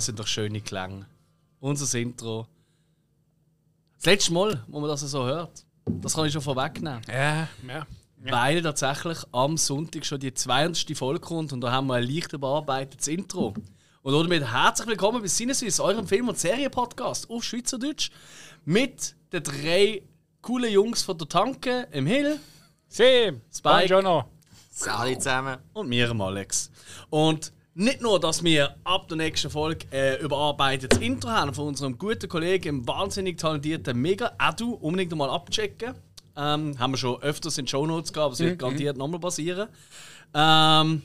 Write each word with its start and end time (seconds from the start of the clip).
Das 0.00 0.06
sind 0.06 0.18
doch 0.18 0.26
schöne 0.26 0.62
Klänge. 0.62 1.04
Unser 1.60 1.98
Intro. 1.98 2.46
Das 3.96 4.06
letzte 4.06 4.32
Mal, 4.32 4.64
wo 4.66 4.80
man 4.80 4.88
das 4.88 5.02
so 5.02 5.26
hört. 5.26 5.66
Das 5.84 6.14
kann 6.14 6.24
ich 6.24 6.32
schon 6.32 6.40
vorwegnehmen. 6.40 7.02
Ja, 7.06 7.48
ja. 7.68 7.86
Weil 8.16 8.62
tatsächlich 8.62 9.18
am 9.30 9.58
Sonntag 9.58 10.06
schon 10.06 10.18
die 10.18 10.32
200. 10.32 10.96
Folge 10.96 11.20
kommt 11.20 11.52
und 11.52 11.60
da 11.60 11.70
haben 11.70 11.88
wir 11.88 11.96
ein 11.96 12.04
leicht 12.04 12.32
überarbeitetes 12.32 13.08
Intro. 13.08 13.52
Und 14.00 14.12
damit 14.14 14.50
herzlich 14.50 14.88
willkommen 14.88 15.20
bei 15.20 15.28
Sinneswiss, 15.28 15.78
eurem 15.80 16.06
Film- 16.06 16.30
und 16.30 16.38
Serienpodcast 16.38 17.28
auf 17.28 17.44
Schweizerdeutsch. 17.44 18.10
Mit 18.64 19.14
den 19.34 19.42
drei 19.42 20.02
coolen 20.40 20.72
Jungs 20.72 21.02
von 21.02 21.18
der 21.18 21.28
Tanke, 21.28 21.88
im 21.92 22.06
Hill 22.06 22.40
Sim, 22.88 23.42
Spike. 23.54 23.88
Buongiorno. 23.88 24.30
Alle 24.86 25.18
zusammen. 25.18 25.58
und 25.74 25.90
mir, 25.90 26.10
Alex. 26.10 26.70
Und 27.10 27.52
nicht 27.74 28.00
nur, 28.00 28.18
dass 28.18 28.42
wir 28.42 28.74
ab 28.84 29.08
der 29.08 29.16
nächsten 29.16 29.50
Folge 29.50 29.86
äh, 29.92 30.20
überarbeitetes 30.20 30.98
Intro 30.98 31.30
haben 31.30 31.54
von 31.54 31.68
unserem 31.68 31.98
guten 31.98 32.28
Kollegen, 32.28 32.64
dem 32.64 32.88
wahnsinnig 32.88 33.38
talentierten 33.38 33.96
Mega 33.96 34.32
Adu, 34.38 34.72
unbedingt 34.74 35.14
mal 35.16 35.30
abchecken. 35.30 35.94
Ähm, 36.36 36.78
haben 36.78 36.92
wir 36.92 36.98
schon 36.98 37.22
öfters 37.22 37.58
in 37.58 37.66
Show 37.66 37.86
Notes 37.86 38.12
gehabt, 38.12 38.26
aber 38.26 38.32
es 38.34 38.40
wird 38.40 38.58
garantiert 38.58 38.96
nochmal 38.96 39.20
passieren. 39.20 39.68
Ähm, 40.34 41.02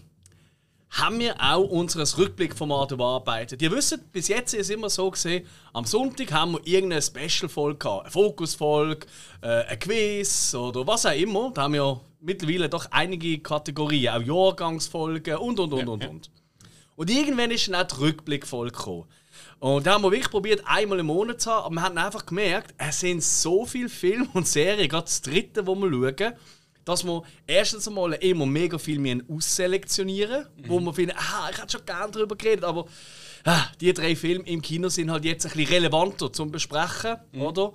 haben 0.91 1.20
wir 1.20 1.36
auch 1.40 1.68
unser 1.70 2.18
Rückblickformat 2.18 2.91
überarbeitet. 2.91 3.62
Ihr 3.62 3.72
wisst, 3.72 4.12
bis 4.12 4.27
jetzt 4.29 4.54
ist 4.54 4.62
es 4.62 4.70
immer 4.70 4.90
so 4.90 5.12
gesehen, 5.12 5.46
am 5.74 5.85
Sonntag 5.85 6.32
haben 6.32 6.54
wir 6.54 6.66
irgendeine 6.66 7.02
Special-Folge 7.02 7.79
gehabt. 7.79 8.04
Eine 8.04 8.12
Fokus-Folge, 8.12 9.07
äh, 9.41 9.66
ein 9.66 9.79
Quiz 9.79 10.55
oder 10.55 10.88
was 10.88 11.05
auch 11.05 11.12
immer. 11.12 11.52
Da 11.54 11.63
haben 11.63 11.74
wir 11.74 12.00
mittlerweile 12.22 12.70
doch 12.70 12.88
einige 12.91 13.40
Kategorien, 13.40 14.13
auch 14.13 14.22
Jahrgangsfolgen 14.22 15.38
und 15.38 15.60
und 15.60 15.74
und 15.74 15.88
und 15.88 16.05
und. 16.07 16.32
Und 16.96 17.10
irgendwann 17.10 17.51
ist 17.51 17.68
dann 17.68 17.76
auch 17.76 17.88
die 17.88 18.01
Rückblickfolge 18.01 18.71
gekommen. 18.71 19.05
Und 19.60 19.85
da 19.85 19.93
haben 19.93 20.04
wir 20.04 20.12
wirklich 20.12 20.32
probiert, 20.32 20.63
einmal 20.65 20.99
im 20.99 21.07
Monat 21.07 21.41
zu 21.41 21.51
haben, 21.51 21.65
aber 21.65 21.76
wir 21.76 21.82
haben 21.82 21.98
einfach 21.98 22.26
gemerkt, 22.26 22.74
es 22.77 22.99
sind 22.99 23.24
so 23.24 23.65
viele 23.65 23.90
Filme 23.90 24.27
und 24.34 24.48
Serien, 24.48 24.88
gerade 24.88 25.05
das 25.05 25.21
dritte, 25.21 25.66
wo 25.66 25.76
wir 25.76 25.90
schauen, 25.90 26.34
dass 26.85 27.04
wir 27.04 27.23
erstens 27.48 27.88
einmal 27.88 28.13
immer 28.13 28.46
mega 28.46 28.77
viel 28.77 28.99
mehr 28.99 29.18
ausselektionieren, 29.27 30.46
wo 30.68 30.79
wir 30.79 30.93
finden, 30.93 31.16
ah, 31.18 31.49
ich 31.51 31.57
hätte 31.57 31.77
schon 31.77 31.85
gerne 31.85 32.12
darüber 32.12 32.35
geredet, 32.35 32.63
aber 32.63 32.85
ah, 33.43 33.66
die 33.82 33.91
drei 33.93 34.16
Filme 34.16 34.46
im 34.46 34.62
Kino 34.62 34.88
sind 34.90 35.10
halt 35.12 35.26
jetzt 35.26 35.46
ein 35.46 35.51
bisschen 35.51 35.73
relevanter 35.73 36.32
zum 36.32 36.51
Besprechen, 36.51 37.18
oder? 37.34 37.73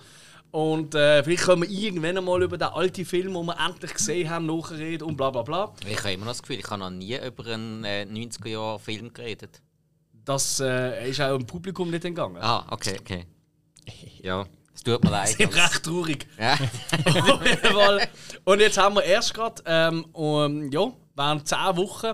Und 0.51 0.95
äh, 0.97 1.23
vielleicht 1.23 1.45
können 1.45 1.63
wir 1.63 1.71
irgendwann 1.71 2.19
einmal 2.19 2.43
über 2.43 2.59
den 2.59 2.69
alten 2.69 3.05
Film, 3.05 3.35
den 3.35 3.47
wir 3.47 3.57
endlich 3.65 3.95
gesehen 3.95 4.29
haben, 4.29 4.47
nachreden 4.47 5.07
und 5.07 5.17
bla 5.17 5.31
bla 5.31 5.43
bla. 5.43 5.73
Ich 5.87 5.99
habe 5.99 6.13
immer 6.13 6.25
noch 6.25 6.33
das 6.33 6.43
Gefühl, 6.43 6.59
ich 6.59 6.69
habe 6.69 6.81
noch 6.81 6.91
nie 6.91 7.17
über 7.17 7.47
einen 7.47 7.85
äh, 7.85 8.05
90er-Jahre-Film 8.11 9.13
geredet. 9.13 9.63
Das 10.25 10.61
äh, 10.61 11.09
ist 11.09 11.21
auch 11.21 11.37
im 11.37 11.47
Publikum 11.47 11.91
nicht 11.91 12.05
entgangen. 12.05 12.39
Ah, 12.41 12.67
okay, 12.71 12.97
okay. 13.01 13.27
Ja, 14.23 14.45
es 14.75 14.83
tut 14.83 15.03
mir 15.03 15.11
leid. 15.11 15.29
sind 15.29 15.55
recht 15.55 15.83
traurig. 15.83 16.27
Ja. 16.39 16.59
Und 18.45 18.61
jetzt 18.61 18.77
haben 18.77 18.97
wir 18.97 19.05
erst 19.05 19.33
gerade, 19.33 19.63
ähm, 19.67 20.05
um, 20.13 20.71
ja, 20.71 20.93
während 21.15 21.49
10 21.49 21.59
Wochen, 21.77 22.13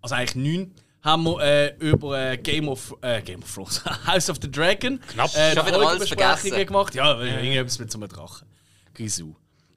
also 0.00 0.14
eigentlich 0.14 0.36
9, 0.36 0.74
haben 1.04 1.22
wir 1.24 1.40
äh, 1.40 1.76
über 1.78 2.18
äh, 2.18 2.38
Game 2.38 2.68
of 2.68 2.96
äh, 3.02 3.20
Game 3.22 3.42
of 3.42 3.54
Thrones, 3.54 3.84
House 4.06 4.30
of 4.30 4.38
the 4.40 4.50
Dragon, 4.50 4.98
Knapp. 5.08 5.34
äh, 5.34 5.54
Schon 5.54 5.66
wieder 5.66 5.76
alles 5.76 6.08
Folgenbesprechungen 6.08 6.36
vergessen. 6.38 6.66
gemacht. 6.66 6.94
Ja, 6.94 7.20
irgendetwas 7.20 7.78
mit 7.78 7.92
so 7.92 7.98
einem 7.98 8.08
Drachen. 8.08 8.48
Grisou. 8.94 9.36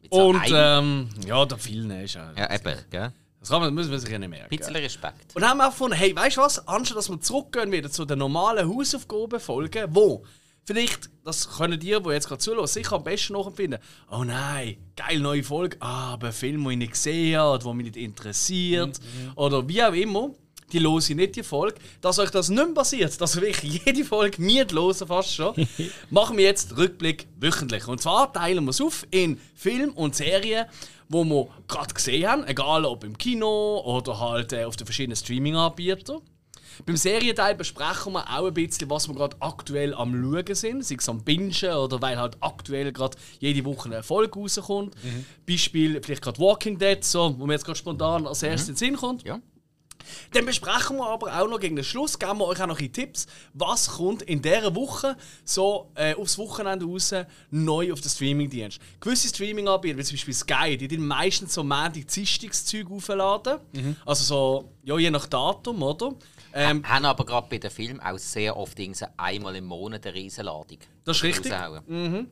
Und 0.09 0.41
ähm, 0.53 1.09
ja, 1.25 1.45
der 1.45 1.57
vielen 1.57 1.91
ist 1.91 2.13
ja. 2.15 2.31
ja, 2.37 2.53
eben, 2.55 2.75
gell? 2.89 3.11
Das 3.39 3.49
kann 3.49 3.61
man, 3.61 3.73
müssen 3.73 3.91
wir 3.91 3.99
sich 3.99 4.09
ja 4.09 4.17
nicht 4.17 4.29
merken. 4.29 4.45
Ein 4.51 4.57
bisschen 4.57 4.75
Respekt. 4.75 5.35
Und 5.35 5.47
haben 5.47 5.57
wir 5.57 5.67
auch 5.67 5.71
gefunden, 5.71 5.95
hey, 5.95 6.15
weißt 6.15 6.37
du 6.37 6.41
was? 6.41 6.67
Anstatt 6.67 6.97
dass 6.97 7.09
wir 7.09 7.19
zurückgehen 7.19 7.71
wieder 7.71 7.91
zu 7.91 8.05
den 8.05 8.19
normalen 8.19 8.67
Hausaufgabenfolgen, 8.67 9.87
wo 9.89 10.25
vielleicht, 10.63 11.09
das 11.23 11.57
können 11.57 11.79
die, 11.79 11.97
die 12.01 12.09
jetzt 12.09 12.27
gerade 12.27 12.39
zuhören, 12.39 12.67
sicher 12.67 12.95
am 12.95 13.03
besten 13.03 13.33
nachempfinden. 13.33 13.79
Oh 14.09 14.23
nein, 14.23 14.77
geil, 14.95 15.19
neue 15.19 15.43
Folge, 15.43 15.77
ah, 15.81 16.13
aber 16.13 16.27
ein 16.27 16.33
Film, 16.33 16.63
den 16.63 16.71
ich 16.71 16.77
nicht 16.77 16.91
gesehen 16.93 17.37
habe, 17.37 17.63
der 17.63 17.73
mich 17.73 17.85
nicht 17.85 17.97
interessiert. 17.97 18.99
Oder 19.35 19.67
wie 19.67 19.83
auch 19.83 19.93
immer. 19.93 20.31
Die 20.73 20.79
hören 20.79 21.15
nicht 21.15 21.35
die 21.35 21.43
Folge. 21.43 21.75
Dass 22.01 22.19
euch 22.19 22.29
das 22.29 22.49
nicht 22.49 22.63
mehr 22.63 22.73
passiert, 22.73 23.19
dass 23.21 23.39
wirklich 23.39 23.81
jede 23.85 24.03
Folge 24.03 24.41
miet 24.41 24.73
hören, 24.73 24.93
fast 24.93 25.33
schon, 25.33 25.53
machen 26.09 26.37
wir 26.37 26.45
jetzt 26.45 26.77
Rückblick 26.77 27.27
wöchentlich. 27.39 27.87
Und 27.87 28.01
zwar 28.01 28.31
teilen 28.33 28.65
wir 28.65 28.71
es 28.71 28.81
auf 28.81 29.07
in 29.11 29.39
Film 29.55 29.91
und 29.91 30.15
Serien, 30.15 30.65
wo 31.09 31.23
wir 31.23 31.47
gerade 31.67 31.93
gesehen 31.93 32.27
haben, 32.27 32.43
egal 32.45 32.85
ob 32.85 33.03
im 33.03 33.17
Kino 33.17 33.81
oder 33.85 34.19
halt 34.19 34.51
äh, 34.51 34.65
auf 34.65 34.75
den 34.75 34.85
verschiedenen 34.85 35.15
Streaming-Anbietern. 35.15 36.21
Beim 36.85 36.97
Serienteil 36.97 37.55
besprechen 37.55 38.13
wir 38.13 38.29
auch 38.29 38.45
ein 38.47 38.53
bisschen, 38.53 38.89
was 38.89 39.07
wir 39.07 39.15
gerade 39.15 39.35
aktuell 39.39 39.93
am 39.93 40.13
Schauen 40.13 40.55
sind, 40.55 40.85
sei 40.85 40.95
es 40.95 41.09
am 41.09 41.23
Bingen 41.23 41.51
oder 41.51 42.01
weil 42.01 42.17
halt 42.17 42.37
aktuell 42.39 42.91
gerade 42.91 43.17
jede 43.39 43.65
Woche 43.65 43.89
eine 43.89 44.03
Folge 44.03 44.39
rauskommt. 44.39 44.93
Beispiel 45.47 46.01
vielleicht 46.03 46.21
gerade 46.21 46.39
Walking 46.39 46.77
Dead, 46.77 47.03
so, 47.03 47.33
wo 47.37 47.45
mir 47.45 47.53
jetzt 47.53 47.65
gerade 47.65 47.79
spontan 47.79 48.27
als 48.27 48.43
erstes 48.43 48.69
in 48.69 48.75
den 48.75 48.77
Sinn 48.77 48.95
kommt. 48.97 49.23
Ja. 49.23 49.39
Dann 50.33 50.45
besprechen 50.45 50.97
wir 50.97 51.07
aber 51.07 51.39
auch 51.39 51.47
noch 51.47 51.59
gegen 51.59 51.75
den 51.75 51.85
Schluss, 51.85 52.17
geben 52.17 52.39
wir 52.39 52.45
euch 52.47 52.61
auch 52.61 52.67
noch 52.67 52.79
ein 52.79 52.91
Tipps, 52.91 53.27
was 53.53 53.87
kommt 53.89 54.21
in 54.23 54.41
dieser 54.41 54.73
Woche 54.75 55.15
so 55.43 55.91
äh, 55.95 56.15
aufs 56.15 56.37
Wochenende 56.37 56.85
raus 56.85 57.13
neu 57.49 57.91
auf 57.93 58.01
den 58.01 58.09
Streamingdienst. 58.09 58.79
Gewisse 58.99 59.29
Streaming-Anbieter, 59.29 59.97
wie 59.97 60.03
zum 60.03 60.15
Beispiel 60.15 60.33
Sky, 60.33 60.77
die 60.77 60.87
den 60.87 61.05
meistens 61.05 61.53
so 61.53 61.63
Montag 61.63 62.09
Zeug 62.09 62.89
aufladen. 62.91 63.59
Also 64.05 64.23
so, 64.23 64.71
ja, 64.83 64.97
je 64.97 65.09
nach 65.09 65.25
Datum, 65.27 65.81
oder? 65.83 66.13
Ähm, 66.53 66.83
Haben 66.87 67.05
aber 67.05 67.25
gerade 67.25 67.47
bei 67.49 67.57
den 67.57 67.69
Filmen 67.69 67.99
auch 67.99 68.17
sehr 68.17 68.57
oft 68.57 68.79
einmal 69.17 69.55
im 69.55 69.65
Monat 69.65 70.05
eine 70.05 70.15
Riesenladung. 70.15 70.79
Das 71.03 71.17
ist 71.17 71.23
richtig. 71.23 71.51
raushauen. 71.51 72.27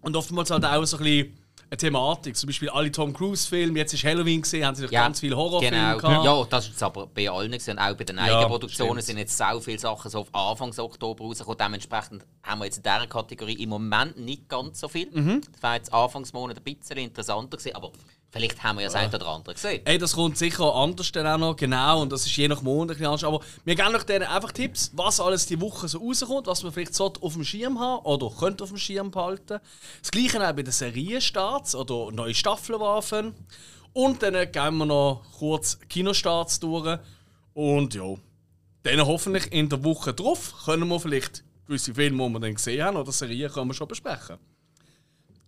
und 0.00 0.16
oftmals 0.16 0.50
halt 0.50 0.64
auch 0.64 0.84
so 0.84 0.98
ein 0.98 1.02
bisschen 1.04 1.38
eine 1.70 1.76
Thematik. 1.76 2.36
Zum 2.36 2.46
Beispiel 2.46 2.70
alle 2.70 2.90
Tom 2.90 3.12
Cruise-Filme, 3.12 3.78
jetzt 3.78 3.92
ist 3.92 4.04
Halloween 4.04 4.42
gesehen, 4.42 4.64
haben 4.64 4.74
sie 4.74 4.84
noch 4.84 4.90
ganz 4.90 5.20
viele 5.20 5.36
Horrorfilme 5.36 5.76
genau. 5.76 5.98
gehabt. 5.98 6.24
Ja, 6.24 6.44
das 6.44 6.64
ist 6.64 6.70
jetzt 6.70 6.82
aber 6.82 7.06
bei 7.06 7.28
allen 7.28 7.52
gesehen. 7.52 7.78
Auch 7.78 7.94
bei 7.94 8.04
den 8.04 8.16
Ja, 8.16 8.38
Eigenproduktionen 8.38 8.94
stimmt. 8.94 9.04
sind 9.06 9.18
jetzt 9.18 9.36
so 9.36 9.60
viele 9.60 9.78
Sachen 9.78 10.10
so 10.10 10.20
auf 10.20 10.34
Anfang 10.34 10.72
Oktober 10.78 11.24
rausgekommen. 11.24 11.58
Dementsprechend 11.58 12.24
haben 12.42 12.60
wir 12.60 12.64
jetzt 12.64 12.78
in 12.78 12.82
dieser 12.82 13.06
Kategorie 13.06 13.62
im 13.62 13.68
Moment 13.68 14.18
nicht 14.18 14.48
ganz 14.48 14.80
so 14.80 14.88
viel. 14.88 15.10
Mhm. 15.10 15.42
Das 15.52 15.62
war 15.62 15.74
jetzt 15.74 15.92
Anfangsmonat 15.92 16.56
ein 16.56 16.62
bisschen 16.62 16.96
interessanter 16.98 17.56
gewesen, 17.56 17.76
aber 17.76 17.92
vielleicht 18.30 18.62
haben 18.62 18.76
wir 18.76 18.82
ja 18.82 18.88
das 18.88 18.94
eine 18.94 19.14
oder 19.14 19.26
andere 19.28 19.54
gesehen. 19.54 19.82
Ey, 19.84 19.98
das 19.98 20.14
kommt 20.14 20.36
sicher 20.36 20.74
anders 20.74 21.10
dann 21.12 21.26
auch 21.26 21.38
noch, 21.38 21.56
genau, 21.56 22.02
und 22.02 22.12
das 22.12 22.26
ist 22.26 22.36
je 22.36 22.48
nach 22.48 22.62
Monat 22.62 22.96
ein 22.96 22.98
bisschen 22.98 23.06
anders. 23.06 23.24
Aber 23.24 23.40
wir 23.64 23.74
geben 23.74 23.94
euch 23.94 24.04
denen 24.04 24.26
einfach 24.26 24.52
Tipps, 24.52 24.90
was 24.94 25.20
alles 25.20 25.46
die 25.46 25.60
Woche 25.60 25.88
so 25.88 25.98
rauskommt, 25.98 26.46
was 26.46 26.62
man 26.62 26.72
vielleicht 26.72 26.94
sollte 26.94 27.22
auf 27.22 27.34
dem 27.34 27.44
Schirm 27.44 27.78
haben 27.80 28.04
oder 28.04 28.30
könnte 28.30 28.64
auf 28.64 28.70
dem 28.70 28.78
Schirm 28.78 29.10
behalten. 29.10 29.60
Das 30.00 30.10
gleiche 30.10 30.38
auch 30.46 30.52
bei 30.52 30.62
den 30.62 30.72
Serienstarts 30.72 31.74
oder 31.74 32.12
neue 32.12 32.34
Staffeln 32.34 32.80
werfen. 32.80 33.34
Und 33.92 34.22
dann 34.22 34.34
gehen 34.52 34.76
wir 34.76 34.86
noch 34.86 35.22
kurz 35.38 35.78
Kinostarts 35.88 36.60
durch. 36.60 36.98
Und 37.54 37.94
ja, 37.94 38.14
dann 38.82 39.06
hoffentlich 39.06 39.52
in 39.52 39.68
der 39.68 39.82
Woche 39.82 40.14
drauf 40.14 40.54
können 40.64 40.88
wir 40.88 41.00
vielleicht 41.00 41.42
gewisse 41.66 41.94
Filme, 41.94 42.26
die 42.26 42.32
wir 42.32 42.40
dann 42.40 42.54
gesehen 42.54 42.84
haben, 42.84 42.96
oder 42.96 43.12
Serien, 43.12 43.50
können 43.50 43.68
wir 43.68 43.74
schon 43.74 43.88
besprechen. 43.88 44.36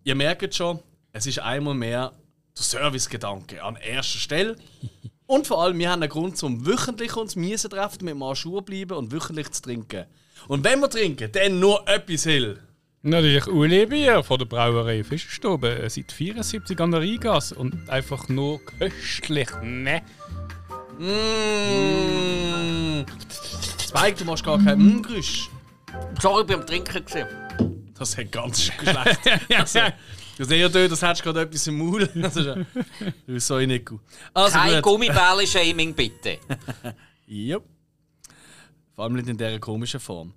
Ihr 0.05 0.15
merkt 0.15 0.55
schon, 0.55 0.81
es 1.13 1.27
ist 1.27 1.39
einmal 1.39 1.75
mehr 1.75 2.13
der 2.61 2.81
Servicegedanke 2.81 3.63
an 3.63 3.77
erster 3.77 4.19
Stelle. 4.19 4.57
Und 5.27 5.47
vor 5.47 5.63
allem, 5.63 5.79
wir 5.79 5.91
haben 5.91 6.03
einen 6.03 6.11
Grund, 6.11 6.37
zum 6.37 6.67
wöchentlich 6.67 7.17
uns 7.17 7.37
miesen 7.37 7.71
treffen, 7.71 8.05
mit 8.05 8.15
dem 8.15 8.23
Aschur 8.25 8.63
bleiben 8.63 8.97
und 8.97 9.13
wöchentlich 9.13 9.49
zu 9.53 9.63
trinken. 9.63 10.07
Und 10.49 10.65
wenn 10.65 10.81
wir 10.81 10.91
trinken, 10.91 11.31
dann 11.31 11.61
nur 11.61 11.87
etwas 11.87 12.25
Hill. 12.25 12.59
Natürlich 13.03 13.47
Uli 13.47 13.87
Bier 13.87 14.25
von 14.25 14.39
der 14.39 14.47
Brauerei 14.47 15.05
Fischerstube. 15.05 15.69
äh, 15.71 15.89
Seit 15.89 16.11
74 16.11 16.81
an 16.81 16.91
der 16.91 17.01
Rheingasse 17.01 17.55
und 17.55 17.89
einfach 17.89 18.29
nur 18.29 18.61
köstlich. 18.65 19.49
Ne? 19.63 20.03
Mmh. 20.99 21.97
Spike, 23.81 24.19
du 24.19 24.25
machst 24.25 24.45
gar 24.45 24.59
kein 24.63 24.79
Mmm-Geräusch. 24.79 25.49
Sorry, 26.21 26.45
beim 26.45 26.67
Trinken 26.67 27.05
gesehen. 27.05 27.29
Das 27.97 28.19
hat 28.19 28.33
ganz 28.33 28.63
schön 28.65 28.75
schlecht. 28.81 29.21
also, 29.59 29.81
du 30.41 30.47
siehst 30.47 30.75
ja, 30.75 30.89
das 30.89 31.03
hättest 31.03 31.23
gerade 31.23 31.43
etwas 31.43 31.67
im 31.67 31.79
Maul. 31.79 32.09
Das 32.15 32.37
ist 33.27 33.47
so 33.47 33.59
nicht 33.59 33.87
gut. 33.87 34.01
Also 34.33 34.59
Kein. 34.59 34.83
Gummibälle-Shaming, 34.83 35.95
bitte. 35.95 36.39
Yep. 37.29 37.63
Vor 38.97 39.05
allem 39.05 39.15
nicht 39.15 39.29
in 39.29 39.39
dieser 39.39 39.61
komischen 39.61 40.01
Form. 40.01 40.35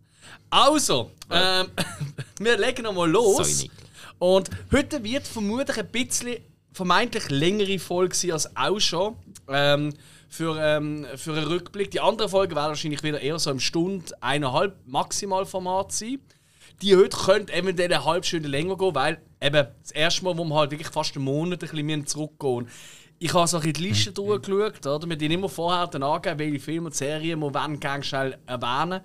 Also, 0.52 1.10
ähm, 1.32 1.68
wir 2.40 2.56
legen 2.56 2.84
nochmal 2.84 3.10
los. 3.10 3.64
Nick. 3.64 3.72
Und 4.20 4.52
heute 4.72 5.04
wird 5.04 5.26
vermutlich 5.26 5.76
ein 5.80 5.88
bisschen 5.88 6.38
vermeintlich 6.72 7.30
längere 7.30 7.80
Folge 7.80 8.14
sein 8.16 8.34
als 8.34 8.56
auch 8.56 8.80
schon. 8.80 9.16
Ähm, 9.48 9.94
für, 10.30 10.56
ähm, 10.60 11.08
für 11.16 11.34
einen 11.34 11.46
Rückblick. 11.46 11.90
Die 11.92 12.00
andere 12.00 12.30
Folge 12.30 12.56
werden 12.56 12.70
wahrscheinlich 12.70 13.02
wieder 13.02 13.22
eher 13.22 13.40
so 13.40 13.50
im 13.50 13.60
Stunde, 13.60 14.06
eineinhalb 14.22 14.76
maximal 14.86 15.46
Format 15.46 15.92
sein. 15.92 16.20
Die 16.82 16.96
heute 16.96 17.16
könnte 17.16 17.54
eventuell 17.54 17.94
eine 17.94 18.04
halbe 18.04 18.26
Stunde 18.26 18.50
länger 18.50 18.78
gehen, 18.78 18.96
weil 18.96 19.22
eben 19.42 19.68
das 19.82 19.92
erste 19.92 20.26
Mal, 20.26 20.38
wo 20.38 20.44
wir 20.44 20.56
halt 20.56 20.72
wirklich 20.72 20.90
fast 20.90 21.16
einen 21.16 21.26
Monat 21.26 21.64
ein 21.64 21.70
bisschen 21.70 22.06
zurückgehen. 22.08 22.68
Ich 23.20 23.34
habe 23.34 23.48
so 23.48 23.58
ein 23.58 23.74
die 23.74 23.82
Liste 23.82 24.12
durchgeschaut, 24.12 24.86
oder? 24.86 25.10
Wir 25.10 25.32
immer 25.32 25.48
vorher 25.48 25.88
dann 25.88 26.04
angeben, 26.04 26.40
welche 26.40 26.60
Filme 26.60 26.88
und 26.88 26.96
Serien 26.96 27.40
wir 27.40 27.54
wollen, 27.54 27.80
gerne 27.80 28.04
schnell 28.04 28.38
erwähnen. 28.46 29.02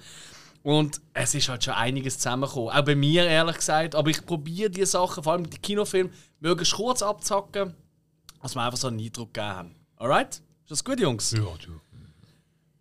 Und 0.63 1.01
es 1.15 1.35
ist 1.35 1.49
halt 1.49 1.63
schon 1.63 1.75
einiges 1.75 2.19
zusammengekommen. 2.19 2.71
Auch 2.71 2.85
bei 2.85 2.97
mir, 2.97 3.25
ehrlich 3.25 3.57
gesagt. 3.57 3.95
Aber 3.95 4.11
ich 4.11 4.27
probiere 4.27 4.71
diese 4.71 4.87
Sachen, 4.87 5.23
vor 5.23 5.35
allem 5.35 5.49
die 5.49 5.59
Kinofilme, 5.59 6.11
möglichst 6.41 6.75
kurz 6.75 7.01
abzacken, 7.01 7.75
dass 8.43 8.55
wir 8.55 8.63
einfach 8.63 8.79
so 8.79 8.89
einen 8.89 8.99
Eindruck 8.99 9.33
gegeben 9.33 9.57
haben. 9.57 9.75
Alright? 9.97 10.43
Ist 10.63 10.71
das 10.71 10.85
gut, 10.85 11.01
Jungs? 11.01 11.31
Ja, 11.31 11.39
du. 11.39 11.81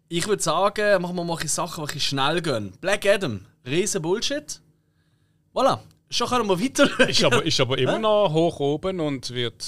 Ich 0.10 0.28
würde 0.28 0.42
sagen, 0.42 1.02
machen 1.02 1.16
wir 1.16 1.24
mal 1.24 1.38
ein 1.38 1.48
Sachen, 1.48 1.86
die 1.86 2.00
schnell 2.00 2.42
gehen. 2.42 2.74
Black 2.82 3.06
Adam, 3.06 3.46
riesen 3.66 4.02
Bullshit. 4.02 4.60
Voilà, 5.58 5.80
schon 6.12 6.28
können 6.28 6.48
wir 6.48 6.60
weiter 6.62 7.10
Ist 7.10 7.24
aber, 7.24 7.44
ist 7.44 7.60
aber 7.60 7.80
immer 7.80 7.98
noch 7.98 8.32
hoch 8.32 8.60
oben 8.60 9.00
und 9.00 9.32
wird 9.32 9.66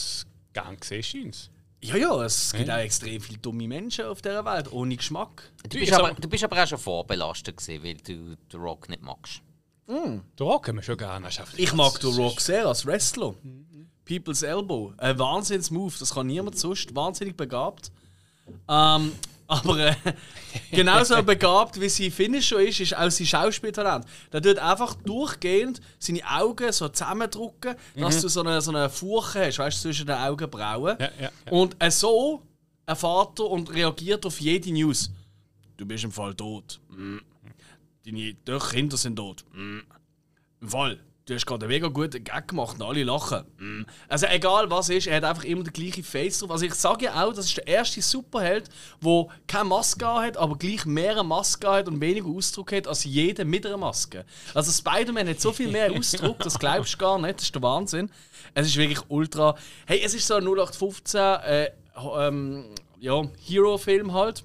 gern 0.54 0.80
gesehen, 0.80 1.02
scheint's. 1.02 1.50
Ja, 1.82 1.96
ja, 1.96 2.24
es 2.24 2.54
gibt 2.54 2.70
auch 2.70 2.78
extrem 2.78 3.20
viele 3.20 3.40
dumme 3.40 3.68
Menschen 3.68 4.06
auf 4.06 4.22
dieser 4.22 4.46
Welt, 4.46 4.72
ohne 4.72 4.96
Geschmack. 4.96 5.52
Du 5.68 5.80
bist, 5.80 5.92
aber, 5.94 6.14
du 6.14 6.30
bist 6.30 6.44
aber 6.44 6.62
auch 6.62 6.68
schon 6.68 6.78
vorbelastet, 6.78 7.58
gewesen, 7.58 7.84
weil 7.84 7.96
du 7.96 8.36
den 8.36 8.60
Rock 8.62 8.88
nicht 8.90 9.02
magst. 9.02 9.42
Da 9.88 10.44
rocken 10.44 10.76
wir 10.76 10.84
schon 10.84 10.98
gerne. 10.98 11.26
Das 11.26 11.34
ist 11.34 11.40
einfach 11.40 11.58
Ich 11.58 11.74
mag 11.74 12.00
den 12.00 12.14
Rock 12.14 12.40
sehr 12.40 12.68
als 12.68 12.86
Wrestler. 12.86 13.34
People's 14.06 14.44
Elbow. 14.44 14.94
Ein 14.98 15.18
Wahnsinns-Move, 15.18 15.96
das 15.98 16.14
kann 16.14 16.28
niemand 16.28 16.60
sonst. 16.60 16.94
Wahnsinnig 16.96 17.36
begabt. 17.36 17.92
Ähm, 18.68 19.14
aber 19.50 19.80
äh, 19.80 19.96
genauso 20.72 21.22
begabt 21.24 21.82
wie 21.82 21.90
sein 21.90 22.12
Finisher 22.12 22.60
ist, 22.60 22.80
ist 22.80 22.96
auch 22.96 23.10
sein 23.10 23.26
Schauspieltalent. 23.26 24.06
Der 24.32 24.42
tut 24.42 24.60
einfach 24.60 24.94
durchgehend 24.94 25.82
seine 25.98 26.22
Augen 26.24 26.72
so 26.72 26.88
zusammendrücken, 26.88 27.76
dass 27.96 28.22
du 28.22 28.30
so 28.30 28.42
eine, 28.42 28.62
so 28.62 28.70
eine 28.70 28.90
Furche 28.90 29.48
hast, 29.48 29.58
weißt 29.58 29.78
du, 29.80 29.90
zwischen 29.90 30.06
den 30.06 30.18
Augenbrauen. 30.18 30.98
Ja, 31.00 31.10
ja, 31.20 31.32
ja. 31.46 31.52
Und 31.52 31.76
äh, 31.80 31.90
so 31.90 32.44
erfahrt 32.86 33.40
er 33.40 33.50
und 33.50 33.74
reagiert 33.74 34.26
auf 34.26 34.40
jede 34.40 34.72
News. 34.72 35.12
Du 35.78 35.86
bist 35.86 36.04
im 36.04 36.12
Fall 36.12 36.36
tot. 36.36 36.80
Mm. 36.90 37.18
Deine 38.06 38.36
Kinder 38.72 38.98
sind 38.98 39.16
tot. 39.16 39.44
Mm. 39.54 39.80
Im 40.62 40.70
Fall. 40.70 41.00
Du 41.30 41.36
hast 41.36 41.46
gerade 41.46 41.66
einen 41.66 41.72
mega 41.72 41.90
guten 41.90 42.24
Gag 42.24 42.48
gemacht 42.48 42.78
und 42.80 42.82
alle 42.82 43.04
lachen. 43.04 43.44
Mm. 43.60 43.84
Also 44.08 44.26
egal 44.26 44.72
was 44.72 44.90
ist, 44.90 45.06
er 45.06 45.18
hat 45.18 45.24
einfach 45.26 45.44
immer 45.44 45.64
den 45.64 45.74
gleichen 45.74 46.04
Face 46.04 46.40
drauf. 46.40 46.50
Also 46.50 46.66
ich 46.66 46.74
sage 46.74 47.06
ja 47.06 47.24
auch, 47.24 47.32
das 47.32 47.46
ist 47.46 47.58
der 47.58 47.68
erste 47.68 48.02
Superheld, 48.02 48.68
der 49.00 49.28
keine 49.46 49.66
Maske 49.66 50.08
hat, 50.08 50.38
aber 50.38 50.58
gleich 50.58 50.88
mehr 50.88 51.22
Maske 51.22 51.70
hat 51.70 51.88
und 51.88 52.02
weniger 52.02 52.26
Ausdruck 52.26 52.72
hat 52.72 52.88
als 52.88 53.04
jeder 53.04 53.46
mit 53.46 53.64
einer 53.64 53.78
Maske. 53.78 54.26
Also 54.56 54.72
Spider-Man 54.72 55.30
hat 55.30 55.40
so 55.40 55.52
viel 55.54 55.70
mehr 55.70 55.92
Ausdruck, 55.96 56.40
das 56.40 56.58
glaubst 56.58 56.96
du 56.96 56.98
gar 56.98 57.20
nicht, 57.20 57.36
das 57.36 57.44
ist 57.44 57.54
der 57.54 57.62
Wahnsinn. 57.62 58.10
Es 58.56 58.66
ist 58.66 58.78
wirklich 58.78 59.02
ultra... 59.08 59.56
Hey, 59.86 60.02
es 60.04 60.16
ist 60.16 60.26
so 60.26 60.34
ein 60.34 60.44
0815 60.44 61.20
äh, 61.22 61.70
ähm, 62.18 62.74
ja, 63.00 63.22
Hero-Film 63.46 64.14
halt. 64.14 64.44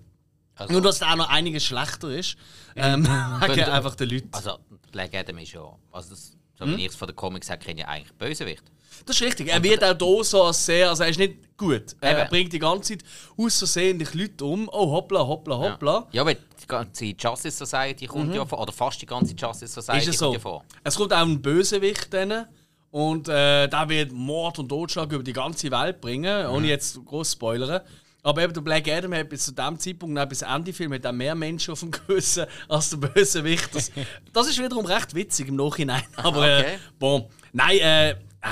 Also, 0.57 0.75
Nur, 0.75 0.83
dass 0.83 0.99
der 0.99 1.13
auch 1.13 1.17
noch 1.17 1.31
einiges 1.31 1.65
schlechter 1.65 2.11
ist. 2.11 2.37
Ähm, 2.77 3.05
wegen 3.41 3.65
einfach 3.65 3.95
den 3.95 4.11
Leuten. 4.11 4.29
also 4.33 4.59
Black 4.93 5.15
Adam 5.15 5.39
ist 5.39 5.53
ja, 5.53 5.63
also 5.91 6.11
das, 6.11 6.37
so 6.59 6.65
Hm? 6.65 6.77
wie 6.77 6.83
ich 6.83 6.91
es 6.93 6.97
von 6.97 7.09
den 7.09 7.17
Comics 7.17 7.49
her 7.49 7.57
kenne, 7.57 7.87
eigentlich 7.89 8.13
Bösewicht. 8.15 8.63
Das 9.07 9.17
ist 9.17 9.23
richtig. 9.23 9.49
Er 9.49 9.63
wird 9.63 9.83
auch 9.83 9.97
hier 9.99 10.25
so 10.25 10.45
als 10.45 10.65
sehr, 10.65 10.89
also 10.89 11.03
er 11.03 11.09
ist 11.11 11.19
nicht 11.19 11.57
gut. 11.57 11.97
Er 12.01 12.21
Eben. 12.21 12.29
bringt 12.31 12.53
die 12.53 12.59
ganze 12.61 12.97
Zeit 12.97 13.05
die 13.37 14.19
Leute 14.19 14.45
um. 14.45 14.69
Oh, 14.73 14.93
hoppla, 14.93 15.27
hoppla, 15.27 15.59
hoppla. 15.59 16.07
Ja, 16.13 16.23
aber 16.23 16.35
die 16.35 16.67
ganze 16.69 17.05
Justice 17.07 17.57
Society 17.67 18.07
kommt 18.07 18.35
ja 18.35 18.47
vor, 18.47 18.61
oder 18.61 18.73
fast 18.73 19.03
die 19.03 19.07
ganze 19.07 19.35
Justice 19.35 19.73
Society 19.75 20.07
Mhm. 20.07 20.11
Ist 20.11 20.15
es 20.15 20.21
kommt 20.21 20.29
so? 20.31 20.33
ja 20.35 20.39
vor. 20.39 20.65
Es 20.85 20.95
kommt 20.95 21.13
auch 21.13 21.19
ein 21.23 21.43
Bösewicht 21.43 22.15
dann. 22.15 22.47
Und 22.91 23.29
äh, 23.29 23.67
der 23.69 23.89
wird 23.89 24.13
Mord 24.13 24.61
und 24.61 24.69
Totschlag 24.69 25.11
über 25.11 25.25
die 25.25 25.33
ganze 25.33 25.69
Welt 25.73 26.01
bringen, 26.01 26.47
ohne 26.47 26.69
jetzt 26.69 27.05
groß 27.05 27.31
zu 27.31 27.33
spoilern. 27.37 27.81
Aber 28.25 28.43
eben 28.43 28.55
der 28.55 28.63
Black 28.63 28.89
Adam 28.89 29.13
hat 29.15 29.29
bis 29.29 29.45
zu 29.45 29.53
dem 29.53 29.79
Zeitpunkt, 29.79 30.15
noch 30.15 30.25
bis 30.27 30.41
Ende 30.43 30.73
Film, 30.73 30.95
hat 30.95 31.05
auch 31.07 31.13
mehr 31.13 31.35
Menschen 31.35 31.73
auf 31.73 31.81
dem 31.81 31.91
Gewissen 31.91 32.47
als 32.69 32.89
der 32.91 32.97
Bösewicht. 32.97 33.75
Das, 33.75 33.93
das 34.33 34.49
ist 34.49 34.59
wiederum 34.59 34.87
recht 34.87 35.15
witzig 35.15 35.49
im 35.49 35.57
Nachhinein. 35.57 36.03
Aber 36.17 36.39
Okay. 36.41 36.75
äh, 36.75 36.79
bon. 36.99 37.27
Nein, 37.53 37.79
äh, 37.79 38.17
ah. 38.41 38.49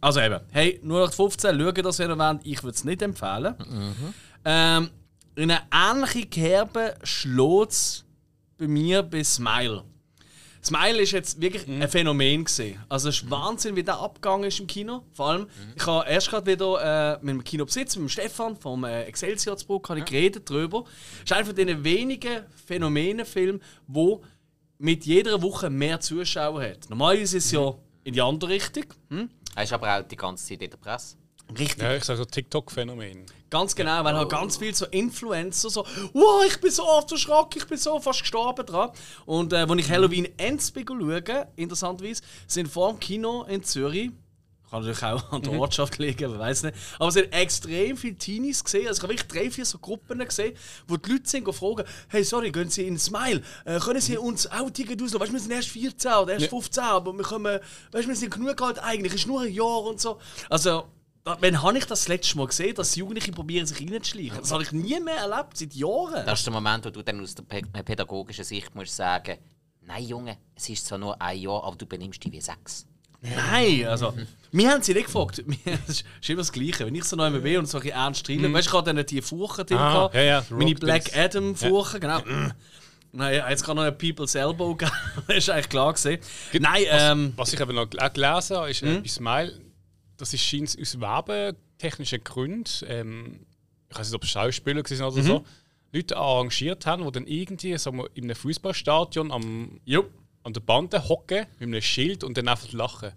also 0.00 0.20
eben, 0.20 0.40
hey, 0.50 0.80
nur 0.82 1.06
noch 1.06 1.12
15, 1.14 1.58
schauen 1.58 1.74
das, 1.82 1.98
wenn 2.00 2.10
ihr 2.10 2.18
wollt. 2.18 2.40
Ich 2.42 2.62
würde 2.62 2.74
es 2.74 2.84
nicht 2.84 3.02
empfehlen. 3.02 3.54
Ähm, 4.44 4.90
in 5.36 5.50
eine 5.50 5.62
ähnliche 5.72 6.26
Kerbe 6.26 6.94
schlägt 7.04 7.70
es 7.70 8.04
bei 8.58 8.66
mir 8.66 9.02
bei 9.04 9.22
Smile. 9.22 9.84
Smile 10.64 11.02
ist 11.02 11.12
jetzt 11.12 11.40
wirklich 11.40 11.68
ein 11.68 11.86
Phänomen 11.88 12.44
gesehen. 12.44 12.82
Also 12.88 13.10
es 13.10 13.16
ist 13.16 13.30
Wahnsinn, 13.30 13.76
wie 13.76 13.82
der 13.82 13.98
abgegangen 13.98 14.44
ist 14.44 14.60
im 14.60 14.66
Kino. 14.66 15.04
Vor 15.12 15.28
allem, 15.28 15.46
ich 15.76 15.86
habe 15.86 16.08
erst 16.08 16.30
gerade 16.30 16.46
wieder 16.50 17.16
äh, 17.16 17.18
mit 17.20 17.34
dem 17.34 17.44
Kinobesitzer, 17.44 18.00
mit 18.00 18.08
dem 18.08 18.12
Stefan 18.12 18.56
vom 18.56 18.84
äh, 18.84 19.02
Excelsior-Zburg, 19.04 19.88
habe 19.90 19.98
ich 19.98 20.06
geredet 20.06 20.48
darüber. 20.48 20.84
Es 21.16 21.24
ist 21.24 21.32
einer 21.32 21.44
von 21.44 21.54
diesen 21.54 21.84
wenigen 21.84 22.44
Phänomenenfilmen, 22.66 23.62
wo 23.86 24.22
mit 24.78 25.04
jeder 25.04 25.42
Woche 25.42 25.68
mehr 25.68 26.00
Zuschauer 26.00 26.62
hat. 26.62 26.88
Normalerweise 26.88 27.36
ist 27.36 27.46
es 27.46 27.52
ja 27.52 27.74
in 28.02 28.14
die 28.14 28.22
andere 28.22 28.50
Richtung. 28.50 28.84
Hm? 29.10 29.28
Er 29.54 29.62
ist 29.62 29.72
aber 29.72 29.98
auch 29.98 30.02
die 30.02 30.16
ganze 30.16 30.46
Zeit 30.46 30.62
in 30.62 30.70
der 30.70 30.78
Presse. 30.78 31.16
Richtig. 31.58 31.82
Ja, 31.82 31.94
ich 31.94 32.04
sage 32.04 32.16
so 32.16 32.24
TikTok-Phänomen. 32.24 33.26
Ganz 33.54 33.76
genau, 33.76 34.02
weil 34.02 34.16
halt 34.16 34.30
ganz 34.30 34.56
viele 34.56 34.74
so 34.74 34.84
Influencer 34.86 35.70
so, 35.70 35.86
wow, 36.12 36.44
ich 36.44 36.60
bin 36.60 36.72
so 36.72 36.82
oft 36.88 37.12
erschrocken, 37.12 37.58
ich 37.58 37.68
bin 37.68 37.78
so 37.78 38.00
fast 38.00 38.22
gestorben 38.22 38.66
dran. 38.66 38.90
Und 39.26 39.52
äh, 39.52 39.58
als 39.58 39.78
ich 39.78 39.88
Halloween 39.88 40.26
Ends 40.36 40.72
bin 40.72 40.84
schauen, 40.84 41.46
interessanterweise, 41.54 42.20
sind 42.48 42.66
vor 42.66 42.90
dem 42.90 42.98
Kino 42.98 43.44
in 43.44 43.62
Zürich, 43.62 44.10
kann 44.68 44.80
natürlich 44.80 45.04
auch 45.04 45.30
an 45.30 45.42
der 45.42 45.52
Ortschaft 45.52 45.98
liegen, 45.98 46.32
wer 46.32 46.38
weiß 46.40 46.64
nicht, 46.64 46.76
aber 46.98 47.06
es 47.06 47.14
sind 47.14 47.32
extrem 47.32 47.96
viele 47.96 48.16
Teenies 48.16 48.64
gesehen, 48.64 48.88
also 48.88 48.98
ich 48.98 49.02
habe 49.04 49.12
wirklich 49.12 49.28
drei, 49.28 49.48
vier 49.52 49.64
so 49.64 49.78
Gruppen 49.78 50.18
gesehen, 50.18 50.56
wo 50.88 50.96
die 50.96 51.12
Leute 51.12 51.28
sind 51.28 51.46
und 51.46 51.54
fragen, 51.54 51.84
hey, 52.08 52.24
sorry, 52.24 52.50
gehen 52.50 52.70
Sie 52.70 52.88
in 52.88 52.98
Smile, 52.98 53.40
äh, 53.66 53.78
können 53.78 54.00
Sie 54.00 54.18
uns 54.18 54.50
auch 54.50 54.68
Ticket 54.68 55.00
auslösen? 55.00 55.20
Weißt 55.20 55.30
du, 55.30 55.34
wir 55.34 55.40
sind 55.40 55.52
erst 55.52 55.68
14 55.68 56.12
oder 56.14 56.32
erst 56.32 56.46
15, 56.48 56.82
aber 56.82 57.12
wir 57.12 57.22
kommen, 57.22 57.60
weißt 57.92 58.04
du, 58.04 58.08
wir 58.08 58.16
sind 58.16 58.34
genug 58.34 58.60
alt 58.60 58.80
eigentlich, 58.80 59.12
es 59.12 59.20
ist 59.20 59.26
nur 59.28 59.42
ein 59.42 59.52
Jahr 59.52 59.84
und 59.84 60.00
so. 60.00 60.18
Also, 60.50 60.86
Wann 61.24 61.62
habe 61.62 61.78
ich 61.78 61.86
das, 61.86 62.00
das 62.00 62.08
letzte 62.08 62.36
Mal 62.36 62.46
gesehen, 62.48 62.74
dass 62.74 62.96
Jugendliche 62.96 63.32
probieren, 63.32 63.64
sich 63.66 63.80
reinzuschleichen? 63.80 64.38
Das 64.40 64.52
habe 64.52 64.62
ich 64.62 64.72
nie 64.72 65.00
mehr 65.00 65.16
erlebt, 65.16 65.56
seit 65.56 65.72
Jahren. 65.74 66.26
Das 66.26 66.40
ist 66.40 66.46
der 66.46 66.52
Moment, 66.52 66.84
wo 66.84 66.90
du 66.90 67.02
dann 67.02 67.18
aus 67.22 67.34
der 67.34 67.46
pä- 67.46 67.82
pädagogischen 67.82 68.44
Sicht 68.44 68.74
musst 68.74 68.94
sagen 68.94 69.38
Nein, 69.86 70.04
Junge, 70.04 70.36
es 70.54 70.68
ist 70.68 70.86
zwar 70.86 70.98
nur 70.98 71.20
ein 71.20 71.38
Jahr, 71.38 71.62
aber 71.64 71.76
du 71.76 71.86
benimmst 71.86 72.22
dich 72.22 72.32
wie 72.32 72.40
sechs. 72.40 72.86
Nein, 73.22 73.86
also, 73.86 74.12
wir 74.52 74.70
haben 74.70 74.82
sie 74.82 74.92
nicht 74.92 75.06
gefragt. 75.06 75.42
Das 75.86 75.96
ist 76.20 76.28
immer 76.28 76.38
das 76.38 76.52
Gleiche. 76.52 76.84
Wenn 76.86 76.94
ich 76.94 77.04
so 77.04 77.16
neu 77.16 77.30
bin 77.40 77.58
und 77.58 77.66
so 77.66 77.78
ein 77.78 77.86
ernst 77.88 78.28
rede, 78.28 78.50
weißt 78.52 78.66
du, 78.66 78.70
ich 78.70 78.76
hatte 78.76 78.94
dann 78.94 79.06
die 79.06 79.22
Furchen 79.22 79.64
drin, 79.66 79.78
Ah, 79.78 79.92
gehabt, 79.92 80.14
ja, 80.14 80.22
ja, 80.22 80.44
meine 80.50 80.74
Black 80.74 81.04
Dings. 81.04 81.16
Adam 81.16 81.56
Furchen, 81.56 82.00
genau. 82.00 82.20
Nein, 83.12 83.42
jetzt 83.48 83.64
gerade 83.64 83.76
noch 83.76 83.84
ein 83.84 83.96
People's 83.96 84.34
Elbow 84.34 84.74
gegeben. 84.74 84.96
das 85.26 85.36
ist 85.38 85.48
eigentlich 85.50 85.68
klar 85.70 85.92
gesehen. 85.94 86.20
Nein, 86.58 86.82
ähm, 86.90 87.32
Was 87.36 87.52
ich 87.52 87.60
eben 87.60 87.74
noch 87.74 87.82
auch 87.98 88.12
gelesen 88.12 88.56
habe, 88.58 88.70
ist 88.70 88.82
äh, 88.82 88.98
bei 89.00 89.08
Smile, 89.08 89.58
das 90.16 90.32
ist 90.34 90.42
scheint 90.42 90.76
aus 90.80 91.00
werbetechnischen 91.00 92.22
Gründen, 92.22 92.70
ähm, 92.86 93.40
ich 93.90 93.98
weiß 93.98 94.08
nicht, 94.08 94.16
ob 94.16 94.24
es 94.24 94.30
Schauspieler 94.30 94.82
waren 94.82 95.12
oder 95.12 95.22
so, 95.22 95.44
Leute 95.92 96.16
arrangiert 96.16 96.86
haben, 96.86 97.04
die 97.04 97.12
dann 97.12 97.26
irgendwie 97.26 97.78
sagen 97.78 97.98
wir, 97.98 98.10
in 98.14 98.24
einem 98.24 98.34
Fußballstadion 98.34 99.30
am, 99.30 99.80
jo, 99.84 100.06
an 100.42 100.52
der 100.52 100.60
Bande 100.60 101.08
hocken 101.08 101.46
mit 101.58 101.68
einem 101.68 101.80
Schild 101.80 102.24
und 102.24 102.36
dann 102.36 102.48
einfach 102.48 102.72
lachen. 102.72 103.12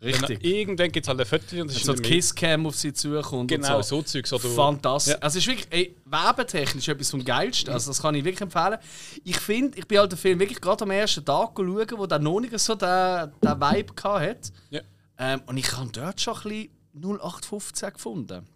richtig. 0.00 0.40
Dann, 0.40 0.50
irgendwann 0.50 0.92
gibt 0.92 1.04
es 1.04 1.08
halt 1.08 1.20
ein 1.20 1.26
Foto 1.26 1.60
und 1.60 1.68
das 1.68 1.76
ist 1.76 1.84
so 1.84 1.92
in 1.92 1.96
die 1.96 2.02
der 2.02 2.10
Mitte. 2.10 2.14
Kisscam 2.14 2.66
auf 2.66 2.76
sie 2.76 2.92
zukommt. 2.92 3.48
Genau, 3.48 3.76
und 3.76 3.84
so 3.84 4.02
Zeugs. 4.02 4.32
Oder 4.32 4.48
Fantastisch. 4.48 5.14
Ja. 5.14 5.18
Also 5.20 5.38
es 5.38 5.46
ist 5.46 5.50
wirklich, 5.50 5.66
ey, 5.70 5.96
werbetechnisch 6.04 6.88
etwas 6.88 7.10
vom 7.10 7.24
Geilsten. 7.24 7.72
Also 7.72 7.90
das 7.90 8.00
kann 8.00 8.14
ich 8.14 8.24
wirklich 8.24 8.42
empfehlen. 8.42 8.78
Ich 9.24 9.38
finde, 9.38 9.78
ich 9.78 9.86
bin 9.86 9.98
halt 9.98 10.12
den 10.12 10.18
Film 10.18 10.38
wirklich 10.38 10.60
gerade 10.60 10.84
am 10.84 10.90
ersten 10.90 11.24
Tag 11.24 11.50
schauen, 11.56 11.90
wo 11.96 12.06
der 12.06 12.18
noch 12.18 12.40
nicht 12.40 12.58
so 12.58 12.74
den, 12.74 13.32
den 13.42 13.60
Vibe 13.60 13.92
hatte. 14.02 14.52
Ja. 14.70 14.80
Ähm, 15.18 15.42
und 15.46 15.56
ich 15.56 15.76
habe 15.76 15.90
dort 15.92 16.20
schon 16.20 16.34
ein 16.34 16.42
bisschen 16.42 16.70
0815 16.94 17.92
gefunden. 17.92 18.46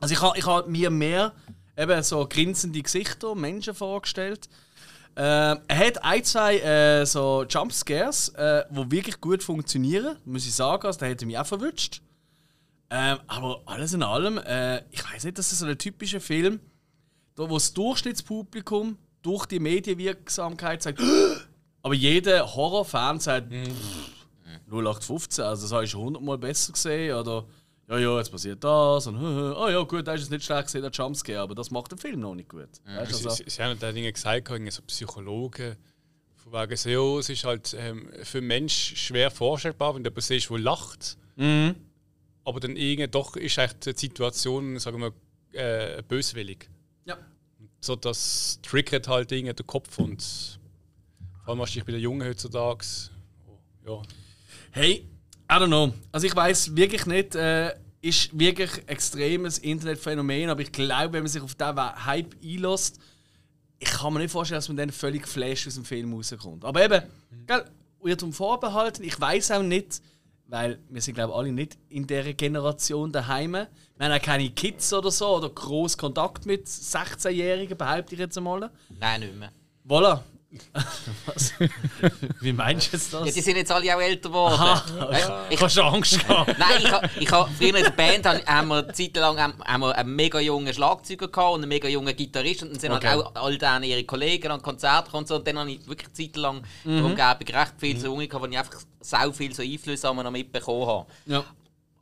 Also 0.00 0.14
ich 0.14 0.20
habe 0.20 0.38
ich 0.38 0.46
hab 0.46 0.68
mir 0.68 0.90
mehr 0.90 1.32
eben 1.76 2.02
so 2.02 2.26
grinsende 2.28 2.82
Gesichter, 2.82 3.34
Menschen 3.34 3.74
vorgestellt. 3.74 4.48
Ähm, 5.16 5.60
er 5.68 5.78
hat 5.78 6.02
ein, 6.02 6.24
zwei 6.24 6.58
äh, 6.58 7.06
so 7.06 7.44
Jumpscares, 7.48 8.30
äh, 8.30 8.64
die 8.70 8.90
wirklich 8.90 9.20
gut 9.20 9.42
funktionieren, 9.42 10.16
muss 10.24 10.46
ich 10.46 10.54
sagen. 10.54 10.86
Also, 10.86 10.98
der 10.98 11.10
hätte 11.10 11.24
mich 11.24 11.38
auch 11.38 11.46
verwünscht. 11.46 12.02
Ähm, 12.90 13.18
aber 13.28 13.62
alles 13.66 13.92
in 13.92 14.02
allem, 14.02 14.38
äh, 14.38 14.78
ich 14.90 15.04
weiß 15.04 15.24
nicht, 15.24 15.38
das 15.38 15.52
ist 15.52 15.60
so 15.60 15.66
ein 15.66 15.78
typischer 15.78 16.20
Film, 16.20 16.60
da, 17.36 17.48
wo 17.48 17.54
das 17.54 17.72
Durchschnittspublikum 17.72 18.98
durch 19.22 19.46
die 19.46 19.60
Medienwirksamkeit 19.60 20.82
sagt, 20.82 21.00
aber 21.82 21.94
jeder 21.94 22.54
Horrorfan 22.54 23.20
sagt, 23.20 23.52
pff, 24.54 24.72
0815, 24.72 25.44
also 25.44 25.62
das 25.62 25.72
habe 25.72 25.84
ich 25.84 25.90
schon 25.90 26.02
hundertmal 26.02 26.38
besser 26.38 26.72
gesehen. 26.72 27.16
Oder 27.16 27.44
ja, 27.88 27.98
ja, 27.98 28.18
jetzt 28.18 28.30
passiert 28.30 28.64
das. 28.64 29.06
Und 29.06 29.16
oh 29.16 29.68
ja, 29.70 29.82
gut, 29.82 30.06
da 30.06 30.14
ist 30.14 30.22
es 30.22 30.30
nicht 30.30 30.44
schlecht 30.44 30.64
gesehen, 30.64 30.82
der 30.82 30.90
Jumpscare, 30.90 31.40
aber 31.40 31.54
das 31.54 31.70
macht 31.70 31.92
den 31.92 31.98
Film 31.98 32.20
noch 32.20 32.34
nicht 32.34 32.48
gut. 32.48 32.68
Weißt 32.84 33.12
du, 33.12 33.16
Sie, 33.16 33.24
also, 33.26 33.30
sie, 33.30 33.50
sie 33.50 33.62
haben 33.62 33.78
da 33.78 33.92
Dinge 33.92 34.12
gesagt, 34.12 34.48
irgendwie 34.48 34.70
so 34.70 34.82
Psychologen 34.82 35.76
Von 36.36 36.52
wegen 36.52 36.76
so, 36.76 36.88
ja, 36.88 37.18
es 37.18 37.28
ist 37.28 37.44
halt 37.44 37.76
ähm, 37.78 38.10
für 38.22 38.38
einen 38.38 38.46
Menschen 38.46 38.96
schwer 38.96 39.30
vorstellbar, 39.30 39.94
wenn 39.94 40.02
du 40.02 40.08
jemanden 40.08 40.22
siehst, 40.22 40.50
der 40.50 40.58
lacht. 40.58 41.18
Mhm. 41.36 41.74
Aber 42.44 42.60
dann 42.60 42.76
irgendwie 42.76 43.08
doch 43.08 43.36
ist 43.36 43.58
echt 43.58 43.86
die 43.86 43.98
Situation, 43.98 44.78
sagen 44.78 45.00
wir, 45.00 45.12
äh, 45.52 46.02
böswillig. 46.02 46.68
Ja. 47.04 47.16
So, 47.80 47.96
das 47.96 48.60
triggert 48.62 49.08
halt 49.08 49.30
irgendwie 49.32 49.54
den 49.54 49.66
Kopf 49.66 49.98
und 49.98 50.58
vor 51.44 51.52
allem 51.52 51.60
hast 51.60 51.74
du 51.74 51.78
dich 51.78 51.84
bei 51.84 51.92
den 51.92 52.00
Jungen 52.00 52.26
heutzutage. 52.26 52.86
Oh, 53.46 53.58
ja. 53.86 54.02
Hey, 54.76 55.08
I 55.48 55.54
don't 55.54 55.68
know. 55.68 55.94
Also 56.10 56.26
ich 56.26 56.34
weiß 56.34 56.74
wirklich 56.74 57.06
nicht, 57.06 57.36
äh, 57.36 57.76
ist 58.02 58.36
wirklich 58.36 58.70
extremes 58.88 59.58
Internetphänomen, 59.58 60.50
aber 60.50 60.62
ich 60.62 60.72
glaube, 60.72 61.12
wenn 61.12 61.22
man 61.22 61.28
sich 61.28 61.40
auf 61.42 61.54
diesen 61.54 62.04
Hype 62.04 62.34
einlässt, 62.42 62.98
ich 63.78 63.88
kann 63.88 64.12
mir 64.12 64.18
nicht 64.18 64.32
vorstellen, 64.32 64.58
dass 64.58 64.66
man 64.66 64.76
dann 64.76 64.90
völlig 64.90 65.22
geflasht 65.22 65.68
aus 65.68 65.76
dem 65.76 65.84
Film 65.84 66.12
rauskommt. 66.12 66.64
Aber 66.64 66.84
eben, 66.84 67.04
mhm. 67.30 67.46
gell, 67.46 67.64
Irrtum 68.02 68.32
vorbehalten, 68.32 69.04
ich 69.04 69.20
weiß 69.20 69.52
auch 69.52 69.62
nicht, 69.62 70.02
weil 70.48 70.80
wir 70.88 71.00
sind 71.00 71.14
glaube 71.14 71.32
ich 71.32 71.38
alle 71.38 71.52
nicht 71.52 71.78
in 71.88 72.04
dieser 72.04 72.32
Generation 72.32 73.12
daheim. 73.12 73.52
Wir 73.52 73.68
haben 74.00 74.12
auch 74.12 74.22
keine 74.22 74.50
Kids 74.50 74.92
oder 74.92 75.12
so 75.12 75.36
oder 75.36 75.50
groß 75.50 75.96
Kontakt 75.96 76.46
mit 76.46 76.66
16-Jährigen, 76.66 77.78
behaupte 77.78 78.16
ich 78.16 78.18
jetzt 78.18 78.36
einmal. 78.36 78.72
Nein, 78.98 79.20
nicht 79.20 79.36
mehr. 79.36 79.52
Voilà. 79.86 80.22
Was? 81.26 81.52
Wie 82.40 82.52
meinst 82.52 82.92
du 82.92 82.96
jetzt 82.96 83.12
das? 83.12 83.26
Ja, 83.26 83.32
die 83.32 83.40
sind 83.40 83.56
jetzt 83.56 83.70
alle 83.70 83.96
auch 83.96 84.00
älter 84.00 84.28
geworden. 84.28 84.54
Aha, 84.54 85.46
ich, 85.50 85.60
hast 85.60 85.76
du 85.76 85.82
Angst 85.82 86.18
gehabt? 86.18 86.54
Nein, 86.58 86.78
ich, 86.78 86.92
ha, 86.92 87.02
ich 87.20 87.32
ha, 87.32 87.48
früher 87.58 87.76
in 87.76 87.84
der 87.84 87.90
Band 87.90 88.26
haben 88.26 88.68
wir 88.68 88.78
eine 88.78 88.92
Zeit 88.92 89.16
lang 89.16 89.38
haben, 89.38 89.54
haben 89.64 89.80
wir 89.80 89.96
einen 89.96 90.14
mega 90.14 90.40
jungen 90.40 90.72
Schlagzeuger 90.72 91.28
gehabt 91.28 91.54
und 91.54 91.62
einen 91.62 91.68
mega 91.68 91.88
jungen 91.88 92.14
Gitarrist 92.14 92.62
und 92.62 92.72
dann 92.72 92.80
sind 92.80 92.92
okay. 92.92 93.08
halt 93.08 93.26
auch 93.26 93.34
all 93.34 93.58
denen 93.58 93.84
ihre 93.84 94.04
Kollegen 94.04 94.50
an 94.50 94.62
Konzerte 94.62 95.16
und 95.16 95.28
so 95.28 95.36
und 95.36 95.46
dann 95.46 95.58
habe 95.58 95.70
ich 95.70 95.86
wirklich 95.86 96.08
eine 96.08 96.14
Zeit 96.14 96.36
lang 96.36 96.62
mhm. 96.84 96.96
darum 96.96 97.14
gegeben, 97.14 97.56
recht 97.58 97.74
viel 97.78 97.98
so 97.98 98.06
Junge 98.06 98.28
gehabt, 98.28 98.44
wo 98.44 98.50
ich 98.50 98.58
einfach 98.58 98.80
so 99.00 99.32
viel 99.32 99.54
so 99.54 99.62
Einflüsse 99.62 100.14
noch 100.14 100.30
mitbekommen 100.30 100.86
habe. 100.86 101.06
Ja. 101.26 101.44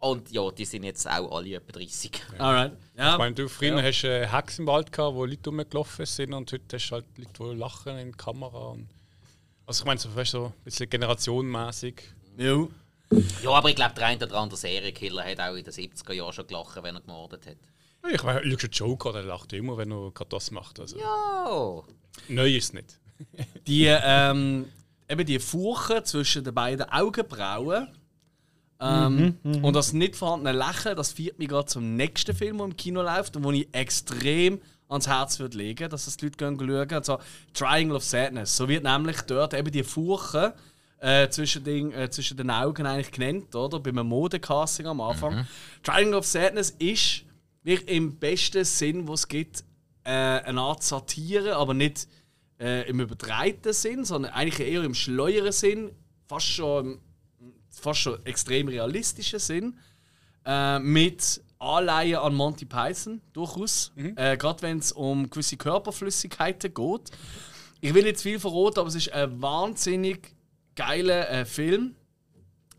Und 0.02 0.32
ja, 0.32 0.50
die 0.50 0.64
sind 0.64 0.82
jetzt 0.82 1.08
auch 1.08 1.30
alle 1.30 1.54
etwa 1.54 1.70
30. 1.70 2.10
Alright. 2.36 2.72
Ja. 2.96 3.12
Ich 3.12 3.18
meine, 3.18 3.36
du 3.36 3.48
früher 3.48 3.76
ja. 3.76 3.82
hast 3.84 4.02
äh, 4.02 4.26
Hacks 4.26 4.58
im 4.58 4.66
Wald 4.66 4.90
gehabt, 4.90 5.14
wo 5.14 5.24
Leute 5.24 5.48
rumgelaufen 5.48 6.06
sind 6.06 6.32
und 6.32 6.50
heute 6.50 6.76
hast 6.76 6.88
du 6.88 6.94
halt 6.96 7.04
Leute, 7.16 7.30
die 7.38 7.56
lachen 7.56 7.96
in 7.96 8.10
die 8.10 8.16
Kamera. 8.18 8.70
Und 8.72 8.88
also 9.64 9.82
ich 9.82 9.86
meine, 9.86 10.00
so, 10.00 10.12
weißt, 10.12 10.32
so 10.32 10.46
ein 10.46 10.52
bisschen 10.64 10.90
generationenmäßig. 10.90 12.02
Ja. 12.36 12.66
Ja, 13.44 13.50
aber 13.50 13.68
ich 13.68 13.76
glaube, 13.76 13.94
der 13.94 14.06
eine 14.06 14.26
oder 14.26 14.38
andere 14.38 14.58
Serienkiller 14.58 15.22
hat 15.22 15.38
auch 15.38 15.54
in 15.54 15.62
den 15.62 15.72
70er 15.72 16.12
Jahren 16.14 16.32
schon 16.32 16.48
gelacht, 16.48 16.82
wenn 16.82 16.96
er 16.96 17.00
gemordet 17.00 17.46
hat. 17.46 17.58
Ich 18.12 18.22
meine, 18.24 18.58
schau 18.58 18.66
Joker, 18.66 19.12
der 19.12 19.22
lacht 19.22 19.52
immer, 19.52 19.76
wenn 19.76 19.92
er 19.92 20.10
gerade 20.10 20.30
das 20.30 20.50
macht. 20.50 20.80
Also. 20.80 20.98
Ja. 20.98 21.80
Neu 22.26 22.56
ist 22.56 22.64
es 22.64 22.72
nicht. 22.72 22.98
die, 23.68 23.86
ähm, 23.86 24.66
eben 25.08 25.26
die 25.26 25.38
Furche 25.38 26.02
zwischen 26.02 26.42
den 26.42 26.54
beiden 26.54 26.88
Augenbrauen 26.90 27.86
ähm, 28.82 29.38
mhm, 29.44 29.58
mhm, 29.58 29.64
und 29.64 29.76
das 29.76 29.92
nicht 29.92 30.16
vorhandene 30.16 30.58
Lächeln, 30.58 30.96
das 30.96 31.12
führt 31.12 31.38
mich 31.38 31.48
gerade 31.48 31.66
zum 31.66 31.94
nächsten 31.94 32.34
Film, 32.34 32.58
der 32.58 32.66
im 32.66 32.76
Kino 32.76 33.00
läuft 33.02 33.36
und 33.36 33.44
wo 33.44 33.52
ich 33.52 33.68
extrem 33.72 34.60
ans 34.88 35.06
Herz 35.06 35.38
würde 35.38 35.56
legen, 35.56 35.88
dass 35.88 36.06
das 36.06 36.16
die 36.16 36.26
Leute 36.26 36.36
gehen 36.36 36.58
schauen. 36.58 36.92
Also 36.92 37.18
Triangle 37.54 37.96
of 37.96 38.04
Sadness. 38.04 38.56
So 38.56 38.68
wird 38.68 38.82
nämlich 38.82 39.20
dort 39.22 39.54
eben 39.54 39.70
die 39.70 39.84
Furche 39.84 40.54
äh, 40.98 41.28
zwischen, 41.28 41.62
den, 41.62 41.92
äh, 41.92 42.10
zwischen 42.10 42.36
den 42.36 42.50
Augen 42.50 42.84
eigentlich 42.84 43.12
genannt, 43.12 43.54
oder? 43.54 43.78
Bei 43.78 43.90
einem 43.90 44.06
Modecasting 44.08 44.86
am 44.86 45.00
Anfang. 45.00 45.36
Mhm. 45.36 45.46
Triangle 45.82 46.18
of 46.18 46.26
Sadness 46.26 46.70
ist 46.70 47.24
wirklich 47.62 47.96
im 47.96 48.16
besten 48.18 48.64
Sinn, 48.64 49.06
was 49.06 49.20
es 49.20 49.28
gibt, 49.28 49.64
äh, 50.04 50.10
eine 50.10 50.60
Art 50.60 50.82
Satire, 50.82 51.54
aber 51.56 51.74
nicht 51.74 52.08
äh, 52.58 52.88
im 52.88 53.00
übertreiten 53.00 53.72
Sinn, 53.72 54.04
sondern 54.04 54.32
eigentlich 54.32 54.66
eher 54.66 54.82
im 54.82 54.94
schleueren 54.94 55.52
Sinn, 55.52 55.92
fast 56.26 56.48
schon 56.48 56.98
fast 57.82 58.00
schon 58.00 58.24
extrem 58.24 58.68
realistischen 58.68 59.38
Sinn. 59.38 59.78
Äh, 60.44 60.78
mit 60.80 61.40
Anleihen 61.58 62.16
an 62.16 62.34
Monty 62.34 62.64
Python 62.64 63.20
durchaus. 63.32 63.92
Mhm. 63.94 64.14
Äh, 64.16 64.36
Gerade 64.36 64.62
wenn 64.62 64.78
es 64.78 64.92
um 64.92 65.30
gewisse 65.30 65.56
Körperflüssigkeiten 65.56 66.74
geht. 66.74 67.10
Ich 67.80 67.94
will 67.94 68.04
nicht 68.04 68.20
viel 68.20 68.38
verraten, 68.38 68.80
aber 68.80 68.88
es 68.88 68.94
ist 68.94 69.12
ein 69.12 69.40
wahnsinnig 69.40 70.34
geiler 70.74 71.28
äh, 71.30 71.44
Film. 71.44 71.94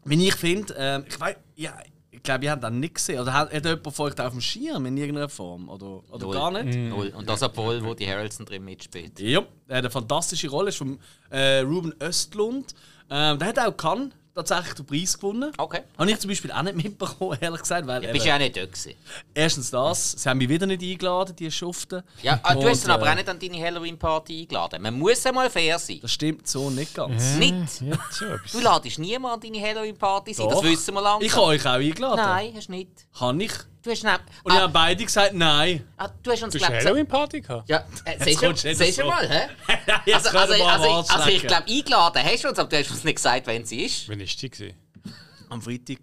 Wie 0.06 0.28
ich 0.28 0.36
finde, 0.36 0.76
äh, 0.78 1.02
ich 1.08 1.20
weiß, 1.20 1.36
ja, 1.56 1.74
ich 2.12 2.22
glaube, 2.22 2.46
ihr 2.46 2.52
habt 2.52 2.64
das 2.64 2.72
nicht 2.72 2.96
gesehen. 2.96 3.20
Oder 3.20 3.34
hat, 3.34 3.54
hat 3.54 3.66
jemand 3.66 3.94
folgt 3.94 4.22
auf 4.22 4.32
dem 4.32 4.42
Schirm 4.42 4.86
in 4.86 4.98
irgendeiner 4.98 5.30
Form? 5.30 5.70
Oder, 5.70 6.02
oder 6.12 6.30
gar 6.30 6.52
nicht? 6.52 6.78
Mhm. 6.78 6.90
Null. 6.90 7.14
Und 7.16 7.28
das 7.28 7.42
obwohl, 7.42 7.84
wo 7.84 7.94
die 7.94 8.08
Harrelson 8.08 8.46
drin 8.46 8.64
mitspielt. 8.64 9.20
Ja, 9.20 9.40
er 9.68 9.78
hat 9.78 9.84
eine 9.84 9.90
fantastische 9.90 10.50
Rolle, 10.50 10.70
ist 10.70 10.78
von 10.78 11.00
äh, 11.30 11.60
Ruben 11.60 11.94
Östlund. 12.02 12.76
Ähm, 13.10 13.40
der 13.40 13.48
hat 13.48 13.60
auch 13.60 13.76
Cannes 13.76 14.12
tatsächlich 14.34 14.74
den 14.74 14.86
Preis 14.86 15.18
gewonnen. 15.18 15.52
Okay. 15.58 15.82
Habe 15.98 16.12
ich 16.12 16.20
zum 16.20 16.30
Beispiel 16.30 16.52
auch 16.52 16.62
nicht 16.64 16.76
mitbekommen, 16.76 17.38
ehrlich 17.42 17.62
gesagt. 17.62 17.88
Weil, 17.88 18.04
ja, 18.04 18.12
bist 18.12 18.26
ja 18.26 18.36
auch 18.36 18.40
nicht 18.40 18.56
dort 18.58 18.72
gewesen. 18.72 18.94
Erstens 19.34 19.72
das, 19.72 20.12
sie 20.12 20.30
haben 20.30 20.38
mich 20.38 20.50
wieder 20.50 20.66
nicht 20.66 20.82
eingeladen, 20.82 21.36
die 21.36 21.52
Schuften. 21.52 22.04
Ja, 22.22 22.40
ah, 22.44 22.56
du 22.56 22.68
hast 22.68 22.84
dann 22.84 22.92
aber 22.92 23.10
auch 23.10 23.16
nicht 23.16 23.30
an 23.30 23.40
deine 23.40 23.60
Halloween-Party 23.60 24.42
eingeladen. 24.42 24.82
Man 24.82 24.98
muss 24.98 25.26
einmal 25.26 25.50
fair 25.50 25.80
sein. 25.80 26.00
Das 26.02 26.12
stimmt 26.12 26.48
so 26.48 26.70
nicht 26.70 26.94
ganz. 26.94 27.34
Ja, 27.34 27.40
nicht? 27.40 27.82
Ja, 27.82 28.38
du 28.52 28.60
ladest 28.60 29.00
niemanden 29.00 29.46
an 29.46 29.54
deine 29.54 29.68
Halloween-Party 29.68 30.36
ein, 30.40 30.50
das 30.50 30.64
wissen 30.64 30.94
wir 30.94 31.02
lange. 31.02 31.26
Ich 31.26 31.36
habe 31.36 31.46
euch 31.48 31.66
auch 31.66 31.72
eingeladen. 31.74 32.18
Nein, 32.18 32.54
hast 32.56 32.68
du 32.68 32.72
nicht. 32.72 32.90
Kann 33.18 33.40
ich? 33.40 33.54
Du 33.84 33.92
hast 33.92 34.04
nicht. 34.04 34.20
Und 34.44 34.52
ah, 34.52 34.56
ich 34.56 34.62
habe 34.62 34.74
beide 34.74 35.04
gesagt, 35.04 35.34
nein. 35.34 35.86
Ah, 35.98 36.10
du 36.24 36.32
hast 36.32 36.42
uns 36.42 36.54
du 36.54 36.60
hast 36.62 36.70
Halloween-Party 36.70 37.42
gehabt? 37.42 37.70
Ja, 37.70 37.86
äh, 38.06 38.24
siehst 38.24 38.42
du, 38.42 38.56
siehst 38.56 38.98
du 38.98 39.06
mal, 39.06 39.30
hä? 39.30 39.50
also, 40.14 40.30
also, 40.30 40.54
also, 40.64 41.14
also, 41.14 41.30
ich 41.30 41.46
glaube, 41.46 41.68
eingeladen 41.68 42.24
hast 42.24 42.44
du 42.46 42.48
uns, 42.48 42.60
aber 42.60 42.70
du 42.70 42.78
hast 42.78 42.92
uns 42.92 43.04
nicht 43.04 43.16
gesagt, 43.16 43.46
wenn 43.46 43.66
sie 43.66 43.84
ist. 43.84 44.08
Wann 44.08 44.22
ist 44.22 44.42
die 44.42 44.50
gewesen? 44.50 44.78
Am 45.50 45.62
Freitag. 45.62 45.98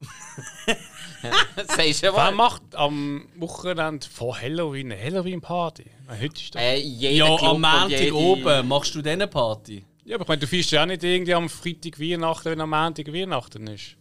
Sagst 1.76 2.02
du 2.04 2.14
Wer 2.14 2.30
macht 2.30 2.62
am 2.74 3.28
Wochenende 3.36 4.06
vor 4.06 4.40
Halloween 4.40 4.92
eine 4.92 5.02
Halloween-Party? 5.02 5.84
Heute 6.08 6.24
ist 6.24 6.54
das. 6.54 6.62
Äh, 6.62 6.78
ja, 6.78 7.26
Club 7.26 7.42
am 7.42 7.60
Montag 7.60 7.90
jede... 7.90 8.14
oben 8.14 8.68
machst 8.68 8.94
du 8.94 9.02
diese 9.02 9.26
Party. 9.26 9.84
Ja, 10.06 10.14
aber 10.14 10.22
ich 10.22 10.28
meine, 10.28 10.40
du 10.40 10.46
feierst 10.46 10.70
ja 10.70 10.82
auch 10.82 10.86
nicht 10.86 11.04
irgendwie 11.04 11.34
am 11.34 11.50
Freitag 11.50 12.00
Weihnachten, 12.00 12.50
wenn 12.50 12.60
am 12.62 12.70
Montag 12.70 13.12
Weihnachten 13.12 13.66
ist. 13.66 13.96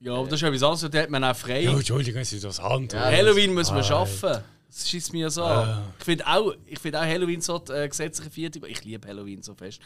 Ja, 0.00 0.14
aber 0.14 0.24
das 0.24 0.34
ist 0.34 0.42
ja 0.42 0.48
etwas 0.48 0.62
anderes, 0.62 0.90
da 0.90 1.02
hat 1.02 1.10
man 1.10 1.24
auch 1.24 1.36
frei. 1.36 1.62
Ja, 1.62 1.72
Entschuldigung, 1.72 2.20
es 2.20 2.32
ist 2.32 2.44
das 2.44 2.62
Hand. 2.62 2.92
Ja, 2.92 3.04
Halloween 3.04 3.54
muss 3.54 3.70
man 3.70 3.82
schaffen. 3.82 4.38
Das 4.68 4.88
schießt 4.88 5.14
mir 5.14 5.30
so 5.30 5.44
an. 5.44 5.82
Ich 5.98 6.04
finde 6.04 6.26
auch, 6.26 6.52
find 6.80 6.94
auch 6.94 7.00
Halloween 7.00 7.40
so 7.40 7.60
äh, 7.70 7.88
gesetzliche 7.88 8.30
Vierte. 8.30 8.60
Ich 8.66 8.84
liebe 8.84 9.08
Halloween 9.08 9.42
so 9.42 9.54
fest. 9.54 9.80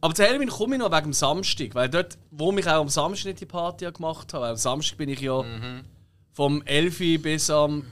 Aber 0.00 0.12
zu 0.12 0.24
Halloween 0.24 0.48
komme 0.48 0.74
ich 0.74 0.80
noch 0.80 0.90
wegen 0.90 1.04
dem 1.04 1.12
Samstag. 1.12 1.74
Weil 1.74 1.88
dort, 1.88 2.18
wo 2.32 2.50
mich 2.50 2.66
auch 2.66 2.80
am 2.80 2.88
Samstag 2.88 3.26
nicht 3.26 3.40
die 3.40 3.46
Party 3.46 3.90
gemacht 3.90 4.34
habe, 4.34 4.42
weil 4.42 4.50
am 4.50 4.56
Samstag 4.56 4.98
bin 4.98 5.08
ich 5.08 5.20
ja 5.20 5.40
mhm. 5.40 5.84
vom 6.32 6.62
11 6.62 7.22
bis 7.22 7.48
am 7.48 7.84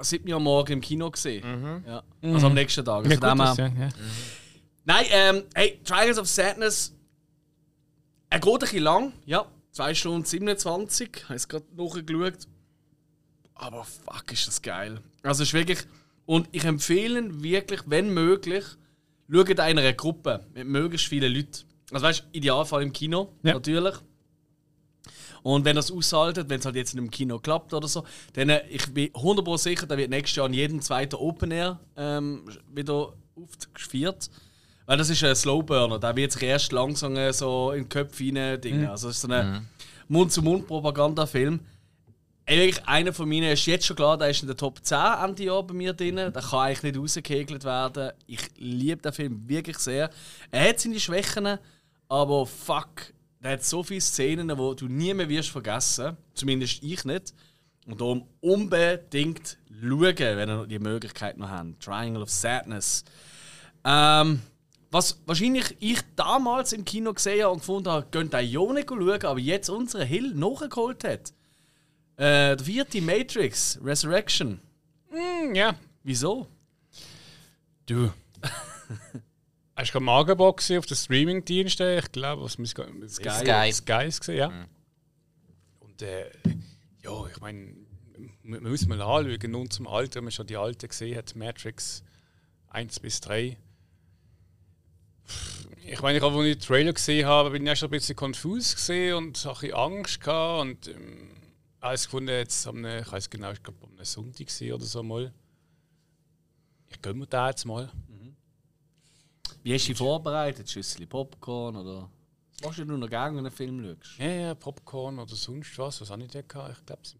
7 0.00 0.32
Uhr 0.32 0.40
morgen 0.40 0.72
im 0.72 0.80
Kino 0.80 1.10
gesehen. 1.10 1.44
Mhm. 1.44 1.84
Ja. 1.86 2.02
Also 2.22 2.46
am 2.46 2.54
nächsten 2.54 2.82
Tag. 2.82 3.04
Also 3.04 3.10
ja, 3.10 3.16
gut, 3.16 3.40
das, 3.40 3.56
ja, 3.58 3.66
ja. 3.66 3.88
Nein, 4.86 5.04
ähm, 5.10 5.42
hey, 5.54 5.80
Trials 5.84 6.18
of 6.18 6.26
Sadness. 6.26 6.94
Er 8.30 8.40
geht 8.40 8.52
ein 8.52 8.58
bisschen 8.58 8.82
lang, 8.82 9.12
ja. 9.26 9.44
2 9.74 9.94
Stunden 9.94 10.24
27. 10.24 11.10
Ich 11.16 11.24
habe 11.24 11.34
es 11.34 11.48
gerade 11.48 11.66
nachgeschaut. 11.76 12.46
Aber 13.54 13.84
fuck, 13.84 14.32
ist 14.32 14.46
das 14.46 14.62
geil. 14.62 15.00
Also 15.22 15.42
ist 15.42 15.52
wirklich. 15.52 15.80
Und 16.26 16.48
ich 16.52 16.64
empfehle 16.64 17.42
wirklich, 17.42 17.82
wenn 17.86 18.14
möglich, 18.14 18.64
schaut 19.30 19.60
einer 19.60 19.92
Gruppe 19.92 20.46
mit 20.54 20.66
möglichst 20.68 21.08
vielen 21.08 21.32
Leuten. 21.34 21.64
Also 21.90 22.06
weißt 22.06 22.20
du, 22.20 22.24
Idealfall 22.38 22.82
im 22.84 22.92
Kino, 22.92 23.32
ja. 23.42 23.54
natürlich. 23.54 23.94
Und 25.42 25.64
wenn 25.64 25.76
das 25.76 25.90
aushaltet, 25.90 26.48
wenn 26.48 26.60
es 26.60 26.66
halt 26.66 26.76
jetzt 26.76 26.94
in 26.94 27.00
einem 27.00 27.10
Kino 27.10 27.40
klappt 27.40 27.74
oder 27.74 27.88
so, 27.88 28.04
dann 28.32 28.50
äh, 28.50 28.66
ich 28.68 28.86
bin 28.94 29.10
100% 29.10 29.58
sicher, 29.58 29.86
da 29.86 29.98
wird 29.98 30.08
nächstes 30.08 30.36
Jahr 30.36 30.46
in 30.46 30.54
jedem 30.54 30.80
zweiten 30.82 31.16
Open 31.16 31.50
Air 31.50 31.80
ähm, 31.96 32.48
wieder 32.72 33.12
aufgeführt. 33.36 34.30
Weil 34.86 34.98
das 34.98 35.08
ist 35.08 35.24
ein 35.24 35.34
Slowburner, 35.34 35.98
da 35.98 36.14
wird 36.14 36.32
sich 36.32 36.42
erst 36.42 36.72
langsam 36.72 37.16
äh, 37.16 37.32
so 37.32 37.72
in 37.72 37.84
den 37.84 37.88
Köpfe 37.88 38.24
rein. 38.24 38.60
Mhm. 38.62 38.86
Also 38.88 39.08
es 39.08 39.16
ist 39.16 39.22
so 39.22 39.28
ein 39.28 39.52
mhm. 39.52 39.66
Mund-zu-Mund-Propagandafilm. 40.08 41.60
Eigentlich 42.46 42.86
einer 42.86 43.14
von 43.14 43.26
meinen 43.26 43.52
ist 43.52 43.64
jetzt 43.64 43.86
schon 43.86 43.96
klar, 43.96 44.18
der 44.18 44.28
ist 44.28 44.42
in 44.42 44.48
der 44.48 44.56
Top 44.56 44.84
10 44.84 44.98
Ende 45.24 45.44
Jahr 45.44 45.62
bei 45.62 45.72
mir 45.72 45.94
drin. 45.94 46.16
Der 46.16 46.32
kann 46.32 46.58
eigentlich 46.58 46.82
nicht 46.82 46.98
rausgekegelt 46.98 47.64
werden. 47.64 48.12
Ich 48.26 48.40
liebe 48.56 49.00
den 49.00 49.14
Film 49.14 49.48
wirklich 49.48 49.78
sehr. 49.78 50.10
Er 50.50 50.68
hat 50.68 50.80
seine 50.80 51.00
Schwächen, 51.00 51.58
aber 52.08 52.44
fuck, 52.44 53.14
der 53.42 53.52
hat 53.52 53.64
so 53.64 53.82
viele 53.82 54.02
Szenen, 54.02 54.48
die 54.48 54.76
du 54.76 54.88
nie 54.88 55.14
mehr 55.14 55.28
wirst 55.30 55.48
vergessen. 55.48 56.18
Zumindest 56.34 56.82
ich 56.82 57.04
nicht. 57.06 57.32
Und 57.86 58.00
darum 58.00 58.28
unbedingt 58.42 59.56
schauen, 59.80 60.16
wenn 60.18 60.48
ihr 60.48 60.66
die 60.66 60.78
Möglichkeit 60.78 61.38
noch 61.38 61.48
habt. 61.48 61.82
Triangle 61.82 62.22
of 62.22 62.30
Sadness. 62.30 63.04
Ähm, 63.84 64.40
was 64.94 65.20
wahrscheinlich 65.26 65.76
ich 65.80 65.98
damals 66.14 66.72
im 66.72 66.84
Kino 66.84 67.12
gesehen 67.12 67.42
habe 67.42 67.52
und 67.52 67.58
gefunden 67.58 67.90
habe, 67.90 68.06
könnt 68.12 68.32
ihr 68.32 68.42
ja 68.42 68.72
nicht 68.72 68.88
schauen, 68.88 69.24
aber 69.24 69.40
jetzt 69.40 69.68
unsere 69.68 70.04
Hill 70.04 70.32
nachgeholt 70.34 71.02
hat. 71.02 71.32
Äh, 72.16 72.56
der 72.56 72.60
vierte 72.60 73.02
Matrix, 73.02 73.80
Resurrection. 73.82 74.60
Mm, 75.10 75.52
ja. 75.52 75.74
Wieso? 76.04 76.46
Du. 77.86 78.12
Hast 79.76 79.92
du 79.92 79.98
gerade 79.98 80.12
Angebot 80.12 80.58
gesehen 80.58 80.78
auf 80.78 80.86
den 80.86 80.96
Streaming-Diensten? 80.96 81.98
Ich 81.98 82.12
glaube, 82.12 82.44
was 82.44 82.56
muss 82.58 82.70
Sky. 82.70 83.30
Sky. 83.30 83.72
Sky 83.72 84.06
ist 84.06 84.20
gesehen, 84.20 84.36
ja. 84.36 84.66
Und 85.80 86.02
äh, 86.02 86.30
ja, 87.02 87.26
ich 87.26 87.40
meine, 87.40 87.74
man 88.44 88.62
muss 88.62 88.86
mal 88.86 89.02
anschauen, 89.02 89.50
nun 89.50 89.70
zum 89.70 89.88
Alter, 89.88 90.16
wenn 90.16 90.24
man 90.24 90.30
schon 90.30 90.46
die 90.46 90.56
alte 90.56 90.86
gesehen 90.86 91.18
hat, 91.18 91.34
Matrix 91.34 92.04
1 92.68 93.00
bis 93.00 93.20
3. 93.22 93.56
Ich 95.86 96.00
meine, 96.00 96.18
ich 96.18 96.24
habe, 96.24 96.36
als 96.36 96.46
ich 96.46 96.58
den 96.58 96.66
Trailer 96.66 96.92
gesehen 96.92 97.26
habe, 97.26 97.50
bin 97.50 97.62
ich 97.62 97.68
erst 97.68 97.84
ein 97.84 97.90
bisschen 97.90 98.16
confused 98.16 98.76
gesehen 98.76 99.14
und 99.14 99.38
hatte 99.38 99.48
ein 99.48 99.54
bisschen 99.54 99.74
Angst 99.74 100.20
gehabt 100.20 100.60
und 100.62 100.88
ähm, 100.88 101.30
alles 101.80 102.04
gefunden, 102.04 102.30
jetzt 102.30 102.66
am, 102.66 102.84
ich 102.84 103.12
weiß 103.12 103.28
genau, 103.28 103.52
ich 103.52 103.62
glaube, 103.62 103.78
am 103.86 104.04
Sonntag 104.04 104.46
gesehen 104.46 104.72
oder 104.72 104.84
so 104.84 105.02
mal. 105.02 105.32
Ich 106.88 107.02
gönne 107.02 107.20
mir 107.20 107.26
da 107.26 107.50
jetzt 107.50 107.64
mal. 107.64 107.90
Wie 109.64 109.72
hast 109.72 109.84
du 109.84 109.88
dich 109.88 109.98
vorbereitet? 109.98 110.70
Schüssel 110.70 111.06
Popcorn 111.06 111.76
oder. 111.76 112.10
Was 112.60 112.66
machst 112.66 112.78
du 112.78 112.84
noch 112.84 113.08
gerne, 113.08 113.36
wenn 113.36 113.44
du 113.44 113.48
einen 113.48 113.56
Film 113.56 113.82
schaust? 113.82 114.18
Ja, 114.18 114.26
ja, 114.26 114.54
Popcorn 114.54 115.18
oder 115.18 115.34
sonst 115.34 115.76
was. 115.78 116.02
Was 116.02 116.10
habe 116.10 116.22
ich 116.22 116.28
da 116.28 116.42
gehabt? 116.42 116.76
Ich 116.78 116.86
glaube, 116.86 117.00
es 117.02 117.16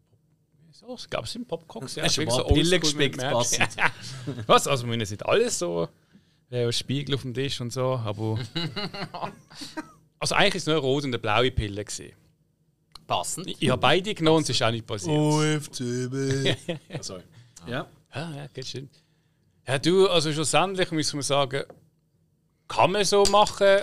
so, 0.72 0.94
ich 0.94 1.08
glaube, 1.08 1.24
es 1.24 1.32
sind 1.32 1.48
Popcorn. 1.48 1.86
gewesen. 1.86 2.02
Hast 2.02 2.18
du 2.18 2.26
paar 2.26 2.44
Pillen 2.46 2.58
oldschool 2.58 2.80
gespickt, 2.80 3.18
was? 4.46 4.68
Also, 4.68 4.86
wir 4.86 5.06
sind 5.06 5.24
alles 5.24 5.58
so. 5.58 5.88
Äh, 6.54 6.70
Spiegel 6.72 7.14
auf 7.16 7.22
dem 7.22 7.34
Tisch 7.34 7.60
und 7.60 7.72
so, 7.72 7.94
aber. 7.96 8.38
also, 10.18 10.34
eigentlich 10.36 10.54
ist 10.56 10.62
es 10.62 10.66
nur 10.66 10.76
eine 10.76 10.82
rote 10.82 11.06
und 11.06 11.10
eine 11.14 11.18
blaue 11.18 11.50
Pille. 11.50 11.84
Gewesen. 11.84 12.12
Passend. 13.06 13.46
Ich, 13.48 13.60
ich 13.60 13.68
habe 13.70 13.80
beide 13.80 14.14
genommen 14.14 14.38
und 14.38 14.42
es 14.44 14.50
ist 14.50 14.62
auch 14.62 14.70
nicht 14.70 14.86
passiert. 14.86 15.14
OFCB. 15.16 16.56
oh, 16.90 16.98
sorry. 17.02 17.22
Ja. 17.66 17.86
Ja, 18.14 18.30
ja, 18.36 18.46
geht 18.46 18.66
stimmt. 18.66 19.02
Ja, 19.66 19.78
du, 19.78 20.08
also 20.08 20.32
schlussendlich 20.32 20.90
muss 20.92 21.12
man 21.12 21.22
sagen, 21.22 21.64
kann 22.68 22.92
man 22.92 23.04
so 23.04 23.24
machen, 23.24 23.82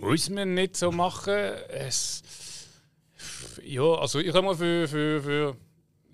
muss 0.00 0.28
man 0.28 0.52
nicht 0.54 0.76
so 0.76 0.92
machen. 0.92 1.32
Es, 1.68 2.22
ja, 3.64 3.82
also 3.82 4.18
ich 4.18 4.28
habe 4.34 4.42
mal 4.42 4.54
für, 4.54 4.86
für, 4.86 5.22
für, 5.22 5.56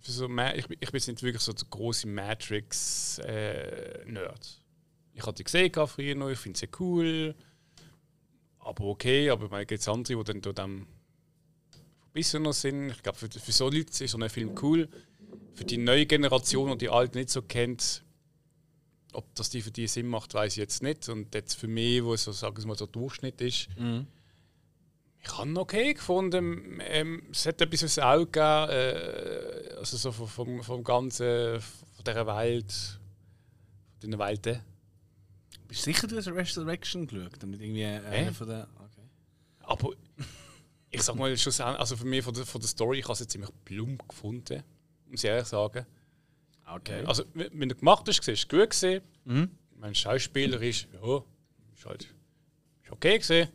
für 0.01 0.11
so, 0.12 0.27
ich, 0.55 0.67
bin- 0.69 0.79
ich 0.81 0.91
bin 0.91 0.99
jetzt 0.99 1.09
nicht 1.09 1.23
wirklich 1.23 1.43
so 1.43 1.53
der 1.53 1.67
große 1.69 2.07
Matrix-Nerd. 2.07 4.62
Ich 5.14 5.23
hatte 5.23 5.37
die 5.37 5.45
gesehen 5.45 5.73
früher 5.87 6.14
noch, 6.14 6.31
ich 6.31 6.38
finde 6.38 6.59
sie 6.59 6.69
cool, 6.81 7.35
aber 8.59 8.85
okay, 8.85 9.31
aber 9.31 9.49
man 9.49 9.66
gibt 9.66 9.81
es 9.81 9.88
andere, 9.88 10.19
die 10.19 10.25
dann 10.25 10.40
dort 10.40 10.61
am 10.61 10.87
verbissener 12.12 12.52
sind. 12.52 12.90
Ich 12.90 13.02
glaube, 13.02 13.19
für, 13.19 13.28
für 13.28 13.52
so 13.52 13.69
Leute 13.69 14.04
ist 14.04 14.11
so 14.11 14.19
ein 14.19 14.28
Film 14.28 14.54
cool. 14.62 14.88
Für 15.54 15.64
die 15.64 15.78
neue 15.78 16.07
Generation, 16.07 16.71
die 16.73 16.78
die 16.78 16.88
alten 16.88 17.19
nicht 17.19 17.31
so 17.31 17.42
kennt, 17.42 18.02
ob 19.12 19.35
das 19.35 19.50
die 19.50 19.62
für 19.62 19.71
die 19.71 19.87
Sinn 19.87 20.07
macht, 20.07 20.35
weiß 20.35 20.52
ich 20.52 20.59
jetzt 20.59 20.83
nicht. 20.83 21.09
Und 21.09 21.35
jetzt 21.35 21.54
für 21.54 21.69
mich, 21.69 22.02
wo 22.04 22.14
es 22.14 22.25
so, 22.25 22.33
sagen 22.33 22.57
wir 22.57 22.66
mal, 22.66 22.76
so 22.76 22.87
Durchschnitt 22.87 23.40
ist, 23.40 23.69
ich 25.25 25.38
habe 25.38 25.49
ihn 25.49 25.57
okay 25.57 25.95
gefunden. 25.95 26.81
Ähm, 26.83 27.23
es 27.31 27.47
hat 27.47 27.61
etwas 27.61 27.85
aufs 27.85 27.99
Auge 27.99 28.26
gegeben, 28.26 28.71
äh, 28.71 29.75
also 29.78 29.97
so 29.97 30.12
vom, 30.12 30.28
vom, 30.28 30.62
vom 30.62 30.85
ganzen, 30.85 31.61
von 31.61 32.04
dieser 32.07 32.26
Welt, 32.26 32.73
von 34.00 34.11
den 34.11 34.19
Welten. 34.19 34.61
Bist 35.73 35.87
du 35.87 35.91
sicher, 35.91 36.07
du 36.07 36.19
hast 36.19 36.29
Resurrection 36.29 37.07
geschaut? 37.07 37.43
Und 37.43 37.52
nicht 37.52 37.62
irgendwie 37.62 37.81
äh, 37.81 38.05
einer 38.05 38.35
von 38.35 38.47
den. 38.47 38.61
Okay. 38.61 39.09
Aber 39.61 39.93
ich 40.91 41.02
sag 41.02 41.17
mal, 41.17 41.35
schon, 41.35 41.52
also 41.64 41.97
für 41.97 42.05
mich 42.05 42.23
von 42.23 42.35
der, 42.35 42.45
von 42.45 42.61
der 42.61 42.69
Story, 42.69 42.99
ich 42.99 43.05
habe 43.05 43.14
es 43.14 43.21
jetzt 43.21 43.33
ziemlich 43.33 43.50
plump 43.64 44.07
gefunden, 44.07 44.62
muss 45.07 45.25
ich 45.25 45.31
ehrlich 45.31 45.47
sagen. 45.47 45.87
Okay. 46.67 47.07
Also, 47.07 47.25
wenn 47.33 47.71
du 47.71 47.75
gemacht 47.75 48.07
hast, 48.07 48.19
ist 48.19 48.29
es 48.29 48.47
gut 48.47 48.69
gesehen. 48.69 49.02
Mhm. 49.25 49.50
Mein 49.79 49.95
Schauspieler 49.95 50.61
ist, 50.61 50.89
ja, 50.93 51.25
ist 51.75 51.87
halt 51.87 52.02
ist 52.82 52.93
okay 52.93 53.17
gesehen. 53.17 53.49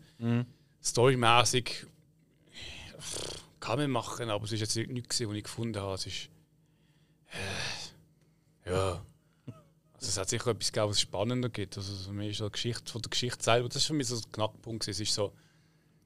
Storymäßig 0.82 1.86
pff, 3.00 3.44
kann 3.60 3.78
man 3.78 3.92
machen, 3.92 4.32
aber 4.32 4.44
es 4.46 4.54
ist 4.54 4.62
jetzt 4.62 4.76
nicht 4.76 4.90
nichts, 4.90 5.20
gewesen, 5.20 5.30
was 5.30 5.38
ich 5.38 5.44
gefunden 5.44 5.80
habe. 5.80 5.94
Es 5.94 6.08
ist. 6.08 6.30
Äh, 8.66 8.72
ja. 8.72 9.06
Also 9.98 10.10
es 10.10 10.18
hat 10.18 10.30
sicher 10.30 10.52
etwas 10.52 10.72
gegeben, 10.72 10.90
was 10.90 11.02
spannender 11.02 11.50
gibt. 11.50 11.76
Also 11.78 11.94
für 11.96 12.14
mich 12.14 12.32
ist 12.32 12.38
so 12.38 12.46
die 12.46 12.52
Geschichte 12.52 12.92
von 12.92 13.02
der 13.02 13.10
Geschichte 13.10 13.44
selber, 13.44 13.68
das 13.68 13.78
ist 13.78 13.86
für 13.86 13.94
mich 13.94 14.08
so 14.08 14.20
der 14.20 14.32
Knackpunkt. 14.32 14.88
Es 14.88 15.00
ist 15.00 15.14
so 15.14 15.34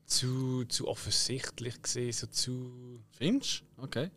zu, 0.05 0.65
zu 0.65 0.87
offensichtlich 0.87 1.81
gesehen, 1.81 2.11
so 2.11 2.27
zu. 2.27 3.01
Findest? 3.11 3.63
Okay. 3.77 4.09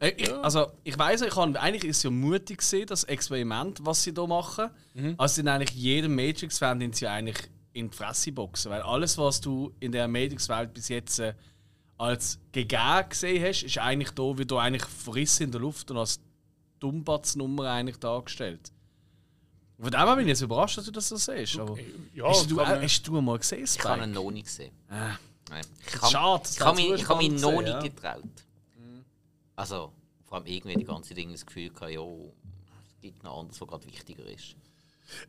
Äh, 0.00 0.12
ich, 0.16 0.32
also, 0.32 0.72
ich 0.84 0.98
weiß, 0.98 1.22
ich 1.22 1.36
habe 1.36 1.60
eigentlich 1.60 1.84
ist 1.84 1.98
es 1.98 2.02
ja 2.04 2.10
mutig 2.10 2.58
gesehen, 2.58 2.86
das 2.86 3.04
Experiment, 3.04 3.84
was 3.84 4.02
sie 4.02 4.12
hier 4.12 4.26
machen. 4.26 4.70
Also, 5.18 5.34
sind 5.34 5.48
eigentlich 5.48 5.76
jedem 5.76 6.14
Matrix-Fan 6.14 6.80
den 6.80 6.92
sie 6.92 7.06
eigentlich 7.06 7.36
in 7.72 7.90
die 7.90 7.96
Fresse 7.96 8.32
boxen. 8.32 8.70
Weil 8.70 8.82
alles, 8.82 9.18
was 9.18 9.40
du 9.40 9.74
in 9.80 9.92
der 9.92 10.08
Matrix-Welt 10.08 10.72
bis 10.72 10.88
jetzt 10.88 11.18
äh, 11.18 11.34
als 11.98 12.38
gegeben 12.52 13.08
gesehen 13.08 13.44
hast, 13.44 13.62
ist 13.62 13.78
eigentlich 13.78 14.10
da, 14.10 14.38
wie 14.38 14.46
du 14.46 14.58
eigentlich 14.58 14.84
verrissen 14.84 15.44
in 15.44 15.52
der 15.52 15.60
Luft 15.60 15.90
und 15.90 15.98
als 15.98 16.20
Dummbatznummer 16.80 17.70
eigentlich 17.70 17.98
dargestellt. 17.98 18.72
Von 19.78 19.90
dem 19.90 20.00
her 20.00 20.16
bin 20.16 20.24
ich 20.24 20.28
jetzt 20.28 20.40
überrascht, 20.40 20.78
dass 20.78 20.86
du 20.86 20.90
das 20.90 21.08
so 21.08 21.16
siehst. 21.16 21.58
Aber 21.58 21.76
Ja, 22.14 22.28
hast, 22.28 22.50
du, 22.50 22.56
kann 22.56 22.80
äh, 22.80 22.84
hast 22.84 23.02
du 23.06 23.20
mal 23.20 23.38
gesehen, 23.38 23.64
Ich 23.64 23.84
habe 23.84 23.98
ihn 23.98 24.04
Spike? 24.04 24.14
noch 24.14 24.30
nicht 24.30 24.46
gesehen. 24.46 24.72
Ah. 24.88 25.16
Nein. 25.50 25.64
Ich 25.86 25.94
habe 26.00 26.12
Schade, 26.12 26.42
das 26.42 26.56
ich 26.56 26.60
habe 26.60 26.76
mich, 26.76 26.92
ich 26.92 27.08
habe 27.08 27.22
mich 27.22 27.40
noch 27.40 27.60
nicht 27.60 27.68
ja. 27.68 27.80
getraut. 27.80 28.22
Also, 29.54 29.92
vor 30.24 30.38
allem 30.38 30.46
irgendwie 30.46 30.76
die 30.76 30.84
ganze 30.84 31.14
Dinge 31.14 31.32
das 31.32 31.46
Gefühl 31.46 31.70
gehabt, 31.70 31.92
ja, 31.92 32.02
es 32.02 33.00
gibt 33.00 33.22
noch 33.22 33.40
anderes, 33.40 33.60
was 33.60 33.68
gerade 33.68 33.86
wichtiger 33.86 34.26
ist. 34.26 34.56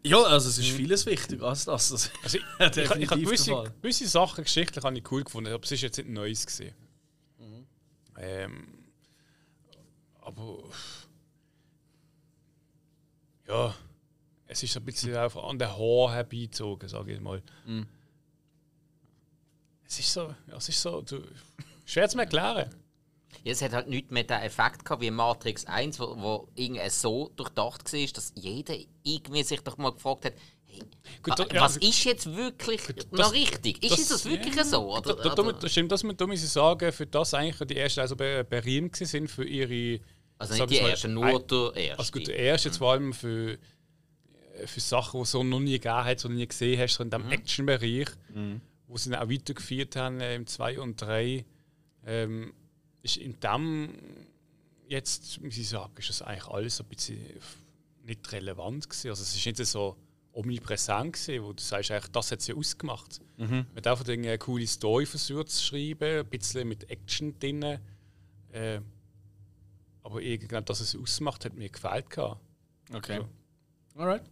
Ja, 0.04 0.22
also 0.24 0.50
es 0.50 0.58
ist 0.58 0.70
vieles 0.70 1.06
wichtiger 1.06 1.48
als 1.48 1.66
das. 1.66 1.90
das 1.90 2.12
Also 2.24 2.38
ich, 2.38 2.44
ich, 2.78 2.90
habe 2.90 3.22
gewisse, 3.22 3.74
gewisse 3.82 4.08
Sachen 4.08 4.44
geschichtlich 4.44 4.84
habe 4.84 4.98
ich 4.98 5.12
cool 5.12 5.24
gefunden, 5.24 5.54
aber 5.54 5.64
es 5.64 5.72
ist 5.72 5.82
jetzt 5.82 5.98
nicht 5.98 6.10
Neues 6.10 6.46
gesehen. 6.46 6.74
Ähm, 8.20 8.68
aber 10.22 10.64
ja, 13.48 13.76
es 14.48 14.64
ist 14.64 14.76
ein 14.78 14.84
bisschen 14.86 15.16
auf 15.16 15.38
an 15.38 15.60
der 15.60 15.78
Haar 15.78 16.14
herbeizogen, 16.14 16.88
sage 16.90 17.14
ich 17.14 17.20
mal. 17.22 17.42
Es 19.86 20.00
ist 20.00 20.12
so, 20.14 20.34
ja, 20.48 20.58
es 20.58 20.70
ist 20.70 20.82
so, 20.82 21.02
du, 21.02 21.22
schwer 21.86 22.10
zu 22.10 22.18
erklären. 22.20 22.70
Ja, 23.44 23.52
es 23.52 23.62
hat 23.62 23.72
halt 23.74 23.88
nicht 23.88 24.12
mehr 24.12 24.24
den 24.24 24.42
Effekt 24.42 24.84
gehabt 24.84 25.02
wie 25.02 25.12
Matrix 25.12 25.66
1, 25.66 26.00
wo, 26.00 26.16
wo 26.18 26.48
irgendwie 26.56 26.90
so 26.90 27.32
durchdacht 27.36 27.92
war, 27.94 28.08
dass 28.14 28.34
jeder 28.36 28.76
irgendwie 29.04 29.44
sich 29.44 29.62
doch 29.62 29.78
mal 29.78 29.92
gefragt 29.94 30.26
hat, 30.26 30.34
hey, 30.66 30.82
Gut, 31.24 31.32
wa- 31.40 31.46
da- 31.46 31.56
ja, 31.56 31.62
was 31.62 31.76
also- 31.76 31.88
ist 31.88 32.04
jetzt 32.04 32.26
wirklich 32.36 32.82
das- 32.82 33.12
noch 33.12 33.32
richtig? 33.34 33.82
Ist 33.84 33.98
das- 34.00 34.08
das, 34.10 34.26
wirklich 34.26 34.56
ja, 34.56 34.64
so? 34.66 34.94
Oder, 34.98 35.16
Da, 35.16 35.30
da, 35.36 35.44
da, 35.44 35.52
das 35.54 35.72
stimmt, 35.72 35.92
das, 35.92 36.02
da 36.02 36.28
muss 36.28 36.44
ich 36.44 36.50
sagen, 36.50 36.92
für 36.92 37.06
das 37.06 37.34
eigentlich 37.34 37.66
die 37.68 37.78
ersten 37.78 38.02
also 38.02 38.16
be- 38.16 38.44
berühmt 38.44 38.96
sind 38.96 39.30
für 39.30 39.46
ihre. 39.46 40.02
also 40.40 40.54
nicht 40.56 40.70
die 40.70 40.76
ich 40.76 40.82
mal, 40.82 40.90
erste, 40.90 41.08
ein- 41.08 41.14
nur 41.14 41.40
der 41.40 41.74
erste. 41.76 42.00
Also 42.00 42.12
gut, 42.12 42.28
der 42.28 42.36
erste 42.38 42.68
jetzt 42.70 42.78
vor 42.78 42.92
allem 42.92 43.14
für, 43.14 43.58
für 44.66 44.80
Sachen, 44.80 45.20
die 45.20 45.24
es 45.24 45.32
so 45.32 45.44
noch 45.44 45.60
nie 45.60 45.74
gegeben 45.80 46.06
hat, 46.06 46.20
so 46.20 46.30
nie 46.30 46.48
gesehen 46.48 46.80
hast, 46.80 46.96
so 46.96 47.04
in 47.04 47.10
diesem 47.10 47.30
Action-Bereich, 47.32 48.08
wo 48.88 48.98
sie 48.98 49.10
dann 49.10 49.22
auch 49.22 49.30
weitergeführt 49.30 49.96
haben 49.96 50.20
äh, 50.22 50.36
im 50.36 50.48
2 50.48 50.80
und 50.80 51.02
3, 51.02 51.46
ähm, 52.06 52.54
ist 53.04 53.18
in 53.18 53.40
dem 53.40 53.94
jetzt, 54.88 55.42
muss 55.42 55.58
ich 55.58 55.70
sagen, 55.70 55.92
ist 55.98 56.10
das 56.10 56.22
eigentlich 56.22 56.48
alles 56.48 56.78
so 56.78 56.84
ein 56.84 56.90
bisschen 56.90 57.18
nicht 58.04 58.32
relevant 58.32 58.90
gewesen. 58.90 59.10
Also 59.10 59.24
es 59.24 59.36
ist 59.36 59.46
nicht 59.46 59.58
so 59.66 59.98
omnipräsent 60.32 61.14
gewesen, 61.14 61.44
wo 61.44 61.54
du 61.54 61.62
sagst, 61.62 61.92
eigentlich, 61.92 62.12
das 62.12 62.32
hat 62.32 62.42
sie 62.42 62.54
ausgemacht. 62.54 63.20
Man 63.38 63.76
hat 63.76 63.88
einfach 63.88 64.08
eine 64.08 64.38
coole 64.38 64.68
Story 64.68 65.06
versucht 65.06 65.50
zu 65.50 65.64
schreiben, 65.64 66.20
ein 66.20 66.26
bisschen 66.28 66.68
mit 66.68 66.90
Action 66.90 67.38
drin. 67.40 67.80
Äh, 68.52 68.82
aber 70.04 70.22
irgendwann, 70.22 70.64
dass 70.64 70.80
es 70.80 70.96
ausmacht, 70.96 71.44
hat 71.44 71.56
mir 71.56 71.70
gefällt. 71.70 72.10
gehabt. 72.10 72.40
Okay. 72.94 73.20
Alright. 73.96 74.24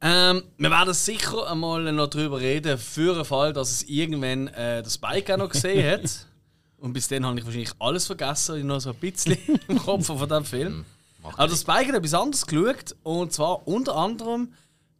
Ähm, 0.00 0.44
wir 0.56 0.70
werden 0.70 0.94
sicher 0.94 1.50
einmal 1.50 1.92
noch 1.92 2.06
darüber 2.08 2.40
reden, 2.40 2.78
für 2.78 3.14
den 3.14 3.24
Fall, 3.24 3.52
dass 3.52 3.70
es 3.70 3.82
irgendwann 3.82 4.48
äh, 4.48 4.82
das 4.82 4.98
Bike 4.98 5.30
auch 5.30 5.36
noch 5.36 5.48
gesehen 5.48 5.90
hat. 5.90 6.26
Und 6.78 6.92
bis 6.92 7.08
dann 7.08 7.26
habe 7.26 7.38
ich 7.38 7.44
wahrscheinlich 7.44 7.72
alles 7.80 8.06
vergessen, 8.06 8.58
ich 8.58 8.64
noch 8.64 8.80
so 8.80 8.90
ein 8.90 8.96
bisschen 8.96 9.36
im 9.68 9.78
Kopf 9.78 10.06
von 10.06 10.16
diesem 10.16 10.44
Film. 10.44 10.84
Aber 11.24 11.48
das 11.48 11.60
Spike 11.62 11.88
hat 11.88 11.94
etwas 11.96 12.14
anderes 12.14 12.46
geschaut, 12.46 12.94
und 13.02 13.32
zwar 13.32 13.66
unter 13.66 13.96
anderem 13.96 14.52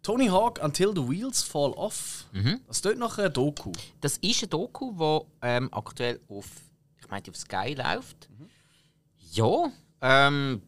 Tony 0.03 0.27
Hawk 0.27 0.61
Until 0.63 0.93
the 0.95 1.09
Wheels 1.09 1.43
Fall 1.43 1.71
Off. 1.73 2.25
Das 2.67 2.83
tut 2.83 2.99
nach 2.99 3.19
einer 3.19 3.31
Doku. 3.31 3.73
Das 4.01 4.17
ist 4.19 4.43
ein 4.43 4.51
Doku, 4.51 4.93
das 4.99 5.23
ähm, 5.43 5.69
aktuell 5.73 6.21
auf, 6.29 6.47
ich 7.01 7.09
meine, 7.09 7.23
auf 7.29 7.37
Sky 7.37 7.75
läuft. 7.75 8.29
Ja, 9.31 9.71
ähm, 10.01 10.63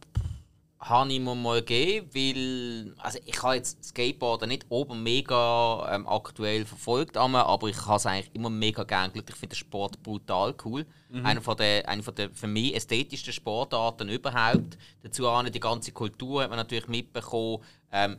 habe 0.80 1.12
ich 1.12 1.20
mir 1.20 1.34
mal 1.34 1.60
gegeben, 1.60 2.08
weil 2.14 2.94
also 2.98 3.18
ich 3.26 3.42
habe 3.42 3.56
jetzt 3.56 3.84
Skateboarden 3.84 4.48
nicht 4.48 4.64
oben 4.70 5.02
mega 5.02 5.94
ähm, 5.94 6.08
aktuell 6.08 6.64
verfolgt, 6.64 7.18
aber 7.18 7.68
ich 7.68 7.86
habe 7.86 7.96
es 7.96 8.06
eigentlich 8.06 8.34
immer 8.34 8.48
mega 8.48 8.84
gern 8.84 9.12
geschaut. 9.12 9.28
Ich 9.28 9.36
finde 9.36 9.54
den 9.54 9.58
Sport 9.58 10.02
brutal 10.02 10.54
cool. 10.64 10.86
Einer 11.22 11.42
von 11.42 11.56
der, 11.56 11.88
eine 11.88 12.02
von 12.02 12.14
der 12.14 12.30
für 12.30 12.46
mich 12.46 12.74
ästhetischsten 12.74 13.32
Sportarten 13.32 14.08
überhaupt. 14.08 14.78
Dazu 15.02 15.28
auch 15.28 15.42
die 15.42 15.60
ganze 15.60 15.92
Kultur 15.92 16.42
hat 16.42 16.50
man 16.50 16.58
natürlich 16.58 16.88
mitbekommen. 16.88 17.62
Ähm, 17.92 18.16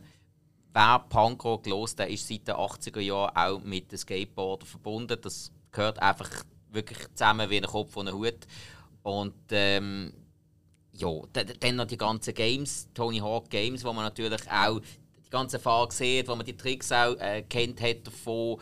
wer 0.72 0.98
Punkrock 1.08 1.66
hört, 1.66 1.98
der 1.98 2.10
ist 2.10 2.28
seit 2.28 2.46
den 2.46 2.54
80er 2.54 3.00
Jahren 3.00 3.34
auch 3.34 3.64
mit 3.64 3.90
dem 3.90 3.98
Skateboarder 3.98 4.66
verbunden. 4.66 5.18
Das 5.20 5.50
gehört 5.72 6.00
einfach 6.00 6.30
wirklich 6.70 6.98
zusammen 7.14 7.50
wie 7.50 7.56
ein 7.56 7.64
Kopf 7.64 7.96
und 7.96 8.08
ein 8.08 8.14
Hut. 8.14 8.46
Und 9.02 9.34
ähm, 9.50 10.12
ja, 10.94 11.10
dann 11.32 11.76
noch 11.76 11.86
die 11.86 11.96
ganzen 11.96 12.34
Games, 12.34 12.88
Tony 12.94 13.18
Hawk 13.18 13.48
Games, 13.50 13.84
wo 13.84 13.92
man 13.92 14.04
natürlich 14.04 14.50
auch 14.50 14.80
die 15.24 15.30
ganze 15.30 15.58
Fahrer 15.58 15.90
sieht, 15.90 16.28
wo 16.28 16.36
man 16.36 16.44
die 16.44 16.56
Tricks 16.56 16.92
auch 16.92 17.16
äh, 17.18 17.42
kennt 17.42 17.80
hat 17.80 18.06
davon. 18.06 18.58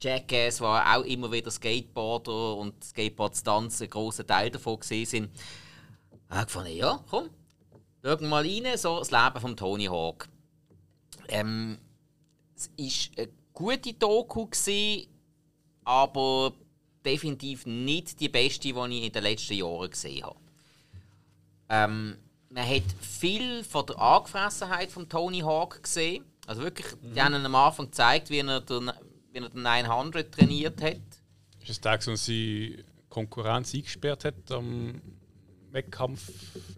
Jackass 0.00 0.60
war 0.60 0.96
auch 0.96 1.04
immer 1.04 1.30
wieder 1.30 1.50
Skateboarder 1.50 2.56
und 2.56 2.82
Skateboard-Stunts 2.84 3.80
ein 3.82 3.90
großer 3.90 4.26
Teil 4.26 4.50
davon 4.50 4.80
gesehen 4.80 5.06
sind. 5.06 5.30
Ich 6.28 6.36
habe 6.36 6.46
gefunden, 6.46 6.76
ja, 6.76 7.02
komm, 7.08 7.30
schauen 8.02 8.28
mal 8.28 8.44
rein, 8.44 8.76
so 8.76 8.98
das 8.98 9.10
Leben 9.10 9.40
von 9.40 9.56
Tony 9.56 9.84
Hawk. 9.84 10.28
Ähm, 11.28 11.78
es 12.56 12.68
war 13.16 13.24
eine 13.24 13.32
gute 13.52 13.94
Doku, 13.94 14.46
gewesen, 14.46 15.06
aber 15.84 16.52
definitiv 17.04 17.64
nicht 17.66 18.20
die 18.20 18.28
beste, 18.28 18.72
die 18.72 18.96
ich 18.98 19.04
in 19.04 19.12
den 19.12 19.22
letzten 19.22 19.54
Jahren 19.54 19.90
gesehen 19.90 20.24
habe. 20.24 20.43
Ähm, 21.68 22.16
man 22.50 22.68
hat 22.68 22.82
viel 23.00 23.64
von 23.64 23.86
der 23.86 23.98
Angefressenheit 23.98 24.90
von 24.90 25.08
Tony 25.08 25.40
Hawk 25.40 25.82
gesehen. 25.82 26.24
Also 26.46 26.62
wirklich, 26.62 26.86
mhm. 27.02 27.14
die 27.14 27.22
haben 27.22 27.34
am 27.34 27.54
Anfang 27.54 27.86
gezeigt, 27.86 28.30
wie 28.30 28.38
er 28.38 28.60
den, 28.60 28.92
wie 29.32 29.38
er 29.38 29.48
den 29.48 29.62
900 29.62 30.32
trainiert 30.32 30.82
hat. 30.82 31.00
Ist 31.60 31.70
es 31.70 31.80
der, 31.80 31.98
der 31.98 32.16
sie 32.16 32.84
Konkurrenz 33.08 33.74
eingesperrt 33.74 34.24
hat 34.24 34.50
am 34.50 35.00
Wettkampf 35.70 36.30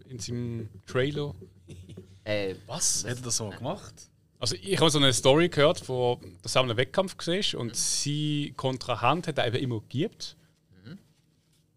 in 0.09 0.19
seinem 0.19 0.69
Trailer? 0.87 1.35
Äh, 2.25 2.55
was? 2.67 3.05
Hat 3.05 3.17
er 3.17 3.23
das 3.23 3.37
so 3.37 3.51
gemacht? 3.51 3.95
Also 4.39 4.57
ich 4.61 4.79
habe 4.79 4.91
so 4.91 4.99
eine 4.99 5.13
Story 5.13 5.49
gehört, 5.49 5.89
wo 5.89 6.21
das 6.43 6.57
einen 6.57 6.77
Wettkampf 6.77 7.17
war 7.17 7.61
und 7.61 7.69
mhm. 7.69 7.75
sie 7.75 8.55
Kontrahent 8.57 9.29
hat 9.29 9.39
er 9.39 9.47
eben 9.47 9.57
immer 9.57 9.81
gegeben. 9.81 10.15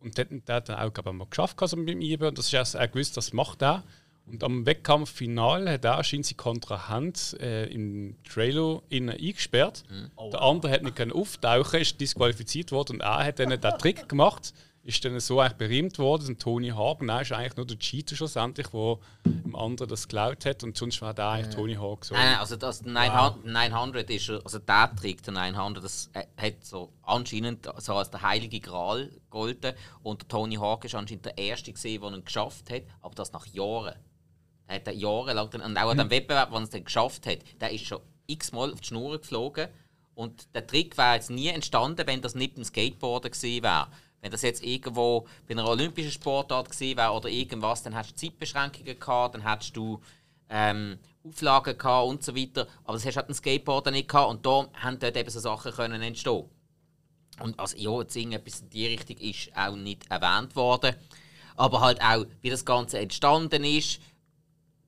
Und 0.02 0.18
der, 0.18 0.26
der 0.26 0.56
hat 0.56 0.70
dann 0.70 0.80
auch 0.80 0.94
glaube 0.94 1.10
ich, 1.10 1.16
mal 1.16 1.28
geschafft 1.30 1.62
also 1.62 1.78
mit 1.78 2.02
ihm 2.02 2.22
und 2.22 2.38
das 2.38 2.48
ist 2.48 2.54
erst 2.54 2.76
er 2.76 2.88
gewusst, 2.88 3.18
das 3.18 3.34
macht 3.34 3.62
er. 3.62 3.84
Und 4.26 4.44
am 4.44 4.66
Wettkampffinal 4.66 5.70
hat 5.70 5.86
er 5.86 5.98
anscheinend 5.98 6.28
seine 6.28 6.38
Kontrahent 6.38 7.36
äh, 7.40 7.66
im 7.66 8.16
Trailer 8.24 8.84
innen 8.90 9.10
eingesperrt. 9.10 9.84
Mhm. 9.90 10.12
Oh. 10.16 10.30
Der 10.30 10.42
andere 10.42 10.72
hat 10.72 10.84
nicht 10.84 10.96
können 10.96 11.12
auftauchen, 11.12 11.82
ist 11.82 12.00
disqualifiziert 12.00 12.72
worden 12.72 12.98
und 12.98 13.02
er 13.02 13.26
hat 13.26 13.40
dann 13.40 13.50
den 13.50 13.78
Trick 13.80 14.08
gemacht 14.08 14.54
ist 14.90 15.06
dann 15.06 15.20
so 15.20 15.40
eigentlich 15.40 15.58
berühmt 15.58 16.00
worden. 16.00 16.28
Und 16.28 16.42
Tony 16.42 16.70
Hawk, 16.70 17.02
nein, 17.02 17.22
ist 17.22 17.32
eigentlich 17.32 17.56
nur 17.56 17.66
der 17.66 17.80
Cheater 17.80 18.16
schlussendlich, 18.16 18.68
der 18.68 18.98
dem 19.24 19.56
anderen 19.56 19.90
das 19.90 20.08
geklaut 20.08 20.46
hat. 20.46 20.64
Und 20.64 20.76
sonst 20.76 21.02
war 21.02 21.14
der 21.14 21.30
eigentlich 21.30 21.56
Tony 21.56 21.76
Hawk 21.76 22.06
so. 22.06 22.16
Nein, 22.16 22.38
also 22.38 22.56
das 22.56 22.84
900, 22.84 23.36
wow. 23.36 23.46
900 23.46 24.10
ist, 24.10 24.30
also 24.30 24.60
der 24.60 24.92
Trick, 25.00 25.24
der 25.24 25.34
900, 25.34 25.84
das 25.84 26.10
hat 26.38 26.66
so 26.66 26.92
anscheinend 27.04 27.70
so 27.78 27.94
als 27.94 28.10
der 28.10 28.22
heilige 28.22 28.60
Gral 28.60 29.08
gegolten. 29.08 29.74
Und 30.04 30.24
der 30.24 30.28
Tony 30.28 30.56
Hawk 30.56 30.86
ist 30.86 30.96
anscheinend 30.96 31.26
der 31.26 31.38
Erste 31.38 31.72
gesehen, 31.72 32.02
der 32.02 32.12
ihn 32.12 32.26
geschafft 32.26 32.70
hat, 32.70 32.84
aber 33.02 33.16
das 33.16 33.32
nach 33.32 33.46
Jahren. 33.46 33.96
Er 34.68 34.76
hat 34.76 34.94
jahrelang, 34.94 35.50
und 35.50 35.78
auch 35.78 35.90
an 35.90 35.98
dem 35.98 36.10
Wettbewerb, 36.12 36.52
wo 36.52 36.56
er 36.56 36.64
es 36.64 36.70
dann 36.70 36.84
geschafft 36.84 37.26
hat, 37.26 37.40
der 37.60 37.72
ist 37.72 37.86
schon 37.86 38.02
x-mal 38.28 38.72
auf 38.72 38.82
die 38.82 38.88
Schnur 38.88 39.20
geflogen. 39.20 39.68
Und 40.14 40.54
der 40.54 40.68
Trick 40.68 40.98
wäre 40.98 41.16
jetzt 41.16 41.30
nie 41.30 41.48
entstanden, 41.48 42.06
wenn 42.06 42.22
das 42.22 42.36
nicht 42.36 42.58
ein 42.58 42.66
Skateboarder 42.66 43.30
gewesen 43.30 43.64
wäre. 43.64 43.88
Wenn 44.22 44.32
das 44.32 44.42
jetzt 44.42 44.64
irgendwo 44.64 45.28
bei 45.48 45.54
einer 45.54 45.68
olympischen 45.68 46.12
Sportart 46.12 46.70
gewesen 46.70 46.98
wäre 46.98 47.12
oder 47.12 47.30
irgendwas, 47.30 47.84
dann 47.84 47.96
hättest 47.96 48.22
du 48.22 48.28
Zeitbeschränkungen 48.28 49.00
gehabt, 49.00 49.36
dann 49.36 49.50
hättest 49.50 49.76
du 49.78 50.02
ähm, 50.50 51.00
Auflagen 51.24 51.78
gehabt 51.78 52.08
und 52.08 52.24
so 52.24 52.36
weiter. 52.36 52.68
Aber 52.84 52.94
das 52.94 53.06
hast 53.06 53.16
du 53.16 53.20
halt 53.20 53.30
ein 53.30 53.34
Skateboarder 53.34 53.92
nicht 53.92 54.10
gehabt 54.10 54.30
und 54.30 54.46
da 54.46 54.68
haben 54.74 55.00
dort 55.00 55.16
eben 55.16 55.30
so 55.30 55.40
Sachen 55.40 55.72
können 55.72 56.02
entstehen. 56.02 56.46
Und 57.42 57.60
also 57.60 57.78
ja, 57.78 58.02
jetzt 58.02 58.16
irgendetwas 58.16 58.62
in 58.62 58.70
die 58.70 58.88
Richtung 58.88 59.18
ist 59.18 59.56
auch 59.56 59.76
nicht 59.76 60.10
erwähnt 60.10 60.56
worden. 60.56 60.96
Aber 61.56 61.82
halt 61.82 62.02
auch, 62.02 62.26
wie 62.42 62.50
das 62.50 62.66
Ganze 62.66 63.00
entstanden 63.00 63.64
ist, 63.64 64.00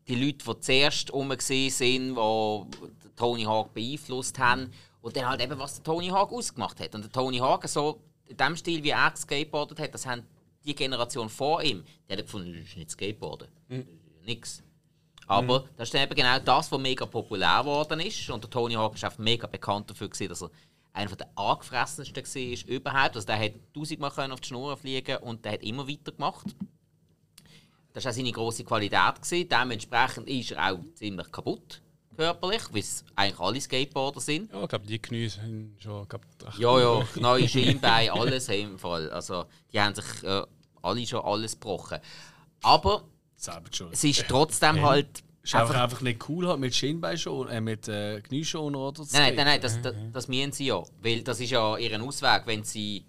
die 0.08 0.15
Leute, 0.15 0.46
die 0.46 0.60
zuerst 0.60 1.10
herum 1.10 1.34
sind, 1.39 2.15
die 2.15 3.15
Tony 3.15 3.44
Hawk 3.44 3.74
beeinflusst 3.74 4.39
haben 4.39 4.72
und 5.02 5.15
dann 5.15 5.28
halt 5.28 5.41
eben, 5.41 5.58
was 5.60 5.76
der 5.76 5.84
Tony 5.84 6.08
Hawk 6.08 6.32
ausgemacht 6.32 6.80
hat. 6.80 6.96
Und 6.96 7.04
der 7.04 7.12
Tony 7.12 7.38
Hawk, 7.38 7.67
so 7.67 8.02
in 8.32 8.38
dem 8.38 8.56
Stil, 8.56 8.84
wie 8.84 8.89
er 8.89 9.13
skateboardet 9.15 9.80
hat, 9.80 9.94
das 9.94 10.06
haben 10.06 10.24
die 10.65 10.76
Generation 10.76 11.30
vor 11.30 11.62
ihm, 11.63 11.84
die 12.08 12.13
hat 12.13 12.22
gefunden, 12.22 12.54
das 12.54 12.70
ist 12.70 12.78
nicht 12.78 12.91
Skateboarden. 12.91 13.48
Mhm. 13.67 13.88
Nix. 14.26 14.63
Aber 15.28 15.62
mhm. 15.62 15.65
das 15.78 15.89
ist 15.89 15.96
eben 15.96 16.15
genau 16.15 16.39
das, 16.39 16.72
was 16.72 16.80
mega 16.80 17.06
populär 17.06 17.60
geworden 17.60 18.00
ist. 18.00 18.30
Und 18.30 18.44
der 18.44 18.50
Tony 18.50 18.74
Hawk 18.74 19.02
war 19.02 19.13
mega 19.17 19.48
bekannt 19.48 19.89
dafür, 19.89 20.10
gewesen, 20.10 20.30
dass 20.30 20.41
er 20.41 20.52
einer 20.94 21.15
der 21.15 21.30
angefressensten 21.36 22.15
war 22.24 22.70
überhaupt. 22.76 23.15
Also 23.15 23.26
der 23.26 23.39
hat 23.39 23.54
tausendmal 23.74 24.32
auf 24.32 24.41
die 24.41 24.48
Schnur 24.48 24.76
fliegen 24.78 25.17
und 25.17 25.46
der 25.46 25.54
hat 25.54 25.63
immer 25.63 25.88
weitergemacht. 25.88 26.48
Das 27.94 28.06
war 28.06 28.12
auch 28.12 28.15
seine 28.15 28.32
grosse 28.32 28.63
Qualität. 28.63 29.22
Gewesen. 29.22 29.50
Dementsprechend 29.50 30.28
ist 30.28 30.52
er 30.52 30.72
auch 30.72 30.80
ziemlich 30.96 31.32
kaputt 31.32 31.82
körperlich, 32.15 32.62
wie 32.74 32.80
es 32.80 33.04
eigentlich 33.15 33.39
alle 33.39 33.62
Skateboarder 33.62 34.19
sind. 34.19 34.52
Ja, 34.52 34.63
ich 34.63 34.69
glaube, 34.69 34.88
die 34.88 35.00
Knie 35.00 35.28
sind 35.28 35.76
schon. 35.80 36.08
Glaub, 36.08 36.21
ja, 36.58 36.80
ja, 36.80 37.04
Knie, 37.13 37.47
Schienbein, 37.47 38.10
alles 38.10 38.50
im 38.50 38.78
Fall. 38.78 39.10
Also, 39.12 39.45
die 39.71 39.80
haben 39.80 39.95
sich 39.95 40.24
äh, 40.24 40.43
alle 40.82 41.08
schon 41.08 41.21
alles 41.21 41.54
gebrochen. 41.54 42.00
Aber 42.62 43.04
es 43.91 44.04
ist 44.04 44.26
trotzdem 44.28 44.78
ja. 44.78 44.84
halt. 44.84 45.24
Ist 45.43 45.56
einfach, 45.56 45.82
einfach 45.82 46.02
nicht 46.02 46.30
cool 46.30 46.47
halt 46.47 46.60
mit 46.60 46.76
Schienbein 46.76 47.17
schon, 47.17 47.47
äh, 47.50 47.60
mit 47.60 47.88
äh, 47.88 48.21
Knieschoner 48.21 48.78
oder 48.78 49.04
so. 49.04 49.17
Nein, 49.17 49.34
nein, 49.36 49.45
nein, 49.45 49.62
das, 49.62 49.82
das, 49.82 49.95
das 50.13 50.28
meinen 50.28 50.52
sie 50.52 50.67
ja. 50.67 50.84
Weil 51.02 51.24
das 51.24 51.39
ist 51.39 51.50
ja 51.50 51.78
ihren 51.78 52.04
Ausweg, 52.04 52.43
wenn 52.45 52.63
sie, 52.63 53.06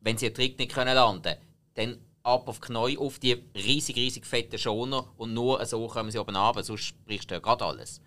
wenn 0.00 0.16
sie 0.16 0.26
einen 0.26 0.34
Trick 0.34 0.58
nicht 0.58 0.72
können 0.72 0.94
landen 0.94 1.22
können. 1.22 1.36
Dann 1.74 1.98
ab 2.22 2.48
auf 2.48 2.60
die 2.60 2.66
Knie 2.66 2.98
auf 2.98 3.18
die 3.18 3.42
riesig, 3.54 3.96
riesig 3.96 4.26
fetten 4.26 4.58
Schoner 4.58 5.06
und 5.16 5.34
nur 5.34 5.64
so 5.66 5.86
kommen 5.86 6.10
sie 6.10 6.18
oben 6.18 6.34
runter, 6.34 6.62
sonst 6.62 6.94
brichst 7.04 7.30
du 7.30 7.34
ja 7.34 7.40
gerade 7.40 7.64
alles. 7.64 8.00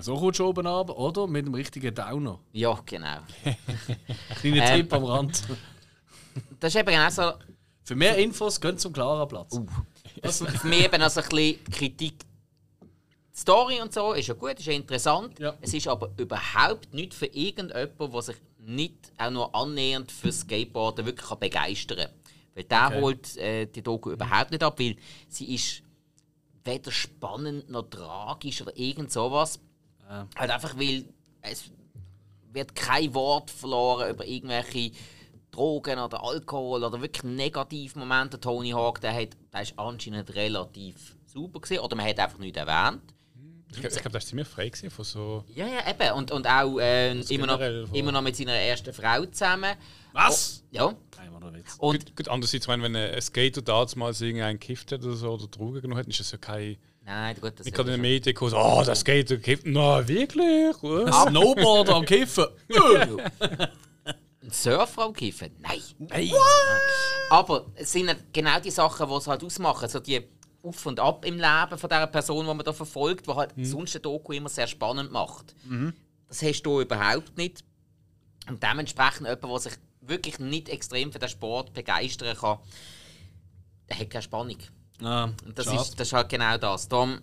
So 0.00 0.16
kommst 0.16 0.40
du 0.40 0.46
oben 0.46 0.66
ab, 0.66 0.90
oder? 0.90 1.26
Mit 1.26 1.46
dem 1.46 1.54
richtigen 1.54 1.94
Downer. 1.94 2.40
Ja, 2.52 2.78
genau. 2.84 3.18
Kleiner 4.40 4.70
ähm, 4.70 4.76
Tipp 4.76 4.92
am 4.92 5.04
Rand. 5.04 5.42
Das 6.58 6.74
ist 6.74 6.80
eben 6.80 6.90
genau 6.90 7.10
so. 7.10 7.32
Für 7.84 7.94
mehr 7.94 8.16
Infos 8.16 8.60
gehen 8.60 8.78
zum 8.78 8.92
klaren 8.92 9.28
Platz. 9.28 9.54
Uh. 9.54 9.66
Das 10.22 10.38
für 10.38 10.66
mich 10.66 10.84
eben 10.84 11.02
also 11.02 11.20
ein 11.20 11.28
bisschen 11.28 11.64
Kritik. 11.64 12.18
Die 13.34 13.40
Story 13.40 13.80
und 13.80 13.92
so 13.92 14.12
ist 14.12 14.28
ja 14.28 14.34
gut, 14.34 14.58
ist 14.58 14.66
ja 14.66 14.72
interessant. 14.72 15.38
Ja. 15.38 15.54
Es 15.60 15.74
ist 15.74 15.86
aber 15.88 16.10
überhaupt 16.16 16.94
nicht 16.94 17.12
für 17.12 17.26
irgendjemanden, 17.26 18.10
der 18.12 18.22
sich 18.22 18.36
nicht 18.58 19.12
auch 19.18 19.30
nur 19.30 19.54
annähernd 19.54 20.10
für 20.10 20.32
Skateboarden 20.32 21.04
wirklich 21.04 21.30
begeistern 21.34 21.98
kann. 21.98 22.08
Weil 22.54 22.64
der 22.64 22.86
okay. 22.86 23.00
holt 23.00 23.36
äh, 23.36 23.66
die 23.66 23.82
Doku 23.82 24.12
überhaupt 24.12 24.50
nicht 24.50 24.62
ab, 24.62 24.78
weil 24.78 24.96
sie 25.28 25.54
ist 25.54 25.82
weder 26.64 26.90
spannend 26.90 27.68
noch 27.68 27.90
tragisch 27.90 28.62
oder 28.62 28.76
irgend 28.76 29.12
sowas. 29.12 29.58
Ja. 30.08 30.28
Halt 30.36 30.50
einfach, 30.50 30.78
weil 30.78 31.06
es 31.42 31.70
wird 32.52 32.74
kein 32.74 33.12
Wort 33.14 33.50
verloren 33.50 34.10
über 34.10 34.26
irgendwelche 34.26 34.92
Drogen 35.50 35.98
oder 35.98 36.22
Alkohol 36.22 36.84
oder 36.84 37.00
wirklich 37.00 37.22
negative 37.24 37.98
Momente. 37.98 38.40
Tony 38.40 38.70
Hawk, 38.70 39.00
der, 39.00 39.14
hat, 39.14 39.30
der 39.52 39.62
ist 39.62 39.78
anscheinend 39.78 40.34
relativ 40.34 41.16
super 41.26 41.60
gewesen, 41.60 41.80
oder 41.80 41.96
man 41.96 42.06
hat 42.06 42.18
einfach 42.18 42.38
nicht 42.38 42.56
erwähnt. 42.56 43.02
Ich, 43.70 43.82
ich 43.82 43.90
glaube, 43.90 44.10
das 44.10 44.14
war 44.14 44.20
ziemlich 44.20 44.48
frei 44.48 44.70
von 44.88 45.04
so. 45.04 45.44
Ja, 45.48 45.66
ja, 45.66 45.90
eben. 45.90 46.16
Und, 46.16 46.30
und 46.30 46.46
auch 46.46 46.78
äh, 46.78 47.18
immer, 47.22 47.46
noch, 47.46 47.60
immer 47.92 48.12
noch 48.12 48.22
mit 48.22 48.36
seiner 48.36 48.52
ersten 48.52 48.92
Frau 48.92 49.24
zusammen. 49.26 49.74
Was? 50.12 50.62
Oh, 50.62 50.76
ja. 50.76 50.94
Und 51.78 52.06
gut, 52.06 52.16
gut, 52.16 52.28
andererseits, 52.28 52.68
wenn 52.68 52.94
ein 52.94 53.20
Skater 53.20 53.62
damals 53.62 54.20
irgendeinen 54.20 54.60
gekifft 54.60 54.92
hat 54.92 55.02
oder 55.02 55.16
so 55.16 55.32
oder 55.32 55.48
Drogen 55.48 55.80
genommen 55.80 55.98
hat, 55.98 56.06
ist 56.06 56.20
das 56.20 56.30
ja 56.30 56.38
kein 56.38 56.76
Nein, 57.04 57.36
gut, 57.40 57.52
das 57.58 57.66
Ich 57.66 57.72
kann 57.72 57.86
in 57.86 57.92
den 57.92 58.00
Medien 58.00 58.34
kommen, 58.34 58.54
oh, 58.54 58.82
das 58.84 59.04
geht 59.04 59.30
und 59.30 59.42
kifft. 59.42 59.64
Na, 59.66 60.06
wirklich? 60.06 60.74
Snowboarder 60.74 61.96
am 61.96 62.04
Kiffen? 62.04 62.46
Ein 64.44 64.50
Surfer 64.50 65.02
am 65.02 65.12
Kiffen? 65.12 65.50
Nein. 65.60 65.80
Nein. 65.98 66.32
Aber 67.30 67.66
es 67.74 67.92
sind 67.92 68.14
genau 68.32 68.58
die 68.60 68.70
Sachen, 68.70 69.08
die 69.08 69.14
es 69.14 69.26
halt 69.26 69.44
ausmachen. 69.44 69.88
So 69.88 70.00
die 70.00 70.22
Auf 70.62 70.86
und 70.86 70.98
Ab 70.98 71.24
im 71.26 71.36
Leben 71.36 71.78
von 71.78 71.90
dieser 71.90 72.06
Person, 72.06 72.46
die 72.46 72.54
man 72.54 72.64
da 72.64 72.72
verfolgt, 72.72 73.26
die 73.26 73.34
halt 73.34 73.56
mhm. 73.56 73.64
sonst 73.64 73.96
ein 73.96 74.02
Doku 74.02 74.32
immer 74.32 74.48
sehr 74.48 74.66
spannend 74.66 75.12
macht. 75.12 75.54
Mhm. 75.64 75.92
Das 76.28 76.42
hast 76.42 76.62
du 76.62 76.80
überhaupt 76.80 77.36
nicht. 77.36 77.64
Und 78.48 78.62
dementsprechend 78.62 79.26
jemand, 79.26 79.44
der 79.44 79.58
sich 79.58 79.74
wirklich 80.00 80.38
nicht 80.38 80.68
extrem 80.68 81.12
für 81.12 81.18
den 81.18 81.28
Sport 81.28 81.72
begeistern 81.72 82.36
kann, 82.36 82.58
der 83.88 83.98
hat 83.98 84.10
keine 84.10 84.22
Spannung. 84.22 84.58
Ah, 85.02 85.30
das, 85.54 85.66
ist, 85.66 85.98
das 85.98 86.08
ist 86.08 86.12
halt 86.12 86.28
genau 86.28 86.56
das. 86.56 86.88
Darum, 86.88 87.20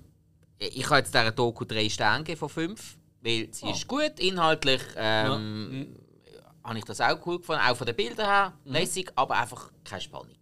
ich 0.60 0.86
habe 0.86 0.98
jetzt 0.98 1.14
dieser 1.14 1.32
Doku 1.32 1.66
drei 1.66 1.90
Sterne 1.90 2.36
von 2.36 2.50
fünf, 2.50 2.98
weil 3.22 3.48
sie 3.52 3.66
oh. 3.66 3.72
ist 3.72 3.88
gut, 3.88 4.20
inhaltlich 4.20 4.82
ähm, 4.96 5.96
ja. 6.26 6.42
habe 6.64 6.80
ich 6.80 6.86
das 6.86 7.02
auch 7.02 7.26
cool 7.26 7.40
gefunden, 7.40 7.62
auch 7.62 7.76
von 7.76 7.88
den 7.88 7.96
Bildern 7.96 8.26
her, 8.26 8.54
mhm. 8.66 8.74
lässig, 8.74 9.12
aber 9.16 9.38
einfach 9.38 9.72
keine 9.84 10.02
Spannung. 10.02 10.36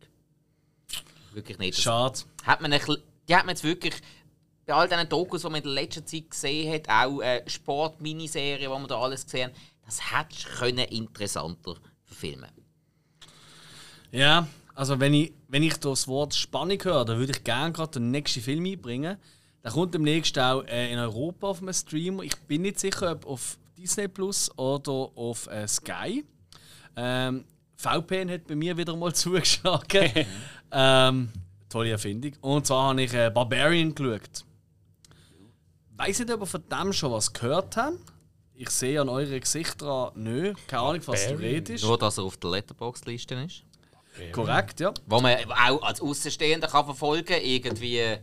Wirklich 1.33 1.59
nicht. 1.59 1.79
Schade. 1.79 2.19
Hat 2.43 2.61
man 2.61 2.73
ein, 2.73 2.81
die 3.27 3.35
hat 3.35 3.45
man 3.45 3.55
jetzt 3.55 3.63
wirklich 3.63 3.93
bei 4.65 4.73
all 4.73 4.87
diesen 4.87 5.09
Dokus, 5.09 5.41
die 5.41 5.47
man 5.47 5.55
in 5.55 5.63
der 5.63 5.73
letzten 5.73 6.05
Zeit 6.05 6.29
gesehen 6.29 6.73
hat, 6.73 6.89
auch 6.89 7.21
äh, 7.21 7.43
Sport-Miniserien, 7.47 8.69
wo 8.69 8.77
man 8.77 8.87
da 8.87 8.99
alles 8.99 9.25
gesehen 9.25 9.51
hat, 9.51 9.55
das 9.85 9.99
können 10.59 10.85
interessanter 10.85 11.75
verfilmen 12.03 12.51
Ja, 14.11 14.47
also 14.79 14.97
wenn 15.01 15.13
ich, 15.13 15.33
wenn 15.49 15.61
ich 15.61 15.75
das 15.75 16.07
Wort 16.07 16.33
Spannung 16.33 16.81
höre, 16.81 17.03
dann 17.03 17.19
würde 17.19 17.33
ich 17.33 17.43
gerne 17.43 17.73
gerade 17.73 17.99
den 17.99 18.11
nächsten 18.11 18.39
Film 18.39 18.63
einbringen. 18.63 19.17
Der 19.61 19.71
kommt 19.71 19.93
demnächst 19.93 20.39
auch 20.39 20.63
äh, 20.63 20.93
in 20.93 20.97
Europa 20.97 21.47
auf 21.47 21.61
einem 21.61 21.73
Streamer. 21.73 22.23
Ich 22.23 22.33
bin 22.47 22.61
nicht 22.61 22.79
sicher, 22.79 23.11
ob 23.11 23.25
auf 23.25 23.57
Disney 23.77 24.07
Plus 24.07 24.49
oder 24.57 25.11
auf 25.15 25.47
äh, 25.47 25.67
Sky. 25.67 26.23
Ähm, 26.95 27.43
VPN 27.75 28.31
hat 28.31 28.47
bei 28.47 28.55
mir 28.55 28.77
wieder 28.77 28.95
mal 28.95 29.13
zugeschlagen. 29.13 30.25
ähm, 30.71 31.29
tolle 31.67 31.89
Erfindung. 31.89 32.31
Und 32.39 32.65
zwar 32.65 32.91
habe 32.91 33.03
ich 33.03 33.13
äh, 33.13 33.29
Barbarian 33.29 33.93
geschaut. 33.93 34.45
Weiß 35.97 36.19
nicht, 36.19 36.31
ob 36.31 36.39
ihr 36.39 36.45
von 36.45 36.63
dem 36.71 36.93
schon 36.93 37.11
was 37.11 37.33
gehört 37.33 37.75
habt. 37.75 37.97
Ich 38.53 38.69
sehe 38.69 39.01
an 39.01 39.09
euren 39.09 39.41
Gesichtern 39.41 40.13
nö. 40.15 40.53
Keine 40.67 40.83
Ahnung, 40.83 41.01
was 41.05 41.27
du 41.27 41.37
redest. 41.37 41.83
Nur, 41.83 41.97
dass 41.97 42.17
er 42.17 42.23
auf 42.23 42.37
der 42.37 42.51
Letterboxd-Liste 42.51 43.35
ist. 43.35 43.65
Korrekt, 44.31 44.79
ja. 44.79 44.93
Wo 45.05 45.19
man 45.19 45.37
auch 45.51 45.81
als 45.83 46.01
Außenstehender 46.01 46.67
kann 46.67 46.85
verfolgen 46.85 47.25
kann. 47.25 47.41
Irgendwie 47.41 48.17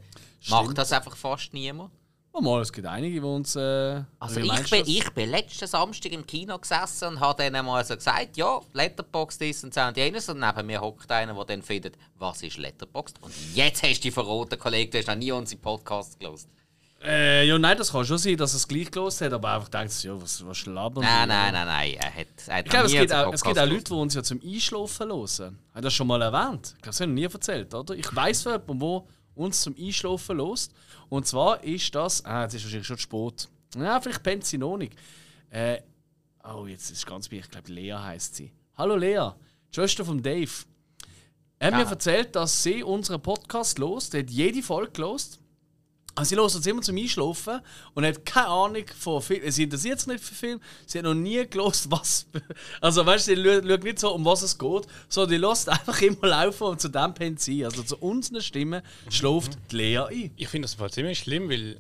macht 0.49 0.79
das 0.79 0.93
einfach 0.93 1.17
fast 1.17 1.53
niemand. 1.53 1.91
Oh, 2.39 2.43
mal, 2.43 2.61
es 2.61 2.71
gibt 2.71 2.87
einige, 2.87 3.19
die 3.19 3.27
uns. 3.27 3.57
Äh, 3.57 4.03
Also 4.19 4.41
ich 4.41 4.71
bin, 4.71 4.83
ich 4.87 5.11
bin 5.13 5.31
letzten 5.31 5.67
Samstag 5.67 6.13
im 6.13 6.27
Kino 6.27 6.59
gesessen 6.59 7.09
und 7.09 7.21
habe 7.21 7.43
denen 7.43 7.65
mal 7.65 7.83
so 7.83 7.97
gesagt, 7.97 8.37
ja, 8.37 8.61
Letterboxd 8.75 9.41
ist 9.41 9.65
und 9.65 9.73
so 9.73 9.81
und 9.81 9.97
jenes. 9.97 10.29
Und 10.29 10.41
neben 10.41 10.67
mir 10.67 10.83
hockt 10.83 11.11
einer, 11.11 11.33
der 11.33 11.45
dann 11.47 11.63
findet, 11.63 11.97
was 12.19 12.43
ist 12.43 12.59
Letterboxd? 12.59 13.23
Und 13.23 13.33
jetzt 13.55 13.83
hast 13.83 14.01
du 14.01 14.03
dich 14.03 14.13
verraten, 14.13 14.59
Kollege, 14.59 14.91
du 14.91 14.99
hast 14.99 15.07
noch 15.09 15.15
nie 15.15 15.33
unseren 15.33 15.61
Podcast 15.61 16.21
gelesen. 16.21 16.51
Äh, 17.03 17.47
ja, 17.47 17.59
nein, 17.59 17.77
das 17.77 17.93
kann 17.93 18.05
schon 18.07 18.19
sein, 18.19 18.37
dass 18.37 18.53
er 18.55 18.57
es 18.57 18.67
gleich 18.69 18.91
gelost 18.91 19.21
hat, 19.21 19.33
aber 19.33 19.53
einfach 19.53 19.69
denkt, 19.69 20.03
ja, 20.03 20.21
was, 20.21 20.45
was 20.47 20.57
schlabbern 20.57 21.05
Nein, 21.05 21.29
nein, 21.29 21.53
nein, 21.53 21.67
nein. 21.67 21.95
Er 21.95 22.15
hat, 22.15 22.27
er 22.47 22.57
hat 22.57 22.65
Ich 22.65 22.71
glaube, 22.71 22.87
es 22.87 22.93
gibt, 22.93 23.13
auch, 23.13 23.33
es 23.33 23.43
gibt 23.43 23.59
auch. 23.59 23.67
Leute, 23.67 23.85
die 23.85 23.93
uns 23.93 24.15
ja 24.15 24.23
zum 24.23 24.41
Einschlafen 24.43 25.09
hören. 25.11 25.59
Haben 25.75 25.83
das 25.83 25.93
schon 25.95 26.07
mal 26.07 26.23
erwähnt? 26.23 26.73
Ich 26.77 26.83
glaube, 26.83 26.87
das 26.87 27.01
haben 27.01 27.11
wir 27.15 27.23
noch 27.25 27.29
nie 27.31 27.35
erzählt, 27.35 27.75
oder? 27.75 27.95
Ich 27.95 28.17
weiß 28.17 28.43
von 28.45 28.53
jemandem, 28.53 28.79
der 28.81 29.03
uns 29.35 29.61
zum 29.61 29.77
Einschlafen 29.79 30.37
lost. 30.39 30.73
Und 31.11 31.27
zwar 31.27 31.63
ist 31.63 31.95
das. 31.95 32.25
Ah, 32.25 32.43
jetzt 32.45 32.55
ist 32.55 32.65
wahrscheinlich 32.65 32.87
schon 32.87 32.99
spät. 32.99 33.49
Ja, 33.77 34.01
vielleicht 34.01 34.23
pennt 34.23 34.45
sie 34.45 34.57
noch 34.59 34.79
nicht. 34.79 34.95
Äh, 35.51 35.81
oh, 36.45 36.67
jetzt 36.67 36.91
ist 36.91 36.99
es 36.99 37.07
ganz 37.07 37.31
wichtig. 37.31 37.45
Ich 37.47 37.51
glaube, 37.53 37.73
Lea 37.73 37.93
heißt 37.93 38.35
sie. 38.37 38.51
Hallo 38.77 38.97
Lea, 38.97 39.31
die 39.71 39.75
Schwester 39.75 40.05
von 40.05 40.23
Dave. 40.23 40.51
Er 41.59 41.67
hat 41.69 41.75
mir 41.75 41.83
Ja. 41.85 41.91
erzählt, 41.91 42.35
dass 42.35 42.63
sie 42.63 42.83
unseren 42.83 43.21
Podcast 43.23 43.79
lost. 43.79 44.15
Hat 44.15 44.31
jede 44.31 44.63
Folge 44.63 44.93
gelost. 44.93 45.39
Also 46.17 46.31
sie 46.31 46.37
hört 46.37 46.55
uns 46.55 46.67
immer 46.67 46.81
zum 46.81 46.97
Einschlafen 46.97 47.61
und 47.93 48.07
hat 48.07 48.25
keine 48.25 48.49
Ahnung 48.49 48.85
von 48.99 49.21
Film. 49.21 49.51
Sie 49.51 49.65
interessiert 49.65 50.01
sich 50.01 50.09
nicht 50.09 50.25
für 50.25 50.35
Film. 50.35 50.61
Sie 50.87 50.99
hat 50.99 51.05
noch 51.05 51.15
nie 51.15 51.47
gelost, 51.47 51.89
was. 51.91 52.27
Also 52.81 53.05
weißt 53.05 53.29
du, 53.29 53.37
sie 53.37 53.69
schaut 53.69 53.85
nicht 53.85 53.99
so, 53.99 54.15
um 54.15 54.25
was 54.25 54.41
es 54.41 54.59
geht, 54.59 54.87
sondern 55.11 55.31
die 55.31 55.37
lässt 55.37 55.69
einfach 55.69 56.01
immer 56.01 56.27
laufen 56.27 56.65
und 56.69 56.81
zu 56.81 56.89
dem 56.89 57.13
pennt 57.13 57.41
sie. 57.41 57.67
Also 57.67 57.83
zu 57.83 57.99
unseren 57.99 58.41
Stimmen 58.41 58.81
schläft 59.11 59.59
die 59.71 59.77
Lea 59.77 59.99
ein. 59.99 60.31
Ich 60.37 60.49
finde 60.49 60.69
das 60.69 60.93
ziemlich 60.93 61.19
schlimm, 61.19 61.51
weil 61.51 61.77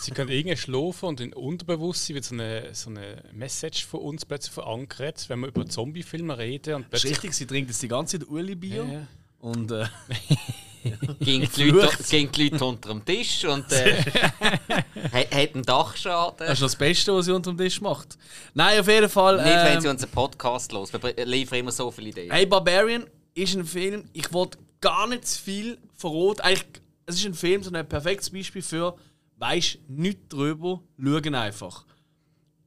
sie 0.00 0.12
kann 0.12 0.28
irgendwie 0.28 0.56
schlafen 0.56 1.06
und 1.06 1.20
im 1.20 1.32
Unterbewusstsein 1.32 2.14
wird 2.14 2.24
so 2.24 2.34
eine, 2.36 2.74
so 2.74 2.88
eine 2.88 3.24
Message 3.32 3.84
von 3.84 4.00
uns 4.00 4.24
plötzlich 4.24 4.54
verankert, 4.54 5.28
wenn 5.28 5.40
wir 5.40 5.48
über 5.48 5.66
Zombiefilme 5.66 6.38
reden 6.38 6.76
und 6.76 6.86
Das 6.90 7.02
ist 7.02 7.10
richtig, 7.10 7.34
sie 7.34 7.46
trinkt 7.46 7.68
jetzt 7.68 7.82
die 7.82 7.88
ganze 7.88 8.20
Zeit 8.20 8.28
Uli-Bier. 8.28 8.84
Ja, 8.84 8.92
ja. 8.92 9.06
Und 9.40 9.72
äh, 9.72 9.86
Gegen 11.20 11.48
die, 11.54 11.70
Leute, 11.70 12.02
gegen 12.10 12.32
die 12.32 12.48
Leute 12.48 12.64
unter 12.64 12.88
dem 12.88 13.04
Tisch 13.04 13.44
und 13.44 13.70
äh, 13.70 14.02
hat, 15.12 15.54
einen 15.54 15.62
Dachschaden. 15.62 16.38
das 16.38 16.54
ist 16.54 16.62
das 16.62 16.76
Beste, 16.76 17.14
was 17.14 17.26
sie 17.26 17.32
unter 17.32 17.52
dem 17.52 17.58
Tisch 17.58 17.80
macht. 17.80 18.18
Nein, 18.54 18.80
auf 18.80 18.88
jeden 18.88 19.08
Fall. 19.08 19.36
Nicht, 19.36 19.46
wenn 19.46 19.74
ähm, 19.74 19.80
sie 19.80 19.88
unseren 19.88 20.10
Podcast 20.10 20.72
los. 20.72 20.92
Wir 20.92 21.24
liefern 21.24 21.58
immer 21.58 21.70
so 21.70 21.90
viele 21.90 22.08
Ideen. 22.08 22.32
Hey, 22.32 22.46
Barbarian 22.46 23.04
ist 23.34 23.54
ein 23.54 23.64
Film, 23.64 24.04
ich 24.12 24.32
wollte 24.32 24.58
gar 24.80 25.06
nicht 25.06 25.26
zu 25.26 25.40
viel 25.40 25.78
verraten. 25.94 26.40
Eigentlich, 26.40 26.66
es 27.06 27.16
ist 27.16 27.26
ein 27.26 27.34
Film, 27.34 27.62
so 27.62 27.72
ein 27.72 27.88
perfektes 27.88 28.30
Beispiel 28.30 28.62
für, 28.62 28.96
weißt 29.36 29.78
nichts 29.88 30.28
drüber, 30.28 30.82
schauen 30.98 31.34
einfach. 31.34 31.84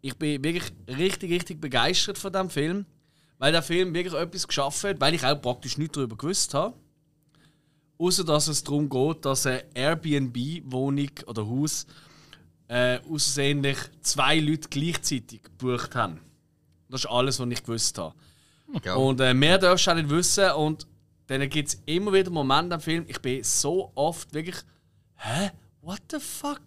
Ich 0.01 0.15
bin 0.15 0.43
wirklich 0.43 0.71
richtig, 0.87 1.31
richtig 1.31 1.59
begeistert 1.59 2.17
von 2.17 2.31
diesem 2.31 2.49
Film, 2.49 2.85
weil 3.39 3.51
der 3.51 3.63
Film 3.63 3.93
wirklich 3.93 4.13
etwas 4.13 4.47
geschaffen 4.47 4.91
hat, 4.91 5.01
weil 5.01 5.13
ich 5.13 5.25
auch 5.25 5.41
praktisch 5.41 5.77
nichts 5.77 5.95
darüber 5.95 6.15
gewusst 6.15 6.53
habe. 6.53 6.75
Außer 7.97 8.23
dass 8.23 8.47
es 8.47 8.63
darum 8.63 8.89
geht, 8.89 9.25
dass 9.25 9.45
eine 9.45 9.63
Airbnb-Wohnung 9.73 11.11
oder 11.27 11.47
Haus 11.47 11.87
äh, 12.67 12.99
aussehentlich 13.09 13.77
zwei 14.01 14.39
Leute 14.39 14.67
gleichzeitig 14.69 15.43
gebucht 15.43 15.95
haben. 15.95 16.19
Das 16.89 17.01
ist 17.05 17.09
alles, 17.09 17.39
was 17.39 17.49
ich 17.49 17.63
gewusst 17.63 17.97
habe. 17.97 18.15
Ja. 18.83 18.95
Und 18.95 19.21
äh, 19.21 19.33
mehr 19.33 19.57
darfst 19.57 19.87
du 19.87 19.91
auch 19.91 19.95
nicht 19.95 20.09
wissen. 20.09 20.51
Und 20.51 20.87
dann 21.27 21.47
gibt 21.49 21.69
es 21.69 21.81
immer 21.85 22.13
wieder 22.13 22.31
Momente 22.31 22.75
am 22.75 22.81
Film, 22.81 23.05
ich 23.07 23.19
bin 23.21 23.43
so 23.43 23.91
oft 23.95 24.33
wirklich, 24.33 24.57
hä? 25.15 25.51
What 25.81 26.01
the 26.11 26.19
fuck? 26.19 26.61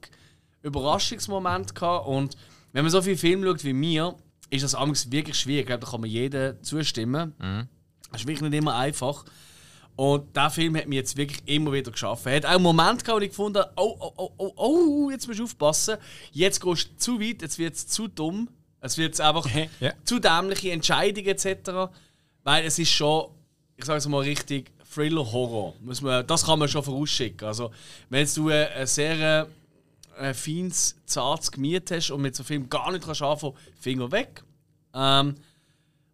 Überraschungsmoment 0.62 1.74
gehabt. 1.74 2.06
Und 2.06 2.36
wenn 2.72 2.84
man 2.84 2.90
so 2.90 3.02
viele 3.02 3.16
Filme 3.16 3.46
schaut 3.46 3.64
wie 3.64 3.72
mir, 3.72 4.14
ist 4.50 4.62
das 4.62 4.74
wirklich 5.10 5.38
schwierig. 5.38 5.62
Ich 5.62 5.66
glaube, 5.66 5.84
da 5.84 5.90
kann 5.90 6.00
man 6.00 6.10
jedem 6.10 6.62
zustimmen. 6.62 7.34
Das 8.10 8.22
ist 8.22 8.26
wirklich 8.26 8.48
nicht 8.48 8.58
immer 8.58 8.76
einfach. 8.76 9.24
Und 9.98 10.36
der 10.36 10.48
Film 10.48 10.76
hat 10.76 10.86
mich 10.86 10.94
jetzt 10.94 11.16
wirklich 11.16 11.42
immer 11.46 11.72
wieder 11.72 11.90
geschaffen. 11.90 12.28
Er 12.28 12.36
hat 12.36 12.46
auch 12.46 12.50
einen 12.50 12.62
Moment 12.62 13.04
gehabt, 13.04 13.20
wo 13.20 13.24
ich 13.24 13.30
gefunden 13.30 13.58
habe, 13.58 13.72
oh, 13.74 13.96
oh, 13.98 14.12
oh, 14.16 14.32
oh, 14.36 14.52
oh, 14.56 15.10
jetzt 15.10 15.26
musst 15.26 15.40
du 15.40 15.42
aufpassen. 15.42 15.96
Jetzt 16.30 16.60
gehst 16.60 16.90
du 16.90 16.96
zu 16.98 17.20
weit, 17.20 17.42
jetzt 17.42 17.58
wird 17.58 17.74
es 17.74 17.88
zu 17.88 18.06
dumm. 18.06 18.48
Es 18.80 18.96
wird 18.96 19.20
einfach 19.20 19.44
Ja. 19.80 19.92
zu 20.04 20.20
dämliche 20.20 20.70
Entscheidungen 20.70 21.26
etc. 21.26 21.90
Weil 22.44 22.64
es 22.64 22.78
ist 22.78 22.92
schon, 22.92 23.26
ich 23.76 23.84
sage 23.86 23.98
es 23.98 24.06
mal 24.06 24.20
richtig, 24.20 24.70
Thriller-Horror. 24.94 25.74
Das 26.28 26.46
kann 26.46 26.60
man 26.60 26.68
schon 26.68 26.84
vorausschicken. 26.84 27.48
Also, 27.48 27.72
wenn 28.08 28.28
du 28.36 28.50
ein, 28.50 28.68
ein 28.68 28.86
sehr 28.86 29.48
äh, 30.16 30.32
feines, 30.32 30.94
zartes 31.06 31.50
Gemüt 31.50 31.90
hast 31.90 32.12
und 32.12 32.22
mit 32.22 32.36
so 32.36 32.42
einem 32.42 32.46
Film 32.46 32.70
gar 32.70 32.92
nicht 32.92 33.04
kannst 33.04 33.22
anfangen, 33.22 33.56
Finger 33.80 34.12
weg. 34.12 34.44
Ähm, 34.94 35.34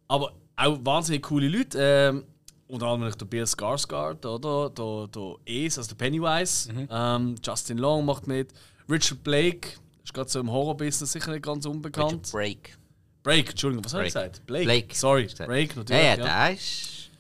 aber 0.09 0.33
auch 0.57 0.79
wahnsinnig 0.83 1.23
coole 1.23 1.49
Leute. 1.49 1.79
Ähm, 1.79 2.25
unter 2.75 2.87
anderem 2.89 3.17
der 3.17 3.25
Bill 3.27 3.45
Skarsgård, 3.45 4.27
oder? 4.27 4.71
Der, 4.71 5.09
der 5.09 5.67
Ace, 5.67 5.79
also 5.79 5.89
der 5.91 5.97
Pennywise. 5.97 6.69
Ähm, 6.91 7.37
Justin 7.43 7.79
Long 7.79 8.05
macht 8.05 8.27
mit. 8.27 8.53
Richard 8.91 9.23
Blake 9.23 9.69
ist 10.03 10.13
gerade 10.13 10.29
so 10.29 10.41
im 10.41 10.51
Horror-Business 10.51 11.13
sicher 11.13 11.31
nicht 11.33 11.43
ganz 11.45 11.65
unbekannt. 11.67 12.31
Break. 12.33 12.77
Blake, 13.23 13.51
Entschuldigung, 13.51 13.85
was 13.85 13.95
habe 13.95 14.03
ich 14.05 14.13
gesagt? 14.13 14.45
Blake. 14.47 14.65
Blake. 14.65 14.95
Sorry, 14.95 15.27
Ja, 15.39 15.47
natürlich. 15.47 15.89
ja, 15.91 16.03
ja. 16.03 16.17
der 16.17 16.53
ist. 16.55 17.11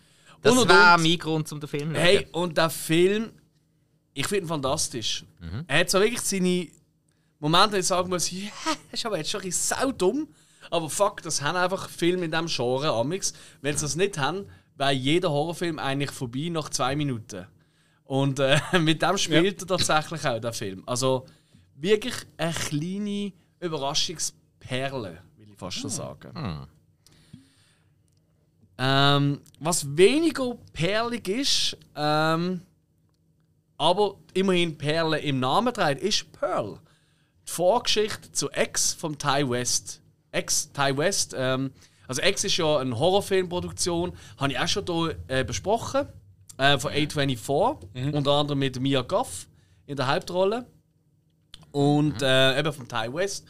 Das 0.42 0.52
Und, 0.52 0.58
und. 0.58 0.68
mein 0.68 1.18
Grund, 1.18 1.50
um 1.52 1.60
den 1.60 1.68
Film 1.68 1.94
zu 1.94 2.00
Hey, 2.00 2.26
und 2.32 2.58
der 2.58 2.68
Film, 2.68 3.30
ich 4.12 4.26
finde 4.26 4.44
ihn 4.44 4.48
fantastisch. 4.48 5.24
Er 5.66 5.80
hat 5.80 5.90
so 5.90 5.98
wirklich 6.00 6.20
seine 6.20 6.68
Momente, 7.38 7.72
wo 7.72 7.76
ich 7.78 7.86
sagen 7.86 8.10
muss, 8.10 8.30
ja, 8.30 8.50
das 8.90 9.00
ist 9.00 9.06
aber 9.06 9.16
jetzt 9.16 9.30
schon 9.30 9.40
ein 9.40 9.46
bisschen 9.46 9.76
saudumm. 9.78 10.28
Aber 10.70 10.90
fuck, 10.90 11.22
das 11.22 11.40
haben 11.40 11.56
einfach 11.56 11.88
Filme 11.88 12.24
in 12.26 12.30
diesem 12.30 12.46
Genre 12.46 12.88
amix. 12.92 13.32
Wenn 13.62 13.76
sie 13.76 13.84
das 13.84 13.96
nicht 13.96 14.18
haben, 14.18 14.46
wäre 14.76 14.92
jeder 14.92 15.30
Horrorfilm 15.30 15.78
eigentlich 15.78 16.10
vorbei 16.10 16.48
nach 16.50 16.68
zwei 16.68 16.96
Minuten. 16.96 17.46
Und 18.04 18.38
äh, 18.38 18.58
mit 18.78 19.02
dem 19.02 19.16
spielt 19.16 19.62
er 19.62 19.66
tatsächlich 19.66 20.24
auch 20.26 20.40
der 20.40 20.52
Film. 20.52 20.82
Also 20.86 21.26
wirklich 21.76 22.14
eine 22.36 22.52
kleine 22.52 23.32
Überraschungsperle, 23.60 25.22
will 25.36 25.50
ich 25.50 25.58
fast 25.58 25.78
schon 25.78 25.90
sagen. 25.90 26.66
Ähm, 28.76 29.40
was 29.60 29.96
weniger 29.96 30.56
perlig 30.72 31.28
ist, 31.28 31.76
ähm, 31.94 32.60
aber 33.76 34.16
immerhin 34.34 34.76
Perle 34.76 35.18
im 35.20 35.40
Namen 35.40 35.72
trägt, 35.72 36.02
ist 36.02 36.32
Pearl. 36.32 36.80
Die 37.46 37.52
Vorgeschichte 37.52 38.32
zu 38.32 38.50
X 38.50 38.92
vom 38.92 39.16
Ty 39.16 39.48
West. 39.48 40.00
X, 40.32 40.72
Ty 40.72 40.96
West, 40.96 41.34
ähm, 41.36 41.70
also 42.06 42.22
X 42.22 42.44
ist 42.44 42.56
ja 42.56 42.78
eine 42.78 42.98
Horrorfilmproduktion, 42.98 44.12
habe 44.36 44.52
ich 44.52 44.58
auch 44.58 44.68
schon 44.68 44.84
hier 44.86 45.16
äh, 45.28 45.44
besprochen, 45.44 46.06
äh, 46.58 46.78
von 46.78 46.92
A24, 46.92 48.12
unter 48.12 48.32
anderem 48.32 48.58
mit 48.58 48.80
Mia 48.80 49.02
Goff 49.02 49.46
in 49.86 49.96
der 49.96 50.06
Hauptrolle 50.06 50.66
und 51.72 52.22
äh, 52.22 52.58
eben 52.58 52.72
vom 52.72 52.88
Ty 52.88 53.12
West. 53.12 53.46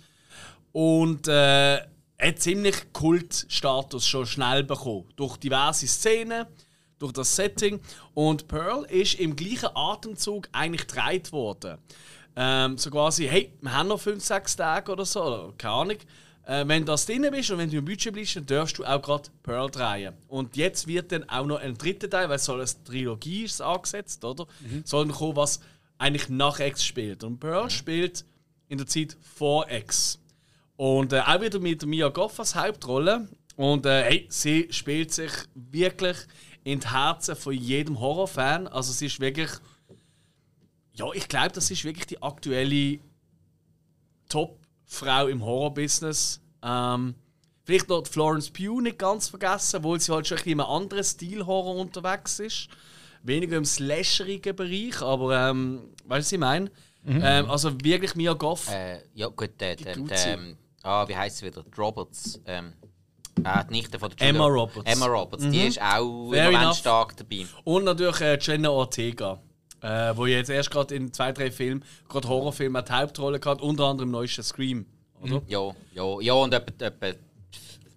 Und 0.73 1.29
äh, 1.29 1.81
hat 2.21 2.39
ziemlich 2.39 2.93
Kultstatus 2.93 4.07
schon 4.07 4.27
schnell 4.27 4.65
bekommen. 4.65 5.05
Durch 5.17 5.37
diverse 5.37 5.87
Szenen, 5.87 6.47
durch 6.99 7.13
das 7.13 7.37
Setting. 7.37 7.81
Und 8.15 8.49
Pearl 8.49 8.85
ist 8.85 9.15
im 9.21 9.37
gleichen 9.37 9.69
Atemzug 9.75 10.49
eigentlich 10.53 10.87
gedreht 10.87 11.33
worden. 11.33 11.79
Ähm, 12.37 12.79
so 12.79 12.91
quasi, 12.91 13.29
hey, 13.29 13.53
wir 13.61 13.77
haben 13.77 13.89
noch 13.89 14.01
5, 14.01 14.25
6 14.25 14.57
Tage 14.57 14.91
oder 14.91 15.05
so, 15.05 15.23
oder 15.23 15.53
keine 15.57 15.75
Ahnung. 15.75 15.97
Äh, 16.47 16.67
wenn 16.69 16.83
du 16.83 16.93
das 16.93 17.07
drin 17.07 17.27
bist 17.31 17.51
und 17.51 17.59
wenn 17.59 17.71
du 17.71 17.79
im 17.79 17.85
Budget 17.85 18.13
bist, 18.13 18.37
dann 18.37 18.47
darfst 18.47 18.79
du 18.79 18.85
auch 18.85 19.01
gerade 19.01 19.31
Pearl 19.43 19.71
drehen. 19.71 20.15
Und 20.29 20.57
jetzt 20.57 20.87
wird 20.87 21.13
dann 21.13 21.29
auch 21.29 21.47
noch 21.47 21.59
ein 21.59 21.77
dritter 21.77 22.11
Teil, 22.11 22.29
weil 22.29 22.37
es 22.37 22.45
soll 22.45 22.61
eine 22.61 22.85
Trilogie 22.85 23.45
ist 23.45 23.63
angesetzt, 23.63 24.25
oder? 24.25 24.47
Soll 24.85 25.07
dann 25.07 25.17
kommen, 25.17 25.37
was 25.37 25.61
eigentlich 25.97 26.29
nach 26.29 26.61
X 26.61 26.85
spielt. 26.85 27.25
Und 27.25 27.41
Pearl 27.41 27.71
spielt 27.71 28.25
in 28.69 28.79
der 28.79 28.87
Zeit 28.87 29.17
vor 29.23 29.71
X. 29.71 30.19
Und 30.77 31.13
äh, 31.13 31.21
auch 31.21 31.41
wieder 31.41 31.61
mit 31.61 31.85
Mia 31.87 32.09
Goff 32.09 32.39
als 32.39 32.55
Hauptrolle. 32.55 33.29
Und 33.57 33.87
äh, 33.87 34.03
hey, 34.03 34.27
sie 34.29 34.69
spielt 34.71 35.13
sich 35.13 35.33
wirklich 35.55 36.17
in 36.65 36.81
die 36.81 36.91
Herzen 36.91 37.37
von 37.37 37.55
jedem 37.55 38.01
Horrorfan. 38.01 38.67
Also 38.67 38.93
sie 38.93 39.07
ist 39.07 39.21
wirklich. 39.21 39.51
Ja, 40.93 41.07
ich 41.13 41.29
glaube, 41.29 41.53
das 41.53 41.71
ist 41.71 41.85
wirklich 41.85 42.07
die 42.07 42.23
aktuelle 42.23 43.01
Top-Frau 44.95 45.27
im 45.27 45.45
Horror-Business. 45.45 46.41
Ähm, 46.63 47.15
vielleicht 47.65 47.89
noch 47.89 48.07
Florence 48.07 48.51
Pugh 48.51 48.81
nicht 48.81 48.99
ganz 48.99 49.29
vergessen, 49.29 49.77
obwohl 49.77 50.01
sie 50.01 50.13
halt 50.13 50.27
schon 50.27 50.39
ein 50.39 50.45
bisschen 50.45 50.53
in 50.53 50.61
einem 50.61 50.71
anderen 50.71 51.05
Stil-Horror 51.05 51.77
unterwegs 51.77 52.39
ist. 52.39 52.69
Weniger 53.23 53.57
im 53.57 53.65
slasherigen 53.65 54.55
Bereich, 54.55 55.01
aber 55.01 55.49
ähm, 55.51 55.91
weißt 56.05 56.21
du, 56.21 56.25
was 56.27 56.33
ich 56.33 56.39
meine? 56.39 56.71
Ähm, 57.07 57.51
also 57.51 57.73
wirklich 57.83 58.15
Mia 58.15 58.33
Goff. 58.33 58.71
Äh, 58.71 59.01
ja, 59.15 59.29
gut, 59.29 59.51
der, 59.61 59.77
der, 59.77 59.97
der, 59.97 60.27
ähm, 60.27 60.57
ah, 60.83 61.07
wie 61.09 61.17
heißt 61.17 61.39
sie 61.39 61.47
wieder? 61.47 61.65
Roberts. 61.77 62.41
Ähm, 62.47 62.73
äh, 63.45 63.65
die 63.69 63.73
Nichte 63.73 63.99
von 63.99 64.11
der 64.11 64.29
Emma 64.29 64.47
Julia- 64.47 64.61
Roberts. 64.61 64.91
Emma 64.91 65.07
Roberts, 65.07 65.49
die 65.51 65.67
ist 65.67 65.81
auch 65.83 66.31
Fair 66.31 66.47
im 66.47 66.53
Moment 66.53 66.63
enough. 66.63 66.77
stark 66.79 67.17
dabei. 67.17 67.47
Und 67.65 67.85
natürlich 67.85 68.21
äh, 68.21 68.39
Jenna 68.41 68.71
Ortega, 68.71 69.39
äh, 69.85 70.17
wo 70.17 70.25
jetzt 70.25 70.49
erst 70.49 70.71
gerade 70.71 70.95
in 70.95 71.13
zwei, 71.13 71.33
drei 71.33 71.51
Filmen, 71.51 71.85
gerade 72.09 72.27
Horrorfilmen, 72.27 72.83
die 72.85 72.93
Hauptrolle 72.93 73.39
hat, 73.45 73.61
unter 73.61 73.85
anderem 73.85 74.11
neuesten 74.11 74.43
Scream. 74.43 74.87
Oder? 75.21 75.43
Ja, 75.47 75.71
ja, 75.93 76.21
ja 76.21 76.33
und 76.33 76.55
etwa, 76.55 76.85
etwa 76.87 77.19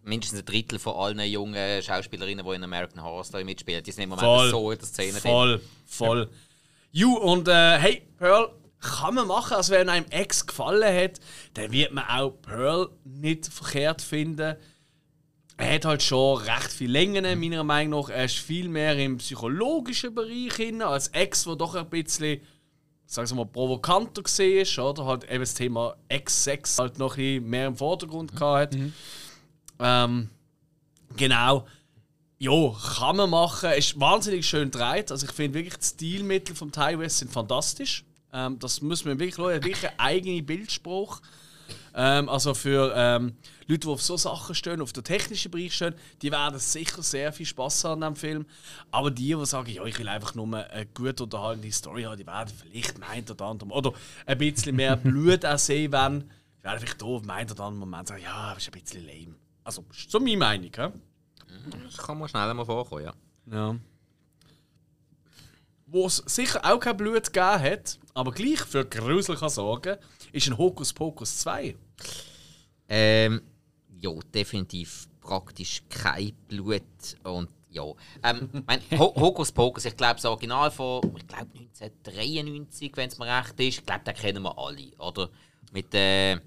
mindestens 0.04 0.40
ein 0.40 0.46
Drittel 0.46 0.80
von 0.80 0.96
allen 0.96 1.20
jungen 1.20 1.82
Schauspielerinnen, 1.82 2.46
die 2.46 2.56
in 2.56 2.64
American 2.64 3.02
Horror 3.02 3.24
Story 3.24 3.46
mitspielen, 3.46 3.84
die 3.84 3.92
sind 3.92 4.04
im 4.04 4.10
Moment 4.10 4.28
Voll. 4.28 4.50
so 4.50 4.72
in 4.72 4.78
der 4.78 4.88
Szene 4.88 5.12
drin. 5.14 5.32
Voll, 5.32 5.62
voll. 5.86 6.30
Ju, 6.92 7.16
und 7.16 7.48
äh, 7.48 7.78
hey, 7.78 8.02
Pearl 8.18 8.50
kann 8.82 9.16
man 9.16 9.28
machen. 9.28 9.56
Also, 9.56 9.74
wenn 9.74 9.88
einem 9.88 10.06
Ex 10.10 10.46
gefallen 10.46 10.94
hat, 10.94 11.20
dann 11.54 11.72
wird 11.72 11.94
man 11.94 12.06
auch 12.06 12.32
Pearl 12.42 12.90
nicht 13.06 13.48
verkehrt 13.48 14.02
finden. 14.02 14.56
Er 15.60 15.74
hat 15.74 15.86
halt 15.86 16.04
schon 16.04 16.38
recht 16.38 16.72
viel 16.72 16.92
Längen, 16.92 17.40
meiner 17.40 17.64
Meinung 17.64 18.02
nach. 18.02 18.10
Er 18.10 18.26
ist 18.26 18.38
viel 18.38 18.70
mehr 18.70 18.98
im 18.98 19.18
psychologischen 19.18 20.14
Bereich 20.14 20.54
hin, 20.56 20.84
als 20.84 21.08
Ex, 21.10 21.48
wo 21.48 21.56
doch 21.56 21.74
ein 21.74 21.90
bisschen, 21.90 22.42
sagen 23.08 23.30
wir 23.30 23.36
mal, 23.38 23.46
provokanter 23.46 24.22
war, 24.24 24.90
oder? 24.90 25.06
Halt 25.06 25.24
eben 25.24 25.40
das 25.40 25.56
Thema 25.56 25.96
Ex-Sex 26.10 26.78
halt 26.78 27.00
noch 27.00 27.14
ein 27.14 27.18
bisschen 27.18 27.50
mehr 27.50 27.68
im 27.68 27.76
Vordergrund 27.76 28.36
gehabt 28.36 28.76
hat. 28.76 28.80
Ähm, 29.80 30.30
genau. 31.16 31.66
Ja, 32.40 32.76
kann 33.00 33.16
man 33.16 33.32
machen. 33.32 33.72
Ist 33.72 34.00
wahnsinnig 34.00 34.48
schön 34.48 34.70
gedreht. 34.70 35.12
Also 35.12 35.26
ich 35.26 35.32
finde 35.32 35.58
wirklich, 35.58 35.78
die 35.78 35.86
Stilmittel 35.86 36.56
vom 36.56 36.72
Ty 36.72 37.00
West 37.00 37.18
sind 37.18 37.32
fantastisch. 37.32 38.06
Ähm, 38.32 38.60
das 38.60 38.82
muss 38.82 39.06
man 39.06 39.18
wirklich 39.18 39.36
schauen. 39.36 39.50
Er 39.50 39.56
hat 39.56 39.66
wirklich 39.66 39.90
einen 39.90 40.00
eigenen 40.00 40.46
Bildspruch. 40.46 41.20
Ähm, 42.00 42.30
also 42.30 42.54
für 42.54 42.94
ähm, 42.96 43.34
Leute, 43.66 43.80
die 43.80 43.88
auf 43.88 44.04
so 44.04 44.18
Sachen 44.18 44.54
stehen, 44.54 44.82
auf 44.82 44.94
den 44.94 45.04
technischen 45.04 45.50
Bereich 45.50 45.74
stehen, 45.74 45.96
die 46.22 46.32
werden 46.32 46.60
sicher 46.60 47.02
sehr 47.02 47.34
viel 47.34 47.48
Spaß 47.48 47.86
haben 47.86 48.04
an 48.04 48.14
dem 48.14 48.16
Film. 48.16 48.46
Aber 48.92 49.10
die, 49.10 49.34
die 49.34 49.46
sagen, 49.48 49.72
ja, 49.72 49.84
ich 49.84 49.98
will 49.98 50.08
einfach 50.08 50.36
nur 50.36 50.46
eine 50.46 50.86
gut 50.86 51.20
unterhaltende 51.20 51.72
Story 51.72 52.04
haben, 52.04 52.18
die 52.18 52.28
werden 52.28 52.54
vielleicht 52.56 53.00
meint 53.00 53.32
oder 53.32 53.46
anderem 53.46 53.72
oder 53.72 53.94
ein 54.28 54.38
bisschen 54.38 54.76
mehr 54.76 54.96
Blut 54.96 55.44
auch 55.44 55.58
sehen, 55.58 55.92
wenn 55.92 56.20
die 56.20 56.64
werden 56.64 56.80
vielleicht 56.80 57.02
doof 57.02 57.24
meint 57.24 57.52
oder 57.52 57.64
anderen 57.64 57.90
Moment 57.90 58.10
sagen, 58.10 58.22
ja, 58.22 58.54
das 58.54 58.62
ist 58.62 58.76
ein 58.76 58.80
bisschen 58.80 59.04
lame. 59.04 59.36
Also, 59.64 59.84
ist 59.90 60.12
so 60.12 60.20
meine 60.20 60.38
Meinung. 60.38 60.72
Ja? 60.78 60.92
Das 61.84 61.98
kann 61.98 62.20
man 62.20 62.30
schnell 62.30 62.54
mal 62.54 62.64
vorkommen, 62.64 63.06
ja. 63.06 63.14
Ja. 63.52 63.76
Wo 65.88 66.06
es 66.06 66.18
sicher 66.28 66.64
auch 66.64 66.80
kein 66.80 66.96
Blut 66.96 67.34
gegeben 67.34 67.60
hat, 67.60 67.98
aber 68.14 68.32
gleich 68.34 68.60
für 68.60 68.86
Grusel 68.86 69.36
kann 69.36 69.50
sorgen, 69.50 69.98
ist 70.32 70.48
ein 70.48 70.60
Hokus 70.60 70.94
Pokus 70.94 71.40
2. 71.40 71.76
Ähm, 72.90 73.42
ja, 74.00 74.12
definitiv 74.34 75.08
praktisch 75.20 75.82
kein 75.90 76.34
Blut 76.48 76.84
und 77.24 77.50
ja. 77.70 77.84
Ähm, 78.24 78.50
mein, 78.66 78.82
Ho 78.98 79.14
Hokus 79.16 79.52
Pokus, 79.52 79.86
ich 79.86 79.96
glaube, 79.96 80.16
das 80.16 80.26
Original 80.26 80.72
von 80.72 81.02
ich 81.18 81.28
glaube 81.28 81.50
1993, 81.58 82.92
wenn 82.96 83.10
es 83.10 83.18
mir 83.18 83.26
recht 83.26 83.60
ist, 83.60 83.80
ich 83.80 83.86
glaube, 83.86 84.04
den 84.06 84.16
kennen 84.16 84.44
wir 84.44 84.58
alle, 84.58 84.92
oder? 85.00 85.30
Mit, 85.72 85.94
äh, 85.94 86.38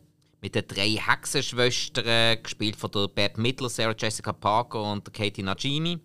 mit 0.40 0.54
den 0.54 0.66
drei 0.66 0.90
Hexenschwestern, 0.90 2.42
gespielt 2.42 2.76
von 2.76 2.90
der 2.90 3.08
Bette 3.08 3.40
Midler, 3.40 3.68
Sarah 3.68 3.94
Jessica 3.96 4.32
Parker 4.32 4.92
und 4.92 5.12
Katie 5.12 5.42
Najimy. 5.42 5.98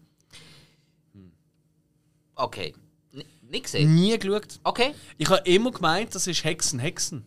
Okay. 2.35 2.73
N 3.13 3.23
nicht 3.49 3.63
gesehen? 3.63 3.95
Nie 3.95 4.19
geschaut. 4.19 4.59
Okay. 4.63 4.93
Ich 5.17 5.29
habe 5.29 5.49
immer 5.49 5.71
gemeint, 5.71 6.13
das 6.13 6.27
ist 6.27 6.43
Hexen, 6.43 6.79
Hexen. 6.79 7.23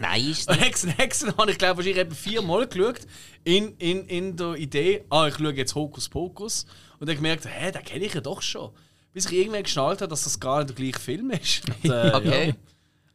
Nein, 0.00 0.30
ist 0.30 0.48
nicht. 0.50 0.60
Hexen, 0.60 0.90
Hexen 0.90 1.36
habe 1.36 1.50
ich 1.50 1.58
glaube 1.58 1.82
ich 1.88 1.96
etwa 1.96 2.14
viermal 2.14 2.66
geschaut. 2.66 3.00
In, 3.44 3.76
in, 3.78 4.06
in 4.06 4.36
der 4.36 4.54
Idee, 4.54 5.04
ah, 5.10 5.26
ich 5.28 5.36
schaue 5.36 5.52
jetzt 5.54 5.74
Hokus 5.74 6.08
Pokus. 6.08 6.66
Und 6.98 7.08
dann 7.08 7.16
gemerkt, 7.16 7.46
hä, 7.46 7.70
den 7.72 7.82
kenne 7.84 8.04
ich 8.04 8.14
ja 8.14 8.20
doch 8.20 8.42
schon. 8.42 8.72
Bis 9.12 9.26
ich 9.26 9.32
irgendwann 9.32 9.62
geschnallt 9.62 10.00
habe, 10.02 10.08
dass 10.10 10.24
das 10.24 10.38
gar 10.40 10.58
nicht 10.58 10.70
der 10.70 10.76
gleiche 10.76 10.98
Film 11.00 11.30
ist. 11.30 11.62
Und, 11.82 11.90
äh, 11.90 12.12
Okay. 12.14 12.48
Ja. 12.48 12.54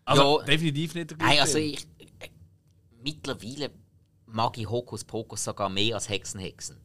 Also 0.06 0.40
Ja. 0.40 0.46
definitiv 0.46 0.96
nicht 0.96 1.12
der 1.12 1.18
gleiche 1.18 1.34
Nein, 1.34 1.42
also 1.42 1.54
Film. 1.58 1.74
ich. 1.74 1.88
Äh, 2.20 2.30
mittlerweile 3.04 3.72
mag 4.26 4.58
ich 4.58 4.70
Hokus 4.70 5.04
Pokus 5.04 5.44
sogar 5.44 5.70
mehr 5.70 5.96
als 5.96 6.10
Hexen 6.10 6.40
Hexen. 6.40 6.78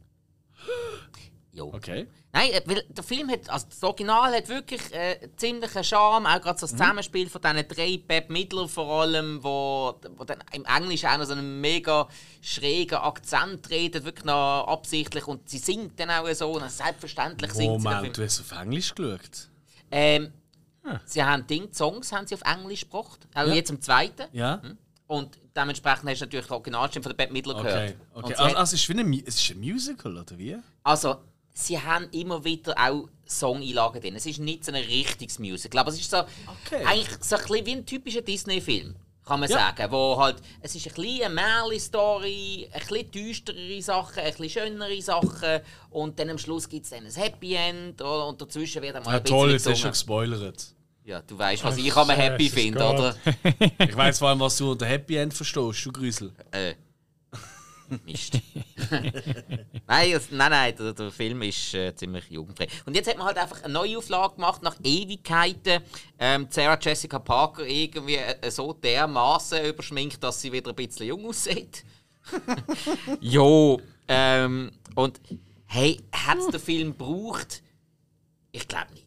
Jo. 1.57 1.73
Okay. 1.73 2.07
Nein, 2.33 2.51
äh, 2.53 2.61
weil 2.67 2.83
der 2.89 3.03
Film 3.03 3.31
hat, 3.31 3.49
also 3.49 3.67
das 3.71 3.83
Original 3.83 4.35
hat 4.35 4.49
wirklich 4.49 4.81
äh, 4.93 5.31
ziemlichen 5.37 5.83
Charme, 5.83 6.27
auch 6.27 6.41
gerade 6.43 6.59
so 6.59 6.67
das 6.67 6.73
Mhm. 6.73 6.77
Zusammenspiel 6.79 7.29
von 7.31 7.41
diesen 7.41 7.69
drei 7.69 7.97
Beb 8.07 8.29
Midler 8.29 8.69
vor 8.69 9.01
allem, 9.03 9.43
wo, 9.43 9.99
wo 10.17 10.25
dann 10.25 10.45
im 10.53 10.65
Englisch 10.67 11.05
auch 11.07 11.17
noch 11.17 11.25
so 11.25 11.33
einen 11.33 11.61
mega 11.63 12.09
schrägen 12.43 12.99
Akzent 12.99 13.71
redet, 13.71 14.05
wirklich 14.05 14.27
noch 14.27 14.67
absichtlich 14.69 15.27
und 15.27 15.49
sie 15.49 15.59
singt 15.59 15.99
dann 15.99 16.11
auch 16.11 16.31
so, 16.35 16.51
und 16.53 16.71
selbstverständlich 16.71 17.53
singt 17.53 17.81
sie 17.81 17.85
den 17.85 17.89
Film. 17.89 17.95
Moment, 17.97 18.19
du 18.19 18.23
hast 18.25 18.41
auf 18.41 18.53
Englisch 18.61 18.95
geschaut? 18.95 19.49
Ähm, 19.91 20.33
Sie 21.07 21.25
haben 21.25 21.45
Ding, 21.49 21.73
Songs 21.73 22.13
haben 22.13 22.29
sie 22.29 22.35
auf 22.37 22.43
Englisch 22.43 22.83
gebracht, 22.83 23.27
auch 23.35 23.47
Ja. 23.47 23.55
jetzt 23.55 23.71
im 23.71 23.81
zweiten. 23.81 24.23
Ja? 24.33 24.63
Und 25.09 25.37
dementsprechend 25.57 26.09
hast 26.09 26.21
du 26.21 26.27
natürlich 26.27 26.47
die 26.47 26.53
Originalstimme 26.53 27.03
von 27.03 27.11
der 27.11 27.17
Bette 27.17 27.33
Midler 27.33 27.55
gehört. 27.55 27.75
Okay. 27.91 27.97
Und 28.15 28.25
okay. 28.25 28.35
sie 28.37 28.43
Also, 28.43 28.57
also 28.57 28.75
es, 28.77 28.81
ist 28.83 28.89
wie 28.89 29.01
ein, 29.01 29.23
es 29.27 29.35
ist 29.41 29.51
ein 29.51 29.59
Musical, 29.61 30.17
oder 30.17 30.39
wie? 30.39 30.57
Also, 30.85 31.17
sie 31.59 31.81
haben 31.81 32.09
immer 32.13 32.45
wieder 32.45 32.75
auch 32.79 33.09
Song-Einlagen 33.27 34.01
drin. 34.01 34.15
Es 34.15 34.27
ist 34.27 34.39
nicht 34.39 34.65
so 34.65 34.73
ein 34.73 34.83
richtiges 34.85 35.39
Musical, 35.39 35.81
aber 35.81 35.91
es 35.91 35.99
ist 36.01 36.11
so, 36.11 36.19
Okay. 36.19 36.85
eigentlich 36.85 37.09
so 37.23 37.37
ein 37.37 37.43
bisschen 37.47 37.67
wie 37.67 37.73
ein 37.73 37.87
typischer 37.87 38.21
Disney-Film, 38.21 38.95
kann 39.25 39.41
man 39.41 39.49
Ja. 39.49 39.57
sagen. 39.75 39.91
Wo 39.91 40.17
halt, 40.21 40.37
es 40.61 40.75
ist 40.75 40.87
ein 40.87 40.95
bisschen 40.95 41.25
eine 41.25 41.35
Märchen-Story, 41.35 42.69
ein 42.73 42.81
bisschen 42.81 43.11
düsterere 43.11 43.83
Sachen, 43.83 44.19
ein 44.23 44.35
bisschen 44.35 44.51
schönere 44.51 45.03
Sachen 45.03 45.61
und 45.91 46.19
dann 46.19 46.31
am 46.31 46.39
Schluss 46.39 46.69
gibt 46.69 46.85
es 46.85 46.91
dann 46.91 47.05
ein 47.07 47.13
Happy 47.13 47.55
End 47.55 48.01
oder, 48.03 48.27
und 48.29 48.41
dazwischen 48.41 48.83
wird 48.83 48.95
einmal 48.97 49.15
Ja, 49.15 49.19
ein 49.19 49.23
bisschen 49.23 49.37
toll, 49.39 49.51
jetzt 49.53 49.67
du 49.67 49.75
schon 49.77 49.91
gespoilert. 49.91 50.67
Ja, 51.05 51.23
du 51.23 51.39
weißt, 51.39 51.63
was 51.65 51.77
ich 51.79 51.95
am 51.97 52.11
Happy 52.11 52.49
finde, 52.51 52.85
oder? 52.85 53.17
Ich 53.79 53.97
weiß 53.97 54.19
vor 54.19 54.29
allem, 54.29 54.41
was 54.41 54.57
du 54.57 54.73
unter 54.73 54.87
Happy 54.87 55.17
End 55.17 55.33
verstehst, 55.33 55.87
du 55.87 55.93
Grüsel. 55.93 56.33
Äh. 56.51 56.75
Mist. 58.05 58.39
nein, 59.87 60.13
es, 60.13 60.31
nein, 60.31 60.51
nein, 60.51 60.75
der, 60.77 60.93
der 60.93 61.11
Film 61.11 61.43
ist 61.43 61.75
äh, 61.75 61.95
ziemlich 61.95 62.31
jugendfrei. 62.31 62.69
Und 62.85 62.95
jetzt 62.95 63.09
hat 63.09 63.19
man 63.19 63.27
halt 63.27 63.39
einfach 63.39 63.63
eine 63.63 63.73
Neuauflage 63.73 64.37
gemacht, 64.37 64.63
nach 64.63 64.77
Ewigkeiten. 64.83 65.83
Ähm, 66.19 66.47
Sarah 66.51 66.79
Jessica 66.81 67.19
Parker 67.19 67.65
irgendwie 67.65 68.17
äh, 68.17 68.51
so 68.51 68.73
dermaßen 68.73 69.65
überschminkt, 69.65 70.23
dass 70.23 70.41
sie 70.41 70.53
wieder 70.53 70.71
ein 70.71 70.77
bisschen 70.77 71.07
jung 71.07 71.27
aussieht. 71.27 71.85
jo, 73.21 73.81
ähm, 74.09 74.73
und 74.95 75.21
hey, 75.67 76.01
hat 76.13 76.39
der 76.53 76.61
Film 76.61 76.97
gebraucht? 76.97 77.63
Ich 78.53 78.67
glaube 78.67 78.93
nicht. 78.95 79.07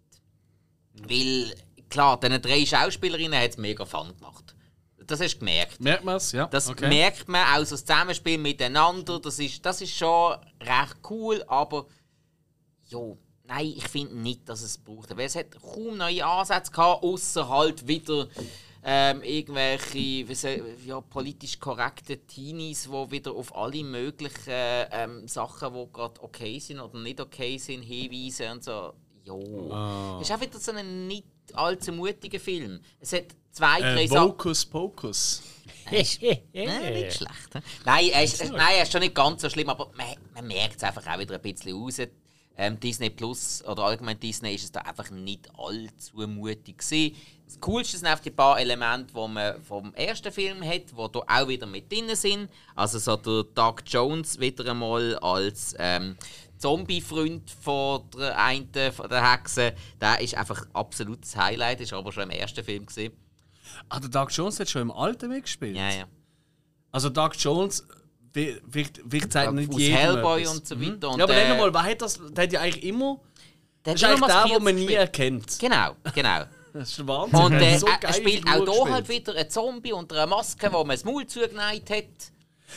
Weil, 0.94 1.56
klar, 1.90 2.20
diesen 2.20 2.42
drei 2.42 2.66
Schauspielerinnen 2.66 3.40
hat 3.40 3.52
es 3.52 3.58
mega 3.58 3.86
Fun 3.86 4.14
gemacht. 4.18 4.49
Das 5.10 5.20
hast 5.20 5.36
du 5.36 5.40
gemerkt. 5.40 5.80
Merkt 5.80 6.04
man 6.04 6.18
es? 6.18 6.32
Ja. 6.32 6.46
Das 6.48 6.70
okay. 6.70 6.88
merkt 6.88 7.28
man 7.28 7.42
auch 7.44 7.66
so 7.66 7.76
das 7.76 7.86
Zusammenspiel 7.86 8.38
miteinander. 8.38 9.20
Das 9.20 9.40
ist, 9.40 9.66
das 9.66 9.82
ist 9.82 9.96
schon 9.96 10.38
recht 10.62 10.98
cool, 11.10 11.44
aber 11.48 11.88
jo, 12.88 13.18
nein, 13.46 13.74
ich 13.76 13.88
finde 13.88 14.16
nicht, 14.18 14.48
dass 14.48 14.62
es 14.62 14.78
braucht. 14.78 15.16
Weil 15.18 15.26
es 15.26 15.36
hat 15.36 15.60
kaum 15.62 15.98
neue 15.98 16.26
Ansätze 16.26 16.72
gehabt, 16.72 17.04
außer 17.04 17.50
halt 17.50 17.88
wieder 17.88 18.28
ähm, 18.84 19.22
irgendwelche 19.24 20.28
wie 20.30 20.36
soll, 20.36 20.78
ja, 20.86 21.02
politisch 21.02 21.60
korrekte 21.60 22.18
Teenies, 22.26 22.84
die 22.84 23.12
wieder 23.12 23.34
auf 23.34 23.56
alle 23.56 23.84
möglichen 23.84 24.54
ähm, 24.92 25.28
Sachen, 25.28 25.74
die 25.74 25.92
gerade 25.92 26.22
okay 26.22 26.60
sind 26.60 26.80
oder 26.80 27.00
nicht 27.00 27.20
okay 27.20 27.58
sind, 27.58 27.82
hinweisen 27.82 28.52
und 28.52 28.64
so. 28.64 28.94
Jo. 29.26 29.72
Ah. 29.72 30.20
Ist 30.22 30.32
auch 30.32 30.42
wieder 30.42 30.60
so 30.60 30.72
ein 30.72 31.08
nicht 31.08 31.26
allzu 31.54 31.92
mutiger 31.92 32.40
Film. 32.40 32.80
Es 33.00 33.14
hat 33.14 33.26
zwei, 33.52 33.80
drei 33.80 34.04
Äh, 34.04 34.08
Sachen. 34.08 34.30
Vocus 34.30 34.66
Pocus. 34.66 35.42
Nein, 35.92 36.04
nicht 36.94 37.18
schlecht. 37.18 37.54
hä? 37.56 37.60
Nein, 37.86 38.10
er 38.10 38.24
ist, 38.24 38.44
nein, 38.52 38.76
er 38.78 38.84
ist 38.84 38.92
schon 38.92 39.02
nicht 39.02 39.16
ganz 39.16 39.42
so 39.42 39.50
schlimm, 39.50 39.70
aber 39.70 39.90
man, 39.98 40.08
man 40.36 40.46
merkt 40.48 40.78
es 40.78 40.84
einfach 40.84 41.06
auch 41.08 41.18
wieder 41.20 41.36
ein 41.36 41.42
bisschen 41.42 41.74
raus. 41.74 41.98
Ähm, 42.62 42.80
Disney 42.80 43.10
Plus 43.10 43.64
oder 43.66 43.84
allgemein 43.86 44.20
Disney 44.20 44.54
ist 44.54 44.66
es 44.66 44.72
da 44.72 44.82
einfach 44.82 45.10
nicht 45.12 45.48
allzu 45.58 46.28
mutig 46.28 46.78
gewesen. 46.80 47.16
das 47.46 47.60
Coolste 47.62 47.98
sind 47.98 48.06
einfach 48.08 48.22
die 48.24 48.32
paar 48.32 48.60
Elemente, 48.60 49.14
die 49.14 49.28
man 49.30 49.64
vom 49.64 49.94
ersten 49.96 50.30
Film 50.32 50.62
hat, 50.64 50.92
die 50.92 50.96
hier 50.96 51.08
auch 51.26 51.48
wieder 51.48 51.66
mit 51.66 51.90
drin 51.92 52.14
sind. 52.16 52.50
Also 52.76 53.00
so 53.00 53.16
der 53.16 53.44
Doug 53.56 53.76
Jones 53.88 54.40
wieder 54.42 54.70
einmal 54.70 55.18
als 55.20 55.74
ähm, 55.80 56.18
Zombie-Freund 56.60 57.50
von 57.62 58.04
der 58.18 58.38
einen 58.38 58.70
von 58.94 59.10
der 59.10 59.32
Hexe. 59.32 59.74
Der 60.00 60.20
ist 60.22 60.36
einfach 60.36 60.66
absolutes 60.74 61.36
Highlight, 61.36 61.82
ist 61.82 61.94
aber 61.94 62.12
schon 62.12 62.24
im 62.24 62.30
ersten 62.32 62.64
Film 62.64 62.86
gesehen. 62.86 63.14
Ah, 63.88 64.00
der 64.00 64.10
Doug 64.10 64.28
Jones 64.30 64.60
hat 64.60 64.70
schon 64.70 64.84
im 64.84 64.92
Alten 64.92 65.30
mitgespielt. 65.30 65.76
Ja, 65.76 65.90
ja. 65.90 66.06
Also 66.92 67.10
Doug 67.10 67.32
Jones 67.38 67.86
wird, 68.34 69.02
wird 69.04 69.32
sagt 69.32 69.54
nicht 69.54 69.72
Aus 69.72 69.80
jedem 69.80 69.96
Hellboy 69.98 70.42
etwas. 70.42 70.58
und 70.58 70.68
so 70.68 70.82
weiter. 70.82 71.10
Und, 71.10 71.18
Ja, 71.20 71.24
aber 71.24 71.36
äh, 71.36 71.58
mal, 71.58 71.74
wer 71.74 71.84
hat 71.84 72.02
das? 72.02 72.20
Der 72.32 72.44
hat 72.44 72.52
ja 72.54 72.62
eigentlich 72.62 72.84
immer. 72.84 73.20
der 73.86 73.94
Das 73.94 74.02
ist 74.02 74.08
eigentlich 74.08 74.26
der, 74.28 74.44
den 74.46 74.64
man 74.64 74.76
nie 74.76 74.94
erkennt. 74.94 75.60
Genau, 75.60 75.96
genau. 76.14 76.44
Das 76.72 76.90
ist 76.92 77.08
Wahnsinn. 77.08 77.40
Und 77.40 77.54
Er 77.54 77.62
äh, 77.74 77.80
so 77.80 77.88
er 77.88 78.14
spielt 78.14 78.46
auch 78.48 78.54
hier 78.54 78.66
gespielt. 78.66 78.92
halt 78.92 79.10
wieder 79.10 79.36
einen 79.36 79.50
Zombie 79.50 79.92
unter 79.92 80.16
einer 80.18 80.28
Maske, 80.28 80.72
wo 80.72 80.84
man 80.84 80.96
das 80.96 81.04
Maul 81.04 81.26
zugeneigt 81.26 81.90
hat. 81.90 82.06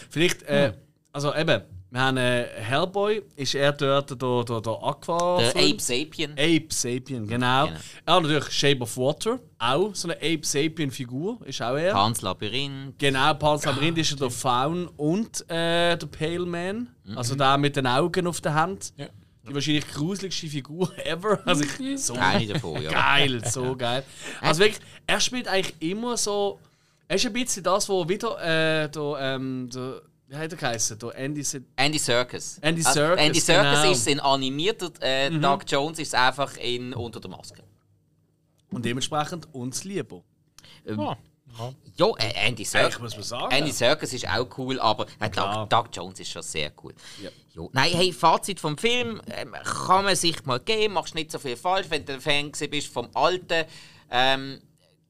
Vielleicht, 0.08 0.42
äh, 0.44 0.72
also 1.12 1.34
eben, 1.34 1.60
wir 1.92 2.00
haben 2.00 2.16
äh, 2.16 2.46
Hellboy, 2.56 3.22
ist 3.36 3.54
er 3.54 3.70
dort 3.72 4.10
der, 4.10 4.44
der, 4.44 4.60
der 4.62 4.82
Aqua. 4.82 5.36
Der? 5.38 5.50
Ape 5.50 5.78
Sapien. 5.78 6.32
Ape 6.32 6.68
Sapien, 6.70 7.26
genau. 7.26 7.66
Genau. 7.66 7.78
Ja, 8.06 8.20
natürlich 8.20 8.50
Shape 8.50 8.80
of 8.80 8.96
Water, 8.96 9.38
auch 9.58 9.94
so 9.94 10.08
eine 10.08 10.16
Ape 10.16 10.40
Sapien-Figur, 10.42 11.40
ist 11.44 11.60
auch 11.60 11.76
er. 11.76 11.92
Hans 11.92 12.22
Labyrinth. 12.22 12.98
Genau, 12.98 13.34
Pan's 13.34 13.66
Labyrinth 13.66 13.98
ist 13.98 14.10
ja 14.12 14.16
der 14.16 14.30
Faun 14.30 14.88
und 14.96 15.42
äh, 15.50 15.98
der 15.98 16.06
Pale 16.06 16.46
Man. 16.46 16.88
Also 17.14 17.34
der 17.34 17.58
mit 17.58 17.76
den 17.76 17.86
Augen 17.86 18.26
auf 18.26 18.40
der 18.40 18.54
Hand. 18.54 18.94
Ja. 18.96 19.08
Die 19.46 19.54
wahrscheinlich 19.54 19.86
gruseligste 19.88 20.46
Figur 20.46 20.90
ever. 21.04 21.40
Also 21.44 21.64
ich, 21.78 22.02
so 22.02 22.14
Keine 22.14 22.54
davon, 22.54 22.80
ja. 22.80 22.90
geil, 22.90 23.42
so 23.50 23.76
geil. 23.76 24.02
Also 24.40 24.60
wirklich, 24.60 24.80
er 25.06 25.20
spielt 25.20 25.46
eigentlich 25.46 25.74
immer 25.80 26.16
so. 26.16 26.58
Er 27.06 27.16
ist 27.16 27.26
ein 27.26 27.34
bisschen 27.34 27.62
das, 27.62 27.86
wo 27.90 28.08
wieder 28.08 28.38
äh, 28.40 28.88
der, 28.88 29.16
ähm, 29.20 29.68
der, 29.68 30.00
wie 30.32 30.36
hat 30.36 30.50
er 30.50 30.56
geheißen? 30.56 30.98
Der 30.98 31.14
Andy 31.14 31.44
Andy 31.76 31.98
Serkis. 31.98 32.58
Andy 32.62 32.82
Also, 32.84 33.00
Serkis, 33.00 33.26
Andy 33.26 33.40
Serkis 33.40 33.70
genau. 33.72 33.86
Mhm. 33.86 33.92
ist 33.92 34.06
in 34.06 34.20
animierter, 34.20 34.90
äh, 35.00 35.30
Doug 35.30 35.60
Jones 35.66 35.98
ist 35.98 36.14
einfach 36.14 36.56
in 36.56 36.94
Unter 36.94 37.20
der 37.20 37.30
Maske. 37.30 37.62
und 38.70 38.84
dementsprechend 38.84 39.52
uns 39.54 39.84
lieber. 39.84 40.22
Ah, 40.88 41.16
ja. 41.58 41.74
Ja, 41.96 42.06
äh, 42.16 42.48
Andy 42.48 42.64
Serkis. 42.64 42.96
Eigentlich 42.96 43.02
muss 43.02 43.14
man 43.16 43.24
sagen. 43.24 43.54
Andy 43.54 43.70
Serkis 43.72 44.14
ist 44.14 44.26
auch 44.26 44.46
cool, 44.56 44.80
aber 44.80 45.06
äh. 45.20 45.28
Doug, 45.28 45.68
Doug 45.68 45.84
Jones 45.92 46.18
ist 46.20 46.30
schon 46.30 46.42
sehr 46.42 46.72
cool. 46.82 46.94
Ja. 47.22 47.28
Jo. 47.54 47.68
Nein, 47.74 47.92
hey, 47.92 48.12
Fazit 48.12 48.58
vom 48.58 48.78
Film 48.78 49.20
ähm, 49.26 49.54
kann 49.62 50.06
man 50.06 50.16
sich 50.16 50.42
mal 50.46 50.58
geben, 50.60 50.94
machst 50.94 51.14
nicht 51.14 51.30
so 51.30 51.38
viel 51.38 51.56
falsch, 51.56 51.88
wenn 51.90 52.06
du 52.06 52.14
ein 52.14 52.20
Fan 52.22 52.50
bist 52.70 52.88
vom 52.90 53.10
Alten. 53.12 53.66
Ähm, 54.10 54.62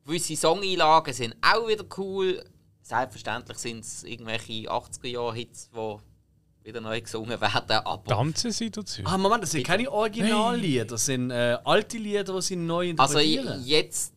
gewisse 0.05 0.37
Songeinlagen 0.37 1.15
sind 1.15 1.37
auch 1.41 1.69
wieder 1.69 1.85
cool. 1.97 2.45
Selbstverständlich 2.83 3.59
sind 3.59 3.85
es 3.85 4.05
irgendwelche 4.05 4.71
80er-Jahre-Hits, 4.71 5.71
die 5.71 6.65
wieder 6.65 6.81
neu 6.81 7.01
gesungen 7.01 7.41
werden, 7.41 7.71
aber... 7.71 8.05
Tanzen 8.05 8.51
sie 8.51 8.71
dazu? 8.71 9.03
Ah, 9.05 9.17
Moment, 9.17 9.45
das 9.45 9.53
sind 9.53 9.67
keine 9.67 9.91
Originallieder, 9.91 10.85
das 10.85 11.07
sind 11.07 11.31
äh, 11.31 11.59
alte 11.65 11.99
Lieder, 11.99 12.25
die 12.25 12.43
sie 12.43 12.57
neu 12.57 12.95
Also 12.97 13.19
interpretieren. 13.19 13.65
jetzt, 13.65 14.13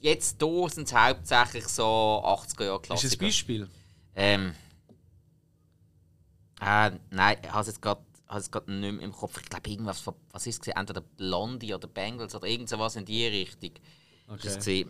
jetzt 0.00 0.42
hier 0.42 0.68
sind 0.70 0.88
es 0.88 0.94
hauptsächlich 0.94 1.68
so 1.68 2.22
80er 2.24 2.64
Jahre 2.64 2.80
ist 2.94 3.04
das 3.04 3.12
ein. 3.12 3.18
Beispiel? 3.18 3.68
Ähm. 4.14 4.54
Äh, 6.60 6.92
nein, 7.10 7.36
ich 7.42 7.50
habe 7.50 7.60
es 7.60 7.66
jetzt 7.66 7.82
gerade 7.82 8.02
habe 8.32 8.40
es 8.40 8.50
gerade 8.50 8.72
nicht 8.72 8.92
mehr 8.92 9.04
im 9.04 9.12
Kopf. 9.12 9.38
Ich 9.40 9.48
glaube, 9.48 9.68
irgendwas 9.68 10.00
von, 10.00 10.14
was 10.30 10.46
ist 10.46 10.66
es? 10.66 10.74
Entweder 10.74 11.02
Blondie 11.02 11.74
oder 11.74 11.86
Bengals 11.86 12.34
oder 12.34 12.46
irgend 12.46 12.68
sowas 12.68 12.96
in 12.96 13.04
die 13.04 13.26
Richtung. 13.26 13.72
Okay. 14.28 14.86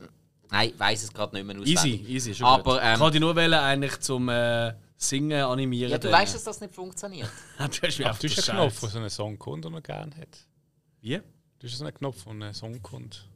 Nein, 0.53 0.69
ich 0.69 0.79
weiß 0.79 1.03
es 1.05 1.13
gerade 1.15 1.35
nicht 1.35 1.47
mehr 1.47 1.57
Easy, 1.65 1.79
auswendig. 1.79 2.09
easy, 2.11 2.35
schon 2.35 2.47
Aber, 2.47 2.75
gut. 2.75 2.81
ähm, 2.85 2.95
ich 2.95 3.01
wollte 3.01 3.13
dich 3.13 3.21
nur 3.23 3.35
wollen, 3.35 3.55
eigentlich 3.55 3.99
zum 4.01 4.29
äh, 4.29 4.75
Singen 4.99 5.43
animieren. 5.45 5.91
Ja, 5.91 5.97
du 5.97 6.09
dann. 6.11 6.21
weißt, 6.21 6.35
dass 6.35 6.45
das 6.45 6.61
nicht 6.61 6.75
funktioniert. 6.75 7.31
du 7.59 7.65
hast 7.65 8.01
Ach, 8.05 8.11
auf 8.11 8.19
du 8.19 8.29
hast 8.29 8.51
einen 8.51 8.59
Knopf, 8.59 8.81
der 8.81 8.89
so 8.91 8.99
einen 8.99 9.09
Song 9.11 9.39
kommt, 9.39 9.65
den 9.65 9.73
er 9.73 9.81
gerne 9.81 10.15
hat. 10.15 10.47
Wie? 11.01 11.17
Du 11.59 11.67
hast 11.67 11.79
so 11.79 11.85
einen 11.85 11.95
Knopf, 11.95 12.25
der 12.25 12.33
einen 12.33 12.53
Song 12.53 12.83
kommt. 12.83 13.27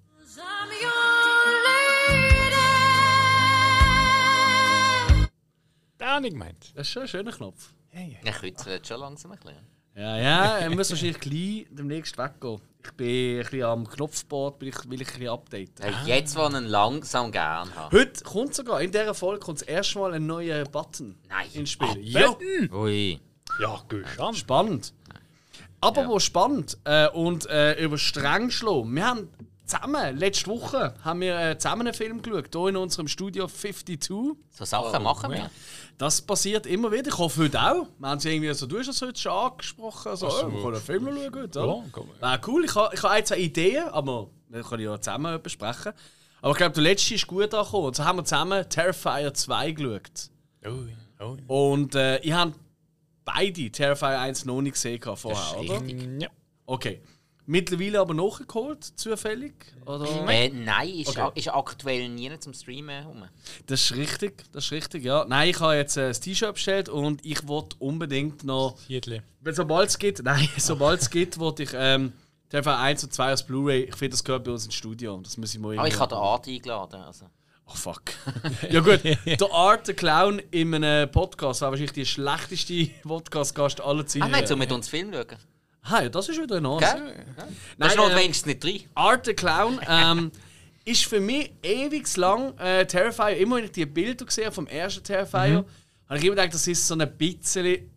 Habe 6.01 6.27
ich 6.27 6.33
gemeint. 6.33 6.73
Das 6.75 6.87
ist 6.87 6.93
schon 6.93 7.03
ein 7.03 7.09
schöner 7.09 7.33
Knopf. 7.33 7.73
Ich 7.93 8.21
könnte 8.41 8.71
jetzt 8.71 8.89
schon 8.89 9.01
langsam 9.01 9.31
erklären. 9.31 9.67
Ja, 9.97 10.18
ja, 10.18 10.59
er 10.59 10.70
muss 10.70 10.90
wahrscheinlich 10.90 11.20
gleich 11.20 11.66
demnächst 11.70 12.18
weggehen. 12.18 12.61
Ich 12.84 12.92
bin 12.92 13.38
ein 13.38 13.42
bisschen 13.44 13.62
am 13.64 13.88
Knopfboard, 13.88 14.61
will 14.61 14.68
ich, 14.68 14.90
will 14.90 15.01
ich 15.01 15.09
ein 15.09 15.14
bisschen 15.14 15.28
updaten. 15.30 15.84
Äh, 15.84 15.92
Jetzt, 16.05 16.36
wo 16.36 16.47
ich 16.47 16.55
ihn 16.55 16.64
langsam 16.66 17.32
gern 17.32 17.74
habe. 17.74 17.99
Heute 17.99 18.22
kommt 18.22 18.55
sogar, 18.55 18.80
in 18.82 18.92
dieser 18.92 19.14
Folge 19.14 19.40
kommt 19.40 19.61
das 19.62 19.66
erste 19.66 19.99
Mal 19.99 20.14
ein 20.14 20.26
neuer 20.26 20.64
Button 20.64 21.16
Nein. 21.28 21.47
ins 21.55 21.70
Spiel. 21.70 21.97
ja, 22.01 22.36
Ui. 22.72 23.18
Ja, 23.59 23.80
gut 23.88 24.05
an. 24.18 24.34
spannend. 24.34 24.92
Aber 25.80 26.09
wo 26.09 26.18
spannend 26.18 26.76
äh, 26.84 27.09
und 27.09 27.47
äh, 27.49 27.82
über 27.82 27.97
streng 27.99 28.51
schlagen. 28.51 28.94
Wir 28.94 29.07
haben 29.07 29.28
zusammen, 29.67 30.17
letzte 30.17 30.47
Woche, 30.51 30.95
haben 31.03 31.21
wir 31.21 31.39
äh, 31.39 31.59
zusammen 31.59 31.87
einen 31.87 31.95
Film 31.95 32.23
geschaut, 32.23 32.49
hier 32.53 32.69
in 32.69 32.77
unserem 32.77 33.09
Studio 33.09 33.47
52. 33.47 34.01
So 34.51 34.64
Sachen 34.64 35.03
machen 35.03 35.33
wir. 35.33 35.51
Das 35.99 36.23
passiert 36.23 36.67
immer 36.67 36.93
wieder. 36.93 37.09
Ich 37.09 37.19
hoffe 37.19 37.45
heute 37.45 37.61
auch. 37.61 37.89
Wir 37.99 38.09
haben 38.09 38.19
es 38.19 38.25
irgendwie 38.25 38.53
so, 38.55 38.67
du 38.67 38.79
hast 38.79 38.89
es 38.89 39.03
heute 39.03 39.19
schon 39.19 39.33
angesprochen. 39.33 40.09
Also, 40.09 40.31
so. 40.31 40.47
oh, 40.47 40.53
wir 40.53 40.62
können 40.62 40.75
einen 40.75 40.85
Film 40.85 41.05
schauen 41.07 41.43
heute, 41.43 41.61
Ja. 42.21 42.31
Wäre 42.31 42.41
cool. 42.47 42.64
Ich 42.64 42.75
habe, 42.75 42.95
ich 42.95 43.03
habe 43.03 43.14
ein, 43.14 43.27
zwei 43.27 43.39
Ideen, 43.39 43.89
aber 43.89 44.29
wir 44.49 44.62
können 44.62 44.83
ja 44.83 45.01
zusammen 45.01 45.43
besprechen. 45.43 45.93
Aber 46.43 46.53
ich 46.53 46.59
glaube, 46.59 46.75
der 46.75 46.83
letzte 46.83 47.14
ist 47.14 47.27
gut 47.27 47.53
angekommen. 47.55 47.87
Und 47.87 47.97
so 47.97 48.05
haben 48.05 48.19
wir 48.19 48.25
zusammen 48.25 48.69
Terrifier 48.69 49.33
2 49.33 49.73
geschaut. 49.73 50.31
Oh, 50.64 51.37
oh. 51.49 51.73
Und 51.73 51.95
äh, 51.95 52.19
ihr 52.19 52.39
habt 52.39 52.55
beide 53.25 53.71
Terrifier 53.71 54.21
1 54.21 54.45
noch 54.45 54.61
nicht 54.61 54.75
gesehen 54.75 55.01
vorher, 55.03 55.59
oder? 55.59 55.83
Ja. 55.87 56.29
Okay. 56.67 57.01
Mittlerweile 57.49 58.01
aber 58.01 58.12
nachgeholt, 58.14 58.82
zufällig? 58.82 59.55
Oder? 59.84 60.05
Äh, 60.28 60.49
nein, 60.49 60.88
ist, 60.88 61.16
Okay. 61.16 61.30
ist 61.36 61.49
aktuell 61.49 62.09
nie 62.09 62.30
zum 62.40 62.53
Streamen 62.53 63.05
rum. 63.07 63.24
Das 63.66 63.82
ist 63.82 63.97
richtig, 63.97 64.42
das 64.53 64.64
ist 64.66 64.72
richtig, 64.72 65.05
ja. 65.05 65.24
Nein, 65.28 65.51
ich 65.51 65.61
habe 65.61 65.76
jetzt 65.76 65.97
äh, 65.97 66.09
das 66.09 66.18
T-Shirt 66.20 66.55
bestellt 66.55 66.88
und 66.88 67.24
ich 67.24 67.47
wollte 67.47 67.76
unbedingt 67.78 68.42
noch, 68.42 68.76
wenn 68.88 69.55
sobald 69.55 69.88
es 69.90 69.99
geht, 69.99 70.20
nein, 70.24 70.49
sobald 70.59 71.01
es 71.01 71.09
geht, 71.11 71.38
wollte 71.38 71.62
ich 71.62 71.70
ähm, 71.74 72.12
Terrifier 72.49 72.78
1 72.78 73.05
und 73.05 73.12
2 73.12 73.24
als 73.26 73.47
Blu-ray, 73.47 73.84
ich 73.84 73.94
finde, 73.97 74.11
das 74.11 74.24
gehört 74.24 74.44
bei 74.44 74.51
uns 74.51 74.64
ins 74.64 74.74
Studio. 74.74 75.18
Das 75.22 75.36
muss 75.36 75.55
ich 75.55 75.61
mal 75.61 75.78
Aber 75.78 75.86
ich 75.86 75.94
irgendwie- 75.94 76.01
habe 76.01 76.14
den 76.14 76.18
Art 76.18 76.49
eingeladen. 76.49 77.01
Also. 77.03 77.26
Oh 77.68 77.74
fuck. 77.74 78.03
ja 78.70 78.80
gut, 78.80 79.01
der 79.24 79.53
Art, 79.53 79.86
der 79.88 79.94
Clown 79.94 80.40
in 80.51 80.72
einem 80.74 81.11
Podcast 81.11 81.61
war 81.62 81.70
wahrscheinlich 81.70 81.92
die 81.92 82.07
schlechteste 82.07 82.86
Podcast-Gast 83.03 83.80
aller 83.80 84.07
Zeiten. 84.07 84.24
Ah 84.24 84.28
nein, 84.28 84.47
so 84.47 84.57
mit 84.57 84.70
uns 84.72 84.88
Film 84.88 85.12
schauen. 85.12 85.26
Ah, 85.89 86.03
ja, 86.03 86.09
das 86.09 86.28
ist 86.28 86.41
wieder 86.41 86.59
in 86.59 86.66
Ordnung. 86.66 86.91
Gell? 86.91 87.24
Das 87.37 87.47
Nein, 87.78 87.91
ist 87.91 87.99
ähm, 87.99 88.16
wenigstens 88.18 88.47
nicht 88.47 88.64
drin. 88.64 88.80
Art 88.95 89.26
the 89.26 89.34
Clown 89.34 89.80
ähm, 89.89 90.32
ist 90.84 91.05
für 91.05 91.20
mich 91.20 91.53
ewig 91.62 92.16
lang 92.16 92.59
äh, 92.59 92.84
Terrifier. 92.87 93.37
Immer 93.37 93.57
wenn 93.57 93.64
ich 93.64 93.72
die 93.72 93.84
Bilder 93.87 94.24
gesehen 94.24 94.53
vom 94.53 94.66
ersten 94.66 95.05
Terrifier, 95.05 95.64
habe 96.09 96.18
ich 96.18 96.24
immer 96.24 96.37
gedacht, 96.37 96.55
das 96.55 96.66
ist 96.66 96.87
so 96.87 96.97
ein 96.97 97.16
bisschen. 97.16 97.91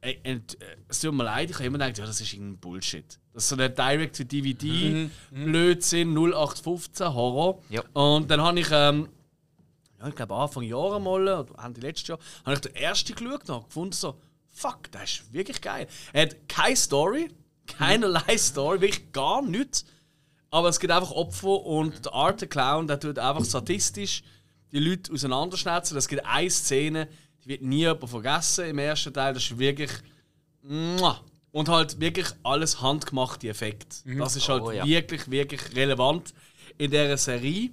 Äh, 0.00 0.16
äh, 0.22 0.40
es 0.88 1.00
tut 1.00 1.12
mir 1.14 1.24
leid, 1.24 1.50
ich 1.50 1.56
habe 1.56 1.66
immer 1.66 1.78
gedacht, 1.78 1.98
ja, 1.98 2.06
das 2.06 2.20
ist 2.20 2.32
irgendein 2.32 2.58
Bullshit. 2.58 3.18
Das 3.32 3.42
ist 3.44 3.50
so 3.50 3.56
ein 3.56 3.74
Direct-to-DVD-Blödsinn, 3.74 6.16
0815 6.16 7.12
Horror. 7.12 7.60
Ja. 7.68 7.82
Und 7.92 8.30
dann 8.30 8.40
habe 8.40 8.60
ich, 8.60 8.68
ähm, 8.70 9.08
ja, 9.98 10.06
ich 10.08 10.14
glaube 10.14 10.34
Anfang 10.34 10.62
Jahre 10.62 11.00
mal, 11.00 11.22
oder 11.22 11.46
Ende 11.64 11.80
letztes 11.80 12.06
Jahr, 12.08 12.18
habe 12.44 12.54
ich 12.54 12.60
den 12.60 12.76
ersten 12.76 13.14
geschaut 13.14 13.50
und 13.50 13.66
gefunden, 13.66 13.92
so, 13.92 14.18
fuck, 14.56 14.90
das 14.90 15.04
ist 15.04 15.32
wirklich 15.32 15.60
geil. 15.60 15.86
Er 16.12 16.22
hat 16.22 16.48
keine 16.48 16.76
Story, 16.76 17.28
keinerlei 17.66 18.38
Story, 18.38 18.80
wirklich 18.80 19.12
gar 19.12 19.42
nichts. 19.42 19.84
Aber 20.50 20.68
es 20.68 20.80
gibt 20.80 20.92
einfach 20.92 21.10
Opfer 21.10 21.60
und 21.66 22.04
der 22.06 22.12
Art 22.14 22.40
the 22.40 22.46
Clown, 22.46 22.86
der 22.86 22.98
tut 22.98 23.18
einfach 23.18 23.44
statistisch 23.44 24.22
die 24.72 24.78
Leute 24.78 25.12
auseinanderschnetzen. 25.12 25.96
Es 25.96 26.08
gibt 26.08 26.24
eine 26.24 26.50
Szene, 26.50 27.08
die 27.44 27.48
wird 27.48 27.62
nie 27.62 27.78
jemand 27.80 28.08
vergessen 28.08 28.66
im 28.66 28.78
ersten 28.78 29.12
Teil. 29.12 29.34
Das 29.34 29.42
ist 29.44 29.58
wirklich. 29.58 29.90
Und 30.62 31.68
halt 31.68 32.00
wirklich 32.00 32.26
alles 32.42 32.80
handgemachte 32.80 33.48
Effekt. 33.48 34.02
Das 34.18 34.36
ist 34.36 34.48
halt 34.48 34.62
Oh, 34.62 34.70
ja. 34.72 34.84
wirklich, 34.84 35.30
wirklich 35.30 35.74
relevant 35.74 36.34
in 36.78 36.90
dieser 36.90 37.16
Serie. 37.16 37.70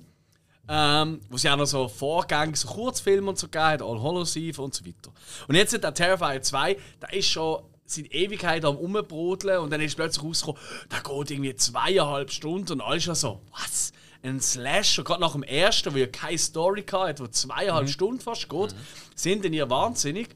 Ähm, 0.70 1.20
wo 1.30 1.38
sie 1.38 1.50
auch 1.50 1.58
noch 1.58 1.66
so 1.66 1.90
Vorgänge, 1.90 2.56
so 2.56 2.70
Kurzfilme 2.70 3.30
und 3.30 3.38
so 3.38 3.48
gegeben 3.48 3.66
hat, 3.66 3.82
All 3.82 4.02
Hallows 4.02 4.36
Eve 4.38 4.62
und 4.62 4.74
so 4.74 4.86
weiter. 4.86 5.12
Und 5.48 5.56
jetzt 5.56 5.74
hat 5.74 5.84
der 5.84 5.94
Terrifier 5.94 6.42
2, 6.42 6.78
da 7.02 7.08
ist 7.10 7.28
schon 7.28 7.64
seit 7.86 8.14
Ewigkeit 8.14 8.64
am 8.64 8.78
Umbrodeln 8.78 9.60
und 9.60 9.72
dann 9.72 9.82
ist 9.82 9.96
plötzlich 9.96 10.24
rausgekommen, 10.24 10.62
da 10.88 11.00
geht 11.00 11.32
irgendwie 11.32 11.54
zweieinhalb 11.56 12.32
Stunden 12.32 12.72
und 12.74 12.82
alles 12.82 13.04
schon 13.04 13.16
so, 13.16 13.42
was? 13.52 13.92
Ein 14.24 14.40
Slasher, 14.40 15.04
gerade 15.04 15.20
nach 15.20 15.34
dem 15.34 15.44
ersten, 15.44 15.94
wo 15.94 15.98
ja 15.98 16.08
keine 16.08 16.38
Story 16.38 16.86
hatte, 16.90 17.24
wo 17.24 17.28
zweieinhalb 17.28 17.90
Stunden 17.90 18.22
fast 18.22 18.48
geht, 18.48 18.74
sind 19.16 19.44
dann 19.44 19.52
ihr 19.52 19.70
wahnsinnig. 19.70 20.30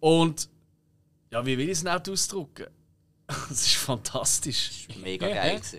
Und 0.00 0.48
ja, 1.30 1.46
wie 1.46 1.56
will 1.56 1.66
ich 1.66 1.78
es 1.78 1.84
nicht 1.84 2.08
ausdrücken? 2.10 2.66
Das 3.48 3.64
ist 3.64 3.74
fantastisch. 3.76 4.86
Mega 5.02 5.28
Ja, 5.28 5.34
geil. 5.34 5.60
ja. 5.72 5.78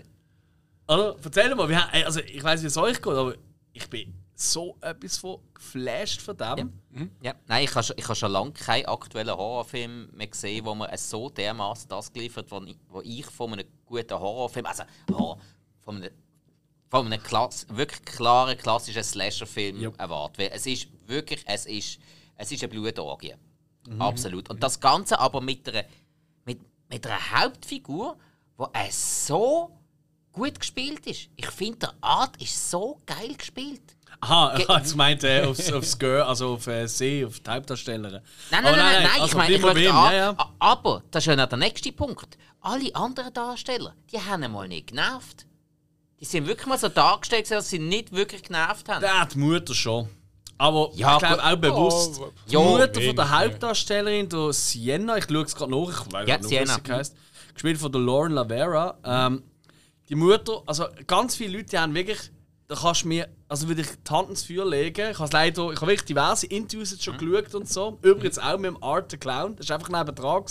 Also, 0.86 1.16
erzähl 1.22 1.54
mal, 1.54 1.70
ey, 1.92 2.04
also 2.04 2.20
ich 2.20 2.42
weiß, 2.42 2.62
wie 2.62 2.66
es 2.66 2.76
euch 2.78 2.96
geht, 3.00 3.12
aber 3.12 3.34
ich 3.78 3.88
bin 3.90 4.14
so 4.34 4.76
etwas 4.80 5.18
von 5.18 5.40
geflasht 5.52 6.20
von 6.20 6.36
dem. 6.36 6.72
Ja. 7.22 7.34
Nein, 7.46 7.64
ich 7.64 7.74
habe 7.74 7.82
schon, 7.84 7.96
ich 7.98 8.14
schon 8.18 8.30
lange 8.30 8.52
keinen 8.52 8.86
aktuellen 8.86 9.36
Horrorfilm 9.36 10.10
mehr 10.12 10.28
gesehen, 10.28 10.64
wo 10.64 10.74
man 10.74 10.90
es 10.90 11.10
so 11.10 11.28
dermaßen 11.28 11.88
das 11.88 12.12
geliefert 12.12 12.50
wo 12.50 12.62
ich, 12.62 12.76
wo 12.88 13.00
ich 13.02 13.26
von 13.26 13.52
einem 13.52 13.66
guten 13.86 14.18
Horrorfilm, 14.18 14.66
also 14.66 14.84
Horror, 15.10 15.38
von 15.80 15.96
einem, 15.96 16.10
von 16.88 17.06
einem 17.06 17.22
Klass, 17.22 17.66
wirklich 17.70 18.04
klaren, 18.04 18.56
klassischen 18.56 19.02
Slasher-Film 19.02 19.80
Ja. 19.80 19.90
erwarte. 19.98 20.38
Weil 20.42 20.50
es 20.52 20.66
ist 20.66 20.88
wirklich, 21.06 21.42
es 21.46 21.66
ist, 21.66 21.98
es 22.36 22.52
ist 22.52 22.62
eine 22.62 22.68
Blutorgie. 22.68 23.34
Absolut. 23.98 24.50
Und 24.50 24.62
das 24.62 24.78
Ganze 24.78 25.18
aber 25.18 25.40
mit 25.40 25.68
einer, 25.68 25.84
mit, 26.44 26.60
mit 26.88 27.06
einer 27.06 27.40
Hauptfigur, 27.42 28.16
die 28.58 28.64
es 28.86 29.26
so 29.26 29.70
gut 30.38 30.58
gespielt 30.58 31.06
ist. 31.06 31.28
Ich 31.36 31.46
finde, 31.50 31.78
der 31.78 31.94
Art 32.00 32.40
ist 32.40 32.70
so 32.70 32.98
geil 33.06 33.34
gespielt. 33.36 33.82
Aha, 34.20 34.52
Ge- 34.56 34.62
ich 34.62 34.68
habe 34.68 34.88
gemeint 34.88 35.24
äh, 35.24 35.42
aufs, 35.44 35.72
aufs 35.72 35.98
Girl, 35.98 36.22
also 36.22 36.54
auf 36.54 36.66
äh, 36.66 36.86
Sie, 36.86 37.24
auf 37.24 37.38
die 37.40 37.50
Hauptdarstellerin. 37.50 38.20
Nein, 38.50 38.64
Aber 38.66 38.76
nein, 38.76 38.78
nein, 38.86 38.92
nein, 38.94 39.02
nein, 39.04 39.20
also 39.20 39.26
ich 39.26 39.34
meine, 39.34 39.54
ich 39.54 39.62
ihm, 39.84 39.94
ja, 39.94 40.12
ja. 40.12 40.36
aber 40.58 41.02
das 41.10 41.22
ist 41.22 41.26
ja 41.26 41.36
noch 41.36 41.46
der 41.48 41.58
nächste 41.58 41.92
Punkt. 41.92 42.36
Alle 42.60 42.94
anderen 42.96 43.32
Darsteller, 43.32 43.94
die 44.10 44.18
haben 44.20 44.50
mal 44.50 44.66
nicht 44.66 44.88
genervt. 44.88 45.46
Die 46.20 46.24
sind 46.24 46.48
wirklich 46.48 46.66
mal 46.66 46.78
so 46.78 46.88
dargestellt, 46.88 47.48
dass 47.50 47.70
sie 47.70 47.78
nicht 47.78 48.10
wirklich 48.12 48.42
genervt 48.42 48.88
haben. 48.88 49.04
Ja, 49.04 49.24
die 49.24 49.38
Mutter 49.38 49.72
schon. 49.74 50.08
Aber 50.60 50.90
Ja, 50.94 51.12
ich 51.14 51.18
glaube 51.22 51.44
auch 51.44 51.56
bewusst. 51.56 52.18
Oh, 52.20 52.32
die 52.50 52.56
Mutter 52.56 53.00
von 53.00 53.14
der. 53.14 53.30
Hauptdarstellerin, 53.30 54.28
der 54.28 54.52
Sienna, 54.52 55.16
ich 55.18 55.26
schaue 55.30 55.42
es 55.44 55.54
gerade 55.54 55.70
nach, 55.70 56.06
ich 56.06 56.12
weiß 56.12 56.28
Ja, 56.28 56.36
nicht, 56.38 56.50
wie 56.50 56.66
sie 56.66 56.92
heisst, 56.92 57.14
gespielt 57.54 57.78
von 57.78 57.92
der 57.92 58.00
Lauren 58.00 58.32
Lavera. 58.32 58.98
Ähm, 59.04 59.44
die 60.08 60.14
Mutter, 60.14 60.62
also 60.66 60.86
ganz 61.06 61.36
viele 61.36 61.58
Leute 61.58 61.80
haben 61.80 61.94
wirklich, 61.94 62.18
da 62.66 62.74
kannst 62.74 63.04
du 63.04 63.08
mir, 63.08 63.28
also 63.48 63.68
würde 63.68 63.82
ich 63.82 63.88
die 63.88 64.10
Hand 64.10 64.30
ins 64.30 64.44
Feuer 64.44 64.66
legen. 64.68 65.10
Ich 65.10 65.18
habe 65.18 65.30
leider, 65.32 65.72
ich 65.72 65.76
habe 65.80 65.90
wirklich 65.90 66.06
diverse 66.06 66.46
Interviews 66.46 66.92
jetzt 66.92 67.04
schon 67.04 67.16
mhm. 67.16 67.18
geschaut 67.18 67.54
und 67.54 67.68
so. 67.68 67.98
Übrigens 68.02 68.38
auch 68.38 68.58
mit 68.58 68.70
dem 68.70 68.82
Art 68.82 69.10
the 69.10 69.16
Clown, 69.16 69.56
das 69.56 69.68
war 69.68 69.76
einfach 69.76 69.90
neben 69.90 70.14
dran 70.14 70.44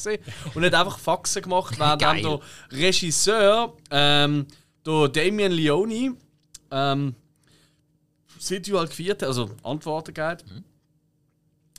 und 0.53 0.65
hat 0.65 0.73
einfach 0.73 0.99
Faxen 0.99 1.41
gemacht, 1.43 1.77
weil 1.79 1.97
dann 1.97 2.21
der 2.21 2.39
Regisseur, 2.71 3.75
ähm, 3.91 4.47
der 4.85 5.07
Damien 5.09 5.51
Leone, 5.51 6.15
ähm, 6.71 7.15
das 8.35 8.51
Video 8.51 8.79
halt 8.79 8.91
gefeiert, 8.91 9.23
also 9.23 9.49
Antworten 9.63 10.13
gibt. 10.13 10.45
Mhm. 10.45 10.63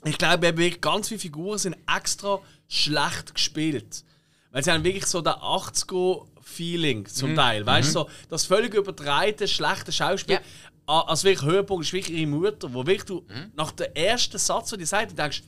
Ich 0.05 0.17
glaube, 0.17 0.43
wirklich 0.43 0.81
ganz 0.81 1.09
viele 1.09 1.19
Figuren 1.19 1.57
sind 1.57 1.75
extra 1.93 2.39
schlecht 2.67 3.33
gespielt. 3.33 4.03
Weil 4.51 4.63
sie 4.63 4.71
haben 4.71 4.83
wirklich 4.83 5.05
so 5.05 5.21
den 5.21 5.33
80er 5.33 6.25
Feeling 6.49 7.05
zum 7.05 7.31
mhm. 7.31 7.35
Teil. 7.35 7.65
Weißt 7.65 7.89
mhm. 7.89 7.93
du, 7.93 7.99
mhm. 7.99 8.07
so 8.07 8.27
das 8.29 8.45
völlig 8.45 8.73
übertreite, 8.73 9.47
schlechte 9.47 9.91
Schauspiel. 9.91 10.35
Ja. 10.35 10.41
Als 10.85 11.23
wirklich 11.23 11.45
Höhepunkt 11.47 11.85
ist 11.85 11.93
wirklich 11.93 12.17
ihre 12.17 12.27
Mutter, 12.27 12.73
wo 12.73 12.85
wirklich 12.85 13.05
du 13.05 13.25
mhm. 13.27 13.51
nach 13.55 13.71
dem 13.71 13.93
ersten 13.93 14.39
Satz, 14.39 14.71
den 14.71 14.79
die 14.79 14.85
sagt, 14.85 15.17
denkst, 15.17 15.43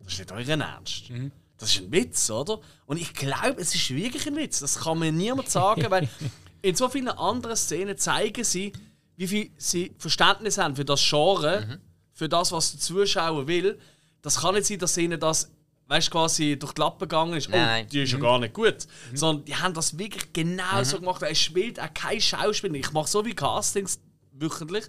das 0.00 0.12
ist 0.12 0.18
nicht 0.18 0.32
euren 0.32 0.60
Ernst. 0.60 1.10
Mhm. 1.10 1.32
Das 1.56 1.74
ist 1.74 1.82
ein 1.82 1.92
Witz, 1.92 2.28
oder? 2.30 2.60
Und 2.86 2.96
ich 2.96 3.14
glaube, 3.14 3.60
es 3.60 3.74
ist 3.74 3.90
wirklich 3.94 4.26
ein 4.26 4.36
Witz. 4.36 4.60
Das 4.60 4.80
kann 4.80 4.98
mir 4.98 5.12
niemand 5.12 5.48
sagen, 5.48 5.86
weil 5.88 6.08
in 6.62 6.74
so 6.74 6.88
vielen 6.88 7.08
anderen 7.08 7.56
Szenen 7.56 7.96
zeigen 7.96 8.44
sie, 8.44 8.72
wie 9.16 9.26
viel 9.28 9.50
sie 9.56 9.92
Verständnis 9.98 10.58
haben 10.58 10.76
für 10.76 10.84
das 10.84 11.00
Genre, 11.08 11.66
mhm. 11.66 11.78
für 12.12 12.28
das, 12.28 12.52
was 12.52 12.72
der 12.72 12.80
Zuschauer 12.80 13.46
will. 13.46 13.78
Das 14.22 14.40
kann 14.40 14.54
nicht 14.54 14.66
sein, 14.66 14.78
dass 14.78 14.96
ihnen 14.96 15.20
das 15.20 15.50
weißt, 15.88 16.10
quasi 16.10 16.58
durch 16.58 16.72
die 16.72 16.80
Lappen 16.80 17.00
gegangen 17.00 17.34
ist. 17.34 17.48
Nein, 17.48 17.60
oh, 17.60 17.64
nein. 17.64 17.88
die 17.88 18.02
ist 18.02 18.12
ja 18.12 18.18
gar 18.18 18.38
nicht 18.38 18.54
gut. 18.54 18.86
Sondern 19.14 19.44
die 19.44 19.54
haben 19.54 19.74
das 19.74 19.98
wirklich 19.98 20.32
genau 20.32 20.82
so 20.84 20.98
gemacht. 20.98 21.22
Er 21.22 21.34
spielt 21.34 21.80
auch 21.80 21.92
kein 21.92 22.20
Schauspieler. 22.20 22.74
Ich 22.74 22.92
mache 22.92 23.08
so 23.08 23.24
wie 23.24 23.34
Castings 23.34 24.00
wöchentlich. 24.32 24.84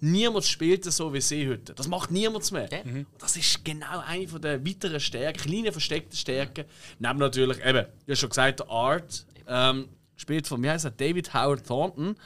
Niemand 0.00 0.44
spielt 0.44 0.86
es 0.86 0.96
so 0.96 1.12
wie 1.12 1.20
sie 1.20 1.48
heute. 1.48 1.74
Das 1.74 1.88
macht 1.88 2.10
niemand 2.10 2.50
mehr. 2.52 2.68
Ja. 2.70 2.80
Und 2.82 3.06
das 3.18 3.36
ist 3.36 3.64
genau 3.64 4.00
eine 4.06 4.28
von 4.28 4.40
der 4.40 4.64
weiteren 4.64 5.00
Stärken, 5.00 5.50
kleine 5.50 5.72
versteckte 5.72 6.16
Stärken. 6.16 6.64
Neben 6.98 7.18
natürlich, 7.18 7.58
eben, 7.64 7.86
du 8.06 8.12
hast 8.12 8.20
schon 8.20 8.28
gesagt, 8.28 8.60
der 8.60 8.70
Art, 8.70 9.26
ähm, 9.48 9.88
gespielt 10.14 10.46
von, 10.46 10.62
wie 10.62 10.70
heißt 10.70 10.84
er, 10.84 10.90
David 10.92 11.32
Howard 11.34 11.66
Thornton. 11.66 12.16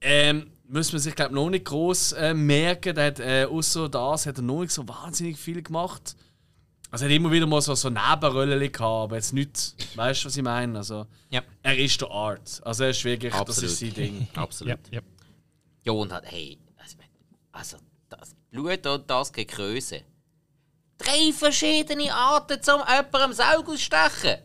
Ähm, 0.00 0.50
muss 0.68 0.92
man 0.92 1.00
sich, 1.00 1.14
glaube 1.14 1.34
noch 1.34 1.48
nicht 1.48 1.64
groß 1.64 2.12
äh, 2.12 2.34
merken. 2.34 2.94
Der 2.94 3.06
hat, 3.06 3.20
äh, 3.20 3.46
außer 3.48 3.88
das 3.88 4.26
hat 4.26 4.36
er 4.36 4.42
noch 4.42 4.60
nicht 4.60 4.72
so 4.72 4.86
wahnsinnig 4.86 5.38
viel 5.38 5.62
gemacht. 5.62 6.16
Also 6.90 7.04
er 7.04 7.10
hat 7.10 7.16
immer 7.16 7.30
wieder 7.32 7.46
mal 7.46 7.60
so, 7.60 7.74
so 7.74 7.90
Nebenrollen 7.90 8.60
gehabt, 8.60 8.80
aber 8.82 9.16
jetzt 9.16 9.32
nicht, 9.32 9.74
weißt 9.96 10.22
du, 10.22 10.26
was 10.26 10.36
ich 10.36 10.42
meine? 10.42 10.78
Also, 10.78 11.06
Ja. 11.30 11.42
er 11.62 11.76
ist 11.78 12.00
der 12.00 12.10
Art. 12.10 12.60
Also 12.64 12.84
er 12.84 12.90
ist 12.90 13.04
wirklich, 13.04 13.32
das 13.32 13.40
Absolut. 13.40 13.70
ist 13.70 13.78
sein 13.80 13.94
Ding. 13.94 14.28
Absolut. 14.34 14.78
Ja, 14.90 14.98
ja. 14.98 15.00
Ja, 15.84 15.92
und 15.92 16.12
hat, 16.12 16.24
hey, 16.30 16.58
also, 16.76 16.96
also 17.52 17.76
das 18.08 18.34
Blut 18.50 18.86
und 18.86 19.08
das 19.10 19.32
Gekröse. 19.32 20.02
Drei 20.98 21.32
verschiedene 21.32 22.12
Arten, 22.14 22.62
zum 22.62 22.80
jemandem 22.80 23.32
Saug 23.34 23.68
ausstechen. 23.68 24.38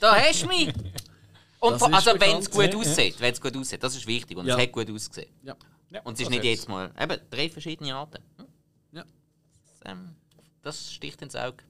Da 0.00 0.16
hast 0.16 0.42
du 0.42 0.46
mich. 0.48 0.72
Und 1.60 1.74
Das 1.80 1.82
also, 1.82 2.18
wenn 2.18 2.38
es 2.38 2.50
gut 2.50 2.64
ja, 2.64 2.70
ja. 2.72 2.76
aussieht, 2.76 3.20
wenn 3.20 3.32
es 3.32 3.40
gut 3.40 3.56
aussieht, 3.56 3.80
das 3.84 3.94
ist 3.94 4.04
wichtig 4.04 4.36
und 4.36 4.46
Ja. 4.46 4.56
es 4.56 4.62
hat 4.62 4.72
gut 4.72 4.90
ausgesehen. 4.90 5.30
Ja. 5.44 5.54
Und 6.02 6.14
es 6.14 6.20
ist 6.20 6.26
das 6.26 6.30
nicht 6.30 6.42
jedes 6.42 6.66
Mal. 6.66 6.90
Eben, 7.00 7.20
drei 7.30 7.48
verschiedene 7.48 7.94
Arten. 7.94 8.18
Hm? 8.36 8.46
Ja. 8.90 9.04
Das, 9.04 9.80
ähm, 9.92 10.16
das 10.62 10.92
sticht 10.92 11.22
ins 11.22 11.36
Auge. 11.36 11.62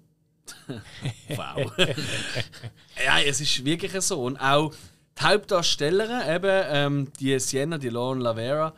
Wow. 1.29 1.73
ja, 3.05 3.21
es 3.25 3.41
ist 3.41 3.65
wirklich 3.65 3.93
so. 4.01 4.23
Und 4.25 4.39
auch 4.39 4.73
die 5.19 5.23
Hauptdarstellerin, 5.23 6.35
eben 6.35 6.65
ähm, 6.69 7.13
die 7.19 7.39
Sienna, 7.39 7.79
die 7.79 7.89
Lauren 7.89 8.21
Lavera, 8.21 8.75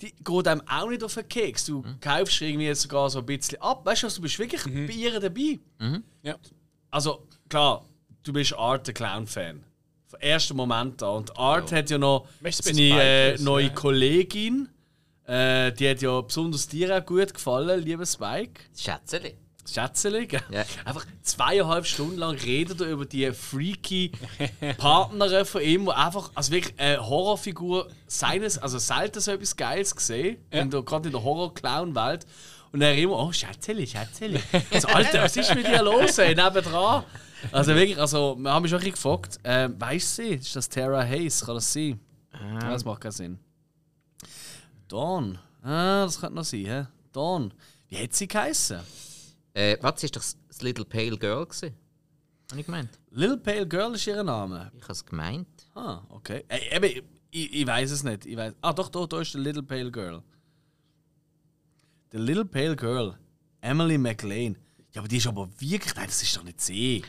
die 0.00 0.12
geht 0.12 0.48
einem 0.48 0.62
auch 0.68 0.88
nicht 0.88 1.02
auf 1.02 1.14
den 1.14 1.28
Keks. 1.28 1.66
Du 1.66 1.84
kaufst 2.00 2.40
irgendwie 2.40 2.66
jetzt 2.66 2.82
sogar 2.82 3.08
so 3.10 3.20
ein 3.20 3.26
bisschen 3.26 3.60
ab. 3.60 3.84
Weißt 3.86 4.02
du, 4.02 4.06
was, 4.06 4.14
du 4.16 4.22
bist 4.22 4.38
wirklich 4.38 4.62
bei 4.64 4.92
ihr 4.92 5.18
dabei. 5.20 5.58
Ja. 6.22 6.36
Also, 6.90 7.26
klar, 7.48 7.84
du 8.22 8.32
bist 8.32 8.54
Art 8.54 8.86
der 8.86 8.94
Clown-Fan. 8.94 9.64
Vom 10.06 10.20
ersten 10.20 10.56
Moment 10.56 11.02
an. 11.02 11.16
Und 11.16 11.36
Art 11.38 11.72
hat 11.72 11.90
ja 11.90 11.98
noch 11.98 12.28
seine 12.50 13.02
äh, 13.02 13.38
neue 13.38 13.66
ja. 13.66 13.72
Kollegin. 13.72 14.68
Äh, 15.26 15.72
die 15.72 15.88
hat 15.88 16.02
ja 16.02 16.20
besonders 16.20 16.68
dir 16.68 16.96
auch 16.96 17.06
gut 17.06 17.32
gefallen, 17.32 17.82
lieber 17.82 18.04
Spike. 18.04 18.60
Schätzeli. 18.76 19.36
Schätzeli? 19.66 20.28
Ja. 20.50 20.64
Einfach 20.84 21.06
zweieinhalb 21.22 21.86
Stunden 21.86 22.18
lang 22.18 22.36
redet 22.36 22.80
er 22.80 22.88
über 22.88 23.06
die 23.06 23.30
freaky 23.32 24.12
Partnerin 24.78 25.44
von 25.44 25.62
ihm, 25.62 25.86
wo 25.86 25.90
einfach, 25.90 26.30
also 26.34 26.52
wirklich 26.52 26.78
eine 26.78 27.06
Horrorfigur 27.06 27.88
seines, 28.06 28.58
also 28.58 28.78
selten 28.78 29.20
so 29.20 29.32
etwas 29.32 29.56
Geiles 29.56 29.94
gesehen, 29.94 30.38
der, 30.52 30.66
gerade 30.66 31.08
in 31.08 31.12
der 31.12 31.22
Horror-Clown-Welt. 31.22 32.26
Und 32.72 32.82
er 32.82 32.96
immer, 32.96 33.18
oh 33.18 33.30
Schätzeli, 33.30 33.86
Schätzeli. 33.86 34.40
Also, 34.72 34.88
Alter, 34.88 35.22
was 35.22 35.36
ist 35.36 35.54
mit 35.54 35.66
dir 35.66 35.82
los, 35.82 36.18
ey, 36.18 36.34
nebendran? 36.34 37.04
Also 37.52 37.74
wirklich, 37.74 37.98
also, 37.98 38.36
wir 38.38 38.50
haben 38.50 38.62
mich 38.62 38.70
schon 38.70 38.80
ein 38.80 38.90
gefragt, 38.90 39.38
äh, 39.44 39.68
weißt 39.70 40.18
du 40.18 40.22
sie? 40.22 40.28
Ist 40.30 40.56
das 40.56 40.68
Tara 40.68 41.02
Hayes? 41.02 41.44
Kann 41.44 41.54
das 41.54 41.72
sein? 41.72 42.00
Ja, 42.32 42.70
das 42.70 42.84
macht 42.84 43.00
keinen 43.02 43.12
Sinn. 43.12 43.38
Dawn. 44.88 45.38
Ah, 45.62 46.04
das 46.04 46.20
könnte 46.20 46.34
noch 46.34 46.44
sein, 46.44 46.64
hä? 46.64 46.86
Dawn. 47.12 47.54
Wie 47.88 48.02
hat 48.02 48.12
sie 48.12 48.26
geheißen? 48.26 48.80
Äh, 49.54 49.78
was 49.80 50.02
ist 50.02 50.16
doch 50.16 50.22
das 50.48 50.62
Little 50.62 50.84
Pale 50.84 51.16
Girl 51.16 51.46
gewesen? 51.46 51.74
Habe 52.50 52.60
ich 52.60 52.66
gemeint? 52.66 52.90
Little 53.10 53.38
Pale 53.38 53.66
Girl 53.66 53.94
ist 53.94 54.06
ihr 54.06 54.22
Name. 54.22 54.70
Ich 54.76 54.82
habe 54.82 54.92
es 54.92 55.06
gemeint. 55.06 55.48
Ah, 55.74 56.02
okay. 56.08 56.44
Äh, 56.48 56.76
eben, 56.76 57.06
ich, 57.30 57.54
ich 57.54 57.66
weiß 57.66 57.90
es 57.92 58.02
nicht. 58.02 58.26
Ich 58.26 58.36
weiß. 58.36 58.54
Ah, 58.60 58.72
doch, 58.72 58.88
doch, 58.88 59.06
da 59.06 59.20
ist 59.20 59.32
der 59.32 59.40
Little 59.40 59.62
Pale 59.62 59.90
Girl. 59.90 60.22
The 62.10 62.18
Little 62.18 62.44
Pale 62.44 62.76
Girl. 62.76 63.16
Emily 63.60 63.96
McLean. 63.96 64.56
Ja, 64.92 65.00
aber 65.00 65.08
die 65.08 65.16
ist 65.16 65.26
aber 65.26 65.48
wirklich. 65.58 65.94
Nein, 65.94 66.06
das 66.06 66.22
ist 66.22 66.36
doch 66.36 66.42
nicht 66.42 66.60
sie. 66.60 67.04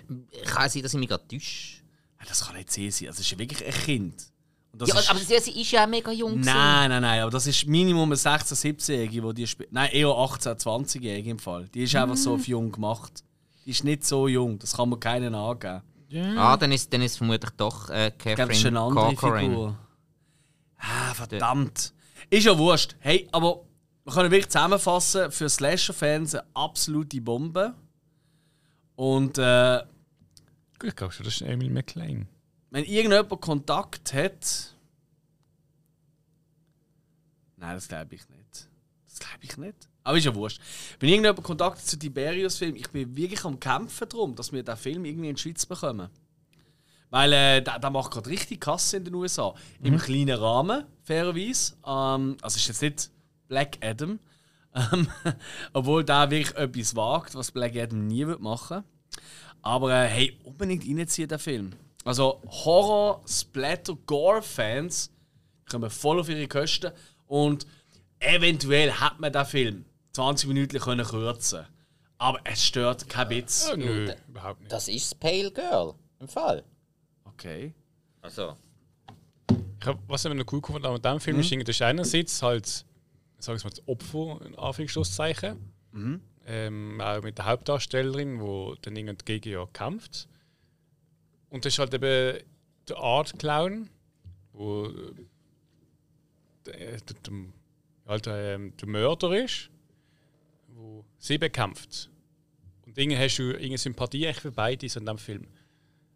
Kann 0.45 0.69
sein, 0.69 0.83
dass 0.83 0.93
ich 0.93 0.99
mich 0.99 1.09
gerade 1.09 1.27
täusche. 1.27 1.81
Nein, 2.17 2.27
das 2.27 2.45
kann 2.45 2.55
nicht 2.55 2.71
sie 2.71 2.89
sein. 2.91 3.07
Also, 3.07 3.17
das 3.19 3.31
ist 3.31 3.37
wirklich 3.37 3.65
ein 3.65 3.73
Kind. 3.73 4.31
Und 4.75 4.81
das 4.81 4.89
Ja, 4.89 4.99
ist, 4.99 5.09
aber 5.09 5.19
sie, 5.19 5.39
sie 5.39 5.61
ist 5.61 5.71
ja 5.71 5.85
auch 5.85 5.87
mega 5.87 6.11
jung. 6.11 6.31
gewesen. 6.33 6.45
Nein, 6.53 6.89
nein, 6.89 7.01
nein, 7.01 7.21
aber 7.21 7.31
das 7.31 7.47
ist 7.47 7.65
Minimum 7.65 8.09
eine 8.09 8.15
16-, 8.15 8.53
17-Jährige, 8.75 9.21
die 9.21 9.33
die 9.33 9.47
spielt. 9.47 9.71
Nein, 9.71 9.89
eher 9.93 10.07
18-, 10.07 10.61
20-Jährige 10.61 11.29
im 11.29 11.39
Fall. 11.39 11.69
Die 11.73 11.83
ist 11.83 11.95
einfach 11.95 12.17
so 12.17 12.33
auf 12.33 12.45
jung 12.45 12.73
gemacht. 12.73 13.23
Die 13.65 13.71
ist 13.71 13.85
nicht 13.85 14.03
so 14.05 14.27
jung, 14.27 14.59
das 14.59 14.75
kann 14.75 14.89
man 14.89 14.99
keinen 14.99 15.33
angeben. 15.33 15.81
Ah, 16.37 16.57
dann 16.57 16.73
ist, 16.73 16.91
dann 16.93 17.01
ist 17.01 17.17
vermutlich 17.17 17.51
doch 17.51 17.89
äh, 17.89 18.09
Ich 18.09 18.17
glaube, 18.17 18.47
das 18.47 18.57
ist 18.57 18.63
Catherine 18.63 18.67
eine 18.67 18.79
andere 18.81 19.15
Corcoran. 19.15 19.39
Figur. 19.49 19.77
Ah, 20.77 21.13
verdammt. 21.13 21.93
Ist 22.29 22.45
ja 22.45 22.57
wurscht. 22.57 22.95
Hey, 22.99 23.29
aber 23.31 23.61
wir 24.03 24.13
können 24.13 24.29
wirklich 24.29 24.49
zusammenfassen, 24.49 25.31
für 25.31 25.47
Slasher-Fans 25.47 26.35
eine 26.35 26.43
absolute 26.53 27.21
Bombe. 27.21 27.73
Und 28.97 29.37
äh, 29.37 29.79
Gut, 30.79 30.89
ich 30.89 30.95
glaube 30.97 31.13
schon, 31.13 31.25
das 31.25 31.35
ist 31.35 31.41
Emily 31.41 31.69
McLean. 31.69 32.27
Wenn 32.75 32.83
irgendjemand 32.83 33.39
Kontakt 33.39 34.13
hat. 34.13 34.75
Nein, 37.55 37.75
das 37.75 37.87
glaube 37.87 38.13
ich 38.15 38.27
nicht. 38.27 38.67
Das 39.07 39.19
glaube 39.19 39.39
ich 39.43 39.55
nicht. 39.55 39.87
Aber 40.03 40.17
ist 40.17 40.25
ja 40.25 40.35
wurscht. 40.35 40.59
Wenn 40.99 41.07
irgendjemand 41.07 41.41
Kontakt 41.41 41.77
hat 41.77 41.85
zu 41.85 41.97
Tiberius-Film, 41.97 42.75
ich 42.75 42.89
bin 42.89 43.15
wirklich 43.15 43.45
am 43.45 43.61
Kämpfen 43.61 44.09
darum, 44.09 44.35
dass 44.35 44.51
wir 44.51 44.61
den 44.61 44.75
Film 44.75 45.05
irgendwie 45.05 45.29
in 45.29 45.35
die 45.35 45.41
Schweiz 45.41 45.65
bekommen. 45.65 46.09
Weil 47.11 47.31
äh, 47.31 47.61
der, 47.61 47.79
der 47.79 47.89
macht 47.91 48.11
gerade 48.11 48.29
richtig 48.29 48.59
Kasse 48.59 48.97
in 48.97 49.05
den 49.05 49.15
USA. 49.15 49.55
Im 49.81 49.97
kleinen 49.97 50.37
Rahmen, 50.37 50.83
fairerweise. 51.03 51.75
Ähm, 51.85 52.35
also 52.41 52.57
ist 52.57 52.67
jetzt 52.67 52.81
nicht 52.81 53.09
Black 53.47 53.77
Adam. 53.79 54.19
Ähm, 54.73 55.07
obwohl 55.71 56.03
der 56.03 56.29
wirklich 56.29 56.53
etwas 56.57 56.93
wagt, 56.93 57.35
was 57.35 57.51
Black 57.51 57.77
Adam 57.77 58.05
nie 58.05 58.27
wird 58.27 58.41
machen 58.41 58.83
Aber 59.61 59.93
äh, 59.93 60.07
hey, 60.09 60.37
unbedingt 60.43 60.83
reinziehen, 60.83 61.29
den 61.29 61.39
Film. 61.39 61.73
Also 62.05 62.39
Horror, 62.47 63.23
Splatter, 63.27 63.95
Gore-Fans 64.05 65.11
kommen 65.69 65.89
voll 65.89 66.19
auf 66.19 66.29
ihre 66.29 66.47
Kosten. 66.47 66.91
Und 67.25 67.65
eventuell 68.19 68.91
hat 68.91 69.19
man 69.19 69.33
den 69.33 69.45
Film 69.45 69.85
20 70.13 70.47
Minuten 70.47 70.79
können 70.79 71.05
kürzen 71.05 71.65
Aber 72.19 72.39
es 72.43 72.63
stört 72.63 73.09
kein 73.09 73.29
Witz. 73.29 73.67
Ja, 73.67 73.75
nö, 73.75 74.13
überhaupt 74.29 74.61
nicht. 74.61 74.71
Das 74.71 74.87
ist 74.87 75.19
Pale 75.19 75.51
Girl. 75.51 75.95
Im 76.19 76.27
Fall. 76.27 76.63
Okay. 77.25 77.73
Also. 78.21 78.55
Ich 79.79 79.87
hab, 79.87 79.99
was 80.07 80.23
ich 80.25 80.29
mir 80.29 80.35
noch 80.35 80.51
cool 80.53 80.61
gefunden 80.61 80.85
habe 80.85 80.95
an 80.95 81.01
diesem 81.01 81.19
Film, 81.19 81.39
ist, 81.39 81.51
irgendwie, 81.51 81.65
das 81.65 81.75
ist 81.75 81.81
einerseits 81.81 82.41
halt, 82.41 82.67
sagen 83.39 83.59
wir 83.59 83.63
mal, 83.63 83.69
das 83.71 83.87
Opfer, 83.87 84.45
in 84.45 84.55
Anführungszeichen. 84.55 85.73
Ähm, 86.47 87.01
auch 87.01 87.23
mit 87.23 87.39
der 87.39 87.45
Hauptdarstellerin, 87.45 88.39
die 88.39 88.73
dann 88.81 88.95
irgendwie 88.95 89.25
gegen 89.25 89.49
ja 89.49 89.65
kämpft. 89.73 90.27
Und 91.55 91.63
das 91.63 91.73
ist 91.73 91.79
halt 91.79 91.93
eben 91.93 92.43
der 92.89 92.97
Art 92.97 93.39
Clown, 93.39 93.89
wo 94.51 94.87
äh, 94.87 94.91
der, 96.65 96.97
der, 96.97 97.33
halt, 98.05 98.25
ähm, 98.27 98.73
der 98.77 98.87
Mörder 98.89 99.43
ist, 99.43 99.69
wo 100.67 101.05
sie 101.17 101.37
bekämpft. 101.37 102.09
Und 102.85 102.97
irgendwie 102.97 103.17
hast 103.17 103.37
du 103.37 103.43
irgendeine 103.43 103.77
Sympathie 103.77 104.33
für 104.33 104.51
beide 104.51 104.85
in 104.85 104.89
diesem 104.89 105.17
Film. 105.17 105.47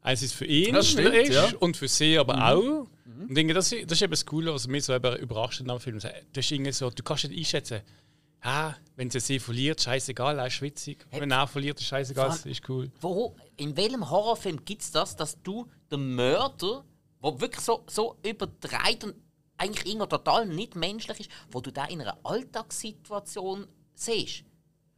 Einerseits 0.01 0.33
für 0.33 0.45
ihn, 0.45 0.73
Das 0.73 0.89
stimmt, 0.91 1.15
ist, 1.15 1.33
ja. 1.33 1.51
und 1.59 1.77
für 1.77 1.87
sie 1.87 2.17
aber 2.17 2.49
auch. 2.51 2.87
Und 3.27 3.35
denke, 3.35 3.53
das, 3.53 3.71
ist- 3.71 3.85
das 3.89 3.97
ist 3.97 4.01
eben 4.01 4.11
das 4.11 4.25
Coole, 4.25 4.53
was 4.53 4.67
mich 4.67 4.83
so 4.85 4.93
eben 4.93 5.15
überrascht 5.17 5.61
in 5.61 5.67
diesem 5.67 5.79
Film. 5.79 5.99
Du, 5.99 6.07
hast 6.37 6.51
irgendwie 6.51 6.71
so, 6.73 6.89
du 6.89 7.01
kannst 7.03 7.27
nicht 7.29 7.37
einschätzen, 7.39 7.81
ah, 8.41 8.73
wenn 8.95 9.09
sie 9.09 9.19
sie 9.19 9.39
verliert, 9.39 9.81
scheißegal, 9.81 10.45
ist 10.45 10.53
schwitzig. 10.53 11.05
Wenn 11.11 11.31
er 11.31 11.47
verliert, 11.47 11.79
ist 11.79 11.87
scheißegal, 11.87 12.27
das 12.29 12.45
ist 12.45 12.67
cool. 12.69 12.91
Wo, 13.01 13.35
in 13.57 13.75
welchem 13.77 14.09
Horrorfilm 14.09 14.63
gibt 14.65 14.81
es 14.81 14.91
das, 14.91 15.15
dass 15.15 15.41
du 15.41 15.67
den 15.91 16.15
Mörder, 16.15 16.83
der 17.23 17.41
wirklich 17.41 17.63
so, 17.63 17.83
so 17.87 18.15
übertreibt 18.25 19.03
und 19.03 19.15
eigentlich 19.57 19.85
irgendwo 19.87 20.05
total 20.05 20.45
nicht 20.45 20.75
menschlich 20.75 21.19
ist, 21.21 21.29
wo 21.51 21.59
du 21.61 21.71
da 21.71 21.85
in 21.85 22.01
einer 22.01 22.17
Alltagssituation 22.23 23.67
siehst? 23.93 24.43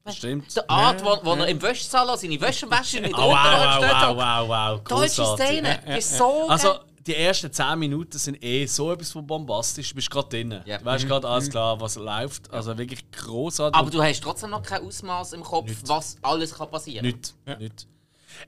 Stimmt. 0.09 0.55
Der 0.55 0.67
Art, 0.69 1.03
wo, 1.05 1.19
wo 1.23 1.33
er 1.35 1.47
im 1.47 1.61
Wäschsalon 1.61 2.17
seine 2.17 2.41
Wäsche 2.41 2.69
wäscht 2.71 2.95
und 2.95 3.03
nicht 3.03 3.13
Oh, 3.15 3.21
wow, 3.21 3.33
wow, 3.33 3.75
steht. 3.77 3.91
wow, 3.91 4.17
wow, 4.17 4.49
wow. 4.49 4.83
Deutsche. 4.83 5.25
Szene. 5.37 5.79
Ja, 5.85 5.91
ja, 5.91 5.97
ist 5.97 6.17
so 6.17 6.47
Also, 6.49 6.69
geil. 6.69 6.79
Die 7.07 7.15
ersten 7.15 7.51
10 7.51 7.79
Minuten 7.79 8.17
sind 8.17 8.43
eh 8.43 8.65
so 8.65 8.91
etwas 8.91 9.11
von 9.11 9.25
bombastisch. 9.25 9.89
Du 9.89 9.95
bist 9.95 10.09
gerade 10.09 10.29
drin. 10.29 10.61
Ja. 10.65 10.77
Du 10.77 10.85
weißt 10.85 11.07
gerade 11.07 11.27
alles 11.27 11.49
klar, 11.49 11.79
was 11.81 11.95
läuft. 11.95 12.51
Also 12.51 12.77
wirklich 12.77 13.09
großartig. 13.11 13.79
Aber 13.79 13.89
du 13.89 14.01
hast 14.01 14.21
trotzdem 14.21 14.51
noch 14.51 14.61
kein 14.61 14.83
Ausmaß 14.85 15.33
im 15.33 15.43
Kopf, 15.43 15.71
was 15.85 16.17
alles 16.21 16.53
kann 16.53 16.69
passieren 16.69 17.05
Nicht, 17.05 17.33
nicht. 17.59 17.87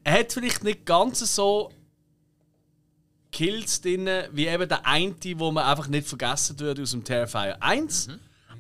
Er 0.04 0.20
hat 0.20 0.34
vielleicht 0.34 0.64
nicht 0.64 0.86
ganz 0.86 1.20
so 1.36 1.72
Kills 3.32 3.82
drin, 3.82 4.08
wie 4.32 4.48
eben 4.48 4.70
der 4.70 4.86
eine, 4.86 5.16
wo 5.38 5.52
man 5.52 5.66
einfach 5.66 5.88
nicht 5.88 6.08
vergessen 6.08 6.60
wird 6.60 6.80
aus 6.80 6.92
dem 6.92 7.04
Terrifier 7.04 7.58
1. 7.62 8.10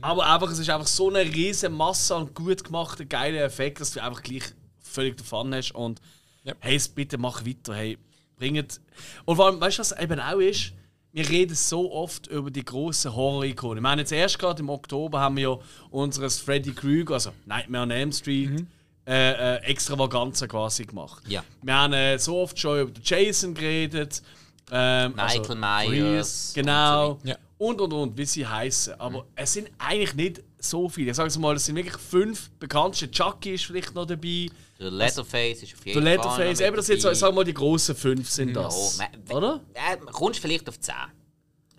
Aber 0.01 0.25
einfach, 0.25 0.49
es 0.51 0.59
ist 0.59 0.69
einfach 0.69 0.87
so 0.87 1.09
eine 1.09 1.19
riesige 1.21 1.71
Masse 1.71 2.15
an 2.15 2.33
gut 2.33 2.63
gemachten, 2.63 3.07
geilen 3.07 3.37
Effekten, 3.37 3.79
dass 3.83 3.91
du 3.91 4.01
einfach 4.01 4.23
gleich 4.23 4.43
völlig 4.81 5.17
davon 5.17 5.53
hast. 5.53 5.71
Und 5.73 6.01
Ja. 6.43 6.53
hey, 6.59 6.81
bitte 6.93 7.17
mach 7.17 7.45
weiter, 7.45 7.75
hey, 7.75 7.97
bringt. 8.37 8.79
Und 9.25 9.35
vor 9.35 9.47
allem, 9.47 9.59
weißt 9.61 9.77
du, 9.77 9.81
was 9.81 9.91
eben 9.99 10.19
auch 10.19 10.39
ist? 10.39 10.73
Wir 11.11 11.29
reden 11.29 11.53
so 11.55 11.91
oft 11.93 12.25
über 12.27 12.49
die 12.49 12.65
grossen 12.65 13.15
Horror-Ikonen. 13.15 13.77
Ich 13.77 13.83
meine, 13.83 14.01
jetzt 14.01 14.11
erst 14.11 14.39
gerade 14.39 14.61
im 14.63 14.69
Oktober 14.69 15.19
haben 15.19 15.35
wir 15.37 15.43
ja 15.43 15.57
unseres 15.91 16.39
Freddy 16.39 16.71
Krueger, 16.73 17.13
also 17.15 17.31
Nightmare 17.45 17.83
on 17.83 17.91
Elm 17.91 18.11
Street, 18.11 18.65
äh, 19.05 19.57
äh, 19.57 19.57
Extravaganza 19.65 20.47
quasi 20.47 20.85
gemacht. 20.85 21.21
Ja. 21.27 21.43
Wir 21.61 21.73
haben 21.75 21.93
äh, 21.93 22.17
so 22.17 22.39
oft 22.39 22.57
schon 22.57 22.79
über 22.81 22.91
Jason 23.03 23.53
geredet. 23.53 24.23
Ähm, 24.71 25.13
Michael 25.15 25.55
Myers 25.55 26.53
Freeze, 26.53 26.53
Genau. 26.55 27.11
und 27.11 27.21
so. 27.21 27.27
Ja. 27.27 27.35
Und 27.59 27.81
und 27.81 27.93
und, 27.93 28.17
wie 28.17 28.25
sie 28.25 28.47
heißen. 28.47 28.99
Aber 28.99 29.25
es 29.35 29.53
sind 29.53 29.69
eigentlich 29.77 30.15
nicht 30.15 30.41
so 30.69 30.87
viele. 30.89 31.11
Ich 31.11 31.17
sage 31.17 31.37
mal, 31.39 31.55
es 31.55 31.65
sind 31.65 31.75
wirklich 31.75 31.97
fünf 31.97 32.49
bekannte. 32.59 33.09
Chucky 33.09 33.53
ist 33.55 33.65
vielleicht 33.65 33.93
noch 33.95 34.05
dabei. 34.05 34.49
Der 34.79 34.91
Leatherface 34.91 35.63
ist 35.63 35.73
auf 35.73 35.79
Der 35.83 35.93
jeden 35.93 36.03
Fall. 36.05 36.13
Leatherface, 36.15 36.59
noch 36.59 36.67
eben 36.67 36.75
das 36.77 36.87
dabei. 36.87 37.11
ich 37.11 37.17
sag 37.19 37.35
mal, 37.35 37.43
die 37.43 37.53
grossen 37.53 37.95
fünf 37.95 38.29
sind 38.29 38.53
das. 38.53 38.97
Ja, 38.99 39.07
man- 39.27 39.37
Oder? 39.37 39.61
Äh, 39.73 39.97
kommst 40.11 40.39
vielleicht 40.39 40.67
auf 40.69 40.79
10. 40.79 40.93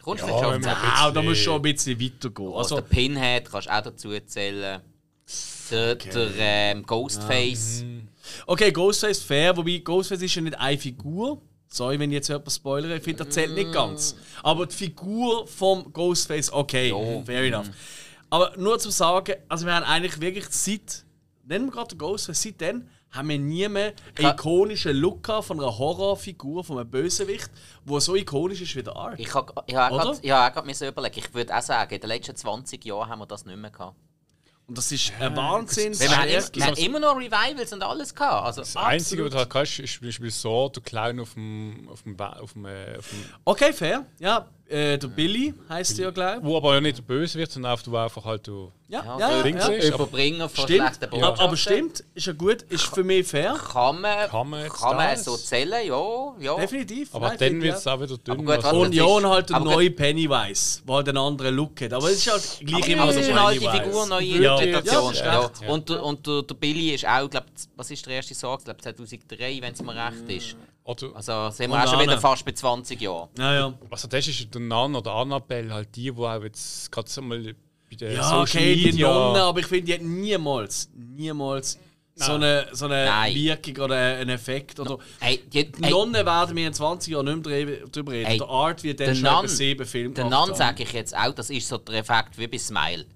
Kommst 0.02 0.20
Ja, 0.22 0.26
vielleicht 0.26 0.38
schon 0.44 0.48
auf 0.48 0.54
wenn 0.54 0.62
10. 0.62 0.72
man- 0.72 0.92
Ah, 0.96 1.10
da 1.10 1.22
musst 1.22 1.40
du 1.40 1.44
schon 1.44 1.56
ein 1.56 1.62
bisschen 1.62 2.00
weitergehen. 2.00 2.46
Also, 2.48 2.58
Also, 2.58 2.74
der 2.76 2.82
Pinhead 2.82 3.50
kannst 3.50 3.68
du 3.68 3.72
auch 3.74 3.82
dazu 3.82 4.10
zählen. 4.26 4.80
Der, 5.70 5.94
der 5.94 6.30
ähm, 6.36 6.82
Ghostface. 6.84 7.84
okay, 8.46 8.70
Ghostface 8.70 9.22
fair, 9.22 9.56
wobei 9.56 9.78
Ghostface 9.78 10.20
ist 10.22 10.34
ja 10.34 10.42
nicht 10.42 10.58
eine 10.58 10.76
Figur. 10.78 11.40
Sorry, 11.68 11.98
wenn 11.98 12.10
ich 12.10 12.16
jetzt 12.16 12.28
jemand 12.28 12.52
spoilere, 12.52 12.96
ich 12.98 13.02
finde, 13.02 13.24
das 13.24 13.34
zählt 13.34 13.52
nicht 13.54 13.72
ganz. 13.72 14.14
Aber 14.42 14.66
die 14.66 14.74
Figur 14.76 15.46
vom 15.48 15.90
Ghostface, 15.92 16.52
okay, 16.52 16.94
fair 17.24 17.42
enough. 17.44 17.66
Aber 18.34 18.52
nur 18.56 18.80
zu 18.80 18.90
sagen, 18.90 19.36
also 19.48 19.64
wir 19.64 19.76
haben 19.76 19.84
eigentlich 19.84 20.20
wirklich 20.20 20.46
seit, 20.50 21.04
nennen 21.44 21.66
wir 21.66 21.70
gerade 21.72 21.94
den 21.94 21.98
Ghostface, 21.98 22.42
seitdem 22.42 22.88
haben 23.12 23.28
wir 23.28 23.38
nie 23.38 23.68
mehr 23.68 23.92
einen 24.18 24.32
ikonischen 24.32 24.96
Look 24.96 25.24
von 25.44 25.60
einer 25.60 25.78
Horrorfigur, 25.78 26.64
von 26.64 26.80
einem 26.80 26.90
Bösewicht, 26.90 27.48
der 27.84 28.00
so 28.00 28.16
ikonisch 28.16 28.60
ist 28.60 28.74
wie 28.74 28.82
der 28.82 28.96
Ark. 28.96 29.20
Ich 29.20 29.32
habe 29.32 29.52
ich 29.66 29.76
hab 29.76 29.92
gerade 30.20 30.66
müssen 30.66 30.88
überlegen. 30.88 31.20
Ich 31.20 31.32
würde 31.32 31.56
auch 31.56 31.62
sagen, 31.62 31.94
in 31.94 32.00
den 32.00 32.08
letzten 32.08 32.34
20 32.34 32.84
Jahren 32.84 33.08
haben 33.08 33.20
wir 33.20 33.26
das 33.26 33.46
nicht 33.46 33.56
mehr 33.56 33.70
gehabt. 33.70 33.94
Und 34.66 34.78
das 34.78 34.90
ist 34.90 35.12
ein 35.20 35.36
Wahnsinn. 35.36 35.92
Weil 36.00 36.08
wir, 36.08 36.40
haben, 36.40 36.76
wir 36.76 36.84
immer 36.84 36.98
noch 36.98 37.16
Revivals 37.16 37.72
und 37.72 37.82
alles 37.82 38.14
gehabt. 38.14 38.46
Also, 38.46 38.62
Das 38.62 38.76
Einzige, 38.76 39.24
was 39.24 39.30
du 39.30 39.38
halt 39.38 39.50
kannst, 39.50 39.78
ist 39.78 39.98
zum 39.98 40.06
Beispiel 40.06 40.30
so, 40.30 40.70
der 40.70 40.82
Clown 40.82 41.20
auf 41.20 41.34
dem, 41.34 41.88
auf 41.92 42.02
dem, 42.02 42.18
auf 42.18 42.52
dem, 42.54 42.64
äh, 42.64 42.96
auf 42.98 43.08
dem 43.10 43.24
Okay, 43.44 43.72
fair. 43.72 44.06
Ja, 44.18 44.48
äh, 44.74 44.98
der 44.98 45.08
Billy 45.08 45.54
heißt 45.68 45.98
er 45.98 46.06
ja, 46.06 46.10
glaube 46.10 46.38
ich. 46.40 46.44
wo 46.44 46.56
aber 46.56 46.74
ja 46.74 46.80
nicht 46.80 47.06
Böse 47.06 47.38
wird, 47.38 47.50
sondern 47.50 47.72
einfach, 47.72 47.84
du 47.84 47.96
einfach 47.96 48.24
halt 48.24 48.46
du. 48.46 48.70
Ja, 48.86 49.02
ja, 49.18 49.18
ja, 49.18 49.46
ja, 49.46 49.66
ist, 49.68 49.94
Überbringer 49.94 50.48
von 50.48 50.64
Stimmt. 50.64 50.80
schlechten 50.80 51.10
Botschaften. 51.10 51.40
aber 51.46 51.56
stimmt, 51.56 52.04
ist 52.14 52.26
ja 52.26 52.32
gut, 52.34 52.62
ist 52.68 52.84
für 52.84 53.02
mich 53.02 53.26
fair. 53.26 53.54
Kann 53.72 54.00
man, 54.00 54.28
Kann 54.28 54.50
man 54.50 54.68
kann 54.68 54.96
man 54.96 55.16
so 55.16 55.36
zählen, 55.36 55.86
ja. 55.86 56.34
ja. 56.38 56.56
Definitiv. 56.56 57.14
Aber 57.14 57.28
Nein, 57.28 57.36
dann 57.40 57.62
wird 57.62 57.76
es 57.78 57.86
auch. 57.86 57.94
auch 57.94 58.00
wieder 58.02 58.18
dünn. 58.18 58.44
gut, 58.44 58.64
Und 58.72 58.94
ja, 58.94 59.04
und 59.04 59.26
halt 59.26 59.48
der 59.50 59.60
neue 59.60 59.90
Pennywise, 59.90 60.82
der 60.86 60.94
halt 60.94 61.08
einen 61.08 61.18
anderen 61.18 61.54
Look 61.56 61.80
hat. 61.80 61.92
Aber 61.94 62.08
es 62.10 62.18
ist 62.26 62.30
halt 62.30 62.60
gleich 62.66 62.88
immer 62.88 63.10
so 63.12 63.18
es 63.20 63.26
ist 63.26 63.32
eine 63.32 63.40
alte. 63.40 63.70
Figur, 63.70 64.06
neue 64.06 64.24
Ja, 64.24 64.58
Interpretation. 64.60 65.14
ja. 65.14 65.50
Und, 65.68 65.88
der- 65.88 66.02
und 66.04 66.26
der, 66.26 66.42
der 66.42 66.54
Billy 66.54 66.90
ist 66.94 67.06
auch, 67.06 67.28
glaub, 67.28 67.44
was 67.76 67.90
ist 67.90 68.04
der 68.06 68.14
erste 68.16 68.34
Song? 68.34 68.58
Ich 68.58 68.64
glaube 68.64 68.80
2003, 68.82 69.58
wenn 69.62 69.72
es 69.72 69.82
mir 69.82 69.94
recht 69.94 70.28
ist. 70.44 70.56
Oder, 70.84 71.16
Also 71.16 71.50
sind 71.50 71.70
wir 71.70 71.82
auch 71.82 71.88
schon 71.90 72.00
wieder 72.00 72.18
fast 72.20 72.44
bei 72.44 72.52
20 72.52 73.00
Jahren. 73.00 73.28
Ja, 73.38 73.54
ja. 73.54 73.74
was 73.88 74.06
das 74.08 74.28
ist, 74.28 74.54
der 74.54 74.60
Nan 74.60 74.94
oder 74.94 75.12
Annabelle, 75.12 75.72
halt 75.72 75.96
die, 75.96 76.10
die 76.10 76.12
auch 76.12 76.42
jetzt 76.42 76.92
gerade 76.92 77.08
so 77.08 77.22
mal 77.22 77.54
bei 77.90 77.96
den 77.96 78.12
Ja, 78.14 78.22
Social 78.22 78.42
okay, 78.42 78.74
die 78.76 78.84
Media. 78.86 79.08
Nonne, 79.08 79.42
aber 79.42 79.60
ich 79.60 79.66
finde, 79.66 79.84
die 79.86 79.94
hat 79.94 80.02
niemals, 80.02 80.90
niemals 80.94 81.78
so 82.16 82.32
eine, 82.34 82.68
so 82.72 82.84
eine 82.84 83.06
Nein. 83.06 83.34
Wirkung 83.34 83.84
oder 83.84 83.96
einen 83.96 84.28
Effekt. 84.30 84.78
Oder 84.78 84.98
Ey, 85.20 85.38
die, 85.52 85.72
die 85.72 85.82
ey, 85.84 85.90
Nonnen 85.90 86.14
werden 86.26 86.54
wir 86.54 86.66
in 86.66 86.72
20 86.74 87.12
Jahren 87.12 87.24
nicht 87.26 87.46
mehr 87.46 87.64
drüber- 87.66 87.90
drüber 87.90 88.12
reden. 88.12 88.30
Ey, 88.30 88.38
der 88.38 88.48
Art 88.48 88.82
wird 88.84 89.00
dann 89.00 89.06
der 89.08 89.14
schon 89.14 89.24
Nun- 89.24 89.34
etwa 89.36 89.48
sieben 89.48 89.86
Filme 89.86 90.14
den 90.14 90.28
gemacht 90.28 90.48
Nan 90.48 90.54
sage 90.56 90.82
ich 90.84 90.92
jetzt 90.92 91.16
auch, 91.16 91.32
das 91.32 91.50
ist 91.50 91.66
so 91.66 91.78
der 91.78 91.94
Effekt 91.96 92.38
wie 92.38 92.46
bei 92.46 92.58
Smile. 92.58 93.06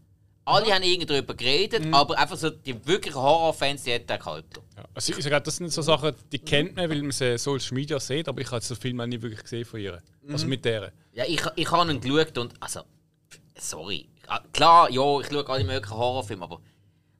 Alle 0.48 0.72
haben 0.74 0.82
irgendwie 0.82 1.06
darüber 1.06 1.34
geredet, 1.34 1.84
Mhm. 1.84 1.94
aber 1.94 2.18
einfach 2.18 2.36
so 2.36 2.50
die 2.50 2.86
wirklichen 2.86 3.16
Horrorfans, 3.20 3.82
die 3.84 3.92
hätten 3.92 4.06
den 4.08 4.18
gehalten. 4.18 4.60
Ja. 4.76 4.84
Also 4.94 5.12
ich 5.12 5.22
sage, 5.22 5.40
das 5.40 5.56
sind 5.56 5.72
so 5.72 5.82
Sachen, 5.82 6.14
die 6.32 6.38
kennt 6.38 6.76
man, 6.76 6.88
weil 6.90 7.02
man 7.02 7.10
sie 7.12 7.32
in 7.32 7.38
Social 7.38 7.74
Media 7.74 8.00
sieht, 8.00 8.28
aber 8.28 8.40
ich 8.40 8.50
habe 8.50 8.62
so 8.64 8.74
Film 8.74 9.00
auch 9.00 9.06
nie 9.06 9.20
wirklich 9.20 9.42
gesehen 9.42 9.64
von 9.64 9.80
ihr. 9.80 10.02
Also 10.28 10.44
Mhm. 10.44 10.50
mit 10.50 10.64
der. 10.64 10.92
Ja, 11.12 11.24
ich, 11.26 11.40
ich 11.56 11.70
habe 11.70 11.90
ihn 11.92 12.00
geschaut 12.00 12.36
und, 12.38 12.54
also, 12.60 12.80
sorry. 13.58 14.08
Ah, 14.26 14.40
Klar, 14.52 14.90
ja, 14.90 15.20
ich 15.20 15.26
schaue 15.28 15.48
alle 15.48 15.64
möglichen 15.64 15.96
Horrorfilme, 15.96 16.44
aber 16.44 16.60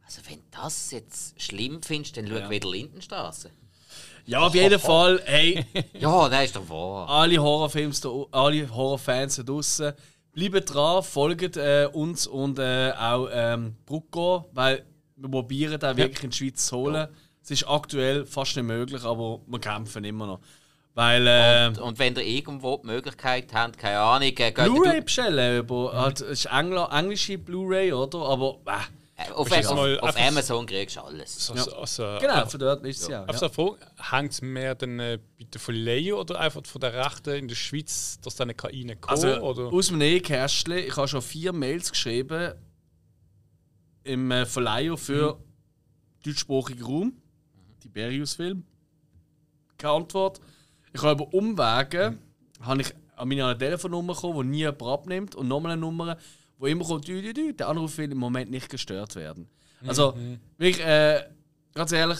also 0.04 0.20
wenn 0.28 0.36
du 0.36 0.44
das 0.52 0.90
jetzt 0.90 1.40
schlimm 1.40 1.82
findest, 1.82 2.16
dann 2.16 2.26
schau 2.28 2.50
wieder 2.50 2.70
Lindenstraße. 2.70 3.50
Ja, 4.26 4.40
auf 4.46 4.54
jeden 4.54 4.78
Fall, 4.78 5.22
hey, 5.24 5.64
Ja, 5.94 6.28
das 6.28 6.44
ist 6.46 6.56
doch 6.56 6.68
wahr. 6.68 7.08
alle 7.08 7.38
Horrorfilms, 7.38 8.00
da, 8.02 8.10
alle 8.30 8.68
Horrorfans 8.68 9.36
da 9.36 9.42
draußen, 9.42 9.92
bleibt 10.38 10.74
dran, 10.74 11.02
folgt 11.02 11.56
äh, 11.56 11.88
uns 11.92 12.26
und 12.26 12.58
äh, 12.58 12.92
auch 12.92 13.28
ähm, 13.32 13.76
Brucko, 13.86 14.48
weil 14.52 14.84
wir 15.16 15.30
probieren 15.30 15.80
den 15.80 15.96
wirklich 15.96 16.24
in 16.24 16.30
die 16.30 16.36
Schweiz 16.36 16.66
zu 16.66 16.76
holen. 16.76 17.08
Es 17.42 17.50
ist 17.50 17.68
aktuell 17.68 18.26
fast 18.26 18.56
nicht 18.56 18.66
möglich, 18.66 19.02
aber 19.04 19.40
wir 19.46 19.58
kämpfen 19.58 20.04
immer 20.04 20.26
noch. 20.26 20.40
Weil 20.94 21.26
äh, 21.26 21.68
Und, 21.68 21.78
und 21.78 21.98
wenn 21.98 22.16
ihr 22.16 22.26
irgendwo 22.26 22.76
die 22.78 22.88
Möglichkeit 22.88 23.54
habt, 23.54 23.78
keine 23.78 24.00
Ahnung, 24.00 24.32
äh, 24.36 24.50
Blu-ray 24.50 25.00
bestellen, 25.00 25.60
über, 25.60 25.92
halt, 25.92 26.20
es 26.20 26.44
ist 26.44 26.46
Engl 26.46 26.86
englische 26.90 27.38
Blu-ray, 27.38 27.92
oder? 27.92 28.18
Aber 28.18 28.58
äh, 28.66 28.72
Äh, 29.20 29.32
Auf, 29.32 29.50
auf, 29.50 29.74
mal 29.74 29.98
auf 29.98 30.14
einfach- 30.14 30.28
Amazon 30.28 30.64
kriegst 30.64 30.94
du 30.94 31.00
alles. 31.00 31.44
So, 31.46 31.56
so, 31.56 31.74
also, 31.74 32.18
Genau, 32.20 32.46
von 32.46 32.60
dort 32.60 32.86
ist 32.86 33.02
es 33.02 33.08
ja. 33.08 33.24
Auf 33.24 33.32
ja. 33.32 33.38
so 33.38 33.48
Frage, 33.48 33.78
hängt 34.12 34.32
es 34.32 34.42
mehr 34.42 34.76
dann 34.76 35.00
äh, 35.00 35.18
bei 35.36 35.44
der 35.44 35.60
Verleihung 35.60 36.20
oder 36.20 36.38
einfach 36.38 36.64
von 36.64 36.80
der 36.80 36.94
Rechten 36.94 37.30
in 37.34 37.48
der 37.48 37.56
Schweiz, 37.56 38.20
dass 38.22 38.36
dann 38.36 38.56
keine 38.56 38.74
reinkommen? 38.74 39.10
Also 39.10 39.40
oder? 39.40 39.72
aus 39.76 39.88
dem 39.88 39.98
Nähkästchen, 39.98 40.78
ich 40.78 40.96
habe 40.96 41.08
schon 41.08 41.20
vier 41.22 41.52
Mails 41.52 41.90
geschrieben 41.90 42.54
im 44.04 44.30
äh, 44.30 44.46
Verleiher 44.46 44.96
für 44.96 45.36
deutschsprachigen 46.24 46.84
Raum. 46.84 47.12
Tiberius-Film. 47.80 48.64
Keine 49.78 49.94
Antwort. 49.94 50.40
Ich 50.92 51.02
habe 51.02 51.24
über 51.24 51.34
Umwege 51.34 52.16
habe 52.60 52.82
ich 52.82 52.94
an 53.16 53.28
meine 53.28 53.58
Telefonnummer 53.58 54.14
gekommen, 54.14 54.42
die 54.44 54.48
nie 54.50 54.58
jemand 54.58 54.82
abnimmt 54.82 55.34
und 55.34 55.48
nochmal 55.48 55.72
eine 55.72 55.80
Nummer, 55.80 56.16
wo 56.58 56.66
immer 56.66 56.84
kommt, 56.84 57.06
dü, 57.08 57.22
dü, 57.22 57.32
dü, 57.32 57.52
der 57.54 57.68
Anruf 57.68 57.96
will 57.98 58.10
im 58.10 58.18
Moment 58.18 58.50
nicht 58.50 58.68
gestört 58.68 59.14
werden. 59.16 59.48
Also, 59.86 60.14
wirklich, 60.58 60.84
äh, 60.84 61.22
ganz 61.74 61.92
ehrlich, 61.92 62.18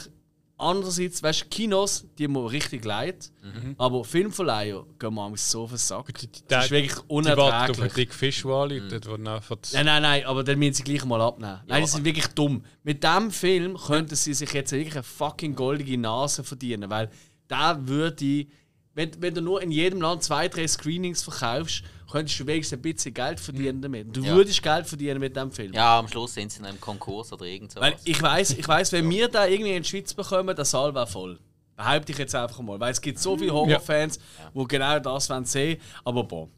andererseits, 0.56 1.22
weißt 1.22 1.42
du, 1.42 1.46
Kinos, 1.46 2.04
die 2.18 2.24
haben 2.24 2.32
mir 2.32 2.50
richtig 2.50 2.84
leid, 2.84 3.30
aber 3.78 4.04
Filmverleiher 4.04 4.84
gehen 4.98 5.08
mir 5.14 5.20
manchmal 5.22 5.38
so 5.38 5.62
auf 5.62 5.70
den 5.70 5.78
Sack. 5.78 6.12
die, 6.18 6.26
die, 6.26 6.40
Das 6.48 6.66
ist 6.66 6.70
wirklich 6.70 6.92
die 6.94 6.98
warten 6.98 7.30
auf 7.30 7.38
einen 7.38 7.38
unerträglich. 7.38 7.92
Dick 7.94 8.14
Fisch, 8.14 8.42
der 8.42 8.52
anläutet, 8.54 9.06
das- 9.06 9.72
Nein, 9.72 9.86
nein, 9.86 10.02
nein, 10.02 10.24
aber 10.26 10.44
dann 10.44 10.58
müssen 10.58 10.74
sie 10.74 10.82
gleich 10.84 11.04
mal 11.04 11.20
abnehmen. 11.20 11.60
Nein, 11.66 11.82
die 11.82 11.88
sind 11.88 12.04
wirklich 12.04 12.26
dumm. 12.28 12.64
Mit 12.82 13.02
diesem 13.04 13.30
Film 13.30 13.76
könnten 13.76 14.16
sie 14.16 14.34
sich 14.34 14.52
jetzt 14.52 14.72
wirklich 14.72 14.94
eine 14.94 15.02
fucking 15.04 15.54
goldige 15.54 15.96
Nase 15.98 16.42
verdienen, 16.44 16.90
weil 16.90 17.10
da 17.48 17.86
würde. 17.86 18.46
Wenn, 18.94 19.10
wenn 19.22 19.32
du 19.32 19.40
nur 19.40 19.62
in 19.62 19.70
jedem 19.70 20.00
Land 20.00 20.24
zwei, 20.24 20.48
drei 20.48 20.66
Screenings 20.66 21.22
verkaufst, 21.22 21.84
könntest 22.10 22.40
du 22.40 22.46
wenigstens 22.46 22.78
ein 22.78 22.82
bisschen 22.82 23.14
Geld 23.14 23.38
verdienen 23.40 23.80
damit. 23.82 24.16
Du 24.16 24.22
Ja. 24.22 24.34
würdest 24.34 24.62
Geld 24.62 24.86
verdienen 24.86 25.20
mit 25.20 25.34
diesem 25.36 25.52
Film. 25.52 25.72
Ja, 25.72 25.98
am 25.98 26.08
Schluss 26.08 26.34
sind 26.34 26.50
sie 26.50 26.62
noch 26.62 26.70
im 26.70 26.80
Konkurs 26.80 27.32
oder 27.32 27.44
irgend 27.44 27.72
sowas. 27.72 27.92
Weil 27.92 27.96
ich 28.04 28.20
weiß, 28.20 28.50
ich 28.52 28.66
weiß, 28.66 28.92
wenn 28.92 29.08
wir 29.10 29.28
da 29.28 29.46
irgendwie 29.46 29.72
in 29.72 29.82
die 29.82 29.88
Schweiz 29.88 30.14
bekommen, 30.14 30.54
der 30.54 30.64
Saal 30.64 30.94
wäre 30.94 31.06
voll. 31.06 31.38
Behaupte 31.76 32.12
ich 32.12 32.18
jetzt 32.18 32.34
einfach 32.34 32.60
mal. 32.60 32.80
Weil 32.80 32.92
es 32.92 33.00
gibt 33.00 33.18
so 33.18 33.36
viele 33.36 33.52
Horrorfans, 33.52 34.18
die 34.54 34.64
genau 34.66 34.98
das 34.98 35.30
wollen 35.30 35.44
sehen. 35.44 35.80
Aber 36.04 36.24
boah. 36.24 36.48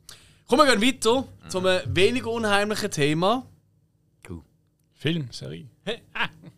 Kommen 0.47 0.67
wir 0.67 0.77
gehen 0.77 0.95
weiter 0.95 1.25
zu 1.49 1.59
einem 1.59 1.81
weniger 1.95 2.31
unheimlichen 2.31 2.91
Thema. 2.91 3.45
Film, 5.01 5.29
Serie. 5.33 5.67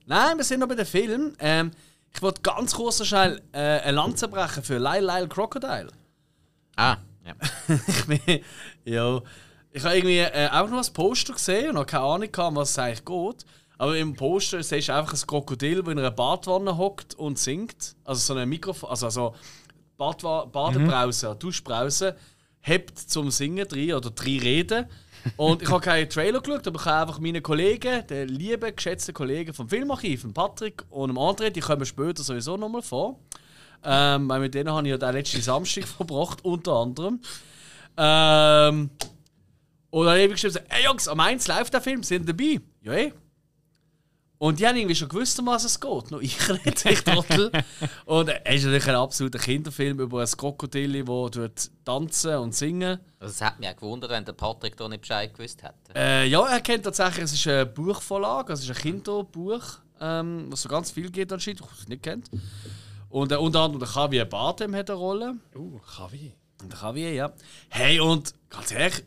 Nein, 0.04 0.36
wir 0.36 0.42
sind 0.42 0.58
noch 0.58 0.66
bei 0.66 0.74
dem 0.74 0.84
Film. 0.84 1.32
Ähm, 1.38 1.70
ich 2.12 2.20
wollte 2.20 2.42
ganz 2.42 2.74
kurz 2.74 3.06
schnell 3.06 3.40
äh, 3.52 3.58
eine 3.58 3.92
Lanze 3.92 4.26
brechen 4.26 4.64
für 4.64 4.78
Lyle 4.78 5.00
Lyle 5.00 5.28
Crocodile. 5.28 5.88
ah, 6.74 6.96
ja. 7.24 7.34
ich 7.86 8.04
bin, 8.06 8.40
ja, 8.84 9.20
ich 9.72 9.84
habe 9.84 9.96
irgendwie 9.96 10.18
äh, 10.18 10.48
auch 10.50 10.68
noch 10.68 10.86
ein 10.86 10.92
Poster 10.92 11.32
gesehen 11.32 11.70
und 11.70 11.76
habe 11.76 11.86
keine 11.86 12.04
Ahnung, 12.04 12.32
gehabt, 12.32 12.56
was 12.56 12.70
es 12.70 12.78
eigentlich 12.78 13.04
geht. 13.04 13.46
Aber 13.78 13.96
im 13.96 14.14
Poster 14.14 14.62
siehst 14.62 14.88
du 14.88 14.94
einfach 14.94 15.14
ein 15.14 15.26
Krokodil, 15.26 15.82
das 15.82 15.92
in 15.92 15.98
einer 15.98 16.10
Badwanne 16.10 16.76
hockt 16.76 17.14
und 17.14 17.38
singt. 17.38 17.96
Also 18.04 18.34
so 18.34 18.38
ein 18.38 18.48
Mikrofon, 18.48 18.90
also, 18.90 19.06
also 19.06 19.34
Badwa 19.96 20.44
Badebrause, 20.44 21.34
Duschbrause, 21.38 22.16
hebt 22.60 22.98
zum 22.98 23.30
Singen 23.30 23.66
drin 23.66 23.94
oder 23.94 24.10
drei 24.10 24.38
Reden. 24.38 24.86
Und 25.36 25.62
ich 25.62 25.70
habe 25.70 25.80
keinen 25.80 26.08
Trailer 26.08 26.40
geschaut, 26.40 26.66
aber 26.66 26.78
ich 26.78 26.84
habe 26.84 27.02
einfach 27.02 27.20
meine 27.20 27.40
Kollegen, 27.40 28.06
den 28.06 28.28
lieben, 28.28 28.74
geschätzten 28.74 29.14
Kollegen 29.14 29.54
vom 29.54 29.68
Filmarchiv, 29.68 30.26
Patrick 30.34 30.84
und 30.90 31.08
dem 31.08 31.18
André, 31.18 31.50
die 31.50 31.60
kommen 31.60 31.86
später 31.86 32.22
sowieso 32.22 32.56
nochmal 32.56 32.82
vor. 32.82 33.18
Ähm, 33.84 34.28
weil 34.28 34.40
mit 34.40 34.54
denen 34.54 34.70
habe 34.70 34.86
ich 34.86 34.90
ja 34.90 34.98
den 34.98 35.12
letzten 35.12 35.40
Samstag 35.40 35.84
verbracht, 35.88 36.44
unter 36.44 36.72
anderem. 36.72 37.20
Ähm, 37.96 38.90
und 39.90 40.06
dann 40.06 40.14
habe 40.14 40.24
ich 40.24 40.30
geschrieben, 40.30 40.58
ey 40.68 40.84
Jungs, 40.84 41.08
am 41.08 41.20
1 41.20 41.48
läuft 41.48 41.74
der 41.74 41.80
Film, 41.80 42.02
sind 42.02 42.28
dabei? 42.28 42.60
Ja, 42.80 42.92
eh. 42.94 43.12
Und 44.42 44.58
die 44.58 44.66
haben 44.66 44.76
irgendwie 44.76 44.96
schon 44.96 45.08
gewusst, 45.08 45.38
um 45.38 45.46
was 45.46 45.62
es 45.62 45.78
geht. 45.78 46.10
Nur 46.10 46.20
ich 46.20 46.36
nicht, 46.64 46.84
ich 46.84 47.04
Trottel. 47.04 47.52
und 48.06 48.28
äh, 48.28 48.40
es 48.42 48.56
ist 48.56 48.64
natürlich 48.64 48.88
ein 48.88 48.96
absoluter 48.96 49.38
Kinderfilm 49.38 50.00
über 50.00 50.20
ein 50.20 50.26
Krokodil, 50.26 51.04
das 51.04 51.30
dort 51.30 51.70
tanzen 51.84 52.36
und 52.38 52.52
singen. 52.52 52.98
Also, 53.20 53.30
es 53.34 53.40
hat 53.40 53.60
mich 53.60 53.68
auch 53.68 53.76
gewundert, 53.76 54.10
wenn 54.10 54.24
der 54.24 54.32
Patrick 54.32 54.76
da 54.76 54.88
nicht 54.88 55.02
Bescheid 55.02 55.32
gewusst 55.32 55.62
hätte. 55.62 55.94
Äh, 55.94 56.26
ja, 56.26 56.44
er 56.44 56.60
kennt 56.60 56.82
tatsächlich, 56.82 57.26
es 57.26 57.34
ist 57.34 57.46
eine 57.46 57.66
Buchvorlage, 57.66 58.52
es 58.54 58.64
ist 58.64 58.70
ein 58.70 58.76
Kinderbuch, 58.76 59.62
ähm, 60.00 60.46
was 60.48 60.62
so 60.62 60.68
ganz 60.68 60.90
viel 60.90 61.08
geht 61.10 61.32
anscheinend, 61.32 61.60
ich 61.60 61.80
es 61.80 61.88
nicht 61.88 62.02
kennt. 62.02 62.28
Und 63.10 63.30
äh, 63.30 63.36
unter 63.36 63.60
anderem 63.60 63.78
der 63.78 63.94
Javier 63.94 64.24
Bardem 64.24 64.74
hat 64.74 64.90
eine 64.90 64.98
Rolle. 64.98 65.34
Uh, 65.54 65.78
Javi. 65.96 66.34
Und 66.62 66.72
Javier, 66.80 67.12
ja. 67.12 67.32
Hey, 67.68 68.00
und 68.00 68.34
ganz 68.48 68.70
ehrlich, 68.72 69.02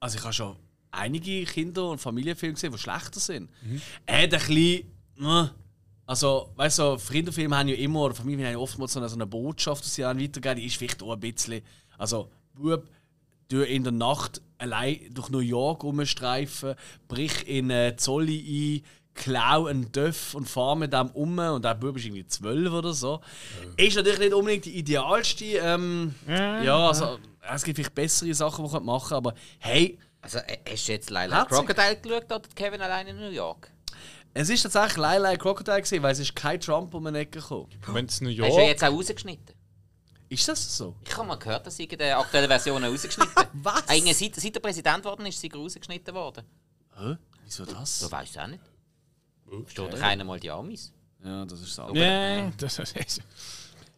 also 0.00 0.16
ich 0.18 0.24
habe 0.24 0.32
schon 0.32 0.56
einige 0.90 1.44
Kinder- 1.44 1.90
und 1.90 1.98
Familienfilme 2.00 2.54
gesehen, 2.54 2.72
die 2.72 2.78
schlechter 2.78 3.20
sind. 3.20 3.50
Er 4.06 4.22
hat 4.22 4.34
ein 4.34 4.40
bisschen. 4.40 4.84
äh, 5.20 5.48
Also, 6.06 6.50
weißt 6.56 6.78
du, 6.78 6.96
Kinderfilme 6.96 7.56
haben 7.56 7.68
ja 7.68 7.74
immer, 7.74 8.00
oder 8.00 8.14
Familien 8.14 8.46
haben 8.46 8.52
ja 8.54 8.58
oftmals 8.58 8.94
so 8.94 8.98
eine, 9.00 9.08
so 9.08 9.16
eine 9.16 9.26
Botschaft, 9.26 9.84
die 9.84 9.90
sie 9.90 10.04
an 10.04 10.18
weitergeben, 10.20 10.56
die 10.56 10.66
ist 10.66 10.76
vielleicht 10.76 11.02
auch 11.02 11.12
ein 11.12 11.20
bisschen. 11.20 11.60
Also, 11.98 12.30
Bub, 12.54 12.88
du 13.48 13.62
in 13.62 13.82
der 13.84 13.92
Nacht 13.92 14.40
allein 14.56 15.00
durch 15.12 15.28
New 15.28 15.40
York 15.40 15.84
rumstreifen, 15.84 16.74
brich 17.08 17.46
in 17.46 17.70
eine 17.70 17.96
Zolli 17.96 18.82
ein, 18.82 18.84
klau 19.18 19.66
einen 19.66 19.90
Döff 19.92 20.34
und 20.34 20.48
fahr 20.48 20.76
mit 20.76 20.92
dem 20.92 21.10
um 21.10 21.38
und 21.38 21.64
der 21.64 21.74
Bub 21.74 21.96
ist 21.96 22.04
irgendwie 22.06 22.26
zwölf 22.26 22.72
oder 22.72 22.92
so. 22.94 23.20
Ist 23.76 23.96
natürlich 23.96 24.18
nicht 24.20 24.32
unbedingt 24.32 24.64
die 24.64 24.78
idealste. 24.78 25.44
Ähm, 25.44 26.14
ja, 26.26 26.88
also 26.88 27.18
es 27.52 27.62
gibt 27.64 27.76
vielleicht 27.76 27.94
bessere 27.94 28.32
Sachen, 28.34 28.64
die 28.64 28.72
man 28.72 28.84
machen 28.84 29.08
kann, 29.08 29.16
aber 29.18 29.34
hey, 29.58 29.98
Also, 30.20 30.38
äh, 30.38 30.58
hast 30.70 30.88
du 30.88 30.92
jetzt 30.92 31.10
Lila. 31.10 31.44
Crocodile 31.44 31.96
geschaut 31.96 32.24
oder 32.24 32.42
Kevin 32.54 32.80
allein 32.80 33.06
in 33.08 33.16
New 33.18 33.30
York? 33.30 33.70
es 34.34 34.48
ist 34.50 34.62
tatsächlich 34.62 34.96
Lila 34.98 35.36
Crocodile 35.36 35.82
gewesen, 35.82 36.02
weil 36.02 36.12
es 36.12 36.20
ist 36.20 36.36
kein 36.36 36.60
Trump 36.60 36.94
um 36.94 37.06
eine 37.06 37.18
Ecke 37.20 37.40
gekommen. 37.40 37.68
Wenn 37.88 38.06
es 38.06 38.20
New 38.20 38.28
Hast 38.30 38.38
du 38.38 38.42
ja 38.44 38.48
York. 38.48 38.62
jetzt 38.68 38.84
auch 38.84 38.92
rausgeschnitten? 38.92 39.54
Ist 40.28 40.46
das 40.46 40.76
so? 40.76 40.94
Ich 41.04 41.16
habe 41.16 41.26
mal 41.26 41.36
gehört, 41.36 41.66
dass 41.66 41.76
sie 41.76 41.84
in 41.84 41.98
der 41.98 42.18
aktuellen 42.18 42.48
Version 42.48 42.84
rausgeschnitten 42.84 43.32
Was? 43.54 43.88
Eigentlich 43.88 44.16
seit, 44.16 44.34
seit 44.36 44.54
er 44.54 44.60
Präsident 44.60 45.04
worden 45.04 45.24
ist, 45.26 45.36
ist 45.36 45.40
sie 45.40 45.50
rausgeschnitten 45.52 46.14
worden. 46.14 46.44
Hä? 46.98 47.16
Wieso 47.44 47.64
das? 47.64 48.00
Du 48.00 48.10
weißt 48.12 48.36
es 48.36 48.42
auch 48.42 48.46
nicht. 48.46 48.62
Versteht 49.48 49.78
doch 49.92 49.98
keiner 49.98 50.24
mal 50.24 50.38
die 50.40 50.50
Amis. 50.50 50.92
Ja, 51.24 51.44
das 51.44 51.60
ist 51.60 51.74
so. 51.74 51.88
Nein, 51.92 52.52
das 52.58 52.78
ist. 52.78 52.94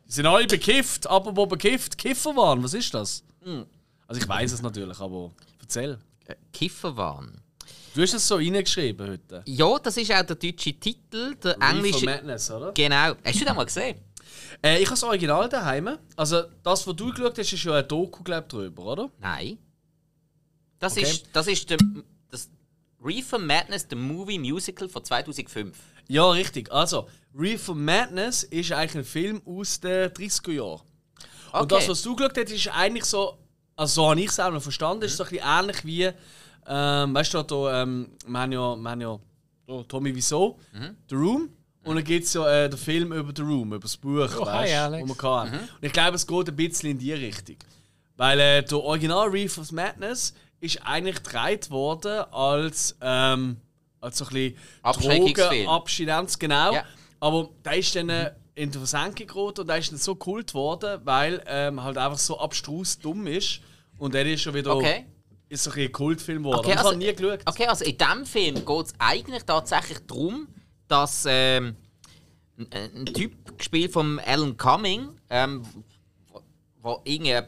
Die 0.07 0.13
sind 0.13 0.27
alle 0.27 0.47
bekifft, 0.47 1.07
apropos 1.09 1.49
bekifft, 1.49 1.97
Kifferwahn, 1.99 2.63
was 2.65 2.75
ist 2.75 2.93
das? 2.95 3.23
Also 4.07 4.21
ich 4.21 4.29
weiß 4.29 4.53
es 4.53 4.63
natürlich, 4.63 4.99
aber 4.99 5.31
erzähl. 5.61 5.99
Äh, 6.27 6.35
Kifferwahn. 6.53 7.41
Du 7.95 8.03
hast 8.03 8.15
es 8.15 8.27
so 8.27 8.37
reingeschrieben 8.37 9.09
heute. 9.09 9.43
Ja, 9.47 9.79
das 9.79 9.97
ist 9.97 10.11
auch 10.13 10.23
der 10.23 10.37
deutsche 10.37 10.73
Titel. 10.75 11.35
Der 11.37 11.57
Reefer 11.57 11.71
englische. 11.71 12.05
Madness, 12.07 12.51
oder? 12.51 12.73
Genau. 12.73 13.15
Hast 13.25 13.41
du 13.41 13.45
den 13.45 13.55
mal 13.57 13.65
gesehen? 13.65 13.99
Äh, 14.63 14.79
ich 14.79 14.85
habe 14.87 14.91
das 14.95 15.03
Original 15.03 15.49
daheim. 15.49 15.99
Also 16.17 16.43
das, 16.63 16.87
was 16.87 16.97
du 16.97 17.11
geschaut 17.13 17.39
hast, 17.39 17.53
ist 17.53 17.65
ja 17.65 17.75
ein 17.75 17.87
Doku, 17.89 18.23
glaub, 18.23 18.49
drüber, 18.49 18.85
oder? 18.85 19.11
Nein. 19.21 19.59
Das 20.79 20.93
Okay. 20.97 21.03
ist, 21.03 21.27
das 21.33 21.47
ist 21.47 21.69
der, 21.69 21.79
das 21.79 21.89
Reefer 23.03 23.39
Madness, 23.39 23.87
der 23.89 23.99
Movie 23.99 24.39
Musical 24.39 24.89
von 24.89 25.05
2005. 25.05 25.77
Ja, 26.09 26.31
richtig. 26.31 26.71
Also, 26.73 27.09
Reefer 27.35 27.75
Madness 27.75 28.43
ist 28.43 28.73
eigentlich 28.73 28.97
ein 28.97 29.05
Film 29.05 29.43
aus 29.47 29.81
den 29.81 30.11
30er 30.11 30.53
Jahren. 30.53 30.81
Und 31.53 31.63
Okay. 31.63 31.67
das, 31.69 31.89
was 31.89 32.03
du 32.03 32.15
geschaut 32.15 32.37
hast, 32.37 32.51
ist 32.53 32.69
eigentlich 32.69 33.05
so, 33.05 33.39
also 33.77 34.03
so 34.03 34.11
habe 34.11 34.21
ich 34.21 34.27
es 34.29 34.39
auch 34.39 34.51
noch 34.53 34.63
verstanden, 34.63 35.05
ist 35.05 35.17
so 35.17 35.25
ein 35.25 35.31
bisschen 35.31 35.47
ähnlich 35.47 35.85
wie, 35.85 36.11
ähm, 36.67 37.15
weißt 37.15 37.35
du, 37.35 37.43
da, 37.43 37.83
ähm, 37.83 38.11
wir 38.27 38.39
haben 38.39 38.53
ja, 38.53 38.77
wir 38.77 38.91
haben 38.91 39.01
ja 39.01 39.19
da, 39.67 39.83
Tommy 39.85 40.15
Wieso, 40.15 40.59
The 41.09 41.15
Room. 41.15 41.49
Und 41.83 41.97
dann 41.97 42.05
gibt 42.05 42.27
es 42.27 42.35
ja 42.35 42.47
äh, 42.65 42.69
den 42.69 42.79
Film 42.79 43.13
über 43.13 43.33
The 43.35 43.43
Room, 43.43 43.69
über 43.73 43.79
das 43.81 43.97
Buch, 43.97 44.29
Oh, 44.39 44.47
hi, 44.47 44.65
weißt, 44.65 44.75
Alex. 44.75 45.03
wo 45.03 45.07
man 45.07 45.17
kann. 45.17 45.49
Und 45.59 45.69
ich 45.81 45.93
glaube, 45.93 46.17
es 46.17 46.27
geht 46.27 46.49
ein 46.49 46.57
bisschen 46.57 46.91
in 46.91 46.99
die 46.99 47.13
Richtung. 47.15 47.57
Weil 48.19 48.39
äh, 48.39 48.63
der 48.63 48.79
Original 48.79 49.29
Reef 49.29 49.57
of 49.57 49.73
Madness 49.73 50.35
ist 50.61 50.81
eigentlich 50.85 51.23
gedreht 51.23 51.71
worden 51.71 52.25
als, 52.33 52.97
ähm, 53.01 53.57
als 54.01 54.19
so 54.19 54.27
ein 54.27 54.55
bisschen. 54.83 55.35
Drogenabstinenz, 55.35 56.39
genau. 56.39 56.73
Ja. 56.75 56.85
Aber 57.19 57.51
der 57.65 57.77
ist 57.77 57.95
dann 57.97 58.09
äh, 58.09 58.33
in 58.55 58.71
die 58.71 58.79
Versenkung 58.79 59.27
geraten 59.27 59.61
und 59.63 59.67
der 59.69 59.79
ist 59.79 59.91
dann 59.91 59.99
so 59.99 60.15
kult 60.15 60.55
worden, 60.55 61.01
weil 61.05 61.43
ähm, 61.47 61.83
halt 61.83 61.99
einfach 61.99 62.19
so 62.19 62.39
abstrus 62.39 62.99
dumm 62.99 63.27
ist. 63.27 63.61
Und 63.99 64.15
der 64.15 64.25
ist 64.27 64.43
schon 64.43 64.55
wieder 64.55 64.75
Okay. 64.77 65.07
ist 65.49 65.65
so 65.65 65.71
ein, 65.73 65.93
Kultfilm 65.93 66.43
geworden. 66.43 66.61
Okay, 66.61 66.73
ich 66.73 66.77
also- 66.79 66.91
habe 66.91 66.99
nie 66.99 67.15
geschaut. 67.15 67.41
Okay, 67.47 67.67
also 67.67 67.85
in 67.85 67.97
diesem 67.99 68.27
Film 68.27 68.55
geht 68.55 68.87
es 68.87 68.95
eigentlich 68.99 69.43
tatsächlich 69.45 69.99
darum, 70.07 70.49
dass 70.89 71.25
ähm, 71.29 71.77
ein, 72.59 72.91
ein 72.97 73.07
Typ 73.07 73.57
gespielt 73.59 73.93
von 73.93 74.19
Alan 74.21 74.57
Cumming, 74.57 75.09
ähm, 75.29 75.63
wo, 76.29 76.43
wo 76.81 77.01
irgendwie 77.05 77.41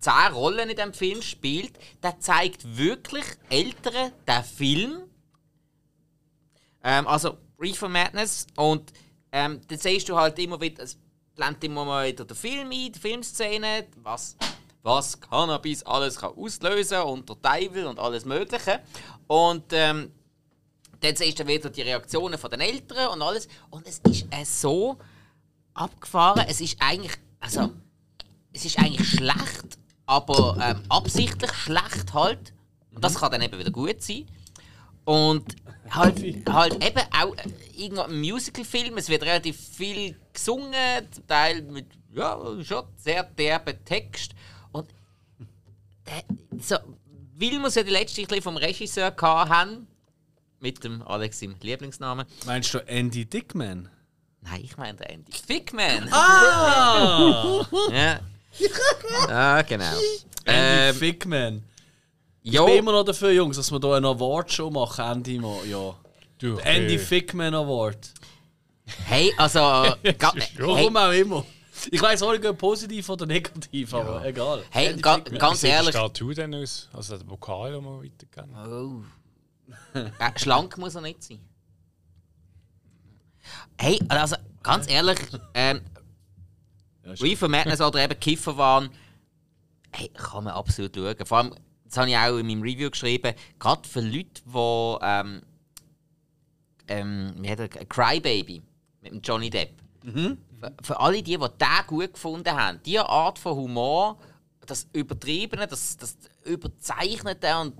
zehn 0.00 0.32
Rollen 0.32 0.68
in 0.68 0.76
diesem 0.76 0.94
Film 0.94 1.22
spielt, 1.22 1.78
der 2.02 2.18
zeigt 2.18 2.76
wirklich 2.76 3.24
Älteren 3.48 4.12
den 4.26 4.44
Film. 4.44 5.02
Ähm, 6.82 7.06
also 7.06 7.36
Reefer 7.58 7.88
Madness 7.88 8.46
und 8.56 8.92
ähm, 9.32 9.60
dann 9.68 9.78
siehst 9.78 10.08
du 10.08 10.16
halt 10.16 10.38
immer 10.38 10.60
wieder, 10.60 10.82
es 10.82 10.98
blendet 11.36 11.64
immer 11.64 11.84
mal 11.84 12.08
wieder 12.08 12.24
den 12.24 12.36
Film 12.36 12.70
ein, 12.70 12.92
die 12.92 12.98
Filmszene, 12.98 13.86
was, 13.96 14.36
was 14.82 15.20
Cannabis 15.20 15.82
alles 15.84 16.16
kann 16.16 16.34
auslösen 16.34 17.00
und 17.02 17.28
der 17.28 17.40
Teufel 17.40 17.86
und 17.86 17.98
alles 17.98 18.24
mögliche. 18.24 18.80
Und 19.26 19.72
ähm, 19.72 20.10
Dann 21.00 21.16
siehst 21.16 21.38
du 21.38 21.46
wieder 21.46 21.70
die 21.70 21.82
Reaktionen 21.82 22.38
von 22.38 22.50
den 22.50 22.60
Eltern 22.60 23.08
und 23.08 23.22
alles. 23.22 23.48
Und 23.70 23.86
es 23.86 24.00
ist 24.10 24.26
äh, 24.30 24.44
so 24.44 24.98
abgefahren. 25.74 26.44
Es 26.48 26.60
ist 26.60 26.76
eigentlich, 26.80 27.16
also, 27.40 27.70
es 28.52 28.64
ist 28.64 28.78
eigentlich 28.78 29.08
schlecht, 29.08 29.78
aber 30.10 30.56
ähm, 30.60 30.82
absichtlich 30.88 31.52
schlecht 31.52 32.12
halt. 32.12 32.52
Und 32.92 33.04
das 33.04 33.14
kann 33.14 33.30
dann 33.30 33.42
eben 33.42 33.56
wieder 33.60 33.70
gut 33.70 34.02
sein. 34.02 34.26
Und 35.04 35.54
halt, 35.88 36.20
halt 36.48 36.84
eben 36.84 37.02
auch 37.16 37.36
äh, 37.36 37.48
irgendwo 37.76 38.02
ein 38.02 38.18
Musical-Film. 38.18 38.98
Es 38.98 39.08
wird 39.08 39.22
relativ 39.22 39.56
viel 39.56 40.16
gesungen, 40.32 41.12
zum 41.12 41.26
Teil 41.28 41.62
mit 41.62 41.86
ja, 42.12 42.36
schon 42.60 42.86
sehr 42.96 43.22
derben 43.22 43.84
Text. 43.84 44.32
Und 44.72 44.92
der, 46.06 46.24
so, 46.60 46.74
weil 47.36 47.52
wir 47.52 47.68
ja 47.68 47.82
die 47.84 47.90
letzte 47.90 48.22
Stückchen 48.22 48.42
vom 48.42 48.56
Regisseur 48.56 49.14
haben, 49.20 49.86
mit 50.58 50.82
dem 50.82 51.02
Alex 51.02 51.40
im 51.42 51.54
Lieblingsnamen. 51.60 52.26
Meinst 52.46 52.74
du 52.74 52.78
Andy 52.80 53.26
Dickman? 53.26 53.88
Nein, 54.40 54.60
ich 54.64 54.76
meine 54.76 55.08
Andy 55.08 55.32
Fickman. 55.32 56.12
Ah! 56.12 57.64
Ja. 57.92 58.20
Ah, 59.28 59.62
genau. 59.62 59.84
Andy 60.44 60.88
Ähm, 60.88 60.94
Fickman. 60.94 61.62
Ich 62.42 62.52
jo, 62.54 62.64
bin 62.66 62.78
immer 62.78 62.92
noch 62.92 63.04
dafür, 63.04 63.30
Jungs, 63.32 63.56
dass 63.56 63.70
wir 63.70 63.78
hier 63.78 63.96
eine 63.96 64.08
Award-Show 64.08 64.70
machen, 64.70 65.04
Ende 65.04 65.38
Mo- 65.38 65.62
ja. 65.64 65.94
Du, 66.38 66.56
Andy 66.58 66.98
Fickman 66.98 67.54
Award. 67.54 68.12
hey, 69.06 69.32
also, 69.36 69.60
hey, 70.02 70.16
Warum 70.58 70.96
auch 70.96 71.12
immer. 71.12 71.44
Ich 71.90 72.00
weiß 72.00 72.22
auch 72.22 72.32
nicht, 72.32 72.58
positiv 72.58 73.08
oder 73.08 73.26
negativ, 73.26 73.94
aber 73.94 74.24
egal. 74.24 74.64
hey 74.70 74.88
Andy 74.88 75.02
ga, 75.02 75.14
Fickman. 75.16 75.34
Wie 75.34 75.38
ganz 75.38 75.60
sieht 75.60 75.70
die 75.70 75.74
ehrlich. 75.74 75.90
Statue 75.90 76.34
denn 76.34 76.54
aus? 76.54 76.88
Also 76.92 77.16
der 77.18 77.24
Pokal, 77.24 77.72
den 77.72 77.84
wir 77.84 78.02
weitergeben. 78.02 78.56
Oh. 78.56 79.04
Äh, 79.94 80.10
schlank 80.38 80.78
muss 80.78 80.94
er 80.96 81.00
nicht 81.00 81.22
sein. 81.22 81.40
Hey, 83.78 83.98
also 84.08 84.36
ganz 84.62 84.88
ehrlich, 84.90 85.18
ähm, 85.54 85.80
Ja, 87.04 87.12
Reefer 87.12 87.48
Madness 87.48 87.80
oder 87.80 88.02
eben 88.02 88.18
Kiffer 88.20 88.56
waren, 88.56 88.90
hey, 89.92 90.08
kann 90.08 90.44
man 90.44 90.54
absolut 90.54 90.94
schauen. 90.94 91.26
Vor 91.26 91.38
allem, 91.38 91.54
das 91.84 91.96
habe 91.96 92.10
ich 92.10 92.16
auch 92.16 92.36
in 92.36 92.46
meinem 92.46 92.62
Review 92.62 92.90
geschrieben, 92.90 93.34
gerade 93.58 93.88
für 93.88 94.00
Leute, 94.00 94.42
die 94.46 94.98
ähm, 95.02 95.42
ähm, 96.88 97.34
wie 97.38 97.50
hat 97.50 97.60
er, 97.60 97.68
Crybaby 97.68 98.62
mit 99.00 99.12
dem 99.12 99.20
Johnny 99.22 99.48
Depp. 99.48 99.72
Für, 100.60 100.74
für 100.82 101.00
alle 101.00 101.22
die, 101.22 101.36
die 101.36 101.38
den 101.38 101.86
gut 101.86 102.12
gefunden 102.12 102.52
haben, 102.52 102.80
diese 102.84 103.08
Art 103.08 103.38
von 103.38 103.56
Humor, 103.56 104.18
das 104.66 104.88
Übertriebene, 104.92 105.66
das, 105.66 105.96
das 105.96 106.16
Überzeichnete 106.44 107.56
und 107.58 107.74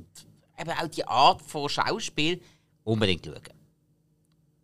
eben 0.59 0.71
auch 0.71 0.89
die 0.89 1.07
Art 1.07 1.43
von 1.43 1.69
Schauspiel, 1.69 2.41
unbedingt 2.85 3.27
schauen. 3.27 3.41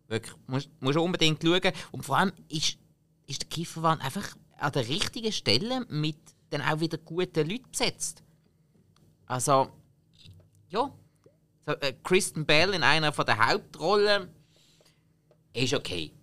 Wirklich, 0.07 0.33
musst, 0.47 0.69
musst 0.79 0.97
unbedingt 0.97 1.43
schauen. 1.43 1.73
Und 1.91 2.05
vor 2.05 2.17
allem 2.17 2.31
ist, 2.47 2.77
ist 3.27 3.41
der 3.41 3.49
Kieferwahn 3.49 3.99
einfach 4.01 4.35
an 4.57 4.71
der 4.71 4.87
richtigen 4.87 5.31
Stelle 5.31 5.85
mit 5.89 6.17
dann 6.49 6.61
auch 6.61 6.79
wieder 6.79 6.97
guten 6.97 7.49
Leuten 7.49 7.69
besetzt. 7.71 8.23
Also, 9.25 9.69
ja. 10.69 10.91
So, 11.65 11.71
äh, 11.73 11.93
Kristen 12.03 12.45
Bell 12.45 12.73
in 12.73 12.83
einer 12.83 13.11
von 13.11 13.25
der 13.25 13.37
Hauptrollen 13.45 14.29
ist 15.53 15.73
okay. 15.73 16.13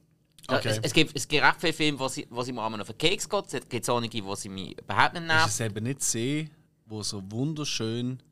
Da- 0.47 0.59
Okay. 0.59 0.69
Es, 0.69 0.79
es, 0.79 0.93
gibt, 0.93 1.17
es 1.17 1.27
gibt 1.29 1.43
recht 1.43 1.61
viele 1.61 1.73
Filme, 1.73 1.99
wo 1.99 2.09
sie, 2.09 2.27
wo 2.31 2.43
sie 2.43 2.53
mir 2.53 2.63
einmal 2.63 2.81
auf 2.81 2.87
den 2.89 2.99
Keks 2.99 3.29
geht. 3.29 3.55
Es 3.55 3.69
gibt 3.69 3.89
auch 3.89 3.97
einige, 3.99 4.25
wo 4.25 4.35
sie 4.35 4.49
mich 4.51 4.79
überhaupt 4.79 5.15
nicht 5.15 5.23
Ist 5.23 5.29
nervt. 5.29 5.49
es 5.49 5.61
eben 5.61 5.85
nicht 5.85 6.03
See, 6.03 6.51
wo 6.87 7.03
so 7.03 7.23
wunderschön 7.31 8.23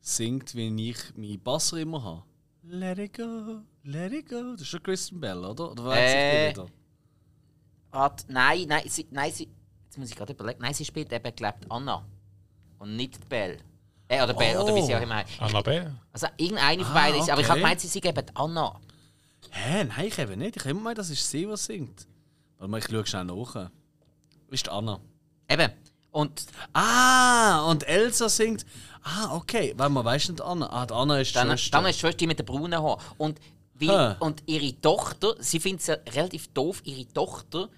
singt, 0.00 0.54
wie 0.54 0.90
ich 0.90 0.96
meinen 1.16 1.40
Basser 1.40 1.76
immer 1.78 2.02
habe? 2.02 2.22
Let 2.64 2.98
it 2.98 3.16
go, 3.16 3.60
let 3.84 4.12
it 4.12 4.28
go. 4.28 4.52
Das 4.52 4.62
ist 4.62 4.68
schon 4.68 4.82
Kristen 4.82 5.20
Bell, 5.20 5.44
oder? 5.44 5.70
Oder 5.72 5.84
weiß 5.84 6.12
Äh? 6.12 6.54
Hat, 7.92 8.24
nein, 8.28 8.66
nein, 8.68 8.82
sie, 8.86 9.06
nein, 9.10 9.32
sie, 9.32 9.48
jetzt 9.84 9.98
muss 9.98 10.10
ich 10.10 10.16
gerade 10.16 10.32
überlegen. 10.32 10.60
Nein, 10.62 10.74
sie 10.74 10.84
spielt 10.84 11.12
eben, 11.12 11.34
glaubt 11.34 11.64
Anna. 11.70 12.04
Und 12.78 12.96
nicht 12.96 13.28
Belle. 13.28 13.58
Äh, 14.08 14.22
oder 14.22 14.34
Belle, 14.34 14.62
oder 14.62 14.74
wie 14.74 14.82
sie 14.82 14.94
auch 14.94 15.00
immer 15.00 15.16
heißt. 15.16 15.40
Annabelle? 15.40 15.96
Also 16.12 16.26
irgendeine 16.36 16.84
von 16.84 16.92
Ah, 16.92 17.00
beiden 17.00 17.20
ist, 17.20 17.30
aber 17.30 17.40
ich 17.40 17.46
habe 17.48 17.58
okay. 17.58 17.62
gemeint, 17.62 17.80
sie 17.80 17.86
sind 17.88 18.04
eben 18.04 18.26
Anna. 18.34 18.80
Hä, 19.50 19.84
nein, 19.84 20.06
ich 20.06 20.18
eben 20.18 20.38
nicht. 20.38 20.56
Ich 20.56 20.62
habe 20.62 20.70
immer 20.70 20.80
gemeint, 20.80 20.98
das 20.98 21.10
ist 21.10 21.28
sie, 21.30 21.46
die 21.46 21.56
singt. 21.56 22.06
Warte 22.58 22.70
mal, 22.70 22.78
ich 22.78 22.84
schaue 22.88 23.06
schnell 23.06 23.24
nach. 23.24 23.70
Ist 24.50 24.68
Anna. 24.68 25.00
Eben. 25.48 25.72
Und 26.12 26.44
Ah, 26.72 27.66
und 27.70 27.86
Elsa 27.86 28.28
singt. 28.28 28.64
Ah, 29.02 29.34
okay. 29.36 29.74
Weil 29.76 29.88
man 29.90 30.04
weiß 30.04 30.28
nicht 30.30 30.40
Anna. 30.40 30.68
Ah, 30.70 30.86
die 30.86 30.94
Anna 30.94 31.20
ist 31.20 31.30
die 31.30 31.34
dann, 31.34 31.48
Schwester. 31.56 31.70
dann 31.78 31.86
ist 31.86 31.96
die 31.96 32.00
Schwester 32.00 32.18
die 32.18 32.26
mit 32.26 32.38
den 32.38 32.46
braunen 32.46 32.82
Haaren. 32.82 33.00
Und, 33.16 33.40
weil, 33.74 34.16
und 34.20 34.42
ihre 34.46 34.78
Tochter, 34.80 35.34
sie 35.38 35.58
findet 35.60 35.80
es 35.82 35.86
ja 35.86 35.94
relativ 36.12 36.48
doof, 36.52 36.82
ihre 36.84 37.06
Tochter 37.12 37.68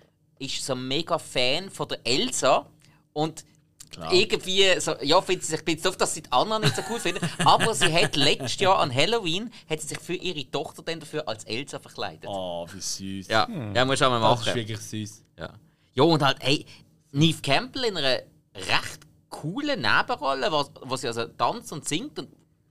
ist 0.44 0.64
so 0.64 0.74
mega 0.74 1.18
Fan 1.18 1.70
von 1.70 1.88
der 1.88 2.00
Elsa. 2.04 2.66
Und 3.12 3.44
Klar. 3.90 4.12
irgendwie, 4.12 4.80
so, 4.80 4.94
ja, 5.02 5.20
findet 5.20 5.44
sie 5.44 5.50
sich 5.50 5.60
ein 5.60 5.64
bisschen 5.66 5.82
doof, 5.82 5.96
dass 5.98 6.14
sie 6.14 6.22
die 6.22 6.32
Anna 6.32 6.58
nicht 6.58 6.74
so 6.74 6.82
cool 6.90 6.98
findet. 6.98 7.24
aber 7.44 7.74
sie 7.74 7.92
hat 7.92 8.16
letztes 8.16 8.58
Jahr 8.58 8.78
an 8.78 8.94
Halloween 8.94 9.50
hat 9.68 9.80
sie 9.80 9.88
sich 9.88 9.98
für 9.98 10.14
ihre 10.14 10.50
Tochter 10.50 10.82
dann 10.82 11.00
dafür 11.00 11.28
als 11.28 11.44
Elsa 11.44 11.78
verkleidet. 11.78 12.24
Oh, 12.26 12.66
wie 12.72 12.80
süß. 12.80 13.28
Ja, 13.28 13.46
ja, 13.74 13.84
muss 13.84 14.00
auch 14.00 14.08
mal 14.10 14.20
Das 14.20 14.40
ist 14.40 14.46
machen. 14.46 14.56
wirklich 14.56 14.78
süß. 14.80 15.24
Ja. 15.38 15.50
ja, 15.94 16.02
und 16.04 16.22
halt, 16.22 16.38
hey, 16.40 16.64
Neve 17.12 17.42
Campbell 17.42 17.84
in 17.84 17.96
einer 17.98 18.20
recht 18.54 19.00
coolen 19.28 19.80
Nebenrolle, 19.82 20.50
wo, 20.50 20.64
wo 20.82 20.96
sie 20.96 21.08
also 21.08 21.24
tanzt 21.26 21.72
und 21.72 21.86
singt 21.86 22.18
und 22.18 22.28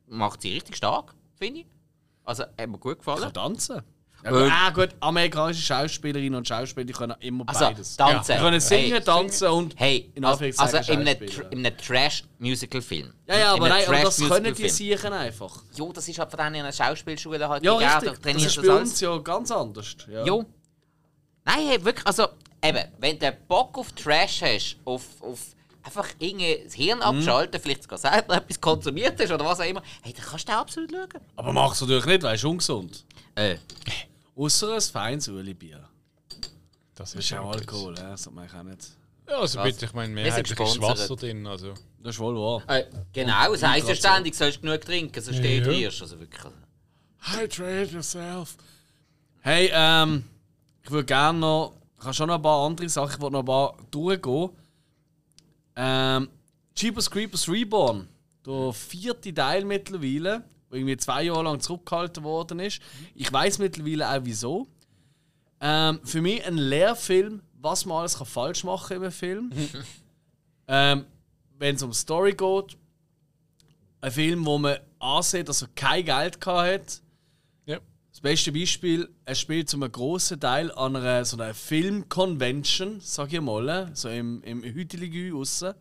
macht 0.08 0.42
sie 0.42 0.54
richtig 0.54 0.76
stark, 0.76 1.14
finde 1.38 1.62
ich. 1.62 1.68
Also, 2.24 2.44
hat 2.44 2.58
mir 2.68 2.78
gut 2.80 3.04
Kann 3.04 3.16
gefallen. 3.16 3.34
tanzen. 3.34 3.82
Ja, 4.24 4.30
Äh, 4.30 4.34
gut, 4.44 4.52
ah, 4.52 4.70
gut, 4.70 4.90
amerikanische 5.00 5.62
Schauspielerinnen 5.62 6.36
und 6.36 6.48
Schauspieler 6.48 6.86
die 6.86 6.94
können 6.94 7.16
immer 7.22 7.44
Also, 7.48 7.66
beides. 7.66 7.98
tanzen. 7.98 8.36
Die 8.36 8.40
können 8.42 8.60
singen, 8.60 8.92
Hey, 8.92 9.02
tanzen 9.02 9.48
und 9.48 9.74
Hey, 9.78 10.12
in 10.16 10.24
also, 10.26 10.34
Anführungszeichen 10.46 10.78
also 10.78 10.92
in 10.94 11.08
einem. 11.08 11.66
Tr- 11.74 11.78
Trash-Musical-Film. 11.88 13.14
Ja, 13.28 13.38
ja, 13.38 13.54
aber 13.54 13.70
nein, 13.70 13.84
aber 13.88 14.02
das 14.02 14.18
können 14.18 14.54
die 14.54 14.70
sicher 14.70 15.12
einfach. 15.12 15.64
Jo, 15.76 15.92
das 15.92 16.08
ist 16.08 16.20
halt 16.20 16.30
von 16.30 16.38
denen 16.38 16.56
in 16.56 16.62
einer 16.62 16.72
Schauspielschule 16.72 17.48
halt 17.48 17.64
Ja, 17.64 17.74
gegeben, 17.78 18.10
richtig. 18.16 18.34
Das 18.34 18.44
ist 18.44 18.58
du 18.58 18.62
bei 18.62 18.68
das 18.68 18.82
uns 18.82 19.00
ja 19.02 19.18
ganz 19.18 19.52
anders. 19.52 19.96
Ja. 20.12 20.26
Jo. 20.26 20.46
Nein, 21.46 21.68
hey, 21.68 21.84
wirklich, 21.84 22.06
also, 22.06 22.28
eben, 22.64 22.84
wenn 23.00 23.18
du 23.18 23.32
Bock 23.48 23.78
auf 23.78 23.92
Trash 23.94 24.42
hast, 24.44 24.78
auf, 24.86 25.04
auf 25.22 25.40
einfach 25.84 26.08
irgendwie 26.20 26.62
das 26.64 26.74
Hirn 26.76 27.02
abschalten, 27.02 27.60
vielleicht 27.60 27.84
sogar 27.84 27.98
selber 27.98 28.36
etwas 28.38 28.62
konsumiert 28.62 29.20
hast 29.20 29.32
oder 29.32 29.44
was 29.46 29.60
auch 29.60 29.66
immer, 29.66 29.82
hey, 30.04 30.14
dann 30.14 30.24
kannst 30.24 30.48
du 30.48 30.52
auch 30.54 30.58
absolut 30.58 30.92
schauen. 30.92 31.10
Aber 31.38 31.54
machst 31.54 31.82
du 31.82 31.86
natürlich 31.86 32.06
nicht, 32.06 32.24
weil 32.24 32.36
es 32.36 32.44
ungesund. 32.44 33.04
Äh, 33.34 33.56
Außer 34.36 34.76
ein 34.76 34.82
feines 34.82 35.28
Ueli-Bier. 35.28 35.88
Das 36.96 37.12
Das 37.12 37.16
ist 37.16 37.30
ja. 37.30 37.44
Alkohol, 37.44 37.96
ja, 37.98 38.12
das 38.12 38.30
mache 38.32 38.46
ich 38.48 38.54
auch 38.54 38.64
nicht. 38.64 38.88
Ja, 39.28 39.40
also 39.40 39.60
Was? 39.60 39.66
bitte, 39.66 39.86
ich 39.86 39.94
meine, 39.94 40.14
mehrheitlich 40.14 40.60
ist. 40.60 40.82
Wasser 40.82 41.16
drin. 41.16 41.46
Also. 41.48 41.74
Das 42.00 42.16
ist 42.16 42.20
wohl 42.20 42.36
wahr. 42.36 42.64
äh, 42.68 42.86
genau, 43.14 43.54
es 43.54 43.64
heisst 43.64 43.88
ja 43.88 43.96
ständig, 43.96 44.36
sollst 44.36 44.58
du 44.58 44.62
genug 44.62 44.82
trinken, 44.82 45.22
sonst 45.22 45.38
Ja. 45.38 45.44
dehydrierst 45.44 46.00
du. 46.00 46.04
Also 46.04 46.20
wirklich. 46.20 46.42
Hydrate 47.20 47.92
yourself. 47.94 48.56
Hey, 49.42 49.70
ähm, 49.74 50.24
ich 50.84 50.92
würde 50.92 51.06
gerne 51.06 51.40
noch. 51.40 51.74
Ich 52.00 52.04
habe 52.04 52.14
schon 52.14 52.28
noch 52.28 52.36
ein 52.36 52.42
paar 52.42 52.66
andere 52.66 52.90
Sachen, 52.90 53.12
ich 53.16 53.22
würde 53.22 53.34
noch 53.34 53.40
ein 53.42 53.46
paar 53.46 53.78
durchgehen. 53.92 54.50
Ähm, 55.76 56.30
Jeepers 56.76 57.10
Creepers 57.10 57.48
Reborn. 57.48 58.08
Der 58.46 58.74
vierte 58.74 59.34
Teil 59.34 59.64
mittlerweile, 59.66 60.44
der 60.72 60.80
irgendwie 60.80 60.98
zwei 60.98 61.24
Jahre 61.24 61.44
lang 61.44 61.60
zurückgehalten 61.60 62.24
worden 62.24 62.60
ist. 62.60 62.82
Ich 63.16 63.32
weiß 63.32 63.60
mittlerweile 63.60 64.10
auch 64.10 64.22
wieso. 64.24 64.68
Ähm, 65.60 66.00
für 66.04 66.22
mich 66.22 66.44
ein 66.46 66.58
Lehrfilm, 66.58 67.42
was 67.60 67.86
man 67.86 68.00
alles 68.00 68.18
kann 68.18 68.28
falsch 68.28 68.64
machen 68.64 68.96
kann 68.96 69.04
im 69.04 69.12
Film. 69.12 69.52
ähm, 70.68 71.06
Wenn 71.58 71.76
es 71.76 71.84
um 71.84 71.94
Story 71.94 72.34
geht, 72.34 72.78
ein 74.02 74.12
Film, 74.12 74.46
wo 74.46 74.58
man 74.58 74.78
ansieht, 75.00 75.48
dass 75.50 75.62
er 75.62 75.68
kein 75.76 76.06
Geld 76.06 76.42
gehabt 76.42 76.68
hat. 76.68 77.02
Ja. 77.66 77.80
Das 78.10 78.22
beste 78.22 78.52
Beispiel, 78.52 79.10
er 79.26 79.36
spielt 79.36 79.70
zu 79.70 79.78
einem 79.78 79.92
grossen 79.92 80.40
Teil 80.40 80.72
an 80.72 80.96
einer, 80.96 81.24
so 81.26 81.38
einer 81.38 81.54
Film-Convention, 81.54 83.00
sag 83.00 83.32
ich 83.32 83.42
mal, 83.42 83.92
so 83.94 84.10
im, 84.10 84.42
im 84.44 84.64
Hüteligü 84.64 85.36
aussen. 85.36 85.74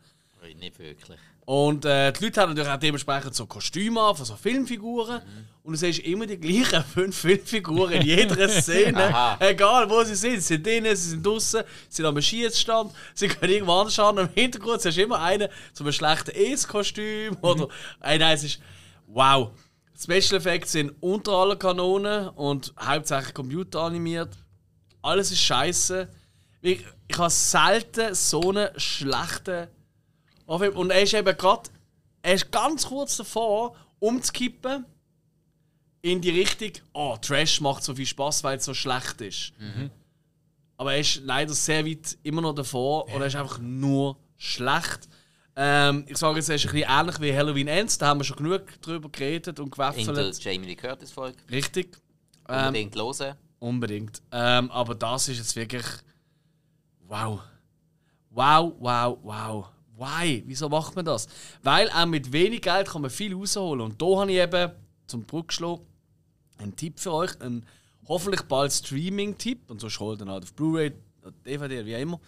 Nicht 0.58 0.78
wirklich. 0.78 1.18
Und 1.50 1.84
äh, 1.84 2.12
die 2.12 2.26
Leute 2.26 2.40
haben 2.42 2.50
natürlich 2.50 2.70
auch 2.70 2.78
dementsprechend 2.78 3.34
so 3.34 3.44
Kostüme 3.44 4.00
an, 4.00 4.14
von 4.14 4.24
so 4.24 4.36
Filmfiguren. 4.36 5.20
Und 5.64 5.72
du 5.72 5.76
siehst 5.76 5.98
immer 5.98 6.24
die 6.24 6.38
gleichen 6.38 6.84
fünf 6.94 7.16
Filmfiguren 7.16 7.94
in 7.94 8.02
jeder 8.02 8.48
Szene. 8.48 9.36
Egal 9.40 9.90
wo 9.90 10.04
sie 10.04 10.14
sind. 10.14 10.34
Sie 10.34 10.54
sind 10.54 10.64
drinnen, 10.64 10.94
sie 10.94 11.10
sind 11.10 11.26
draußen, 11.26 11.64
sie 11.88 11.96
sind 11.96 12.06
am 12.06 12.22
Schießstand, 12.22 12.92
sie 13.14 13.26
können 13.26 13.52
irgendwo 13.52 13.72
anders 13.72 13.96
schauen. 13.96 14.18
Im 14.18 14.28
Hintergrund 14.28 14.80
siehst 14.80 14.96
du 14.96 15.02
immer 15.02 15.20
einen 15.20 15.48
zu 15.72 15.82
einem 15.82 15.92
schlechten 15.92 16.30
Es-Kostüm. 16.30 17.36
Oder 17.40 17.66
äh, 18.00 18.16
nein, 18.16 18.36
es 18.36 18.44
ist. 18.44 18.60
Wow! 19.08 19.50
Special 20.00 20.38
Effects 20.38 20.70
sind 20.70 20.92
unter 21.00 21.32
aller 21.32 21.56
Kanonen 21.56 22.28
und 22.28 22.72
hauptsächlich 22.78 23.34
computeranimiert. 23.34 24.36
Alles 25.02 25.32
ist 25.32 25.40
scheiße. 25.40 26.08
Ich, 26.62 26.84
ich 27.08 27.18
habe 27.18 27.28
selten 27.28 28.14
so 28.14 28.50
einen 28.50 28.68
schlechten. 28.76 29.66
Und 30.74 30.90
er 30.90 31.02
ist 31.02 31.14
eben 31.14 31.36
gerade. 31.36 31.70
Er 32.22 32.34
ist 32.34 32.50
ganz 32.52 32.86
kurz 32.86 33.16
davor, 33.16 33.74
umzukippen. 33.98 34.84
in 36.02 36.20
die 36.20 36.30
Richtung, 36.30 36.72
oh, 36.94 37.16
Trash 37.20 37.60
macht 37.60 37.84
so 37.84 37.94
viel 37.94 38.06
Spaß, 38.06 38.42
weil 38.44 38.56
es 38.58 38.64
so 38.64 38.74
schlecht 38.74 39.20
ist. 39.20 39.52
Aber 40.76 40.94
er 40.94 41.00
ist 41.00 41.20
leider 41.24 41.52
sehr 41.52 41.84
weit 41.84 42.16
immer 42.22 42.40
noch 42.40 42.54
davor 42.54 43.06
und 43.14 43.20
er 43.20 43.26
ist 43.26 43.36
einfach 43.36 43.58
nur 43.58 44.16
schlecht. 44.38 45.08
Ähm, 45.56 46.04
ich 46.08 46.16
sage 46.16 46.36
jetzt, 46.36 46.48
er 46.48 46.54
ist 46.56 46.64
ein 46.66 46.72
bisschen 46.72 46.88
ähnlich 46.90 47.20
wie 47.20 47.36
Halloween 47.36 47.68
Ends, 47.68 47.98
da 47.98 48.06
haben 48.08 48.20
wir 48.20 48.24
schon 48.24 48.36
genug 48.38 48.80
drüber 48.80 49.10
geredet 49.10 49.60
und 49.60 49.70
gewaffelt. 49.70 50.06
Jamie 50.42 50.66
Lee 50.68 50.76
Curtis 50.76 51.10
Folge. 51.10 51.36
Richtig. 51.50 51.98
Ähm, 52.48 52.66
Unbedingt 52.68 52.96
hören. 52.96 53.36
Unbedingt. 53.58 54.22
Ähm, 54.32 54.70
aber 54.70 54.94
das 54.94 55.28
ist 55.28 55.36
jetzt 55.36 55.54
wirklich. 55.56 55.84
Wow. 57.06 57.40
Wow, 58.30 58.72
wow, 58.78 59.18
wow. 59.22 59.66
Why? 60.00 60.42
Wieso 60.46 60.70
macht 60.70 60.96
man 60.96 61.04
das? 61.04 61.28
Weil 61.62 61.90
auch 61.90 62.06
mit 62.06 62.32
wenig 62.32 62.62
Geld 62.62 62.88
kann 62.88 63.02
man 63.02 63.10
viel 63.10 63.34
rausholen. 63.34 63.82
Und 63.82 64.00
da 64.00 64.20
habe 64.20 64.32
ich 64.32 64.38
eben 64.38 64.72
zum 65.06 65.24
Brück 65.24 65.48
geschlagen 65.48 65.82
einen 66.56 66.74
Tipp 66.74 66.98
für 66.98 67.12
euch. 67.12 67.38
Einen 67.40 67.66
hoffentlich 68.08 68.42
bald 68.42 68.72
Streaming-Tipp. 68.72 69.70
Und 69.70 69.80
so 69.80 69.88
holt 69.88 70.22
dann 70.22 70.30
halt 70.30 70.44
auf 70.44 70.54
Blu-ray, 70.54 70.92
DVD, 71.44 71.84
wie 71.84 71.96
auch 71.96 72.00
immer. 72.00 72.20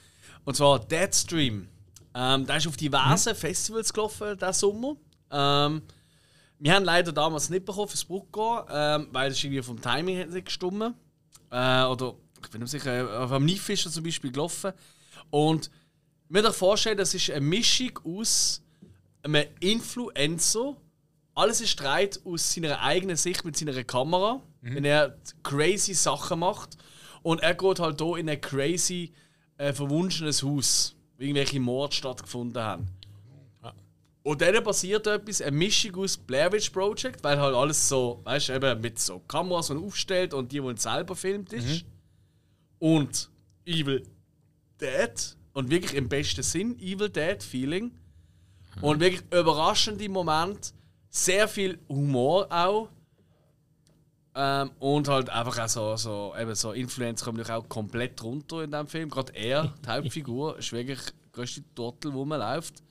Und 0.45 0.55
zwar 0.55 0.81
Deadstream. 0.81 1.67
Ähm, 2.15 2.47
der 2.47 2.57
ist 2.59 2.67
auf 2.67 2.77
diversen 2.77 3.35
Festivals 3.35 3.93
gelaufen 3.93 4.37
diesen 4.37 4.53
Sommer. 4.53 4.97
Ähm, 5.31 5.83
wir 6.59 6.75
haben 6.75 6.85
leider 6.85 7.11
damals 7.11 7.49
nicht 7.49 7.65
bekommen 7.65 7.89
fürs 7.89 8.05
Bruckgehen, 8.05 8.65
ähm, 8.71 9.09
weil 9.13 9.33
es 9.33 9.43
irgendwie 9.43 9.63
vom 9.63 9.81
Timing 9.81 10.21
hat 10.21 10.29
nicht 10.29 10.45
gestimmt. 10.45 10.95
Äh, 11.51 11.85
oder 11.85 12.15
ich 12.43 12.51
bin 12.51 12.61
nicht 12.61 12.71
sicher, 12.71 13.23
auf 13.25 13.33
am 13.33 13.45
NIF 13.47 13.69
ist 13.71 13.87
er 13.87 13.93
zum 13.93 14.05
Beispiel 14.05 14.31
gelaufen. 14.31 14.73
Und 15.31 15.71
ich 16.39 16.43
mir 16.43 16.49
euch 16.49 16.57
vorstellen, 16.57 16.97
das 16.97 17.13
ist 17.13 17.31
eine 17.31 17.43
Mischung 17.43 17.99
aus 18.05 18.63
einem 19.23 19.45
Influencer. 19.61 20.77
Alles 21.35 21.61
ist 21.61 21.71
Streit 21.71 22.21
aus 22.25 22.55
seiner 22.55 22.81
eigenen 22.81 23.17
Sicht 23.17 23.45
mit 23.45 23.57
seiner 23.57 23.85
Kamera, 23.85 24.41
wenn 24.63 24.85
er 24.85 25.19
crazy 25.43 25.93
Sachen 25.93 26.41
macht. 26.41 26.79
Und 27.23 27.43
er 27.43 27.55
geht 27.55 27.79
halt 27.81 28.01
hier 28.01 28.17
in 28.17 28.31
ein 28.31 28.41
crazy, 28.41 29.13
äh, 29.59 29.73
verwunschenes 29.75 30.43
Haus, 30.43 30.97
wo 31.17 31.23
irgendwelche 31.23 31.61
Morde 31.61 31.95
stattgefunden 31.95 32.63
haben. 32.63 32.87
Und 34.23 34.41
dann 34.41 34.63
passiert 34.65 35.07
etwas, 35.07 35.43
eine 35.43 35.57
Mischung 35.57 35.97
aus 35.97 36.17
Blair 36.17 36.51
Witch 36.53 36.71
Project, 36.71 37.23
weil 37.25 37.39
halt 37.39 37.55
alles 37.55 37.89
so, 37.89 38.21
weißt 38.25 38.49
du, 38.49 38.53
eben 38.55 38.81
mit 38.81 38.99
so 38.99 39.19
Kameras 39.21 39.71
und 39.71 39.85
aufstellt 39.85 40.33
und 40.33 40.51
die, 40.53 40.61
die 40.61 40.77
selber 40.77 41.15
filmt 41.15 41.53
ist. 41.53 41.85
Und 42.79 43.29
Evil 43.67 44.03
Dead. 44.81 45.37
Und 45.53 45.71
wirklich 45.71 45.95
im 45.95 46.09
besten 46.09 46.43
Sinn 46.43 46.79
Evil 46.79 47.11
Dead 47.11 47.43
Feeling. 47.43 47.93
Und 48.81 49.01
wirklich 49.01 49.23
überraschende 49.33 50.09
Momente. 50.09 50.71
Sehr 51.11 51.47
viel 51.47 51.79
Humor 51.89 52.47
auch. 52.51 52.89
Ähm, 54.35 54.71
und 54.79 55.09
halt 55.09 55.29
einfach 55.29 55.59
auch 55.59 55.69
so, 55.69 55.97
so, 55.97 56.35
eben 56.41 56.55
so 56.55 56.73
Influencer 56.73 57.27
kommen 57.27 57.37
natürlich 57.37 57.63
auch 57.63 57.69
komplett 57.69 58.23
runter 58.23 58.63
in 58.63 58.71
diesem 58.71 58.87
Film. 58.87 59.11
Gerade 59.11 59.35
er, 59.35 59.75
die 59.85 59.89
Hauptfigur, 59.89 60.59
ist 60.59 60.73
wirklich 60.73 61.01
der 61.05 61.13
größte 61.33 61.63
Trottel, 61.75 62.15
wo 62.15 62.25
man 62.25 62.41
läuft. 62.41 62.83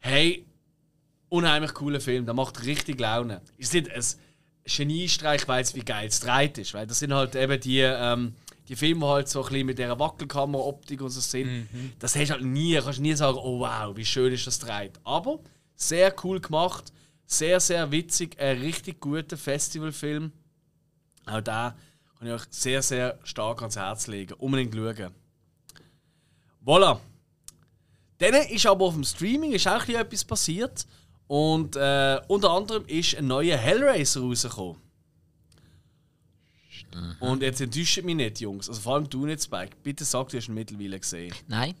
Hey, 0.00 0.44
unheimlich 1.28 1.72
cooler 1.72 2.00
Film, 2.00 2.24
der 2.24 2.34
macht 2.34 2.64
richtig 2.64 2.98
Laune. 2.98 3.42
Ist 3.58 3.74
nicht 3.74 3.90
ein 3.92 4.02
Geniestreich, 4.64 5.46
weil 5.46 5.62
es 5.62 5.74
wie 5.76 5.84
geil 5.84 6.08
es 6.08 6.18
dreht 6.18 6.58
ist, 6.58 6.74
weil 6.74 6.86
das 6.86 6.98
sind 6.98 7.14
halt 7.14 7.36
eben 7.36 7.60
die, 7.60 7.80
ähm, 7.80 8.34
die 8.70 8.76
Filme, 8.76 9.04
halt 9.08 9.28
so 9.28 9.42
ein 9.42 9.48
bisschen 9.48 9.66
mit 9.66 9.78
dieser 9.78 9.98
Wackelkamera-Optik 9.98 11.02
und 11.02 11.10
so 11.10 11.20
sind. 11.20 11.68
Das 11.98 12.14
hast 12.14 12.28
du 12.28 12.34
halt 12.34 12.44
nie, 12.44 12.76
kannst 12.76 13.00
nie 13.00 13.14
sagen, 13.14 13.36
oh 13.36 13.58
wow, 13.58 13.96
wie 13.96 14.04
schön 14.04 14.32
ist 14.32 14.46
das 14.46 14.60
dreht. 14.60 14.92
Aber 15.02 15.40
sehr 15.74 16.14
cool 16.22 16.40
gemacht, 16.40 16.92
sehr, 17.26 17.58
sehr 17.58 17.90
witzig, 17.90 18.38
ein 18.38 18.58
richtig 18.58 19.00
guter 19.00 19.36
Festivalfilm. 19.36 20.30
Auch 21.26 21.40
da 21.40 21.76
kann 22.16 22.28
ich 22.28 22.34
euch 22.34 22.42
sehr, 22.50 22.80
sehr 22.80 23.18
stark 23.24 23.60
ans 23.60 23.76
Herz 23.76 24.06
legen. 24.06 24.34
Unbedingt 24.34 24.72
schauen. 24.72 25.14
Voilà. 26.64 27.00
Dann 28.18 28.34
ist 28.34 28.66
aber 28.66 28.84
auf 28.84 28.94
dem 28.94 29.02
Streaming 29.02 29.50
ist 29.50 29.66
auch 29.66 29.88
etwas 29.88 30.24
passiert. 30.24 30.86
Und 31.26 31.74
äh, 31.74 32.20
unter 32.28 32.50
anderem 32.50 32.84
ist 32.86 33.16
ein 33.16 33.26
neuer 33.26 33.56
Hellraiser 33.56 34.20
rausgekommen. 34.20 34.76
Und 37.20 37.42
jetzt 37.42 37.60
enttäuscht 37.60 38.02
mich 38.02 38.16
nicht, 38.16 38.40
Jungs. 38.40 38.68
Also 38.68 38.80
vor 38.80 38.94
allem 38.94 39.08
du 39.08 39.26
nicht, 39.26 39.42
Spike. 39.42 39.76
Bitte 39.82 40.04
sag, 40.04 40.28
du 40.28 40.36
hast 40.36 40.48
ihn 40.48 40.54
mittlerweile 40.54 40.98
gesehen. 40.98 41.34
Nein. 41.46 41.74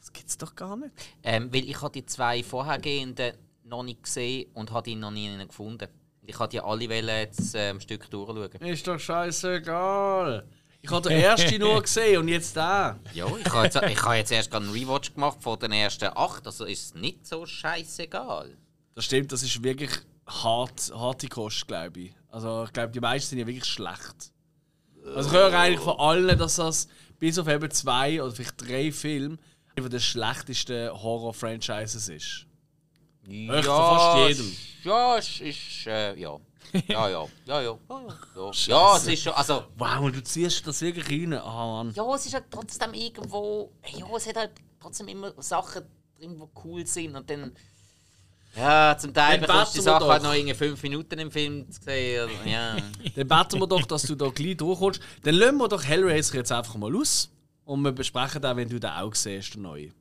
Das 0.00 0.12
gibt's 0.12 0.38
doch 0.38 0.54
gar 0.54 0.76
nicht. 0.76 0.92
Ähm, 1.22 1.52
weil 1.52 1.68
ich 1.68 1.80
habe 1.80 1.92
die 1.92 2.06
zwei 2.06 2.42
vorhergehenden 2.42 3.32
noch 3.64 3.82
nicht 3.82 4.02
gesehen 4.02 4.50
und 4.54 4.70
habe 4.70 4.90
die 4.90 4.96
noch 4.96 5.10
nie 5.10 5.36
gefunden. 5.46 5.88
Ich 6.24 6.38
wollte 6.38 6.56
die 6.56 6.60
alle 6.60 6.84
jetzt 6.84 7.54
äh, 7.54 7.70
ein 7.70 7.80
Stück 7.80 8.10
durchschauen. 8.10 8.52
Ist 8.60 8.86
doch 8.86 8.98
scheißegal. 8.98 10.46
Ich 10.82 10.90
habe 10.90 11.08
den 11.08 11.20
ersten 11.20 11.58
nur 11.60 11.82
gesehen 11.82 12.18
und 12.20 12.28
jetzt 12.28 12.56
da. 12.56 12.98
Ja, 13.12 13.26
ich 13.36 13.52
habe 13.52 13.64
jetzt, 13.64 13.76
ich 13.76 14.02
habe 14.02 14.14
jetzt 14.16 14.30
erst 14.30 14.50
gerade 14.50 14.66
einen 14.66 14.74
Rewatch 14.74 15.14
gemacht 15.14 15.38
von 15.40 15.58
den 15.58 15.72
ersten 15.72 16.10
acht, 16.14 16.46
also 16.46 16.64
ist 16.64 16.84
es 16.84 16.94
nicht 16.94 17.26
so 17.26 17.44
scheißegal. 17.44 18.56
Das 18.94 19.04
stimmt, 19.04 19.32
das 19.32 19.42
ist 19.42 19.62
wirklich 19.62 19.90
hart, 20.26 20.92
harte 20.94 21.28
Kost, 21.28 21.66
glaube 21.66 22.00
ich. 22.00 22.14
Also 22.36 22.64
ich 22.64 22.72
glaube, 22.74 22.92
die 22.92 23.00
meisten 23.00 23.30
sind 23.30 23.38
ja 23.38 23.46
wirklich 23.46 23.64
schlecht. 23.64 24.30
Also 25.14 25.30
ich 25.30 25.34
höre 25.34 25.58
eigentlich 25.58 25.80
von 25.80 25.98
allen, 25.98 26.38
dass 26.38 26.56
das 26.56 26.86
bis 27.18 27.38
auf 27.38 27.48
eben 27.48 27.70
zwei 27.70 28.22
oder 28.22 28.30
vielleicht 28.30 28.60
drei 28.60 28.92
Filme 28.92 29.38
einer 29.74 29.88
der 29.88 30.00
schlechtesten 30.00 30.90
Horror-Franchises 30.90 32.10
ist. 32.10 32.46
Ja, 33.26 33.62
von 33.62 33.64
fast 33.64 34.28
jedem. 34.28 34.56
Ja, 34.84 35.16
es 35.16 35.40
ist. 35.40 35.86
Äh, 35.86 36.14
ja. 36.20 36.38
Ja, 36.88 37.08
ja. 37.08 37.08
Ja, 37.08 37.08
ja. 37.08 37.26
Ja, 37.46 37.60
ja. 37.62 37.78
ja. 38.36 38.50
ja, 38.66 38.96
es 38.98 39.06
ist 39.06 39.22
schon. 39.22 39.32
Also, 39.32 39.64
Wow, 39.78 40.00
und 40.00 40.16
du 40.16 40.22
ziehst 40.22 40.66
das 40.66 40.82
wirklich 40.82 41.08
rein. 41.08 41.32
Ah, 41.32 41.84
Mann. 41.84 41.94
ja, 41.94 42.14
es 42.14 42.26
ist 42.26 42.34
halt 42.34 42.44
trotzdem 42.50 42.92
irgendwo. 42.92 43.72
Ja, 43.96 44.06
es 44.14 44.26
hat 44.26 44.36
halt 44.36 44.50
trotzdem 44.78 45.08
immer 45.08 45.32
Sachen 45.42 45.84
drin, 46.18 46.36
die 46.36 46.60
cool 46.66 46.86
sind. 46.86 47.16
Und 47.16 47.30
dann. 47.30 47.56
Ja, 48.56 48.96
zum 48.98 49.12
Teil 49.12 49.38
bekommst 49.38 49.74
du 49.74 49.78
die 49.78 49.84
Sache 49.84 50.06
halt 50.06 50.22
noch 50.22 50.32
irgendwie 50.34 50.54
fünf 50.54 50.82
Minuten 50.82 51.18
im 51.18 51.30
Film 51.30 51.70
zu 51.70 51.80
sehen. 51.82 52.24
oder- 52.30 52.50
Ja. 52.50 52.76
Dann 53.16 53.28
beten 53.28 53.60
wir 53.60 53.66
doch, 53.66 53.84
dass 53.86 54.02
du 54.02 54.14
da 54.14 54.28
gleich 54.28 54.56
durchkommst. 54.56 55.00
Dann 55.22 55.34
lassen 55.34 55.56
wir 55.58 55.68
doch 55.68 55.82
Hellraiser 55.84 56.36
jetzt 56.36 56.52
einfach 56.52 56.74
mal 56.76 56.94
aus. 56.96 57.30
Und 57.64 57.82
wir 57.82 57.92
besprechen 57.92 58.40
den, 58.40 58.56
wenn 58.56 58.68
du 58.68 58.78
den 58.80 58.90
auch 58.90 59.14
siehst, 59.14 59.54
den 59.54 59.62
neuen. 59.62 59.92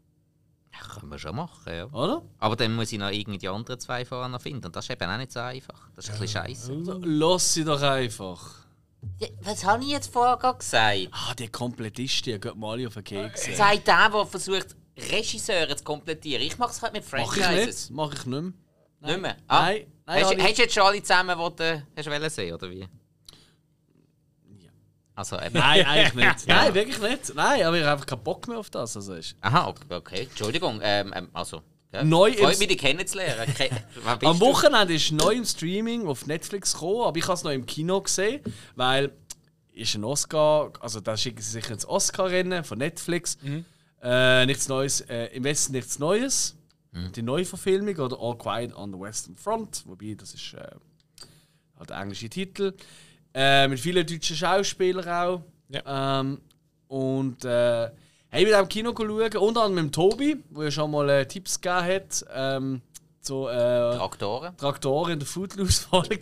ja, 0.73 0.87
können 0.93 1.09
wir 1.11 1.17
schon 1.19 1.35
machen, 1.35 1.73
ja. 1.73 1.85
Oder? 1.87 2.21
Aber 2.39 2.55
dann 2.55 2.75
muss 2.75 2.91
ich 2.91 2.99
noch 2.99 3.09
irgendwie 3.09 3.39
die 3.39 3.47
anderen 3.49 3.79
zwei 3.79 4.05
vorher 4.05 4.29
noch 4.29 4.41
finden. 4.41 4.65
Und 4.65 4.75
das 4.75 4.85
ist 4.85 4.91
eben 4.91 5.09
auch 5.09 5.17
nicht 5.17 5.31
so 5.31 5.39
einfach. 5.39 5.89
Das 5.95 6.05
ist 6.05 6.13
ein 6.13 6.19
bisschen 6.19 6.43
scheiße. 6.43 6.83
So, 6.85 6.99
lass 7.03 7.53
sie 7.53 7.63
doch 7.65 7.81
einfach. 7.81 8.41
Ja, 9.19 9.27
was 9.41 9.63
habe 9.65 9.83
ich 9.83 9.89
jetzt 9.89 10.11
vorher 10.11 10.37
gesagt? 10.53 11.09
Ah, 11.11 11.33
die 11.35 11.47
Komplettisten, 11.47 12.33
die 12.33 12.39
gehen 12.39 12.59
mal 12.59 12.85
auf 12.87 12.93
den 12.95 13.03
Keks. 13.03 13.55
Sagt 13.57 13.87
der, 13.87 14.09
der 14.09 14.25
versucht, 14.25 14.75
Regisseure 14.97 15.75
zu 15.75 15.83
komplettieren. 15.83 16.43
Ich 16.43 16.57
mache 16.57 16.71
es 16.71 16.81
halt 16.81 16.93
mit 16.93 17.03
Mach 17.11 17.35
ich 17.35 17.43
Franchises. 17.43 17.89
nicht. 17.89 17.95
Mach 17.95 18.13
ich 18.13 18.25
nicht 18.25 18.41
mehr. 18.41 18.53
Nicht 19.01 19.21
mehr? 19.21 19.37
Ah. 19.47 19.63
Nein, 19.63 19.87
nein, 20.05 20.23
Hast, 20.23 20.37
hast 20.37 20.57
du 20.57 20.61
jetzt 20.61 20.73
schon 20.73 20.83
alle 20.83 21.01
zusammen, 21.01 21.37
die 21.37 21.55
du 21.55 21.83
hast 21.95 22.09
wollen 22.09 22.29
sehen, 22.29 22.53
oder 22.53 22.69
wie? 22.71 22.87
Also, 25.15 25.39
eben. 25.39 25.53
Nein, 25.53 25.85
eigentlich 25.85 26.13
nicht. 26.13 26.47
Nein, 26.47 26.73
wirklich 26.73 26.99
nicht. 26.99 27.35
Nein, 27.35 27.63
aber 27.63 27.77
ich 27.77 27.83
habe 27.83 27.93
einfach 27.93 28.05
keinen 28.05 28.23
Bock 28.23 28.47
mehr 28.47 28.57
auf 28.57 28.69
das. 28.69 28.95
Also 28.97 29.13
ist. 29.13 29.35
Aha, 29.41 29.73
okay. 29.89 30.23
Entschuldigung. 30.23 30.81
Ähm, 30.83 31.13
ähm, 31.15 31.29
also, 31.33 31.61
ja. 31.93 32.03
Neu 32.03 32.33
Freut 32.33 32.59
mich, 32.59 32.67
dich 32.67 32.77
kennenzulernen. 32.77 33.53
Am? 34.05 34.39
Wochenende 34.41 34.93
ist 34.93 35.11
neu 35.13 35.33
im 35.33 35.45
Streaming 35.45 36.07
auf 36.07 36.25
Netflix 36.25 36.73
gekommen, 36.73 37.03
aber 37.03 37.17
ich 37.17 37.23
habe 37.23 37.33
es 37.33 37.43
noch 37.43 37.51
im 37.51 37.65
Kino 37.65 38.01
gesehen, 38.01 38.41
weil 38.75 39.11
ist 39.73 39.95
ein 39.95 40.03
Oscar, 40.03 40.71
also 40.79 41.01
da 41.01 41.17
schicken 41.17 41.41
sie 41.41 41.51
sich 41.51 41.69
ins 41.69 41.85
Oscar-Rennen 41.85 42.63
von 42.63 42.77
Netflix. 42.77 43.37
Äh, 44.05 44.45
nichts 44.45 44.67
Neues, 44.67 45.01
äh, 45.01 45.35
im 45.35 45.43
Westen 45.43 45.73
nichts 45.73 45.97
Neues. 45.97 46.55
Die 47.13 47.21
Neuverfilmung 47.21 47.97
oder 47.97 48.17
All 48.17 48.37
Quiet 48.37 48.73
on 48.73 48.93
the 48.93 48.97
Western 48.97 49.35
Front, 49.35 49.83
wobei 49.85 50.13
das 50.13 50.33
ist 50.33 50.53
äh, 50.53 50.65
halt 51.77 51.89
der 51.89 51.97
englische 51.97 52.29
Titel. 52.29 52.73
Äh, 53.33 53.67
mit 53.67 53.81
vielen 53.81 54.07
deutschen 54.07 54.35
Schauspielern 54.35 55.09
auch. 55.09 55.41
Ähm, 55.85 56.39
und 56.87 57.43
äh, 57.43 57.89
hey, 58.29 58.45
mit 58.45 58.53
dem 58.53 58.69
Kino 58.69 58.93
schauen, 58.95 59.37
unter 59.37 59.63
anderem 59.63 59.75
mit 59.75 59.83
dem 59.85 59.91
Tobi, 59.91 60.37
der 60.51 60.63
ja 60.63 60.71
schon 60.71 60.91
mal 60.91 61.09
äh, 61.09 61.27
Tipps 61.27 61.59
gegeben 61.59 61.85
hat. 61.85 62.25
Ähm, 62.33 62.81
zu, 63.19 63.47
äh, 63.47 63.97
Traktoren. 63.97 64.55
Traktoren 64.55 65.13
in 65.13 65.19
der 65.19 65.27
Footloose-Folge. 65.27 66.19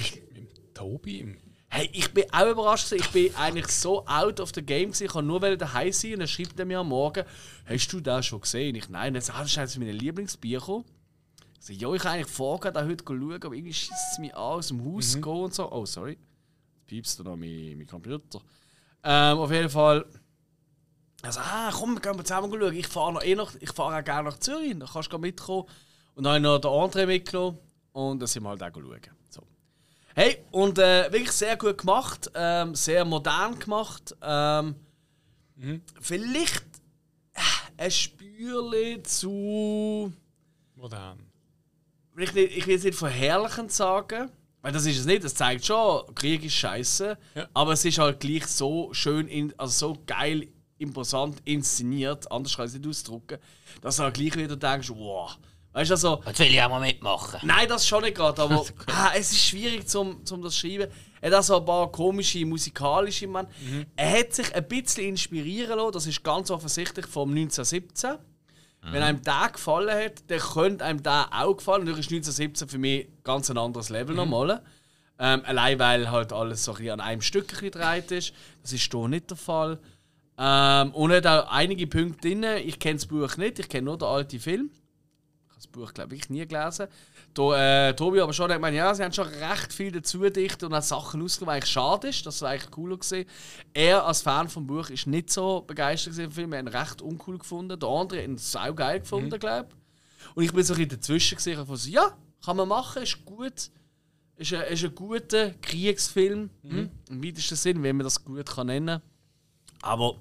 Tobi? 0.74 1.36
Hey, 1.76 1.89
ich 1.91 2.13
bin 2.13 2.26
auch 2.32 2.51
überrascht. 2.51 2.91
Ich 2.91 3.09
bin 3.09 3.36
eigentlich 3.36 3.65
so 3.69 4.05
out 4.05 4.39
of 4.39 4.51
the 4.53 4.61
game. 4.61 4.91
gewesen. 4.91 5.05
Ich 5.05 5.11
kann 5.11 5.26
nur 5.26 5.39
daheim 5.39 5.91
sein 5.91 6.13
und 6.13 6.19
dann 6.19 6.28
schreibt 6.28 6.59
er 6.59 6.65
mir 6.65 6.78
am 6.78 6.89
Morgen: 6.89 7.26
Hast 7.65 7.91
du 7.91 7.99
das 7.99 8.28
schon 8.28 8.41
gesehen? 8.41 8.76
Ich 8.76 8.89
nein. 8.89 9.15
Dann 9.15 9.24
sagt 9.24 9.39
er, 9.39 9.41
das 9.41 9.51
ist 9.53 9.57
eines 9.57 9.78
meiner 9.80 9.93
Lieblingsbücher. 9.93 10.84
Ich 11.59 11.65
sage, 11.65 11.80
ja, 11.80 11.91
ich 11.91 12.03
habe 12.03 12.09
eigentlich 12.11 12.32
vorgehabt, 12.32 12.78
da 12.78 12.86
heute 12.86 13.03
schauen, 13.03 13.34
aber 13.43 13.55
irgendwie 13.55 13.74
schießt 13.74 14.11
es 14.11 14.19
mich 14.19 14.36
an, 14.36 14.41
aus 14.41 14.67
dem 14.67 14.86
Haus 14.86 15.13
zu 15.13 15.21
gehen 15.21 15.34
und 15.34 15.55
so. 15.55 15.71
Oh, 15.71 15.84
sorry. 15.88 16.11
Jetzt 16.11 16.86
piepst 16.86 17.19
da 17.19 17.24
noch 17.24 17.38
mein, 17.38 17.76
mein 17.76 17.88
Computer. 17.88 18.39
Ähm, 19.03 19.39
auf 19.39 19.49
jeden 19.49 19.69
Fall. 19.71 20.05
Also, 21.24 21.39
ah, 21.39 21.71
komm, 21.74 21.95
wir 21.95 22.01
gehen 22.01 22.15
mal 22.15 22.24
zusammen 22.24 22.51
schauen. 22.51 22.74
Ich 22.76 22.88
fahre 22.88 23.13
noch 23.13 23.24
eh 23.24 23.34
noch, 23.34 23.51
ich 23.59 23.71
fahre 23.71 23.99
auch 23.99 24.05
gerne 24.05 24.30
nach 24.30 24.38
Zürich, 24.38 24.78
da 24.78 24.86
kannst 24.86 25.11
du 25.11 25.17
mitkommen. 25.17 25.67
Und 26.13 26.26
dann 26.26 26.34
habe 26.34 26.38
ich 26.38 26.43
noch 26.43 26.59
den 26.59 26.69
André 26.69 27.07
mitgenommen 27.07 27.57
und 27.93 28.19
dann 28.19 28.28
sind 28.28 28.43
wir 28.43 28.49
halt 28.49 28.61
auch 28.61 28.71
schauen. 28.76 29.22
Hey, 30.16 30.38
und 30.51 30.78
äh, 30.78 31.11
wirklich 31.11 31.32
sehr 31.32 31.57
gut 31.57 31.80
gemacht, 31.80 32.30
ähm, 32.36 32.76
sehr 32.76 33.03
modern 33.05 33.57
gemacht. 33.57 34.16
Ähm, 34.22 34.76
Vielleicht 36.01 36.66
äh, 37.34 37.39
ein 37.78 37.91
Spürchen 37.91 39.03
zu. 39.05 40.14
Modern. 40.76 41.20
Ich, 42.18 42.36
ich 42.36 42.68
will 42.68 42.76
es 42.76 42.84
nicht 42.84 42.97
verherrlichend 42.97 43.72
sagen, 43.72 44.30
weil 44.61 44.72
das 44.72 44.86
ist 44.86 44.99
es 44.99 45.05
nicht. 45.05 45.24
Es 45.24 45.34
zeigt 45.34 45.66
schon, 45.66 46.14
Krieg 46.14 46.43
ist 46.43 46.53
scheiße, 46.53 47.18
Ja. 47.36 47.47
aber 47.53 47.74
es 47.74 47.84
ist 47.86 47.97
halt 47.97 48.20
gleich 48.20 48.45
so 48.45 48.93
schön, 48.93 49.28
in, 49.28 49.53
also 49.57 49.93
so 49.93 50.01
geil, 50.05 50.47
imposant 50.78 51.41
inszeniert, 51.45 52.30
anders 52.32 52.55
kann 52.55 52.66
ich 52.66 52.74
es 52.74 52.78
nicht 52.78 52.88
ausdrücken, 52.88 53.39
dass 53.82 53.95
du 53.97 54.03
halt 54.03 54.14
gleich 54.16 54.36
wieder 54.36 54.55
denkst, 54.57 54.89
wow. 54.89 55.38
Weißt 55.74 55.89
du, 55.89 55.93
also. 55.95 56.24
Jetzt 56.26 56.39
will 56.39 56.47
ich 56.47 56.61
auch 56.61 56.69
mal 56.69 56.80
mitmachen. 56.80 57.39
Nein, 57.43 57.67
das 57.67 57.88
schon 57.88 58.03
nicht 58.03 58.15
gerade, 58.15 58.41
aber 58.41 58.63
ah, 58.88 59.11
es 59.15 59.32
ist 59.32 59.43
schwierig 59.43 59.88
zum, 59.88 60.26
zum 60.26 60.41
das 60.41 60.53
zu 60.53 60.67
schreiben. 60.67 60.91
Er 61.19 61.32
hat 61.32 61.39
auch 61.39 61.43
so 61.43 61.57
ein 61.57 61.65
paar 61.65 61.91
komische 61.91 62.45
musikalische 62.45 63.28
Mann. 63.28 63.47
Er 63.95 64.19
hat 64.19 64.34
sich 64.34 64.53
ein 64.53 64.67
bisschen 64.67 65.05
inspirieren 65.05 65.78
lassen, 65.78 65.93
das 65.93 66.05
ist 66.05 66.24
ganz 66.24 66.51
offensichtlich 66.51 67.07
vom 67.07 67.30
1917. 67.30 68.17
Wenn 68.91 69.01
einem 69.01 69.21
der 69.21 69.49
gefallen 69.53 70.05
hat, 70.05 70.30
dann 70.30 70.39
könnte 70.39 70.84
einem 70.84 71.01
der 71.01 71.30
auch 71.32 71.55
gefallen. 71.55 71.86
Natürlich 71.86 72.07
ist 72.07 72.11
1917 72.11 72.67
für 72.67 72.78
mich 72.78 73.07
ganz 73.24 73.49
ein 73.49 73.57
anderes 73.57 73.89
Level 73.89 74.15
nochmal. 74.15 74.61
Ähm, 75.19 75.41
allein 75.45 75.80
weil 75.80 76.11
halt 76.11 76.34
alles 76.34 76.65
so 76.65 76.74
ein 76.74 76.89
an 76.89 76.99
einem 76.99 77.21
Stück 77.21 77.59
gedreht 77.59 78.11
ist. 78.11 78.34
Das 78.61 78.74
ist 78.74 78.91
hier 78.91 79.07
nicht 79.07 79.30
der 79.30 79.38
Fall. 79.38 79.80
Ähm, 80.38 80.91
und 80.93 81.11
er 81.11 81.17
hat 81.17 81.28
auch 81.28 81.51
einige 81.51 81.88
Punkte 81.88 82.30
drin. 82.30 82.43
Ich 82.65 82.80
kenne 82.80 82.95
das 82.95 83.05
Buch 83.05 83.38
nicht, 83.38 83.59
ich 83.59 83.69
kenne 83.69 83.86
nur 83.86 83.97
den 83.97 84.07
alten 84.07 84.39
Film. 84.39 84.71
Ich 85.74 85.80
Buch, 85.80 85.93
glaube 85.93 86.15
ich, 86.15 86.30
nie 86.30 86.45
gelesen. 86.45 86.88
Da, 87.34 87.88
äh, 87.89 87.95
Tobi 87.95 88.21
aber 88.21 88.32
schon 88.32 88.49
hat 88.49 88.57
gemeint, 88.57 88.76
ja, 88.76 88.93
sie 88.93 89.03
haben 89.03 89.11
schon 89.11 89.28
recht 89.28 89.74
viel 89.74 89.91
dazu 89.91 90.19
gedichtet 90.19 90.63
und 90.63 90.74
auch 90.74 90.84
Sachen 90.84 91.21
ausgegeben, 91.24 91.47
was 91.47 91.55
eigentlich 91.55 91.71
schade 91.71 92.07
ist. 92.09 92.26
Das 92.28 92.41
war 92.43 92.51
eigentlich 92.51 92.69
cooler 92.69 92.97
gesehen. 92.97 93.28
Er 93.74 94.05
als 94.05 94.21
Fan 94.21 94.49
vom 94.49 94.67
Buch 94.67 94.91
ist 94.91 95.07
nicht 95.07 95.32
so 95.32 95.61
begeistert 95.61 96.13
gewesen 96.13 96.30
vom 96.30 96.36
Film. 96.36 96.53
Er 96.53 96.59
hat 96.59 96.65
ihn 96.65 96.78
recht 96.78 97.01
uncool 97.01 97.39
gefunden. 97.39 97.80
Der 97.80 97.89
andere 97.89 98.19
hat 98.21 98.28
ihn 98.28 98.38
sau 98.38 98.74
geil 98.74 98.99
gefunden, 98.99 99.39
glaube 99.39 99.69
ich. 99.69 100.36
Und 100.36 100.43
ich 100.43 100.53
bin 100.53 100.63
so 100.63 100.74
ein 100.74 100.78
bisschen 100.78 100.99
dazwischen 100.99 101.36
gesehen. 101.38 101.59
Ich 101.59 101.80
so, 101.80 101.89
ja, 101.89 102.15
kann 102.45 102.57
man 102.57 102.67
machen, 102.67 103.01
ist 103.01 103.26
gut. 103.26 103.71
Ist 104.36 104.53
ein, 104.53 104.61
ist 104.71 104.84
ein 104.84 104.93
guter 104.93 105.51
Kriegsfilm. 105.61 106.51
Hm? 106.61 106.91
Im 107.09 107.24
weitesten 107.24 107.55
Sinn, 107.55 107.82
wenn 107.82 107.97
man 107.97 108.03
das 108.03 108.24
gut 108.24 108.45
kann 108.45 108.67
nennen 108.67 109.01
Aber 109.82 110.17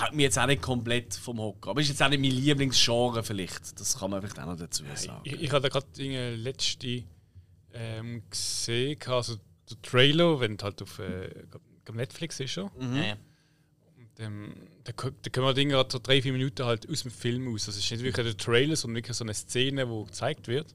haut 0.00 0.14
mich 0.14 0.24
jetzt 0.24 0.38
auch 0.38 0.46
nicht 0.46 0.62
komplett 0.62 1.14
vom 1.14 1.38
Hocker. 1.38 1.70
Aber 1.70 1.80
ist 1.80 1.88
jetzt 1.88 2.02
auch 2.02 2.08
nicht 2.08 2.20
mein 2.20 2.30
Lieblingsgenre 2.30 3.22
vielleicht. 3.22 3.78
Das 3.78 3.98
kann 3.98 4.10
man 4.10 4.20
vielleicht 4.20 4.38
auch 4.38 4.46
noch 4.46 4.56
dazu 4.56 4.84
sagen. 4.94 5.20
Ich, 5.24 5.40
ich 5.40 5.52
habe 5.52 5.68
gerade 5.68 5.86
Dinge 5.96 6.34
letzte 6.34 7.04
ähm, 7.74 8.22
gesehen, 8.30 8.98
also 9.06 9.36
der 9.70 9.82
Trailer, 9.82 10.40
wenn 10.40 10.56
es 10.56 10.62
halt 10.62 10.82
auf, 10.82 10.98
äh, 10.98 11.30
Netflix 11.92 12.40
ist 12.40 12.52
schon. 12.52 12.70
Ja, 12.94 13.02
ja. 13.02 13.16
Ähm, 14.18 14.54
da, 14.84 14.92
da 14.92 15.30
können 15.30 15.46
wir 15.46 15.54
Dinge 15.54 15.72
gerade 15.72 15.90
so 15.90 15.98
drei, 15.98 16.22
vier 16.22 16.32
Minuten 16.32 16.64
halt 16.64 16.88
aus 16.88 17.02
dem 17.02 17.10
Film 17.10 17.52
aus. 17.52 17.66
Das 17.66 17.76
ist 17.76 17.90
nicht 17.90 18.02
wirklich 18.02 18.26
der 18.26 18.36
Trailer, 18.36 18.76
sondern 18.76 18.96
wirklich 18.96 19.16
so 19.16 19.24
eine 19.24 19.34
Szene, 19.34 19.86
die 19.86 20.04
gezeigt 20.04 20.48
wird. 20.48 20.74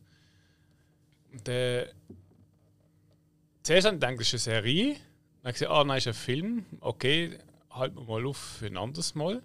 Und 1.32 1.48
äh, 1.48 1.88
zuerst 3.64 3.86
habe 3.86 3.96
ich 3.96 4.02
gedacht, 4.02 4.20
das 4.20 4.34
ist 4.34 4.48
eine 4.48 4.62
Serie. 4.62 4.94
Dann 4.94 5.00
habe 5.42 5.50
ich 5.50 5.54
gesagt, 5.54 5.72
ah, 5.72 5.84
nein, 5.84 5.98
ist 6.00 6.08
ein 6.08 6.14
Film. 6.14 6.66
Okay, 6.82 7.38
halten 7.78 7.98
wir 7.98 8.04
mal 8.04 8.26
auf 8.26 8.38
für 8.38 8.68
ein 8.68 8.78
anderes 8.78 9.16
Mal. 9.16 9.42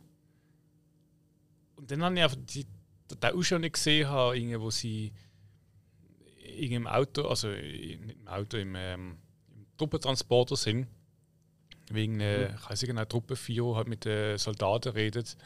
Und 1.77 1.91
dann 1.91 2.03
habe 2.03 2.15
ich 2.17 2.23
einfach 2.23 2.39
die, 2.39 2.67
den 3.11 3.35
Ausschau 3.35 3.59
nicht 3.59 3.75
gesehen, 3.75 4.09
habe, 4.09 4.61
wo 4.61 4.71
sie 4.71 5.13
im 6.59 6.87
Auto, 6.87 7.27
also 7.27 7.49
nicht 7.49 8.01
im 8.21 8.29
Auto, 8.29 8.57
im, 8.57 8.75
ähm, 8.77 9.17
im 9.55 9.67
Truppentransporter 9.77 10.57
sind 10.57 10.87
wegen 11.95 12.21
äh, 12.21 12.55
ich 12.55 12.71
weiß 12.71 12.83
nicht 12.83 12.91
genau, 12.91 13.05
Truppenführer 13.05 13.77
halt 13.77 13.89
mit 13.89 14.05
den 14.05 14.39
Soldaten 14.39 14.91
redet. 14.91 15.37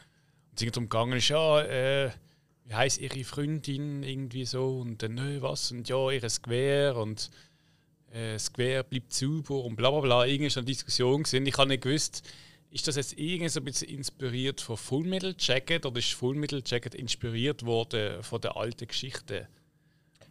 Und 0.51 0.63
es 0.63 0.73
darum 0.73 0.89
gegangen 0.89 1.19
ist, 1.19 1.29
ja, 1.29 1.61
äh, 1.63 2.11
wie 2.65 2.75
heißt 2.75 3.01
ihre 3.01 3.25
Freundin 3.25 4.03
irgendwie 4.03 4.45
so 4.45 4.81
und 4.81 5.03
dann, 5.03 5.15
nö, 5.15 5.41
was? 5.43 5.71
Und 5.71 5.89
ja, 5.89 6.11
ihr 6.11 6.21
Gewehr 6.21 6.97
und 6.97 7.31
äh, 8.13 8.35
das 8.35 8.53
Gewehr 8.53 8.83
bleibt 8.83 9.13
sauber 9.13 9.65
und 9.65 9.77
bla 9.77 9.91
bla 9.91 10.01
bla. 10.01 10.27
Irgendwie 10.27 10.47
ist 10.47 10.57
eine 10.57 10.67
Diskussion 10.67 11.23
gewesen. 11.23 11.47
Ich 11.47 11.59
habe 11.59 11.69
nicht 11.69 11.83
gewusst, 11.83 12.29
ist 12.71 12.87
das 12.89 12.97
jetzt 12.97 13.19
irgendwie 13.19 13.49
so 13.49 13.61
ein 13.61 13.65
bisschen 13.65 13.89
inspiriert 13.89 14.61
von 14.61 14.77
Full 14.77 15.05
Metal 15.05 15.35
Jacket 15.39 15.87
oder 15.87 15.99
ist 15.99 16.13
Full 16.15 16.35
Metal 16.37 16.63
Jacket 16.65 16.95
inspiriert 16.95 17.65
worden 17.65 18.23
von 18.23 18.41
der 18.41 18.57
alten 18.57 18.87
Geschichte? 18.87 19.49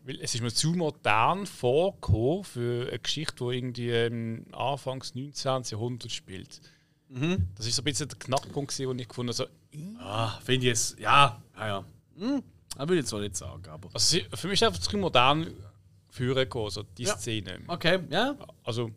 Weil 0.03 0.19
es 0.21 0.35
ist 0.35 0.41
mir 0.41 0.53
zu 0.53 0.73
modern 0.73 1.47
vorgekommen 1.47 2.43
für 2.43 2.87
eine 2.89 2.99
Geschichte, 2.99 3.35
die 3.49 3.55
irgendwie 3.57 3.89
ähm, 3.89 4.45
Anfangs 4.51 5.15
19. 5.15 5.63
Jahrhundert 5.63 6.11
spielt. 6.11 6.61
Das 7.55 7.65
ist 7.65 7.75
so 7.75 7.81
ein 7.81 7.85
bisschen 7.85 8.09
der 8.09 8.17
Knackpunkt, 8.19 8.77
den 8.77 8.99
ich 8.99 9.07
gefunden 9.07 9.33
habe. 9.33 9.49
So, 9.73 9.99
Ah, 9.99 10.39
finde 10.43 10.65
ich 10.65 10.69
jetzt. 10.69 10.99
Ja, 10.99 11.41
ja, 11.55 11.67
ja. 11.67 11.85
Hm, 12.17 12.43
das 12.69 12.79
würde 12.79 12.93
ich 12.95 12.99
jetzt 12.99 13.09
so 13.09 13.19
nicht 13.19 13.35
sagen, 13.35 13.65
aber. 13.67 13.89
also 13.93 14.17
für 14.33 14.47
mich 14.47 14.61
ist 14.61 14.67
einfach 14.67 14.79
zu 14.79 14.97
modern 14.97 15.53
führen 16.09 16.35
gekommen, 16.35 16.69
so 16.71 16.83
die 16.83 17.03
Ja. 17.03 17.17
Szene. 17.17 17.59
Okay, 17.67 17.99
ja. 18.09 18.35
Also, 18.63 18.91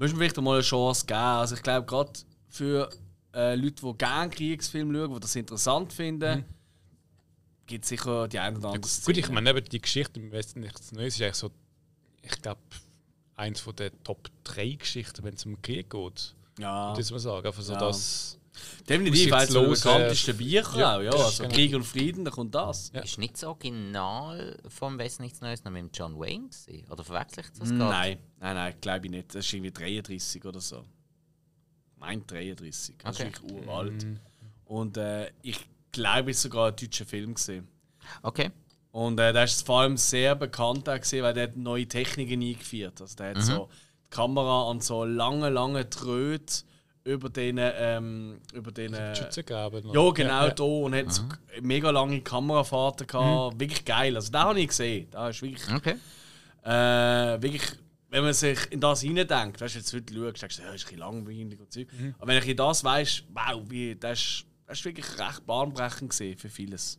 Müssen 0.00 0.14
wir 0.14 0.20
vielleicht 0.24 0.40
mal 0.40 0.54
eine 0.54 0.62
Chance 0.62 1.04
geben. 1.06 1.20
Also, 1.20 1.54
ich 1.54 1.62
glaube, 1.62 1.86
gerade 1.86 2.10
für 2.48 2.88
äh, 3.34 3.54
Leute, 3.54 3.82
die 3.86 3.98
gerne 3.98 4.30
Kriegsfilme 4.30 4.98
schauen, 4.98 5.14
die 5.14 5.20
das 5.20 5.36
interessant 5.36 5.92
finden, 5.92 6.44
gibt 7.66 7.84
es 7.84 7.90
sicher 7.90 8.26
die 8.26 8.38
eine 8.38 8.56
oder 8.58 8.68
andere 8.70 8.80
gut, 8.80 8.90
Szene. 8.90 9.18
ich 9.18 9.28
meine, 9.28 9.50
eben 9.50 9.64
die 9.64 9.80
Geschichte 9.80 10.18
im 10.18 10.32
Westen 10.32 10.60
nichts 10.60 10.90
Neues 10.92 11.14
ist 11.14 11.22
eigentlich 11.22 11.34
so, 11.36 11.50
ich 12.22 12.42
glaube, 12.42 12.60
eins 13.36 13.60
von 13.60 13.76
der 13.76 13.92
Top 14.02 14.28
3 14.44 14.72
Geschichten, 14.72 15.22
wenn 15.22 15.34
es 15.34 15.44
um 15.46 15.60
Krieg 15.62 15.90
geht. 15.90 16.34
Ja, 16.58 16.94
Das 16.94 17.10
muss 17.10 17.24
man 17.24 17.42
sagen. 17.42 17.46
Also 17.54 17.72
Ja. 17.74 17.78
das, 17.78 18.38
definitiv. 18.88 19.32
Eines 19.32 19.48
der 19.52 19.62
Aussichtslose- 19.62 19.84
bekanntesten 19.84 20.36
Bücher 20.36 20.78
Ja, 20.78 20.96
auch. 20.96 21.00
Ja, 21.02 21.10
das 21.10 21.20
also 21.22 21.42
genau. 21.44 21.54
Krieg 21.54 21.74
und 21.74 21.84
Frieden, 21.84 22.24
da 22.24 22.30
kommt 22.30 22.54
das. 22.54 22.90
Ja. 22.94 23.00
Ist 23.02 23.18
nicht 23.18 23.34
das 23.34 23.44
Original 23.44 24.58
vom 24.68 24.98
Westen 24.98 25.22
nichts 25.22 25.40
Neues 25.40 25.64
noch 25.64 25.72
mit 25.72 25.82
dem 25.82 25.90
John 25.92 26.18
Wayne 26.18 26.48
gewesen? 26.48 26.90
Oder 26.90 27.04
verwechsel 27.04 27.44
ich 27.44 27.50
das 27.58 27.68
gerade? 27.68 27.76
Nein, 27.78 28.18
nein, 28.40 28.54
nein, 28.56 28.74
glaube 28.80 29.06
ich 29.06 29.10
nicht. 29.12 29.34
Das 29.34 29.46
ist 29.46 29.52
irgendwie 29.52 29.72
33 29.72 30.44
oder 30.44 30.60
so. 30.60 30.84
Mein 31.96 32.26
33. 32.26 32.96
Das 32.98 33.16
Okay. 33.20 33.28
ist 33.30 33.42
wirklich 33.42 33.66
uralt. 33.66 34.06
Und 34.64 34.96
äh, 34.96 35.30
ich 35.42 35.58
glaube, 35.92 36.30
es 36.30 36.38
ist 36.38 36.42
sogar 36.44 36.68
ein 36.68 36.76
deutscher 36.76 37.04
Film 37.04 37.34
gesehen. 37.34 37.68
Okay. 38.22 38.50
Und 38.92 39.20
äh, 39.20 39.32
der 39.32 39.44
ist 39.44 39.64
vor 39.66 39.80
allem 39.82 39.96
sehr 39.96 40.34
bekannt 40.34 40.88
auch 40.88 40.94
gewesen, 40.96 41.22
weil 41.22 41.34
der 41.34 41.44
hat 41.44 41.56
neue 41.56 41.86
Techniken 41.86 42.42
eingeführt. 42.42 43.00
Also 43.00 43.14
der 43.16 43.30
hat 43.30 43.42
so 43.42 43.68
die 44.06 44.10
Kamera 44.10 44.70
an 44.70 44.80
so 44.80 45.04
lange, 45.04 45.48
lange 45.50 45.88
Tröten 45.90 46.64
über 47.10 47.28
den 47.28 47.58
ähm, 47.60 48.40
über 48.52 48.70
den 48.70 48.94
Schützengraben. 49.14 49.84
ja 49.92 50.10
genau 50.10 50.46
ja. 50.46 50.50
da 50.50 50.62
und 50.64 50.94
hat 50.94 51.12
so 51.12 51.22
mega 51.60 51.90
lange 51.90 52.20
Kamerafahrten 52.20 53.06
gehabt. 53.06 53.58
Wirklich 53.58 53.84
geil. 53.84 54.14
Also 54.16 54.30
den 54.30 54.40
habe 54.40 54.60
ich 54.60 54.68
gesehen. 54.68 55.08
Da 55.10 55.28
ist 55.28 55.42
wirklich 55.42 55.68
Okay. 55.74 55.96
äh, 56.62 57.42
wirklich, 57.42 57.62
wenn 58.10 58.22
man 58.24 58.32
sich 58.32 58.58
in 58.70 58.80
das 58.80 59.00
hineindenkt, 59.00 59.60
weißt 59.60 59.74
du, 59.74 59.78
jetzt 59.78 59.92
heute 59.92 60.14
schaust, 60.14 60.42
denkst 60.42 60.56
du, 60.56 60.62
ja, 60.62 60.68
ist 60.72 60.84
ein 60.84 60.84
bisschen 60.84 60.98
langweilig 60.98 61.60
und 61.60 61.72
Zeug. 61.72 61.88
Aber 62.18 62.26
wenn 62.28 62.38
ich 62.42 62.48
in 62.48 62.56
das 62.56 62.84
weiss, 62.84 63.22
wow, 63.32 63.62
wie, 63.68 63.94
das, 63.96 64.18
ist, 64.18 64.44
das 64.66 64.78
ist 64.78 64.84
wirklich 64.84 65.06
recht 65.18 65.46
bahnbrechend 65.46 66.10
gesehen 66.10 66.36
für 66.38 66.48
vieles. 66.48 66.98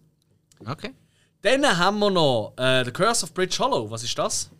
Okay. 0.65 0.93
Dann 1.41 1.65
haben 1.77 1.99
wir 1.99 2.11
noch 2.11 2.53
äh, 2.57 2.83
The 2.85 2.91
Curse 2.91 3.23
of 3.25 3.33
Bridge 3.33 3.57
Hollow. 3.59 3.89
Was 3.89 4.03
ist 4.03 4.17
das? 4.17 4.51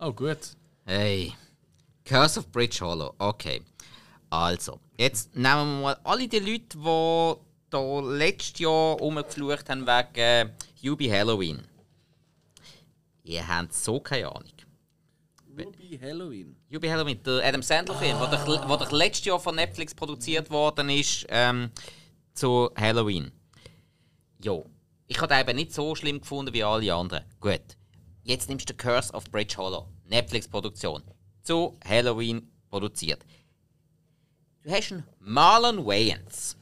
Oh, 0.00 0.12
gut. 0.12 0.38
Hey. 0.84 1.32
Curse 2.04 2.38
of 2.40 2.50
Bridge 2.52 2.78
Hollow. 2.80 3.14
Okay. 3.18 3.62
Also, 4.30 4.80
jetzt 4.98 5.34
nehmen 5.34 5.44
wir 5.78 5.82
mal 5.82 5.96
alle 6.04 6.28
die 6.28 6.38
Leute, 6.38 6.76
die 6.76 7.34
da 7.70 8.00
letztes 8.00 8.58
Jahr 8.60 8.98
rumgeflucht 8.98 9.68
haben 9.68 9.86
wegen 9.86 10.14
äh, 10.16 10.48
Hubie 10.82 11.10
Halloween. 11.10 11.62
Ihr 13.22 13.46
habt 13.46 13.72
so 13.72 14.00
keine 14.00 14.28
Ahnung. 14.28 14.50
Ruby 15.56 15.98
Halloween. 16.02 16.56
Hubie 16.72 16.90
Halloween, 16.90 17.22
der 17.22 17.44
Adam 17.46 17.62
Sandler-Film, 17.62 18.18
der, 18.18 18.26
doch- 18.44 18.66
der 18.66 18.76
doch 18.76 18.92
letztes 18.92 19.24
Jahr 19.26 19.38
von 19.38 19.54
Netflix 19.54 19.94
produziert 19.94 20.50
worden 20.50 20.90
ist 20.90 21.24
ähm, 21.28 21.70
zu 22.34 22.70
Halloween. 22.76 23.30
Jo, 24.42 24.66
ich 25.06 25.20
habe 25.20 25.34
eben 25.36 25.56
nicht 25.56 25.72
so 25.72 25.94
schlimm 25.94 26.20
gefunden 26.20 26.52
wie 26.52 26.64
alle 26.64 26.92
anderen. 26.92 27.24
Gut, 27.40 27.62
jetzt 28.24 28.48
nimmst 28.48 28.68
du 28.68 28.74
Curse 28.74 29.12
of 29.12 29.24
Bridge 29.30 29.54
Hollow, 29.56 29.86
Netflix-Produktion, 30.08 31.02
zu 31.44 31.76
Halloween 31.86 32.50
produziert. 32.70 33.24
Du 34.62 34.70
hast 34.70 34.92
einen 34.92 35.04
Marlon 35.20 35.84
Wayans 35.86 36.56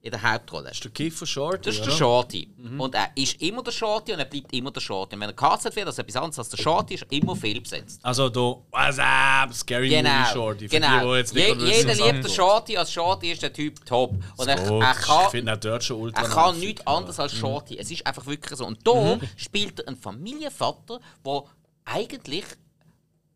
in 0.00 0.10
der 0.10 0.20
Hauptrolle. 0.22 0.64
Das 0.68 0.74
ist 0.76 0.84
der 0.84 0.90
Kiefer 0.90 1.24
Short. 1.24 1.64
Das 1.64 1.76
ist 1.76 1.86
der 1.86 1.90
Shorty. 1.92 2.50
Und 2.76 2.94
er 2.94 3.08
ist 3.14 3.40
immer 3.40 3.62
der 3.62 3.70
Shorty 3.72 4.12
und 4.12 4.18
er 4.18 4.26
bleibt 4.26 4.52
immer 4.52 4.70
der 4.70 4.80
Shorty. 4.82 5.14
Und 5.14 5.22
wenn 5.22 5.30
er 5.30 5.32
castet 5.34 5.74
wird, 5.76 5.86
also 5.86 6.02
etwas 6.02 6.16
anderes 6.16 6.38
als 6.40 6.48
der 6.50 6.58
Shorty, 6.58 6.94
ist 6.94 7.04
er 7.04 7.12
immer 7.12 7.34
fehlbesetzt. 7.34 8.04
Also, 8.04 8.28
da, 8.28 8.40
what's 8.40 8.98
up? 8.98 9.54
Scary 9.54 9.88
Movie 9.88 10.02
Genau. 10.02 10.24
Shorty. 10.32 10.68
Für 10.68 10.74
genau. 10.78 11.12
Die, 11.12 11.18
jetzt 11.18 11.34
nicht 11.34 11.46
Je, 11.48 11.54
wissen, 11.58 11.88
jeder 11.88 12.12
liebt 12.12 12.24
den. 12.26 12.32
Shorty, 12.34 12.76
als 12.76 12.92
Shorty 12.92 13.32
ist 13.32 13.42
der 13.42 13.52
Typ 13.54 13.86
top. 13.86 14.10
Und 14.36 14.46
er, 14.48 14.58
er 14.58 14.90
Ich 14.92 15.06
kann, 15.06 15.30
finde 15.30 15.52
auch 15.54 15.56
dort 15.56 15.84
schon 15.84 16.00
ultra 16.00 16.20
er 16.22 16.28
kann 16.28 16.58
nichts 16.60 16.86
anderes 16.86 17.18
als 17.18 17.32
Shorty. 17.32 17.78
Es 17.78 17.90
ist 17.90 18.06
einfach 18.06 18.26
wirklich 18.26 18.58
so. 18.58 18.66
Und 18.66 18.86
da 18.86 19.18
spielt 19.36 19.80
er 19.80 19.88
einen 19.88 19.96
Familienvater, 19.96 21.00
der 21.24 21.44
eigentlich 21.86 22.44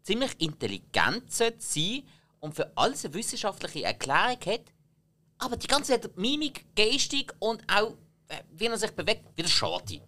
ziemlich 0.08 0.40
intelligent 0.40 1.30
sollte 1.30 1.58
sein 1.60 2.02
und 2.40 2.54
für 2.54 2.72
alles 2.76 3.04
eine 3.04 3.12
wissenschaftliche 3.12 3.84
Erklärung 3.84 4.40
hat, 4.46 4.62
aber 5.36 5.56
die 5.58 5.66
ganze 5.66 5.92
Zeit 5.92 6.16
Mimik, 6.16 6.64
Gestik 6.74 7.34
und 7.40 7.62
auch 7.70 7.92
äh, 8.28 8.42
wie 8.52 8.66
er 8.66 8.78
sich 8.78 8.90
bewegt, 8.92 9.36
wieder 9.36 9.48
schade. 9.48 10.00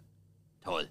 Toll. 0.63 0.89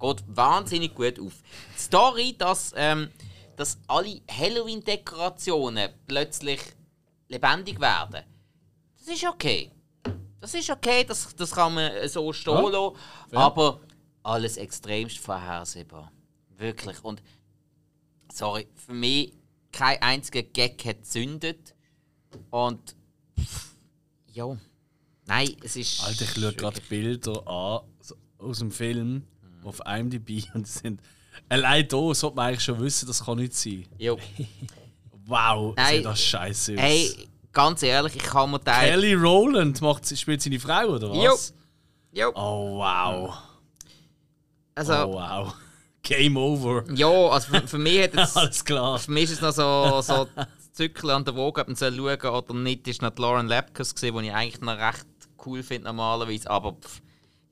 Geht 0.00 0.24
wahnsinnig 0.26 0.92
gut 0.92 1.20
auf. 1.20 1.34
Die 1.76 1.80
Story, 1.80 2.34
dass, 2.36 2.72
ähm, 2.76 3.10
dass 3.54 3.78
alle 3.86 4.22
Halloween-Dekorationen 4.28 5.90
plötzlich 6.06 6.60
lebendig 7.28 7.80
werden, 7.80 8.24
das 8.98 9.06
ist 9.08 9.24
okay. 9.24 9.70
Das 10.40 10.54
ist 10.54 10.70
okay, 10.70 11.04
das, 11.04 11.34
das 11.36 11.52
kann 11.52 11.74
man 11.74 12.08
so 12.08 12.32
stehen 12.32 12.54
Ja, 12.54 12.68
lassen. 12.68 12.96
Aber 13.32 13.80
alles 14.24 14.56
extremst 14.56 15.18
vorhersehbar. 15.18 16.10
Wirklich. 16.56 17.02
Und 17.04 17.22
sorry, 18.38 18.66
für 18.74 18.94
mich 18.94 19.32
kein 19.72 20.00
einziger 20.00 20.42
Gag 20.42 20.84
hat 20.84 21.02
gezündet. 21.02 21.74
Und 22.50 22.96
ja. 24.32 24.56
Nein, 25.26 25.56
es 25.62 25.76
ist. 25.76 26.02
Alter, 26.04 26.24
ich 26.24 26.30
schaue 26.30 26.52
gerade 26.54 26.80
Bilder 26.88 27.46
an 27.46 27.80
aus 28.38 28.58
dem 28.60 28.70
Film 28.70 29.24
auf 29.64 29.80
IMDb 29.84 30.44
und 30.54 30.66
die 30.66 30.70
sind. 30.70 31.00
Allein 31.48 31.86
da 31.88 32.14
sollte 32.14 32.36
man 32.36 32.48
eigentlich 32.48 32.64
schon 32.64 32.80
wissen, 32.80 33.06
das 33.06 33.24
kann 33.24 33.38
nicht 33.38 33.54
sein. 33.54 33.86
Jo. 33.98 34.18
Wow, 35.30 35.74
Nein. 35.76 35.96
sieht 35.96 36.06
das 36.06 36.22
scheiße 36.22 36.72
aus. 36.72 36.80
Hey, 36.80 37.28
ganz 37.52 37.82
ehrlich, 37.82 38.16
ich 38.16 38.22
kann 38.22 38.50
mir 38.50 38.58
den. 38.58 38.72
Kelly 38.72 39.12
Rowland 39.12 39.78
macht, 39.82 40.18
spielt 40.18 40.40
seine 40.40 40.58
Frau, 40.58 40.86
oder 40.86 41.10
was? 41.10 41.52
Jo. 42.12 42.32
Oh 42.34 42.78
wow. 42.78 43.36
Also, 44.74 44.94
Oh 44.94 45.12
wow. 45.12 45.54
Game 46.08 46.38
over. 46.38 46.84
ja, 46.94 47.06
also 47.06 47.52
für, 47.52 47.68
für 47.68 47.78
mich 47.78 48.02
hat. 48.02 48.16
Alles 48.36 48.64
klar. 48.64 48.98
Für 48.98 49.10
mich 49.10 49.24
ist 49.24 49.32
es 49.32 49.40
noch 49.42 49.52
so, 49.52 50.00
so 50.00 50.26
Zückel 50.72 51.10
an 51.10 51.24
der 51.24 51.34
Woge, 51.34 51.60
ob 51.60 51.68
man 51.68 51.76
schauen 51.76 52.34
oder 52.34 52.54
nicht, 52.54 52.88
ist 52.88 53.02
noch 53.02 53.14
Lauren 53.18 53.46
Lapkus 53.46 53.94
gesehen, 53.94 54.16
die 54.16 54.28
ich 54.28 54.34
eigentlich 54.34 54.60
noch 54.62 54.78
recht 54.78 55.06
cool 55.44 55.62
finde 55.62 55.88
normalerweise, 55.88 56.50
aber 56.50 56.72
pff, 56.72 57.02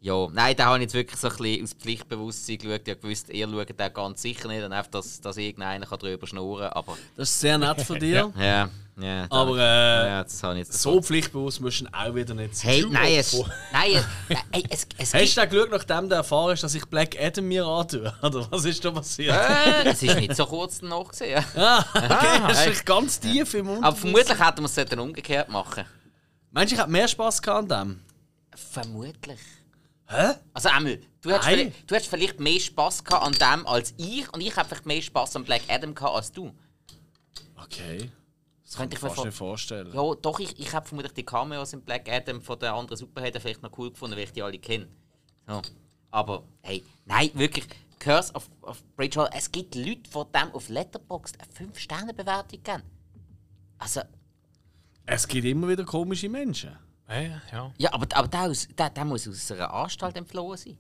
ja, 0.07 0.29
nein, 0.33 0.55
da 0.57 0.67
habe 0.67 0.77
ich 0.79 0.83
jetzt 0.83 0.95
wirklich 0.95 1.19
so 1.21 1.29
ein 1.29 1.37
bisschen 1.37 1.65
aus 1.65 1.73
Pflichtbewusstsein 1.73 2.59
geschaut. 2.59 2.81
Ich 2.85 2.91
habe 2.91 3.01
gewusst, 3.01 3.29
ihr 3.31 3.49
schaut 3.49 3.69
den 3.79 3.93
ganz 3.93 4.23
sicher 4.23 4.47
nicht, 4.47 4.63
und 4.63 4.73
einfach, 4.73 4.91
dass, 4.93 5.21
dass 5.21 5.37
irgendeiner 5.37 5.85
kann 5.85 5.99
drüber 5.99 6.27
schnurren 6.29 6.69
kann, 6.69 6.73
aber 6.75 6.97
Das 7.17 7.29
ist 7.31 7.41
sehr 7.41 7.59
nett 7.59 7.81
von 7.83 7.99
dir. 7.99 8.33
ja, 8.39 8.69
ja. 9.01 9.27
da- 9.27 9.37
Aber 9.37 9.59
äh, 9.59 10.07
ja, 10.09 10.23
das 10.23 10.41
habe 10.45 10.55
ich 10.55 10.59
jetzt 10.69 10.81
so 10.81 11.03
pflichtbewusst 11.03 11.61
musst 11.61 11.81
du 11.81 11.87
auch 11.93 12.15
wieder 12.15 12.35
nicht 12.35 12.55
sein. 12.57 12.71
Hey, 12.71 12.85
nein, 12.89 13.13
es, 13.19 13.33
nein, 13.73 13.91
es, 13.97 14.05
nein, 14.53 14.63
es, 14.71 14.87
es 14.97 15.13
Hast 15.15 15.37
du 15.37 15.49
geschaut, 15.49 15.71
nachdem 15.73 16.09
du 16.09 16.15
erfahren 16.15 16.53
hast, 16.53 16.63
dass 16.63 16.75
ich 16.77 16.85
Black 16.87 17.21
Adam 17.21 17.45
mir 17.49 17.67
antue? 17.67 18.15
Oder 18.23 18.47
was 18.51 18.65
ist 18.65 18.85
da 18.85 18.93
passiert? 18.93 19.35
äh, 19.35 19.89
es 19.89 20.03
ist 20.05 20.15
nicht 20.21 20.37
so 20.37 20.47
kurz 20.47 20.79
danach 20.79 21.09
gesehen. 21.09 21.45
Ah, 21.57 21.85
okay, 21.95 22.43
das 22.47 22.67
ist 22.69 22.87
ganz 22.87 23.19
tief 23.19 23.53
im 23.55 23.67
Mund. 23.67 23.83
Aber 23.85 23.97
vermutlich 23.97 24.39
hätten 24.39 24.61
wir 24.63 24.67
es 24.67 24.75
dann 24.77 25.01
umgekehrt 25.01 25.49
machen. 25.49 25.85
Meinst 26.53 26.71
du, 26.71 26.77
ich 26.77 26.81
hätte 26.81 26.91
mehr 26.93 27.09
Spass 27.09 27.43
gehabt 27.43 27.73
an 27.73 27.89
dem? 27.89 28.01
Vermutlich. 28.55 29.41
Hä? 30.09 30.35
Also 30.55 30.69
Emil, 30.69 31.01
du 31.21 31.31
hättest, 31.31 31.49
vielleicht, 31.49 31.91
du 31.91 31.95
hättest 31.95 32.11
vielleicht 32.11 32.41
mehr 32.41 32.61
Spass 32.61 33.03
gehabt 33.03 33.25
an 33.25 33.33
dem 33.33 33.67
als 33.67 33.95
ich 33.97 34.33
und 34.33 34.41
ich 34.41 34.57
hätte 34.57 34.69
vielleicht 34.69 34.87
mehr 34.87 35.03
Spass 35.03 35.35
an 35.35 35.45
Black 35.45 35.63
Adam 35.69 35.95
gehabt 35.95 36.15
als 36.15 36.33
du. 36.33 36.53
Okay. 37.57 38.11
Das 38.63 38.75
kann 38.75 38.83
Könnte 38.83 38.97
ich 38.97 39.03
mir 39.03 39.11
fast 39.11 39.25
nicht 39.25 39.37
vorstellen. 39.37 39.93
Ja, 39.93 40.15
doch, 40.15 40.41
ich, 40.41 40.59
ich 40.59 40.73
habe 40.73 40.87
vermutlich 40.87 41.13
die 41.15 41.25
Cameos 41.25 41.73
in 41.73 41.83
Black 41.83 42.09
Adam 42.09 42.41
von 42.41 42.59
den 42.59 42.69
anderen 42.71 42.97
Superhelden 42.97 43.41
vielleicht 43.41 43.63
noch 43.63 43.77
cool 43.79 43.91
gefunden, 43.91 44.17
weil 44.17 44.25
ich 44.25 44.33
die 44.33 44.43
alle 44.43 44.59
kenne. 44.59 44.89
So. 45.47 45.63
Aber 46.11 46.45
hey, 46.63 46.83
nein, 47.05 47.31
wirklich, 47.35 47.67
Curse 47.99 48.33
of, 48.35 48.49
of 48.63 48.83
Bridge 48.97 49.21
Hall, 49.21 49.31
es 49.33 49.51
gibt 49.51 49.75
Leute, 49.75 50.03
die 50.03 50.33
dem 50.35 50.53
auf 50.53 50.69
Letterboxd 50.69 51.39
eine 51.41 51.71
5-Sterne-Bewertung 51.71 52.63
geben. 52.63 52.83
Also, 53.79 54.01
Es 55.05 55.27
gibt 55.29 55.45
immer 55.45 55.69
wieder 55.69 55.85
komische 55.85 56.29
Menschen. 56.29 56.77
Ja, 57.09 57.41
ja. 57.53 57.73
ja, 57.79 57.93
aber, 57.93 58.07
aber 58.17 58.29
der, 58.29 58.41
aus, 58.43 58.67
der, 58.77 58.91
der 58.91 59.05
muss 59.05 59.29
aus 59.29 59.51
einer 59.53 59.73
Anstalt 59.73 60.17
entflohen 60.17 60.57
sein. 60.57 60.77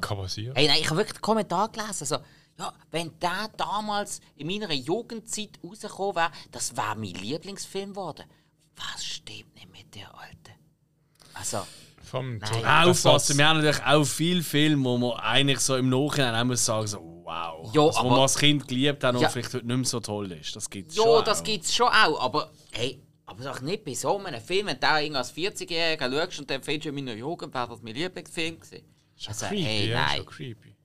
Kann 0.00 0.18
passieren. 0.18 0.54
Hey, 0.54 0.68
nein, 0.68 0.78
ich 0.80 0.86
habe 0.86 0.98
wirklich 0.98 1.16
den 1.16 1.22
Kommentar 1.22 1.68
gelesen. 1.70 2.00
Also, 2.00 2.18
ja, 2.58 2.72
wenn 2.90 3.18
der 3.18 3.48
damals 3.56 4.20
in 4.36 4.46
meiner 4.46 4.72
Jugendzeit 4.72 5.58
rausgekommen 5.64 6.16
wäre, 6.16 6.30
das 6.52 6.76
wäre 6.76 6.94
mein 6.96 7.14
Lieblingsfilm 7.14 7.90
geworden. 7.90 8.24
Was 8.76 9.04
stimmt 9.04 9.54
nicht 9.54 9.72
mit 9.72 9.94
der 9.94 10.14
Alten? 10.14 10.52
Also, 11.34 11.66
Vom 12.02 12.38
Nein. 12.38 12.88
Aufpassen, 12.88 13.38
wir 13.38 13.48
haben 13.48 13.58
natürlich 13.58 13.82
auch 13.84 14.04
viele 14.04 14.42
Filme, 14.42 14.84
wo 14.84 14.98
man 14.98 15.12
eigentlich 15.20 15.60
so 15.60 15.76
im 15.76 15.88
Nachhinein 15.88 16.34
auch 16.34 16.44
muss 16.44 16.64
sagen, 16.64 16.86
so, 16.86 16.98
wow. 17.24 17.70
Ja, 17.72 17.82
also, 17.82 17.94
wo 17.96 18.00
aber- 18.00 18.10
man 18.10 18.20
als 18.20 18.36
Kind 18.36 18.68
geliebt 18.68 19.02
hat 19.02 19.14
und 19.14 19.22
Ja. 19.22 19.28
vielleicht 19.30 19.54
heute 19.54 19.66
nicht 19.66 19.76
mehr 19.76 19.84
so 19.86 20.00
toll 20.00 20.30
ist. 20.32 20.54
Das 20.54 20.68
gibt 20.68 20.90
es 20.90 20.96
ja, 20.96 21.02
schon. 21.04 21.24
das 21.24 21.40
auch. 21.40 21.44
gibt 21.44 21.64
es 21.64 21.74
schon 21.74 21.88
auch. 21.88 22.20
Aber, 22.20 22.50
hey, 22.72 23.00
aber 23.30 23.44
doch 23.44 23.60
nicht 23.60 23.84
bei 23.84 23.94
so 23.94 24.18
einem 24.18 24.40
Film, 24.40 24.66
wenn 24.66 24.80
du 24.80 25.16
als 25.16 25.32
40-Jähriger 25.34 26.10
schaust 26.10 26.40
und 26.40 26.50
dann 26.50 26.62
findest 26.62 26.86
du 26.86 26.88
in 26.88 26.96
meiner 26.96 27.14
Jugend, 27.14 27.54
wäre 27.54 27.68
das 27.68 27.80
mein 27.80 27.94
Lieblingsfilm 27.94 28.58
gewesen. 28.58 28.84
Schon 29.16 29.28
Also, 29.28 29.46
creepy, 29.46 29.62
hey, 29.62 29.88
ja, 29.88 30.00
nein. 30.00 30.16
schon 30.16 30.26
creepy. 30.26 30.76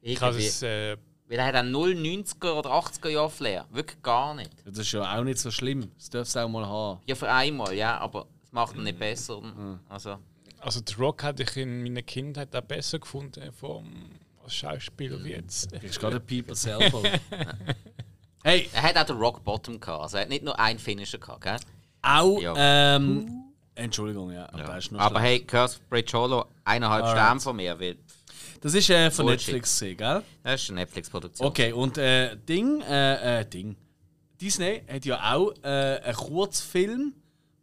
Ich 0.00 0.20
habe 0.20 0.32
Irgendwie. 0.32 0.46
es, 0.48 0.62
äh, 0.62 0.96
Weil 1.28 1.38
er 1.38 1.46
hat 1.46 1.54
einen 1.54 1.70
0 1.70 1.92
90er 1.94 2.52
oder 2.54 2.70
80er 2.70 3.08
Jahre 3.08 3.30
Flair. 3.30 3.66
Wirklich 3.70 4.02
gar 4.02 4.34
nicht. 4.34 4.50
Das 4.64 4.78
ist 4.78 4.90
ja 4.90 5.16
auch 5.16 5.22
nicht 5.22 5.38
so 5.38 5.52
schlimm. 5.52 5.92
Das 5.96 6.10
darfst 6.10 6.34
du 6.34 6.40
auch 6.40 6.48
mal 6.48 6.66
haben. 6.66 7.00
Ja, 7.06 7.14
für 7.14 7.30
einmal, 7.30 7.72
ja, 7.72 7.98
aber 7.98 8.26
es 8.42 8.50
macht 8.50 8.74
ihn 8.74 8.82
nicht 8.82 8.98
besser. 8.98 9.40
Mhm. 9.40 9.78
Also, 9.88 10.18
also 10.58 10.80
The 10.84 10.94
Rock 10.94 11.22
hätte 11.22 11.44
ich 11.44 11.56
in 11.56 11.84
meiner 11.84 12.02
Kindheit 12.02 12.54
auch 12.56 12.62
besser 12.62 12.98
gefunden 12.98 13.52
vom 13.52 14.10
als 14.42 14.54
Schauspieler 14.56 15.22
wie 15.22 15.30
jetzt. 15.30 15.72
Du 15.72 15.78
bist 15.78 16.00
gerade 16.00 16.16
ein 16.16 16.26
Pieper 16.26 16.56
selber. 16.56 17.00
hey, 18.42 18.68
er 18.72 18.82
hat 18.82 18.96
auch 18.96 19.04
den 19.04 19.18
Rock 19.18 19.44
Bottom 19.44 19.78
gehabt. 19.78 20.02
Also 20.02 20.16
er 20.16 20.22
hat 20.22 20.28
nicht 20.30 20.42
nur 20.42 20.58
einen 20.58 20.80
Finisher 20.80 21.18
gehabt, 21.18 21.42
gell? 21.42 21.56
Auch. 22.02 22.40
Ja. 22.40 22.96
Ähm, 22.96 23.44
Entschuldigung, 23.74 24.30
ja. 24.32 24.48
Aber, 24.52 24.78
noch 24.90 25.00
Aber 25.00 25.20
hey, 25.20 25.40
Curse 25.40 25.76
of 25.78 25.88
Bridge 25.88 26.12
Hollow, 26.16 26.44
eineinhalb 26.64 27.04
Alright. 27.04 27.18
Sterne 27.18 27.40
von 27.40 27.56
mir, 27.56 27.78
weil 27.80 27.96
Das 28.60 28.74
ist 28.74 28.90
äh, 28.90 29.10
von 29.10 29.26
Bullshit. 29.26 29.54
Netflix, 29.54 29.80
gewesen, 29.80 29.96
gell? 29.96 30.22
das 30.42 30.62
ist 30.62 30.70
eine 30.70 30.80
Netflix-Produktion. 30.80 31.48
Okay, 31.48 31.72
und 31.72 31.96
äh, 31.98 32.36
Ding, 32.36 32.82
äh, 32.82 33.40
äh, 33.40 33.44
Ding. 33.46 33.76
Disney 34.40 34.82
hat 34.88 35.04
ja 35.04 35.34
auch 35.34 35.52
äh, 35.62 35.68
einen 36.02 36.14
Kurzfilm, 36.16 37.14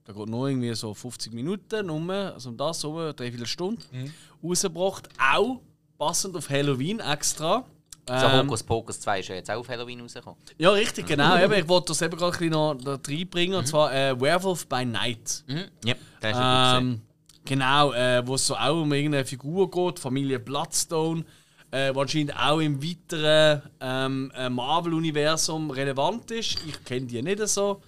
der 0.08 0.16
geht 0.16 0.28
nur 0.28 0.48
irgendwie 0.50 0.74
so 0.74 0.94
50 0.94 1.34
Minuten, 1.34 1.86
nur, 1.86 2.14
also 2.34 2.50
um 2.50 2.58
das 2.58 2.80
so, 2.80 3.12
drei, 3.12 3.32
vier 3.32 3.46
Stunden, 3.46 4.14
rausgebracht. 4.44 5.10
Auch 5.20 5.60
passend 5.98 6.36
auf 6.36 6.50
Halloween 6.50 7.00
extra. 7.00 7.66
So 8.10 8.26
Ähm, 8.26 8.48
Hokus 8.48 8.64
Pokus 8.64 9.00
2 9.00 9.20
ist 9.20 9.30
ja 9.30 9.36
jetzt 9.36 9.52
auch 9.52 9.60
auf 9.60 9.70
Halloween 9.70 10.02
rausgekommen. 10.02 10.40
ja, 10.58 10.72
richtig, 10.72 11.06
genau. 11.06 11.38
eben, 11.38 11.54
ich 11.54 11.68
wollte 11.68 11.88
das 11.90 12.02
eben 12.02 12.18
gerade 12.18 12.34
ein 12.34 12.40
bisschen 12.40 12.52
noch 12.52 12.76
da 12.76 13.00
reinbringen, 13.08 13.58
und 13.58 13.68
zwar 13.68 13.94
äh, 13.94 14.20
Werewolf 14.20 14.68
by 14.68 14.86
Night. 14.86 15.44
Mhm. 15.48 15.66
Ja, 15.86 15.96
das 16.20 16.32
ist 16.32 16.42
Ähm, 16.42 17.02
genau, 17.46 17.94
äh, 17.94 18.26
wo 18.26 18.36
es 18.36 18.48
so 18.48 18.56
auch 18.56 18.82
um 18.82 18.92
irgendeine 18.92 19.26
Figur 19.26 19.70
geht, 19.70 20.00
Familie 20.00 20.40
Bloodstone, 20.40 21.24
äh, 21.72 21.94
anscheinend 21.96 22.36
auch 22.36 22.60
im 22.60 22.82
weiteren 22.84 23.62
ähm, 23.80 24.32
äh, 24.36 24.50
Marvel-Universum 24.50 25.70
relevant 25.70 26.32
ist. 26.32 26.58
Ich 26.68 26.84
kenne 26.84 27.06
die 27.06 27.22
nicht 27.22 27.48
so. 27.48 27.82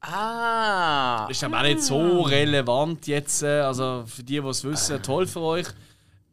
Ah! 0.00 1.26
Ist 1.28 1.42
aber 1.42 1.58
auch 1.58 1.62
nicht 1.62 1.82
so 1.82 2.22
relevant 2.22 3.06
jetzt. 3.08 3.42
Äh, 3.42 3.60
also 3.60 4.04
für 4.06 4.22
die, 4.22 4.40
die 4.40 4.46
es 4.46 4.62
wissen, 4.62 5.02
toll 5.02 5.26
für 5.26 5.40
euch. 5.40 5.66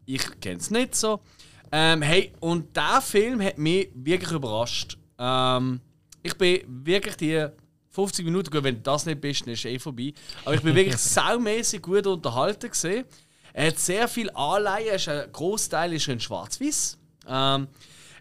Ich 0.06 0.40
kenne 0.40 0.58
es 0.58 0.70
nicht 0.70 0.96
so. 0.96 1.20
Ähm, 1.72 2.02
hey, 2.02 2.32
und 2.40 2.76
der 2.76 3.02
Film 3.02 3.42
hat 3.42 3.58
mich 3.58 3.90
wirklich 3.94 4.32
überrascht. 4.32 4.98
Ähm, 5.18 5.82
ich 6.24 6.38
bin 6.38 6.62
wirklich 6.68 7.16
die 7.18 7.48
50 7.92 8.26
Minuten, 8.26 8.50
gut, 8.50 8.64
wenn 8.64 8.76
du 8.76 8.82
das 8.82 9.06
nicht 9.06 9.22
bist, 9.22 9.42
dann 9.42 9.54
ist 9.54 9.60
es 9.60 9.66
eh 9.66 9.80
vorbei. 9.80 10.14
Aber 10.44 10.56
ich 10.56 10.62
bin 10.62 10.76
wirklich 10.76 10.98
saumäßig 10.98 11.82
gut 11.82 12.06
unterhalten 12.06 12.70
gesehen. 12.70 13.06
Er 13.54 13.68
hat 13.68 13.80
sehr 13.80 14.08
viel 14.08 14.30
Anleihen, 14.32 14.96
ist 14.96 15.08
ein 15.08 15.32
Großteil 15.32 15.94
ist 15.94 16.08
in 16.10 16.20
Schwarz-Weiß. 16.20 16.98
Ähm, 17.28 17.68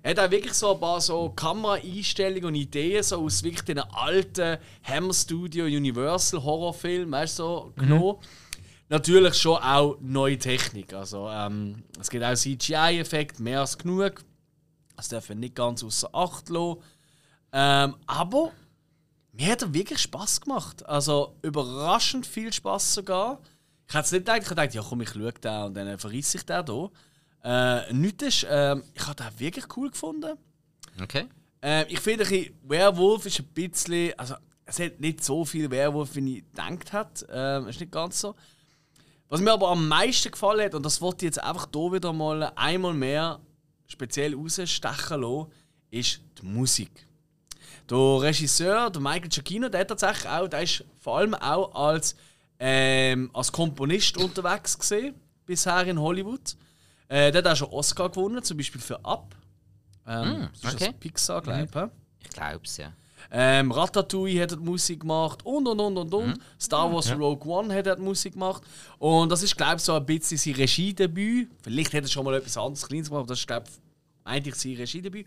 er 0.03 0.11
hat 0.11 0.19
auch 0.19 0.31
wirklich 0.31 0.53
so 0.53 0.75
ein 0.75 0.81
paar 0.81 1.01
so 1.01 1.31
Kameraeinstellungen 1.31 2.45
und 2.45 2.55
Ideen 2.55 3.03
so 3.03 3.25
aus 3.25 3.43
wirklich 3.43 3.63
den 3.63 3.79
alten 3.79 4.59
Hammer 4.83 5.15
Studio 5.15 5.65
Universal 5.65 6.45
Horrorfilmen, 6.45 7.11
weißt 7.11 7.39
du, 7.39 7.43
so 7.43 7.73
genommen. 7.75 8.19
Natürlich 8.89 9.35
schon 9.35 9.57
auch 9.63 9.97
neue 10.01 10.39
Technik. 10.39 10.93
Also, 10.93 11.29
ähm, 11.29 11.85
es 12.01 12.11
gibt 12.11 12.25
auch 12.25 12.35
CGI-Effekte, 12.35 13.43
mehr 13.43 13.61
als 13.61 13.79
genug. 13.79 14.25
Das 14.97 15.09
darf 15.09 15.29
man 15.29 15.41
nicht 15.41 15.55
ganz 15.55 15.83
außer 15.83 16.09
Acht 16.13 16.49
lassen. 16.49 16.77
Ähm, 17.53 17.97
aber 18.07 18.53
mir 19.33 19.53
hat 19.53 19.63
er 19.63 19.75
wirklich 19.75 20.01
Spaß 20.01 20.41
gemacht. 20.41 20.87
Also 20.87 21.37
überraschend 21.43 22.27
viel 22.27 22.53
Spaß 22.53 22.95
sogar. 22.95 23.41
Ich 23.89 23.95
hätte 23.95 24.05
es 24.05 24.13
nicht 24.13 24.21
gedacht, 24.27 24.43
ich 24.43 24.49
gedacht, 24.49 24.75
ja 24.75 24.83
komm, 24.83 25.01
ich 25.03 25.11
schaue 25.11 25.33
den 25.33 25.63
und 25.65 25.75
dann 25.75 25.99
verriss 25.99 26.35
ich 26.35 26.45
den 26.45 26.65
hier. 26.65 26.91
Äh, 27.43 27.93
nichts 27.93 28.23
ist, 28.23 28.47
ähm, 28.49 28.83
ich 28.95 29.07
habe 29.07 29.23
den 29.23 29.41
wirklich 29.41 29.77
cool 29.77 29.91
gefunden. 29.91 30.39
Okay. 31.03 31.27
Ähm, 31.63 31.87
ich 31.89 32.01
finde, 32.01 32.25
Werwolf 32.63 33.27
ist 33.27 33.41
ein 33.41 33.47
bisschen. 33.47 34.19
Also, 34.19 34.35
es 34.67 34.79
hat 34.79 34.99
nicht 35.01 35.23
so 35.23 35.45
viel 35.45 35.71
Werwolf, 35.71 36.15
wie 36.17 36.39
ich 36.39 36.45
gedacht 36.45 36.93
hat. 36.93 37.27
Ähm, 37.31 37.69
ist 37.69 37.81
nicht 37.81 37.93
ganz 37.93 38.21
so. 38.21 38.35
Was 39.35 39.41
mir 39.41 39.51
aber 39.51 39.71
am 39.71 39.89
meisten 39.89 40.31
gefallen 40.31 40.67
hat, 40.67 40.77
und 40.77 40.87
das 40.87 41.01
wollte 41.01 41.25
ich 41.27 41.31
jetzt 41.31 41.43
einfach 41.43 41.67
hier 41.75 41.93
wieder 41.93 42.13
mal 42.13 42.53
einmal 42.55 42.95
mehr 42.95 43.41
speziell 43.89 44.33
rausstechen 44.33 45.23
lassen, 45.23 45.51
ist 45.91 46.21
die 46.41 46.47
Musik. 46.47 47.05
Der 47.91 47.99
Regisseur, 47.99 48.91
der 48.91 49.03
Michael 49.03 49.29
Giacchino, 49.29 49.69
der 49.69 49.81
hat 49.81 49.89
tatsächlich 49.89 50.29
auch, 50.29 50.47
der 50.47 50.63
ist 50.63 50.85
vor 51.01 51.19
allem 51.19 51.35
auch 51.35 51.75
als, 51.75 52.15
ähm, 52.61 53.29
als 53.35 53.51
Komponist 53.51 54.17
unterwegs 54.19 54.79
gesehen 54.79 55.17
bisher 55.45 55.85
in 55.85 55.99
Hollywood. 55.99 56.55
Äh, 57.09 57.33
der 57.33 57.43
hat 57.43 57.49
auch 57.49 57.57
schon 57.57 57.71
Oscar 57.71 58.11
gewonnen, 58.11 58.41
zum 58.41 58.57
Beispiel 58.57 58.81
für 58.81 59.05
Up. 59.05 59.35
Ähm, 60.07 60.49
ist 60.53 60.65
okay. 60.65 60.91
das 60.91 61.01
Pixar, 61.01 61.43
glaube 61.43 61.65
ich. 61.65 62.25
Ich 62.25 62.31
glaub's, 62.31 62.77
ja. 62.77 62.93
Ähm, 63.31 63.73
Ratatouille 63.73 64.43
hat 64.43 64.53
die 64.53 64.57
Musik 64.57 65.01
gemacht 65.01 65.45
und 65.45 65.67
und 65.67 65.81
und 65.81 65.97
und 65.97 66.15
und. 66.15 66.41
Star 66.61 66.93
Wars 66.93 67.11
Rogue 67.17 67.51
One 67.51 67.75
hat 67.75 67.99
Musik 67.99 68.35
gemacht. 68.35 68.63
Und 68.99 69.31
das 69.31 69.43
ist, 69.43 69.57
glaube 69.57 69.77
ich, 69.77 69.83
so 69.83 69.95
ein 69.95 70.07
bisschen 70.07 70.39
sein 70.39 70.55
Regiedebüt. 70.55 71.49
Vielleicht 71.63 71.93
hat 71.95 72.05
er 72.05 72.09
schon 72.09 72.25
mal 72.25 72.35
etwas 72.35 72.57
anderes 72.57 72.87
Kleines 72.87 73.09
gemacht, 73.09 73.23
aber 73.23 73.29
das 73.29 73.41
ist, 73.41 73.47
glaube 73.47 73.67
ich, 73.69 73.75
eigentlich 74.25 74.55
sein 74.55 74.77
Regiedebüt. 74.77 75.27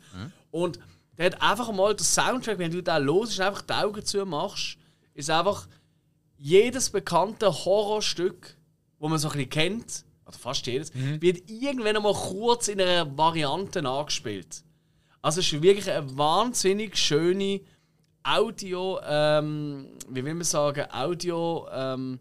Und 0.52 0.80
der 1.18 1.28
hat 1.28 1.42
einfach 1.42 1.72
mal 1.72 1.96
den 1.96 2.04
Soundtrack, 2.04 2.60
wenn 2.60 2.72
du 2.72 2.82
da 2.82 2.98
los 2.98 3.30
ist, 3.32 3.40
einfach 3.40 3.62
die 3.62 3.74
Augen 3.74 4.06
zu 4.06 4.26
machst, 4.26 4.78
ist 5.14 5.30
einfach 5.30 5.68
jedes 6.38 6.90
bekannte 6.92 7.52
Horrorstück, 7.52 8.56
wo 9.00 9.08
man 9.08 9.18
so 9.18 9.28
ein 9.30 9.34
bisschen 9.34 9.50
kennt, 9.50 10.06
oder 10.28 10.38
fast 10.38 10.68
jedes, 10.68 10.92
wird 10.94 11.50
irgendwann 11.50 12.02
mal 12.04 12.14
kurz 12.14 12.68
in 12.68 12.80
einer 12.80 13.18
Variante 13.18 13.82
nachgespielt. 13.82 14.64
Also 15.22 15.40
es 15.40 15.52
ist 15.52 15.62
wirklich 15.62 15.90
eine 15.92 16.16
wahnsinnig 16.18 16.98
schöne 16.98 17.62
Audio, 18.28 19.00
ähm, 19.06 19.88
wie 20.10 20.24
will 20.24 20.34
man 20.34 20.44
sagen, 20.44 20.86
Audio 20.92 21.68
ähm, 21.72 22.20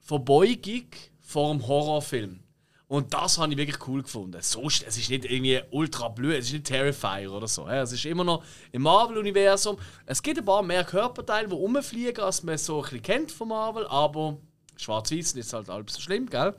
Verbeugung 0.00 0.86
vor 1.20 1.52
dem 1.52 1.66
Horrorfilm. 1.66 2.40
Und 2.88 3.14
das 3.14 3.38
habe 3.38 3.52
ich 3.52 3.58
wirklich 3.58 3.86
cool 3.86 4.02
gefunden. 4.02 4.40
Sonst, 4.42 4.84
es 4.86 4.98
ist 4.98 5.08
nicht 5.08 5.24
irgendwie 5.24 5.60
ultra 5.70 6.08
blöd, 6.08 6.38
es 6.38 6.46
ist 6.46 6.52
nicht 6.52 6.66
Terrifier 6.66 7.32
oder 7.32 7.48
so. 7.48 7.66
Es 7.66 7.92
ist 7.92 8.04
immer 8.04 8.24
noch 8.24 8.44
im 8.70 8.82
Marvel-Universum. 8.82 9.78
Es 10.04 10.22
gibt 10.22 10.38
ein 10.38 10.44
paar 10.44 10.62
mehr 10.62 10.84
Körperteile, 10.84 11.48
die 11.48 11.54
rumfliegen, 11.54 12.22
als 12.22 12.42
man 12.42 12.58
so 12.58 12.78
ein 12.78 12.82
bisschen 12.82 13.02
kennt 13.02 13.32
von 13.32 13.48
Marvel, 13.48 13.86
aber 13.86 14.36
schwarz-weiß 14.76 15.32
ist 15.32 15.52
halt 15.52 15.68
halb 15.68 15.90
so 15.90 16.00
schlimm, 16.00 16.28
gell? 16.28 16.54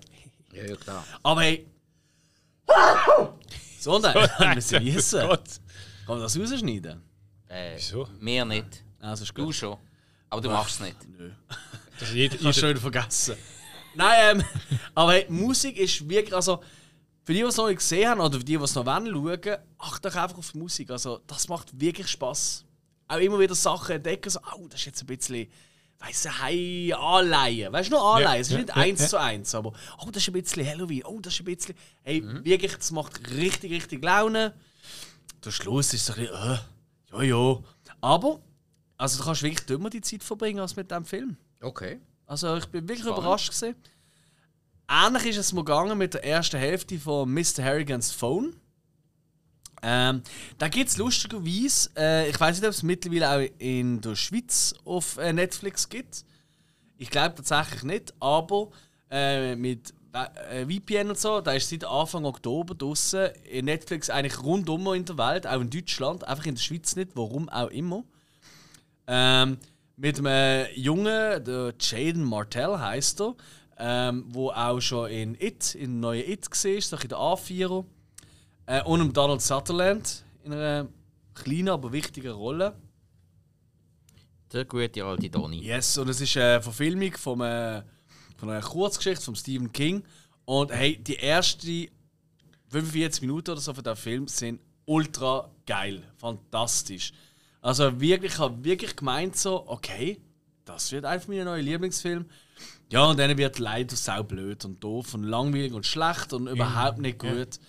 Ja, 0.54 0.66
ja, 0.66 0.76
klar. 0.76 1.06
Aber 1.22 1.42
hey. 1.42 1.68
So, 3.80 4.00
nein, 4.00 4.14
wir 4.38 4.56
müssen 4.56 4.86
wissen. 4.86 5.20
Kann 5.20 5.38
man 6.08 6.22
das 6.22 6.40
rausschneiden? 6.40 7.13
Äh, 7.54 7.76
Wieso? 7.76 8.08
Mir 8.20 8.46
nicht. 8.46 8.84
Also 9.00 9.24
ist 9.24 9.38
Du 9.38 9.46
gut. 9.46 9.56
schon. 9.56 9.78
Aber 10.30 10.42
du 10.42 10.50
machst 10.50 10.76
es 10.76 10.88
nicht. 10.88 10.98
Das 12.00 12.10
ist 12.10 12.16
jeder, 12.16 12.36
Ich 12.36 12.42
habe 12.44 12.54
schön 12.54 12.76
vergessen. 12.78 13.36
Nein, 13.94 14.40
ähm, 14.40 14.46
aber 14.96 15.14
hey, 15.14 15.26
Musik 15.30 15.78
ist 15.78 16.10
wirklich, 16.10 16.34
also 16.34 16.58
für 17.24 17.34
die, 17.34 17.40
die 17.42 17.46
es 17.46 17.56
noch 17.56 17.68
nicht 17.68 17.78
gesehen 17.78 18.10
haben 18.10 18.20
oder 18.20 18.40
für 18.40 18.44
die, 18.44 18.58
die 18.58 18.64
es 18.64 18.74
noch 18.74 18.86
wollen, 18.86 19.06
schauen, 19.44 19.58
acht 19.78 20.04
doch 20.04 20.16
einfach 20.16 20.38
auf 20.40 20.52
die 20.52 20.58
Musik. 20.58 20.90
Also 20.90 21.22
das 21.28 21.48
macht 21.48 21.80
wirklich 21.80 22.08
Spaß. 22.08 22.66
Auch 23.08 23.18
immer 23.18 23.40
wieder 23.40 23.54
Sachen 23.54 23.96
entdecken, 23.98 24.30
so, 24.32 24.40
oh, 24.58 24.68
das 24.68 24.80
ist 24.80 24.86
jetzt 24.88 25.02
ein 25.04 25.06
bisschen, 25.06 25.48
weißt 26.00 26.26
du, 26.26 26.30
hey, 26.44 26.94
anleihen. 26.98 27.72
Weißt 27.72 27.90
du, 27.92 27.94
nur 27.94 28.16
anleihen. 28.16 28.42
es 28.42 28.48
ist 28.48 28.54
ja, 28.54 28.58
nicht 28.60 28.70
ja, 28.70 28.76
eins 28.76 29.02
ja. 29.02 29.08
zu 29.08 29.20
eins, 29.20 29.54
aber, 29.56 29.72
oh, 30.00 30.10
das 30.12 30.24
ist 30.24 30.30
ein 30.30 30.34
bisschen 30.34 30.66
Halloween, 30.66 31.04
oh, 31.06 31.20
das 31.22 31.34
ist 31.36 31.42
ein 31.42 31.46
bisschen, 31.46 31.76
hey, 32.02 32.22
Mhm. 32.22 32.44
wirklich, 32.44 32.76
das 32.76 32.90
macht 32.92 33.30
richtig, 33.30 33.72
richtig 33.72 34.04
Laune. 34.04 34.54
Der 35.46 35.52
Schluss 35.52 35.94
ist 35.94 36.08
so 36.08 36.14
ein 36.14 36.22
bisschen, 36.22 36.36
äh, 36.36 36.58
ja, 37.14 37.24
ja. 37.24 37.60
Aber, 38.02 38.42
also 38.98 39.20
du 39.20 39.24
kannst 39.26 39.44
wirklich 39.44 39.66
dümmer 39.66 39.90
die 39.90 40.02
Zeit 40.02 40.24
verbringen 40.24 40.60
als 40.60 40.76
mit 40.76 40.90
diesem 40.90 41.06
Film. 41.06 41.38
Okay. 41.62 42.00
Also 42.26 42.58
ich 42.58 42.66
bin 42.68 42.88
wirklich 42.88 43.02
Spannend. 43.02 43.20
überrascht 43.20 43.52
gewesen. 43.52 43.76
Ähnlich 44.90 45.26
ist 45.26 45.38
es 45.38 45.54
mir 45.54 45.64
gegangen 45.64 45.98
mit 45.98 46.14
der 46.14 46.26
ersten 46.26 46.58
Hälfte 46.58 47.00
von 47.00 47.32
Mr. 47.34 47.64
Harrigans 47.64 48.12
Phone. 48.12 48.56
Ähm, 49.82 50.22
da 50.58 50.70
gibt 50.70 50.90
es 50.90 50.98
lustigerweise, 50.98 51.90
äh, 51.98 52.30
ich 52.30 52.40
weiß 52.40 52.58
nicht, 52.58 52.68
ob 52.68 52.74
es 52.74 52.84
mittlerweile 52.84 53.30
auch 53.30 53.52
in 53.60 54.00
der 54.00 54.16
Schweiz 54.16 54.74
auf 54.86 55.18
äh, 55.18 55.34
Netflix 55.34 55.90
gibt. 55.90 56.24
Ich 56.98 57.10
glaube 57.10 57.36
tatsächlich 57.36 57.84
nicht, 57.84 58.14
aber 58.20 58.70
äh, 59.12 59.56
mit 59.56 59.94
VPN 60.14 61.10
und 61.10 61.18
so, 61.18 61.42
da 61.42 61.54
ist 61.54 61.70
seit 61.70 61.86
Anfang 61.86 62.26
Oktober 62.26 62.76
draußen 62.76 63.30
in 63.50 63.66
Netflix 63.66 64.12
eigentlich 64.12 64.42
rundum 64.44 64.94
in 64.94 65.06
der 65.06 65.18
Welt, 65.18 65.48
auch 65.48 65.60
in 65.60 65.72
Deutschland, 65.72 66.28
einfach 66.28 66.46
in 66.46 66.56
der 66.56 66.62
Schweiz 66.62 66.96
nicht, 66.96 67.12
warum 67.16 67.50
auch 67.50 67.70
immer. 67.70 68.04
Ähm, 69.08 69.58
mit 69.98 70.20
einem 70.20 70.68
Jungen, 70.76 71.44
der 71.44 71.74
Jaden 71.80 72.24
Martell 72.24 72.78
heißt 72.78 73.22
er, 73.22 73.36
ähm, 73.78 74.26
wo 74.28 74.52
auch 74.52 74.80
schon 74.80 75.10
in 75.10 75.36
It, 75.40 75.76
in 75.76 76.00
neuen 76.00 76.30
It 76.30 76.48
war, 76.48 76.82
so 76.82 76.96
bisschen 76.96 77.10
der 77.10 77.18
A4. 77.18 77.86
Äh, 78.66 78.84
und 78.84 79.02
um 79.02 79.14
Donald 79.14 79.42
Sutherland 79.42 80.24
in 80.44 80.54
einer 80.54 80.88
kleinen, 81.34 81.70
aber 81.70 81.92
wichtigen 81.92 82.32
Rolle. 82.32 82.76
Der 84.52 84.66
gute 84.66 85.04
alte 85.04 85.30
Donny. 85.30 85.60
Yes, 85.62 85.98
und 85.98 86.10
es 86.10 86.22
ist 86.22 86.38
eine 86.38 86.62
Verfilmung 86.62 87.12
von 87.14 87.42
einer, 87.42 87.86
von 88.44 88.52
einer 88.52 88.62
Kurzgeschichte 88.62 89.24
von 89.24 89.36
Stephen 89.38 89.72
King. 89.72 90.04
Und 90.44 90.70
hey, 90.74 90.98
die 90.98 91.18
ersten 91.18 91.88
45 92.68 93.22
Minuten 93.22 93.52
oder 93.52 93.62
so 93.62 93.74
von 93.74 93.84
dem 93.84 93.96
Film 93.96 94.28
sind 94.28 94.60
ultra 94.86 95.50
geil, 95.66 96.04
fantastisch. 96.18 97.14
Also 97.62 98.02
wirklich, 98.02 98.34
ich 98.34 98.40
habe 98.40 98.62
wirklich 98.66 98.98
gemeint 98.98 99.38
so, 99.38 99.64
okay, 99.68 100.20
das 100.66 100.92
wird 100.92 101.06
einfach 101.06 101.30
mein 101.30 101.46
neuer 101.46 101.62
Lieblingsfilm. 101.62 102.26
Ja, 102.92 103.06
und 103.06 103.18
dann 103.18 103.38
wird 103.38 103.60
leider 103.60 103.96
sau 103.96 104.24
blöd 104.24 104.66
und 104.66 104.84
doof 104.84 105.14
und 105.14 105.24
langweilig 105.24 105.72
und 105.72 105.86
schlecht 105.86 106.34
und 106.34 106.48
überhaupt 106.48 107.00
nicht 107.00 107.20
gut. 107.20 107.60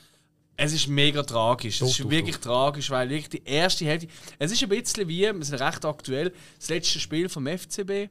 Es 0.57 0.73
ist 0.73 0.89
mega 0.89 1.23
tragisch. 1.23 1.81
es 1.81 1.91
ist 1.91 2.01
doch, 2.01 2.11
wirklich 2.11 2.39
tragisch, 2.39 2.91
weil 2.91 3.11
wirklich 3.11 3.29
die 3.29 3.45
erste 3.45 3.85
Hälfte. 3.85 4.09
Es 4.41 4.51
ist 4.51 4.63
ein 4.63 4.69
bisschen 4.69 5.07
wie, 5.07 5.23
wir 5.23 5.45
sind 5.45 5.61
recht 5.61 5.85
aktuell, 5.85 6.33
das 6.59 6.69
letzte 6.69 6.99
Spiel 6.99 7.29
vom 7.29 7.47
FCB. 7.47 8.11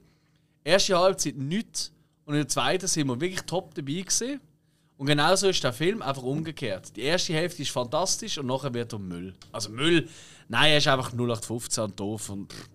Erste 0.64 0.98
Halbzeit 0.98 1.36
nichts 1.36 1.94
und 2.26 2.36
in 2.36 2.42
der 2.42 2.48
zweiten 2.48 2.88
sind 2.88 3.08
wir 3.08 3.20
wirklich 3.20 3.42
top 3.42 3.74
dabei 3.76 4.02
gewesen. 4.02 4.40
Und 4.98 5.08
genauso 5.08 5.50
ist 5.50 5.64
der 5.64 5.74
Film 5.74 6.02
einfach 6.02 6.24
umgekehrt. 6.24 6.96
Die 6.96 7.02
erste 7.02 7.34
Hälfte 7.34 7.64
ist 7.64 7.72
fantastisch 7.72 8.38
und 8.38 8.46
nachher 8.46 8.74
wird 8.74 8.94
er 8.94 9.00
Müll. 9.00 9.34
Also 9.52 9.70
Müll, 9.70 10.08
nein, 10.48 10.72
er 10.72 10.78
ist 10.78 10.88
einfach 10.88 11.12
0815 11.12 11.84
und 11.84 12.00
doof 12.00 12.30
und 12.30 12.54
pff, 12.54 12.70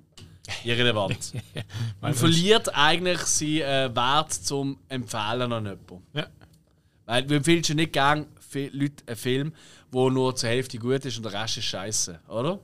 irrelevant. 0.64 1.32
Man 2.00 2.14
verliert 2.14 2.74
eigentlich 2.74 3.20
seinen 3.20 3.62
äh, 3.62 3.96
Wert 3.96 4.32
zum 4.32 4.78
Empfehlen 4.88 5.52
an 5.52 5.64
jemanden. 5.64 6.02
Ja. 6.12 6.26
Weil 7.06 7.24
du 7.24 7.36
empfiehlst 7.36 7.70
ja 7.70 7.74
nicht 7.74 7.92
gern 7.92 8.26
viel 8.46 8.70
Leuten 8.76 9.06
einen 9.06 9.16
Film, 9.16 9.52
der 9.92 10.10
nur 10.10 10.36
zur 10.36 10.48
Hälfte 10.48 10.78
gut 10.78 11.04
ist 11.04 11.16
und 11.16 11.22
der 11.22 11.32
Rest 11.32 11.56
ist 11.56 11.64
scheiße, 11.64 12.20
oder? 12.28 12.58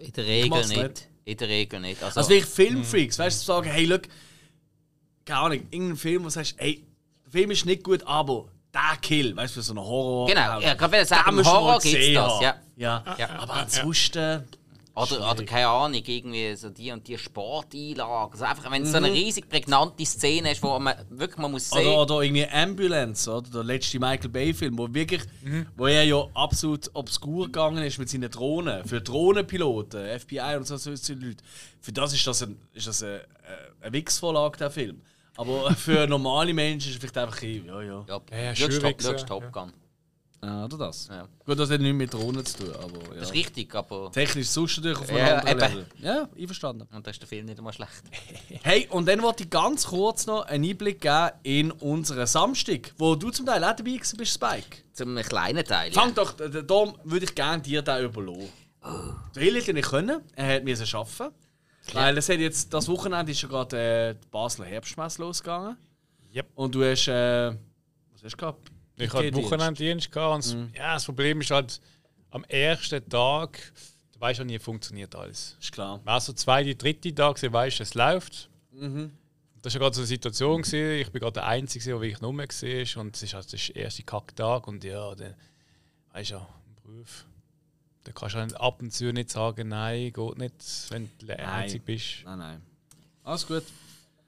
In 0.00 0.12
der 0.12 0.26
Regel 0.26 0.66
nicht. 0.66 0.76
nicht. 0.76 1.08
In 1.24 1.36
der 1.36 1.48
Regel 1.48 1.80
nicht. 1.80 2.02
Also, 2.02 2.20
Also 2.20 2.30
wirklich 2.30 2.50
Filmfreaks, 2.50 3.18
weißt 3.18 3.40
du, 3.40 3.46
sagen, 3.46 3.70
hey, 3.70 3.84
look, 3.84 4.02
keine 5.30 5.40
Ahnung, 5.40 5.66
irgendein 5.70 5.96
Film, 5.96 6.22
wo 6.22 6.26
du 6.26 6.30
sagst, 6.30 6.54
hey, 6.58 6.84
der 7.24 7.32
Film 7.32 7.50
ist 7.50 7.64
nicht 7.66 7.82
gut, 7.84 8.02
aber 8.06 8.46
der 8.74 8.96
Kill, 9.00 9.36
weißt 9.36 9.56
du, 9.56 9.60
für 9.60 9.64
so 9.64 9.72
einen 9.72 9.80
Horror. 9.84 10.26
Genau, 10.28 10.60
ja, 10.60 10.74
gerade 10.74 10.92
wenn 10.92 11.00
du 11.02 11.04
Den 11.04 11.06
sagst, 11.06 11.28
im 11.28 11.44
Horror 11.44 11.78
gibt's 11.80 12.12
das, 12.14 12.32
haben. 12.32 12.42
ja. 12.42 12.54
ja. 12.76 13.04
Ja. 13.18 13.28
Aber 13.40 13.54
ansonsten. 13.54 14.44
Oder, 14.92 15.30
oder 15.30 15.44
keine 15.44 15.68
Ahnung, 15.68 16.02
irgendwie 16.04 16.54
so 16.56 16.68
die 16.68 16.90
und 16.90 17.06
die 17.06 17.16
Sporteinlage. 17.16 18.32
Also 18.32 18.44
einfach, 18.44 18.70
wenn 18.70 18.82
es 18.82 18.90
so 18.90 18.98
Mhm. 18.98 19.04
eine 19.04 19.14
riesig 19.14 19.48
prägnante 19.48 20.04
Szene 20.04 20.50
ist, 20.52 20.62
wo 20.62 20.78
man 20.78 20.94
wirklich 21.10 21.38
man 21.38 21.52
muss 21.52 21.70
sehen 21.70 21.86
Oder, 21.86 22.02
oder 22.16 22.22
irgendwie 22.22 22.46
Ambulance, 22.48 23.30
oder? 23.30 23.48
Der 23.50 23.64
letzte 23.64 23.98
Michael 23.98 24.28
Bay-Film, 24.28 24.76
wo 24.76 24.92
wirklich, 24.92 25.22
wo 25.76 25.86
er 25.86 26.02
ja 26.04 26.22
absolut 26.34 26.90
obskur 26.92 27.46
gegangen 27.46 27.82
ist 27.84 27.98
mit 27.98 28.10
seinen 28.10 28.30
Drohnen. 28.30 28.84
Für 28.84 29.00
Drohnenpiloten, 29.00 30.18
FBI 30.20 30.56
und 30.56 30.66
so, 30.66 30.76
so, 30.76 30.94
so 30.94 31.12
Leute. 31.14 31.42
Für 31.80 31.92
das 31.92 32.12
ist 32.12 32.26
das, 32.26 32.42
ein, 32.42 32.60
ist 32.74 32.86
das 32.88 33.02
eine, 33.02 33.22
eine 33.80 33.92
Wix-Vorlage, 33.92 34.58
der 34.58 34.70
Film. 34.70 35.00
Aber 35.40 35.74
für 35.74 36.06
normale 36.06 36.52
Menschen 36.52 36.88
ist 36.90 36.94
es 36.96 37.00
vielleicht 37.00 37.16
einfach, 37.18 37.40
ein- 37.42 37.64
ja, 37.66 37.82
ja. 37.82 38.04
Ja, 38.08 38.20
Ja, 38.30 38.38
ja, 38.42 38.54
schaust 38.54 38.80
Top, 38.80 39.26
Top 39.26 39.52
Gun. 39.52 39.72
Ah, 40.42 40.64
oder 40.64 40.78
das? 40.78 41.08
Ja. 41.08 41.28
Gut, 41.44 41.58
das 41.58 41.70
hat 41.70 41.80
nichts 41.82 41.96
mit 41.98 42.14
Drohnen 42.14 42.44
zu 42.46 42.58
tun, 42.64 42.72
aber 42.74 42.98
ja. 43.14 43.20
Das 43.20 43.24
ist 43.28 43.34
richtig, 43.34 43.74
aber. 43.74 44.10
Technisch 44.10 44.48
sonst 44.48 44.78
natürlich 44.78 44.98
auf 44.98 45.08
einem 45.10 45.18
Ja, 45.18 45.38
anderen 45.38 45.58
eben. 45.58 45.60
Level. 45.60 45.86
Ja, 45.98 46.28
einverstanden. 46.38 46.88
Und 46.94 47.06
da 47.06 47.10
ist 47.10 47.20
der 47.20 47.28
Film 47.28 47.44
nicht 47.44 47.58
einmal 47.58 47.74
schlecht. 47.74 48.02
Hey, 48.62 48.86
und 48.90 49.06
dann 49.06 49.20
wollte 49.22 49.42
ich 49.44 49.50
ganz 49.50 49.86
kurz 49.86 50.26
noch 50.26 50.46
einen 50.46 50.64
Einblick 50.64 51.00
geben 51.02 51.30
in 51.42 51.70
unseren 51.72 52.26
Samstag, 52.26 52.92
wo 52.96 53.14
du 53.16 53.30
zum 53.30 53.44
Teil 53.46 53.62
auch 53.64 53.76
dabei 53.76 53.92
gewesen 53.92 54.16
bist, 54.16 54.32
Spike. 54.34 54.78
Zum 54.94 55.14
kleinen 55.16 55.64
Teil. 55.64 55.92
Ja. 55.92 56.00
Fang 56.00 56.14
doch, 56.14 56.32
da 56.32 56.48
da 56.48 56.92
würde 57.04 57.24
ich 57.26 57.34
gerne 57.34 57.62
dir 57.62 57.82
da 57.82 58.00
überlassen. 58.00 58.48
Der 59.36 59.42
Hill 59.42 59.56
hätte 59.56 59.74
nicht 59.74 59.88
können, 59.90 60.22
er 60.36 60.56
hat 60.56 60.64
müssen 60.64 60.86
arbeiten. 60.96 61.34
Weil 61.94 62.18
es 62.18 62.28
hat 62.28 62.38
jetzt, 62.38 62.72
das 62.72 62.88
Wochenende 62.88 63.32
ist 63.32 63.42
ja 63.42 63.48
gerade 63.48 63.78
äh, 63.78 64.14
die 64.14 64.28
Basler 64.28 64.64
Herbstmesse 64.66 65.22
losgegangen. 65.22 65.76
Yep. 66.34 66.46
Und 66.54 66.74
du 66.74 66.84
hast, 66.84 67.08
äh, 67.08 67.50
was 68.12 68.22
hast 68.22 68.32
du 68.32 68.36
gehabt? 68.36 68.70
Ich 68.96 69.12
hatte 69.12 69.30
Dienst. 69.30 69.50
Wochenenddienst 69.50 70.12
gehabt 70.12 70.46
und 70.46 70.54
Mhm. 70.54 70.72
ja, 70.74 70.94
das 70.94 71.04
Problem 71.04 71.40
ist 71.40 71.50
halt, 71.50 71.80
am 72.30 72.44
ersten 72.44 73.08
Tag, 73.08 73.72
du 74.12 74.20
weißt 74.20 74.38
ja 74.40 74.44
nie, 74.44 74.58
funktioniert 74.58 75.14
alles. 75.14 75.56
Ist 75.60 75.72
klar. 75.72 76.00
Wenn 76.04 76.20
so 76.20 76.32
zweite, 76.32 76.74
dritte 76.74 77.14
Tag 77.14 77.40
du 77.40 77.52
weißt, 77.52 77.80
es 77.80 77.94
läuft. 77.94 78.48
Mhm. 78.72 79.12
Das 79.62 79.74
war 79.74 79.80
ja 79.80 79.84
gerade 79.84 79.94
so 79.96 80.00
eine 80.02 80.06
Situation, 80.06 80.62
gewesen. 80.62 81.00
ich 81.00 81.10
bin 81.10 81.20
gerade 81.20 81.34
der 81.34 81.46
Einzige, 81.46 81.84
der 81.84 82.00
wirklich 82.00 82.20
nur 82.20 82.36
war. 82.36 83.00
Und 83.02 83.16
es 83.16 83.22
ist 83.22 83.34
halt 83.34 83.52
der 83.52 83.76
erste 83.76 84.02
Kacktag 84.04 84.68
und 84.68 84.84
ja, 84.84 85.14
dann, 85.14 85.34
weißt 86.12 86.30
du 86.30 86.34
ja, 86.34 86.48
im 86.66 86.74
Beruf. 86.76 87.26
Da 88.04 88.12
kannst 88.12 88.34
du 88.34 88.38
halt 88.40 88.58
ab 88.58 88.80
und 88.80 88.92
zu 88.92 89.12
nicht 89.12 89.30
sagen, 89.30 89.68
nein, 89.68 90.12
geht 90.12 90.38
nicht, 90.38 90.86
wenn 90.90 91.10
du 91.18 91.26
der 91.26 91.36
Nein. 91.36 91.48
Einzige 91.48 91.84
bist. 91.84 92.22
Nein, 92.24 92.38
nein. 92.38 92.62
Alles 93.24 93.46
gut. 93.46 93.64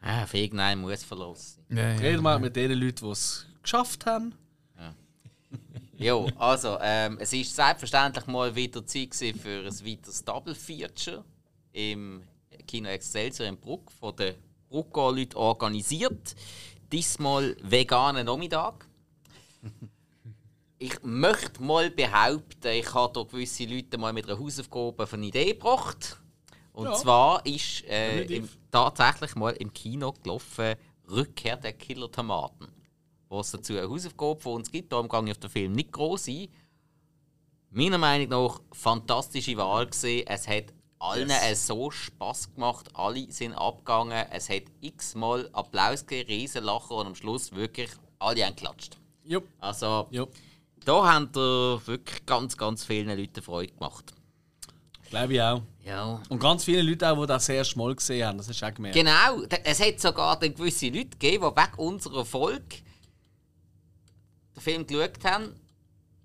Ah, 0.01 0.27
für 0.27 0.39
irgendeinen 0.39 0.81
muss 0.81 1.05
Verlust 1.05 1.59
sein. 1.69 1.79
Ja, 1.79 1.93
Reden 1.93 2.23
wir 2.23 2.39
mit 2.39 2.57
den 2.57 2.73
Leuten, 2.73 3.05
die 3.07 3.11
es 3.11 3.47
geschafft 3.63 4.07
haben. 4.07 4.35
Jo, 5.99 6.29
also, 6.37 6.79
ähm, 6.81 7.19
es 7.21 7.33
ist 7.33 7.55
selbstverständlich 7.55 8.27
mal 8.27 8.53
wieder 8.57 8.85
Zeit 8.85 9.15
für 9.15 9.61
ein 9.61 9.87
weiteres 9.87 10.25
Double 10.25 10.55
Feature 10.55 11.25
im 11.73 12.25
Kino 12.67 12.89
Excelsior 12.89 13.49
in 13.49 13.57
Bruck, 13.57 13.93
von 13.93 14.17
den 14.17 14.35
Brucker 14.69 15.13
Leuten 15.13 15.37
organisiert. 15.37 16.35
Diesmal 16.91 17.57
veganen 17.63 18.27
Nachmittag. 18.27 18.87
Ich 20.83 21.01
möchte 21.05 21.63
mal 21.63 21.91
behaupten, 21.93 22.67
ich 22.73 22.93
habe 22.93 23.13
hier 23.21 23.25
gewisse 23.29 23.65
Leute 23.67 23.99
mal 23.99 24.13
mit 24.13 24.29
einer 24.29 24.37
Hausaufgabe 24.41 25.05
auf 25.05 25.15
eine 25.15 25.27
Idee 25.27 25.53
gebracht. 25.53 26.21
Und 26.73 26.87
Ja. 26.87 26.95
zwar 26.95 27.47
ist 27.47 27.85
äh, 27.85 28.23
im, 28.25 28.49
tatsächlich 28.73 29.37
mal 29.37 29.53
im 29.53 29.73
Kino 29.73 30.13
gelaufen 30.13 30.75
Rückkehr 31.09 31.57
der 31.57 31.75
Killer 31.75 32.11
Tomaten. 32.11 32.67
Wo 33.29 33.39
es 33.39 33.53
dazu 33.53 33.75
eine 33.75 33.89
Hausaufgabe 33.89 34.41
von 34.41 34.55
uns 34.55 34.73
gibt. 34.73 34.93
Darum 34.93 35.09
gehe 35.09 35.23
ich 35.27 35.31
auf 35.31 35.39
den 35.39 35.51
Film 35.51 35.71
nicht 35.73 35.93
groß 35.93 36.27
ein. 36.27 36.49
Meiner 37.71 37.99
Meinung 37.99 38.29
nach 38.31 38.61
fantastische 38.73 39.57
Wahl 39.59 39.87
gesehen. 39.87 40.27
Es 40.27 40.49
hat 40.49 40.65
allen 40.99 41.29
Yes. 41.29 41.69
so 41.69 41.93
Spaß 41.93 42.55
gemacht. 42.57 42.89
Alle 42.95 43.31
sind 43.31 43.55
abgegangen. 43.55 44.27
Es 44.33 44.49
hat 44.49 44.65
x-mal 44.81 45.49
Applaus 45.53 46.05
gegeben, 46.05 46.29
Riesenlachen 46.29 46.97
und 46.97 47.07
am 47.07 47.15
Schluss 47.15 47.53
wirklich 47.53 47.91
alle 48.19 48.45
haben 48.45 48.57
geklatscht. 48.57 48.97
Jupp. 49.23 49.47
Also, 49.61 50.09
Jupp. 50.11 50.33
Da 50.85 51.13
haben 51.13 51.31
ihr 51.35 51.81
wirklich 51.87 52.25
ganz, 52.27 52.57
ganz 52.57 52.85
vielen 52.85 53.17
Leuten 53.17 53.43
Freude 53.43 53.73
gemacht. 53.73 54.13
Glaube 55.11 55.35
ich 55.35 55.43
auch. 55.43 55.63
Ja. 55.85 56.23
Und 56.29 56.39
ganz 56.39 56.65
viele 56.65 56.83
Leute 56.83 57.11
auch, 57.11 57.21
die 57.21 57.27
das 57.27 57.47
sehr 57.47 57.65
schmal 57.65 57.95
gesehen 57.95 58.27
haben. 58.27 58.39
Das 58.39 58.49
du 58.49 58.67
auch 58.67 58.75
gemerkt. 58.75 58.97
Genau, 58.97 59.43
es 59.65 59.81
hat 59.81 60.01
sogar 60.01 60.39
dann 60.39 60.55
gewisse 60.55 60.87
Leute 60.87 61.11
gegeben, 61.11 61.45
die 61.45 61.61
wegen 61.61 61.75
unserer 61.77 62.25
Folge 62.25 62.77
den 64.57 64.61
Film 64.61 64.87
geschaut 64.87 65.25
haben. 65.25 65.55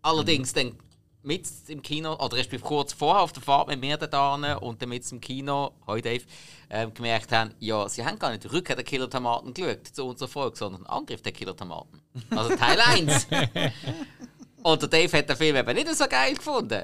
Allerdings 0.01 0.53
dann 0.53 0.77
mit 1.23 1.45
im 1.67 1.81
Kino, 1.81 2.13
oder 2.13 2.37
respektive 2.37 2.61
kurz 2.61 2.93
vorher 2.93 3.23
auf 3.23 3.33
der 3.33 3.43
Fahrt 3.43 3.67
mit 3.67 3.81
mir 3.81 3.97
da 3.97 4.57
und 4.57 4.81
dann 4.81 4.89
mit 4.89 5.11
im 5.11 5.19
Kino, 5.19 5.73
hi 5.85 6.01
Dave, 6.01 6.23
ähm, 6.69 6.93
gemerkt 6.93 7.31
haben, 7.33 7.53
ja, 7.59 7.89
sie 7.89 8.05
haben 8.05 8.17
gar 8.17 8.31
nicht 8.31 8.49
Rückkehr 8.51 8.75
der 8.75 8.85
Killer 8.85 9.09
Tomaten 9.09 9.53
geschaut 9.53 9.87
zu 9.87 10.05
unserer 10.05 10.29
Folge, 10.29 10.55
sondern 10.55 10.85
Angriff 10.85 11.21
der 11.21 11.33
Killer 11.33 11.55
Tomaten. 11.55 12.01
Also 12.29 12.55
Teil 12.55 12.79
1. 12.79 13.27
und 14.63 14.81
der 14.81 14.89
Dave 14.89 15.17
hat 15.17 15.29
den 15.29 15.35
Film 15.37 15.55
eben 15.55 15.73
nicht 15.75 15.95
so 15.95 16.07
geil 16.07 16.33
gefunden. 16.35 16.83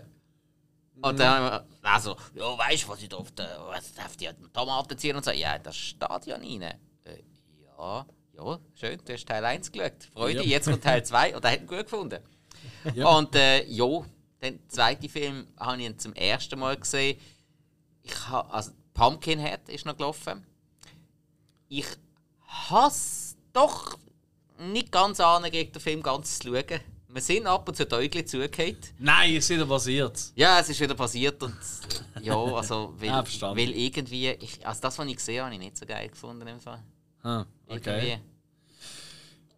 Und 1.01 1.19
dann 1.19 1.27
haben 1.43 1.65
wir, 1.81 1.89
also, 1.89 2.15
ja, 2.33 2.57
weißt 2.57 2.83
du, 2.83 2.87
was 2.89 3.01
ich 3.01 3.09
da 3.09 3.17
auf, 3.17 3.31
der, 3.31 3.59
was 3.67 3.91
auf 4.05 4.15
die 4.15 4.29
Tomaten 4.53 4.97
ziehen 4.97 5.15
und 5.15 5.25
so? 5.25 5.31
Ja, 5.31 5.57
das 5.57 5.75
Stadion 5.75 6.39
rein. 6.41 6.61
Äh, 6.61 6.75
ja, 7.77 8.05
ja, 8.37 8.59
schön, 8.75 8.99
du 9.03 9.13
hast 9.13 9.27
Teil 9.27 9.43
1 9.43 9.71
geschaut. 9.71 9.91
Freude, 10.13 10.39
Ja. 10.43 10.45
jetzt 10.45 10.69
kommt 10.69 10.83
Teil 10.83 11.03
2 11.05 11.35
und 11.35 11.43
er 11.43 11.51
hat 11.51 11.59
ihn 11.61 11.67
gut 11.67 11.79
gefunden. 11.83 12.19
Ja. 12.93 13.07
Und 13.17 13.35
äh, 13.35 13.65
ja, 13.65 13.85
den 14.41 14.59
zweiten 14.69 15.09
Film 15.09 15.47
habe 15.59 15.77
ich 15.81 15.85
ihn 15.87 15.99
zum 15.99 16.13
ersten 16.13 16.59
Mal 16.59 16.77
gesehen. 16.77 17.19
Ich 18.03 18.29
ha, 18.29 18.41
also 18.49 18.71
Pumpkinhead 18.93 19.67
ist 19.69 19.85
noch 19.85 19.97
gelaufen. 19.97 20.45
Ich 21.67 21.87
hasse 22.47 23.35
doch 23.51 23.97
nicht 24.59 24.91
ganz 24.91 25.19
angekriegt, 25.19 25.75
den 25.75 25.81
Film 25.81 26.03
ganz 26.03 26.39
zu 26.39 26.47
schauen. 26.53 26.79
Wir 27.13 27.21
sind 27.21 27.45
ab 27.45 27.67
und 27.67 27.75
zu 27.75 27.89
Äugel 27.91 28.25
zugefallen. 28.25 28.77
Nein, 28.97 29.35
es 29.35 29.43
ist 29.45 29.49
wieder 29.51 29.65
passiert. 29.67 30.19
Ja, 30.35 30.59
es 30.59 30.69
ist 30.69 30.79
wieder 30.79 30.95
passiert 30.95 31.41
und 31.43 31.55
ja, 32.21 32.35
also 32.35 32.93
weil, 32.99 33.07
Ja, 33.09 33.23
weil 33.55 33.69
irgendwie, 33.69 34.29
ich, 34.31 34.65
also 34.65 34.81
das, 34.81 34.97
was 34.97 35.05
ich 35.07 35.15
gesehen 35.17 35.37
habe, 35.43 35.45
habe 35.45 35.55
ich 35.55 35.59
nicht 35.61 35.77
so 35.77 35.85
geil 35.85 36.09
gefunden 36.09 36.47
im 36.47 36.59
Fall. 36.59 36.81
Ah, 37.21 37.45
Irgendwie. 37.67 37.89
okay. 37.89 38.19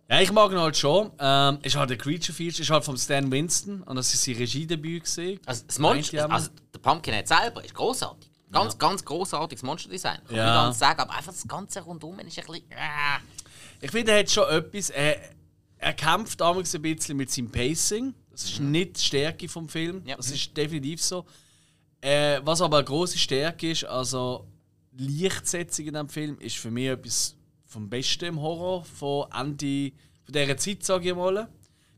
Ja, 0.07 0.21
ich 0.21 0.31
mag 0.31 0.51
ihn 0.51 0.59
halt 0.59 0.77
schon. 0.77 1.11
Ähm, 1.17 1.59
ist 1.63 1.75
halt 1.75 1.91
ein 1.91 1.97
Creature 1.97 2.33
Feature, 2.33 2.61
ist 2.61 2.69
halt 2.69 2.83
von 2.83 2.97
Stan 2.97 3.31
Winston 3.31 3.81
und 3.83 3.95
das 3.95 4.13
ist 4.13 4.23
sein 4.23 4.35
Regiedebüt 4.35 5.03
gesehen. 5.05 5.39
Also 5.45 5.63
das 5.65 5.79
Monster, 5.79 6.29
also 6.29 6.49
der 6.73 6.79
Pumpkinhead 6.79 7.27
selber 7.27 7.63
ist 7.63 7.73
großartig. 7.73 8.29
Ganz, 8.51 8.77
ganz 8.77 9.03
großartiges 9.03 9.63
Monsterdesign. 9.63 10.19
Kann 10.27 10.35
Ja. 10.35 10.47
ich 10.47 10.61
ganz 10.65 10.79
sagen, 10.79 10.99
aber 10.99 11.13
einfach 11.13 11.31
das 11.33 11.47
ganze 11.47 11.81
rundum 11.81 12.19
ist 12.19 12.37
ein 12.37 12.45
bisschen. 12.45 12.69
Äh. 12.69 13.17
Ich 13.81 13.91
finde, 13.91 14.11
er 14.11 14.19
hat 14.19 14.29
schon 14.29 14.47
etwas. 14.49 14.91
Er, 14.91 15.17
er 15.77 15.93
kämpft 15.93 16.41
damals 16.41 16.73
ein 16.75 16.81
bisschen 16.81 17.17
mit 17.17 17.31
seinem 17.31 17.51
Pacing. 17.51 18.13
Das 18.31 18.43
ist 18.43 18.59
nicht 18.59 18.97
die 18.97 19.01
Stärke 19.01 19.47
vom 19.47 19.69
Film. 19.69 20.01
Ja. 20.05 20.17
Das 20.17 20.31
ist 20.31 20.55
definitiv 20.55 21.01
so. 21.01 21.25
Äh, 22.01 22.39
was 22.43 22.61
aber 22.61 22.77
eine 22.77 22.85
große 22.85 23.17
Stärke 23.17 23.71
ist, 23.71 23.85
also 23.85 24.47
Lichtsetzung 24.97 25.87
in 25.87 25.93
diesem 25.93 26.09
Film, 26.09 26.39
ist 26.39 26.57
für 26.57 26.71
mich 26.71 26.87
etwas 26.87 27.35
vom 27.65 27.89
Besten 27.89 28.25
im 28.25 28.41
Horror 28.41 28.85
von 28.85 29.25
Ende 29.31 29.91
von 30.23 30.33
dieser 30.33 30.57
Zeit, 30.57 30.83
sage 30.83 31.09
ich 31.09 31.15
mal. 31.15 31.47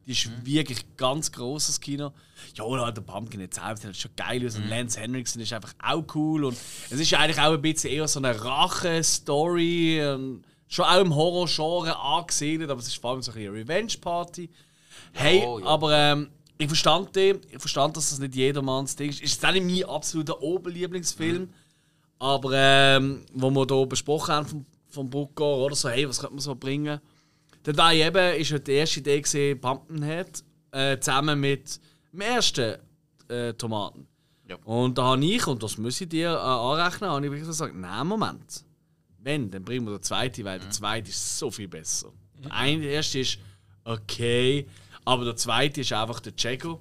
Die 0.06 0.14
ist 0.14 0.46
wirklich 0.46 0.96
ganz 0.96 1.32
grosses 1.32 1.82
Kino. 1.82 2.14
Ja, 2.56 2.64
halt 2.64 2.96
der 2.96 3.02
Pumpkin 3.02 3.42
jetzt 3.42 3.60
selbst 3.60 3.84
sieht 3.84 3.98
schon 3.98 4.12
geil 4.16 4.46
aus. 4.46 4.56
Und 4.56 4.70
Lance 4.70 5.00
Henriksen 5.00 5.42
ist 5.42 5.52
einfach 5.52 5.74
auch 5.84 6.06
cool. 6.16 6.46
Und 6.46 6.58
es 6.90 7.00
ist 7.00 7.14
eigentlich 7.14 7.40
auch 7.40 7.54
ein 7.54 7.62
bisschen 7.62 7.92
eher 7.92 8.08
so 8.08 8.20
eine 8.20 8.42
Rache-Story. 8.42 10.02
Schon 10.68 10.86
auch 10.86 11.00
im 11.02 11.16
Horror-Genre 11.16 11.98
angesiedelt, 11.98 12.70
aber 12.70 12.80
es 12.82 12.88
ist 12.88 12.98
vor 13.00 13.12
allem 13.12 13.22
so 13.22 13.32
ein 13.32 13.38
eine 13.38 13.54
Revenge-Party. 13.54 14.50
Hey, 15.14 15.44
Oh, 15.46 15.60
ja. 15.60 15.66
aber 15.66 15.94
ähm, 15.94 16.30
ich 16.58 16.68
verstand 16.68 17.16
den. 17.16 17.40
Ich 17.52 17.60
verstand, 17.60 17.96
dass 17.96 18.10
das 18.10 18.20
nicht 18.20 18.36
jedermanns 18.36 18.96
Ding 18.96 19.10
ist. 19.10 19.22
Ist 19.22 19.34
jetzt 19.34 19.46
auch 19.46 19.52
nicht 19.54 19.66
mein 19.66 19.96
absoluter 19.96 20.42
Oberlieblingsfilm. 20.42 21.50
Aber 22.20 22.52
ähm, 22.54 23.26
wo 23.34 23.50
wir 23.52 23.66
hier 23.70 23.86
besprochen 23.86 24.34
haben 24.34 24.48
vom, 24.48 24.66
vom 24.90 25.10
Brucker 25.10 25.46
oder 25.58 25.76
so, 25.76 25.88
hey, 25.90 26.08
was 26.10 26.20
könnte 26.20 26.34
man 26.34 26.42
so 26.42 26.56
bringen? 26.56 27.00
Dann 27.64 27.78
war 27.78 27.94
ich 27.94 28.04
eben, 28.04 28.42
ist 28.42 28.52
halt 28.52 28.68
die 28.68 28.72
erste 28.74 29.00
Idee 29.02 29.22
gesehen, 29.22 29.62
Pumpkinhead, 29.62 30.44
äh, 30.72 30.98
zusammen 31.00 31.40
mit 31.40 31.80
dem 32.12 32.22
ersten 32.22 32.78
äh, 33.30 33.54
Tomaten. 33.54 34.08
Ja. 34.50 34.56
Und 34.66 34.98
da 34.98 35.04
habe 35.04 35.26
ich, 35.26 35.46
und 35.46 35.62
das 35.62 35.78
muss 35.78 36.02
ich 36.02 36.10
dir 36.10 36.32
äh, 36.32 36.36
anrechnen, 36.38 37.10
habe 37.10 37.26
ich 37.26 37.32
wirklich 37.32 37.48
gesagt, 37.48 37.76
nein, 37.76 38.08
Moment. 38.08 38.64
Wenn, 39.28 39.52
dann 39.52 39.66
bringen 39.66 39.86
wir 39.86 39.98
den 39.98 40.04
zweiten, 40.04 40.46
weil 40.46 40.58
der 40.58 40.70
zweite 40.70 41.10
ist 41.10 41.38
so 41.38 41.52
viel 41.52 41.68
besser. 41.68 42.14
Der 42.42 42.54
eine, 42.54 42.82
der 42.82 42.92
erste 42.92 43.20
ist 43.20 43.38
okay, 43.84 44.66
aber 45.04 45.26
der 45.26 45.36
zweite 45.36 45.82
ist 45.82 45.92
einfach 45.92 46.22
der 46.22 46.34
Checo. 46.34 46.80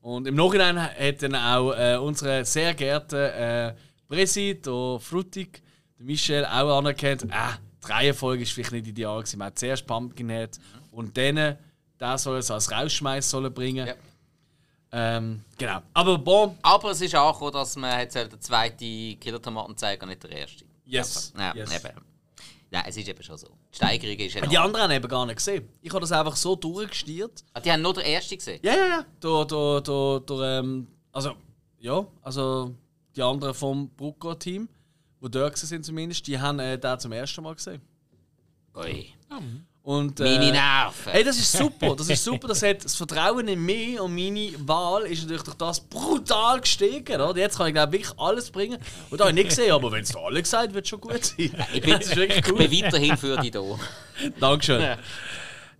Und 0.00 0.26
im 0.26 0.34
Nachhinein 0.34 0.80
hat 0.80 1.22
dann 1.22 1.36
auch 1.36 1.72
äh, 1.72 1.96
unsere 1.96 2.44
sehr 2.44 2.74
geehrte 2.74 3.32
äh, 3.32 3.74
Presi, 4.08 4.60
der 4.60 4.98
Frutig, 5.00 5.62
der 5.96 6.06
Michel, 6.06 6.44
auch 6.44 6.78
anerkannt, 6.78 7.22
äh, 7.22 7.28
die 7.84 7.92
Reihenfolge 7.92 8.42
ist 8.42 8.50
vielleicht 8.50 8.72
nicht 8.72 8.88
ideal 8.88 9.20
gewesen. 9.20 9.38
Man 9.38 9.46
hat 9.46 9.58
zuerst 9.60 9.86
Pumpkinhead 9.86 10.58
und 10.90 11.16
dann 11.16 11.56
der 12.00 12.18
soll 12.18 12.38
es 12.38 12.50
als 12.50 12.68
Rausschmeiß 12.68 13.30
sollen 13.30 13.54
bringen. 13.54 13.86
Ja. 13.86 13.94
Ähm, 14.90 15.42
genau. 15.56 15.82
Aber 15.94 16.18
bon, 16.18 16.58
Aber 16.62 16.90
es 16.90 17.00
ist 17.00 17.14
auch 17.14 17.32
gekommen, 17.32 17.52
dass 17.52 17.76
man 17.76 18.00
jetzt 18.00 18.16
den 18.16 18.40
zweiten 18.40 19.20
Killer 19.20 19.40
Tomaten 19.40 19.76
zeigen 19.76 20.02
und 20.02 20.08
nicht 20.08 20.24
der 20.24 20.32
erste. 20.32 20.65
Yes. 20.86 21.32
Ja, 21.36 21.54
yes. 21.54 21.74
eben. 21.74 21.94
Nein, 22.70 22.84
es 22.88 22.96
ist 22.96 23.08
eben 23.08 23.22
schon 23.22 23.38
so. 23.38 23.48
Die 23.72 23.76
Steigerung 23.76 24.16
ist 24.18 24.36
enorm. 24.36 24.50
Die 24.50 24.58
anderen 24.58 24.84
haben 24.84 24.92
eben 24.92 25.08
gar 25.08 25.24
nicht 25.26 25.36
gesehen. 25.36 25.68
Ich 25.82 25.90
habe 25.90 26.00
das 26.00 26.12
einfach 26.12 26.36
so 26.36 26.56
durchgestiert. 26.56 27.44
Ah, 27.52 27.60
die 27.60 27.70
haben 27.70 27.82
nur 27.82 27.94
den 27.94 28.04
ersten 28.04 28.36
gesehen. 28.36 28.60
Ja, 28.62 28.74
ja, 28.74 28.86
ja. 28.86 29.06
Der, 29.22 29.44
der, 29.44 29.80
der, 29.80 30.20
der, 30.20 30.58
ähm, 30.58 30.86
also, 31.12 31.34
ja, 31.78 32.06
also 32.22 32.74
die 33.14 33.22
anderen 33.22 33.54
vom 33.54 33.88
Brucker-Team, 33.90 34.68
die 35.22 35.30
dort 35.30 35.54
gewesen 35.54 35.66
sind 35.66 35.84
zumindest, 35.84 36.26
die 36.26 36.38
haben 36.38 36.58
äh, 36.58 36.78
den 36.78 36.98
zum 36.98 37.12
ersten 37.12 37.42
Mal 37.42 37.54
gesehen. 37.54 37.80
Ui. 38.74 39.12
Und, 39.86 40.18
Meine 40.18 40.48
äh, 40.48 40.50
Nerven. 40.50 41.12
Hey, 41.12 41.22
das 41.22 41.38
ist 41.38 41.52
super. 41.52 41.94
Das 41.94 42.08
ist 42.08 42.24
super. 42.24 42.48
Das, 42.48 42.60
hat, 42.64 42.84
das 42.84 42.96
Vertrauen 42.96 43.46
in 43.46 43.64
mich 43.64 44.00
und 44.00 44.16
meine 44.16 44.50
Wahl 44.66 45.04
ist 45.04 45.22
natürlich 45.22 45.44
durch 45.44 45.56
das 45.56 45.78
brutal 45.78 46.60
gestiegen. 46.60 47.20
Oder? 47.20 47.38
Jetzt 47.38 47.56
kann 47.56 47.68
ich 47.68 47.74
glaube 47.74 47.92
wirklich 47.92 48.18
alles 48.18 48.50
bringen. 48.50 48.78
Und 49.10 49.20
da 49.20 49.26
habe 49.26 49.30
ich 49.30 49.44
nicht 49.44 49.50
gesehen, 49.50 49.70
aber 49.70 49.92
wenn 49.92 50.02
es 50.02 50.16
alle 50.16 50.42
gesagt 50.42 50.74
wird 50.74 50.88
schon 50.88 51.00
gut 51.00 51.24
sein. 51.24 51.54
ich 51.72 51.80
bin, 51.82 51.92
das 51.92 52.06
ist 52.06 52.16
wirklich 52.16 52.40
ich 52.40 52.50
cool. 52.50 52.66
bin 52.66 52.82
weiterhin 52.82 53.16
für 53.16 53.36
dich 53.36 53.52
da. 53.52 53.62
Dankeschön. 54.40 54.96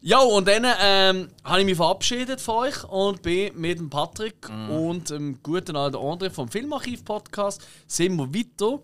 Ja, 0.02 0.20
und 0.20 0.46
dann 0.46 0.64
ähm, 0.80 1.28
habe 1.42 1.60
ich 1.60 1.66
mich 1.66 1.76
verabschiedet 1.76 2.40
von 2.40 2.58
euch 2.58 2.84
und 2.84 3.22
bin 3.22 3.60
mit 3.60 3.80
dem 3.80 3.90
Patrick 3.90 4.48
und 4.70 5.10
dem 5.10 5.42
guten 5.42 5.74
alten 5.74 5.96
André 5.96 6.30
vom 6.30 6.48
Filmarchiv-Podcast 6.48 7.60
sind 7.88 8.14
wir 8.14 8.32
weiter. 8.32 8.78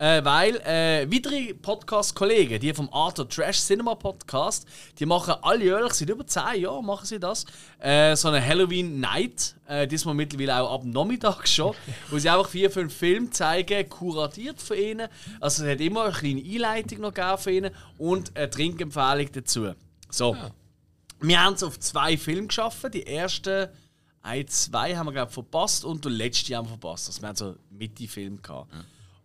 Äh, 0.00 0.24
weil 0.24 0.56
äh, 0.58 1.10
weitere 1.10 1.54
Podcast-Kollegen, 1.54 2.60
die 2.60 2.72
vom 2.72 2.88
Arthur 2.92 3.28
Trash 3.28 3.58
Cinema 3.60 3.96
Podcast, 3.96 4.64
die 4.96 5.06
machen 5.06 5.34
alljährlich, 5.42 5.92
seit 5.94 6.08
über 6.08 6.24
10 6.24 6.60
Jahren 6.60 6.86
machen 6.86 7.04
sie 7.04 7.18
das, 7.18 7.44
äh, 7.80 8.14
so 8.14 8.28
eine 8.28 8.44
Halloween 8.44 9.00
Night, 9.00 9.56
äh, 9.66 9.88
diesmal 9.88 10.14
mittlerweile 10.14 10.60
auch 10.60 10.74
ab 10.74 10.84
Nachmittag 10.84 11.48
schon, 11.48 11.74
wo 12.10 12.18
sie 12.18 12.30
einfach 12.30 12.48
vier, 12.48 12.70
fünf 12.70 12.94
Filme 12.94 13.30
zeigen, 13.30 13.88
kuratiert 13.88 14.62
von 14.62 14.76
ihnen. 14.76 15.08
Also 15.40 15.64
es 15.64 15.72
hat 15.72 15.80
immer 15.80 16.04
eine 16.04 16.12
kleine 16.12 16.42
Einleitung 16.42 17.00
noch 17.00 17.12
gegeben 17.12 17.38
von 17.38 17.52
ihnen 17.52 17.70
und 17.98 18.36
eine 18.36 18.50
Trinkempfehlung 18.50 19.32
dazu. 19.32 19.72
So. 20.10 20.36
Wir 21.20 21.42
haben 21.42 21.54
es 21.54 21.64
auf 21.64 21.80
zwei 21.80 22.16
Filme 22.16 22.46
geschaffen. 22.46 22.92
Die 22.92 23.04
ersten 23.04 23.66
ein, 24.22 24.46
zwei 24.46 24.94
haben 24.96 25.06
wir 25.06 25.12
glaube 25.12 25.32
verpasst 25.32 25.84
und 25.84 26.04
den 26.04 26.12
letzten 26.12 26.54
haben 26.54 26.66
wir 26.66 26.78
verpasst. 26.78 27.08
Also 27.08 27.20
wir 27.20 27.28
haben 27.28 27.36
so 27.36 27.56
Mitte-Film 27.70 28.40
gehabt. 28.40 28.70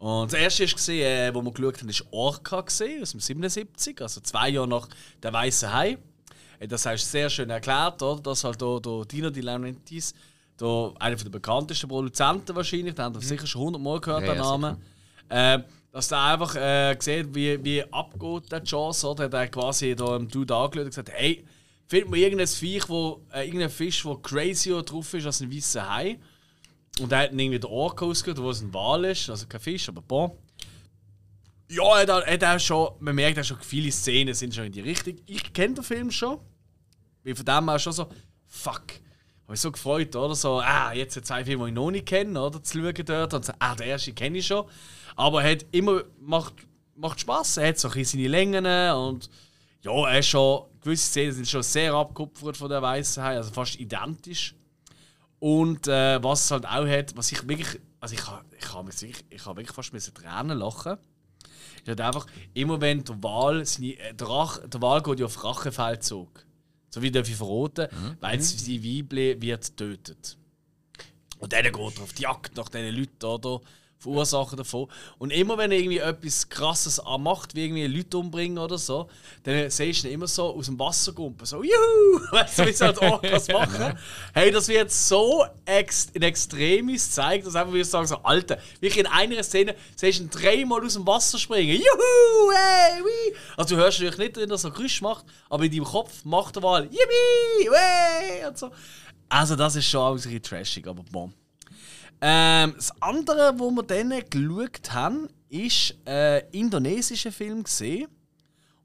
Und 0.03 0.33
das 0.33 0.37
erste 0.37 0.65
ist 0.65 0.75
gesehen, 0.75 1.05
äh, 1.05 1.33
wo 1.33 1.41
wir 1.41 1.53
geschaut 1.53 1.79
haben, 1.79 1.87
ist 1.87 2.03
Orca 2.11 2.59
gesehen, 2.59 3.01
aus 3.01 3.11
dem 3.11 3.21
77, 3.21 4.01
also 4.01 4.19
zwei 4.19 4.49
Jahre 4.49 4.67
nach 4.67 4.89
der 5.21 5.31
Weißen 5.31 5.71
Hai. 5.71 5.97
Äh, 6.59 6.67
Das 6.67 6.85
hast 6.85 7.05
du 7.05 7.09
sehr 7.09 7.29
schön 7.29 7.49
erklärt, 7.49 8.01
oder? 8.01 8.21
Dass 8.21 8.43
halt 8.43 8.61
da, 8.61 8.79
da 8.81 9.05
Dino 9.05 9.29
Di 9.29 9.39
Laurentiis, 9.39 10.13
einer 10.59 11.15
der 11.15 11.29
bekanntesten 11.29 11.87
Produzenten 11.87 12.53
wahrscheinlich, 12.53 12.95
den 12.95 13.05
haben 13.05 13.15
wir 13.15 13.21
sicher 13.21 13.47
schon 13.47 13.61
hundertmal 13.61 14.01
gehört, 14.01 14.23
Ja, 14.23 14.33
den 14.33 14.43
ja, 14.43 14.57
Namen. 14.57 14.77
Äh, 15.29 15.59
dass 15.93 16.09
der 16.09 16.21
einfach 16.21 16.53
äh, 16.57 16.97
sieht, 16.99 17.33
wie, 17.33 17.63
wie 17.63 17.83
abgeht 17.93 18.51
der 18.51 18.61
Chance, 18.61 19.07
oder? 19.07 19.23
Hat 19.23 19.33
er 19.33 19.47
quasi 19.47 19.95
da 19.95 20.17
im 20.17 20.27
Dude 20.27 20.53
angeschaut 20.53 20.83
und 20.83 20.89
gesagt, 20.89 21.11
hey, 21.13 21.45
findet 21.87 22.09
mir 22.09 22.17
irgendein 22.17 22.47
Viech, 22.47 22.89
wo, 22.89 23.21
äh, 23.33 23.45
irgendein 23.45 23.69
Fisch, 23.69 24.03
der 24.03 24.17
crazier 24.21 24.81
drauf 24.81 25.13
ist 25.13 25.25
als 25.25 25.39
ein 25.39 25.49
weißer 25.49 25.89
Hai. 25.89 26.19
Und 26.99 27.11
er 27.11 27.19
hat 27.19 27.31
dann 27.31 27.39
irgendwie 27.39 27.59
den 27.59 27.69
Orca 27.69 28.05
ausgehört, 28.05 28.41
wo 28.41 28.49
es 28.49 28.61
ein 28.61 28.73
Wal 28.73 29.05
ist, 29.05 29.29
also 29.29 29.47
kein 29.47 29.61
Fisch, 29.61 29.89
aber 29.89 30.01
bon. 30.01 30.31
Ja, 31.69 32.01
er 32.01 32.15
hat, 32.15 32.43
hat 32.43 32.61
schon, 32.61 32.89
man 32.99 33.15
merkt 33.15 33.39
auch 33.39 33.43
schon, 33.43 33.57
viele 33.61 33.91
Szenen 33.91 34.33
sind 34.33 34.53
schon 34.53 34.65
in 34.65 34.71
die 34.71 34.81
Richtung. 34.81 35.15
Ich 35.25 35.53
kenne 35.53 35.75
den 35.75 35.83
Film 35.83 36.11
schon. 36.11 36.39
Weil 37.23 37.35
von 37.35 37.45
dem 37.45 37.69
auch 37.69 37.79
schon 37.79 37.93
so, 37.93 38.07
fuck. 38.45 38.83
Habe 39.43 39.53
mich 39.53 39.61
so 39.61 39.71
gefreut, 39.71 40.15
oder? 40.15 40.35
So, 40.35 40.59
ah, 40.59 40.93
jetzt 40.93 41.15
sind 41.15 41.25
zwei 41.25 41.43
Filme, 41.43 41.65
die 41.65 41.69
ich 41.69 41.75
noch 41.75 41.89
nicht 41.89 42.05
kenne, 42.05 42.39
oder? 42.39 42.61
Zu 42.61 42.79
schauen 42.79 43.05
dort. 43.05 43.33
Und 43.33 43.45
so, 43.45 43.53
ah, 43.57 43.75
der 43.75 43.87
erste 43.87 44.13
kenne 44.13 44.37
ich 44.37 44.47
schon. 44.47 44.65
Aber 45.15 45.43
er 45.43 45.51
hat 45.51 45.65
immer, 45.71 46.03
macht, 46.19 46.53
macht 46.95 47.19
Spass. 47.19 47.57
Er 47.57 47.69
hat 47.69 47.79
so 47.79 47.87
ein 47.87 47.93
bisschen 47.93 48.19
seine 48.19 48.29
Längen 48.29 48.65
und 48.95 49.29
ja, 49.81 49.91
er 50.09 50.19
ist 50.19 50.27
schon, 50.27 50.65
gewisse 50.81 51.09
Szenen 51.09 51.33
sind 51.33 51.47
schon 51.47 51.63
sehr 51.63 51.93
abgekupfert 51.93 52.55
von 52.55 52.69
der 52.69 52.81
Hai, 52.81 52.97
also 52.97 53.51
fast 53.51 53.79
identisch. 53.79 54.55
Und 55.43 55.89
äh, 55.89 56.23
was 56.23 56.45
es 56.45 56.51
halt 56.51 56.65
auch 56.65 56.87
hat, 56.87 57.17
was 57.17 57.33
ich 57.33 57.45
wirklich, 57.45 57.77
also 57.99 58.15
ich 58.15 58.25
habe 58.27 58.45
ich 58.57 58.73
hab 58.73 58.85
wirklich, 58.85 59.25
ich 59.29 59.45
hab 59.45 59.57
wirklich 59.57 59.75
fast 59.75 59.91
müssen 59.91 60.13
Tränen 60.13 60.57
lachen. 60.57 60.97
Ist 61.81 61.87
halt 61.89 61.99
einfach, 61.99 62.27
immer 62.53 62.79
wenn 62.79 63.03
der 63.03 63.21
Wal, 63.21 63.65
seine, 63.65 63.99
äh, 63.99 64.13
der, 64.13 64.29
Rach, 64.29 64.65
der 64.65 64.81
Wal 64.81 65.03
geht 65.03 65.19
ja 65.19 65.25
auf 65.25 65.43
Rachefeldzug. 65.43 66.45
So 66.91 67.01
wie 67.01 67.11
darf 67.11 67.27
ich 67.27 67.35
verraten, 67.35 67.89
weil 68.21 68.39
sie 68.39 68.81
Weibli 68.85 69.41
wird 69.41 69.75
tötet. 69.75 70.37
Und 71.39 71.51
dann 71.51 71.63
geht 71.63 71.75
er 71.75 72.03
auf 72.03 72.13
die 72.13 72.21
Jagd 72.21 72.55
nach 72.55 72.69
diesen 72.69 72.95
Leuten, 72.95 73.25
oder? 73.25 73.59
Verursacher 74.03 74.55
davon. 74.57 74.87
Und 75.17 75.31
immer 75.31 75.57
wenn 75.57 75.71
er 75.71 75.77
irgendwie 75.77 75.99
etwas 75.99 76.47
krasses 76.49 77.01
macht, 77.19 77.55
wie 77.55 77.65
irgendwie 77.65 77.87
Leute 77.87 78.17
umbringen 78.17 78.57
oder 78.57 78.77
so, 78.77 79.09
dann 79.43 79.69
siehst 79.69 80.03
du 80.03 80.07
ihn 80.07 80.15
immer 80.15 80.27
so 80.27 80.55
aus 80.55 80.65
dem 80.65 80.77
Wasser 80.77 81.13
gumpen, 81.13 81.45
so 81.45 81.63
Juhu! 81.63 82.21
Weißt 82.31 82.59
du, 82.59 82.65
wie 82.65 82.73
halt 82.73 82.97
Orcas 82.99 83.47
machen? 83.47 83.97
Hey, 84.33 84.51
das 84.51 84.67
wird 84.67 84.91
so 84.91 85.45
ex 85.65 86.09
in 86.13 86.21
Extremis 86.21 87.07
gezeigt, 87.07 87.47
dass 87.47 87.55
einfach 87.55 87.73
wir 87.73 87.85
sagen 87.85 88.07
so, 88.07 88.17
Alter, 88.17 88.57
wirklich 88.79 88.99
in 88.99 89.07
einer 89.07 89.41
Szene 89.43 89.75
siehst 89.95 90.19
du 90.19 90.23
ihn 90.23 90.29
dreimal 90.29 90.83
aus 90.85 90.93
dem 90.93 91.07
Wasser 91.07 91.39
springen. 91.39 91.77
Juhu! 91.77 92.51
Hey, 92.53 93.01
wii! 93.03 93.35
Also 93.57 93.75
du 93.75 93.81
hörst 93.81 93.99
natürlich 93.99 94.17
nicht, 94.17 94.37
wenn 94.37 94.51
er 94.51 94.57
so 94.57 94.69
Geräusch 94.69 95.01
macht, 95.01 95.25
aber 95.49 95.63
in 95.63 95.71
deinem 95.71 95.85
Kopf 95.85 96.25
macht 96.25 96.57
er 96.57 96.61
mal 96.61 96.83
Yippie! 96.83 97.69
Hey! 97.73 98.45
Und 98.47 98.57
so. 98.57 98.69
Also 99.29 99.55
das 99.55 99.75
ist 99.75 99.87
schon 99.87 100.01
auch 100.01 100.11
ein 100.11 100.15
bisschen 100.15 100.43
trashig, 100.43 100.85
aber 100.87 101.03
boom. 101.03 101.33
Ähm, 102.25 102.73
das 102.77 102.89
andere, 103.01 103.59
wo 103.59 103.69
wir 103.71 103.83
dann 103.83 104.13
geschaut 104.29 104.93
haben, 104.93 105.27
ist 105.49 105.93
äh, 106.07 106.39
indonesischer 106.57 107.33
Film 107.33 107.63
gesehen. 107.63 108.07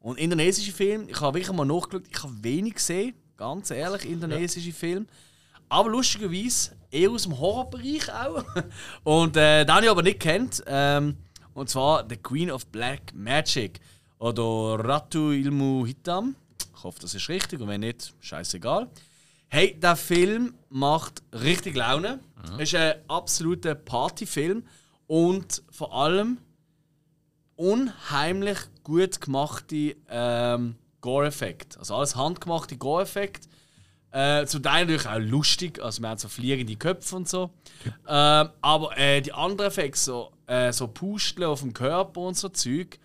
Und 0.00 0.18
indonesische 0.18 0.72
Film, 0.72 1.08
ich 1.08 1.20
habe 1.20 1.38
wirklich 1.38 1.56
mal 1.56 1.64
nachgeschaut, 1.64 2.02
ich 2.10 2.20
habe 2.20 2.32
wenig 2.42 2.74
gesehen, 2.74 3.14
ganz 3.36 3.70
ehrlich, 3.70 4.10
indonesische 4.10 4.72
Film. 4.72 5.06
Aber 5.68 5.88
lustigerweise 5.88 6.72
eher 6.90 7.10
aus 7.10 7.22
dem 7.22 7.38
Horrorbereich 7.38 8.12
auch. 8.12 8.44
Und 9.04 9.36
äh, 9.36 9.64
den 9.64 9.72
habe 9.72 9.84
ich 9.84 9.90
aber 9.90 10.02
nicht 10.02 10.18
kennt. 10.18 10.64
Ähm, 10.66 11.16
und 11.54 11.70
zwar 11.70 12.06
The 12.08 12.16
Queen 12.16 12.50
of 12.50 12.66
Black 12.66 13.14
Magic 13.14 13.78
oder 14.18 14.82
Ratu 14.84 15.30
Ilmu 15.30 15.86
Hitam. 15.86 16.34
Ich 16.76 16.82
hoffe, 16.82 16.98
das 17.00 17.14
ist 17.14 17.28
richtig 17.28 17.60
und 17.60 17.68
wenn 17.68 17.80
nicht, 17.80 18.14
scheißegal. 18.20 18.88
Hey, 19.50 19.78
der 19.80 19.96
Film 19.96 20.54
macht 20.68 21.22
richtig 21.32 21.74
Laune. 21.74 22.20
Es 22.58 22.64
ist 22.64 22.74
ein 22.74 22.96
absoluter 23.08 23.74
Partyfilm 23.74 24.64
und 25.06 25.62
vor 25.70 25.94
allem 25.94 26.36
unheimlich 27.56 28.58
gut 28.84 29.22
gemachte 29.22 29.96
ähm, 30.10 30.76
Gore-Effekte. 31.00 31.78
Also 31.78 31.96
alles 31.96 32.14
handgemachte 32.14 32.76
Gore-Effekte. 32.76 33.48
Äh, 34.10 34.44
zum 34.44 34.62
Teil 34.62 34.84
natürlich 34.84 35.06
auch 35.06 35.18
lustig, 35.18 35.82
also 35.82 36.02
wir 36.02 36.10
haben 36.10 36.18
so 36.18 36.28
fliegende 36.28 36.76
Köpfe 36.76 37.16
und 37.16 37.26
so. 37.26 37.50
Ähm, 38.06 38.50
aber 38.60 38.98
äh, 38.98 39.22
die 39.22 39.32
anderen 39.32 39.68
Effekte, 39.68 39.98
so, 39.98 40.32
äh, 40.46 40.72
so 40.72 40.88
Pusteln 40.88 41.48
auf 41.48 41.60
dem 41.60 41.72
Körper 41.72 42.20
und 42.20 42.36
so 42.36 42.50
Zeug, 42.50 42.98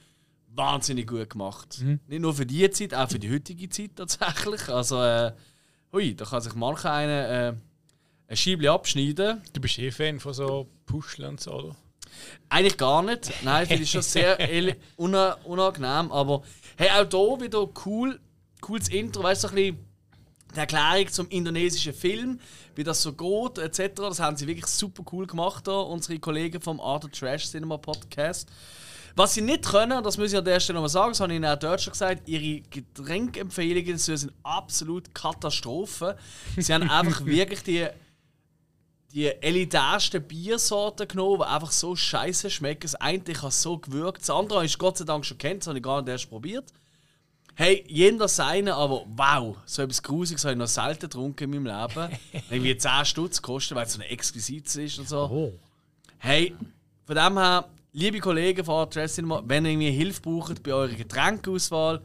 wahnsinnig 0.49 1.07
gut 1.07 1.29
gemacht. 1.29 1.81
Nicht 2.07 2.21
nur 2.21 2.33
für 2.33 2.45
die 2.45 2.69
Zeit, 2.69 2.93
auch 2.93 3.09
für 3.09 3.19
die 3.19 3.31
heutige 3.31 3.69
Zeit 3.69 3.91
tatsächlich. 3.95 4.67
Also, 4.67 5.01
äh, 5.01 5.31
hui, 5.93 6.15
da 6.15 6.25
kann 6.25 6.41
sich 6.41 6.55
mancher 6.55 6.91
einen 6.91 7.11
äh, 7.11 7.53
ein 8.27 8.37
Scheibchen 8.37 8.67
abschneiden. 8.69 9.41
Du 9.53 9.61
bist 9.61 9.77
eh 9.79 9.91
Fan 9.91 10.19
von 10.19 10.33
so 10.33 10.67
Puscheln 10.85 11.29
und 11.29 11.39
so, 11.41 11.51
oder? 11.51 11.75
Eigentlich 12.49 12.77
gar 12.77 13.01
nicht. 13.01 13.31
Nein, 13.43 13.67
finde 13.67 13.83
ich 13.83 13.91
schon 13.91 14.01
sehr 14.01 14.37
una- 14.97 15.33
unangenehm. 15.43 16.11
Aber 16.11 16.43
hey, 16.77 16.89
auch 16.89 17.37
hier 17.37 17.45
wieder 17.45 17.67
cool, 17.85 18.19
cooles 18.61 18.89
Intro, 18.89 19.23
weißt 19.23 19.43
du, 19.43 19.47
so 19.47 19.53
ein 19.53 19.55
bisschen 19.55 19.77
die 20.55 20.59
Erklärung 20.59 21.07
zum 21.11 21.27
indonesischen 21.29 21.93
Film, 21.93 22.39
wie 22.75 22.83
das 22.83 23.01
so 23.01 23.13
geht, 23.13 23.57
etc. 23.57 23.95
Das 23.95 24.19
haben 24.19 24.37
sie 24.37 24.45
wirklich 24.47 24.67
super 24.67 25.03
cool 25.11 25.25
gemacht, 25.25 25.67
da, 25.67 25.79
unsere 25.79 26.19
Kollegen 26.19 26.61
vom 26.61 26.79
Art 26.79 27.05
of 27.05 27.11
Trash 27.11 27.49
Cinema 27.49 27.77
Podcast. 27.77 28.47
Was 29.15 29.35
sie 29.35 29.41
nicht 29.41 29.65
können, 29.65 30.03
das 30.03 30.17
muss 30.17 30.31
ich 30.31 30.37
an 30.37 30.45
der 30.45 30.59
Stelle 30.59 30.77
noch 30.77 30.83
mal 30.83 30.89
sagen, 30.89 31.11
das 31.11 31.19
habe 31.19 31.31
ich 31.31 31.37
ihnen 31.37 31.45
auch 31.45 31.59
dort 31.59 31.81
schon 31.81 31.91
gesagt, 31.91 32.27
ihre 32.27 32.61
Getränkempfehlungen 32.69 33.97
sind 33.97 34.33
absolut 34.41 35.13
Katastrophen. 35.13 36.15
Sie 36.57 36.73
haben 36.73 36.89
einfach 36.89 37.23
wirklich 37.25 37.61
die 37.63 37.87
die 39.13 39.27
elitärsten 39.27 40.23
Biersorten 40.23 41.07
genommen, 41.07 41.41
die 41.41 41.45
einfach 41.45 41.71
so 41.71 41.95
scheiße 41.95 42.49
schmecken. 42.49 42.81
Das 42.81 42.95
eine 42.95 43.21
hat 43.23 43.53
so 43.53 43.77
gewürgt, 43.77 44.21
das 44.21 44.31
andere 44.31 44.59
habe 44.59 44.65
ich 44.65 44.77
Gott 44.77 44.97
sei 44.97 45.05
Dank 45.05 45.23
schon 45.23 45.37
kennt, 45.37 45.61
das 45.61 45.67
habe 45.67 45.77
ich 45.77 45.83
gar 45.83 46.01
nicht 46.01 46.09
erst 46.09 46.29
probiert. 46.29 46.65
Hey, 47.55 47.85
jeder 47.87 48.27
seine, 48.27 48.73
aber 48.73 49.05
wow, 49.15 49.57
so 49.65 49.83
etwas 49.83 50.01
Grusiges 50.01 50.43
habe 50.43 50.53
ich 50.53 50.57
noch 50.57 50.65
selten 50.65 51.01
getrunken 51.01 51.53
in 51.53 51.63
meinem 51.63 51.87
Leben. 51.87 52.17
Irgendwie 52.49 52.75
10 52.75 53.05
Stutz 53.05 53.39
kostet, 53.39 53.77
weil 53.77 53.85
es 53.85 53.93
so 53.93 54.01
ein 54.01 54.09
exquisites 54.09 54.75
ist 54.75 54.97
und 54.97 55.07
so. 55.07 55.29
Hey, 56.17 56.55
von 57.05 57.15
dem 57.15 57.37
her, 57.37 57.69
liebe 57.93 58.19
Kollegen 58.19 58.65
von 58.65 58.89
Dress 58.89 59.17
wenn 59.17 59.65
ihr 59.65 59.71
irgendwie 59.71 59.91
Hilfe 59.91 60.21
braucht 60.21 60.63
bei 60.63 60.73
eurer 60.73 60.93
Getränkeauswahl, 60.93 62.01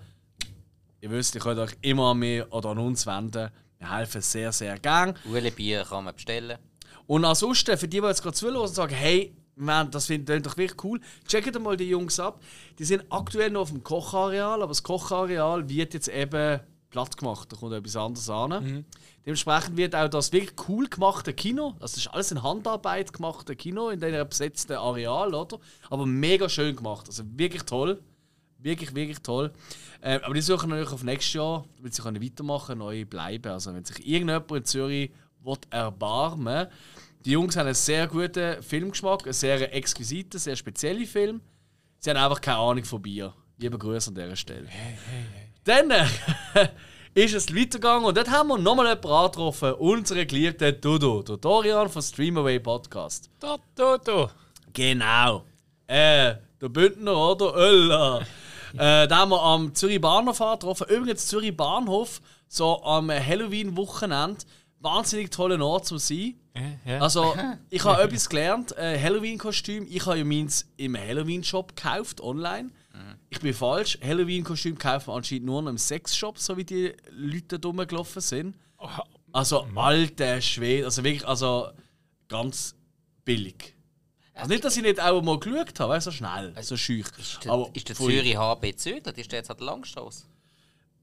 ihr 1.01 1.11
wisst, 1.11 1.35
ihr 1.35 1.41
könnt 1.41 1.59
euch 1.59 1.73
immer 1.81 2.11
an 2.11 2.19
mich 2.19 2.45
oder 2.53 2.71
an 2.71 2.79
uns 2.79 3.07
wenden. 3.07 3.51
Wir 3.79 3.97
helfen 3.97 4.21
sehr, 4.21 4.53
sehr 4.53 4.79
gern. 4.79 5.15
Uhle 5.25 5.51
Bier 5.51 5.85
kann 5.89 6.05
man 6.05 6.15
bestellen. 6.15 6.59
Und 7.07 7.25
ansonsten, 7.25 7.79
für 7.79 7.89
die, 7.89 8.01
die 8.01 8.07
jetzt 8.07 8.23
gerade 8.23 8.37
zuhören 8.37 8.57
und 8.57 8.69
sagen, 8.69 8.95
hey, 8.95 9.35
man, 9.57 9.91
das 9.91 10.07
finden 10.07 10.43
doch 10.43 10.57
wirklich 10.57 10.85
cool, 10.85 11.01
checkt 11.27 11.59
mal 11.59 11.77
die 11.77 11.89
Jungs 11.89 12.21
ab. 12.21 12.41
Die 12.79 12.85
sind 12.85 13.05
aktuell 13.09 13.51
noch 13.51 13.63
auf 13.63 13.71
dem 13.71 13.83
Kochareal, 13.83 14.63
aber 14.63 14.71
das 14.71 14.83
Kochareal 14.83 15.69
wird 15.69 15.95
jetzt 15.95 16.09
eben 16.09 16.61
platt 16.91 17.17
gemacht. 17.17 17.53
Da 17.53 17.57
kommt 17.57 17.73
etwas 17.73 17.97
anderes 17.97 18.31
an. 18.31 18.85
Dementsprechend 19.27 19.77
wird 19.77 19.95
auch 19.95 20.09
das 20.09 20.33
wirklich 20.33 20.55
cool 20.69 20.89
gemachte 20.89 21.35
Kino, 21.35 21.75
das 21.81 21.97
ist 21.97 22.07
alles 22.09 22.33
in 22.33 22.43
Handarbeit 22.43 23.13
gemachte 23.13 23.55
Kino 23.57 23.91
in 23.91 24.01
diesem 24.01 24.27
besetzten 24.27 24.73
Areal, 24.73 25.35
oder? 25.35 25.59
Aber 25.91 26.07
mega 26.07 26.49
schön 26.49 26.75
gemacht, 26.75 27.07
also 27.09 27.25
wirklich 27.37 27.65
toll. 27.65 28.01
Wirklich, 28.61 28.95
wirklich 28.95 29.21
toll. 29.21 29.53
Ähm, 30.03 30.21
aber 30.25 30.35
die 30.35 30.41
suchen 30.41 30.71
natürlich 30.71 30.93
auf 30.93 31.05
nächstes 31.05 31.35
Jahr, 31.35 31.65
damit 31.77 31.95
sie 31.95 32.03
können 32.03 32.23
weitermachen 32.23 32.79
neu 32.79 33.05
bleiben. 33.05 33.53
Also 33.53 33.73
wenn 33.73 33.85
sich 33.85 33.99
irgendjemand 33.99 34.51
in 34.51 34.65
Zürich 34.65 35.11
will 35.45 35.59
erbarmen 35.71 36.67
Die 37.25 37.33
Jungs 37.33 37.57
haben 37.57 37.67
einen 37.67 37.75
sehr 37.75 38.09
guten 38.09 38.61
Filmgeschmack, 38.63 39.25
einen 39.25 39.33
sehr 39.33 39.75
exquisiten, 39.75 40.41
sehr 40.41 40.57
speziellen 40.57 41.07
Film. 41.07 41.41
Sie 42.01 42.11
haben 42.11 42.17
einfach 42.17 42.41
keine 42.41 42.59
Ahnung 42.59 42.85
von 42.85 43.03
Bier. 43.03 43.33
Lieber 43.59 43.79
Grüße 43.79 44.11
an 44.11 44.15
dieser 44.15 44.37
Stelle. 44.37 44.69
Dann 45.69 45.91
äh, 45.91 46.07
ist 47.15 47.35
es 47.35 47.55
weitergegangen 47.55 48.07
und 48.07 48.17
dort 48.17 48.31
haben 48.31 48.49
wir 48.49 48.57
nochmal 48.57 48.87
jemanden 48.87 49.09
angetroffen, 49.09 49.75
unseren 49.75 50.27
geliebten 50.27 50.81
Dodo, 50.81 51.23
der 51.23 51.37
Dorian 51.37 51.91
von 51.91 52.01
Streamaway 52.01 52.59
Podcast. 52.59 53.29
Da, 53.39 53.59
da. 53.75 54.31
Genau. 54.73 55.45
Äh, 55.87 56.37
der 56.59 56.69
Bündner, 56.71 57.15
oder? 57.15 57.55
Ölla. 57.55 58.21
äh, 58.79 59.07
da 59.07 59.11
haben 59.11 59.31
wir 59.31 59.43
am 59.43 59.75
Zürich 59.75 60.01
Bahnhof 60.01 60.41
angetroffen. 60.41 60.87
Übrigens, 60.89 61.27
Zürich 61.27 61.55
Bahnhof, 61.55 62.23
so 62.49 62.83
am 62.83 63.11
Halloween-Wochenende, 63.11 64.39
wahnsinnig 64.81 65.31
toller 65.31 65.63
Ort 65.63 65.85
zum 65.85 65.99
sein. 65.99 66.41
Ja. 66.87 67.01
Also, 67.01 67.35
ich 67.69 67.85
habe 67.85 68.05
etwas 68.05 68.31
gelernt. 68.31 68.75
Äh, 68.79 68.99
Halloween-Kostüm. 68.99 69.87
Ich 69.91 70.07
habe 70.07 70.17
ja 70.17 70.25
meins 70.25 70.67
im 70.79 70.97
Halloween-Shop 70.97 71.77
gekauft, 71.77 72.23
online. 72.23 72.71
Ich 73.31 73.41
bin 73.41 73.55
falsch. 73.55 73.99
Halloween-Kostüm 74.03 74.79
kaufen 74.79 75.09
wir 75.09 75.15
anscheinend 75.15 75.47
nur 75.47 75.63
noch 75.63 75.71
im 75.71 75.79
Sexshop, 75.79 76.39
so 76.39 76.57
wie 76.57 76.65
die 76.65 76.93
Leute 77.11 77.59
da 77.59 77.69
rumgelaufen 77.69 78.23
sind. 78.23 78.57
Also, 79.33 79.67
alter 79.75 80.41
Schwede, 80.41 80.87
also 80.87 81.05
wirklich, 81.05 81.27
also 81.27 81.69
ganz 82.29 82.75
billig. 83.25 83.75
Also 84.35 84.51
nicht, 84.51 84.65
dass 84.65 84.77
ich 84.77 84.83
nicht 84.83 85.01
auch 85.01 85.21
mal 85.21 85.39
geschaut 85.39 85.81
habe, 85.81 86.01
so 86.01 86.13
schnell, 86.13 86.55
so 86.63 86.77
schüch. 86.77 87.07
Ist 87.19 87.45
der, 87.45 87.53
Aber 87.53 87.71
ist 87.73 87.89
der. 87.89 87.97
Zürich 87.97 88.37
HB 88.37 88.63
gezögert? 88.63 89.19
Ist 89.19 89.33
der 89.33 89.41
jetzt 89.41 89.51
an 89.51 89.57
der 89.57 89.67
Langstrasse? 89.67 90.27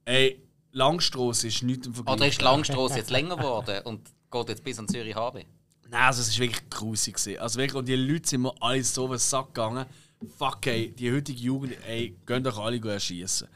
Ey, 0.05 0.41
Langstrasse 0.71 1.47
ist 1.47 1.61
nicht 1.61 1.85
im 1.85 1.93
Vergleich. 1.93 2.15
Oder 2.15 2.27
ist 2.27 2.39
die 2.39 2.43
Langstrasse 2.43 2.97
jetzt 2.97 3.09
länger 3.09 3.35
geworden 3.35 3.81
und 3.83 4.09
geht 4.31 4.49
jetzt 4.49 4.63
bis 4.63 4.79
an 4.79 4.87
Zürich 4.87 5.15
HB? 5.15 5.45
Nein, 5.87 6.01
also 6.01 6.21
es 6.21 6.31
war 6.31 6.45
wirklich 6.45 6.69
grusig. 6.69 7.41
Also 7.41 7.59
wirklich, 7.59 7.75
und 7.75 7.87
die 7.87 7.95
Leute 7.95 8.29
sind 8.29 8.41
mir 8.41 8.53
alle 8.61 8.83
so 8.83 9.07
den 9.07 9.17
Sack 9.17 9.47
gegangen. 9.47 9.85
Fuck, 10.29 10.67
ey, 10.67 10.91
die 10.91 11.11
heutige 11.11 11.39
Jugend, 11.39 11.77
ey, 11.87 12.15
gehen 12.25 12.43
doch 12.43 12.57
alle 12.57 12.79
erschießen. 12.79 13.47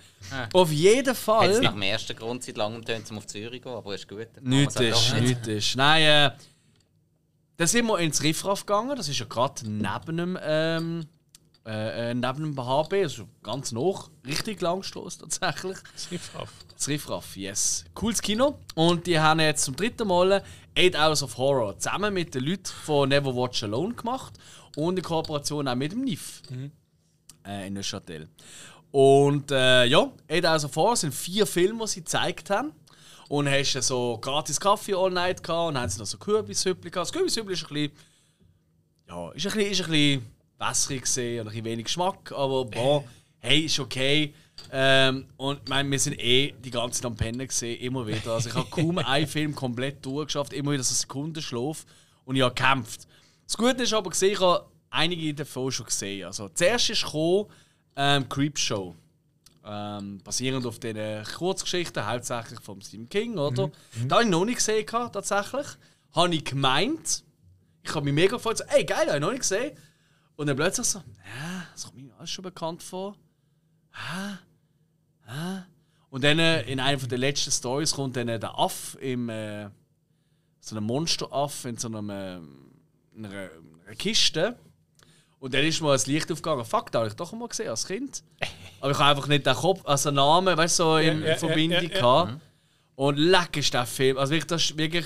Auf 0.53 0.71
jeden 0.71 1.05
Jetzt 1.05 1.19
Fall. 1.19 1.59
nach 1.61 1.73
dem 1.73 1.81
ersten 1.81 2.15
Grund 2.15 2.43
seit 2.43 2.57
langem 2.57 2.83
tönt 2.83 3.09
um 3.11 3.17
auf 3.17 3.27
Zürich 3.27 3.61
gehen, 3.61 3.71
aber 3.71 3.95
ist 3.95 4.07
gut. 4.07 4.27
Nichts 4.41 4.75
ist, 4.75 5.15
nichts 5.15 5.47
ist. 5.47 5.75
Nein, 5.75 6.03
äh, 6.03 6.31
dann 7.57 7.67
sind 7.67 7.87
wir 7.87 7.99
ins 7.99 8.23
Riffraff 8.23 8.65
gegangen. 8.65 8.95
Das 8.95 9.09
ist 9.09 9.19
ja 9.19 9.25
gerade 9.25 9.69
neben 9.69 10.17
dem, 10.17 10.39
ähm, 10.41 11.05
äh, 11.65 12.11
äh, 12.11 12.13
neben 12.13 12.55
dem 12.55 12.57
HB, 12.57 12.93
also 13.03 13.27
ganz 13.43 13.71
noch, 13.71 14.09
richtig 14.25 14.61
Langstrasse 14.61 15.19
tatsächlich. 15.19 15.77
Ziffraff. 15.95 16.53
Das 16.73 16.87
Riffraff, 16.87 17.35
yes. 17.35 17.83
Cooles 17.93 18.21
Kino. 18.21 18.59
Und 18.75 19.05
die 19.07 19.19
haben 19.19 19.41
jetzt 19.41 19.65
zum 19.65 19.75
dritten 19.75 20.07
Mal 20.07 20.41
Eight 20.73 20.95
Hours 20.95 21.21
of 21.21 21.37
Horror 21.37 21.77
zusammen 21.77 22.13
mit 22.13 22.33
den 22.33 22.45
Leuten 22.45 22.65
von 22.65 23.09
Never 23.09 23.35
Watch 23.35 23.61
Alone 23.63 23.93
gemacht 23.93 24.33
und 24.75 24.97
in 24.97 25.03
Kooperation 25.03 25.67
auch 25.67 25.75
mit 25.75 25.91
dem 25.91 26.03
NIF 26.03 26.41
äh, 27.45 27.67
in 27.67 27.73
Neuchâtel. 27.73 28.27
Und 28.91 29.51
äh, 29.51 29.85
ja, 29.85 30.11
Eight 30.27 30.45
Hours 30.45 30.65
of 30.65 30.75
Horror 30.75 30.95
sind 30.95 31.13
vier 31.13 31.45
Filme, 31.45 31.83
die 31.85 31.91
sie 31.91 31.99
gezeigt 32.01 32.49
haben. 32.49 32.71
Und 33.27 33.47
hast 33.47 33.73
so 33.83 34.17
gratis 34.19 34.59
Kaffee 34.59 34.95
all 34.95 35.11
night 35.11 35.43
gehabt 35.43 35.69
und 35.69 35.77
haben 35.77 35.89
sie 35.89 35.99
noch 35.99 36.07
so 36.07 36.17
Kürbishüppli 36.17 36.89
gehabt. 36.89 37.09
Das 37.09 37.13
Kürbishüppli 37.13 37.53
ist 37.53 37.63
ein 37.63 37.73
bisschen, 37.73 37.91
ja, 39.07 39.29
ist 39.31 39.45
ein 39.45 39.53
bisschen, 39.53 39.71
ist 39.71 39.81
ein 39.81 39.91
bisschen 39.91 40.25
besser 40.57 40.97
gesehen 40.97 41.41
und 41.41 41.47
ein 41.47 41.51
bisschen 41.51 41.65
wenig 41.65 41.85
Geschmack, 41.85 42.31
aber 42.31 42.65
boah, 42.65 43.03
hey, 43.37 43.61
ist 43.61 43.79
okay. 43.79 44.33
Ähm, 44.71 45.25
und 45.37 45.59
ich 45.63 45.69
meine, 45.69 45.89
wir 45.91 45.99
sind 45.99 46.19
eh 46.19 46.53
die 46.53 46.71
ganze 46.71 47.01
Zeit 47.01 47.05
am 47.05 47.15
Pennen 47.15 47.47
gesehen, 47.47 47.79
immer 47.81 48.05
wieder. 48.07 48.33
Also 48.33 48.49
ich 48.49 48.55
habe 48.55 48.69
kaum 48.69 48.97
einen 48.97 49.27
Film 49.27 49.53
komplett 49.53 50.03
durchgeschafft, 50.03 50.53
immer 50.53 50.71
wieder 50.71 50.83
so 50.83 50.95
Sekundenschlaf 50.95 51.85
und 52.25 52.35
ich 52.35 52.41
habe 52.41 52.53
gekämpft. 52.53 53.07
Das 53.49 53.57
Gute 53.57 53.81
ist 53.81 53.93
aber 53.93 54.11
gesehen, 54.11 54.34
ich 54.34 54.39
habe 54.39 54.63
einige 54.91 55.34
davon 55.34 55.71
schon 55.71 55.88
gesehen. 55.88 56.27
Also 56.27 56.49
zuerst 56.49 56.91
ist 56.91 57.03
gekommen, 57.03 57.47
ähm, 57.95 58.30
Creepshow. 58.30 58.95
Ähm, 59.65 60.19
basierend 60.23 60.67
auf 60.67 60.77
diesen 60.77 61.23
Kurzgeschichten, 61.23 62.05
hauptsächlich 62.05 62.59
von 62.59 62.80
Stephen 62.80 63.09
King, 63.09 63.39
oder? 63.39 63.71
Da 64.07 64.17
habe 64.17 64.26
ich 64.26 64.30
noch 64.30 64.45
nicht 64.45 64.57
gesehen, 64.57 64.85
tatsächlich. 64.85 65.65
Habe 66.11 66.35
ich 66.35 66.45
gemeint. 66.45 67.23
Ich 67.81 67.95
habe 67.95 68.05
mich 68.05 68.13
mega 68.13 68.35
gefreut, 68.38 68.59
so, 68.59 68.65
ey, 68.65 68.85
geil, 68.85 69.07
habe 69.07 69.17
ich 69.17 69.21
noch 69.21 69.31
nicht 69.31 69.41
gesehen. 69.41 69.76
Und 70.35 70.45
dann 70.45 70.55
plötzlich 70.55 70.85
so, 70.85 70.99
ja, 70.99 71.65
das 71.73 71.85
kommt 71.85 71.97
mir 71.97 72.13
alles 72.19 72.30
schon 72.30 72.43
bekannt 72.43 72.84
vor. 72.84 73.15
Hä? 73.91 74.38
Hä? 75.26 75.63
Und 76.11 76.23
dann 76.23 76.38
äh, 76.38 76.61
in 76.71 76.80
einer 76.80 77.01
der 77.01 77.17
letzten 77.17 77.49
Stories 77.49 77.93
kommt 77.93 78.15
dann 78.15 78.27
äh, 78.27 78.39
der 78.39 78.59
Aff 78.59 78.95
im 79.01 79.27
äh, 79.30 79.71
so 80.59 80.76
einem 80.76 80.85
Monsteraff 80.85 81.65
in 81.65 81.77
so 81.77 81.88
einem 81.88 82.09
äh, 82.11 82.68
einer, 83.25 83.49
einer 83.85 83.95
Kiste. 83.95 84.55
Und 85.39 85.53
dann 85.53 85.63
ist 85.63 85.81
mir 85.81 85.91
das 85.91 86.07
Licht 86.07 86.31
aufgegangen. 86.31 86.65
Fuck, 86.65 86.91
da 86.91 86.99
habe 86.99 87.09
ich 87.09 87.15
doch 87.15 87.31
mal 87.31 87.47
gesehen 87.47 87.69
als 87.69 87.87
Kind. 87.87 88.23
Aber 88.81 88.91
ich 88.91 88.97
habe 88.97 89.11
einfach 89.11 89.27
nicht 89.27 89.45
den 89.45 89.55
Kopf, 89.55 89.81
also 89.85 90.09
den 90.09 90.15
Namen, 90.15 90.57
weißt 90.57 90.79
du, 90.79 90.83
so 90.83 90.97
in, 90.97 91.21
Ja, 91.21 91.27
ja, 91.27 91.33
in 91.33 91.39
Verbindung 91.39 91.83
ja, 91.83 91.89
ja, 91.89 91.95
ja. 91.95 92.01
gehabt. 92.01 92.41
Und 92.95 93.17
leck 93.17 93.57
ist 93.57 93.73
der 93.73 93.85
Film. 93.85 94.17
Also 94.17 94.31
wirklich, 94.31 94.47
das 94.47 94.63
ist 94.63 94.77
wirklich. 94.77 95.05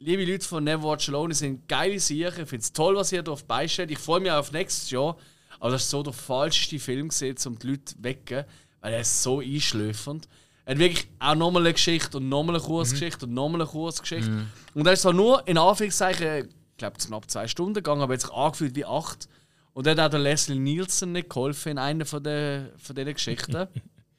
Liebe 0.00 0.24
Leute 0.24 0.46
von 0.46 0.62
Never 0.62 0.84
Watch 0.84 1.08
Alone, 1.08 1.34
sind 1.34 1.68
geile 1.68 1.98
Sachen. 1.98 2.42
Ich 2.42 2.48
finde 2.48 2.58
es 2.58 2.72
toll, 2.72 2.94
was 2.96 3.10
ihr 3.10 3.22
da 3.22 3.34
beistellt. 3.46 3.90
Ich 3.90 3.98
freue 3.98 4.20
mich 4.20 4.30
auch 4.30 4.38
auf 4.38 4.52
nächstes 4.52 4.90
Jahr. 4.90 5.16
Aber 5.58 5.70
das 5.70 5.84
ist 5.84 5.90
so 5.90 6.02
der 6.02 6.12
falscheste 6.12 6.78
Film, 6.78 7.08
gewesen, 7.08 7.48
um 7.48 7.58
die 7.58 7.66
Leute 7.68 7.84
zu 7.84 8.02
wecken, 8.02 8.44
weil 8.80 8.92
er 8.92 9.00
ist 9.00 9.22
so 9.22 9.40
einschläfernd. 9.40 10.28
Er 10.64 10.74
hat 10.74 10.78
wirklich 10.78 11.08
auch 11.18 11.34
nochmal 11.34 11.62
eine 11.62 11.72
Geschichte 11.72 12.18
und 12.18 12.28
nochmal 12.28 12.56
eine 12.56 12.64
Kurzgeschichte 12.64 13.26
und 13.26 13.34
nochmal 13.34 13.62
eine 13.62 13.70
Kurzgeschichte. 13.70 14.46
Und 14.74 14.86
er 14.86 14.92
ist 14.92 15.02
zwar 15.02 15.12
nur 15.12 15.46
in 15.48 15.58
Anführungszeichen, 15.58 16.44
ich 16.44 16.54
glaube, 16.78 16.98
knapp 16.98 17.30
zwei 17.30 17.48
Stunden 17.48 17.74
gegangen, 17.74 18.02
aber 18.02 18.18
sich 18.18 18.32
angefühlt 18.32 18.74
wie 18.74 18.84
acht. 18.84 19.28
Und 19.72 19.86
dann 19.86 19.98
hat 19.98 20.06
auch 20.06 20.10
der 20.10 20.20
Leslie 20.20 20.58
Nielsen 20.58 21.12
nicht 21.12 21.28
geholfen 21.28 21.72
in 21.72 21.78
einer 21.78 22.06
von, 22.06 22.22
der, 22.22 22.70
von 22.78 22.96
diesen 22.96 23.14
Geschichten. 23.14 23.68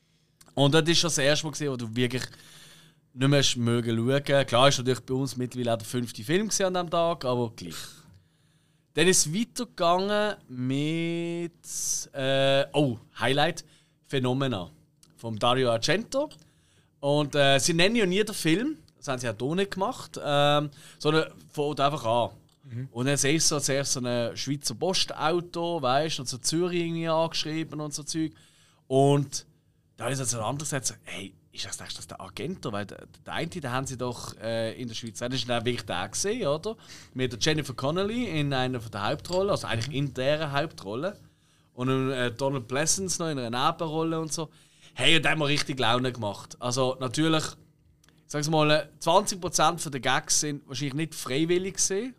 und 0.54 0.74
das 0.74 0.88
ist 0.88 1.00
schon 1.00 1.10
das 1.10 1.18
erste 1.18 1.46
Mal, 1.46 1.52
gewesen, 1.52 1.72
wo 1.72 1.76
du 1.76 1.96
wirklich 1.96 2.24
nicht 3.14 3.58
mehr 3.58 3.66
mögen 3.66 3.98
schauen. 3.98 4.46
Klar 4.46 4.68
ist 4.70 4.78
natürlich 4.78 5.02
bei 5.02 5.14
uns 5.14 5.36
mittlerweile 5.36 5.74
auch 5.74 5.78
der 5.78 5.88
fünfte 5.88 6.24
Film 6.24 6.50
an 6.50 6.74
diesem 6.74 6.90
Tag, 6.90 7.26
aber 7.26 7.52
gleich. 7.56 7.76
Dann 8.94 9.08
ist 9.08 9.26
es 9.26 9.34
weitergegangen 9.34 10.36
mit. 10.48 11.52
Äh, 12.14 12.66
oh, 12.74 12.98
Highlight: 13.20 13.66
Phenomena. 14.08 14.70
Vom 15.18 15.38
Dario 15.38 15.72
Argento. 15.72 16.30
Und 17.00 17.36
äh, 17.36 17.60
sie 17.60 17.74
nennen 17.74 17.96
ja 17.96 18.06
nie 18.06 18.24
den 18.24 18.36
Film, 18.36 18.78
das 18.98 19.08
haben 19.08 19.20
sie 19.20 19.28
ja 19.28 19.34
hier 19.38 19.56
nicht 19.56 19.72
gemacht, 19.72 20.20
ähm, 20.22 20.70
sondern 20.98 21.32
fängt 21.50 21.80
einfach 21.80 22.06
an. 22.06 22.30
Und 22.92 23.06
dann 23.06 23.18
siehst 23.18 23.50
du 23.52 23.56
so 23.56 23.60
zuerst 23.60 23.94
so 23.94 24.02
ein 24.02 24.36
Schweizer 24.38 24.76
Postauto, 24.76 25.82
weißt 25.82 26.18
du, 26.18 26.22
und 26.24 26.28
so 26.28 26.38
Zürich 26.38 26.82
irgendwie 26.82 27.08
angeschrieben 27.08 27.80
und 27.80 27.94
so 27.94 28.04
Zeug. 28.04 28.32
Und 28.88 29.46
da 29.98 30.08
ist 30.08 30.20
jetzt 30.20 30.34
ein 30.34 30.42
anderer 30.42 30.66
gesagt, 30.66 30.86
so, 30.86 30.94
hey, 31.04 31.34
ist 31.52 31.66
das, 31.66 31.78
du, 31.78 31.84
das 31.84 32.08
der 32.08 32.22
Agento? 32.22 32.72
Weil 32.72 32.86
der, 32.86 33.06
der 33.26 33.34
eine, 33.34 33.48
den 33.48 33.72
haben 33.72 33.88
sie 33.88 33.98
doch 33.98 34.36
äh, 34.38 34.80
in 34.80 34.88
der 34.88 34.96
Schweiz, 34.96 35.20
das 35.20 35.34
ist 35.34 35.50
dann 35.50 35.66
wirklich 35.66 35.86
der 35.86 36.08
gesehen, 36.08 36.48
oder? 36.48 36.76
Mit 37.14 37.34
der 37.34 37.40
Jennifer 37.40 37.74
Connelly 37.74 38.26
in 38.40 38.54
einer 38.54 38.80
der 38.80 39.08
Hauptrollen, 39.08 39.50
also 39.50 39.68
eigentlich 39.68 39.96
in 39.96 40.14
der 40.14 40.52
Hauptrolle. 40.52 41.18
Und 41.74 42.12
äh, 42.12 42.32
Donald 42.32 42.68
Pleasance 42.68 43.22
noch 43.22 43.30
in 43.30 43.40
einer 43.40 43.72
Nebenrolle 43.72 44.20
und 44.20 44.32
so. 44.32 44.50
Hey, 44.94 45.16
und 45.16 45.24
der 45.24 45.32
hat 45.32 45.40
mir 45.40 45.48
richtig 45.48 45.80
Laune 45.80 46.12
gemacht. 46.12 46.58
Also 46.60 46.98
natürlich, 47.00 47.44
ich 47.44 47.69
sag's 48.30 48.50
mal, 48.50 48.90
20% 49.02 49.90
der 49.90 50.00
Gags 50.00 50.40
sind 50.40 50.66
wahrscheinlich 50.68 50.94
nicht 50.94 51.16
freiwillig 51.16 51.76
gesehen. 51.76 52.16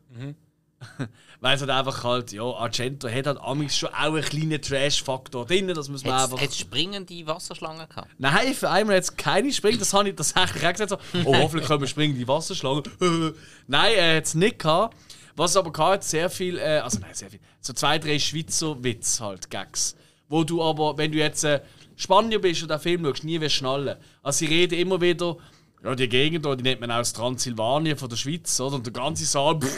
Weil 1.40 1.54
es 1.54 1.60
halt 1.60 1.70
einfach 1.70 2.04
halt, 2.04 2.32
ja, 2.32 2.42
Argento 2.42 3.08
hat 3.08 3.26
halt 3.26 3.38
amigs 3.38 3.76
schon 3.76 3.90
auch 3.90 4.14
einen 4.14 4.22
kleinen 4.22 4.60
Trash-Faktor 4.60 5.46
drin, 5.46 5.68
das 5.68 5.88
muss 5.88 6.04
man 6.04 6.14
Hat 6.14 6.32
einfach... 6.32 6.42
es 6.42 6.58
springende 6.58 7.26
Wasserschlangen 7.26 7.86
gehabt? 7.88 8.08
Nein, 8.18 8.54
für 8.54 8.70
einmal 8.70 8.96
jetzt 8.96 9.16
keine 9.16 9.52
Spring, 9.52 9.78
das 9.78 9.92
habe 9.92 10.08
ich 10.08 10.16
tatsächlich 10.16 10.66
auch 10.66 10.72
gesagt. 10.72 10.90
So, 10.90 10.98
oh, 11.24 11.34
hoffentlich 11.36 11.68
können 11.68 11.82
wir 11.82 11.86
springen 11.86 12.14
die 12.14 12.26
Wasserschlange. 12.26 12.82
nein, 13.66 13.92
er 13.94 14.16
hat 14.16 14.24
es 14.24 14.34
nicht 14.34 14.58
gehabt. 14.58 14.96
Was 15.36 15.52
es 15.52 15.56
aber 15.58 15.70
gehabt 15.72 15.92
hat, 15.92 16.04
sehr 16.04 16.28
viel, 16.28 16.58
äh, 16.58 16.78
also 16.78 16.98
nein, 16.98 17.14
sehr 17.14 17.30
viel, 17.30 17.40
so 17.60 17.72
zwei, 17.72 17.98
drei 17.98 18.18
Schweizer 18.18 18.82
Witz 18.82 19.20
halt, 19.20 19.50
Gags. 19.50 19.96
Wo 20.28 20.44
du 20.44 20.62
aber, 20.62 20.96
wenn 20.96 21.12
du 21.12 21.18
jetzt 21.18 21.44
äh, 21.44 21.60
Spanier 21.96 22.40
bist 22.40 22.62
und 22.62 22.70
den 22.70 22.80
Film 22.80 23.04
schaust, 23.04 23.24
nie 23.24 23.40
wirst 23.40 23.56
schnallen. 23.56 23.98
Also 24.22 24.38
sie 24.38 24.46
reden 24.46 24.78
immer 24.78 25.00
wieder, 25.00 25.36
ja, 25.82 25.94
die 25.94 26.08
Gegend, 26.08 26.44
da, 26.44 26.54
die 26.54 26.62
nennt 26.62 26.80
man 26.80 26.90
aus 26.90 27.12
Transsilvanien 27.12 27.96
von 27.96 28.08
der 28.08 28.16
Schweiz, 28.16 28.58
oder? 28.60 28.76
Und 28.76 28.86
der 28.86 28.92
ganze 28.92 29.24
Saal 29.24 29.58
pff, 29.60 29.76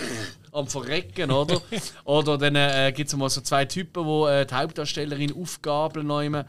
am 0.52 0.66
Verrecken, 0.66 1.30
oder? 1.30 1.60
oder 2.04 2.38
dann 2.38 2.56
äh, 2.56 2.92
gibt 2.94 3.08
es 3.08 3.16
mal 3.16 3.30
so 3.30 3.40
zwei 3.40 3.64
Typen, 3.64 4.04
die 4.04 4.30
äh, 4.30 4.44
die 4.46 4.54
Hauptdarstellerin 4.54 5.34
aufgabeln 5.40 6.06
nehmen. 6.06 6.44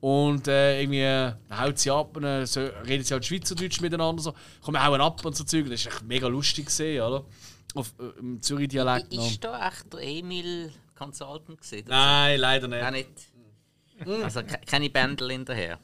Und 0.00 0.46
äh, 0.46 0.80
irgendwie 0.80 1.00
äh, 1.00 1.32
haut 1.50 1.76
sie 1.78 1.90
ab 1.90 2.16
und 2.16 2.22
äh, 2.22 2.46
so, 2.46 2.60
reden 2.86 3.02
sie 3.02 3.12
halt 3.14 3.24
Schweizerdeutsch 3.26 3.80
miteinander. 3.80 4.22
So. 4.22 4.32
Komm, 4.62 4.74
wir 4.74 4.84
hauen 4.86 5.00
ab 5.00 5.24
und 5.24 5.34
so 5.36 5.42
Zeug. 5.42 5.64
Das 5.64 5.80
ist 5.80 5.86
echt 5.86 6.02
mega 6.04 6.28
lustig 6.28 6.66
gesehen, 6.66 7.02
oder? 7.02 7.24
Auf, 7.74 7.92
äh, 7.98 8.18
Im 8.20 8.40
Zürich-Dialekt. 8.40 9.12
Ist 9.12 9.42
da 9.42 9.66
echt 9.68 9.92
der 9.92 10.00
Emil 10.02 10.70
Consultant 10.96 11.60
gesehen? 11.60 11.86
Nein, 11.88 12.38
leider 12.38 12.68
nicht. 12.68 12.82
Auch 12.84 12.90
nicht. 12.92 13.08
Also 14.22 14.42
ke- 14.44 14.60
keine 14.64 14.88
Bändel 14.88 15.32
hinterher. 15.32 15.80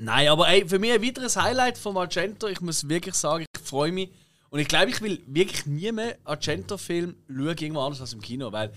Nein, 0.00 0.28
aber 0.28 0.48
ey, 0.48 0.66
für 0.68 0.78
mich 0.78 0.92
ein 0.92 1.02
weiteres 1.02 1.36
Highlight 1.36 1.76
von 1.76 1.96
Argento. 1.96 2.46
Ich 2.46 2.60
muss 2.60 2.88
wirklich 2.88 3.14
sagen, 3.14 3.44
ich 3.52 3.60
freue 3.62 3.90
mich. 3.92 4.10
Und 4.50 4.60
ich 4.60 4.68
glaube, 4.68 4.90
ich 4.90 5.00
will 5.02 5.20
wirklich 5.26 5.66
nie 5.66 5.90
mehr 5.92 6.16
Argento-Film 6.24 7.16
schauen, 7.28 7.46
irgendwo 7.48 7.80
anders 7.80 8.00
als 8.00 8.12
im 8.12 8.20
Kino. 8.20 8.50
Weil 8.52 8.72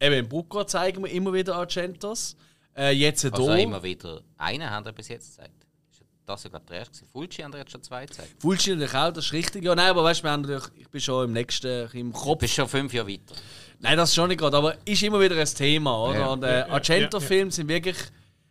eben 0.00 0.14
im 0.16 0.28
Brucko 0.28 0.64
zeigen 0.64 1.02
wir 1.04 1.10
immer 1.10 1.32
wieder 1.32 1.54
Argentos. 1.56 2.36
Äh, 2.76 2.90
jetzt 2.92 3.22
hier. 3.22 3.32
Also 3.32 3.52
immer 3.52 3.82
wieder 3.82 4.20
einen 4.36 4.68
haben 4.68 4.84
wir 4.84 4.92
bis 4.92 5.08
jetzt 5.08 5.30
gezeigt. 5.36 5.54
Ist 5.90 6.00
ja 6.00 6.06
Das 6.26 6.44
war 6.44 6.50
gerade 6.50 6.64
der 6.66 6.78
erste. 6.78 7.06
Fulci 7.06 7.42
haben 7.42 7.52
wir 7.52 7.60
jetzt 7.60 7.72
schon 7.72 7.82
zwei 7.82 8.04
gezeigt. 8.04 8.34
Fulci 8.42 8.70
natürlich 8.70 8.94
auch, 8.94 9.12
das 9.12 9.24
ist 9.26 9.32
richtig. 9.32 9.64
Ja, 9.64 9.74
nein, 9.74 9.88
aber 9.90 10.04
weißt 10.04 10.20
du, 10.20 10.24
wir 10.24 10.30
haben 10.32 10.42
natürlich, 10.42 10.64
ich 10.76 10.88
bin 10.90 11.00
schon 11.00 11.24
im 11.26 11.32
nächsten, 11.32 11.88
im 11.92 12.12
Du 12.12 12.18
Kopf. 12.18 12.40
bist 12.40 12.54
schon 12.54 12.68
fünf 12.68 12.92
Jahre 12.92 13.08
weiter. 13.08 13.34
Nein, 13.78 13.96
das 13.96 14.14
schon 14.14 14.28
nicht 14.28 14.38
gerade, 14.38 14.56
aber 14.56 14.76
ist 14.84 15.02
immer 15.02 15.20
wieder 15.20 15.36
ein 15.38 15.46
Thema, 15.46 16.02
oder? 16.08 16.18
Ja. 16.18 16.26
Und 16.26 16.42
äh, 16.42 16.64
Argento-Filme 16.68 17.50
sind 17.52 17.68
wirklich. 17.68 17.96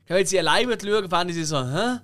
Wenn 0.08 0.26
sie 0.26 0.40
alleine 0.40 0.78
schauen, 0.80 1.10
fände 1.10 1.32
ich 1.32 1.36
sie 1.36 1.46
so, 1.46 1.64
hä? 1.64 1.98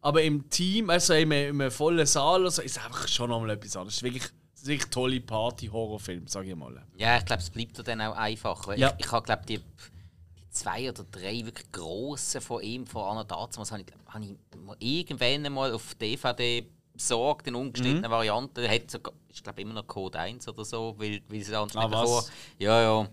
Aber 0.00 0.22
im 0.22 0.48
Team, 0.48 0.90
also 0.90 1.14
im, 1.14 1.32
im 1.32 1.70
vollen 1.70 2.06
Saal, 2.06 2.40
oder 2.42 2.50
so, 2.50 2.62
ist 2.62 2.76
es 2.76 2.84
einfach 2.84 3.08
schon 3.08 3.30
nochmal 3.30 3.50
etwas 3.50 3.76
anderes. 3.76 3.94
Es 3.94 3.98
ist 3.98 4.02
wirklich, 4.04 4.22
es 4.54 4.62
ist 4.62 4.68
wirklich 4.68 4.90
tolle 4.90 5.20
Party-Horrorfilm, 5.20 6.28
sag 6.28 6.46
ich 6.46 6.54
mal. 6.54 6.80
Ja, 6.96 7.18
ich 7.18 7.24
glaube, 7.24 7.42
es 7.42 7.50
bleibt 7.50 7.86
dann 7.86 8.00
auch 8.00 8.16
einfacher. 8.16 8.76
Ja. 8.78 8.94
Ich, 8.98 9.06
ich 9.06 9.12
habe, 9.12 9.26
glaube 9.26 9.42
die, 9.46 9.58
die 9.58 10.50
zwei 10.50 10.88
oder 10.88 11.04
drei 11.10 11.44
wirklich 11.44 11.70
grossen 11.72 12.40
von 12.40 12.62
ihm, 12.62 12.86
von 12.86 13.02
Anna 13.04 13.24
Dazmas, 13.24 13.72
habe 13.72 13.82
ich, 13.82 13.86
habe 14.12 14.24
ich 14.24 15.04
irgendwann 15.06 15.52
mal 15.52 15.72
auf 15.72 15.94
DVD 15.96 16.64
besorgt 16.92 17.46
in 17.48 17.54
Mhm. 17.54 17.60
ungeschnittenen 17.60 18.10
Varianten. 18.10 18.60
Er 18.60 18.72
hat 18.74 18.90
sogar, 18.90 19.14
ich 19.28 19.42
glaube 19.42 19.60
immer 19.62 19.74
noch 19.74 19.86
Code 19.86 20.18
1 20.18 20.46
oder 20.48 20.64
so, 20.64 20.94
weil, 20.98 21.22
weil 21.28 21.40
sie 21.42 21.50
sonst 21.52 21.76
Ah, 21.76 21.82
nicht 21.82 21.94
davor. 21.94 22.24
Ja, 22.58 22.80
ja. 22.82 23.08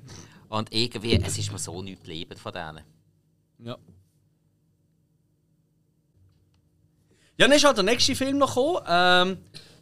Und 0.49 0.71
irgendwie, 0.71 1.15
es 1.19 1.37
ist 1.37 1.51
mir 1.51 1.57
so 1.59 1.81
nicht 1.81 1.97
geblieben 1.99 2.37
von 2.37 2.51
denen. 2.53 2.81
Ja. 3.59 3.77
Ja, 7.37 7.47
dann 7.47 7.57
ist 7.57 7.65
halt 7.65 7.77
der 7.77 7.83
nächste 7.83 8.15
Film 8.15 8.37
noch 8.37 8.55
gekommen. 8.55 8.79
Ähm, 8.87 9.37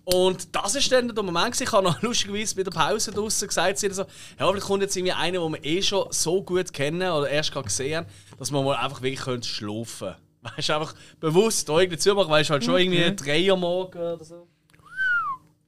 und 0.05 0.53
das 0.53 0.75
ist 0.75 0.91
dann 0.91 1.13
der 1.13 1.23
Moment, 1.23 1.59
ich 1.59 1.71
habe 1.71 1.83
noch 1.83 2.01
lustigerweise 2.01 2.55
bei 2.55 2.63
der 2.63 2.71
Pause 2.71 3.11
draußen 3.11 3.47
gesagt, 3.47 3.77
sie 3.77 3.89
so, 3.91 4.03
ja, 4.03 4.49
vielleicht 4.49 4.65
kommt 4.65 4.81
jetzt 4.81 4.97
irgendwie 4.97 5.13
einer, 5.13 5.39
den 5.39 5.53
wir 5.53 5.63
eh 5.63 5.81
schon 5.81 6.07
so 6.09 6.43
gut 6.43 6.73
kennen 6.73 7.09
oder 7.09 7.29
erst 7.29 7.53
gerade 7.53 7.65
gesehen 7.65 7.97
haben, 7.97 8.07
dass 8.37 8.51
wir 8.51 8.61
mal 8.61 8.75
einfach 8.75 9.01
wirklich 9.01 9.21
können 9.21 9.43
schlafen 9.43 10.09
können. 10.09 10.17
Weißt 10.57 10.69
du, 10.69 10.73
einfach 10.73 10.93
bewusst 11.21 11.69
da 11.69 11.79
irgendwie 11.79 11.97
zumachen, 11.97 12.29
weil 12.29 12.41
es 12.41 12.49
halt 12.49 12.65
schon 12.65 12.77
irgendwie 12.77 13.15
3 13.15 13.51
Uhr 13.51 13.57
morgen 13.57 13.97
oder 13.97 14.25
so. 14.25 14.47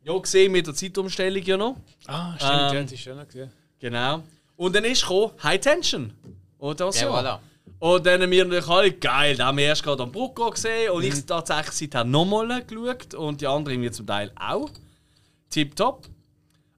Ja, 0.04 0.18
gesehen 0.18 0.52
mit 0.52 0.68
der 0.68 0.76
Zeitumstellung 0.76 1.42
ja 1.42 1.58
noch. 1.58 1.78
Ah, 2.06 2.36
stimmt, 2.36 2.52
Ähm, 2.52 2.76
ja, 2.76 2.82
das 2.84 2.92
ist 2.92 3.00
schon 3.00 3.18
noch 3.18 3.26
gesehen. 3.26 3.52
Genau. 3.80 4.22
Und 4.58 4.76
dann 4.76 4.84
ist 4.84 5.02
gekommen 5.02 5.32
High 5.44 5.62
Tension. 5.62 6.14
Das 6.60 7.00
Ja, 7.00 7.08
ja. 7.08 7.20
voilà. 7.20 7.40
Und 7.80 8.06
dann 8.06 8.22
haben 8.22 8.32
wir 8.32 8.46
natürlich 8.46 8.68
alle, 8.68 8.92
geil, 8.92 9.36
da 9.36 9.48
haben 9.48 9.58
wir 9.58 9.66
erst 9.66 9.84
gerade 9.84 10.04
am 10.04 10.12
Brucko 10.12 10.50
gesehen 10.50 10.92
und 10.92 11.04
ich 11.04 11.26
tatsächlich 11.26 11.72
seither 11.72 12.04
nochmal 12.04 12.64
geschaut 12.64 13.14
und 13.14 13.42
die 13.42 13.48
anderen 13.48 13.80
mir 13.80 13.92
zum 13.92 14.08
Teil 14.08 14.32
auch. 14.36 14.70
Tipptopp. 15.50 16.08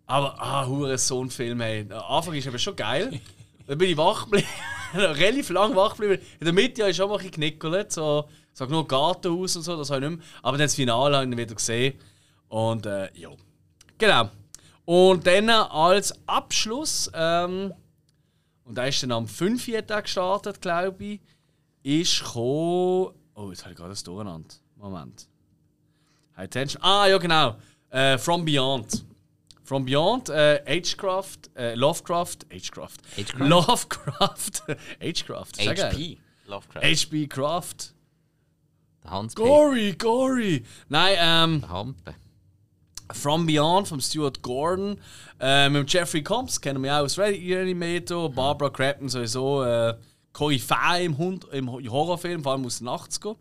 Aber, 0.05 0.41
ah, 0.41 0.65
hure 0.65 0.97
so 0.97 1.23
ein 1.23 1.29
Film, 1.29 1.61
hey. 1.61 1.85
Am 1.89 2.17
Anfang 2.17 2.33
ist 2.33 2.47
aber 2.47 2.57
schon 2.57 2.75
geil. 2.75 3.19
Dann 3.67 3.77
bin 3.77 3.89
ich 3.89 3.97
wach 3.97 4.23
geblieben, 4.23 4.47
relativ 4.93 5.49
lang 5.49 5.75
wach 5.75 5.97
geblieben. 5.97 6.21
In 6.39 6.45
der 6.45 6.53
Mitte 6.53 6.81
habe 6.81 6.91
ich 6.91 6.97
schon 6.97 7.09
mal 7.09 7.19
ein 7.19 7.29
bisschen 7.29 7.85
so, 7.89 8.29
sag 8.53 8.69
nur 8.69 8.87
Gartenhaus 8.87 9.57
und 9.57 9.63
so, 9.63 9.75
das 9.75 9.89
habe 9.89 10.05
ich 10.05 10.09
nicht 10.09 10.19
mehr. 10.19 10.27
Aber 10.41 10.57
dann 10.57 10.65
das 10.65 10.75
Finale 10.75 11.17
habe 11.17 11.29
ich 11.29 11.37
wieder 11.37 11.53
gesehen. 11.53 11.99
Und, 12.47 12.85
äh, 12.85 13.09
ja. 13.13 13.29
Genau. 13.97 14.29
Und 14.85 15.27
dann 15.27 15.49
als 15.49 16.13
Abschluss, 16.27 17.11
ähm, 17.13 17.73
und 18.67 18.75
da 18.75 18.85
ist 18.85 19.01
dann 19.01 19.11
am 19.11 19.27
5. 19.27 19.65
Tag 19.87 20.03
gestartet, 20.05 20.61
glaube 20.61 21.03
ich, 21.03 21.19
ist 21.83 22.19
gekommen. 22.19 23.13
Oh, 23.33 23.49
jetzt 23.49 23.63
habe 23.63 23.71
ich 23.71 23.77
gerade 23.77 23.91
das 23.91 24.03
durcheinander. 24.03 24.55
Moment. 24.75 25.27
High 26.35 26.49
Tension. 26.49 26.83
Ah, 26.83 27.07
ja, 27.07 27.17
genau. 27.17 27.55
Äh, 27.89 28.17
From 28.17 28.43
Beyond. 28.43 29.05
From 29.63 29.85
Beyond, 29.85 30.29
äh, 30.29 30.61
Agecraft, 30.65 31.49
äh, 31.55 31.75
Lovecraft, 31.75 32.39
Agecraft. 32.51 32.97
Agecraft? 33.17 33.49
Lovecraft. 33.49 34.77
Agecraft. 35.01 35.59
HP. 35.59 36.17
Lovecraft. 36.45 36.83
HP 36.83 37.27
Craft. 37.27 37.93
Der 39.03 39.11
Hans. 39.11 39.35
Gory, 39.35 39.93
gory. 39.93 40.63
Nein, 40.89 41.15
ähm. 41.19 41.61
Der 41.61 41.69
Hampe. 41.69 42.15
From 43.13 43.45
Beyond 43.45 43.87
von 43.87 44.01
Stuart 44.01 44.41
Gordon. 44.41 44.99
Äh, 45.39 45.69
mit 45.69 45.91
Jeffrey 45.91 46.23
Combs 46.23 46.59
kennen 46.59 46.83
wir 46.83 46.93
auch 46.95 47.03
aus 47.03 47.17
Reanimator. 47.17 48.31
Barbara 48.31 48.69
Crampton 48.69 49.09
sowieso. 49.09 49.63
Äh, 49.63 49.95
Koryphäe 50.33 51.03
im, 51.03 51.17
Hund, 51.17 51.45
im 51.51 51.71
Horrorfilm, 51.71 52.43
vor 52.43 52.51
allem 52.51 52.65
aus 52.65 52.79
den 52.79 52.87
80er. 52.87 53.35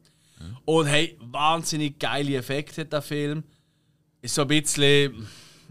Und 0.64 0.86
hey, 0.86 1.16
wahnsinnig 1.20 1.98
geile 1.98 2.36
Effekte 2.36 2.82
hat 2.82 2.92
der 2.92 3.02
Film. 3.02 3.44
Ist 4.22 4.34
so 4.34 4.42
ein 4.42 4.48
bisschen. 4.48 5.26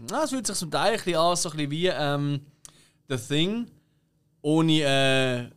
Na, 0.08 0.24
es 0.24 0.30
fühlt 0.30 0.46
sich 0.46 0.56
zum 0.56 0.70
Teil 0.70 0.92
ein 0.92 0.96
bisschen 0.96 1.16
an, 1.16 1.36
so 1.36 1.50
ein 1.50 1.56
bisschen 1.56 1.70
wie 1.70 1.86
ähm, 1.88 2.40
The 3.08 3.16
Thing. 3.16 3.70
Ohne, 4.42 4.82
äh, 4.82 5.50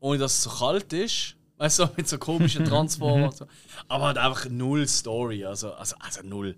ohne 0.00 0.18
dass 0.18 0.34
es 0.34 0.42
so 0.44 0.50
kalt 0.50 0.92
ist. 0.92 1.36
Weißt 1.58 1.78
du, 1.78 1.88
mit 1.96 2.08
so 2.08 2.18
komischen 2.18 2.64
Transformern. 2.64 3.30
und 3.30 3.36
so. 3.36 3.46
Aber 3.88 4.06
halt 4.06 4.18
einfach 4.18 4.48
null 4.48 4.86
Story. 4.86 5.44
Also, 5.44 5.72
also, 5.72 5.96
also 5.98 6.20
null. 6.22 6.56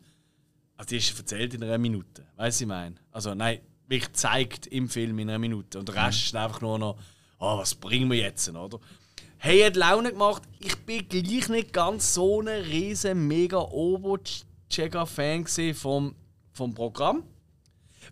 Also 0.79 0.89
die 0.89 0.97
ist 0.97 1.19
erzählt 1.19 1.53
in 1.55 1.63
einer 1.63 1.77
Minute. 1.77 2.25
Weißt 2.37 2.61
du, 2.61 2.65
ich 2.65 2.69
meine? 2.69 2.95
Also 3.11 3.35
nein, 3.35 3.61
wirklich 3.89 4.13
zeigt 4.15 4.67
im 4.69 4.89
Film 4.89 5.19
in 5.19 5.29
einer 5.29 5.39
Minute. 5.39 5.79
Und 5.79 5.89
der 5.89 6.07
Rest 6.07 6.23
ist 6.25 6.35
einfach 6.37 6.61
nur 6.63 6.79
noch, 6.79 6.97
oh, 7.39 7.59
was 7.59 7.75
bringen 7.75 8.11
wir 8.11 8.19
jetzt, 8.19 8.49
oder? 8.49 8.79
Hey, 9.39 9.61
hat 9.61 9.77
Laune 9.77 10.13
gemacht. 10.13 10.43
Ich 10.59 10.77
bin 10.87 11.07
gleich 11.09 11.49
nicht 11.49 11.73
ganz 11.73 12.15
so 12.15 12.41
ein 12.41 12.49
riesen, 12.49 13.27
mega 13.29 13.59
Obo-Checker-Fan 13.59 15.45
gewesen 15.45 15.75
vom, 15.75 16.15
vom 16.53 16.75
Programm. 16.75 17.25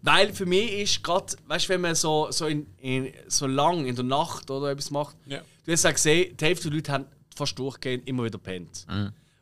Weil 0.02 0.32
für 0.32 0.47
mich 0.47 0.72
ist 0.72 1.02
gerade, 1.02 1.34
weißt 1.47 1.66
du, 1.66 1.68
wenn 1.70 1.80
man 1.80 1.94
so, 1.94 2.30
so, 2.30 2.47
in, 2.47 2.66
in, 2.78 3.12
so 3.28 3.47
lang 3.47 3.86
in 3.86 3.94
der 3.97 4.05
Nacht 4.05 4.51
oder 4.51 4.70
etwas 4.70 4.90
macht, 4.90 5.16
Ja. 5.26 5.40
du 5.64 5.72
hast 5.72 5.84
ja 5.84 5.90
gesehen, 5.93 6.36
die 6.36 6.44
Hälfte 6.44 6.64
der 6.68 6.76
Leute 6.76 6.93
haben 6.93 7.06
fast 7.34 7.59
durchgehend 7.59 8.06
immer 8.06 8.24
wieder 8.24 8.38
pennt. 8.38 8.86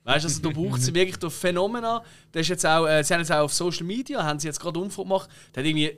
Weißt 0.05 0.25
du, 0.25 0.29
also, 0.29 0.43
du 0.43 0.53
brauchst 0.53 0.85
sie 0.85 0.95
wirklich 0.95 1.17
durch 1.17 1.33
Phänomena. 1.33 2.03
Das 2.33 2.43
ist 2.43 2.49
jetzt 2.49 2.67
auch, 2.67 2.87
äh, 2.87 3.03
sie 3.03 3.15
haben 3.15 3.21
jetzt 3.21 3.33
auch 3.33 3.45
auf 3.45 3.53
Social 3.55 3.85
Media, 3.87 4.23
haben 4.23 4.39
sie 4.39 4.47
jetzt 4.49 4.61
gerade 4.61 4.79
Umfrage 4.79 5.09
gemacht, 5.09 5.31
da 5.53 5.61
hat 5.61 5.67
irgendwie, 5.67 5.97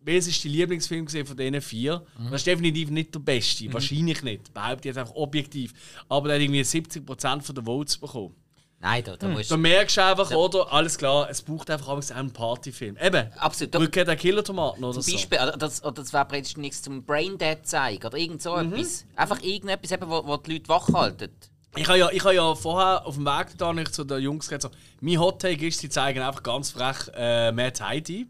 welches 0.00 0.26
ist 0.28 0.44
die 0.44 0.48
Lieblingsfilm 0.48 1.06
gesehen 1.06 1.24
von 1.24 1.36
diesen 1.36 1.60
vier? 1.60 2.04
Das 2.24 2.40
ist 2.40 2.46
definitiv 2.46 2.90
nicht 2.90 3.14
der 3.14 3.20
beste, 3.20 3.72
wahrscheinlich 3.72 4.22
nicht, 4.22 4.52
behaupte 4.52 4.80
ich 4.80 4.94
jetzt 4.94 4.98
einfach 4.98 5.14
objektiv. 5.14 5.72
Aber 6.08 6.28
der 6.28 6.36
hat 6.36 6.42
irgendwie 6.42 6.60
70% 6.62 7.52
der 7.52 7.64
Votes 7.64 7.96
bekommen. 7.96 8.34
Nein, 8.80 9.02
da, 9.02 9.16
da 9.16 9.28
musst 9.28 9.50
Da 9.50 9.56
merkst 9.56 9.96
du 9.96 10.04
einfach, 10.04 10.30
oder? 10.32 10.70
Alles 10.70 10.98
klar, 10.98 11.30
es 11.30 11.40
braucht 11.40 11.70
einfach 11.70 11.88
auch 11.88 12.10
einen 12.10 12.32
Partyfilm. 12.32 12.98
Eben, 13.00 13.32
Absolut. 13.38 13.74
Da, 13.74 13.78
Rückkehr 13.78 14.04
der 14.04 14.16
Killer-Tomaten 14.16 14.84
oder 14.84 14.92
zum 14.94 15.02
so. 15.02 15.12
Beispiel, 15.12 15.38
oder 15.38 15.56
das, 15.56 15.82
oder 15.82 15.92
das 16.02 16.12
wäre 16.12 16.26
praktisch 16.26 16.58
nichts 16.58 16.82
zum 16.82 17.02
Braindead 17.02 17.66
zeigen 17.66 18.04
oder 18.04 18.18
irgend 18.18 18.42
so 18.42 18.54
Mhm. 18.56 18.74
etwas. 18.74 19.06
Einfach 19.16 19.40
irgendetwas, 19.42 19.90
eben, 19.90 20.10
wo, 20.10 20.26
wo 20.26 20.36
die 20.36 20.52
Leute 20.54 20.68
wach 20.68 20.88
halten. 20.92 21.30
Ich 21.76 21.88
habe 21.88 21.98
ja, 21.98 22.10
ich 22.10 22.22
habe 22.24 22.34
ja 22.34 22.54
vorher 22.54 23.06
auf 23.06 23.16
dem 23.16 23.24
Weg 23.24 23.48
da 23.58 23.72
nicht 23.72 23.94
zu 23.94 24.04
den 24.04 24.20
Jungs 24.20 24.48
gesagt, 24.48 24.62
so, 24.62 24.70
mein 25.00 25.18
Hot 25.18 25.40
Take 25.40 25.66
ist, 25.66 25.80
sie 25.80 25.88
zeigen 25.88 26.22
einfach 26.22 26.42
ganz 26.42 26.70
frech 26.70 27.10
äh, 27.14 27.52
Mad 27.52 27.82
Heidi. 27.82 28.26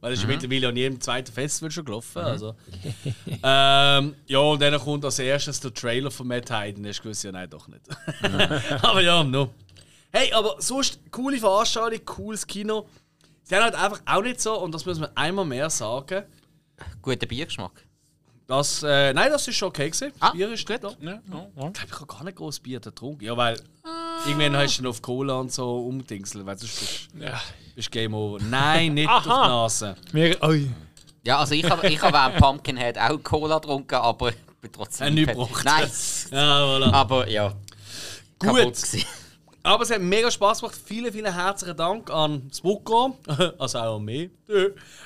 Weil 0.00 0.12
das 0.12 0.20
ist 0.20 0.24
ja 0.24 0.28
mittlerweile 0.28 0.68
an 0.68 0.76
jedem 0.76 1.00
zweiten 1.00 1.32
Festival 1.32 1.70
schon 1.70 1.84
gelaufen. 1.84 2.18
Also. 2.18 2.54
ähm, 3.42 4.14
ja, 4.26 4.38
und 4.38 4.62
dann 4.62 4.78
kommt 4.78 5.04
als 5.04 5.18
erstes 5.18 5.58
der 5.58 5.74
Trailer 5.74 6.10
von 6.10 6.28
Mad 6.28 6.52
Heidi. 6.52 6.80
Dann 6.80 6.88
hast 6.88 6.98
du 6.98 7.02
gewusst, 7.02 7.24
ja, 7.24 7.32
nein, 7.32 7.50
doch 7.50 7.66
nicht. 7.66 7.82
aber 8.82 9.00
ja, 9.00 9.24
no. 9.24 9.52
Hey, 10.12 10.32
aber 10.32 10.56
sonst, 10.58 11.00
coole 11.10 11.38
Veranstaltung, 11.38 12.04
cooles 12.04 12.46
Kino. 12.46 12.88
Sie 13.42 13.56
haben 13.56 13.64
halt 13.64 13.74
einfach 13.74 14.00
auch 14.06 14.22
nicht 14.22 14.40
so, 14.40 14.58
und 14.60 14.72
das 14.72 14.86
muss 14.86 14.98
man 14.98 15.10
einmal 15.16 15.44
mehr 15.44 15.68
sagen, 15.68 16.24
Guter 17.02 17.26
Biergeschmack. 17.26 17.87
Dass, 18.48 18.82
äh, 18.82 19.12
nein, 19.12 19.30
das 19.30 19.46
ist 19.46 19.56
schon 19.56 19.68
okay 19.68 19.90
gewesen. 19.90 20.10
Ah, 20.18 20.30
Bier 20.30 20.50
ist 20.50 20.66
gut. 20.66 20.80
Ja, 20.80 20.88
ja, 21.02 21.20
ja. 21.30 21.46
Ich 21.46 21.54
glaube, 21.54 21.72
ich 21.86 21.92
habe 21.92 22.06
gar 22.06 22.24
nicht 22.24 22.36
groß 22.36 22.60
Bier 22.60 22.80
getrunken. 22.80 23.22
Ja, 23.22 23.36
weil 23.36 23.60
irgendwann 24.26 24.56
hast 24.56 24.78
du 24.78 24.82
dann 24.82 24.90
auf 24.90 25.02
Cola 25.02 25.34
und 25.34 25.52
so 25.52 25.86
umdingselt, 25.86 26.46
weil 26.46 26.58
sonst 26.58 26.80
bist 26.80 27.08
ja. 27.22 27.38
bist 27.74 27.90
Game 27.90 28.14
Over. 28.14 28.42
Nein, 28.42 28.94
nicht 28.94 29.08
durch 29.08 29.22
die 29.22 29.28
Nase. 29.28 29.96
Wir, 30.12 30.42
oi. 30.42 30.66
Ja, 31.24 31.38
also 31.40 31.54
ich 31.54 31.68
habe 31.68 31.86
ich 31.88 32.00
hab 32.00 32.14
während 32.14 32.36
Pumpkinhead 32.36 32.98
auch 32.98 33.22
Cola 33.22 33.58
getrunken, 33.58 33.96
aber 33.96 34.30
ich 34.30 34.36
bin 34.62 34.72
trotzdem 34.72 35.08
Ein 35.08 35.14
nicht 35.14 35.26
Neubruch. 35.26 35.62
Nein, 35.64 35.90
Ja, 36.30 36.64
voilà. 36.64 36.92
aber 36.92 37.28
ja. 37.28 37.52
Gut. 38.38 38.72
Aber 39.62 39.82
es 39.82 39.90
hat 39.90 40.00
mega 40.00 40.30
Spaß 40.30 40.60
gemacht. 40.60 40.78
Vielen, 40.82 41.12
vielen 41.12 41.34
herzlichen 41.34 41.76
Dank 41.76 42.10
an 42.10 42.50
Spucko, 42.50 43.18
also 43.58 43.78
auch 43.78 43.96
an 43.96 44.04
mich, 44.06 44.30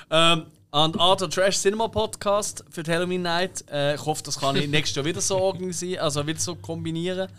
ähm, 0.09 0.45
an 0.73 0.91
den 0.91 1.01
Art 1.01 1.21
of 1.21 1.29
Trash 1.29 1.59
Cinema 1.59 1.87
Podcast 1.87 2.65
für 2.71 2.81
die 2.81 2.91
Halloween 2.91 3.21
Night. 3.21 3.63
Äh, 3.69 3.93
ich 3.93 4.03
hoffe, 4.03 4.23
das 4.23 4.39
kann 4.39 4.55
ich 4.55 4.67
nächstes 4.67 4.95
Jahr 4.95 5.05
wieder 5.05 5.21
so 5.21 5.37
organisieren, 5.37 6.01
also 6.01 6.25
wieder 6.25 6.39
so 6.39 6.55
kombinieren. 6.55 7.29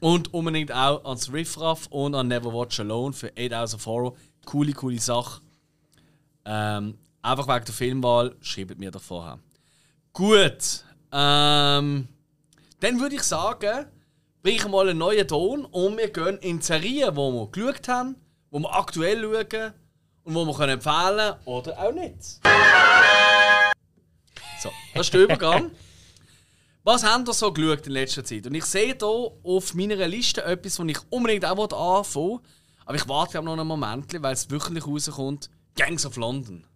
Und 0.00 0.32
unbedingt 0.32 0.72
auch 0.72 1.04
ans 1.04 1.30
Riffraff 1.30 1.86
und 1.88 2.14
an 2.14 2.28
Never 2.28 2.54
Watch 2.54 2.80
Alone 2.80 3.12
für 3.12 3.30
8000 3.36 3.74
of 3.78 3.86
Horror. 3.86 4.14
Coole, 4.46 4.72
coole 4.72 4.98
Sache. 4.98 5.42
Ähm, 6.46 6.96
einfach 7.20 7.46
wegen 7.48 7.66
der 7.66 7.74
Filmwahl, 7.74 8.34
schreibt 8.40 8.78
mir 8.78 8.90
doch 8.90 9.02
vorher. 9.02 9.38
Gut. 10.14 10.84
Ähm, 11.12 12.08
dann 12.80 13.00
würde 13.00 13.14
ich 13.14 13.22
sagen, 13.24 13.88
bringe 14.42 14.70
mal 14.70 14.88
einen 14.88 14.98
neuen 14.98 15.28
Ton 15.28 15.66
und 15.66 15.98
wir 15.98 16.08
gehen 16.08 16.38
in 16.38 16.60
die 16.60 16.64
Serien, 16.64 17.14
die 17.14 17.20
wir 17.20 17.48
geschaut 17.52 17.88
haben, 17.88 18.16
die 18.50 18.58
wir 18.58 18.74
aktuell 18.74 19.20
schauen 19.20 19.74
und 20.24 20.34
die 20.34 20.46
wir 20.46 20.54
können 20.54 20.72
empfehlen 20.72 21.34
oder 21.44 21.78
auch 21.78 21.92
nicht. 21.92 22.22
So, 24.60 24.70
das 24.94 25.06
ist 25.06 25.14
der 25.14 25.20
Übergang. 25.22 25.70
Was 26.84 27.02
habt 27.02 27.28
ihr 27.28 27.32
so 27.32 27.50
geschaut 27.50 27.86
in 27.86 27.92
letzter 27.92 28.24
Zeit? 28.24 28.46
Und 28.46 28.54
ich 28.54 28.64
sehe 28.66 28.94
hier 28.94 29.30
auf 29.42 29.74
meiner 29.74 30.06
Liste 30.06 30.44
etwas, 30.44 30.76
das 30.76 30.86
ich 30.86 30.98
unbedingt 31.10 31.44
auch 31.46 31.58
anfangen 31.58 32.30
will. 32.30 32.40
Aber 32.84 32.96
ich 32.96 33.08
warte 33.08 33.42
noch 33.42 33.54
einen 33.54 33.66
Moment, 33.66 34.22
weil 34.22 34.34
es 34.34 34.50
wirklich 34.50 34.86
rauskommt. 34.86 35.48
Gangs 35.76 36.04
of 36.04 36.16
London. 36.16 36.66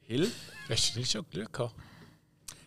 Hill? 0.00 0.30
Hast 0.68 0.94
du 0.94 0.98
nicht 0.98 1.12
schon 1.12 1.24
Glück 1.30 1.52
gehabt? 1.52 1.74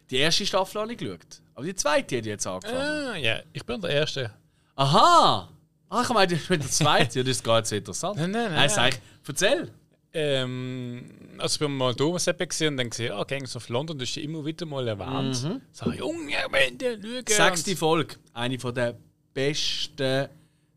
Die 0.09 0.17
erste 0.17 0.45
Staffel 0.45 0.81
habe 0.81 0.93
ich 0.93 0.97
geschaut. 0.97 1.41
Aber 1.53 1.65
die 1.65 1.75
zweite 1.75 2.17
hat 2.17 2.25
jetzt 2.25 2.47
angefangen. 2.47 2.79
Ah, 2.81 3.15
ja, 3.17 3.41
ich 3.51 3.65
bin 3.65 3.81
der 3.81 3.91
Erste. 3.91 4.33
Aha! 4.75 5.49
Ah, 5.89 6.01
ich 6.03 6.09
meine, 6.09 6.27
der 6.37 6.61
zweiten. 6.61 7.17
Ja, 7.17 7.23
das 7.23 7.31
ist 7.31 7.43
gar 7.43 7.57
nicht 7.59 7.67
so 7.67 7.75
interessant. 7.75 8.17
Nein, 8.17 8.31
nein, 8.31 8.51
nein. 8.53 8.91
Ich, 8.93 9.27
erzähl. 9.27 9.71
Ähm, 10.11 11.05
also 11.37 11.59
bin 11.59 11.75
mal 11.75 11.93
Thomas 11.93 12.25
gesehen 12.25 12.73
und 12.73 12.77
dann 12.77 12.89
gesehen, 12.89 13.11
ah, 13.11 13.23
Gangs 13.23 13.55
of 13.55 13.69
London, 13.69 13.97
das 13.97 14.09
ist 14.09 14.15
ja 14.15 14.23
immer 14.23 14.43
wieder 14.43 14.65
mal 14.65 14.87
erwähnt. 14.87 15.35
So, 15.71 15.91
Junge, 15.91 16.33
wenn 16.49 16.77
der 16.77 16.95
schauen. 16.95 17.23
Sechste 17.27 17.75
Folge. 17.75 18.15
Eine 18.33 18.57
von 18.59 18.73
der 18.73 18.97
besten 19.33 20.29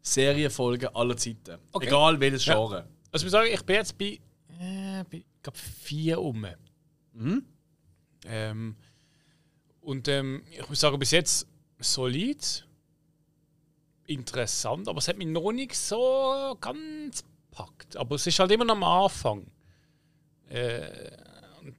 Serienfolgen 0.02 0.94
aller 0.94 1.16
Zeiten. 1.16 1.59
Okay. 1.72 1.86
Egal 1.86 2.20
welches 2.20 2.44
Ja. 2.44 2.55
Genre. 2.55 2.89
Also 3.10 3.24
ich 3.24 3.24
muss 3.24 3.32
sagen, 3.32 3.51
ich 3.52 3.62
bin 3.62 3.76
jetzt 3.76 3.97
bei, 3.97 4.18
äh, 4.60 5.05
bei 5.10 5.18
ich 5.18 5.24
glaub, 5.43 5.56
vier 5.56 6.20
um. 6.20 6.47
Mhm. 7.14 7.44
Ähm, 8.26 8.76
und 9.80 10.09
ähm, 10.09 10.43
ich 10.51 10.68
muss 10.68 10.80
sagen, 10.80 10.98
bis 10.98 11.10
jetzt 11.10 11.47
solid, 11.78 12.66
interessant, 14.06 14.88
aber 14.88 14.98
es 14.98 15.08
hat 15.08 15.16
mich 15.16 15.28
noch 15.28 15.52
nicht 15.52 15.74
so 15.74 16.56
ganz 16.60 17.24
gepackt. 17.50 17.96
Aber 17.96 18.16
es 18.16 18.26
ist 18.26 18.38
halt 18.38 18.50
immer 18.50 18.64
noch 18.64 18.76
am 18.76 18.84
Anfang. 18.84 19.46
Äh, 20.48 21.16
und, 21.60 21.76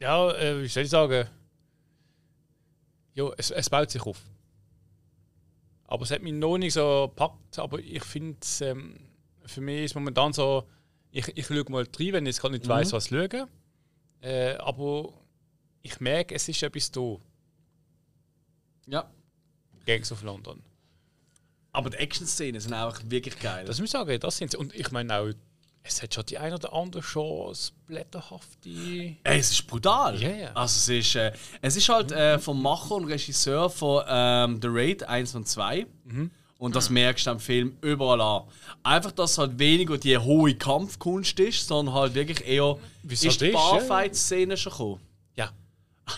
ja, 0.00 0.30
äh, 0.32 0.62
wie 0.62 0.68
soll 0.68 0.84
ich 0.84 0.90
sagen? 0.90 1.28
Ja, 3.14 3.30
es, 3.36 3.50
es 3.50 3.70
baut 3.70 3.90
sich 3.90 4.02
auf. 4.02 4.20
Aber 5.84 6.04
es 6.04 6.10
hat 6.10 6.22
mich 6.22 6.32
noch 6.32 6.56
nicht 6.56 6.74
so 6.74 7.08
gepackt. 7.08 7.58
Aber 7.58 7.78
ich 7.78 8.02
finde, 8.04 8.38
ähm, 8.60 8.98
für 9.44 9.60
mich 9.60 9.84
ist 9.84 9.94
momentan 9.94 10.32
so, 10.32 10.64
ich, 11.10 11.28
ich 11.36 11.46
schaue 11.46 11.64
mal 11.68 11.84
rein, 11.84 12.12
wenn 12.12 12.26
ich 12.26 12.34
jetzt 12.34 12.40
gerade 12.40 12.54
nicht 12.54 12.66
weiss, 12.68 12.92
was 12.92 13.08
schauen. 13.08 13.48
Äh, 14.22 14.54
aber 14.54 15.12
ich 15.82 16.00
merke, 16.00 16.34
es 16.34 16.48
ist 16.48 16.62
etwas 16.62 16.90
da. 16.90 17.16
Ja. 18.86 19.10
Gangs 19.84 20.12
of 20.12 20.22
London. 20.22 20.62
Aber 21.72 21.90
die 21.90 21.96
Action-Szenen 21.96 22.60
sind 22.60 22.74
einfach 22.74 23.00
wirklich 23.06 23.38
geil. 23.38 23.64
Das 23.64 23.78
muss 23.78 23.86
ich 23.86 23.92
sagen, 23.92 24.20
das 24.20 24.36
sind 24.36 24.50
sie. 24.50 24.56
Und 24.58 24.74
ich 24.74 24.90
meine 24.90 25.16
auch, 25.16 25.28
es 25.84 26.02
hat 26.02 26.14
schon 26.14 26.26
die 26.26 26.38
ein 26.38 26.52
oder 26.52 26.72
andere 26.72 27.02
schon 27.02 27.56
blätterhafte. 27.86 28.68
Ey, 28.68 29.16
es 29.24 29.50
ist 29.50 29.66
brutal. 29.66 30.20
Ja, 30.20 30.30
ja. 30.30 30.52
Also 30.52 30.78
es 30.78 31.06
ist, 31.06 31.16
äh, 31.16 31.32
es 31.60 31.76
ist 31.76 31.88
halt 31.88 32.12
äh, 32.12 32.38
vom 32.38 32.62
Macher 32.62 32.94
und 32.94 33.06
Regisseur 33.06 33.68
von 33.70 34.04
ähm, 34.06 34.60
The 34.60 34.68
Raid 34.70 35.02
1 35.04 35.34
und 35.34 35.48
2. 35.48 35.86
Mhm. 36.04 36.30
Und 36.58 36.76
das 36.76 36.90
merkst 36.90 37.26
du 37.26 37.32
am 37.32 37.40
Film 37.40 37.76
überall 37.80 38.20
an. 38.20 38.42
Einfach, 38.84 39.10
dass 39.10 39.32
es 39.32 39.38
halt 39.38 39.58
weniger 39.58 39.98
die 39.98 40.16
hohe 40.16 40.54
Kampfkunst 40.54 41.40
ist, 41.40 41.66
sondern 41.66 41.92
halt 41.92 42.14
wirklich 42.14 42.46
eher 42.46 42.78
Wie 43.02 43.14
ist 43.14 43.40
die. 43.40 43.50
Barfight-Szene 43.50 44.56
schon 44.56 44.70
gekommen. 44.70 45.00
Ja. 45.34 45.50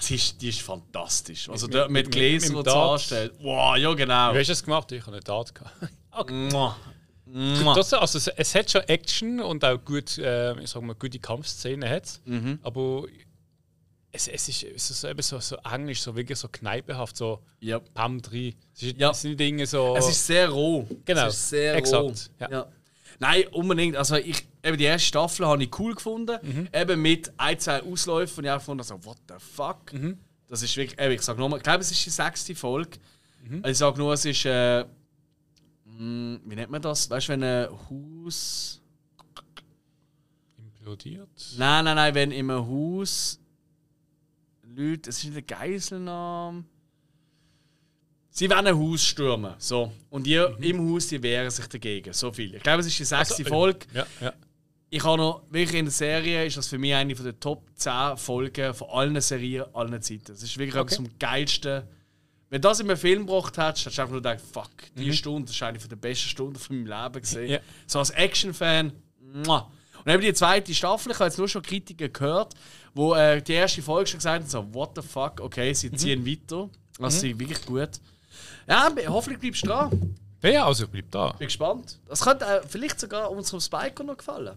Die 0.09 0.15
ist, 0.15 0.41
die 0.41 0.49
ist 0.49 0.63
fantastisch. 0.63 1.49
Also 1.49 1.67
Mit- 1.67 1.75
mit, 1.77 1.91
mit- 1.91 2.11
Gläser 2.13 2.49
mit 2.49 2.57
und 2.59 2.67
dem 2.67 2.71
so 2.71 2.77
Dart. 2.79 2.93
anstellt. 2.93 3.33
Wow, 3.41 3.77
ja 3.77 3.93
genau. 3.95 4.35
Wie 4.35 4.39
hast 4.39 4.47
du 4.49 4.53
es 4.53 4.63
gemacht? 4.65 4.93
Ich 4.93 5.01
habe 5.03 5.13
eine 5.13 5.23
Tat 5.23 5.55
gehabt. 5.55 6.31
Mua. 6.31 6.77
Mua. 7.27 7.75
Das, 7.75 7.93
also 7.95 8.19
es, 8.19 8.29
es 8.29 8.55
hat 8.55 8.71
schon 8.71 8.83
Action 8.83 9.41
und 9.41 9.65
auch 9.65 9.83
gut, 9.85 10.19
äh, 10.19 10.59
ich 10.61 10.71
sag 10.71 10.83
mal, 10.83 10.95
gute 10.95 11.19
Kampfszenen 11.19 11.89
hat 11.89 12.21
Mhm. 12.25 12.59
aber 12.63 13.05
es, 14.13 14.29
es 14.29 14.49
ist 14.49 14.63
es 14.63 14.91
ist 14.91 15.01
so, 15.01 15.09
eben 15.09 15.23
so, 15.23 15.41
so 15.41 15.57
englisch, 15.69 16.01
so 16.03 16.15
wirklich 16.15 16.39
so 16.39 16.47
kneipenhaft, 16.49 17.17
so 17.17 17.43
Ja. 17.61 17.81
Pam 17.81 18.23
3. 18.23 18.55
Es, 18.77 18.83
ist, 18.85 18.97
Ja. 18.97 19.11
es 19.11 19.21
sind 19.23 19.41
Dinge 19.41 19.67
so. 19.67 19.97
Es 19.97 20.09
ist 20.09 20.25
sehr 20.27 20.49
roh. 20.51 20.87
Genau, 21.05 21.27
Es 21.27 21.35
ist 21.35 21.49
sehr 21.49 21.75
exakt, 21.75 22.05
roh. 22.41 22.47
ja. 22.51 22.67
Nein, 23.19 23.45
unbedingt. 23.53 23.97
Also 23.97 24.15
ich, 24.17 24.47
eben 24.65 24.77
die 24.79 24.85
erste 24.85 25.07
Staffel 25.07 25.47
habe 25.47 25.63
ich 25.63 25.79
cool 25.79 25.95
gefunden. 25.95 26.39
Mhm. 26.43 26.69
Eben 26.73 27.03
mit 27.03 27.33
ein, 27.37 27.59
zwei 27.59 27.83
Ausläufen 27.83 28.39
und 28.39 28.45
ich 28.45 28.51
habe 28.51 28.61
gefunden, 28.61 28.83
so, 28.83 29.05
what 29.05 29.19
the 29.29 29.35
fuck? 29.39 29.93
Mhm. 29.93 30.19
Das 30.49 30.63
ist 30.63 30.77
wirklich, 30.77 30.99
eben, 31.01 31.13
ich 31.15 31.23
sage 31.23 31.39
nochmal, 31.41 31.59
ich 31.59 31.63
glaube, 31.65 31.81
es 31.81 31.91
ist 31.91 32.05
die 32.05 32.11
sechste 32.11 32.55
Folge. 32.55 32.99
Mhm. 33.43 33.57
Also 33.63 33.71
ich 33.71 33.79
sage 33.79 33.99
nur, 33.99 34.13
es 34.15 34.25
ist, 34.25 34.45
äh, 34.45 34.85
mh, 35.85 36.41
wie 36.45 36.55
nennt 36.55 36.71
man 36.71 36.83
das? 36.83 37.09
Weißt 37.11 37.29
du, 37.29 37.33
wenn 37.33 37.43
ein 37.43 37.69
Haus. 37.91 38.81
implodiert. 40.59 41.29
Nein, 41.57 41.85
nein, 41.85 41.97
nein, 41.97 42.15
wenn 42.15 42.31
in 42.31 42.51
einem 42.51 42.67
Haus 42.67 43.39
Leute, 44.77 45.11
es 45.11 45.19
ist 45.19 45.25
nicht 45.27 45.37
ein 45.37 45.47
Geiselnahme. 45.47 46.65
Sie 48.31 48.51
wollen 48.51 48.67
ein 48.67 48.77
Haus 48.77 49.05
stürmen. 49.05 49.55
So. 49.59 49.93
Und 50.11 50.27
die 50.27 50.35
im 50.35 50.91
Haus 50.93 51.07
die 51.07 51.23
wehren 51.23 51.51
sich 51.51 51.67
dagegen. 51.69 52.13
So 52.13 52.33
viel. 52.33 52.53
Ich 52.57 52.63
glaube, 52.65 52.81
es 52.81 52.89
ist 52.89 52.99
die 52.99 53.05
sechste 53.05 53.37
Also, 53.37 53.49
Folge. 53.49 53.87
Ja, 53.95 54.07
ja. 54.21 54.33
Ich 54.95 55.03
habe 55.03 55.17
noch, 55.17 55.43
wirklich 55.51 55.81
in 55.81 55.87
der 55.87 55.93
Serie 55.93 56.47
ist 56.47 56.57
das 56.57 56.69
für 56.69 56.79
mich 56.79 56.95
eine 56.95 57.17
von 57.17 57.25
der 57.25 57.41
Top 57.41 57.65
10 57.75 58.17
Folgen 58.17 58.73
von 58.73 58.89
allen 58.91 59.21
Serien 59.21 59.65
aller 59.75 60.01
Zeiten. 60.01 60.27
Das 60.29 60.41
ist 60.41 60.57
wirklich 60.57 60.81
etwas 60.81 60.95
vom 60.95 61.09
Geilsten. 61.19 61.83
Wenn 62.49 62.63
du 62.63 62.69
das 62.69 62.79
in 62.79 62.89
einem 62.89 62.97
Film 62.97 63.27
gebracht 63.27 63.59
hättest, 63.59 63.87
hättest 63.87 63.99
du 63.99 64.03
einfach 64.03 64.13
nur 64.13 64.23
gedacht, 64.23 64.41
fuck, 64.53 64.71
die 64.97 65.13
Stunde 65.13 65.47
das 65.47 65.57
ist 65.57 65.63
eine 65.65 65.81
von 65.81 65.89
der 65.89 65.97
besten 65.97 66.29
Stunden 66.29 66.61
von 66.61 66.77
meinem 66.77 66.87
Leben 66.87 67.21
gesehen. 67.21 67.51
Ja. 67.51 67.59
So 67.89 67.99
als 67.99 68.11
Action-Fan, 68.11 68.93
muah. 69.45 69.69
Und 70.05 70.13
eben 70.13 70.23
die 70.23 70.33
zweite 70.33 70.73
Staffel, 70.73 71.11
ich 71.11 71.19
habe 71.19 71.25
jetzt 71.25 71.39
nur 71.39 71.49
schon 71.49 71.63
Kritiken 71.63 72.13
gehört, 72.13 72.55
wo 72.95 73.17
äh, 73.17 73.43
die 73.43 73.55
erste 73.55 73.83
Folge 73.83 74.09
schon 74.09 74.19
gesagt 74.19 74.45
haben, 74.45 74.49
so, 74.49 74.73
what 74.73 74.91
the 74.95 75.03
fuck, 75.03 75.41
okay, 75.41 75.75
sie 75.75 75.91
ziehen 75.91 76.25
weiter. 76.25 76.71
Das 77.01 77.17
ist 77.17 77.25
wirklich 77.25 77.67
gut. 77.67 77.91
Ja, 78.69 78.95
hoffentlich 79.09 79.41
bleibst 79.41 79.65
du 79.65 79.67
dran. 79.67 80.17
Ja, 80.41 80.67
also 80.67 80.87
bleib 80.87 81.11
da. 81.11 81.33
Bin 81.33 81.49
gespannt. 81.49 81.99
Das 82.07 82.21
könnte 82.21 82.45
äh, 82.45 82.61
vielleicht 82.69 83.01
sogar 83.01 83.29
unserem 83.33 83.59
Spiker 83.59 84.05
noch 84.05 84.19
gefallen. 84.19 84.57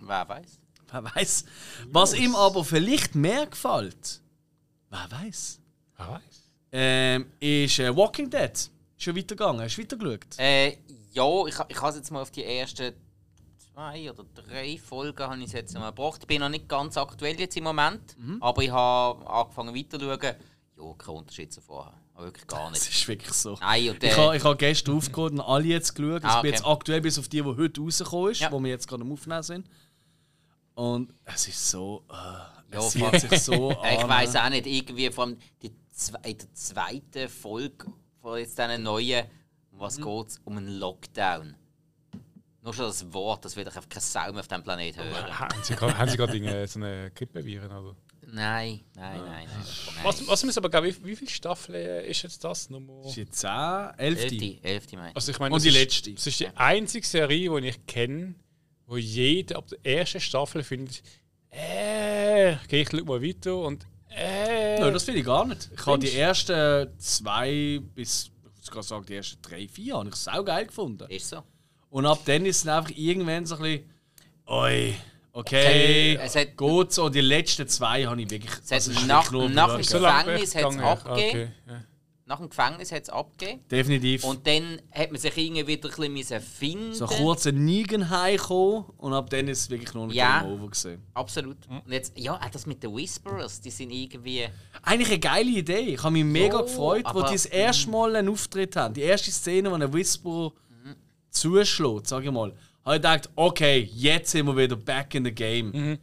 Wer 0.00 0.28
weiß? 0.28 0.58
Wer 0.90 1.04
weiß. 1.04 1.44
Was 1.90 2.14
ihm 2.14 2.34
aber 2.34 2.64
vielleicht 2.64 3.14
mehr 3.14 3.46
gefällt, 3.46 4.20
wer 4.90 5.06
weiß, 5.10 5.60
Wer 5.96 6.08
weiß. 6.08 6.22
ähm, 6.72 7.26
ist 7.40 7.78
äh, 7.78 7.94
Walking 7.94 8.30
Dead. 8.30 8.52
Schon 8.96 9.16
weitergegangen. 9.16 9.60
Hast 9.62 9.76
du 9.76 9.82
weitergeschaut? 9.82 10.38
Äh, 10.38 10.78
ja, 11.12 11.46
ich, 11.46 11.54
ich 11.68 11.80
habe 11.82 11.96
jetzt 11.96 12.10
mal 12.10 12.22
auf 12.22 12.30
die 12.30 12.44
ersten 12.44 12.94
zwei 13.72 14.10
oder 14.10 14.24
drei 14.34 14.78
Folgen 14.78 15.22
habe 15.22 15.40
ich 15.42 15.52
jetzt 15.52 15.74
mal 15.74 15.90
gebracht. 15.90 16.18
Ich 16.22 16.26
bin 16.26 16.40
noch 16.40 16.48
nicht 16.48 16.68
ganz 16.68 16.96
aktuell 16.96 17.38
jetzt 17.38 17.56
im 17.56 17.64
Moment, 17.64 18.16
aber 18.40 18.62
ich 18.62 18.70
habe 18.70 19.28
angefangen 19.28 19.74
weiterzuschauen. 19.74 20.36
Ja, 20.76 20.94
kein 20.96 21.14
Unterschied 21.16 21.52
zu 21.52 21.60
vorher. 21.60 21.92
Wirklich 22.16 22.46
gar 22.48 22.70
Das 22.70 22.84
nicht. 22.88 22.96
ist 22.98 23.06
wirklich 23.08 23.32
so. 23.32 23.56
Nein, 23.60 23.90
und 23.90 24.02
Ich 24.02 24.10
äh, 24.10 24.16
habe 24.16 24.36
ich 24.36 24.42
ha 24.42 24.52
gestern 24.54 24.96
aufgehört 24.96 25.32
und 25.32 25.40
alle 25.40 25.64
jetzt 25.66 25.94
geschaut. 25.94 26.24
Ah, 26.24 26.36
Ich 26.36 26.42
bin 26.42 26.48
okay. 26.48 26.48
jetzt 26.50 26.66
aktuell 26.66 27.00
bis 27.00 27.18
auf 27.18 27.28
die, 27.28 27.36
die 27.42 27.44
heute 27.44 27.80
rausgekommen 27.80 28.32
ist, 28.32 28.40
Ja. 28.40 28.50
wo 28.50 28.58
wir 28.60 28.70
jetzt 28.70 28.88
gerade 28.88 29.02
am 29.02 29.12
Aufnehmen 29.12 29.42
sind. 29.44 29.68
Und 30.78 31.12
es 31.24 31.48
ist 31.48 31.70
so. 31.70 32.04
Äh, 32.08 32.14
Ja, 32.72 32.78
es 32.78 32.90
zieht 32.90 33.20
sich 33.20 33.40
so 33.40 33.70
äh, 33.82 33.94
ich 33.94 34.00
an. 34.04 34.08
weiß 34.08 34.36
auch 34.36 34.48
nicht, 34.50 34.66
irgendwie 34.66 35.10
vor 35.10 35.24
allem 35.24 35.38
die 35.62 35.72
zwe 35.90 36.18
in 36.24 36.38
der 36.38 36.54
zweiten 36.54 37.28
Folge 37.28 37.86
von 38.20 38.38
jetzt 38.38 38.56
diesen 38.58 38.82
neuen, 38.84 39.24
um 39.72 39.80
was 39.80 39.96
geht's? 39.96 40.40
Um 40.44 40.56
einen 40.58 40.78
Lockdown. 40.78 41.56
Nur 42.62 42.74
schon 42.74 42.84
das 42.86 43.12
Wort, 43.12 43.44
das 43.44 43.56
wird 43.56 43.66
einfach 43.66 43.88
keine 43.88 44.02
Sau 44.02 44.30
mehr 44.30 44.40
auf 44.40 44.46
diesem 44.48 44.62
Planeten 44.62 45.02
hören. 45.02 45.38
Haben 45.38 45.62
Sie 45.64 45.74
gerade, 45.74 45.98
haben 45.98 46.10
Sie 46.10 46.16
gerade 46.16 46.32
Dinge, 46.32 46.66
so 46.68 46.78
eine 46.78 47.10
Grippeviren? 47.12 47.72
Oder? 47.72 47.96
Nein, 48.30 48.80
nein, 48.94 49.18
nein, 49.20 49.24
nein. 49.24 49.48
nein. 49.48 49.64
Was, 50.04 50.28
was 50.28 50.44
müssen 50.44 50.62
aber 50.64 50.84
wie, 50.84 50.94
wie 51.04 51.16
viele 51.16 51.30
Staffeln 51.30 52.04
ist 52.04 52.22
jetzt 52.22 52.44
das? 52.44 52.68
Nummer? 52.70 53.00
Das 53.02 53.12
ist 53.12 53.16
jetzt 53.16 53.38
10, 53.40 53.50
11. 53.50 53.96
Elfte, 53.98 54.58
elfte 54.62 54.96
meine 54.96 55.10
ich. 55.10 55.16
Also 55.16 55.32
ich 55.32 55.38
meine, 55.40 55.54
Und 55.54 55.64
die 55.64 55.68
ist- 55.68 55.74
letzte. 55.74 56.12
Das 56.12 56.26
ist 56.26 56.38
die 56.38 56.48
einzige 56.54 57.06
Serie, 57.06 57.60
die 57.62 57.68
ich 57.68 57.86
kenne, 57.86 58.34
wo 58.88 58.96
jeder 58.96 59.58
ab 59.58 59.66
der 59.68 59.78
ersten 60.00 60.18
Staffel 60.20 60.64
findet, 60.64 61.02
äh, 61.50 62.56
geh 62.68 62.82
ich 62.82 62.88
schau 62.90 63.04
mal 63.04 63.22
weiter 63.22 63.56
und 63.56 63.86
äh. 64.10 64.80
Nein, 64.80 64.92
das 64.92 65.04
finde 65.04 65.20
ich 65.20 65.26
gar 65.26 65.44
nicht. 65.46 65.70
Ich 65.72 65.86
habe 65.86 65.98
die 65.98 66.14
ersten 66.16 66.88
zwei 66.98 67.80
bis, 67.94 68.30
ich 68.50 68.56
muss 68.56 68.70
gerade 68.70 68.86
sagen, 68.86 69.06
die 69.06 69.14
ersten 69.14 69.40
drei, 69.42 69.68
vier 69.68 69.94
habe 69.96 70.08
ich 70.08 70.16
sau 70.16 70.42
geil 70.42 70.66
gefunden. 70.66 71.08
Ist 71.10 71.28
so. 71.28 71.42
Und 71.90 72.06
ab 72.06 72.20
dann 72.24 72.44
ist 72.46 72.58
es 72.62 72.66
einfach 72.66 72.90
irgendwann 72.96 73.46
so 73.46 73.56
ein 73.56 73.62
bisschen, 73.62 73.90
oi, 74.46 74.94
okay, 75.32 76.14
Okay, 76.14 76.18
es 76.22 76.34
hat- 76.34 76.56
gut 76.56 76.92
so. 76.92 77.08
Die 77.08 77.20
letzten 77.20 77.68
zwei 77.68 78.04
habe 78.06 78.20
ich 78.22 78.30
wirklich. 78.30 78.52
Es 78.52 78.64
hat 78.66 78.72
also, 78.72 78.90
ist 78.92 79.06
nach- 79.06 79.30
nach 79.30 79.68
dem 79.76 79.76
Gefängnis 79.82 80.54
hat's 80.54 80.54
gegangen, 80.54 80.80
abgegeben. 80.80 81.28
Okay, 81.28 81.48
ja. 81.68 81.84
Nach 82.28 82.38
dem 82.40 82.50
Gefängnis 82.50 82.92
hat 82.92 83.04
es 83.04 83.08
abgegeben. 83.08 83.62
Definitiv. 83.70 84.22
Und 84.24 84.46
dann 84.46 84.82
hat 84.92 85.10
man 85.10 85.18
sich 85.18 85.34
irgendwie 85.34 85.66
wieder 85.66 85.88
ein 85.88 86.12
bisschen 86.14 86.42
finden. 86.42 86.92
so 86.92 87.06
kurz 87.06 87.46
ein 87.46 87.64
Nigen 87.64 88.10
heimgekommen 88.10 88.84
und 88.98 89.14
ab 89.14 89.30
dann 89.30 89.48
ist 89.48 89.60
es 89.60 89.70
wirklich 89.70 89.94
nur 89.94 90.08
noch 90.08 90.12
Ja. 90.12 90.42
Game 90.42 90.52
Over 90.52 90.68
gesehen. 90.68 91.02
Absolut. 91.14 91.56
Und 91.70 91.90
jetzt, 91.90 92.18
ja, 92.18 92.34
auch 92.34 92.50
das 92.50 92.66
mit 92.66 92.82
den 92.82 92.94
Whisperers, 92.94 93.62
die 93.62 93.70
sind 93.70 93.90
irgendwie. 93.90 94.46
Eigentlich 94.82 95.08
eine 95.08 95.18
geile 95.20 95.50
Idee. 95.50 95.94
Ich 95.94 96.02
habe 96.02 96.12
mich 96.12 96.24
mega 96.24 96.56
Ja, 96.56 96.62
gefreut, 96.62 97.04
wo 97.06 97.08
aber- 97.20 97.22
die 97.28 97.32
das 97.32 97.46
erste 97.46 97.88
Mal 97.90 98.14
einen 98.16 98.28
Auftritt 98.28 98.76
haben. 98.76 98.92
Die 98.92 99.00
erste 99.00 99.30
Szene, 99.30 99.70
wo 99.70 99.74
ein 99.76 99.90
Whisperer 99.90 100.52
zuschlägt, 101.30 102.06
sage 102.08 102.26
ich 102.26 102.30
mal. 102.32 102.52
Habe 102.84 102.96
ich 102.96 103.02
gedacht, 103.02 103.30
okay, 103.36 103.88
jetzt 103.94 104.30
sind 104.30 104.46
wir 104.46 104.56
wieder 104.56 104.76
back 104.76 105.14
in 105.14 105.24
the 105.24 105.32
game. 105.32 105.98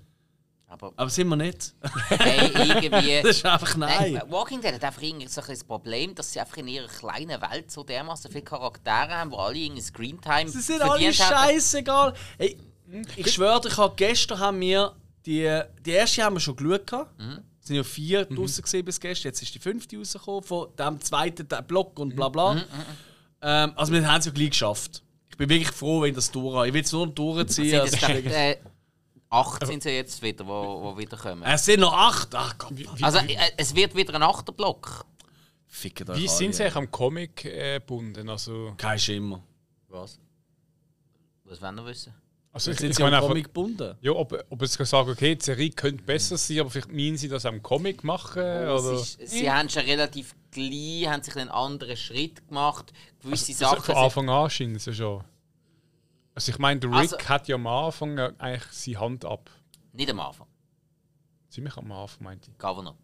Aber 0.67 0.93
Aber 0.95 1.09
sind 1.09 1.27
wir 1.27 1.35
nicht. 1.35 1.73
hey, 2.09 2.51
irgendwie. 2.53 3.21
das 3.23 3.37
ist 3.37 3.45
einfach 3.45 3.77
nein. 3.77 4.13
Nein, 4.13 4.23
Walking 4.29 4.61
Dead 4.61 4.73
hat 4.73 4.83
einfach 4.83 5.01
irgendwie 5.01 5.27
so 5.27 5.41
ein 5.41 5.47
das 5.47 5.63
Problem, 5.63 6.15
dass 6.15 6.33
sie 6.33 6.39
einfach 6.39 6.57
in 6.57 6.67
ihrer 6.67 6.87
kleinen 6.87 7.39
Welt 7.41 7.71
so 7.71 7.83
dermaßen 7.83 8.31
viele 8.31 8.43
Charaktere 8.43 9.09
haben, 9.09 9.29
die 9.29 9.37
alle 9.37 9.57
irgendwie 9.57 9.81
Screentime 9.81 10.49
Sie 10.49 10.61
sind 10.61 10.81
alle 10.81 11.13
scheißegal. 11.13 12.13
Hey, 12.37 12.57
ich 13.15 13.31
schwöre, 13.31 13.61
dir, 13.61 13.69
ich 13.69 13.77
habe 13.77 13.93
gestern 13.95 14.39
haben 14.39 14.59
wir 14.59 14.95
die, 15.25 15.61
die 15.85 15.91
erste 15.91 16.23
haben 16.23 16.35
wir 16.35 16.39
schon 16.39 16.55
geschaut. 16.55 16.87
gehabt. 16.87 17.11
Es 17.61 17.67
sind 17.67 17.77
ja 17.77 17.83
vier 17.83 18.25
draussen 18.25 18.63
gewesen 18.63 18.85
bis 18.85 18.99
gestern. 18.99 19.29
Jetzt 19.29 19.41
ist 19.41 19.55
die 19.55 19.59
fünfte 19.59 19.97
rausgekommen 19.97 20.43
von 20.43 20.67
dem 20.77 21.01
zweiten 21.01 21.47
Block 21.67 21.97
und 21.99 22.15
bla 22.15 22.29
bla. 22.29 22.63
Ähm, 23.41 23.73
also 23.75 23.91
wir 23.91 24.07
haben 24.07 24.19
es 24.19 24.25
ja 24.25 24.31
gleich 24.31 24.51
geschafft. 24.51 25.03
Ich 25.29 25.37
bin 25.37 25.49
wirklich 25.49 25.71
froh, 25.71 26.01
wenn 26.01 26.13
das 26.13 26.31
durch. 26.31 26.67
Ich 26.67 26.73
will 26.73 26.81
es 26.81 26.91
nur 26.91 27.07
durchziehen. 27.07 27.81
Also, 27.81 27.97
äh, 27.97 28.57
acht 29.35 29.65
sind 29.67 29.83
sie 29.83 29.89
jetzt 29.91 30.21
wieder, 30.21 30.45
wo, 30.47 30.81
wo 30.83 30.97
wieder 30.97 31.17
kommen. 31.17 31.43
es 31.43 31.65
sind 31.65 31.79
noch 31.81 31.93
acht. 31.93 32.33
Ach 32.33 32.57
Gott. 32.57 32.73
Also 33.01 33.19
äh, 33.19 33.35
es 33.57 33.75
wird 33.75 33.95
wieder 33.95 34.13
ein 34.15 34.23
achter 34.23 34.51
Block. 34.51 35.05
Fickt 35.67 36.09
euch 36.09 36.17
Wie 36.17 36.27
alle, 36.27 36.37
sind 36.37 36.55
sie 36.55 36.63
eigentlich 36.63 36.75
am 36.77 36.91
Comic 36.91 37.45
äh, 37.45 37.79
gebunden? 37.79 38.29
Also, 38.29 38.73
Kein 38.77 38.97
Schimmer. 38.97 39.43
Was? 39.89 40.19
Was 41.43 41.61
wollen 41.61 41.75
wir 41.75 41.85
wissen? 41.85 42.13
also 42.53 42.71
ich, 42.71 42.77
Sind 42.79 42.91
ich 42.91 42.95
sie 42.95 43.03
am 43.03 43.13
einfach, 43.13 43.27
Comic 43.27 43.45
gebunden? 43.45 43.95
ja, 44.01 44.11
ob, 44.11 44.45
ob 44.49 44.61
es 44.61 44.73
sagen, 44.73 45.09
okay, 45.11 45.35
die 45.35 45.43
Serie 45.43 45.69
könnte 45.71 46.01
besser 46.03 46.37
sein, 46.37 46.61
aber 46.61 46.69
vielleicht 46.69 46.91
meinen 46.93 47.17
sie 47.17 47.27
das 47.27 47.45
am 47.45 47.61
Comic 47.61 48.03
machen? 48.05 48.41
Es 48.41 48.83
oder? 48.83 48.93
ist, 48.93 49.19
sie 49.29 49.51
haben 49.51 49.69
schon 49.69 49.83
relativ 49.83 50.33
gleich 50.51 51.07
haben 51.07 51.21
sich 51.21 51.35
einen 51.35 51.49
anderen 51.49 51.97
Schritt 51.97 52.47
gemacht. 52.47 52.93
Gewisse 53.21 53.51
Also, 53.51 53.75
Sachen. 53.75 53.83
von 53.83 53.95
Anfang 53.95 54.29
an 54.29 54.49
scheint 54.49 54.77
es 54.77 54.85
ja 54.85 54.93
schon. 54.93 55.23
Also 56.35 56.51
ich 56.51 56.59
meine, 56.59 56.79
der 56.81 56.89
Rick 56.91 57.13
Also- 57.13 57.17
hat 57.19 57.47
ja 57.47 57.55
am 57.55 57.65
Anfang 57.65 58.19
eigentlich 58.19 58.63
seine 58.71 58.99
Hand 58.99 59.25
ab. 59.25 59.49
Nicht 59.93 60.09
am 60.11 60.19
Anfang. 60.19 60.47
Ziemlich 61.49 61.77
am 61.77 61.91
Anfang, 61.91 62.23
meinte 62.25 62.51
ich. 62.51 62.57
Governor. 62.57 62.97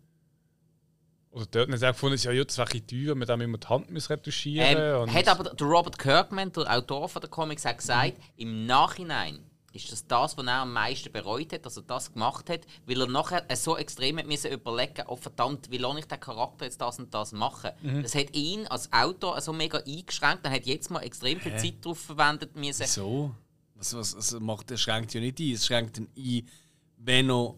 Oder 1.31 1.45
dort 1.45 1.69
haben 1.69 1.77
sie 1.77 1.87
auch 1.87 1.93
gefunden, 1.93 2.17
ja, 2.17 2.31
ja, 2.33 2.43
das 2.43 2.57
wäre 2.57 2.85
teuer, 2.85 3.15
mit 3.15 3.29
dem 3.29 3.39
immer 3.39 3.57
die 3.57 3.67
Hand 3.67 3.89
muss 3.89 4.09
retuschieren 4.09 4.75
Ähm, 4.77 5.01
und 5.03 5.13
hat 5.13 5.29
aber 5.29 5.45
der 5.45 5.65
Robert 5.65 5.97
Kirkman, 5.97 6.51
der 6.51 6.69
Autor 6.77 7.07
von 7.07 7.21
der 7.21 7.29
Comics, 7.29 7.63
hat 7.63 7.77
gesagt, 7.77 8.17
im 8.35 8.65
Nachhinein 8.65 9.39
ist 9.73 9.91
das 9.91 10.05
das, 10.05 10.37
was 10.37 10.45
er 10.45 10.61
am 10.61 10.73
meisten 10.73 11.11
bereut 11.11 11.53
hat, 11.53 11.65
dass 11.65 11.77
er 11.77 11.83
das 11.83 12.11
gemacht 12.13 12.49
hat, 12.49 12.61
weil 12.85 13.01
er 13.01 13.07
nachher 13.07 13.45
so 13.55 13.77
extrem 13.77 14.17
hat 14.17 14.27
müssen 14.27 14.51
überlegen, 14.51 15.03
oh 15.07 15.15
verdammt, 15.15 15.71
wie 15.71 15.77
lange 15.77 15.99
ich 15.99 16.05
den 16.05 16.19
Charakter 16.19 16.65
jetzt 16.65 16.81
das 16.81 16.99
und 16.99 17.13
das 17.13 17.31
machen. 17.31 17.71
Das 18.01 18.15
hat 18.15 18.35
ihn 18.35 18.67
als 18.67 18.91
Autor 18.91 19.39
so 19.41 19.53
mega 19.53 19.79
eingeschränkt. 19.79 20.45
Er 20.45 20.51
hat 20.51 20.65
jetzt 20.65 20.91
mal 20.91 21.01
extrem 21.01 21.39
viel 21.39 21.57
Zeit 21.57 21.75
darauf 21.81 21.99
verwendet 21.99 22.55
müssen. 22.55 22.85
So? 22.85 23.33
Was, 23.75 23.95
was, 23.95 24.15
was 24.15 24.39
macht, 24.39 24.69
das 24.69 24.81
schränkt 24.81 25.13
ja 25.13 25.21
nicht 25.21 25.39
ein. 25.39 25.53
Es 25.53 25.65
schränkt 25.65 25.97
ihn 25.97 26.09
ein, 26.15 26.49
wenn 26.97 27.31
er 27.31 27.55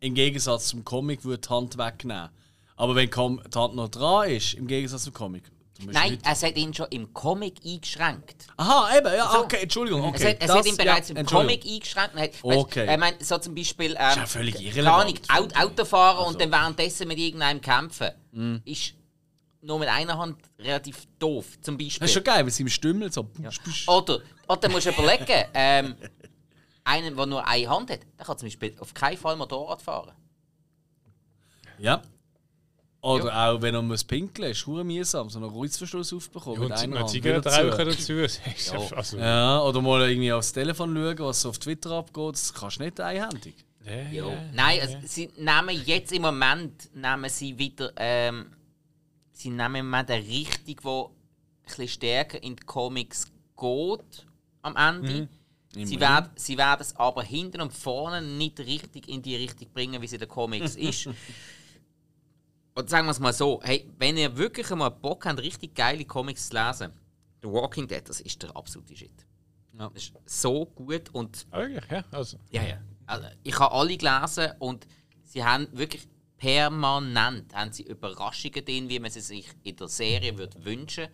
im 0.00 0.14
Gegensatz 0.14 0.68
zum 0.68 0.84
Comic 0.84 1.24
würde 1.24 1.46
die 1.46 1.48
Hand 1.48 1.78
wegnehmen. 1.78 2.30
Aber 2.76 2.94
wenn 2.94 3.10
die 3.10 3.16
Hand 3.16 3.74
noch 3.74 3.88
dran 3.88 4.30
ist, 4.30 4.54
im 4.54 4.66
Gegensatz 4.66 5.04
zum 5.04 5.12
Comic. 5.12 5.50
Nein, 5.86 6.18
es 6.28 6.42
hat 6.42 6.56
ihn 6.56 6.74
schon 6.74 6.88
im 6.90 7.12
Comic 7.14 7.60
eingeschränkt. 7.64 8.48
Aha, 8.56 8.96
eben, 8.98 9.14
ja, 9.14 9.30
So. 9.30 9.44
okay, 9.44 9.58
Entschuldigung. 9.62 10.02
Okay, 10.06 10.36
es 10.40 10.48
hat, 10.50 10.58
das- 10.58 10.66
ihn 10.66 10.76
bereits 10.76 11.08
ja, 11.10 11.16
im. 11.16 11.24
Comic 11.26 11.64
eingeschränkt. 11.64 12.16
Hat, 12.16 12.30
Okay. 12.42 12.80
Weißt, 12.86 12.92
ich 12.94 12.98
meine, 12.98 13.16
so 13.24 13.38
zum 13.38 13.54
Beispiel. 13.54 13.90
Ähm, 13.92 13.96
ja 13.98 14.26
völlig 14.26 14.54
keine 14.56 14.66
irrelevant. 14.68 15.22
Ahnung, 15.28 15.50
Au- 15.56 15.62
Autofahren 15.66 16.18
Also. 16.18 16.30
und 16.30 16.40
dann 16.40 16.50
währenddessen 16.50 17.06
mit 17.06 17.18
irgendeinem 17.18 17.60
kämpfen, 17.60 18.10
Mhm. 18.32 18.60
ist 18.64 18.94
nur 19.60 19.78
mit 19.78 19.88
einer 19.88 20.18
Hand 20.18 20.38
relativ 20.58 21.06
doof. 21.18 21.46
Zum 21.60 21.76
Beispiel. 21.78 22.00
Das 22.00 22.10
ist 22.10 22.14
schon 22.14 22.24
geil, 22.24 22.42
mit 22.44 22.54
seinem 22.54 22.68
Stümmel 22.68 23.12
so. 23.12 23.22
busch. 23.24 23.86
Oder, 23.88 24.18
oder 24.48 24.68
musst 24.70 24.86
du 24.86 24.90
überlegen, 24.90 25.26
ähm, 25.54 25.94
einen, 26.84 27.16
der 27.16 27.26
nur 27.26 27.46
eine 27.46 27.68
Hand 27.68 27.90
hat, 27.90 28.00
der 28.18 28.24
kann 28.26 28.36
zum 28.38 28.46
Beispiel 28.48 28.74
auf 28.80 28.92
keinen 28.94 29.16
Fall 29.16 29.36
Motorrad 29.36 29.80
fahren. 29.82 30.10
Ja. 31.78 32.02
Oder 33.00 33.48
auch 33.48 33.62
wenn 33.62 33.74
er 33.74 33.82
muss 33.82 34.02
pinkeln, 34.02 34.50
ist 34.50 34.58
es 34.58 34.66
mühsam, 34.66 35.30
so 35.30 35.38
einen 35.38 35.50
Kreuzverschluss 35.50 36.12
aufbekommen. 36.12 36.58
und 36.62 36.68
mit 36.68 36.78
einer 36.78 37.12
wieder 37.12 37.46
rauchen 37.46 37.78
zu. 37.78 37.84
dazu. 37.84 38.12
Ist 38.14 38.40
ja. 38.72 38.96
Also, 38.96 39.18
Ja, 39.18 39.62
oder 39.62 39.80
mal 39.80 40.08
irgendwie 40.08 40.32
aufs 40.32 40.52
Telefon 40.52 40.94
schauen, 40.94 41.18
was 41.20 41.46
auf 41.46 41.58
Twitter 41.58 41.92
abgeht. 41.92 42.34
Das 42.34 42.52
kannst 42.52 42.80
du 42.80 42.84
nicht 42.84 42.98
einhändig. 43.00 43.54
ja, 43.86 43.92
Ja. 44.10 44.28
ja. 44.28 44.42
Nein, 44.52 44.80
also, 44.80 44.96
sie 45.04 45.30
nehmen 45.36 45.80
jetzt 45.86 46.12
im 46.12 46.22
Moment 46.22 46.92
nehmen 46.92 47.30
sie 47.30 47.56
wieder. 47.56 47.92
Ähm, 47.96 48.46
sie 49.32 49.50
nehmen 49.50 49.76
im 49.76 49.86
Moment 49.90 50.10
eine 50.10 50.26
Richtung, 50.26 50.64
die 50.66 50.76
ein 50.76 51.64
bisschen 51.64 51.88
stärker 51.88 52.42
in 52.42 52.56
die 52.56 52.64
Comics 52.64 53.26
geht 53.56 54.26
am 54.62 54.74
Ende. 54.76 55.28
Sie 55.70 55.82
Immerhin. 55.82 56.00
werden, 56.00 56.30
sie 56.34 56.58
werden 56.58 56.80
es 56.80 56.96
aber 56.96 57.22
hinten 57.22 57.60
und 57.60 57.72
vorne 57.72 58.22
nicht 58.22 58.58
richtig 58.58 59.08
in 59.08 59.22
die 59.22 59.36
Richtung 59.36 59.68
bringen, 59.72 60.00
wie 60.00 60.06
es 60.06 60.12
in 60.12 60.18
den 60.18 60.28
Comics 60.28 60.74
ist. 60.74 61.08
Und 62.78 62.88
sagen 62.88 63.08
wir 63.08 63.10
es 63.10 63.18
mal 63.18 63.32
so: 63.32 63.60
hey, 63.64 63.90
wenn 63.98 64.16
ihr 64.16 64.36
wirklich 64.36 64.70
einmal 64.70 64.92
Bock 64.92 65.26
habt, 65.26 65.40
richtig 65.40 65.74
geile 65.74 66.04
Comics 66.04 66.48
zu 66.48 66.56
lesen, 66.56 66.92
The 67.42 67.48
Walking 67.48 67.88
Dead, 67.88 68.08
das 68.08 68.20
ist 68.20 68.40
der 68.40 68.54
absolute 68.56 68.96
Shit. 68.96 69.26
Ja. 69.76 69.88
Das 69.88 70.04
ist 70.04 70.12
so 70.26 70.64
gut 70.64 71.12
und 71.12 71.50
Wirklich, 71.50 71.90
ja. 71.90 72.04
Also, 72.12 72.38
ja, 72.50 72.62
ja. 72.62 72.78
Also, 73.04 73.26
ich 73.42 73.58
habe 73.58 73.74
alle 73.74 73.96
gelesen 73.96 74.52
und 74.60 74.86
sie 75.24 75.42
haben 75.42 75.66
wirklich 75.72 76.06
permanent 76.36 77.52
haben 77.52 77.72
sie 77.72 77.82
Überraschungen 77.82 78.64
drin, 78.64 78.88
wie 78.88 79.00
man 79.00 79.10
sie 79.10 79.22
sich 79.22 79.48
in 79.64 79.74
der 79.74 79.88
Serie 79.88 80.38
würde 80.38 80.64
wünschen 80.64 81.08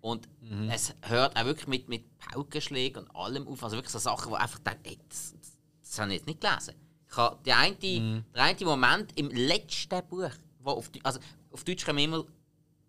Und 0.00 0.26
es 0.70 0.94
hört 1.02 1.36
auch 1.38 1.44
wirklich 1.44 1.66
mit, 1.66 1.86
mit 1.86 2.16
Paukenschlägen 2.16 3.04
und 3.04 3.14
allem 3.14 3.46
auf. 3.46 3.62
Also 3.62 3.76
wirklich 3.76 3.92
so 3.92 3.98
Sachen, 3.98 4.32
wo 4.32 4.36
einfach 4.36 4.60
denkt, 4.60 4.86
ey, 4.86 4.98
das, 5.06 5.34
das 5.82 5.98
habe 5.98 6.12
ich 6.12 6.20
jetzt 6.20 6.26
nicht 6.26 6.40
gelesen. 6.40 6.76
Ich 7.10 7.16
habe 7.18 7.38
die 7.44 7.52
eine, 7.52 7.76
Der 7.76 8.42
eine 8.42 8.64
Moment 8.64 9.12
im 9.18 9.28
letzten 9.28 10.02
Buch, 10.08 10.30
wo 10.64 10.70
auf, 10.70 10.90
also 11.02 11.20
auf 11.52 11.62
Deutsch 11.64 11.84
kommen 11.84 11.98
immer, 11.98 12.20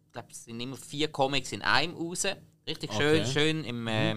ich 0.06 0.11
glaube, 0.11 0.27
es 0.31 0.45
sind 0.45 0.60
immer 0.60 0.77
vier 0.77 1.10
Comics 1.10 1.52
in 1.52 1.61
einem 1.61 1.93
raus. 1.95 2.26
Richtig 2.68 2.91
schön, 2.93 3.22
Okay. 3.22 3.31
schön 3.31 3.64
im, 3.65 3.88
äh, 3.88 4.15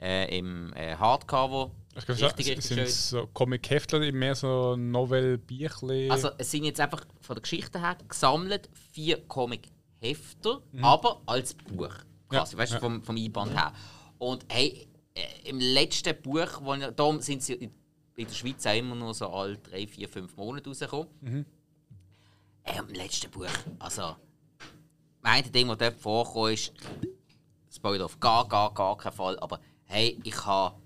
äh, 0.00 0.38
im 0.38 0.72
äh, 0.74 0.94
Hardcover. 0.96 1.70
ich 1.96 2.06
glaube, 2.06 2.20
Richtig, 2.22 2.46
richtig 2.48 2.64
sind 2.64 2.78
schön. 2.78 2.86
so 2.88 3.26
Comic-Heftler 3.34 4.12
mehr 4.12 4.34
so 4.34 4.76
Novel-Bierchen. 4.76 6.10
Also 6.10 6.30
es 6.38 6.50
sind 6.50 6.64
jetzt 6.64 6.80
einfach 6.80 7.04
von 7.20 7.34
der 7.36 7.42
Geschichte 7.42 7.80
her 7.80 7.96
gesammelt 8.08 8.70
vier 8.92 9.20
Comic-Hefter, 9.26 10.62
aber 10.80 11.20
als 11.26 11.54
Buch. 11.54 11.90
Quasi, 12.28 12.52
Ja, 12.54 12.58
weißt 12.58 12.72
du, 12.72 12.76
ja. 12.76 12.80
vom, 12.80 13.02
vom 13.02 13.16
Einband 13.16 13.52
her. 13.54 13.72
Und 14.18 14.44
hey, 14.48 14.86
äh, 15.14 15.48
im 15.48 15.58
letzten 15.60 16.14
Buch, 16.22 16.48
wo, 16.62 16.74
darum 16.76 17.20
sind 17.20 17.42
sie 17.42 17.54
in, 17.54 17.70
der 18.16 18.28
Schweiz 18.32 18.64
auch 18.66 18.74
immer 18.74 18.94
nur 18.94 19.12
so 19.12 19.28
alle 19.28 19.58
drei, 19.58 19.86
vier, 19.86 20.08
fünf 20.08 20.34
Monate 20.36 20.68
rausgekommen. 20.70 21.44
Äh, 22.66 22.78
Im 22.78 22.88
letzten 22.88 23.30
Buch, 23.30 23.46
also, 23.78 24.16
mein 25.22 25.50
Ding, 25.50 25.68
das 25.68 25.78
dort 25.78 26.00
vorkommt, 26.00 26.52
ist, 26.52 26.72
Spoiler 27.74 28.06
auf 28.06 28.18
gar, 28.20 28.48
gar, 28.48 28.72
gar 28.72 28.96
keinen 28.96 29.12
Fall, 29.12 29.38
aber 29.40 29.60
hey, 29.84 30.18
ich 30.24 30.46
habe 30.46 30.76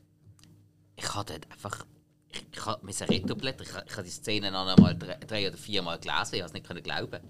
ich 1.00 1.14
habe 1.14 1.32
dort 1.32 1.50
einfach. 1.50 1.86
Ich, 2.28 2.46
ich 2.52 2.66
habe 2.66 2.84
mein 2.84 2.94
Retoblätter, 2.94 3.62
ich, 3.62 3.70
ich 3.70 3.92
habe 3.92 4.04
die 4.04 4.10
Szene 4.10 4.52
noch 4.52 4.66
einmal 4.66 4.96
drei, 4.96 5.16
drei 5.16 5.48
oder 5.48 5.56
vier 5.56 5.82
Mal 5.82 5.98
gelesen, 5.98 6.34
ich 6.34 6.42
habe 6.42 6.58
es 6.58 6.72
nicht 6.72 6.84
glauben. 6.84 7.20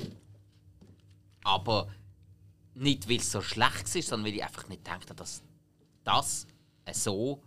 Aber 1.43 1.89
nicht, 2.75 3.09
weil 3.09 3.17
es 3.17 3.33
so 3.33 3.41
schlecht 3.41 3.95
ist, 3.95 4.09
sondern 4.09 4.27
weil 4.27 4.35
ich 4.35 4.45
einfach 4.45 4.69
nicht 4.69 4.85
gedacht 4.85 5.05
habe, 5.05 5.15
dass 5.15 5.43
das 6.05 6.47
so 6.93 7.33
auf 7.33 7.39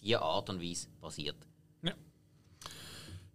diese 0.00 0.22
Art 0.22 0.48
und 0.48 0.62
Weise 0.62 0.88
passiert. 1.00 1.36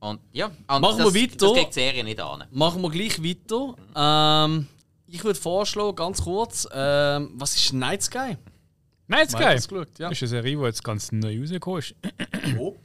Ja. 0.01 0.09
Und 0.09 0.21
ja, 0.31 0.45
und 0.47 0.81
Machen 0.81 0.97
das, 0.99 1.13
wir 1.13 1.21
weiter. 1.21 1.37
Das 1.37 1.53
geht 1.53 1.67
die 1.69 1.73
Serie 1.73 2.03
nicht 2.03 2.19
an. 2.19 2.43
Machen 2.51 2.81
wir 2.81 2.89
gleich 2.89 3.21
weiter. 3.23 3.75
Ähm, 3.95 4.67
ich 5.07 5.23
würde 5.23 5.39
vorschlagen, 5.39 5.95
ganz 5.95 6.21
kurz, 6.23 6.67
ähm, 6.71 7.31
was 7.35 7.55
ist 7.55 7.73
Night 7.73 8.03
Sky? 8.03 8.37
Night 9.07 9.31
Sky! 9.31 9.43
das 9.43 9.67
geschaut? 9.67 9.87
Ja. 9.97 10.09
ist 10.09 10.21
eine 10.21 10.29
Serie, 10.29 10.55
die 10.57 10.63
jetzt 10.63 10.83
ganz 10.83 11.11
neu 11.11 11.39
rausgekommen 11.39 11.79
ist. 11.79 11.95
Wo? 12.55 12.77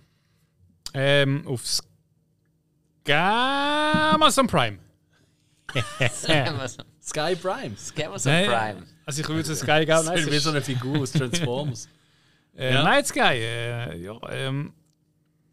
Ähm, 0.94 1.46
auf 1.46 1.66
Sky 1.66 3.12
Amazon 3.12 4.46
Prime. 4.46 4.78
Amazon 6.28 6.84
Sky 7.02 7.36
Primes. 7.36 7.92
Nein, 8.24 8.46
Prime. 8.46 8.82
Also 9.04 9.20
ich 9.20 9.28
würde 9.28 9.54
Sky 9.54 9.84
Nein, 9.86 10.18
ist 10.18 10.26
es 10.26 10.30
wie 10.30 10.38
so 10.38 10.50
eine 10.50 10.62
Figur 10.62 11.00
aus 11.00 11.12
Transformers. 11.12 11.88
Äh, 12.56 12.72
Ja. 12.72 12.84
Night 12.84 13.08
Sky, 13.08 13.34
äh, 13.34 13.96
ja, 14.00 14.16
ähm, 14.30 14.72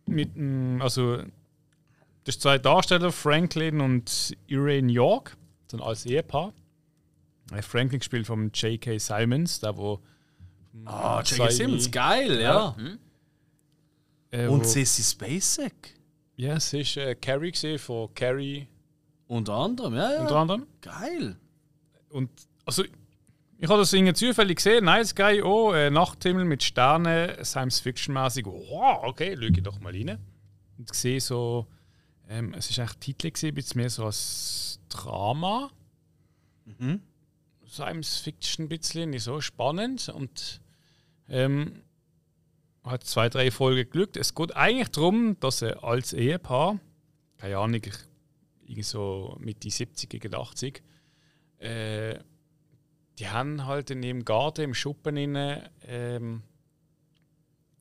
mit, 0.06 0.36
mm, 0.36 0.80
also, 0.84 1.24
das 2.24 2.36
sind 2.36 2.42
zwei 2.42 2.58
Darsteller, 2.58 3.12
Franklin 3.12 3.82
und 3.82 4.36
Irene 4.48 4.92
York, 4.92 5.38
sind 5.68 5.82
als 5.82 6.06
Ehepaar. 6.06 6.54
Franklin 7.62 8.00
gespielt 8.00 8.28
vom 8.28 8.52
J.K. 8.54 8.98
Simons, 8.98 9.60
der 9.60 9.76
wo. 9.76 10.00
Ah, 10.86 11.22
J.K. 11.26 11.50
Simmons, 11.52 11.92
geil, 11.92 12.40
ja. 12.40 12.76
Äh, 14.32 14.48
Und 14.48 14.66
Sissy 14.66 15.04
Spacek. 15.04 15.96
Ja, 16.38 16.56
es 16.56 16.72
ist 16.74 16.96
äh, 16.98 17.16
Carrie 17.16 17.52
gesehen 17.52 17.78
von 17.78 18.14
Carrie 18.16 18.68
Unter 19.28 19.54
anderem, 19.54 19.96
ja, 19.96 20.14
ja. 20.14 20.22
unter 20.22 20.36
anderem. 20.38 20.68
Geil. 20.82 21.36
Und 22.10 22.30
also, 22.66 22.84
ich 22.84 23.70
habe 23.70 23.80
das 23.80 23.92
irgendwie 23.94 24.14
zufällig 24.14 24.58
gesehen. 24.58 24.86
Night 24.86 25.08
Sky, 25.08 25.42
oh, 25.44 25.74
äh, 25.74 25.90
Nachthimmel 25.90 26.46
mit 26.46 26.64
Sternen, 26.64 27.44
Science-Fiction-mäßig. 27.44 28.46
Wow, 28.46 29.04
okay, 29.04 29.38
ich 29.40 29.64
doch 29.64 29.80
mal 29.80 29.94
rein. 29.94 30.18
Und 30.78 30.96
sehe 30.96 31.20
so, 31.20 31.68
ähm, 32.32 32.54
es 32.54 32.70
ist 32.70 32.80
eigentlich 32.80 32.98
Titel 32.98 33.32
gesehen, 33.32 33.54
bisschen 33.54 33.82
mehr 33.82 33.90
so 33.90 34.06
als 34.06 34.80
Drama. 34.88 35.70
Science-Fiction 37.68 38.66
ein 38.66 38.70
bisschen, 38.70 39.10
nicht 39.10 39.24
so 39.24 39.42
spannend. 39.42 40.08
Und 40.08 40.62
ähm, 41.28 41.84
hat 42.86 43.04
zwei, 43.04 43.28
drei 43.28 43.52
Folgen 43.52 43.90
glückt. 43.90 44.16
Es 44.16 44.34
geht 44.34 44.56
eigentlich 44.56 44.90
darum, 44.90 45.38
dass 45.42 45.62
er 45.62 45.84
als 45.84 46.14
Ehepaar, 46.14 46.80
keine 47.38 47.58
Ahnung, 47.58 47.82
irgendwie 48.62 48.84
so 48.84 49.38
Mitte 49.40 49.70
70, 49.70 50.10
gegen 50.10 50.34
80, 50.34 50.82
äh, 51.60 52.18
die 53.20 53.28
haben 53.28 53.66
halt 53.66 53.92
in 53.92 54.02
ihrem 54.04 54.24
Garten, 54.24 54.62
im 54.62 54.74
Schuppen 54.74 55.18
inne, 55.18 55.70
ähm, 55.86 56.44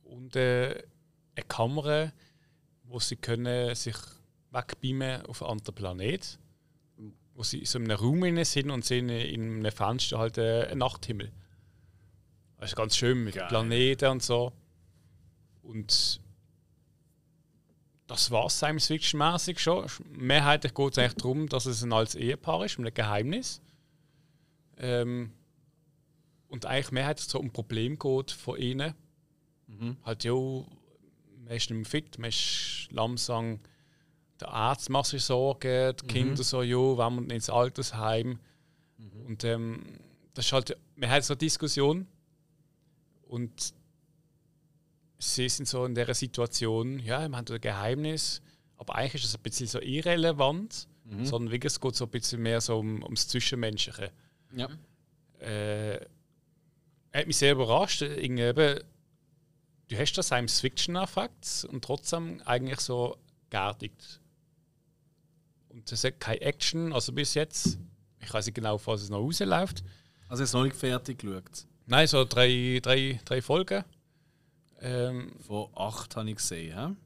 und 0.02 0.34
äh, 0.34 0.82
eine 1.36 1.46
Kamera, 1.46 2.12
wo 2.82 2.98
sie 2.98 3.14
können 3.14 3.74
sich 3.76 3.94
wegbeamen 4.50 5.26
auf 5.26 5.42
einen 5.42 5.52
anderen 5.52 5.74
Planet, 5.74 6.38
wo 7.34 7.42
sie 7.42 7.64
so 7.64 7.78
in 7.78 7.90
einem 7.90 7.98
Raum 7.98 8.44
sind 8.44 8.70
und 8.70 8.84
sehen 8.84 9.08
in 9.08 9.58
einem 9.58 9.72
Fenster 9.72 10.18
halt 10.18 10.38
äh, 10.38 10.66
einen 10.66 10.78
Nachthimmel. 10.78 11.32
Das 12.58 12.70
ist 12.70 12.76
ganz 12.76 12.96
schön 12.96 13.24
mit 13.24 13.36
Geil. 13.36 13.48
Planeten 13.48 14.10
und 14.10 14.22
so. 14.22 14.52
Und 15.62 16.20
das 18.06 18.30
war 18.30 18.46
es 18.46 18.56
Science 18.58 18.88
Fiction-mäßig 18.88 19.58
schon. 19.60 19.86
Mehrheitlich 20.10 20.74
geht 20.74 20.92
es 20.92 20.98
eigentlich 20.98 21.14
darum, 21.14 21.48
dass 21.48 21.66
es 21.66 21.82
ein 21.82 21.92
altes 21.92 22.16
Ehepaar 22.16 22.64
ist, 22.64 22.78
mit 22.78 22.86
einem 22.86 22.94
Geheimnis. 22.94 23.62
Ähm, 24.76 25.32
und 26.48 26.66
eigentlich 26.66 26.90
mehrheitlich 26.90 27.28
so 27.28 27.38
um 27.38 27.46
ein 27.46 27.52
Problem 27.52 27.98
geht 27.98 28.32
von 28.32 28.58
ihnen. 28.58 28.94
Halt, 30.04 30.24
ja, 30.24 30.32
man 30.32 31.56
ist 31.56 31.70
nicht 31.70 31.78
mehr 31.78 31.84
fit, 31.84 32.18
man 32.18 32.28
ist 32.28 32.88
langsam. 32.90 33.60
Der 34.40 34.48
Arzt 34.48 34.90
macht 34.90 35.06
sich 35.06 35.22
Sorgen, 35.22 35.94
die 35.96 36.06
Kinder 36.06 36.42
so, 36.42 36.62
ja, 36.62 36.76
wenn 36.76 37.28
wir 37.28 37.34
ins 37.34 37.50
Altersheim. 37.50 38.38
Und 39.26 39.44
ähm, 39.44 39.98
das 40.34 40.46
ist 40.46 40.52
halt, 40.52 40.76
man 40.96 41.10
hat 41.10 41.24
so 41.24 41.34
eine 41.34 41.38
Diskussion. 41.38 42.06
Und 43.22 43.74
sie 45.18 45.48
sind 45.48 45.68
so 45.68 45.84
in 45.84 45.94
dieser 45.94 46.14
Situation, 46.14 46.98
ja, 46.98 47.28
wir 47.28 47.36
haben 47.36 47.46
ein 47.46 47.60
Geheimnis, 47.60 48.42
aber 48.76 48.96
eigentlich 48.96 49.22
ist 49.22 49.28
es 49.30 49.36
ein 49.36 49.42
bisschen 49.42 49.66
so 49.66 49.80
irrelevant, 49.80 50.88
sondern 51.22 51.52
wirklich, 51.52 51.72
es 51.72 51.80
geht 51.80 51.96
so 51.96 52.04
ein 52.04 52.10
bisschen 52.10 52.42
mehr 52.42 52.60
so 52.60 52.78
um, 52.78 53.02
ums 53.02 53.26
Zwischenmenschliche. 53.28 54.12
Ja. 54.54 54.68
Äh, 55.40 56.06
hat 57.12 57.26
mich 57.26 57.36
sehr 57.36 57.52
überrascht. 57.52 58.02
Irgendwie 58.02 58.44
eben, 58.44 58.80
du 59.88 59.98
hast 59.98 60.12
da 60.12 60.22
Science-Fiction-Effekt 60.22 61.66
und 61.70 61.84
trotzdem 61.84 62.40
eigentlich 62.44 62.80
so 62.80 63.16
geerdigt. 63.50 64.20
Und 65.70 65.90
es 65.90 66.04
hat 66.04 66.20
keine 66.20 66.40
Action, 66.40 66.92
also 66.92 67.12
bis 67.12 67.34
jetzt. 67.34 67.78
Ich 68.20 68.32
weiß 68.32 68.46
nicht 68.46 68.54
genau, 68.54 68.80
was 68.84 69.02
es 69.02 69.08
noch 69.08 69.18
rausläuft. 69.18 69.82
Also 70.28 70.42
jetzt 70.42 70.52
noch 70.52 70.64
nicht 70.64 70.76
fertig 70.76 71.18
geschaut. 71.18 71.66
Nein, 71.86 72.06
so 72.06 72.24
drei, 72.24 72.78
drei, 72.82 73.20
drei 73.24 73.42
Folgen. 73.42 73.84
Ähm, 74.80 75.32
Von 75.46 75.68
acht 75.74 76.16
habe 76.16 76.28
ich 76.28 76.36
gesehen. 76.36 76.76
He? 76.76 76.96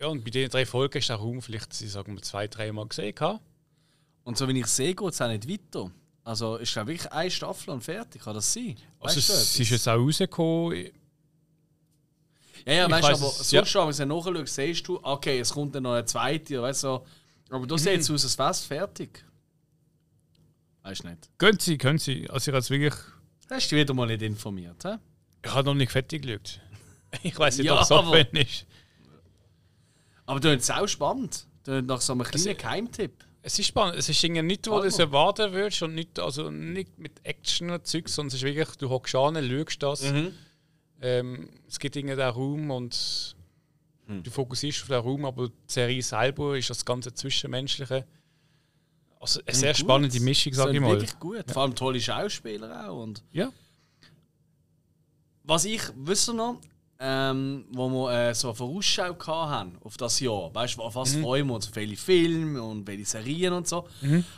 ja, 0.00 0.06
und 0.08 0.24
bei 0.24 0.30
den 0.30 0.48
drei 0.48 0.64
Folgen 0.66 0.98
ist 0.98 1.08
der 1.08 1.16
Raum 1.16 1.42
vielleicht, 1.42 1.80
ich 1.80 1.90
sagen 1.90 2.14
wir, 2.14 2.22
zwei, 2.22 2.48
drei 2.48 2.72
Mal 2.72 2.86
gesehen. 2.86 3.14
gehabt. 3.14 3.40
Und 4.24 4.36
so 4.38 4.48
wie 4.48 4.58
ich 4.58 4.66
sehe, 4.66 4.94
geht 4.94 5.08
es 5.08 5.20
auch 5.20 5.28
nicht 5.28 5.48
weiter. 5.48 5.90
Also 6.24 6.56
ist 6.56 6.72
glaube 6.72 6.88
wirklich 6.92 7.10
eine 7.12 7.30
Staffel 7.30 7.70
und 7.70 7.82
fertig. 7.82 8.22
Kann 8.22 8.34
das 8.34 8.52
sein? 8.52 8.76
Also 9.00 9.16
Weißt 9.16 9.28
du 9.28 9.32
es 9.32 9.60
ist 9.60 9.70
jetzt 9.70 9.88
auch 9.88 9.96
rausgekommen. 9.96 10.90
Ja, 12.66 12.72
ja, 12.72 12.86
Ich 12.86 12.92
weißt 12.92 13.02
du, 13.02 13.06
aber 13.08 13.26
es, 13.26 13.50
sonst, 13.50 13.74
ja. 13.74 13.98
wenn 13.98 14.08
du 14.08 14.16
nachschaust, 14.16 14.54
siehst 14.54 14.86
du, 14.86 15.00
okay, 15.02 15.40
es 15.40 15.50
kommt 15.52 15.74
dann 15.74 15.82
noch 15.84 15.94
eine 15.94 16.04
zweite, 16.04 16.60
weißt 16.60 16.84
du. 16.84 16.88
so. 16.88 17.06
Aber 17.50 17.66
du 17.66 17.76
siehst 17.76 18.08
Mhm. 18.08 18.14
aus, 18.14 18.24
als 18.24 18.38
wär's 18.38 18.64
fertig. 18.64 19.24
Weißt 20.82 21.04
du 21.04 21.08
nicht. 21.08 21.28
Können 21.38 21.58
Sie, 21.58 21.76
können 21.76 21.98
Sie. 21.98 22.28
Also 22.30 22.50
ich 22.50 22.54
habe 22.56 22.68
wirklich. 22.70 22.94
Hast 23.50 23.70
du 23.72 23.76
wieder 23.76 23.92
mal 23.92 24.06
nicht 24.06 24.22
informiert, 24.22 24.82
hä? 24.84 24.96
Ich 25.44 25.50
habe 25.52 25.64
noch 25.66 25.74
nicht 25.74 25.92
fertig 25.92 26.22
geschaut. 26.22 26.60
Ich 27.24 27.36
weiß 27.36 27.58
nicht, 27.58 27.66
Ja, 27.66 27.74
ob 27.74 27.82
es 27.82 27.90
offen 27.90 28.36
ist. 28.36 28.66
Aber 30.26 30.38
du 30.38 30.54
ist 30.54 30.70
auch 30.72 30.86
spannend. 30.86 31.44
Du 31.64 31.82
nach 31.82 32.00
so 32.00 32.12
einem 32.12 32.22
kleinen 32.22 32.56
Geheimtipp. 32.56 33.12
Es 33.42 33.58
ist 33.58 33.66
spannend. 33.66 33.96
Es 33.98 34.08
ist 34.08 34.22
irgendwie 34.22 34.42
nicht, 34.42 34.68
wo 34.68 34.78
du 34.80 34.86
es 34.86 34.98
Warte 34.98 35.02
erwarten 35.42 35.52
würdest 35.52 35.82
und 35.82 35.94
nicht, 35.94 36.20
also 36.20 36.50
nicht 36.50 36.96
mit 36.98 37.12
Action 37.24 37.70
und 37.70 37.84
Zeug, 37.86 38.08
sondern 38.08 38.28
es 38.28 38.34
ist 38.34 38.42
wirklich, 38.42 38.68
du 38.76 38.88
hockst 38.90 39.14
an, 39.16 39.34
schaust 39.50 39.82
das. 39.82 40.02
Mhm. 40.12 40.32
Ähm, 41.02 41.48
es 41.66 41.78
gibt 41.80 41.96
irgendwie 41.96 42.14
den 42.14 42.28
Raum 42.28 42.70
und 42.70 43.34
Hm. 44.10 44.22
du 44.22 44.30
fokussierst 44.30 44.82
auf 44.82 44.88
den 44.88 44.96
Raum, 45.00 45.24
aber 45.24 45.48
die 45.48 45.54
Serie 45.66 46.02
selber 46.02 46.56
ist 46.58 46.68
das 46.70 46.84
ganze 46.84 47.12
Zwischenmenschliche. 47.14 48.04
Also 49.20 49.40
eine 49.46 49.54
sehr 49.56 49.72
Gut. 49.72 49.80
spannende 49.80 50.20
Mischung, 50.20 50.52
sage 50.54 50.72
ich 50.74 50.80
mal. 50.80 50.92
Wirklich 50.92 51.18
gut. 51.18 51.44
Vor 51.50 51.62
allem 51.62 51.74
tolle 51.74 52.00
Schauspieler 52.00 52.88
auch. 52.90 53.02
Und 53.02 53.22
Ja. 53.32 53.50
was 55.44 55.64
ich 55.64 55.82
wüsste 55.96 56.34
noch, 56.34 56.60
ähm, 57.02 57.64
wo 57.72 57.88
wir 57.88 58.12
äh, 58.30 58.34
so 58.34 58.48
eine 58.48 58.54
Vorausschau 58.54 59.14
haben 59.28 59.78
auf 59.82 59.96
das 59.96 60.20
Jahr, 60.20 60.54
weißt 60.54 60.76
du, 60.76 60.82
auf 60.82 60.94
was 60.94 61.14
Mhm. 61.16 61.22
freuen 61.22 61.46
wir 61.46 61.54
uns, 61.54 61.68
auf 61.68 61.76
welche 61.76 61.96
Filme 61.96 62.62
und 62.62 62.86
welche 62.86 63.04
Serien 63.06 63.52
und 63.54 63.66
so, 63.66 63.88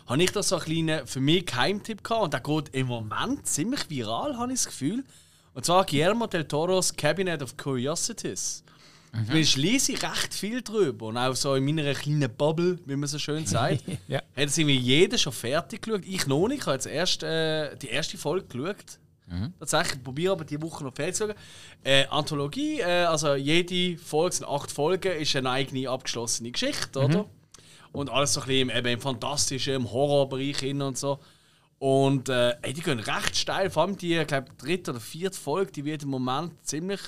habe 0.06 0.22
ich 0.22 0.30
da 0.30 0.42
so 0.42 0.56
einen 0.56 0.64
kleinen, 0.64 1.06
für 1.06 1.20
mich 1.20 1.46
Geheimtipp 1.46 2.04
gehabt 2.04 2.22
und 2.24 2.32
der 2.34 2.40
geht 2.40 2.68
im 2.74 2.86
Moment 2.86 3.46
ziemlich 3.46 3.88
viral, 3.90 4.36
habe 4.36 4.52
ich 4.52 4.58
das 4.60 4.66
Gefühl. 4.66 5.04
Und 5.54 5.64
zwar 5.66 5.84
Guillermo 5.84 6.26
del 6.28 6.44
Toros 6.46 6.94
Cabinet 6.96 7.42
of 7.42 7.56
Curiosities. 7.56 8.62
Mhm. 9.12 9.36
Ich 9.36 9.56
lese 9.56 9.92
recht 9.92 10.32
viel 10.32 10.62
drüber 10.62 11.06
und 11.06 11.18
auch 11.18 11.36
so 11.36 11.54
in 11.54 11.64
meiner 11.64 11.92
kleinen 11.94 12.34
Bubble, 12.34 12.78
wie 12.86 12.96
man 12.96 13.08
so 13.08 13.18
schön 13.18 13.46
sagt. 13.46 13.84
Ja. 14.08 14.18
Hat 14.18 14.48
es 14.48 14.56
irgendwie 14.56 14.78
jeder 14.78 15.18
schon 15.18 15.32
fertig 15.32 15.82
geschaut? 15.82 16.04
Ich 16.06 16.26
noch 16.26 16.48
nicht. 16.48 16.60
Ich 16.60 16.66
habe 16.66 16.74
jetzt 16.74 16.86
erst 16.86 17.22
äh, 17.22 17.76
die 17.76 17.88
erste 17.88 18.16
Folge 18.16 18.46
geschaut. 18.46 18.98
Tatsächlich, 19.58 19.96
ich 19.96 20.02
probiere 20.02 20.32
aber 20.32 20.44
die 20.44 20.60
Woche 20.60 20.84
noch 20.84 20.94
fertig 20.94 21.14
zu 21.14 21.26
schauen. 21.26 21.36
Äh, 21.84 22.06
Anthologie, 22.06 22.80
äh, 22.80 23.04
also 23.04 23.34
jede 23.34 23.98
Folge 23.98 24.36
sind 24.36 24.46
acht 24.46 24.70
Folgen, 24.70 25.12
ist 25.12 25.34
eine 25.36 25.50
eigene 25.50 25.88
abgeschlossene 25.88 26.50
Geschichte, 26.50 27.00
oder? 27.00 27.26
Und 27.92 28.10
alles 28.10 28.34
so 28.34 28.40
ein 28.40 28.46
bisschen 28.46 28.70
im, 28.70 28.76
eben 28.76 28.88
im 28.88 29.00
fantastischen, 29.00 29.74
im 29.74 29.90
Horrorbereich 29.92 30.58
hin 30.58 30.82
und 30.82 30.98
so. 30.98 31.18
Und 31.78 32.28
äh, 32.28 32.54
die 32.72 32.80
gehen 32.80 32.98
recht 32.98 33.36
steil. 33.36 33.70
Vor 33.70 33.82
allem 33.82 33.96
die, 33.96 34.16
ich 34.16 34.26
glaube, 34.26 34.48
dritte 34.56 34.92
oder 34.92 35.00
vierte 35.00 35.38
Folge, 35.38 35.72
die 35.72 35.84
wird 35.84 36.02
im 36.02 36.10
Moment 36.10 36.52
ziemlich 36.66 37.00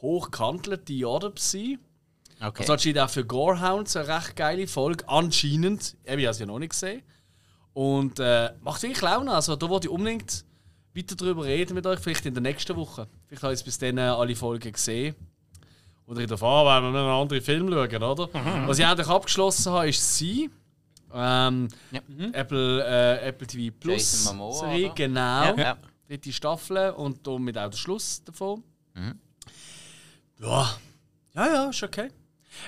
hoch 0.00 0.30
gehandelt, 0.30 0.88
die 0.88 1.04
Autopsie. 1.04 1.78
Okay. 2.40 2.60
Also 2.62 2.72
anscheinend 2.72 2.98
auch 3.00 3.10
für 3.10 3.24
Gorehounds 3.24 3.96
eine 3.96 4.08
recht 4.08 4.34
geile 4.36 4.66
Folge. 4.66 5.06
Anscheinend. 5.08 5.96
Ich 6.04 6.10
habe 6.10 6.32
sie 6.34 6.40
ja 6.40 6.46
noch 6.46 6.58
nicht 6.58 6.70
gesehen. 6.70 7.02
Und 7.74 8.18
äh, 8.18 8.50
macht 8.62 8.82
wirklich 8.82 9.00
Laune. 9.02 9.32
Also 9.32 9.56
da 9.56 9.68
wollte 9.68 9.88
ich 9.88 9.92
unbedingt 9.92 10.44
weiter 10.94 11.14
darüber 11.16 11.44
reden 11.44 11.74
mit 11.74 11.86
euch. 11.86 12.00
Vielleicht 12.00 12.26
in 12.26 12.34
der 12.34 12.42
nächsten 12.42 12.74
Woche. 12.76 13.08
Vielleicht 13.26 13.42
habe 13.42 13.54
ich 13.54 13.64
bis 13.64 13.78
dann 13.78 13.98
äh, 13.98 14.02
alle 14.02 14.34
Folgen 14.34 14.72
gesehen. 14.72 15.14
Oder 16.06 16.22
in 16.22 16.28
der 16.28 16.38
Fahrt, 16.38 16.82
wenn 16.82 16.92
wir 16.92 16.98
noch 17.02 17.08
einen 17.10 17.22
anderen 17.22 17.42
Film 17.42 17.68
schauen, 17.70 18.02
oder? 18.02 18.28
Was 18.66 18.78
ich 18.78 18.84
endlich 18.84 19.06
abgeschlossen 19.06 19.72
habe, 19.72 19.88
ist 19.90 20.16
sie. 20.16 20.50
Ähm, 21.12 21.68
Ja. 21.92 22.00
Apple, 22.32 22.84
äh, 22.84 23.28
Apple 23.28 23.46
TV 23.46 23.74
Plus 23.78 24.24
Serie, 24.24 24.92
genau. 24.94 25.44
Ja, 25.44 25.56
ja. 25.56 25.76
Dritte 26.08 26.32
Staffel 26.32 26.90
und 26.90 27.24
damit 27.26 27.56
auch 27.58 27.70
der 27.70 27.76
Schluss 27.76 28.24
davon. 28.24 28.64
Mhm. 28.94 29.18
Ja, 30.40 30.74
ja, 31.34 31.46
ja, 31.46 31.70
ist 31.70 31.82
okay. 31.82 32.08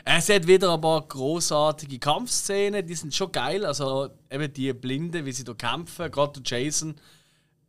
Es 0.05 0.29
hat 0.29 0.47
wieder 0.47 0.75
ein 0.75 0.81
paar 0.81 1.01
großartige 1.01 1.99
Kampfszenen, 1.99 2.87
die 2.87 2.95
sind 2.95 3.15
schon 3.15 3.33
geil. 3.33 3.65
Also 3.65 4.11
eben 4.31 4.53
die 4.53 4.73
Blinde, 4.73 5.25
wie 5.25 5.33
sie 5.33 5.45
da 5.45 5.55
kämpfen, 5.55 6.11
gerade 6.11 6.41
der 6.41 6.61
Jason 6.61 6.95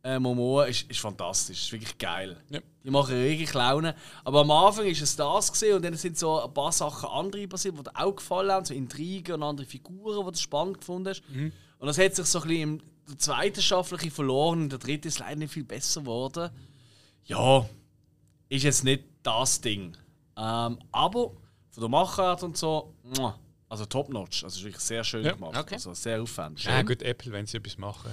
äh, 0.02 0.18
Momoa 0.18 0.66
ist, 0.66 0.88
ist 0.90 1.00
fantastisch, 1.00 1.64
ist 1.64 1.72
wirklich 1.72 1.96
geil. 1.98 2.36
Ja. 2.50 2.60
Die 2.84 2.90
machen 2.90 3.14
wirklich 3.14 3.52
Laune. 3.54 3.96
Aber 4.22 4.42
am 4.42 4.50
Anfang 4.50 4.86
ist 4.86 5.00
es 5.00 5.16
das 5.16 5.50
gesehen 5.50 5.76
und 5.76 5.84
dann 5.84 5.94
sind 5.96 6.18
so 6.18 6.40
ein 6.42 6.52
paar 6.52 6.72
Sachen 6.72 7.08
andere 7.08 7.48
passiert, 7.48 7.76
die 7.78 7.82
dir 7.82 7.90
auch 7.94 8.14
gefallen 8.14 8.52
haben, 8.52 8.64
so 8.66 8.74
Intrigen 8.74 9.34
und 9.34 9.42
andere 9.42 9.66
Figuren, 9.66 10.26
die 10.26 10.32
du 10.32 10.38
spannend 10.38 10.80
gefunden 10.80 11.08
hast. 11.08 11.22
Und 11.78 11.86
das 11.86 11.98
hat 11.98 12.14
sich 12.14 12.26
so 12.26 12.42
ein 12.42 12.48
bisschen 12.48 12.82
der 13.08 13.18
zweiten 13.18 13.62
Staffel 13.62 13.98
verloren, 14.10 14.64
in 14.64 14.68
der 14.68 14.78
dritten 14.78 15.08
ist 15.08 15.18
leider 15.18 15.36
nicht 15.36 15.52
viel 15.52 15.64
besser 15.64 16.00
geworden. 16.00 16.50
Ja, 17.24 17.66
ist 18.48 18.64
jetzt 18.64 18.84
nicht 18.84 19.02
das 19.24 19.60
Ding. 19.60 19.96
Ähm, 20.36 20.78
aber 20.92 21.32
von 21.70 21.80
der 21.80 21.88
Machart 21.88 22.42
und 22.44 22.56
so, 22.56 22.94
also 23.68 23.86
top-notch. 23.86 24.44
Also 24.44 24.58
ist 24.58 24.64
wirklich 24.64 24.82
sehr 24.82 25.02
schön 25.02 25.24
Ja. 25.24 25.32
gemacht. 25.32 25.56
Okay. 25.56 25.74
Also 25.74 25.92
sehr 25.94 26.22
aufwendig. 26.22 26.64
Ja, 26.64 26.82
gut, 26.82 27.02
Apple, 27.02 27.32
wenn 27.32 27.46
sie 27.46 27.56
etwas 27.56 27.76
machen. 27.76 28.10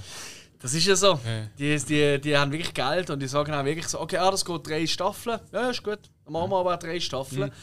Das 0.59 0.73
ist 0.73 0.85
ja 0.85 0.95
so. 0.95 1.19
Ja. 1.25 1.47
Die, 1.57 1.77
die, 1.85 2.21
die 2.21 2.38
haben 2.38 2.51
wirklich 2.51 2.73
Geld 2.73 3.09
und 3.09 3.19
die 3.19 3.27
sagen 3.27 3.53
auch 3.53 3.65
wirklich 3.65 3.88
so, 3.88 3.99
okay, 3.99 4.17
ah, 4.17 4.29
das 4.31 4.45
geht 4.45 4.67
drei 4.67 4.85
Staffeln. 4.88 5.39
Ja, 5.51 5.69
ist 5.69 5.83
gut. 5.83 5.99
Dann 6.23 6.33
machen 6.33 6.51
wir 6.51 6.57
aber 6.57 6.75
auch 6.75 6.79
drei 6.79 6.99
Staffeln. 6.99 7.49
Mhm. 7.49 7.53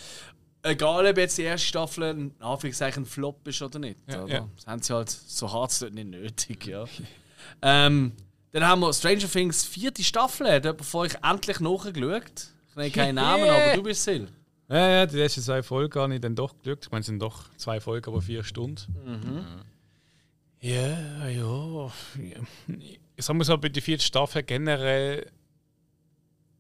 Egal, 0.63 1.07
ob 1.07 1.17
jetzt 1.17 1.39
die 1.39 1.43
erste 1.43 1.67
Staffel 1.69 2.05
ein, 2.05 2.35
Anführungszeichen, 2.41 3.05
ein 3.05 3.07
Flop 3.07 3.47
ist 3.47 3.63
oder 3.63 3.79
nicht. 3.79 3.99
Ja, 4.09 4.25
oder? 4.25 4.33
ja. 4.33 4.49
Das 4.57 4.67
haben 4.67 4.83
sie 4.83 4.93
halt 4.93 5.11
so 5.11 5.53
hart 5.53 5.71
es 5.71 5.79
dort 5.79 5.95
nicht 5.95 6.09
nötig. 6.09 6.67
Ja. 6.67 6.85
ähm, 7.63 8.13
dann 8.51 8.67
haben 8.67 8.81
wir 8.81 8.93
Stranger 8.93 9.31
Things 9.31 9.65
vierte 9.65 10.03
Staffel. 10.03 10.75
Von 10.83 11.01
euch 11.03 11.15
endlich 11.23 11.61
nachgeschaut? 11.61 12.49
Ich 12.79 12.95
nenne 12.95 13.07
keinen 13.07 13.15
Namen, 13.17 13.49
aber 13.49 13.75
du 13.75 13.83
bist 13.83 14.05
Sil. 14.07 14.29
Ja, 14.69 14.89
ja, 14.89 15.07
die 15.07 15.19
ersten 15.19 15.43
zwei 15.43 15.63
Folgen 15.63 16.01
habe 16.01 16.15
ich 16.15 16.21
dann 16.21 16.37
doch 16.37 16.55
geschaut. 16.59 16.85
Ich 16.85 16.91
meine, 16.91 17.01
es 17.01 17.07
sind 17.07 17.19
doch 17.21 17.45
zwei 17.57 17.81
Folgen, 17.81 18.11
aber 18.11 18.23
vier 18.23 18.45
Stunden. 18.45 19.65
Ja, 20.61 21.29
ja. 21.29 21.93
Ich 23.17 23.25
sag 23.25 23.35
mal 23.35 23.45
so, 23.45 23.57
bei 23.59 23.69
der 23.69 23.83
vierten 23.83 24.03
Staffel 24.03 24.43
generell, 24.43 25.31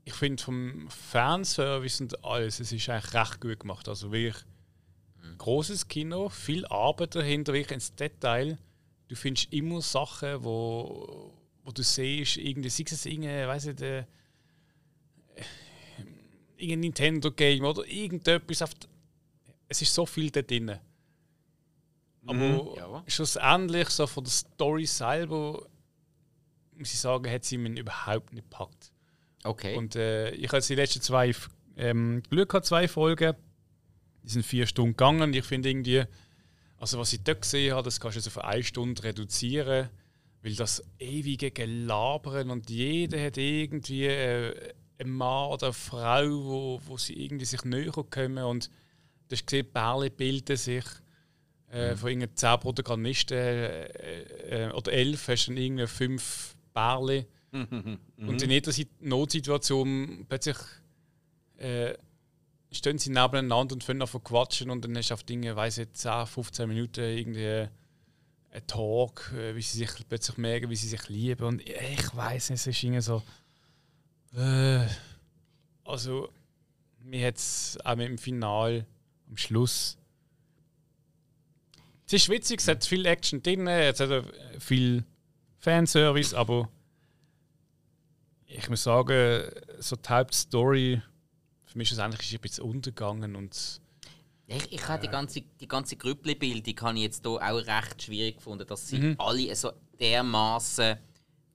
ich 0.04 0.14
finde 0.14 0.42
vom 0.42 0.88
Fanservice 0.90 2.00
und 2.00 2.24
alles, 2.24 2.60
es 2.60 2.72
ist 2.72 2.88
eigentlich 2.88 3.14
recht 3.14 3.40
gut 3.40 3.60
gemacht. 3.60 3.88
Also 3.88 4.10
wirklich 4.10 4.42
großes 5.36 5.86
Kino, 5.86 6.28
viel 6.30 6.66
Arbeit 6.66 7.14
dahinter, 7.14 7.52
wirklich 7.52 7.74
ins 7.74 7.94
Detail. 7.94 8.58
Du 9.08 9.14
findest 9.14 9.52
immer 9.52 9.80
Sachen, 9.82 10.42
wo, 10.42 11.32
wo 11.62 11.70
du 11.70 11.82
siehst, 11.82 12.38
irgendwie, 12.38 12.70
sei 12.70 12.84
es 12.90 13.06
irgendein, 13.06 13.48
weiß 13.48 13.66
ich, 13.66 13.80
äh, 13.82 14.04
irgendein 16.58 16.80
Nintendo-Game 16.80 17.64
oder 17.64 17.84
irgendetwas. 17.86 18.62
Auf, 18.62 18.70
es 19.68 19.82
ist 19.82 19.94
so 19.94 20.06
viel 20.06 20.30
da 20.30 20.42
drin. 20.42 20.78
Aber 22.26 22.74
Ja. 22.76 23.04
schlussendlich, 23.06 23.88
so 23.88 24.06
von 24.06 24.24
der 24.24 24.30
Story 24.32 24.86
selber, 24.86 25.66
muss 26.76 26.92
ich 26.92 26.98
sagen, 27.00 27.30
hat 27.30 27.44
sie 27.44 27.58
mich 27.58 27.78
überhaupt 27.78 28.32
nicht 28.32 28.50
gepackt. 28.50 28.92
Okay. 29.44 29.76
Und 29.76 29.96
äh, 29.96 30.30
ich 30.32 30.48
habe 30.48 30.58
jetzt 30.58 30.68
die 30.68 30.74
letzten 30.74 31.00
zwei 31.00 31.34
ähm, 31.76 32.22
Glück 32.28 32.50
gehabt, 32.50 32.66
zwei 32.66 32.88
Folgen. 32.88 33.34
Die 34.24 34.28
sind 34.30 34.44
vier 34.44 34.66
Stunden 34.66 34.92
gegangen. 34.92 35.32
Ich 35.32 35.44
finde 35.44 35.70
irgendwie, 35.70 36.04
also 36.76 36.98
was 36.98 37.12
ich 37.12 37.22
dort 37.22 37.42
gesehen 37.42 37.74
habe, 37.74 37.84
das 37.84 37.98
kannst 38.00 38.16
du 38.16 38.20
jetzt 38.20 38.26
auf 38.28 38.44
eine 38.44 38.62
Stunde 38.62 39.02
reduzieren. 39.04 39.88
Weil 40.42 40.54
das 40.54 40.84
ewige 40.98 41.50
Gelabern 41.50 42.50
und 42.50 42.68
jeder 42.70 43.20
hat 43.24 43.36
irgendwie 43.38 44.06
äh, 44.06 44.72
einen 44.98 45.10
Mann 45.12 45.50
oder 45.50 45.66
eine 45.68 45.72
Frau, 45.72 46.28
wo, 46.44 46.80
wo 46.84 46.96
sie 46.98 47.14
irgendwie 47.24 47.44
sich 47.44 47.64
näher 47.64 47.92
kommen. 47.92 48.38
Und 48.44 48.70
du 49.28 49.36
hast 49.36 49.46
gesehen, 49.46 49.66
Bärle 49.72 50.10
bilden 50.10 50.56
sich. 50.56 50.84
Äh, 51.70 51.96
Von 51.96 52.08
irgendwie 52.10 52.34
zehn 52.34 52.58
Protagonisten 52.60 53.36
äh, 53.36 54.68
äh, 54.68 54.72
oder 54.72 54.90
elf 54.92 55.28
hast 55.28 55.46
du 55.48 55.50
dann 55.52 55.62
irgendwie 55.62 55.86
fünf 55.86 56.56
Bärle. 56.72 57.26
Und 58.16 58.42
in 58.42 58.50
jeder 58.50 58.72
Sit- 58.72 59.02
Notsituation 59.02 60.24
plötzlich 60.28 60.56
äh, 61.58 61.94
stehen 62.70 62.98
sie 62.98 63.10
nebeneinander 63.10 63.74
und 63.74 63.84
fangen 63.84 64.02
an 64.02 64.08
zu 64.08 64.20
quatschen 64.20 64.70
und 64.70 64.84
dann 64.84 64.96
hast 64.96 65.08
du 65.10 65.14
auf 65.14 65.22
Dinge, 65.24 65.54
weiß 65.56 65.78
ich, 65.78 65.92
10, 65.92 66.26
15 66.26 66.68
Minuten 66.68 67.00
irgendwie 67.00 67.68
ein 68.50 68.66
Talk, 68.66 69.32
äh, 69.36 69.54
wie 69.54 69.62
sie 69.62 69.78
sich 69.78 69.90
plötzlich 70.08 70.36
merken, 70.38 70.70
wie 70.70 70.76
sie 70.76 70.88
sich 70.88 71.08
lieben. 71.08 71.44
Und 71.46 71.62
ich 71.68 72.16
weiß 72.16 72.50
nicht, 72.50 72.60
es 72.60 72.66
ist 72.66 72.82
irgendwie 72.82 73.00
so. 73.02 73.22
Äh, 74.34 74.86
also, 75.84 76.28
mir 77.00 77.26
hat 77.26 77.36
es 77.36 77.78
auch 77.84 77.96
mit 77.96 78.08
dem 78.08 78.18
Final 78.18 78.86
am 79.28 79.36
Schluss. 79.36 79.96
Es 82.06 82.12
ist 82.14 82.28
witzig, 82.28 82.60
es 82.60 82.68
hat 82.68 82.84
viel 82.84 83.04
Action 83.06 83.42
drin, 83.42 83.66
es 83.66 84.00
hat 84.00 84.24
viel 84.58 85.04
Fanservice, 85.58 86.34
aber 86.34 86.68
ich 88.46 88.68
muss 88.70 88.82
sagen, 88.84 89.42
so 89.78 89.94
die 89.96 90.08
Hauptstory, 90.08 91.02
für 91.66 91.78
mich 91.78 91.88
ist 91.90 91.98
es 91.98 92.02
eigentlich 92.02 92.32
ein 92.34 92.40
bisschen 92.40 92.64
untergegangen 92.64 93.36
und 93.36 93.80
Ich, 94.46 94.72
ich 94.72 94.88
habe 94.88 95.02
die 95.02 95.10
ganze, 95.10 95.42
die 95.42 95.68
ganze 95.68 95.96
Grüppli-Bildung 95.96 96.80
habe 96.80 96.96
ich 96.96 97.04
jetzt 97.04 97.26
hier 97.26 97.32
auch 97.32 97.66
recht 97.66 98.02
schwierig 98.02 98.36
gefunden, 98.36 98.66
dass 98.66 98.88
sie 98.88 98.98
Mhm. 98.98 99.16
alle 99.18 99.54
so 99.54 99.72
dermaßen 100.00 100.96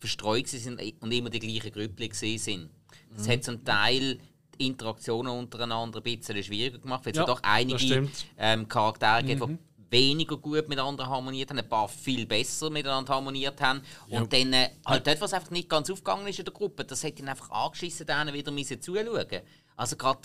verstreut 0.03 0.47
sind 0.49 0.81
und 0.99 1.11
immer 1.13 1.29
die 1.29 1.39
gleichen 1.39 1.71
gewesen 1.71 2.37
sind. 2.37 2.69
Das 3.15 3.25
Mhm. 3.27 3.31
hat 3.31 3.43
zum 3.45 3.63
Teil 3.63 4.19
die 4.59 4.67
Interaktionen 4.67 5.31
untereinander 5.31 5.99
ein 5.99 6.03
bisschen 6.03 6.43
schwieriger 6.43 6.77
gemacht, 6.77 7.05
weil 7.05 7.11
es 7.13 7.17
Ja, 7.17 7.23
ja, 7.23 7.27
doch 7.27 7.39
einige 7.43 8.09
ähm, 8.37 8.67
Charaktere 8.67 9.23
gibt, 9.23 9.47
Mhm. 9.47 9.57
die 9.77 9.91
weniger 9.91 10.35
gut 10.37 10.67
miteinander 10.67 11.07
harmoniert 11.07 11.49
haben, 11.51 11.59
ein 11.59 11.69
paar 11.69 11.87
viel 11.87 12.25
besser 12.25 12.69
miteinander 12.69 13.13
harmoniert 13.13 13.61
haben. 13.61 13.81
Und 14.09 14.33
dann 14.33 14.51
äh, 14.51 14.69
halt 14.85 15.07
dort, 15.07 15.21
was 15.21 15.33
einfach 15.33 15.51
nicht 15.51 15.69
ganz 15.69 15.89
aufgegangen 15.89 16.27
ist 16.27 16.39
in 16.39 16.45
der 16.45 16.53
Gruppe, 16.53 16.83
das 16.83 17.03
hat 17.03 17.17
ihn 17.19 17.29
einfach 17.29 17.49
angeschissen, 17.49 18.05
denen 18.05 18.33
wieder 18.33 18.51
müssen 18.51 18.81
zuschauen. 18.81 19.41
Also 19.77 19.95
gerade 19.95 20.19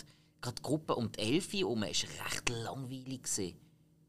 die 0.45 0.63
Gruppe 0.63 0.95
um 0.97 1.11
die 1.13 1.21
Elfi 1.21 1.59
herum 1.59 1.83
war 1.83 1.89
recht 1.89 2.49
langweilig, 2.49 3.29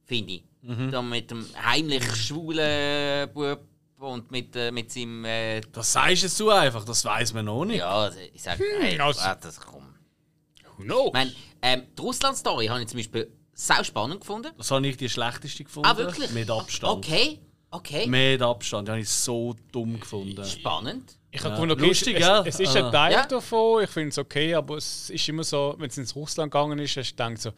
finde 0.05 0.33
ich. 0.33 0.43
Mhm. 0.63 0.89
Da 0.91 1.01
mit 1.03 1.29
dem 1.31 1.45
heimlich 1.63 2.03
schwulen 2.15 3.31
Bub 3.33 3.59
und 3.99 4.31
mit, 4.31 4.55
äh, 4.55 4.71
mit 4.71 4.91
seinem... 4.91 5.25
Äh, 5.25 5.61
Das 5.71 5.91
sagst 5.93 6.23
jetzt 6.23 6.39
du 6.39 6.49
einfach, 6.49 6.85
das 6.85 7.03
weiß 7.03 7.33
man 7.33 7.45
noch 7.45 7.65
nicht. 7.65 7.79
ja, 7.79 7.89
also 7.89 8.17
ich 8.33 8.41
sage, 8.41 8.63
hey, 8.79 8.99
also- 8.99 9.19
ah, 9.21 9.35
das 9.35 9.59
komm. 9.59 9.83
who 10.77 10.83
knows? 10.83 11.07
Ich 11.07 11.13
meine, 11.13 11.33
ähm, 11.61 11.83
die 11.97 12.01
Russland-Story 12.01 12.67
habe 12.67 12.81
ich 12.81 12.87
zum 12.87 12.97
Beispiel 12.99 13.31
sau 13.53 13.83
spannend 13.83 14.21
gefunden. 14.21 14.51
Das 14.57 14.71
habe 14.71 14.87
ich 14.87 14.95
die 14.97 15.09
schlechteste 15.09 15.63
gefunden. 15.65 15.89
Ah, 15.89 15.97
wirklich? 15.97 16.31
Mit 16.31 16.49
Abstand. 16.49 16.97
Okay, 17.05 17.39
okay. 17.71 18.07
Mit 18.07 18.41
Abstand, 18.41 18.87
die 18.87 18.91
habe 18.91 19.01
ich 19.01 19.09
so 19.09 19.55
dumm 19.71 19.99
gefunden. 19.99 20.45
Spannend. 20.45 21.17
Ich 21.31 21.39
habe 21.41 21.49
Ja. 21.49 21.55
gefunden, 21.55 21.73
okay, 21.73 21.87
Lustig, 21.87 22.15
es, 22.15 22.21
ja. 22.21 22.41
es 22.43 22.59
ist 22.59 22.75
Ah. 22.75 22.85
ein 22.87 22.91
Teil 22.91 23.11
Ja. 23.11 23.25
davon, 23.25 23.83
ich 23.83 23.89
finde 23.89 24.09
es 24.09 24.17
okay, 24.17 24.55
aber 24.55 24.77
es 24.77 25.09
ist 25.09 25.27
immer 25.29 25.43
so, 25.43 25.75
wenn 25.77 25.89
es 25.89 25.97
ins 25.97 26.15
Russland 26.15 26.51
gegangen 26.51 26.79
ist, 26.79 26.95
hast 26.97 27.11
du 27.11 27.23
gedacht 27.23 27.41
so, 27.41 27.51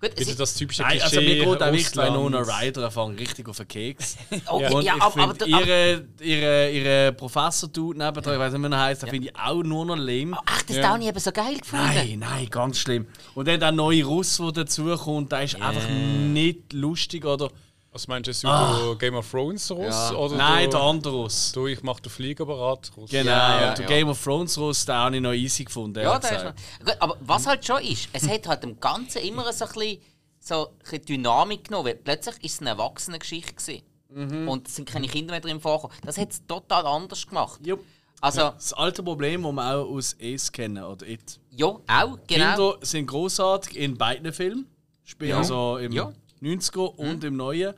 Gut, 0.00 0.10
es 0.14 0.20
wieder 0.20 0.30
ist, 0.30 0.40
das 0.40 0.54
typische 0.54 0.82
Nein, 0.82 0.98
Klischee 0.98 1.04
also 1.04 1.20
mir 1.20 1.34
geht 1.36 1.46
auch 1.46 1.60
wirklich 1.60 1.92
bei 1.92 2.08
Russland. 2.08 2.32
Nona 2.32 2.38
Ryder 2.40 2.90
fangen 2.90 3.16
richtig 3.16 3.48
auf 3.48 3.56
den 3.56 3.68
Keks. 3.68 4.16
okay, 4.46 4.74
Und 4.74 4.82
ja, 4.84 4.96
ich 4.96 5.02
aber, 5.02 5.22
aber, 5.22 5.46
ihre, 5.46 6.04
ihre, 6.20 6.70
ihre 6.70 7.12
Professor 7.12 7.72
tut 7.72 7.96
nebendran, 7.96 8.34
ich 8.34 8.40
weiß 8.40 8.52
nicht, 8.52 8.62
wie 8.62 8.72
er 8.72 8.80
heißt, 8.80 9.02
den 9.02 9.10
finde 9.10 9.28
ich 9.28 9.36
auch 9.36 9.62
nur 9.62 9.86
noch 9.86 9.96
lame. 9.96 10.36
ach, 10.44 10.62
das 10.62 10.76
Ja. 10.76 10.82
ja. 10.82 10.96
ich 10.98 11.08
eben 11.08 11.18
so 11.18 11.32
geil 11.32 11.56
gefunden. 11.56 11.84
Nein, 11.86 12.18
nein, 12.18 12.48
ganz 12.50 12.78
schlimm. 12.78 13.06
Und 13.34 13.48
dann 13.48 13.60
der 13.60 13.72
neue 13.72 14.04
Russ, 14.04 14.36
der 14.36 14.52
dazukommt, 14.52 15.32
der 15.32 15.44
ist 15.44 15.60
einfach 15.60 15.88
nicht 15.88 16.72
lustig 16.72 17.24
oder. 17.24 17.50
Was 17.94 18.08
meinst 18.08 18.26
du, 18.26 18.30
jetzt 18.32 18.42
über 18.42 18.96
Game 18.98 19.14
of 19.14 19.30
Thrones 19.30 19.70
Russ? 19.70 19.86
Ja. 20.10 20.14
Oder 20.16 20.34
Nein, 20.36 20.68
der 20.68 20.80
andere 20.80 21.14
Russ. 21.14 21.52
du, 21.52 21.68
ich 21.68 21.80
mache 21.84 22.02
den 22.02 22.10
Fliegerapparat 22.10 22.90
Russ. 22.96 23.08
Genau, 23.10 23.30
Ja, 23.30 23.60
ja, 23.60 23.74
der 23.74 23.82
ja. 23.84 23.88
Game 23.88 24.08
of 24.08 24.20
Thrones 24.22 24.58
Russ, 24.58 24.84
den 24.84 24.94
habe 24.96 25.14
ich 25.14 25.22
noch 25.22 25.32
easy 25.32 25.62
gefunden. 25.64 26.00
Ja, 26.02 26.18
das 26.18 26.30
ist 26.32 26.42
noch. 26.44 26.54
Gut, 26.84 26.96
aber 26.98 27.16
was 27.20 27.46
halt 27.46 27.64
schon 27.64 27.80
ist, 27.82 28.08
es 28.12 28.28
hat 28.28 28.48
halt 28.48 28.64
im 28.64 28.80
Ganzen 28.80 29.18
immer 29.22 29.50
so 29.52 29.64
ein 29.64 29.72
bisschen, 29.72 29.98
so 30.40 30.68
ein 30.70 30.78
bisschen 30.80 31.04
Dynamik 31.04 31.68
genommen. 31.68 31.86
Weil 31.86 31.94
plötzlich 31.94 32.34
ist 32.42 32.54
es 32.54 32.60
eine 32.62 32.70
Erwachsenengeschichte 32.70 33.54
gewesen. 33.54 33.82
Mhm. 34.10 34.48
Und 34.48 34.66
es 34.66 34.74
sind 34.74 34.88
keine 34.88 35.06
Kinder 35.06 35.30
mehr 35.30 35.40
drin 35.40 35.60
vorgekommen. 35.60 35.96
Das 36.04 36.18
hat 36.18 36.32
es 36.32 36.44
total 36.46 36.86
anders 36.86 37.24
gemacht. 37.26 37.60
Jupp. 37.64 37.78
Also, 38.20 38.40
ja, 38.40 38.50
Das 38.52 38.72
alte 38.72 39.04
Problem, 39.04 39.44
das 39.44 39.52
wir 39.52 39.74
auch 39.76 39.88
aus 39.88 40.16
Es 40.18 40.50
kennen, 40.50 40.82
oder 40.82 41.06
It. 41.06 41.38
auch, 41.60 41.78
genau. 41.86 42.18
Kinder 42.26 42.74
sind 42.80 43.06
großartig 43.06 43.76
in 43.76 43.96
beiden 43.96 44.32
Filmen. 44.32 44.66
Spielen 45.04 45.30
Ja. 45.30 45.38
also 45.38 45.76
im 45.76 45.92
Ja. 45.92 46.12
90er 46.44 46.94
und 46.96 47.24
im 47.24 47.36
Neuen. 47.36 47.74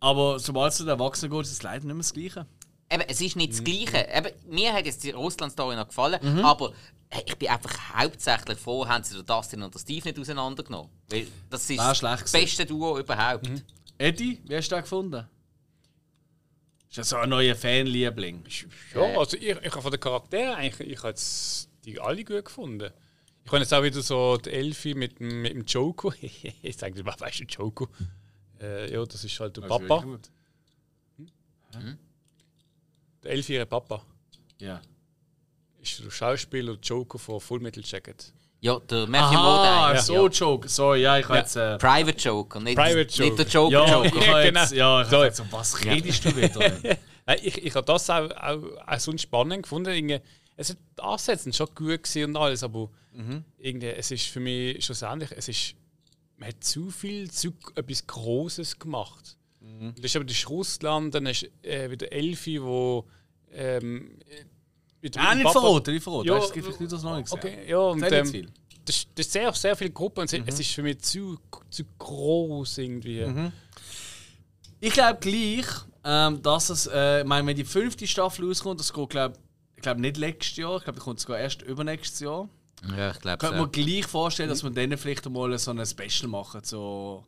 Aber 0.00 0.38
sobald 0.38 0.72
es 0.72 0.78
zu 0.78 0.84
den 0.84 0.90
Erwachsenen 0.90 1.30
geht, 1.32 1.42
ist 1.42 1.52
es 1.52 1.62
leider 1.62 1.84
nicht 1.84 1.94
mehr 1.94 1.96
das 1.98 2.12
Gleiche. 2.12 2.46
Eben, 2.90 3.02
es 3.08 3.20
ist 3.20 3.36
nicht 3.36 3.52
das 3.52 3.60
Mhm. 3.60 3.64
Gleiche. 3.64 4.08
Eben, 4.14 4.30
mir 4.54 4.72
hat 4.72 4.84
jetzt 4.86 5.02
die 5.04 5.10
Russland-Story 5.10 5.76
noch 5.76 5.88
gefallen, 5.88 6.20
aber 6.44 6.72
äh, 7.10 7.20
ich 7.24 7.36
bin 7.36 7.48
einfach 7.48 7.94
hauptsächlich 7.96 8.58
froh, 8.58 8.86
haben 8.86 9.04
sie 9.04 9.22
Dustin 9.22 9.62
und 9.62 9.74
Steve 9.78 10.08
nicht 10.08 10.18
auseinandergenommen. 10.18 10.90
Weil 11.08 11.26
das 11.50 11.70
ist 11.70 11.78
das 11.78 12.00
gewesen. 12.00 12.32
beste 12.32 12.66
Duo 12.66 12.98
überhaupt. 12.98 13.48
Eddie, 13.98 14.40
wie 14.44 14.56
hast 14.56 14.68
du 14.70 14.74
den 14.74 14.82
gefunden? 14.82 15.26
Ist 16.90 16.96
ja 16.98 17.04
so 17.04 17.16
ein 17.16 17.30
neuer 17.30 17.54
Fanliebling. 17.54 18.44
Ja, 18.94 19.00
also 19.18 19.36
ich, 19.38 19.44
ich 19.44 19.70
habe 19.70 19.80
von 19.82 19.90
den 19.90 20.00
Charakteren 20.00 20.54
eigentlich, 20.56 20.90
ich 20.90 20.98
habe 20.98 21.08
jetzt 21.10 21.68
die 21.84 21.98
alle 21.98 22.22
gut 22.24 22.44
gefunden. 22.44 22.90
Ich 23.44 23.50
habe 23.50 23.58
jetzt 23.58 23.74
auch 23.74 23.82
wieder 23.82 24.00
so 24.02 24.36
die 24.36 24.50
Elfi 24.50 24.94
mit, 24.94 25.18
dem- 25.18 25.42
mit 25.42 25.52
dem 25.52 25.64
Joko. 25.66 26.12
ich 26.20 26.76
sage 26.76 26.94
dir, 26.94 27.04
weißt 27.04 27.40
du, 27.40 27.44
Joko? 27.44 27.88
Äh, 28.60 28.92
ja, 28.92 29.04
das 29.04 29.24
ist 29.24 29.38
halt 29.40 29.56
der 29.56 29.62
Papa. 29.62 30.04
Der 33.22 33.30
Elfi, 33.32 33.54
ihr 33.54 33.64
Papa. 33.64 34.02
Ja. 34.58 34.80
Ist 35.80 36.04
der 36.04 36.10
Schauspieler 36.10 36.76
Joko 36.82 37.18
von 37.18 37.40
Full 37.40 37.60
Metal 37.60 37.82
Jacket. 37.84 38.32
Ja, 38.60 38.78
der 38.78 39.08
Matthew 39.08 39.38
Ah, 39.38 39.86
Modine. 39.88 40.02
so 40.02 40.28
Joke. 40.28 40.68
Sorry, 40.68 41.02
ja, 41.02 41.18
ich 41.18 41.24
habe 41.24 41.34
Ja. 41.34 41.40
jetzt. 41.40 41.56
Äh, 41.56 41.78
Private 41.78 42.18
Joke 42.18 42.58
und 42.58 42.64
nicht, 42.64 42.76
Private 42.76 42.96
nicht 42.98 43.18
Joke. 43.18 43.36
der 43.36 43.46
Joker 43.48 43.72
ja, 43.72 43.86
Joker. 44.04 44.06
ich 44.18 44.28
habe 44.28 44.42
Genau. 44.44 44.60
jetzt. 44.60 44.72
Ja, 44.72 45.02
ich 45.02 45.08
So. 45.10 45.16
habe 45.16 45.24
jetzt 45.26 45.52
was 45.52 45.84
redest 45.84 46.24
du 46.24 46.36
wieder? 46.36 46.98
Ich, 47.40 47.56
ich 47.64 47.74
habe 47.76 47.86
das 47.86 48.10
auch, 48.10 48.30
auch, 48.32 48.62
auch 48.84 48.98
so 48.98 49.16
spannend 49.16 49.62
gefunden. 49.62 49.90
Irgendwie, 49.94 50.20
es 50.56 50.70
hat 50.70 50.76
die 50.98 51.02
Ansätze 51.02 51.52
schon 51.52 51.68
gut 51.68 52.02
gewesen 52.02 52.24
und 52.24 52.36
alles, 52.36 52.64
aber 52.64 52.90
irgendwie, 53.58 53.86
es 53.88 54.10
ist 54.10 54.26
für 54.26 54.40
mich 54.40 54.84
schlussendlich, 54.84 55.30
es 55.36 55.48
ist, 55.48 55.74
man 56.36 56.48
hat 56.48 56.62
zu 56.64 56.90
viel, 56.90 57.30
zu 57.30 57.52
etwas 57.74 58.06
Großes 58.06 58.78
gemacht. 58.78 59.36
Das 59.96 60.04
ist 60.06 60.16
aber 60.16 60.24
das 60.24 60.36
ist 60.36 60.48
Russland, 60.48 61.14
dann 61.14 61.24
du 61.24 61.32
äh, 61.62 61.90
wieder 61.90 62.10
Elfi, 62.12 62.60
wo 62.62 63.06
ähm, 63.52 64.18
mit 65.00 65.16
Ah, 65.18 65.30
dem 65.30 65.38
nicht 65.38 65.44
Papa- 65.46 65.60
verraten, 65.60 65.92
nicht 65.94 66.02
verraten. 66.02 66.26
Ja, 66.28 66.38
Es 66.38 66.52
gibt 66.52 66.66
vielleicht 66.66 66.92
das 66.92 67.02
noch 67.02 67.16
nicht 67.16 67.24
gesehen. 67.30 67.38
Okay, 67.38 67.68
ja, 67.70 67.78
und 67.78 68.02
ähm, 68.12 68.30
nicht 68.30 68.48
das, 68.84 68.96
ist- 68.96 69.08
das 69.14 69.26
ist 69.26 69.32
sehr, 69.32 69.52
sehr 69.52 69.76
viele 69.76 69.90
Gruppen 69.90 70.20
und 70.20 70.32
es- 70.32 70.40
es 70.46 70.60
ist 70.60 70.70
für 70.72 70.82
mich 70.82 70.98
zu, 71.00 71.38
zu 71.70 71.84
groß 71.98 72.78
irgendwie. 72.78 73.24
Ich 74.80 74.92
glaube 74.92 75.18
gleich, 75.20 75.66
ähm, 76.04 76.42
dass 76.42 76.68
es, 76.70 76.86
äh, 76.88 77.20
ich 77.20 77.26
meine, 77.26 77.46
wenn 77.46 77.56
die 77.56 77.64
fünfte 77.64 78.06
Staffel 78.06 78.46
rauskommt, 78.48 78.80
das 78.80 78.92
geht, 78.92 79.10
glaube 79.10 79.34
ich, 79.76 79.82
glaube 79.82 80.00
nicht 80.00 80.18
nächstes 80.18 80.56
Jahr, 80.56 80.76
ich 80.78 80.84
glaube, 80.84 80.96
das 80.96 81.04
kommt 81.04 81.20
sogar 81.20 81.38
erst 81.38 81.62
übernächstes 81.62 82.20
Jahr. 82.20 82.48
Ja, 82.96 83.10
ich 83.10 83.20
glaube 83.20 83.38
Könnte 83.38 83.58
man 83.58 83.70
gleich 83.70 84.06
vorstellen, 84.06 84.48
dass 84.48 84.62
wir 84.62 84.70
dann 84.70 84.96
vielleicht 84.98 85.28
mal 85.28 85.56
so 85.58 85.70
ein 85.70 85.86
Special 85.86 86.28
machen, 86.28 86.62
so 86.64 87.24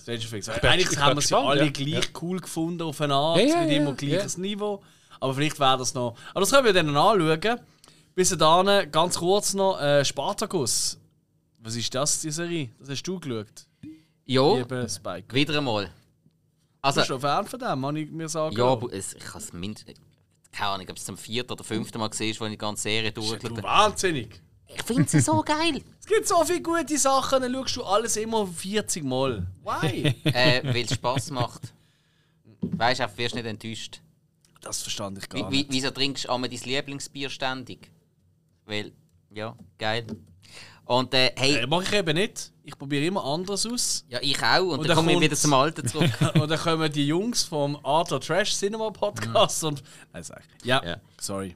Stranger 0.00 0.20
Things. 0.20 0.48
Eigentlich 0.48 0.92
ich 0.92 0.98
haben 0.98 1.16
wir 1.16 1.22
sie 1.22 1.28
gespannt, 1.28 1.48
alle 1.48 1.64
ja. 1.64 1.70
gleich 1.70 2.10
cool 2.22 2.40
gefunden 2.40 2.82
auf 2.82 3.00
eine 3.00 3.14
Art, 3.14 3.40
Ja, 3.40 3.46
ja, 3.46 3.60
mit 3.60 3.70
immer 3.72 3.90
ja, 3.90 3.94
gleiches 3.96 4.38
Niveau. 4.38 4.82
Aber 5.18 5.34
vielleicht 5.34 5.60
wäre 5.60 5.78
das 5.78 5.92
noch. 5.94 6.16
Aber 6.30 6.40
das 6.40 6.50
können 6.50 6.64
wir 6.64 6.72
dann 6.72 6.96
anschauen. 6.96 7.60
Bis 8.14 8.36
dahin, 8.36 8.90
ganz 8.90 9.18
kurz 9.18 9.54
noch, 9.54 9.80
äh, 9.80 10.04
Spartacus. 10.04 10.98
Was 11.58 11.76
ist 11.76 11.94
das, 11.94 12.20
die 12.20 12.30
Serie? 12.30 12.70
Das 12.78 12.88
hast 12.88 13.02
du 13.02 13.20
geschaut, 13.20 13.66
Ja, 14.24 14.56
wieder 14.56 15.58
einmal. 15.58 15.90
Also, 16.82 17.00
Bist 17.00 17.10
du 17.10 17.14
ein 17.16 17.20
Fan 17.20 17.46
von 17.46 17.60
dem, 17.60 17.82
kann 17.82 17.96
ich 17.96 18.10
mir 18.10 18.28
sagen? 18.28 18.56
ja, 18.56 18.64
aber 18.64 18.90
es, 18.92 19.12
ich 19.12 19.28
habe 19.28 19.38
es 19.38 19.52
mindestens. 19.52 19.98
Keine 20.50 20.70
Ahnung, 20.70 20.86
ob 20.88 20.96
es 20.96 21.04
zum 21.04 21.16
vierten 21.16 21.52
oder 21.52 21.62
fünften 21.62 21.98
Mal 21.98 22.08
gesehen 22.08 22.30
ist, 22.30 22.40
wo 22.40 22.46
ich 22.46 22.52
die 22.52 22.58
ganze 22.58 22.82
Serie 22.82 23.12
du 23.12 23.20
durchgeschaut 23.20 23.58
habe. 23.58 23.62
wahnsinnig. 23.62 24.40
Ich 24.74 24.82
finde 24.82 25.08
sie 25.08 25.20
so 25.20 25.42
geil. 25.42 25.82
Es 26.00 26.06
gibt 26.06 26.26
so 26.26 26.44
viele 26.44 26.60
gute 26.62 26.98
Sachen, 26.98 27.40
dann 27.42 27.52
schaust 27.54 27.76
du 27.76 27.84
alles 27.84 28.16
immer 28.16 28.44
40 28.46 29.04
Mal. 29.04 29.46
Why? 29.62 30.06
äh, 30.24 30.60
Weil 30.64 30.84
es 30.84 30.94
Spass 30.94 31.30
macht. 31.30 31.72
Weißt 32.62 32.98
du, 33.00 33.06
du 33.06 33.18
wirst 33.18 33.34
nicht 33.36 33.46
enttäuscht. 33.46 34.00
das 34.60 34.82
verstand 34.82 35.18
ich 35.18 35.28
gar 35.28 35.50
wie, 35.52 35.58
nicht. 35.58 35.72
wieso 35.72 35.90
trinkst 35.90 36.24
du 36.24 36.30
einmal 36.30 36.50
dein 36.50 36.58
Lieblingsbier 36.58 37.30
ständig? 37.30 37.90
Weil, 38.66 38.90
ja, 39.30 39.56
geil. 39.78 40.04
Und 40.84 41.14
äh, 41.14 41.32
hey, 41.36 41.58
Äh, 41.62 41.66
mach 41.68 41.82
ich 41.82 41.92
eben 41.92 42.16
nicht. 42.16 42.50
Ich 42.64 42.76
probiere 42.76 43.04
immer 43.06 43.24
anderes 43.24 43.64
aus. 43.66 44.04
ja, 44.08 44.18
ich 44.20 44.42
auch. 44.42 44.60
Und, 44.62 44.70
Und 44.70 44.78
dann 44.80 44.88
dann 44.88 44.96
komme 44.96 45.12
ich 45.12 45.20
wieder 45.20 45.36
zum 45.36 45.52
Alten 45.54 45.86
zurück. 45.88 46.10
und 46.34 46.48
dann 46.50 46.58
kommen 46.58 46.90
die 46.92 47.06
Jungs 47.06 47.44
vom 47.44 47.78
Arthur 47.84 48.20
Trash 48.20 48.56
Cinema 48.56 48.90
Podcast 48.90 49.62
und. 49.62 49.82
Nein, 50.12 50.24
sag 50.24 50.42
ich. 50.58 50.64
Ja, 50.64 50.82
Ja. 50.84 50.96
sorry. 51.20 51.54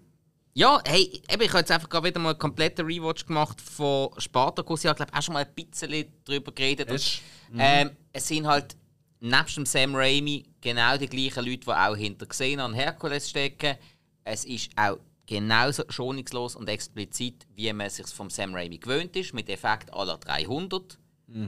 Ja, 0.56 0.80
hey, 0.86 1.20
eben, 1.30 1.42
ich 1.42 1.48
habe 1.48 1.58
jetzt 1.58 1.70
einfach 1.72 1.88
gerade 1.88 2.06
wieder 2.08 2.20
mal 2.20 2.30
einen 2.30 2.38
kompletten 2.38 2.86
Rewatch 2.86 3.26
gemacht 3.26 3.60
von 3.60 4.10
Spartacus. 4.18 4.84
Ich 4.84 4.88
habe, 4.88 4.96
glaube 4.96 5.12
auch 5.12 5.22
schon 5.22 5.32
mal 5.34 5.44
ein 5.44 5.52
bisschen 5.54 6.06
darüber 6.24 6.52
geredet. 6.52 6.88
Und, 6.88 6.94
Hast- 6.94 7.22
ähm, 7.58 7.90
es 8.12 8.28
sind 8.28 8.46
halt 8.46 8.76
nebst 9.20 9.56
dem 9.56 9.66
Sam 9.66 9.94
Raimi 9.96 10.44
genau 10.60 10.96
die 10.96 11.08
gleichen 11.08 11.44
Leute, 11.44 11.58
die 11.66 11.70
auch 11.70 11.96
hinter 11.96 12.26
Xena 12.26 12.66
und 12.66 12.74
Herkules 12.74 13.30
stecken. 13.30 13.76
Es 14.22 14.44
ist 14.44 14.70
auch 14.76 14.98
genauso 15.26 15.82
schonungslos 15.88 16.54
und 16.54 16.68
explizit, 16.68 17.46
wie 17.54 17.72
man 17.72 17.86
es 17.88 17.96
sich 17.96 18.06
vom 18.08 18.30
Sam 18.30 18.54
Raimi 18.54 18.78
gewöhnt 18.78 19.16
ist, 19.16 19.34
mit 19.34 19.48
Effekt 19.48 19.92
aller 19.92 20.18
300. 20.18 20.98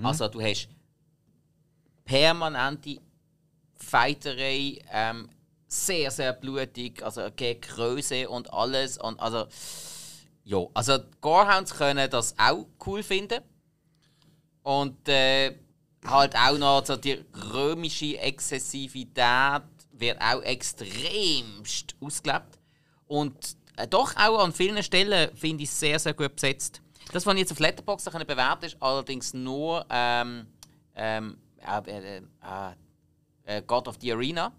Also 0.05 0.27
du 0.29 0.41
hast 0.41 0.69
permanente 2.05 2.99
Fighterei, 3.75 4.79
ähm, 4.91 5.29
sehr, 5.69 6.11
sehr 6.11 6.33
blutig, 6.33 7.03
also 7.03 7.29
gegen 7.35 7.61
Größe 7.61 8.29
und 8.29 8.53
alles. 8.53 8.99
Und 8.99 9.21
also, 9.21 9.47
ja, 10.45 10.59
also 10.75 10.99
Gorehounds 11.21 11.75
können 11.75 12.09
das 12.11 12.35
auch 12.39 12.67
cool 12.87 13.03
finden. 13.03 13.43
Und 14.63 15.09
äh, 15.09 15.57
halt 16.05 16.35
auch 16.37 16.59
noch 16.59 16.85
so 16.85 16.97
die 16.97 17.25
römische 17.53 18.19
Exzessivität 18.19 19.63
wird 19.93 20.21
auch 20.21 20.43
extremst 20.43 21.97
ausgelebt. 22.01 22.59
Und 23.07 23.57
äh, 23.77 23.87
doch 23.87 24.17
auch 24.17 24.43
an 24.43 24.53
vielen 24.53 24.83
Stellen 24.83 25.35
finde 25.37 25.65
ich 25.65 25.71
sehr, 25.71 25.99
sehr 25.99 26.15
gut 26.15 26.35
besetzt. 26.35 26.81
Das, 27.13 27.25
was 27.25 27.35
ich 27.35 27.41
jetzt 27.41 27.53
auf 27.53 27.61
Letterboxd 27.61 28.11
bewerten 28.27 28.65
ist 28.65 28.77
allerdings 28.81 29.33
nur 29.33 29.87
ähm, 29.91 30.47
ähm, 30.95 31.39
äh, 31.61 32.19
äh, 32.19 32.23
äh, 33.45 33.63
God 33.63 33.89
of 33.89 33.97
the 34.01 34.13
Arena. 34.13 34.53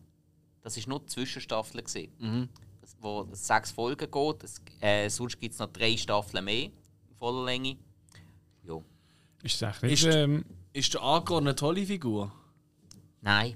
Das 0.68 0.76
ist 0.76 0.85
nur 0.85 0.99
die 0.99 1.06
Zwischenstaffel. 1.06 1.81
gewesen, 1.81 2.49
das, 2.81 2.94
wo 2.99 3.26
es 3.31 3.48
sechs 3.48 3.72
Folgen 3.72 4.11
geht. 4.11 4.44
Es, 4.44 4.61
äh, 4.81 5.07
sonst 5.07 5.39
gibt 5.39 5.53
es 5.53 5.60
noch 5.60 5.72
drei 5.72 5.95
Staffeln 5.95 6.44
mehr 6.44 6.64
in 6.65 6.72
voller 7.18 7.45
Länge. 7.45 7.77
Ja. 8.64 8.81
Ist 9.44 9.61
das 9.61 9.81
nicht. 9.81 9.94
Ist- 10.03 10.14
Ähm, 10.14 10.44
Ist 10.73 10.94
der 10.94 11.02
Agor 11.02 11.39
eine 11.39 11.56
tolle 11.56 11.85
Figur? 11.85 12.34
Nein, 13.22 13.56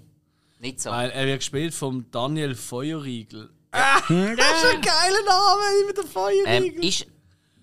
nicht 0.62 0.80
so. 0.80 0.90
Weil 0.90 1.10
er 1.10 1.26
wird 1.26 1.40
gespielt 1.40 1.74
vom 1.74 2.10
Daniel 2.12 2.56
Feuerriegel. 2.56 3.50
Ah, 3.74 4.00
das 4.00 4.10
ist 4.10 4.66
ein 4.74 4.82
geiler 4.82 5.24
Name 5.28 5.88
mit 5.88 5.98
dem 5.98 6.06
Ähm, 6.06 6.10
Feuerriegel. 6.12 6.86
ist, 6.86 7.08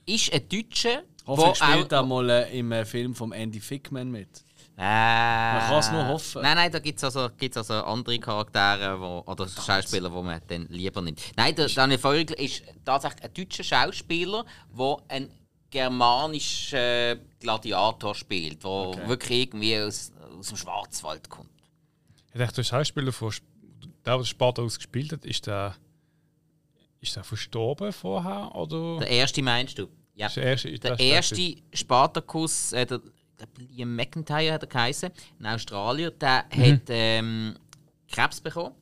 ist 0.04 0.30
ein 0.32 0.46
Deutscher, 0.46 1.02
Hoffentlich 1.26 1.60
wo 1.60 1.64
spielt 1.72 1.92
er 1.92 2.02
auch, 2.02 2.06
mal 2.06 2.28
äh, 2.28 2.58
im 2.58 2.70
äh, 2.72 2.84
Film 2.84 3.14
von 3.14 3.32
Andy 3.32 3.60
Fickman 3.60 4.10
mit. 4.10 4.44
Äh, 4.78 5.52
Man 5.54 5.68
kann 5.68 5.78
es 5.80 5.90
nur 5.90 6.06
hoffen. 6.06 6.42
Nein, 6.42 6.56
nein, 6.56 6.70
da 6.70 6.78
gibt 6.78 6.98
es 6.98 7.04
also, 7.04 7.28
gibt's 7.36 7.56
also 7.56 7.74
andere 7.74 8.18
Charaktere 8.20 9.00
wo, 9.00 9.24
oder 9.26 9.48
Schauspieler, 9.48 10.08
die 10.08 10.22
man 10.22 10.40
dann 10.46 10.66
lieber 10.68 11.02
nimmt. 11.02 11.20
Nein, 11.36 11.54
der 11.56 11.66
Daniel 11.68 11.98
Feurigl 11.98 12.34
ist 12.34 12.62
tatsächlich 12.84 13.24
ein 13.24 13.34
deutscher 13.34 13.64
Schauspieler, 13.64 14.44
der 14.78 14.96
einen 15.08 15.30
germanischen 15.70 17.20
Gladiator 17.40 18.14
spielt, 18.14 18.62
der 18.62 19.08
wirklich 19.08 19.40
irgendwie 19.40 19.78
aus, 19.80 20.12
aus 20.38 20.48
dem 20.48 20.56
Schwarzwald 20.56 21.28
kommt. 21.28 21.50
ich 22.32 22.38
dachte, 22.38 22.56
der 22.56 22.62
Schauspieler 22.62 23.12
von 23.12 23.32
der, 24.06 24.16
der 24.16 24.24
Spartacus 24.24 24.76
gespielt 24.76 25.12
hat, 25.12 25.24
ist 25.24 25.46
der. 25.46 25.74
Ist 27.00 27.14
der 27.14 27.22
verstorben 27.22 27.92
vorher? 27.92 28.54
Oder? 28.54 28.98
Der 29.00 29.10
erste 29.10 29.40
meinst 29.42 29.78
du? 29.78 29.88
Ja. 30.14 30.28
Der 30.30 30.42
erste, 30.44 30.78
Der 30.78 30.98
erste 30.98 31.56
Spartacus, 31.72 32.72
äh, 32.72 32.86
der, 32.86 33.00
Liam 33.58 33.94
McIntyre 33.94 34.52
hat 34.52 34.62
er 34.62 34.68
geheißen, 34.68 35.10
ein 35.40 35.46
Australier, 35.46 36.10
der 36.10 36.44
hat 36.50 36.82
ähm, 36.88 37.56
Krebs 38.10 38.40
bekommen. 38.40 38.74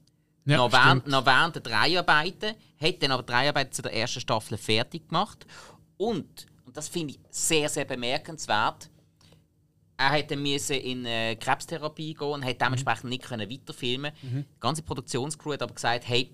Ja, 0.45 0.59
noch, 0.59 0.73
während, 0.73 1.07
noch 1.09 1.27
während 1.27 1.57
der 1.57 1.63
Dreharbeiten, 1.63 2.55
hat 2.81 3.03
dann 3.03 3.11
aber 3.11 3.23
die 3.25 3.33
Dreharbeiten 3.33 3.73
zu 3.73 3.83
der 3.83 3.95
ersten 3.95 4.21
Staffel 4.21 4.57
fertig 4.57 5.09
gemacht. 5.09 5.45
Und, 5.97 6.47
und 6.65 6.77
das 6.77 6.89
finde 6.89 7.15
ich 7.15 7.21
sehr, 7.31 7.69
sehr 7.69 7.85
bemerkenswert, 7.85 8.89
er 9.97 10.13
hätte 10.13 10.37
müssen 10.37 10.77
in 10.77 11.07
äh, 11.07 11.37
Krebstherapie 11.37 12.15
gehen 12.15 12.29
und 12.29 12.45
hat 12.45 12.61
dementsprechend 12.61 13.11
nicht 13.11 13.25
können 13.25 13.51
weiterfilmen. 13.51 14.13
Die 14.23 14.61
ganze 14.61 14.83
Produktionscrew 14.83 15.55
hat 15.55 15.63
aber 15.63 15.75
gesagt, 15.75 16.07
hey, 16.07 16.31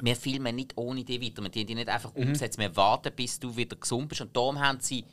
wir 0.00 0.16
filmen 0.16 0.54
nicht 0.54 0.76
ohne 0.76 1.04
dich 1.04 1.20
weiter. 1.20 1.42
Wir 1.42 1.50
die 1.50 1.74
nicht 1.74 1.88
einfach 1.88 2.14
umsetzen. 2.14 2.60
Wir 2.60 2.74
warten, 2.76 3.12
bis 3.14 3.40
du 3.40 3.54
wieder 3.56 3.76
gesund 3.76 4.08
bist. 4.08 4.20
Und 4.20 4.36
darum 4.36 4.58
haben 4.60 4.78
sie 4.80 5.04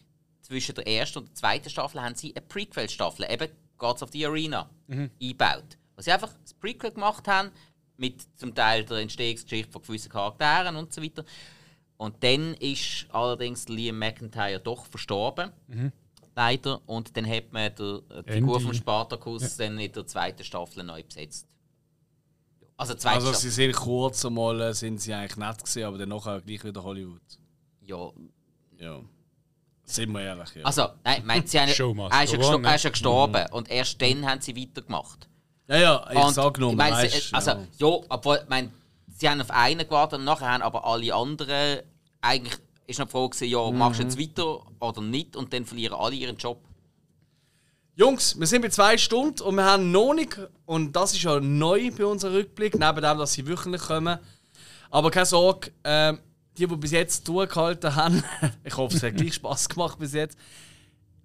zwischen 0.48 0.76
der 0.76 0.88
ersten 0.88 1.20
und 1.20 1.28
der 1.28 1.36
zweiten 1.36 1.70
Staffel 1.70 2.02
haben 2.02 2.16
sie 2.16 2.34
eine 2.36 2.46
Prequel-Staffel, 2.46 3.26
eben 3.30 3.50
Gods 3.78 4.02
of 4.02 4.12
the 4.12 4.26
Arena, 4.26 4.70
eingebaut. 4.88 5.78
Was 5.96 6.06
sie 6.06 6.12
einfach 6.12 6.34
das 6.42 6.54
Prequel 6.54 6.92
gemacht 6.92 7.28
haben, 7.28 7.52
mit 7.98 8.22
zum 8.38 8.56
Teil 8.56 8.86
der 8.86 8.98
Entstehungsgeschichte 9.00 9.72
von 9.72 9.82
gewissen 9.82 10.10
Charakteren 10.10 10.76
und 10.76 10.94
so 10.94 11.02
weiter. 11.04 11.26
Und 11.98 12.24
dann 12.24 12.54
ist 12.56 13.08
allerdings 13.12 13.68
Liam 13.68 13.98
McIntyre 14.00 14.60
doch 14.60 14.86
verstorben. 14.86 15.52
Leider. 16.36 16.80
Und 16.88 17.18
dann 17.18 17.28
hat 17.28 17.52
man 17.52 17.74
der, 17.76 18.02
die 18.24 18.32
Figur 18.34 18.62
von 18.62 18.74
Spartacus 18.74 19.58
dann 19.58 19.80
in 19.80 19.92
der 19.92 20.06
zweiten 20.06 20.44
Staffel 20.44 20.84
neu 20.84 21.04
besetzt. 21.04 21.48
Also, 22.78 22.94
zweite 22.94 23.16
Also 23.16 23.28
Staffel. 23.30 23.42
sie 23.42 23.50
sind 23.50 23.76
kurz 23.76 24.24
einmal 24.24 24.62
äh, 24.62 24.74
sind 24.76 25.02
sie 25.02 25.12
eigentlich 25.14 25.38
nett 25.38 25.58
gewesen, 25.58 25.84
aber 25.84 25.98
dann 25.98 26.10
nachher 26.10 26.40
gleich 26.42 26.64
wieder 26.64 26.84
Hollywood. 26.84 27.22
Ja, 27.82 28.12
Ja. 28.80 29.02
Sind 29.90 30.12
wir 30.12 30.22
ehrlich, 30.22 30.54
ja. 30.56 30.64
Also, 30.66 30.90
nein, 31.04 31.26
meint 31.26 31.50
sie 31.50 31.58
must 31.60 31.80
er, 32.14 32.24
ist 32.24 32.34
ja 32.34 32.58
er 32.62 32.76
ist 32.76 32.84
ja 32.84 32.90
gestorben 32.90 33.46
und 33.52 33.70
erst 33.72 34.02
dann 34.02 34.26
haben 34.26 34.42
sie 34.42 34.56
weitergemacht. 34.56 35.28
ja, 35.70 35.78
ja, 35.78 36.08
ich 36.12 36.18
Und 36.20 36.34
sag 36.34 36.60
nur, 36.60 36.74
ich 36.74 36.78
weißt, 36.78 37.34
also, 37.34 37.52
ja. 37.52 37.60
ja, 37.78 37.88
obwohl, 38.10 38.40
ich 38.44 38.50
meine, 38.50 38.72
sie 39.18 39.30
haben 39.30 39.40
auf 39.42 39.50
einen 39.52 39.80
gewartet 39.88 40.20
und 40.20 40.26
nachher 40.26 40.50
haben 40.52 40.62
aber 40.62 40.86
alle 40.86 41.14
anderen 41.16 41.80
eigentlich 42.22 42.58
ist 42.86 43.00
noch 43.00 43.06
die 43.08 43.12
Frage 43.12 43.30
gewesen, 43.30 43.50
ja, 43.52 43.72
machst 43.72 44.00
du 44.00 44.04
Mhm. 44.04 44.10
jetzt 44.10 44.20
weiter 44.20 44.62
oder 44.80 45.02
nicht 45.02 45.36
und 45.36 45.54
dann 45.54 45.66
verlieren 45.66 45.94
alle 45.98 46.16
ihren 46.16 46.38
Job. 46.38 46.62
Jungs, 47.96 48.40
wir 48.40 48.46
sind 48.46 48.62
bei 48.62 48.70
zwei 48.70 48.98
Stunden 48.98 49.42
und 49.42 49.56
wir 49.56 49.66
haben 49.66 49.92
noch 49.92 50.14
nicht, 50.14 50.38
und 50.66 50.96
das 50.96 51.14
ist 51.14 51.24
ja 51.24 51.40
neu 51.40 51.90
bei 51.98 52.06
unserem 52.06 52.36
Rückblick, 52.36 52.74
neben 52.78 53.02
dem, 53.02 53.18
dass 53.18 53.34
sie 53.34 53.48
wöchentlich 53.48 53.82
kommen. 53.82 54.20
Aber 54.92 55.10
keine 55.12 55.26
Sorge, 55.26 55.72
ähm, 55.84 56.20
die, 56.58 56.68
die 56.68 56.76
bis 56.76 56.92
jetzt 56.92 57.28
durchgehalten 57.28 57.96
haben, 57.96 58.24
ich 58.64 58.76
hoffe, 58.76 58.96
es 58.96 59.04
hat 59.04 59.16
gleich 59.16 59.36
Spaß 59.36 59.70
gemacht 59.70 60.00
bis 60.00 60.14
jetzt. 60.14 60.38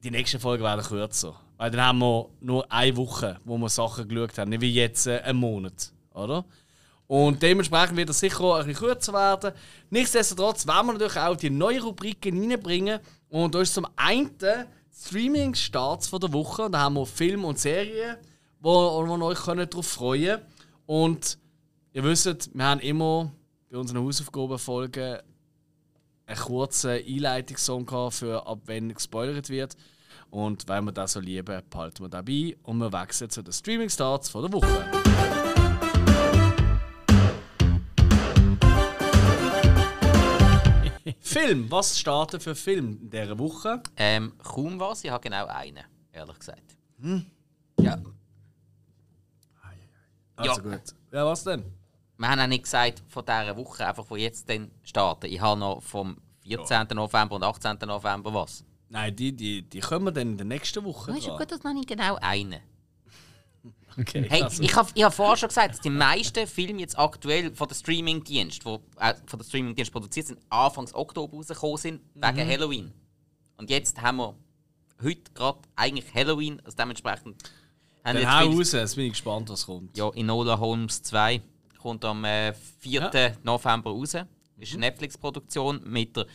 Die 0.03 0.11
nächsten 0.11 0.41
Folgen 0.41 0.65
werden 0.65 0.85
kürzer. 0.85 1.35
Weil 1.57 1.71
dann 1.71 1.81
haben 1.81 1.99
wir 2.01 2.29
nur 2.41 2.71
eine 2.73 2.97
Woche, 2.97 3.39
wo 3.45 3.57
wir 3.57 3.69
Sachen 3.69 4.09
geschaut 4.09 4.37
haben, 4.39 4.51
nicht 4.51 4.61
wie 4.61 4.73
jetzt 4.73 5.07
äh, 5.07 5.21
einen 5.21 5.39
Monat. 5.39 5.93
Oder? 6.13 6.45
Und 7.07 7.43
dementsprechend 7.43 7.97
wird 7.97 8.11
es 8.11 8.21
sicher 8.21 8.57
ein 8.57 8.67
bisschen 8.67 8.87
kürzer 8.87 9.13
werden. 9.13 9.53
Nichtsdestotrotz 9.91 10.67
werden 10.67 10.87
wir 10.87 10.93
natürlich 10.95 11.19
auch 11.19 11.37
die 11.37 11.51
neuen 11.51 11.83
Rubriken 11.83 12.51
reinbringen. 12.51 13.01
Und 13.29 13.55
da 13.55 13.61
ist 13.61 13.75
zum 13.75 13.87
einen 13.97 14.31
Streaming-Starts 14.93 16.11
der 16.11 16.33
Woche. 16.33 16.71
Da 16.71 16.81
haben 16.81 16.95
wir 16.95 17.07
Filme 17.07 17.47
und 17.47 17.59
Serien, 17.59 18.17
wo, 18.61 19.07
wo 19.07 19.17
ihr 19.17 19.23
euch 19.25 19.41
darauf 19.41 19.87
freuen 19.87 20.39
könnt. 20.39 20.47
Und 20.87 21.39
ihr 21.93 22.03
wisst, 22.03 22.51
wir 22.55 22.65
haben 22.65 22.81
immer 22.81 23.31
bei 23.73 23.79
unseren 23.79 24.05
Hausaufgabenfolgen 24.05 25.19
einen 26.27 26.39
kurzen 26.39 26.91
Einleitungssong 26.91 28.11
für 28.11 28.47
ab 28.47 28.61
wenn 28.67 28.93
gespoilert 28.93 29.49
wird. 29.49 29.77
Und 30.31 30.69
weil 30.69 30.83
wir 30.83 30.93
das 30.93 31.13
so 31.13 31.21
lieben, 31.21 31.63
behalten 31.71 32.05
wir 32.05 32.09
dabei 32.11 32.55
und 32.65 32.79
wir 32.79 32.93
wechseln 32.93 33.31
zu 33.31 33.43
den 33.43 33.53
Streaming-Starts 33.53 34.31
der 34.33 34.53
Woche. 34.53 34.67
Film, 41.21 41.71
was 41.71 41.99
startet 41.99 42.43
für 42.43 42.55
Film 42.55 42.99
in 43.01 43.11
dieser 43.11 43.39
Woche? 43.39 43.83
Ähm, 43.97 44.35
kaum 44.43 44.79
was, 44.79 45.03
ich 45.03 45.11
habe 45.11 45.23
genau 45.23 45.47
einen, 45.47 45.83
ehrlich 46.13 46.39
gesagt. 46.39 46.77
Hm. 47.01 47.25
Ja, 47.81 47.97
Also 50.37 50.61
Ja. 50.61 50.77
gut. 50.77 50.95
Ja, 51.11 51.27
was 51.27 51.45
denn? 51.45 51.65
Wir 52.19 52.29
haben 52.29 52.41
auch 52.41 52.47
nicht 52.47 52.65
gesagt 52.65 53.03
von 53.09 53.25
dieser 53.25 53.57
Woche, 53.57 53.87
einfach 53.87 54.05
wo 54.09 54.17
jetzt 54.17 54.49
dann 54.49 54.71
starten. 54.83 55.27
Ich 55.27 55.41
habe 55.41 55.59
noch 55.59 55.83
vom 55.83 56.17
14. 56.47 56.87
November 56.95 57.37
und 57.37 57.43
18. 57.45 57.79
November 57.87 58.33
was. 58.35 58.65
Nein, 58.89 59.15
die, 59.17 59.33
die, 59.33 59.63
die 59.63 59.81
kommen 59.81 60.13
dann 60.13 60.33
in 60.33 60.37
der 60.37 60.47
nächsten 60.47 60.85
Woche. 60.85 61.13
Das 61.13 61.19
ist 61.19 61.25
ja 61.27 61.31
dran. 61.31 61.39
gut, 61.39 61.51
dass 61.53 61.63
noch 61.65 61.73
nicht 61.73 61.89
genau 61.89 62.17
einen. 62.21 62.61
Okay, 63.99 64.25
Hey, 64.27 64.43
also- 64.43 64.63
ich 64.63 64.75
habe 64.75 64.89
ich 64.95 65.05
hab 65.05 65.13
vorher 65.13 65.37
schon 65.37 65.49
gesagt, 65.49 65.75
dass 65.75 65.81
die 65.81 65.91
meisten 65.91 66.47
Filme 66.47 66.81
jetzt 66.81 66.99
aktuell 66.99 67.55
von 67.55 67.69
der 67.69 67.75
Streamingdienst, 67.75 68.65
wo 68.65 68.81
äh, 68.99 69.13
von 69.27 69.39
der 69.39 69.45
Streamingdienst 69.45 69.93
produziert 69.93 70.29
sind, 70.29 70.41
Anfangs 70.49 70.95
Oktober 70.95 71.37
rausgekommen 71.37 71.77
sind, 71.77 72.01
wegen 72.15 72.49
Halloween. 72.49 72.93
Und 73.59 73.69
jetzt 73.69 74.01
haben 74.01 74.17
wir 74.17 74.35
heute 75.03 75.31
gerade 75.35 75.59
eigentlich 75.77 76.07
Halloween, 76.15 76.59
also 76.65 76.75
dementsprechend 76.75 77.37
haben 78.03 78.15
Dann 78.15 78.17
jetzt 78.17 78.31
hau 78.31 78.47
raus, 78.47 78.73
jetzt 78.73 78.97
bin 78.97 79.05
ich 79.05 79.13
gespannt, 79.13 79.51
was 79.51 79.67
kommt. 79.67 79.95
Ja, 79.97 80.09
Enola 80.15 80.59
Holmes 80.59 81.03
2 81.03 81.43
kommt 81.83 82.05
am 82.05 82.25
äh, 82.25 82.53
4. 82.53 83.37
November 83.43 83.91
raus. 83.91 84.15
Ist 84.59 84.73
eine 84.73 84.81
Netflix-Produktion 84.81 85.83
mit 85.85 86.17
der. 86.17 86.27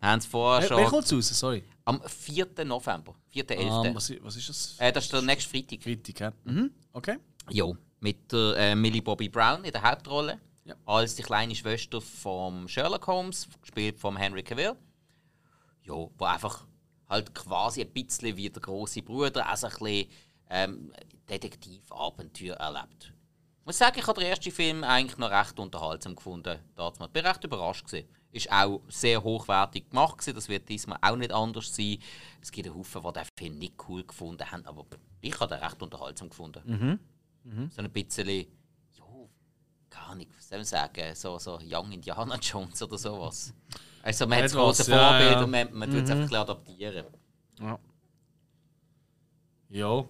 Wir 0.00 0.08
haben 0.10 0.18
es 0.18 0.26
vorher 0.26 0.66
schon. 0.66 0.76
wer 0.78 0.86
kommt 0.86 1.12
raus? 1.12 1.28
Sorry. 1.28 1.62
Am 1.84 2.02
4. 2.02 2.48
November. 2.64 3.14
4.11. 3.32 3.70
Ah, 3.70 3.94
was, 3.94 4.12
was 4.22 4.36
ist 4.36 4.48
das? 4.48 4.74
äh, 4.78 4.92
das 4.92 5.04
ist 5.04 5.12
der 5.12 5.22
nächste 5.22 5.48
Freitag. 5.50 5.80
Kritik, 5.80 6.20
ja. 6.20 6.32
Mhm. 6.44 6.70
Okay. 6.92 7.18
Ja, 7.50 7.66
mit 8.00 8.32
der 8.32 8.56
äh, 8.56 8.74
Millie 8.74 9.02
Bobby 9.02 9.28
Brown 9.28 9.62
in 9.64 9.70
der 9.72 9.82
Hauptrolle. 9.82 10.40
Ja. 10.64 10.74
Als 10.84 11.14
die 11.14 11.22
kleine 11.22 11.54
Schwester 11.54 12.00
von 12.00 12.68
Sherlock 12.68 13.06
Holmes, 13.06 13.46
gespielt 13.62 14.00
von 14.00 14.16
Henry 14.16 14.42
Cavill. 14.42 14.74
Ja, 15.84 15.94
wo 15.94 16.24
einfach 16.24 16.66
halt 17.08 17.32
quasi 17.32 17.82
ein 17.82 17.92
bisschen 17.92 18.36
wie 18.36 18.50
der 18.50 18.60
große 18.60 19.02
Bruder, 19.02 19.48
also 19.48 19.68
ein 19.68 19.72
bisschen 19.78 20.10
ähm, 20.50 20.92
Detektivabenteuer 21.28 22.56
erlebt. 22.56 23.12
Ich 23.66 23.68
muss 23.68 23.78
sagen, 23.78 23.98
ich 23.98 24.06
habe 24.06 24.20
den 24.20 24.30
ersten 24.30 24.52
Film 24.52 24.84
eigentlich 24.84 25.18
noch 25.18 25.28
recht 25.28 25.58
unterhaltsam 25.58 26.14
gefunden. 26.14 26.56
Damals. 26.76 27.00
Ich 27.00 27.08
bin 27.08 27.26
recht 27.26 27.42
überrascht. 27.42 27.84
Gewesen. 27.84 28.08
Ist 28.30 28.52
auch 28.52 28.80
sehr 28.86 29.20
hochwertig 29.20 29.90
gemacht. 29.90 30.18
Gewesen. 30.18 30.36
Das 30.36 30.48
wird 30.48 30.68
diesmal 30.68 30.98
auch 31.02 31.16
nicht 31.16 31.32
anders 31.32 31.74
sein. 31.74 31.98
Es 32.40 32.52
gibt 32.52 32.68
einen 32.68 32.76
Haufen, 32.76 33.02
die 33.02 33.12
den 33.12 33.24
Film 33.36 33.58
nicht 33.58 33.74
cool 33.88 34.04
gefunden 34.04 34.48
haben, 34.48 34.64
aber 34.66 34.86
ich 35.20 35.40
habe 35.40 35.52
den 35.52 35.64
recht 35.64 35.82
unterhaltsam 35.82 36.28
gefunden. 36.28 36.62
So 37.74 37.82
ein 37.82 37.90
bisschen, 37.90 38.28
ja, 38.28 39.04
gar 39.90 40.14
nicht, 40.14 40.30
was 40.36 40.48
soll 40.48 40.58
man 40.58 40.64
sagen, 40.64 41.14
so, 41.16 41.36
so 41.40 41.58
Young 41.68 41.90
Indiana 41.90 42.36
Jones 42.40 42.80
oder 42.84 42.98
sowas. 42.98 43.52
Also 44.00 44.28
man 44.28 44.38
hat 44.38 44.44
das 44.44 44.54
große 44.54 44.88
ja, 44.88 44.96
Vorbild 44.96 45.32
ja. 45.32 45.42
und 45.42 45.50
man, 45.50 45.74
man 45.74 45.90
tut 45.90 46.04
es 46.04 46.10
einfach 46.10 46.14
ein 46.14 46.20
bisschen 46.20 46.36
adaptieren. 46.36 47.06
Ja. 49.70 50.04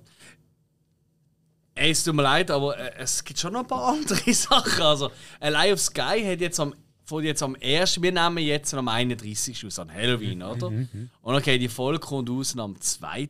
Ey, 1.76 1.90
es 1.90 2.02
tut 2.02 2.14
mir 2.14 2.22
leid, 2.22 2.50
aber 2.50 2.76
äh, 2.78 2.94
es 2.96 3.22
gibt 3.22 3.38
schon 3.38 3.52
noch 3.52 3.60
ein 3.60 3.66
paar 3.66 3.88
andere 3.92 4.32
Sachen. 4.34 4.82
Also, 4.82 5.10
Alive 5.40 5.74
of 5.74 5.80
Sky 5.80 6.24
hat 6.24 6.40
jetzt 6.40 6.58
am, 6.58 6.74
von 7.04 7.22
jetzt 7.22 7.42
am 7.42 7.54
1. 7.62 8.00
Wir 8.00 8.12
nehmen 8.12 8.38
jetzt 8.38 8.72
am 8.72 8.88
31. 8.88 9.66
aus, 9.66 9.78
an 9.78 9.92
Halloween, 9.92 10.42
oder? 10.42 10.68
Und 10.68 11.34
okay, 11.34 11.58
die 11.58 11.68
Folge 11.68 12.00
kommt 12.00 12.30
raus 12.30 12.56
am 12.58 12.80
2. 12.80 13.28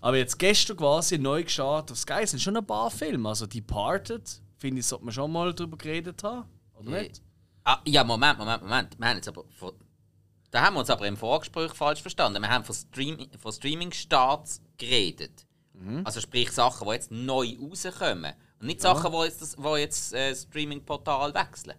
Aber 0.00 0.16
jetzt 0.16 0.38
gestern 0.38 0.76
quasi 0.76 1.18
neu 1.18 1.44
gestartet 1.44 1.92
auf 1.92 1.98
Sky 1.98 2.26
sind 2.26 2.40
schon 2.40 2.56
ein 2.56 2.66
paar 2.66 2.90
Filme. 2.90 3.28
Also, 3.28 3.46
Departed, 3.46 4.28
finde 4.56 4.80
ich, 4.80 4.86
sollte 4.86 5.04
man 5.04 5.14
schon 5.14 5.30
mal 5.30 5.54
drüber 5.54 5.76
geredet 5.76 6.22
haben. 6.24 6.48
Oder 6.74 6.90
nicht? 6.90 7.22
Ah, 7.62 7.80
ja, 7.86 8.02
Moment, 8.02 8.38
Moment, 8.38 8.62
Moment. 8.62 8.98
Wir 8.98 9.08
haben 9.08 9.16
jetzt 9.16 9.28
aber 9.28 9.44
von, 9.56 9.72
da 10.50 10.62
haben 10.62 10.74
wir 10.74 10.80
uns 10.80 10.90
aber 10.90 11.06
im 11.06 11.16
Vorgespräch 11.16 11.72
falsch 11.74 12.02
verstanden. 12.02 12.42
Wir 12.42 12.48
haben 12.48 12.64
von, 12.64 12.74
Stream, 12.74 13.28
von 13.38 13.52
Streaming-Starts 13.52 14.62
geredet. 14.78 15.46
Mhm. 15.80 16.02
Also 16.04 16.20
sprich 16.20 16.50
Sachen, 16.52 16.86
die 16.86 16.94
jetzt 16.94 17.10
neu 17.10 17.56
rauskommen. 17.60 18.32
Und 18.60 18.66
nicht 18.66 18.80
Sachen, 18.80 19.12
die 19.12 19.18
jetzt, 19.24 19.42
das, 19.42 19.56
wo 19.58 19.76
jetzt 19.76 20.12
äh, 20.12 20.34
Streaming-Portal 20.34 21.32
wechseln. 21.34 21.76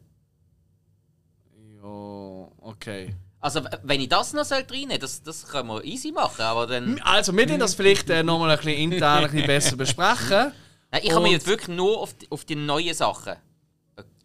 Ja, 1.82 2.48
okay. 2.62 3.16
Also 3.42 3.62
wenn 3.84 4.02
ich 4.02 4.10
das 4.10 4.34
noch 4.34 4.44
soll 4.44 4.66
reinnehmen 4.70 5.00
das, 5.00 5.24
das 5.24 5.48
können 5.48 5.70
wir 5.70 5.84
easy 5.84 6.12
machen, 6.12 6.42
aber 6.42 6.68
dann... 6.68 7.00
Also, 7.02 7.36
wir 7.36 7.46
können 7.46 7.60
das 7.60 7.74
vielleicht 7.74 8.10
äh, 8.10 8.22
nochmal 8.22 8.52
ein 8.52 8.58
bisschen 8.58 8.74
intern 8.74 9.24
ein 9.24 9.32
bisschen 9.32 9.48
besser 9.48 9.76
besprechen. 9.78 10.52
Nein, 10.92 11.02
ich 11.04 11.12
habe 11.12 11.24
mich 11.24 11.34
jetzt 11.34 11.48
wirklich 11.48 11.76
nur 11.76 12.00
auf 12.00 12.14
die, 12.14 12.30
auf 12.32 12.46
die 12.46 12.56
neuen 12.56 12.94
Sachen... 12.94 13.36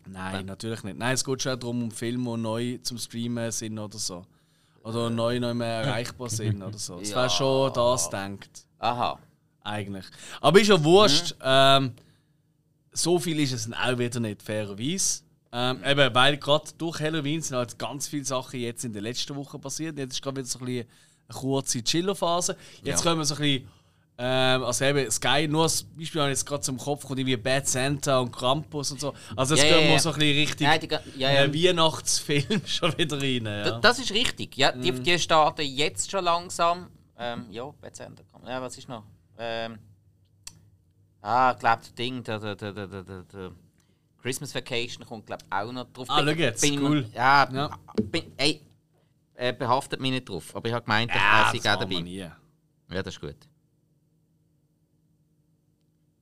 Nein, 0.07 0.47
natürlich 0.47 0.83
nicht. 0.83 0.99
Nein, 0.99 1.15
es 1.15 1.25
geht 1.25 1.43
schon 1.43 1.59
darum, 1.59 1.85
um 1.85 1.91
Filme, 1.91 2.37
die 2.37 2.43
neu 2.43 2.79
zum 2.83 2.99
Streamen 2.99 3.51
sind 3.51 3.79
oder 3.79 3.99
so. 3.99 4.27
Oder 4.83 5.09
neu 5.09 5.41
nicht 5.41 5.55
mehr 5.55 5.83
erreichbar 5.83 6.29
sind 6.29 6.63
oder 6.63 6.77
so. 6.77 6.99
Das 6.99 7.11
Ja. 7.11 7.17
wäre 7.17 7.31
schon 7.31 7.73
das 7.73 8.11
denkt. 8.11 8.67
Aha. 8.79 9.19
Eigentlich. 9.65 10.05
Aber 10.41 10.61
ist 10.61 10.69
ja 10.69 10.83
wurscht. 10.85 11.35
Ähm, 11.43 11.93
so 12.93 13.19
viel 13.19 13.41
ist 13.41 13.53
es 13.53 13.65
dann 13.69 13.75
auch 13.75 13.99
wieder 13.99 14.21
nicht, 14.21 14.43
fairerweise. 14.43 15.23
Ähm, 15.53 15.81
eben, 15.85 16.15
weil 16.15 16.37
gerade 16.37 16.71
durch 16.79 17.01
Halloween 17.01 17.41
sind 17.41 17.57
halt 17.57 17.79
ganz 17.79 18.09
viele 18.09 18.25
Sachen 18.25 18.61
jetzt 18.61 18.85
in 18.85 18.93
der 18.93 19.03
letzten 19.03 19.35
Woche 19.37 19.59
passiert. 19.59 19.97
Jetzt 19.99 20.15
ist 20.15 20.23
gerade 20.23 20.37
wieder 20.39 20.47
so 20.49 20.59
ein 20.61 20.65
bisschen 20.67 20.89
eine 21.29 21.39
kurze 21.39 21.83
Chiller-Phase. 21.83 22.57
Jetzt 22.83 22.99
Ja. 23.01 23.03
können 23.11 23.21
wir 23.21 23.25
so 23.25 23.35
ein 23.35 23.41
bisschen. 23.41 23.69
Ähm, 24.17 24.63
also 24.63 24.85
eben 24.85 25.11
Sky, 25.11 25.49
nur 25.49 25.65
als 25.65 25.83
Beispiel 25.83 26.21
habe 26.21 26.31
ich 26.31 26.37
jetzt 26.39 26.47
gerade 26.47 26.61
zum 26.63 26.79
Kopf 26.79 27.05
kommt 27.05 27.19
irgendwie 27.19 27.37
Bad 27.37 27.67
Santa 27.67 28.21
und 28.21 28.31
Krampus 28.31 28.93
und 28.93 29.01
so. 29.01 29.13
Also 29.35 29.57
jetzt 29.57 29.65
ja, 29.65 29.71
gehen 29.77 29.87
wir 29.89 29.95
ja. 29.95 29.99
so 29.99 30.11
ein 30.13 30.19
bisschen 30.21 30.39
richtig 30.39 30.67
Nein, 30.69 30.81
die, 30.81 31.21
ja, 31.21 31.33
ja. 31.33 31.45
äh, 31.45 31.53
Weihnachtsfilm 31.53 32.63
schon 32.67 32.97
wieder 32.97 33.21
rein. 33.21 33.45
Ja. 33.47 33.81
Das 33.81 33.99
ist 33.99 34.13
richtig. 34.13 34.57
Ja, 34.57 34.71
die, 34.71 34.93
Mhm. 34.93 35.03
die 35.03 35.19
starten 35.19 35.63
jetzt 35.63 36.13
schon 36.13 36.23
langsam. 36.25 36.91
Ähm, 37.19 37.47
ja, 37.51 37.65
Bad 37.81 37.97
Center. 37.97 38.23
Ja, 38.47 38.63
was 38.63 38.79
ist 38.79 38.89
noch? 38.89 39.03
Ähm, 39.39 39.79
ah, 41.23 41.53
ich 41.53 41.59
glaube, 41.59 41.79
das 41.83 41.95
Ding, 41.95 42.23
der, 42.23 42.39
der, 42.39 42.55
der, 42.57 42.73
der, 42.87 43.03
der, 43.23 43.53
Christmas 44.23 44.55
Vacation 44.55 45.05
kommt, 45.07 45.27
glaube 45.27 45.45
auch 45.51 45.71
noch 45.73 45.85
drauf. 45.93 46.09
Ah, 46.09 46.21
schau 46.25 46.31
jetzt, 46.31 46.61
bin 46.63 46.75
ich 46.75 46.81
cool. 46.81 47.03
mir- 47.03 47.11
Ja, 47.15 47.49
Ja. 47.53 47.79
Bin, 48.05 48.33
ey, 48.39 48.61
äh, 49.35 49.53
behaftet 49.53 50.01
mich 50.01 50.13
nicht 50.13 50.29
drauf. 50.29 50.55
Aber 50.57 50.67
ich 50.69 50.75
habe 50.75 50.85
gemeint, 50.85 51.11
Ja, 51.15 51.45
dass 51.45 51.55
ich 51.55 51.61
auch 51.69 51.79
dabei. 51.79 52.01
nie. 52.01 52.19
Ja, 52.19 52.33
das 53.03 53.15
ist 53.15 53.21
gut. 53.21 53.37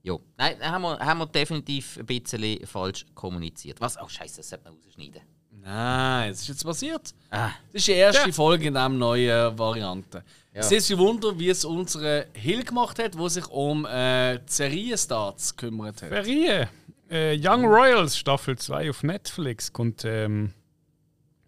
Jo. 0.03 0.21
Nein, 0.37 0.57
da 0.59 0.73
haben 0.73 0.83
wir, 0.83 0.99
haben 0.99 1.19
wir 1.19 1.27
definitiv 1.27 1.97
ein 1.99 2.07
bisschen 2.07 2.67
falsch 2.67 3.07
kommuniziert. 3.15 3.81
Was? 3.81 3.97
Oh, 4.01 4.09
Scheiße, 4.09 4.39
das 4.39 4.49
sollte 4.49 4.65
man 4.65 4.75
rausschneiden. 4.85 5.23
Nein, 5.61 6.31
es 6.33 6.41
ist 6.41 6.49
jetzt 6.49 6.65
passiert. 6.65 7.15
Ah. 7.31 7.51
Das 7.67 7.75
ist 7.75 7.87
die 7.87 7.93
erste 7.93 8.33
Folge 8.33 8.67
in 8.67 8.75
dieser 8.75 8.89
neuen 8.89 9.57
Variante. 9.57 10.25
Es 10.55 10.71
ist 10.71 10.91
ein 10.91 10.99
Wunder, 10.99 11.39
wie 11.39 11.49
es 11.49 11.65
unsere 11.65 12.27
Hill 12.35 12.63
gemacht 12.65 12.99
hat, 12.99 13.17
wo 13.17 13.27
sich 13.29 13.47
um 13.49 13.87
äh, 13.87 14.39
die 14.39 14.53
Serienstarts 14.53 15.57
gekümmert 15.57 16.03
hat. 16.03 16.11
Ferie. 16.11 16.69
Äh, 17.11 17.37
Young 17.39 17.65
Royals 17.65 18.17
Staffel 18.19 18.57
2 18.59 18.91
auf 18.91 19.03
Netflix 19.03 19.73
kommt 19.73 20.05
ähm, 20.05 20.53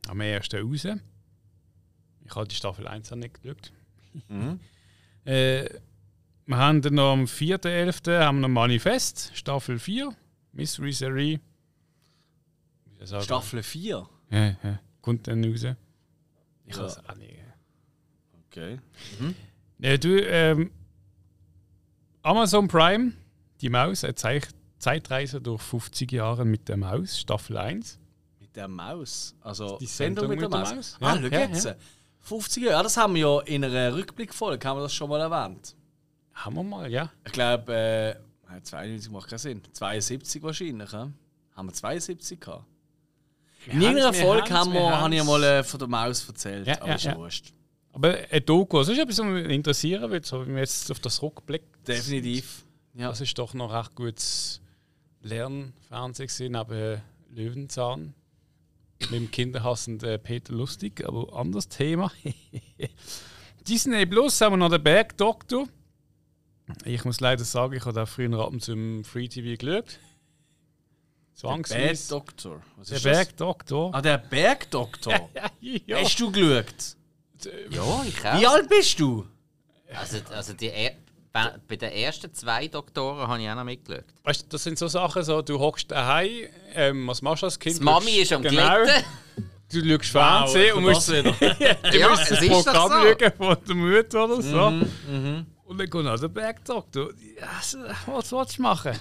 am 0.08 0.20
1. 0.20 0.48
raus. 0.54 0.84
Ich 2.26 2.34
habe 2.34 2.48
die 2.48 2.54
Staffel 2.54 2.86
1 2.88 3.12
auch 3.12 3.16
nicht 3.16 3.42
geschaut. 3.42 3.72
äh, 5.26 5.68
wir 6.46 6.56
haben 6.56 6.80
dann 6.82 6.94
noch 6.94 7.12
am 7.12 7.24
4.11. 7.24 8.18
haben 8.20 8.40
wir 8.40 8.48
noch 8.48 8.54
Manifest, 8.54 9.30
Staffel 9.34 9.78
4, 9.78 10.14
Mystery 10.52 10.92
Serie. 10.92 11.40
Staffel 13.20 13.62
4. 13.62 14.06
Ja, 14.30 14.46
ja, 14.62 14.78
kommt 15.02 15.26
dann 15.28 15.44
raus. 15.44 15.64
Ich 16.66 16.76
Ja. 16.76 16.82
weiß 16.84 17.04
auch 17.06 17.16
nicht. 17.16 17.34
Okay. 18.54 18.78
Ja, 19.80 19.96
du, 19.96 20.20
ähm, 20.20 20.70
Amazon 22.22 22.68
Prime, 22.68 23.12
die 23.60 23.68
Maus, 23.68 24.04
eine 24.04 24.14
Zeit 24.14 24.48
Zeitreise 24.78 25.40
durch 25.40 25.62
50 25.62 26.12
Jahre 26.12 26.44
mit 26.44 26.68
der 26.68 26.76
Maus, 26.76 27.18
Staffel 27.18 27.56
1. 27.56 27.98
Mit 28.38 28.54
der 28.54 28.68
Maus. 28.68 29.34
Also 29.40 29.78
Die 29.78 29.86
Sendung 29.86 30.28
mit 30.28 30.40
der 30.40 30.50
Maus. 30.50 30.98
Ja, 31.00 31.06
ah, 31.08 31.16
ja, 31.16 31.40
jetzt. 31.40 31.64
ja. 31.64 31.74
50 32.20 32.62
Jahre, 32.62 32.76
ja, 32.76 32.82
das 32.82 32.96
haben 32.96 33.14
wir 33.14 33.22
ja 33.22 33.40
in 33.40 33.64
einer 33.64 33.94
Rückblickfolge, 33.94 34.68
haben 34.68 34.78
wir 34.78 34.82
das 34.82 34.94
schon 34.94 35.08
mal 35.08 35.20
erwähnt. 35.20 35.74
Haben 36.34 36.56
wir 36.56 36.62
mal, 36.62 36.90
ja. 36.92 37.10
Ich 37.24 37.32
glaube, 37.32 37.74
äh, 37.74 38.60
92 38.62 39.10
macht 39.10 39.30
keinen 39.30 39.38
Sinn. 39.38 39.62
72 39.72 40.42
wahrscheinlich, 40.42 40.92
ja? 40.92 41.10
Haben 41.56 41.68
wir 41.68 41.72
72 41.72 42.40
gehabt? 42.40 42.64
In 43.66 43.80
irgendeiner 43.80 44.12
wir 44.12 44.20
Folge 44.20 44.50
haben 44.50 44.72
wir 44.72 44.80
wir, 44.80 45.00
habe 45.00 45.14
ich 45.14 45.20
haben's. 45.20 45.32
mal 45.32 45.42
äh, 45.44 45.64
von 45.64 45.78
der 45.78 45.88
Maus 45.88 46.28
erzählt. 46.28 46.66
Ja, 46.66 46.76
aber 46.76 46.88
ja, 46.88 46.94
ist 46.94 47.04
ja. 47.04 47.16
wurscht. 47.16 47.54
Aber 47.94 48.18
ein 48.28 48.44
Doku, 48.44 48.78
das 48.78 48.88
ist 48.88 48.98
etwas, 48.98 49.18
was 49.18 49.26
mich 49.26 49.48
interessieren 49.48 50.10
würde, 50.10 50.26
so 50.26 50.44
wie 50.44 50.50
man 50.50 50.58
jetzt 50.58 50.90
auf 50.90 50.98
das 50.98 51.22
Rückblick. 51.22 51.62
Definitiv. 51.86 52.64
Ja. 52.94 53.08
Das 53.08 53.20
ist 53.20 53.38
doch 53.38 53.54
noch 53.54 53.72
recht 53.72 53.94
gutes 53.94 54.60
Lernfernsehen 55.22 56.52
neben 56.52 57.00
Löwenzahn. 57.30 58.14
Mit 59.00 59.12
dem 59.12 59.30
kinderhassenden 59.30 60.20
Peter 60.20 60.52
Lustig, 60.52 61.04
aber 61.06 61.36
anderes 61.36 61.68
Thema. 61.68 62.10
Disney 63.68 64.06
Plus 64.06 64.40
haben 64.40 64.54
wir 64.54 64.56
noch 64.56 64.70
den 64.70 64.82
Bergdoktor. 64.82 65.68
Ich 66.84 67.04
muss 67.04 67.20
leider 67.20 67.44
sagen, 67.44 67.74
ich 67.74 67.84
habe 67.84 68.02
auch 68.02 68.08
früher 68.08 68.40
ab 68.40 68.52
und 68.52 68.62
zu 68.62 68.72
im 68.72 69.04
Free 69.04 69.28
TV 69.28 69.56
geschaut. 69.56 70.00
Zwangsweise. 71.34 72.22
Was 72.76 72.88
Der 72.88 72.96
ist 72.96 73.06
das? 73.06 73.16
Bergdoktor. 73.16 73.94
Ah, 73.94 74.02
der 74.02 74.18
Bergdoktor. 74.18 75.30
ja. 75.60 75.98
Hast 75.98 76.18
du 76.18 76.32
geschaut? 76.32 76.96
Ja, 77.70 78.04
ich 78.06 78.22
Wie 78.40 78.46
auch. 78.46 78.52
alt 78.54 78.68
bist 78.68 78.98
du? 79.00 79.26
Also, 79.94 80.18
also 80.32 80.52
die 80.54 80.70
er 80.70 80.92
bei, 81.32 81.52
bei 81.66 81.76
den 81.76 81.90
ersten 81.92 82.32
zwei 82.32 82.68
Doktoren 82.68 83.26
habe 83.26 83.42
ich 83.42 83.48
auch 83.50 83.56
noch 83.56 83.64
mitgeschaut. 83.64 84.04
Weißt 84.22 84.42
du, 84.42 84.46
das 84.50 84.62
sind 84.62 84.78
so 84.78 84.86
Sachen, 84.88 85.22
so, 85.24 85.42
du 85.42 85.58
hockst 85.58 85.90
daheim, 85.90 86.30
ähm, 86.74 87.06
was 87.08 87.22
machst 87.22 87.42
du 87.42 87.46
als 87.46 87.58
Kind? 87.58 87.78
Die 87.78 87.82
Mami 87.82 88.10
ist 88.12 88.32
am 88.32 88.42
genau, 88.42 88.82
Glätten. 88.82 89.04
Du 89.72 89.80
schaust 90.04 90.10
Fernsehen 90.12 90.74
und 90.76 90.82
musst, 90.84 91.08
du 91.08 91.14
Ja, 91.98 92.08
musst 92.10 92.30
es 92.30 92.38
das 92.38 92.46
Programm 92.48 92.90
so. 92.92 93.16
schauen 93.18 93.32
von 93.36 93.56
der 93.66 93.74
Mutter 93.74 94.24
oder 94.24 94.42
so. 94.42 94.70
Mhm, 94.70 95.46
Und 95.64 95.78
dann 95.78 95.90
kommt 95.90 96.06
auch 96.08 96.20
der 96.20 96.28
Bergdoktor. 96.28 97.10
So, 97.62 97.78
was 98.06 98.30
willst 98.32 98.58
du 98.58 98.62
machen? 98.62 98.92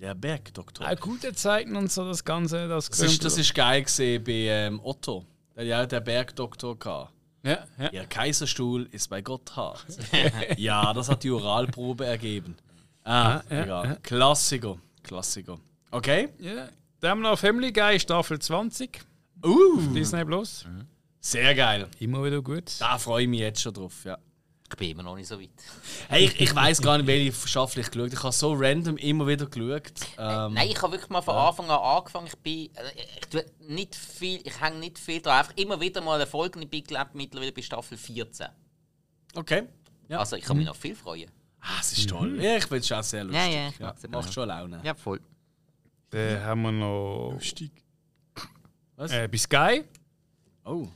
Der 0.00 0.14
Bergdoktor. 0.14 0.88
Auch 0.90 0.96
gute 0.98 1.32
Zeiten 1.34 1.76
und 1.76 1.92
so 1.92 2.04
das 2.08 2.24
Ganze. 2.24 2.66
Das, 2.66 2.88
Das 2.90 3.00
ist, 3.00 3.24
das 3.24 3.38
ist 3.38 3.54
geil 3.54 3.82
gesehen 3.84 4.24
bei 4.24 4.32
ähm, 4.32 4.80
Otto. 4.82 5.24
Der 5.54 5.62
hat 5.62 5.68
ja 5.68 5.82
auch 5.84 5.86
den 5.86 6.02
Bergdoktor 6.04 6.76
gehabt. 6.76 7.12
Ja, 7.46 7.64
ja. 7.78 7.90
Ihr 7.92 8.06
Kaiserstuhl 8.06 8.88
ist 8.90 9.08
bei 9.08 9.22
Gotthard. 9.22 9.84
ja, 10.56 10.92
das 10.92 11.08
hat 11.08 11.22
die 11.22 11.30
Oralprobe 11.30 12.04
ergeben. 12.04 12.56
Ah, 13.04 13.40
egal. 13.48 13.98
Klassiker. 14.02 14.78
Klassiker. 15.04 15.58
Okay. 15.92 16.28
ja. 16.40 16.68
Dann 16.98 17.10
haben 17.10 17.20
wir 17.20 17.30
noch 17.30 17.38
Family 17.38 17.72
Guy 17.72 18.00
Staffel 18.00 18.40
20. 18.40 19.00
Uh, 19.44 19.80
Disney 19.94 20.24
Plus. 20.24 20.66
sehr 21.20 21.54
geil. 21.54 21.86
Immer 22.00 22.24
wieder 22.24 22.42
gut. 22.42 22.80
Da 22.80 22.98
freue 22.98 23.22
ich 23.22 23.28
mich 23.28 23.40
jetzt 23.40 23.60
schon 23.60 23.74
drauf. 23.74 24.04
Ja. 24.04 24.18
Ich 24.68 24.76
bin 24.76 24.90
immer 24.90 25.02
noch 25.04 25.14
nicht 25.14 25.28
so 25.28 25.40
weit. 25.40 25.50
Hey, 26.08 26.24
ich, 26.24 26.40
ich 26.40 26.54
weiß 26.54 26.82
gar 26.82 26.98
nicht, 26.98 27.06
welche 27.06 27.48
Staffel 27.48 27.80
ich 27.80 27.90
geschaut 27.90 28.06
habe. 28.06 28.14
Ich 28.14 28.22
habe 28.22 28.32
so 28.32 28.52
random 28.52 28.96
immer 28.96 29.26
wieder 29.26 29.46
geschaut. 29.46 29.92
Ähm, 30.18 30.54
Nein, 30.54 30.68
ich 30.68 30.82
habe 30.82 30.92
wirklich 30.92 31.10
mal 31.10 31.22
von 31.22 31.36
Anfang 31.36 31.70
an 31.70 31.78
angefangen. 31.78 32.26
Ich 32.26 32.36
bin 32.38 32.74
äh, 32.74 32.92
ich 33.20 33.26
tue 33.28 33.44
nicht 33.60 33.94
viel, 33.94 34.40
ich 34.44 34.60
hänge 34.60 34.78
nicht 34.78 34.98
viel 34.98 35.20
dran. 35.20 35.38
Einfach 35.38 35.56
immer 35.56 35.80
wieder 35.80 36.00
mal 36.00 36.16
eine 36.16 36.26
Folge 36.26 36.60
ich 36.60 36.68
bin 36.68 36.82
glaube 36.82 37.10
mittlerweile 37.14 37.52
bei 37.52 37.62
Staffel 37.62 37.96
14. 37.96 38.48
Okay. 39.34 39.68
Ja. 40.08 40.18
Also 40.18 40.36
ich 40.36 40.44
kann 40.44 40.56
mich 40.56 40.66
noch 40.66 40.76
viel 40.76 40.96
freuen. 40.96 41.30
Ah, 41.60 41.78
es 41.80 41.96
ist 41.96 42.08
toll. 42.08 42.40
Ja, 42.42 42.56
ich 42.56 42.64
finde 42.64 42.78
es 42.78 42.92
auch 42.92 43.02
sehr 43.02 43.24
lustig. 43.24 43.42
Ja, 43.42 43.48
ja, 43.48 43.68
ich 43.68 44.04
eben 44.04 44.12
macht 44.12 44.32
schon 44.32 44.48
Laune. 44.48 44.80
Ja, 44.82 44.94
voll. 44.94 45.20
Dann 46.10 46.42
haben 46.42 46.62
wir 46.62 46.72
noch 46.72 47.32
Lustig. 47.34 47.72
Was? 48.96 49.12
äh, 49.12 49.28
bei 49.28 49.36
Sky. 49.36 49.84
Oh. 50.64 50.88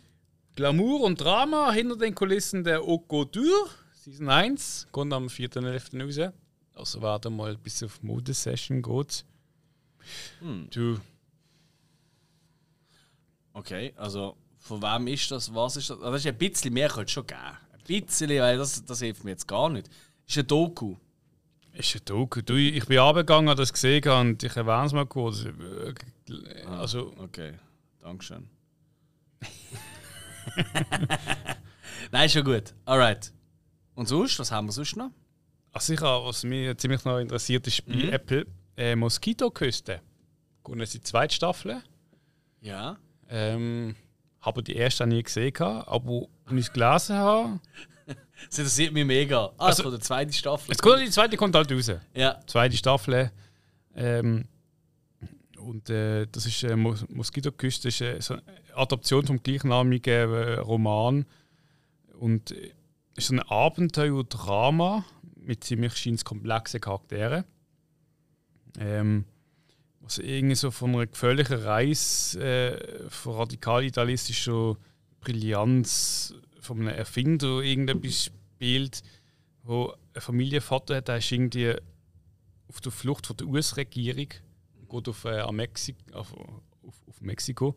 Glamour 0.57 1.03
und 1.03 1.21
Drama 1.21 1.73
hinter 1.73 1.97
den 1.97 2.15
Kulissen 2.15 2.65
der 2.65 2.87
Oko 2.87 3.25
Dur. 3.25 3.69
Season 3.95 4.29
1. 4.29 4.89
Kommt 4.93 5.13
am 5.13 5.27
4.11. 5.27 6.03
raus. 6.27 6.33
Also 6.75 7.03
warten 7.03 7.37
mal 7.37 7.57
bis 7.57 7.83
auf 7.83 8.03
Modesession 8.03 8.83
geht. 8.83 9.25
Du, 10.71 10.99
Okay, 13.53 13.93
also 13.97 14.37
von 14.59 14.81
wem 14.81 15.07
ist 15.09 15.31
das? 15.31 15.53
Was 15.55 15.77
ist 15.77 15.91
das? 15.91 15.99
Also, 15.99 16.13
das 16.13 16.21
ist 16.21 16.27
ein 16.29 16.39
bisschen 16.39 16.73
mehr 16.73 16.89
könnte 16.89 17.05
es 17.07 17.11
schon 17.13 17.27
geben. 17.27 17.41
Ein 17.41 17.83
bisschen, 17.85 18.31
weil 18.31 18.57
das, 18.59 18.85
das 18.85 19.01
hilft 19.01 19.25
mir 19.25 19.33
jetzt 19.33 19.47
gar 19.49 19.69
nicht. 19.69 19.89
Ist 20.27 20.39
ein 20.39 20.47
Doku. 20.47 20.97
ist 21.75 21.95
ein 21.97 22.03
Doku. 22.05 22.41
Du, 22.43 22.55
ich 22.55 22.87
bin 22.87 22.99
runtergegangen, 22.99 23.51
habe 23.51 23.61
das 23.61 23.73
gesehen 23.73 24.09
und 24.09 24.43
ich 24.43 24.57
erwähne 24.57 24.87
es 24.87 24.93
mal 24.93 25.07
kurz. 25.07 25.45
Also, 26.67 27.13
Okay, 27.19 27.55
Dankeschön. 28.01 28.49
Nein, 32.13 32.29
schon 32.29 32.45
gut. 32.45 32.75
Alright. 32.85 33.33
Und 33.95 34.07
sonst, 34.09 34.39
was 34.39 34.51
haben 34.51 34.67
wir 34.69 34.73
sonst 34.73 34.97
noch? 34.97 35.11
ach 35.73 35.81
sicher, 35.81 36.25
was 36.25 36.43
mich 36.43 36.77
ziemlich 36.79 37.05
noch 37.05 37.19
interessiert, 37.19 37.65
ist 37.69 37.87
bei 37.87 38.09
Apple 38.11 38.45
äh, 38.77 38.97
Moskito-Küste. 38.97 40.01
Kommt 40.65 40.81
jetzt 40.81 40.95
die 40.95 41.01
zweite 41.03 41.33
Staffel. 41.35 41.81
Ja. 42.61 42.97
Ähm, 43.29 43.95
habe 44.41 44.63
die 44.65 44.75
erste 44.75 45.07
nie 45.07 45.23
gesehen, 45.23 45.55
aber 45.61 46.27
wenn 46.47 46.59
ich 46.59 46.67
es 46.67 46.73
gelesen 46.73 47.17
habe. 47.17 47.61
Das 48.49 48.59
interessiert 48.59 48.95
mich 48.95 49.05
mega. 49.05 49.53
Ah, 49.59 49.67
Also- 49.67 49.83
von 49.83 49.93
der 49.93 50.01
zweiten 50.01 50.33
Staffel. 50.33 50.71
Jetzt 50.71 50.81
kommt 50.83 51.01
die 51.03 51.11
zweite 51.11 51.37
kommt 51.37 51.55
halt 51.55 51.71
raus. 51.71 51.93
Ja. 52.15 52.41
Zweite 52.47 52.75
Staffel. 52.75 53.31
Ähm, 53.95 54.49
und 55.61 55.91
äh, 55.91 56.27
das 56.31 56.47
ist 56.47 56.63
äh, 56.65 56.77
Mos 56.77 57.07
Moskitoküste, 57.09 57.89
ist 57.89 58.01
äh, 58.01 58.21
so 58.21 58.35
eine 58.35 58.43
Adaption 58.75 59.27
vom 59.27 59.43
gleichnamigen 59.43 60.33
äh, 60.33 60.55
Roman. 60.55 61.27
Und 62.19 62.53
äh, 62.53 62.73
ist 63.17 63.31
ein 63.31 63.41
Abenteuer-Drama 63.41 65.05
mit 65.37 65.65
ziemlich 65.65 65.97
scheins 65.97 66.25
komplexen 66.25 66.81
Charakteren. 66.81 67.45
Ähm, 68.79 69.25
was 70.01 70.19
irgendwie 70.19 70.55
so 70.55 70.71
von 70.71 70.95
einer 70.95 71.07
gefährlichen 71.07 71.59
Reise 71.59 72.41
äh, 72.41 73.11
von 73.11 73.37
radikal-idealistischer 73.37 74.77
Brillanz 75.21 76.35
von 76.61 76.79
einem 76.81 76.89
Erfinder 76.89 77.61
irgendetwas 77.61 78.27
spielt, 78.27 79.03
wo 79.63 79.93
ein 80.15 80.21
Familienvater 80.21 80.97
hat, 80.97 81.09
der 81.09 81.19
ist 81.19 81.31
irgendwie 81.31 81.75
auf 82.69 82.81
der 82.81 82.93
Flucht 82.93 83.27
von 83.27 83.37
der 83.37 83.47
US-Regierung, 83.49 84.29
geht 84.91 85.09
auf, 85.09 85.25
äh, 85.25 85.41
auf, 85.41 86.33
auf, 86.35 87.03
auf 87.09 87.21
Mexiko 87.21 87.77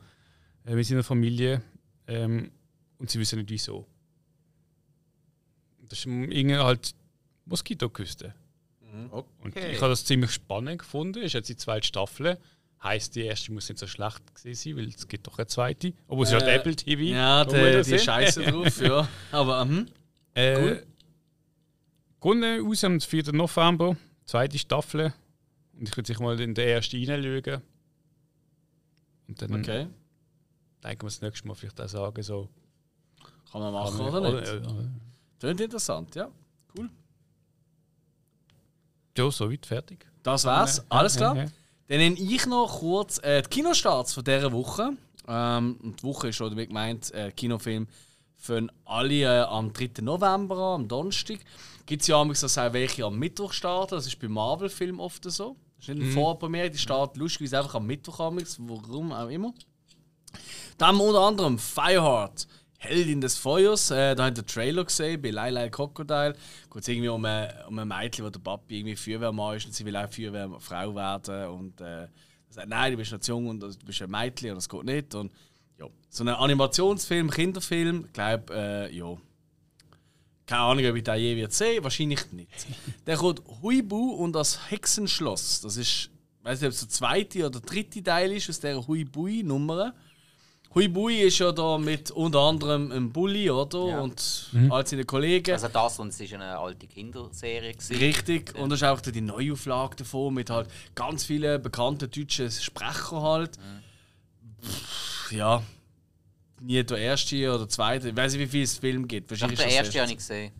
äh, 0.65 0.75
mit 0.75 0.85
seiner 0.85 1.03
Familie 1.03 1.61
ähm, 2.07 2.51
und 2.97 3.09
sie 3.09 3.19
wissen 3.19 3.39
nicht 3.39 3.49
wieso. 3.49 3.85
Das 5.89 5.99
ist 5.99 6.05
irgendwie 6.05 6.57
halt 6.57 6.95
Moskitoküste. 7.45 8.33
Und 9.41 9.55
ich 9.57 9.81
habe 9.81 9.89
das 9.89 10.05
ziemlich 10.05 10.31
spannend 10.31 10.79
gefunden. 10.79 11.23
Ist 11.23 11.33
jetzt 11.33 11.49
die 11.49 11.57
zweite 11.57 11.85
Staffel. 11.87 12.37
Heißt, 12.83 13.15
die 13.15 13.21
erste 13.21 13.51
muss 13.51 13.67
nicht 13.69 13.79
so 13.79 13.87
schlecht 13.87 14.21
gewesen 14.35 14.75
sein, 14.75 14.77
weil 14.77 14.87
es 14.87 15.07
gibt 15.07 15.25
doch 15.25 15.37
eine 15.37 15.47
zweite. 15.47 15.93
Aber 16.07 16.23
es 16.23 16.29
ist 16.29 16.35
halt 16.35 16.43
Äh, 16.45 16.55
Apple 16.55 16.75
TV. 16.75 17.01
Ja, 17.01 17.49
wir 17.51 17.67
die, 17.67 17.73
das 17.73 17.87
die. 17.87 17.99
Scheiße 17.99 18.43
drauf, 18.51 18.81
ja. 18.81 19.07
Aber, 19.31 19.65
mhm. 19.65 19.87
Äh, 20.35 20.61
Cool. 20.61 20.85
Kommt 22.19 22.43
raus 22.43 22.83
am 22.83 23.01
4. 23.01 23.33
November, 23.33 23.97
zweite 24.25 24.57
Staffel. 24.59 25.13
Und 25.77 25.89
ich 25.89 25.95
würde 25.97 26.07
sich 26.07 26.19
mal 26.19 26.39
in 26.39 26.53
den 26.53 26.67
ersten 26.67 27.09
reinschauen. 27.09 27.61
Und 29.27 29.41
dann 29.41 29.53
Okay. 29.59 29.87
denken 30.83 31.01
wir 31.01 31.07
das 31.09 31.21
nächste 31.21 31.47
Mal 31.47 31.53
vielleicht 31.55 31.79
auch 31.81 31.87
sagen, 31.87 32.21
so. 32.23 32.49
Kann 33.51 33.61
man 33.61 33.73
machen, 33.73 33.99
oder 34.01 34.31
nicht? 34.39 34.47
äh, 34.49 34.57
äh, 34.57 34.87
Klingt 35.39 35.61
interessant, 35.61 36.15
ja. 36.15 36.29
Ja, 39.17 39.29
soweit 39.29 39.65
fertig. 39.65 40.05
Das 40.23 40.45
war's. 40.45 40.83
Alles 40.89 41.15
klar. 41.15 41.35
Ja, 41.35 41.43
ja. 41.43 41.49
Dann 41.87 41.97
nenne 41.99 42.15
ich 42.19 42.45
noch 42.47 42.79
kurz 42.79 43.19
äh, 43.19 43.41
die 43.43 43.49
Kinostarts 43.49 44.13
von 44.13 44.23
dieser 44.23 44.51
Woche. 44.51 44.91
Ähm, 45.27 45.77
und 45.83 46.01
die 46.01 46.03
Woche 46.03 46.29
ist 46.29 46.35
schon 46.37 46.49
damit 46.49 46.69
gemeint, 46.69 47.13
äh, 47.13 47.31
Kinofilm 47.31 47.87
für 48.35 48.67
alle 48.85 49.13
äh, 49.21 49.41
am 49.41 49.71
3. 49.71 50.01
November 50.01 50.57
an, 50.57 50.81
am 50.81 50.87
Donnerstag. 50.87 51.39
Gibt 51.85 52.01
es 52.01 52.07
ja 52.07 52.15
auch 52.15 52.25
auch 52.57 52.73
welche 52.73 53.05
am 53.05 53.19
Mittwoch 53.19 53.53
starten. 53.53 53.95
Das 53.95 54.07
ist 54.07 54.17
bei 54.19 54.27
Marvel-Filmen 54.27 54.99
oft 54.99 55.29
so. 55.29 55.55
Das 55.83 55.89
ist 55.89 55.95
nicht 55.95 56.05
eine 56.05 56.13
Vorpremiere, 56.13 56.69
die 56.69 56.77
startet 56.77 57.17
lustigerweise 57.17 57.57
einfach 57.57 57.75
am 57.75 57.85
Mittwoch 57.85 58.17
amigs, 58.21 58.57
warum 58.57 59.11
auch 59.11 59.27
immer. 59.27 59.53
Dann 60.77 60.87
haben 60.87 60.97
wir 60.99 61.03
unter 61.03 61.19
anderem 61.19 61.59
Fireheart, 61.59 62.47
Heldin 62.77 63.19
des 63.19 63.37
Feuers. 63.37 63.91
Äh, 63.91 64.15
da 64.15 64.25
hat 64.25 64.37
der 64.37 64.45
Trailer 64.45 64.85
gesehen 64.85 65.21
bei 65.21 65.31
Lyle 65.31 65.69
Crocodile. 65.69 66.35
Geht 66.71 66.81
es 66.81 66.87
irgendwie 66.87 67.09
um 67.09 67.25
ein, 67.25 67.49
um 67.67 67.77
ein 67.79 67.87
Mädchen, 67.89 68.23
wo 68.23 68.29
der 68.29 68.39
Papi 68.39 68.79
irgendwie 68.79 68.95
Feuerwehrmann 68.95 69.57
ist 69.57 69.65
und 69.65 69.73
sie 69.73 69.83
will 69.83 69.97
auch 69.97 70.09
Feuerwehrfrau 70.09 70.95
werden. 70.95 71.49
Und 71.49 71.81
äh, 71.81 72.03
er 72.03 72.09
sagt, 72.49 72.69
nein, 72.69 72.93
du 72.93 72.97
bist 72.97 73.11
noch 73.11 73.19
zu 73.19 73.33
jung 73.33 73.49
und 73.49 73.59
du 73.59 73.69
bist 73.85 74.01
ein 74.01 74.09
Mädchen 74.09 74.51
und 74.51 74.55
das 74.55 74.69
geht 74.69 74.85
nicht. 74.85 75.13
Und, 75.15 75.33
ja. 75.77 75.87
So 76.09 76.23
ein 76.23 76.29
Animationsfilm, 76.29 77.29
Kinderfilm, 77.29 78.05
ich 78.05 78.13
glaube, 78.13 78.53
äh, 78.53 78.95
ja. 78.95 79.17
Keine 80.45 80.61
Ahnung, 80.61 80.85
ob 80.85 80.95
ich 80.95 81.03
den 81.03 81.15
je 81.19 81.35
wird 81.35 81.53
sehen, 81.53 81.83
wahrscheinlich 81.83 82.31
nicht. 82.33 82.49
Der 83.07 83.17
kommt 83.17 83.41
Huibu 83.61 84.11
und 84.11 84.33
das 84.33 84.69
Hexenschloss. 84.69 85.61
Das 85.61 85.77
ist, 85.77 85.87
ich 85.87 86.09
weiß 86.43 86.59
nicht, 86.61 86.67
ob 86.67 86.73
es 86.73 86.79
der 86.81 86.89
zweite 86.89 87.45
oder 87.47 87.59
dritte 87.61 88.03
Teil 88.03 88.31
ist 88.33 88.49
aus 88.49 88.59
dieser 88.59 88.85
Huibui-Nummer. 88.85 89.93
Huibui 90.75 91.21
ist 91.21 91.37
ja 91.37 91.51
da 91.51 91.77
mit 91.77 92.09
unter 92.11 92.39
anderem 92.39 92.91
einem 92.91 93.11
Bully, 93.11 93.49
oder? 93.49 93.87
Ja. 93.89 93.99
Und 94.01 94.49
all 94.69 94.85
seinen 94.87 95.05
Kollegen. 95.05 95.51
Also 95.53 95.67
das 95.67 95.99
und 95.99 96.07
es 96.09 96.19
ist 96.19 96.33
eine 96.33 96.57
alte 96.57 96.87
Kinderserie. 96.87 97.73
gewesen. 97.73 97.95
Richtig. 97.97 98.55
Und 98.57 98.69
das 98.71 98.81
ist 98.81 98.87
auch 98.87 98.99
die 98.99 99.21
Neuauflage 99.21 99.97
davon 99.97 100.33
mit 100.33 100.49
halt 100.49 100.67
ganz 100.95 101.25
vielen 101.25 101.61
bekannten 101.61 102.09
deutschen 102.09 102.49
Sprechern 102.49 103.21
halt. 103.21 103.51
Pff, 104.61 105.31
Ja. 105.31 105.61
Nie 106.65 106.83
der 106.83 106.97
erste 106.97 107.49
oder 107.49 107.59
der 107.59 107.69
zweite. 107.69 108.09
Ich 108.09 108.15
weiß 108.15 108.33
nicht, 108.33 108.41
wie 108.41 108.47
viel 108.47 108.63
es 108.63 108.77
Film 108.77 109.07
gibt. 109.07 109.31
Ich 109.31 109.41
Wahrscheinlich 109.41 109.59
habe 109.59 109.69
den 109.69 109.77
ersten 109.85 109.99
habe 109.99 110.11
ich 110.11 110.17
gesehen. 110.17 110.51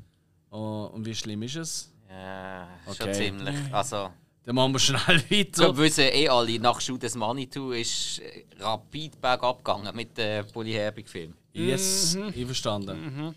Oh, 0.52 0.90
und 0.94 1.06
wie 1.06 1.16
schlimm 1.16 1.42
ist 1.44 1.56
es? 1.56 1.94
Ja, 2.10 2.68
Okay. 2.86 3.04
schon 3.06 3.14
ziemlich. 3.14 3.56
Also, 3.72 4.10
Dann 4.44 4.56
machen 4.56 4.74
wir 4.74 4.80
schnell 4.80 5.00
so 5.54 5.64
weiter. 5.70 5.78
wissen 5.78 6.02
eh 6.12 6.28
alle, 6.28 6.60
nach 6.60 6.82
Shoot 6.82 7.02
des 7.04 7.16
Manitou 7.16 7.72
ist 7.72 8.22
rapid 8.60 9.20
bergab 9.22 9.64
gegangen 9.64 9.96
mit 9.96 10.18
dem 10.18 10.46
Bully 10.52 10.74
Herbig-Film. 10.74 11.34
Yes, 11.54 12.18
einverstanden. 12.18 13.34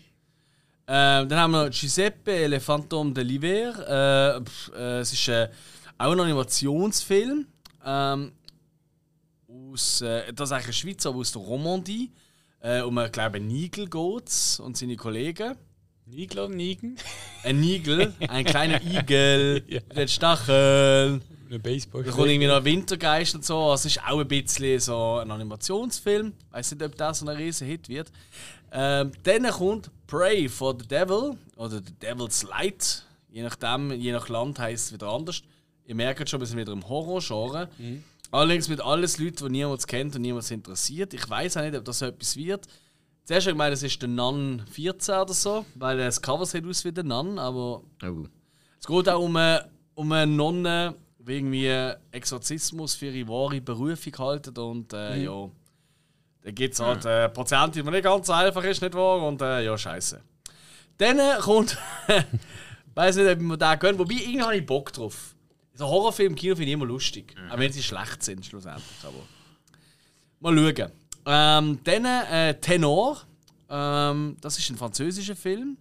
Ähm, 0.89 1.27
dann 1.29 1.39
haben 1.39 1.51
wir 1.51 1.69
Giuseppe 1.69 2.47
Le 2.47 2.59
Fantôme 2.59 3.13
de 3.13 3.23
l'Hiver. 3.23 4.37
Äh, 4.37 4.41
pff, 4.43 4.71
äh, 4.75 4.99
es 4.99 5.13
ist 5.13 5.27
äh, 5.29 5.49
auch 5.97 6.11
ein 6.11 6.19
Animationsfilm. 6.19 7.45
Ähm, 7.85 8.31
aus, 9.47 10.01
äh, 10.01 10.33
das 10.33 10.49
ist 10.49 10.53
eigentlich 10.53 10.67
ein 10.67 10.73
Schweizer, 10.73 11.09
aber 11.09 11.19
aus 11.19 11.31
der 11.31 11.41
Romandie. 11.41 12.11
Äh, 12.61 12.81
um, 12.81 12.97
ich 12.99 13.11
glaube, 13.11 13.39
Nigel 13.39 13.85
geht 13.87 14.59
und 14.59 14.77
seine 14.77 14.95
Kollegen. 14.95 15.55
Nigel 16.05 16.39
und 16.39 16.55
Nigen. 16.55 16.95
Ein 17.43 17.59
Nigel, 17.59 18.13
ein 18.29 18.45
kleiner 18.45 18.81
Igel, 18.85 19.63
Ja. 19.67 19.81
mit 19.89 19.97
den 19.97 20.07
Stacheln. 20.07 21.21
Ein 21.49 21.61
Baseball. 21.61 22.03
Da 22.03 22.11
kommt 22.11 22.27
irgendwie 22.29 22.47
noch 22.47 22.63
Wintergeist 22.63 23.35
und 23.35 23.45
so. 23.45 23.73
Es 23.73 23.85
ist 23.85 24.01
auch 24.05 24.19
ein 24.19 24.27
bisschen 24.27 24.79
so 24.79 25.15
ein 25.21 25.29
Animationsfilm. 25.31 26.33
Ich 26.49 26.53
weiß 26.53 26.71
nicht, 26.71 26.83
ob 26.83 26.95
das 26.97 27.19
so 27.19 27.25
ein 27.27 27.35
riesen 27.37 27.67
Hit 27.67 27.87
wird. 27.89 28.11
Ähm, 28.71 29.11
dann 29.23 29.43
kommt 29.51 29.89
Prey 30.07 30.49
for 30.49 30.75
the 30.79 30.85
Devil 30.87 31.37
oder 31.55 31.77
The 31.77 31.93
Devil's 32.01 32.43
Light. 32.43 33.03
Je 33.29 33.43
nachdem, 33.43 33.91
je 33.91 34.11
nach 34.11 34.27
Land 34.29 34.59
heißt 34.59 34.87
es 34.87 34.93
wieder 34.93 35.07
anders. 35.07 35.41
Ihr 35.85 35.95
merkt 35.95 36.29
schon, 36.29 36.39
wir 36.41 36.47
sind 36.47 36.57
wieder 36.57 36.73
im 36.73 36.87
Horror-Genre. 36.87 37.69
Allerdings 38.31 38.67
mit 38.67 38.81
alles 38.81 39.17
Leuten, 39.19 39.45
die 39.45 39.51
niemand 39.51 39.87
kennt 39.87 40.15
und 40.15 40.21
niemand 40.21 40.49
interessiert. 40.51 41.13
Ich 41.13 41.29
weiß 41.29 41.57
auch 41.57 41.61
nicht, 41.61 41.75
ob 41.75 41.85
das 41.85 41.99
so 41.99 42.05
etwas 42.07 42.35
wird. 42.35 42.65
Zuerst 43.23 43.45
habe 43.47 43.51
ich 43.51 43.55
gemeint, 43.55 43.73
es 43.73 43.83
ist 43.83 44.01
der 44.01 44.09
Nun 44.09 44.63
14 44.71 45.15
oder 45.15 45.33
so, 45.33 45.65
weil 45.75 45.97
das 45.97 46.21
Cover 46.21 46.45
sieht 46.45 46.65
aus 46.65 46.83
wie 46.85 46.91
der 46.91 47.03
Nun, 47.03 47.37
aber 47.39 47.81
Oh. 48.03 48.25
es 48.79 48.85
geht 48.87 49.09
auch 49.09 49.21
um 49.21 49.35
eine, 49.35 49.69
um 49.95 50.11
eine 50.11 50.31
Nonne, 50.31 50.95
die 51.19 51.33
irgendwie 51.37 51.93
Exorzismus 52.11 52.95
für 52.95 53.07
ihre 53.07 53.27
wahre 53.27 53.59
Berufung 53.61 54.17
halten 54.17 54.57
und 54.57 54.93
äh, 54.93 55.23
ja, 55.23 55.49
da 56.41 56.51
gibt 56.51 56.73
es 56.73 56.79
halt 56.79 57.03
äh, 57.05 57.27
Prozente, 57.27 57.83
die 57.83 57.89
nicht 57.91 58.03
ganz 58.03 58.29
einfach 58.29 58.63
ist, 58.63 58.81
nicht 58.81 58.93
wahr? 58.93 59.21
Und 59.23 59.41
äh, 59.41 59.65
ja, 59.65 59.77
scheiße. 59.77 60.21
Dann 60.97 61.19
äh, 61.19 61.35
kommt, 61.41 61.77
weiß 62.95 63.17
nicht, 63.17 63.29
ob 63.29 63.39
wir 63.41 63.57
den 63.57 63.79
gehen, 63.79 63.99
wobei 63.99 64.13
irgendwie 64.13 64.41
habe 64.41 64.55
ich 64.57 64.65
Bock 64.65 64.93
drauf. 64.93 65.35
So 65.77 65.87
Horrorfilm 65.87 66.31
im 66.31 66.35
Kino 66.35 66.55
finde 66.55 66.69
ich 66.69 66.73
immer 66.73 66.85
lustig, 66.87 67.35
auch 67.51 67.59
wenn 67.59 67.71
sie 67.71 67.83
schlecht 67.83 68.23
sind 68.23 68.43
schlussendlich. 68.43 68.83
Aber 69.03 69.21
mal 70.39 70.75
schauen. 70.75 70.91
Ähm, 71.27 71.79
dann 71.83 72.05
äh, 72.05 72.59
Tenor, 72.59 73.21
ähm, 73.69 74.37
das 74.41 74.57
ist 74.57 74.71
ein 74.71 74.77
französischer 74.77 75.35
Film. 75.35 75.77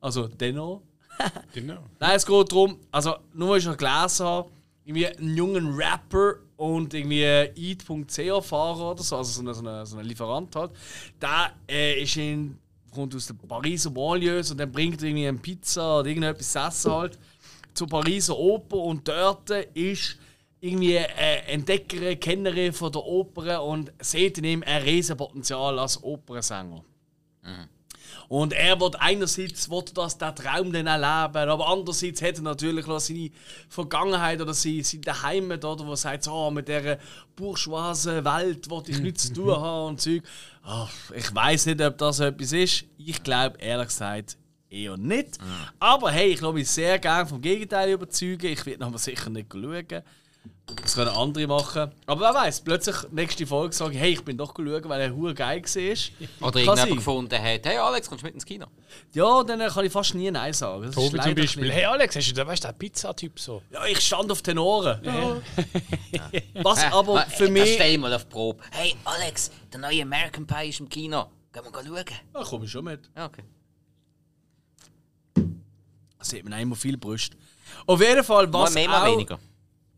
Also 0.00 0.26
Tenor. 0.26 0.82
Genau. 1.52 1.78
Nein, 1.98 2.16
es 2.16 2.24
geht 2.24 2.52
darum, 2.52 2.78
also 2.92 3.16
nur 3.34 3.50
weil 3.50 3.58
ich 3.58 3.66
noch 3.66 3.76
gelesen 3.76 4.24
habe, 4.24 4.50
irgendwie 4.84 5.06
einen 5.06 5.36
jungen 5.36 5.74
Rapper 5.74 6.34
und 6.56 6.94
irgendwie 6.94 7.22
Eat.ch-Fahrer 7.22 8.92
oder 8.92 9.02
so, 9.02 9.16
also 9.16 9.42
so 9.42 9.48
ein 9.48 9.84
so 9.84 9.96
eine, 9.96 10.06
Lieferant 10.06 10.54
halt, 10.54 10.70
der 11.20 11.52
äh, 11.68 12.02
ist 12.02 12.16
in, 12.16 12.56
kommt 12.92 13.14
aus 13.14 13.26
der 13.26 13.34
Pariser 13.34 13.90
Banlieues 13.90 14.50
und 14.52 14.58
dann 14.58 14.70
bringt 14.70 15.02
irgendwie 15.02 15.26
eine 15.26 15.38
Pizza 15.38 16.00
oder 16.00 16.08
irgendetwas 16.08 16.52
zu 16.52 16.58
essen 16.58 16.92
halt 16.92 17.18
zur 17.78 17.88
Pariser 17.88 18.36
Oper 18.36 18.78
und 18.78 19.06
dort 19.06 19.50
ist 19.74 20.16
irgendwie 20.60 20.96
äh, 20.96 21.42
Entdeckerin, 21.46 22.18
Kennerin 22.18 22.72
von 22.72 22.90
der 22.90 23.04
Oper 23.04 23.62
und 23.62 23.92
sieht 24.00 24.38
in 24.38 24.44
ihm 24.44 24.64
ein 24.66 24.82
Riesenpotenzial 24.82 25.78
als 25.78 26.02
Opernsänger. 26.02 26.82
Und 28.28 28.52
er 28.52 28.78
wird 28.80 29.00
einerseits 29.00 29.70
will 29.70 29.84
das 29.94 30.18
der 30.18 30.34
Traum 30.34 30.72
dann 30.72 30.88
erleben, 30.88 31.50
aber 31.50 31.68
andererseits 31.68 32.20
hat 32.20 32.36
er 32.36 32.42
natürlich 32.42 32.86
noch 32.86 32.98
seine 32.98 33.30
Vergangenheit 33.68 34.40
oder 34.40 34.52
seine, 34.52 34.82
seine 34.82 35.22
Heimat, 35.22 35.64
oder, 35.64 35.86
wo 35.86 35.92
er 35.92 35.96
sagt, 35.96 36.24
so, 36.24 36.50
mit 36.50 36.68
dieser 36.68 36.98
bourgeoisen 37.36 38.24
Welt 38.24 38.68
will 38.68 38.82
ich 38.88 38.98
nichts 38.98 39.28
zu 39.28 39.34
tun 39.34 39.56
haben 39.56 39.88
und 39.90 40.00
Zeug. 40.00 40.22
Ah, 40.64 40.88
ich 41.14 41.32
weiß 41.32 41.66
nicht, 41.66 41.80
ob 41.80 41.96
das 41.96 42.20
etwas 42.20 42.52
ist. 42.52 42.84
Ich 42.98 43.22
glaube, 43.22 43.56
ehrlich 43.60 43.88
gesagt, 43.88 44.36
eher 44.70 44.96
nicht. 44.96 45.38
Aber 45.78 46.10
hey, 46.10 46.32
ich 46.32 46.38
glaube, 46.38 46.60
ich 46.60 46.70
sehr 46.70 46.98
gerne 46.98 47.26
vom 47.26 47.40
Gegenteil 47.40 47.90
überzeugen. 47.90 48.46
Ich 48.46 48.64
werde 48.66 48.84
aber 48.84 48.98
sicher 48.98 49.30
nicht 49.30 49.52
schauen. 49.52 50.02
Das 50.82 50.94
können 50.94 51.08
andere 51.08 51.46
machen. 51.46 51.90
Aber 52.06 52.20
wer 52.20 52.34
weiß, 52.34 52.60
plötzlich 52.60 52.96
nächste 53.10 53.46
Folge 53.46 53.74
sage 53.74 53.94
ich, 53.94 54.00
hey, 54.00 54.12
ich 54.12 54.24
bin 54.24 54.36
doch 54.36 54.54
schauen, 54.54 54.84
weil 54.84 55.00
er 55.00 55.14
hure 55.14 55.34
geil 55.34 55.62
war. 55.62 56.48
Oder 56.48 56.60
irgendjemand 56.60 56.96
gefunden 56.96 57.42
hat, 57.42 57.66
hey 57.66 57.78
Alex, 57.78 58.08
kommst 58.08 58.22
du 58.22 58.26
mit 58.26 58.34
ins 58.34 58.44
Kino? 58.44 58.66
Ja, 59.14 59.42
dann 59.44 59.60
kann 59.60 59.86
ich 59.86 59.92
fast 59.92 60.14
nie 60.14 60.30
Nein 60.30 60.52
sagen. 60.52 60.84
Das 60.84 60.94
Tobi 60.94 61.20
zum 61.20 61.34
Beispiel. 61.34 61.64
ein 61.64 61.70
Hey 61.70 61.84
Alex, 61.86 62.16
hast 62.16 62.30
du 62.30 62.34
da, 62.34 62.46
weißt 62.46 62.64
der 62.64 62.72
Pizzatyp 62.72 63.40
so? 63.40 63.62
Ja, 63.70 63.86
ich 63.86 64.00
stand 64.00 64.30
auf 64.30 64.42
Tenoren. 64.42 65.00
Was 66.62 66.84
aber 66.92 67.22
für 67.26 67.46
äh, 67.46 67.50
mich. 67.50 67.74
Stell 67.74 67.96
mal 67.98 68.12
auf 68.12 68.24
die 68.24 68.30
Probe. 68.30 68.62
Hey 68.70 68.94
Alex, 69.04 69.50
der 69.72 69.80
neue 69.80 70.02
American 70.02 70.46
Pie 70.46 70.68
ist 70.68 70.80
im 70.80 70.88
Kino. 70.88 71.30
Gehen 71.52 71.62
wir 71.64 71.82
schauen? 71.82 72.04
Da 72.34 72.42
komme 72.42 72.66
ich 72.66 72.70
schon 72.70 72.84
mit. 72.84 73.10
Ja, 73.16 73.26
okay. 73.26 73.42
Sieht 76.20 76.44
man 76.48 76.58
immer 76.60 76.76
viel 76.76 76.96
Brust. 76.96 77.36
Auf 77.86 78.00
jeden 78.00 78.24
Fall, 78.24 78.52
was 78.52 78.74
mehr, 78.74 78.88
mal 78.88 79.08
auch 79.08 79.12
weniger. 79.12 79.38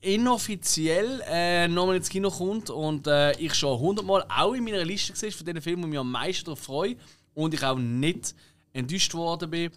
inoffiziell 0.00 1.22
äh, 1.26 1.68
nochmal 1.68 1.96
ins 1.96 2.08
Kino 2.08 2.30
kommt 2.30 2.70
und 2.70 3.06
äh, 3.06 3.32
ich 3.38 3.54
schon 3.54 3.78
hundertmal 3.78 4.24
auch 4.28 4.52
in 4.52 4.64
meiner 4.64 4.84
Liste 4.84 5.14
war 5.20 5.32
von 5.32 5.46
den 5.46 5.62
Filmen, 5.62 5.82
die 5.82 5.88
mich 5.88 5.98
am 5.98 6.10
meisten 6.10 6.44
darauf 6.46 6.60
freue 6.60 6.96
und 7.34 7.54
ich 7.54 7.64
auch 7.64 7.76
nicht 7.76 8.34
enttäuscht 8.72 9.14
worden 9.14 9.50
bin. 9.50 9.70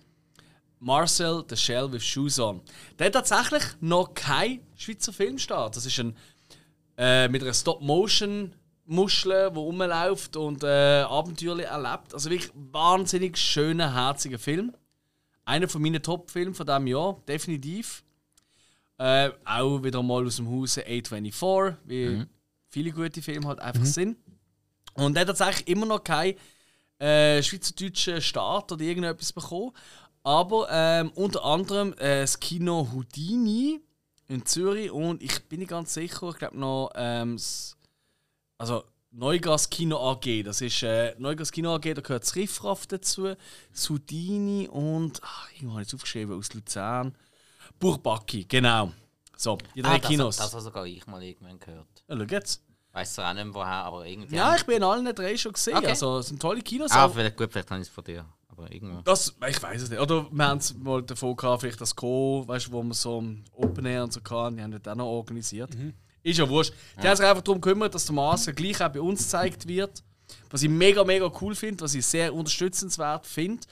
Marcel 0.79 1.43
The 1.47 1.55
Shell 1.55 1.91
with 1.91 2.03
Shoes 2.03 2.39
On. 2.39 2.61
Der 2.99 3.05
hat 3.05 3.13
tatsächlich 3.13 3.63
noch 3.79 4.13
kein 4.13 4.59
Schweizer 4.75 5.13
Filmstart. 5.13 5.77
Das 5.77 5.85
ist 5.85 5.97
ein 5.99 6.15
äh, 6.97 7.27
mit 7.27 7.41
einer 7.41 7.53
Stop-Motion-Muschel, 7.53 9.49
die 9.51 9.57
rumläuft 9.57 10.35
und 10.35 10.63
äh, 10.63 11.01
Abenteuer 11.01 11.59
erlebt. 11.59 12.13
Also 12.13 12.29
wirklich 12.29 12.51
wahnsinnig 12.53 13.37
schöner, 13.37 13.93
herziger 13.93 14.37
Film. 14.37 14.73
Einer 15.45 15.67
von 15.67 15.81
meinen 15.81 16.01
Top-Filmen 16.01 16.53
von 16.53 16.65
diesem 16.65 16.87
Jahr, 16.87 17.21
definitiv. 17.27 18.03
Äh, 18.97 19.31
auch 19.43 19.83
wieder 19.83 20.01
mal 20.03 20.25
aus 20.25 20.37
dem 20.37 20.47
Hause 20.47 20.85
A24, 20.85 21.75
wie 21.85 22.25
viele 22.69 22.91
gute 22.91 23.21
Filme 23.21 23.47
halt 23.47 23.59
einfach 23.59 23.85
sind. 23.85 24.17
Und 24.93 25.15
er 25.15 25.21
hat 25.21 25.27
tatsächlich 25.27 25.67
immer 25.67 25.85
noch 25.85 26.03
keinen 26.03 26.35
äh, 26.99 27.41
schweizerdeutschen 27.41 28.21
Start 28.21 28.71
oder 28.71 28.83
irgendetwas 28.83 29.33
bekommen. 29.33 29.71
Aber 30.23 30.67
ähm, 30.71 31.11
unter 31.15 31.43
anderem 31.43 31.93
äh, 31.93 32.21
das 32.21 32.39
Kino 32.39 32.87
Houdini 32.93 33.81
in 34.29 34.45
Zürich 34.45 34.89
und 34.89 35.21
ich 35.21 35.43
bin 35.49 35.59
nicht 35.59 35.69
ganz 35.69 35.93
sicher, 35.93 36.29
ich 36.29 36.37
glaube 36.37 36.57
noch 36.57 36.91
ähm, 36.95 37.35
das, 37.35 37.75
also 38.57 38.83
Neugas 39.15 39.69
Kino 39.69 39.97
AG, 40.11 40.43
das 40.43 40.59
ist 40.61 40.81
äh, 40.81 41.13
Neugas 41.19 41.51
Kino 41.51 41.75
AG, 41.75 41.81
da 41.93 42.01
gehört 42.01 42.23
das 42.23 42.35
Riffraff 42.35 42.87
dazu, 42.87 43.35
das 43.71 43.89
Houdini 43.89 44.67
und 44.67 45.19
ach, 45.23 45.51
irgendwo 45.53 45.73
habe 45.73 45.83
ich 45.83 45.87
es 45.87 45.93
aufgeschrieben, 45.93 46.35
aus 46.37 46.51
Luzern. 46.53 47.15
Burbaki, 47.79 48.45
genau. 48.45 48.91
So, 49.37 49.57
die 49.75 49.81
drei 49.83 49.95
Ah, 49.95 49.97
das, 49.99 50.09
Kinos. 50.09 50.37
das 50.37 50.51
habe 50.53 50.63
sogar 50.63 50.85
ich 50.87 51.05
mal 51.05 51.21
irgendwann 51.21 51.59
gehört. 51.59 51.87
ja, 52.07 52.17
schau 52.17 52.23
jetzt. 52.23 52.63
Weiß 52.91 53.13
zwar 53.15 53.29
auch 53.29 53.33
nicht 53.33 53.45
mehr 53.45 53.53
woher, 53.55 53.67
aber 53.85 54.05
irgendwie. 54.05 54.35
Ja, 54.35 54.55
ich 54.55 54.65
bin 54.65 54.77
in 54.77 54.83
allen 54.83 55.05
drei 55.15 55.35
schon 55.35 55.53
gesehen. 55.53 55.77
Okay. 55.77 55.87
Also, 55.87 56.19
es 56.19 56.27
sind 56.27 56.39
tolle 56.41 56.61
Kinos. 56.61 56.91
Ah, 56.91 57.09
vielleicht, 57.09 57.35
gut, 57.37 57.51
vielleicht 57.51 57.69
habe 57.71 57.81
ich 57.81 57.87
es 57.87 57.93
von 57.93 58.03
dir. 58.03 58.25
Aber 58.49 58.71
irgendwo. 58.71 59.01
das, 59.01 59.35
ich 59.49 59.61
weiß 59.63 59.81
es 59.81 59.89
nicht. 59.89 59.99
Oder 59.99 60.27
wir 60.31 60.47
haben 60.47 60.59
es 60.59 60.75
mal 60.75 61.01
davon 61.01 61.35
gehabt, 61.35 61.61
vielleicht 61.61 61.81
das 61.81 61.95
Co., 61.95 62.43
weißt, 62.47 62.67
du, 62.67 62.71
wo 62.71 62.83
wir 62.83 62.93
so 62.93 63.19
ein 63.21 63.43
Open 63.53 63.85
Air 63.85 64.03
und 64.03 64.13
so 64.13 64.21
hatten, 64.29 64.57
die 64.57 64.61
haben 64.63 64.79
das 64.79 64.91
auch 64.91 64.95
noch 64.95 65.07
organisiert. 65.07 65.71
Ist 66.23 66.39
ja 66.39 66.47
wurscht. 66.47 66.73
Die 67.01 67.07
haben 67.07 67.17
sich 67.17 67.25
einfach 67.25 67.43
darum 67.43 67.59
gekümmert, 67.59 67.93
dass 67.93 68.05
der 68.05 68.15
Master 68.15 68.53
gleich 68.53 68.81
auch 68.81 68.89
bei 68.89 69.01
uns 69.01 69.23
gezeigt 69.23 69.67
wird. 69.67 70.03
Was 70.49 70.63
ich 70.63 70.69
mega, 70.69 71.03
mega 71.03 71.31
cool 71.41 71.53
finde, 71.53 71.83
was 71.83 71.93
ich 71.93 72.05
sehr 72.05 72.33
unterstützenswert 72.33 73.25
finde. 73.25 73.63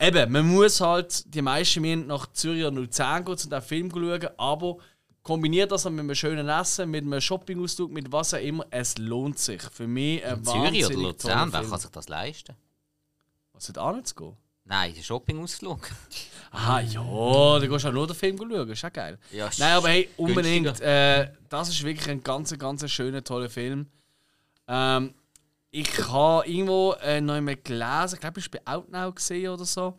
Eben, 0.00 0.32
man 0.32 0.46
muss 0.46 0.80
halt, 0.80 1.32
die 1.32 1.42
meisten 1.42 1.80
müssen 1.80 2.06
nach 2.08 2.26
Zürich 2.32 2.64
oder 2.64 2.72
Luzern 2.72 3.24
gehen, 3.24 3.36
um 3.44 3.50
den 3.50 3.62
Film 3.62 3.90
zu 3.90 4.00
schauen, 4.00 4.28
aber 4.36 4.76
kombiniert 5.22 5.70
das 5.70 5.84
dann 5.84 5.94
mit 5.94 6.00
einem 6.00 6.14
schönen 6.14 6.48
Essen, 6.48 6.90
mit 6.90 7.04
einem 7.04 7.20
Shoppingausflug, 7.20 7.92
mit 7.92 8.10
was 8.10 8.34
auch 8.34 8.38
immer, 8.38 8.66
es 8.70 8.98
lohnt 8.98 9.38
sich. 9.38 9.62
Für 9.62 9.86
mich 9.86 10.24
ein 10.24 10.44
Zürich 10.44 10.86
oder 10.86 10.96
Luzern, 10.96 11.52
wer 11.52 11.62
kann 11.62 11.78
sich 11.78 11.90
das 11.90 12.08
leisten? 12.08 12.56
Was 13.52 13.68
hat 13.68 13.78
auch 13.78 13.94
nicht 13.94 14.08
zu 14.08 14.14
gehen? 14.16 14.36
Nein, 14.64 14.94
der 14.94 15.02
Shoppingausflug. 15.02 15.90
Ah 16.54 16.80
ja, 16.80 17.00
da 17.58 17.66
gehst 17.66 17.84
du 17.86 17.88
auch 17.88 17.92
nur 17.94 18.06
den 18.06 18.14
Film 18.14 18.36
schauen, 18.36 18.68
ist 18.68 18.84
auch 18.84 18.92
geil. 18.92 19.18
Ja, 19.30 19.48
Nein, 19.56 19.72
aber 19.72 19.88
hey, 19.88 20.10
unbedingt. 20.18 20.82
Äh, 20.82 21.30
das 21.48 21.70
ist 21.70 21.82
wirklich 21.82 22.06
ein 22.10 22.22
ganz, 22.22 22.56
ganz 22.58 22.90
schöner, 22.90 23.24
toller 23.24 23.48
Film. 23.48 23.86
Ähm, 24.68 25.14
ich 25.70 25.88
habe 26.08 26.46
irgendwo 26.46 26.92
äh, 27.00 27.22
noch 27.22 27.32
einmal 27.36 27.56
gelesen, 27.56 28.16
ich 28.16 28.20
glaube, 28.20 28.38
ich 28.40 28.50
bei 28.50 28.60
Outnow 28.66 29.14
gesehen 29.14 29.48
oder 29.50 29.64
so, 29.64 29.98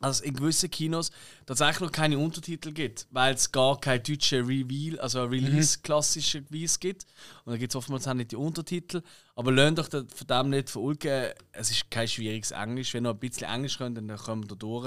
dass 0.00 0.16
es 0.16 0.22
in 0.26 0.34
gewissen 0.36 0.70
Kinos 0.70 1.10
tatsächlich 1.46 1.80
noch 1.80 1.92
keine 1.92 2.18
Untertitel 2.18 2.72
gibt, 2.72 3.06
weil 3.10 3.34
es 3.34 3.50
gar 3.50 3.80
kein 3.80 4.02
deutsche 4.02 4.46
Reveal, 4.46 4.98
also 5.00 5.24
Release 5.24 5.78
klassischerweise 5.82 6.78
gibt. 6.78 7.06
Und 7.44 7.52
da 7.52 7.56
gibt 7.58 7.72
es 7.72 7.76
oftmals 7.76 8.06
auch 8.06 8.14
nicht 8.14 8.32
die 8.32 8.36
Untertitel. 8.36 9.02
Aber 9.34 9.52
lernt 9.52 9.78
euch 9.80 9.88
da- 9.88 10.04
von 10.14 10.26
dem 10.26 10.50
nicht 10.50 10.68
verulgen, 10.70 11.32
es 11.52 11.70
ist 11.70 11.90
kein 11.90 12.06
schwieriges 12.08 12.50
Englisch. 12.50 12.92
Wenn 12.94 13.06
ihr 13.06 13.10
ein 13.10 13.18
bisschen 13.18 13.48
Englisch 13.48 13.78
könnt, 13.78 13.96
dann 13.96 14.14
kommt 14.18 14.44
ihr 14.44 14.48
da 14.48 14.54
durch. 14.56 14.86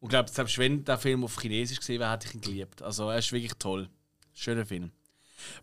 Und 0.00 0.06
ich 0.06 0.08
glaube, 0.10 0.30
selbst 0.30 0.58
wenn 0.58 0.84
der 0.84 0.98
Film 0.98 1.24
auf 1.24 1.40
Chinesisch 1.40 1.78
gesehen 1.78 2.00
wäre, 2.00 2.10
hätte 2.12 2.26
ich 2.28 2.34
ihn 2.34 2.40
geliebt. 2.40 2.82
Also 2.82 3.08
er 3.10 3.18
ist 3.18 3.30
wirklich 3.32 3.52
toll. 3.58 3.88
Schöner 4.32 4.64
Film. 4.66 4.90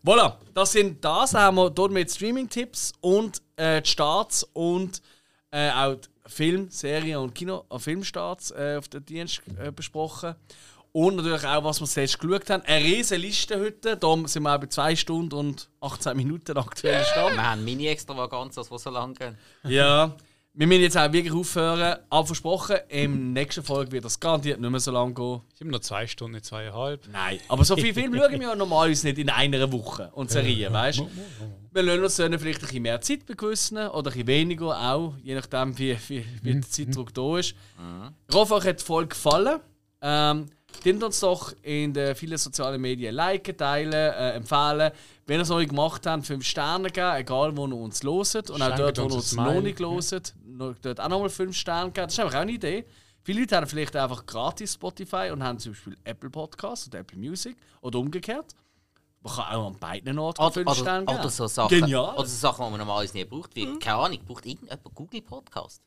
Voilà, 0.04 0.36
das 0.54 0.72
sind 0.72 1.04
das. 1.04 1.32
Dann 1.32 1.42
haben 1.42 1.56
wir 1.56 1.70
dort 1.70 1.92
mit 1.92 2.10
Streaming-Tipps 2.10 2.92
und 3.00 3.42
äh, 3.56 3.82
die 3.82 3.88
Starts 3.90 4.44
und 4.52 5.02
äh, 5.50 5.70
auch 5.70 5.96
die 5.96 6.08
Film-, 6.28 6.70
Serien- 6.70 7.18
und 7.18 7.34
Kino-, 7.34 7.64
äh, 7.70 7.78
Filmstarts 7.78 8.50
äh, 8.52 8.76
auf 8.78 8.88
den 8.88 9.04
Dienst 9.04 9.42
äh, 9.58 9.72
besprochen. 9.72 10.34
Und 10.92 11.16
natürlich 11.16 11.44
auch, 11.44 11.64
was 11.64 11.80
wir 11.80 11.86
zuletzt 11.86 12.18
geschaut 12.18 12.50
haben. 12.50 12.62
Eine 12.64 12.84
riesige 12.84 13.20
Liste 13.20 13.60
heute. 13.60 13.96
Da 13.96 14.16
sind 14.24 14.42
wir 14.42 14.54
auch 14.54 14.58
bei 14.58 14.66
2 14.66 14.96
Stunden 14.96 15.34
und 15.34 15.68
18 15.80 16.16
Minuten 16.16 16.56
aktuell 16.56 17.04
Stand. 17.12 17.36
Wir 17.36 17.50
haben 17.50 17.64
Mini-Extravaganzas, 17.64 18.68
die 18.68 18.78
so 18.78 18.90
lang 18.90 19.14
gehen. 19.14 19.36
Ja, 19.64 20.16
wir 20.58 20.66
müssen 20.66 20.82
jetzt 20.82 20.98
auch 20.98 21.12
wirklich 21.12 21.32
aufhören. 21.32 22.00
Aber 22.10 22.26
versprochen, 22.26 22.78
im 22.88 23.32
nächsten 23.32 23.62
Folge 23.62 23.92
wird 23.92 24.04
das 24.04 24.18
garantiert 24.18 24.60
nicht 24.60 24.70
mehr 24.70 24.80
so 24.80 24.90
lange 24.90 25.14
gehen. 25.14 25.40
Es 25.52 25.58
sind 25.60 25.70
noch 25.70 25.78
zwei 25.78 26.08
Stunden, 26.08 26.34
nicht 26.34 26.46
zweieinhalb. 26.46 27.06
Nein, 27.12 27.38
aber 27.46 27.64
so 27.64 27.76
viele 27.76 27.94
Filme 27.94 28.18
schauen 28.18 28.32
wir 28.32 28.48
ja 28.48 28.56
normalerweise 28.56 29.06
nicht 29.06 29.18
in 29.18 29.30
einer 29.30 29.70
Woche 29.70 30.10
und 30.14 30.32
Serien, 30.32 30.72
weißt 30.72 30.98
du? 30.98 31.08
Wir 31.70 31.82
lassen 31.84 32.02
uns 32.02 32.16
dann 32.16 32.38
vielleicht 32.40 32.58
ein 32.58 32.66
bisschen 32.66 32.82
mehr 32.82 33.00
Zeit 33.00 33.24
gewissen 33.24 33.76
oder 33.76 33.92
ein 33.92 34.02
bisschen 34.02 34.26
weniger 34.26 34.76
auch, 34.80 35.14
je 35.22 35.36
nachdem, 35.36 35.78
wie, 35.78 35.96
wie, 36.08 36.24
wie 36.42 36.52
der 36.54 36.62
Zeitdruck 36.62 37.14
da 37.14 37.38
ist. 37.38 37.54
Ich 38.28 38.34
hoffe, 38.34 38.54
euch 38.54 38.64
hat 38.64 38.80
die 38.80 38.84
Folge 38.84 39.10
gefallen. 39.10 39.60
Ähm, 40.02 40.46
Dient 40.84 41.02
uns 41.02 41.18
doch 41.20 41.52
in 41.62 41.92
den 41.92 42.14
vielen 42.14 42.38
sozialen 42.38 42.80
Medien 42.80 43.14
liken, 43.14 43.56
teilen, 43.56 43.92
äh, 43.92 44.32
empfehlen. 44.32 44.92
Wenn 45.26 45.38
ihr 45.38 45.42
es 45.42 45.48
noch 45.48 45.58
nicht 45.58 45.70
gemacht 45.70 46.06
habt, 46.06 46.24
5 46.24 46.44
Sterne 46.44 46.90
geben, 46.90 47.16
egal 47.16 47.56
wo 47.56 47.66
ihr 47.66 47.76
uns 47.76 48.02
loset. 48.02 48.50
Und 48.50 48.62
auch 48.62 48.76
dort, 48.76 48.98
wo 48.98 49.04
uns 49.04 49.12
ihr 49.12 49.16
uns 49.16 49.32
noch 49.34 49.60
nicht 49.60 49.80
loset, 49.80 50.34
dort 50.58 51.00
auch 51.00 51.08
nochmal 51.08 51.30
5 51.30 51.56
Sterne 51.56 51.90
geben. 51.90 52.06
Das 52.06 52.12
ist 52.14 52.20
einfach 52.20 52.34
auch 52.36 52.40
eine 52.42 52.52
Idee. 52.52 52.84
Viele 53.22 53.40
Leute 53.40 53.56
haben 53.56 53.66
vielleicht 53.66 53.94
einfach 53.96 54.24
gratis 54.26 54.74
Spotify 54.74 55.30
und 55.32 55.42
haben 55.42 55.58
zum 55.58 55.72
Beispiel 55.72 55.96
Apple 56.04 56.30
Podcasts 56.30 56.86
oder 56.88 57.00
Apple 57.00 57.18
Music 57.18 57.56
oder 57.80 57.98
umgekehrt. 57.98 58.54
Man 59.20 59.34
kann 59.34 59.44
auch 59.54 59.66
an 59.66 59.78
beiden 59.78 60.18
Orten 60.18 60.40
Oder, 60.40 60.52
5 60.52 60.74
Sterne 60.74 61.04
geben. 61.06 61.18
oder 61.18 61.28
so 61.28 61.46
Sachen, 61.46 61.68
Genial. 61.80 62.14
oder 62.14 62.26
so 62.26 62.36
Sachen, 62.36 62.64
die 62.64 62.70
man 62.70 62.78
normalerweise 62.78 63.14
nie 63.16 63.24
braucht. 63.24 63.54
Wie, 63.56 63.78
keine 63.78 63.96
Ahnung, 63.96 64.18
braucht 64.24 64.46
irgendjemand 64.46 64.94
Google 64.94 65.22
Podcast? 65.22 65.82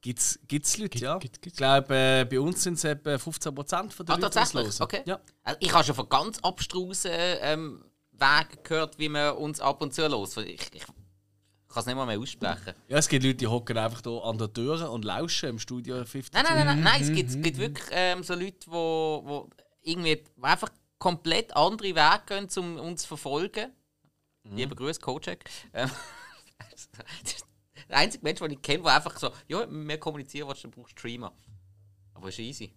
Gibt's, 0.00 0.38
gibt's 0.46 0.78
Leute, 0.78 0.90
Gibt- 0.90 1.02
ja. 1.02 1.18
gibt- 1.18 1.42
gibt's. 1.42 1.54
Ich 1.54 1.58
glaube, 1.58 1.94
äh, 1.96 2.24
bei 2.24 2.38
uns 2.38 2.62
sind 2.62 2.74
es 2.74 2.84
etwa 2.84 3.16
15% 3.18 3.92
von 3.92 4.06
den 4.06 4.12
Ah, 4.12 4.16
Leuten, 4.16 4.20
die 4.20 4.26
es 4.26 4.32
tatsächlich? 4.34 4.80
Okay. 4.80 5.02
Ja. 5.06 5.18
Also 5.42 5.58
ich 5.60 5.72
habe 5.72 5.84
schon 5.84 5.94
von 5.96 6.08
ganz 6.08 6.38
abstrusen 6.40 7.10
ähm, 7.12 7.84
Wegen 8.12 8.62
gehört, 8.62 8.98
wie 8.98 9.08
man 9.08 9.36
uns 9.36 9.58
ab 9.60 9.82
und 9.82 9.92
zu 9.94 10.06
los. 10.06 10.36
Ich, 10.36 10.60
ich, 10.72 10.84
ich 11.68 11.74
kann 11.74 11.80
es 11.80 11.86
nicht 11.86 11.96
mal 11.96 12.06
mehr 12.06 12.18
aussprechen. 12.18 12.74
ja, 12.88 12.96
es 12.98 13.08
gibt 13.08 13.24
Leute, 13.24 13.36
die 13.36 13.46
hocken 13.46 13.76
einfach 13.76 14.00
hier 14.02 14.24
an 14.24 14.38
der 14.38 14.50
Tür 14.52 14.90
und 14.90 15.04
lauschen 15.04 15.50
im 15.50 15.58
Studio 15.58 16.04
50. 16.04 16.32
Nein, 16.32 16.44
nein, 16.44 16.56
nein, 16.56 16.66
nein, 16.66 16.82
nein 16.84 17.02
es 17.02 17.08
Mhm, 17.10 17.14
gibt, 17.14 17.30
es 17.30 17.40
gibt 17.40 17.58
wirklich 17.58 17.88
ähm, 17.90 18.22
so 18.22 18.34
Leute, 18.34 18.70
die 18.70 19.22
wo 19.24 19.50
irgendwie 19.82 20.24
wo 20.36 20.46
einfach 20.46 20.70
komplett 20.98 21.54
andere 21.54 21.88
Wege 21.94 22.22
gehen, 22.26 22.48
um 22.56 22.76
uns 22.78 23.02
zu 23.02 23.08
verfolgen. 23.08 23.72
Mhm. 24.44 24.56
Lieber 24.56 24.74
Grüß, 24.76 24.98
Kocek. 25.00 25.44
Ähm, 25.74 25.90
der 27.88 27.96
einzige 27.98 28.24
Mensch, 28.24 28.40
den 28.40 28.50
ich 28.52 28.62
kenne, 28.62 28.82
der 28.82 28.96
einfach 28.96 29.16
so, 29.18 29.30
ja, 29.46 29.66
wir 29.70 29.98
kommunizieren, 29.98 30.48
was 30.48 30.60
du 30.62 30.70
brauchst, 30.70 30.92
Streamer. 30.98 31.32
Aber 32.14 32.28
ist 32.30 32.38
easy. 32.38 32.74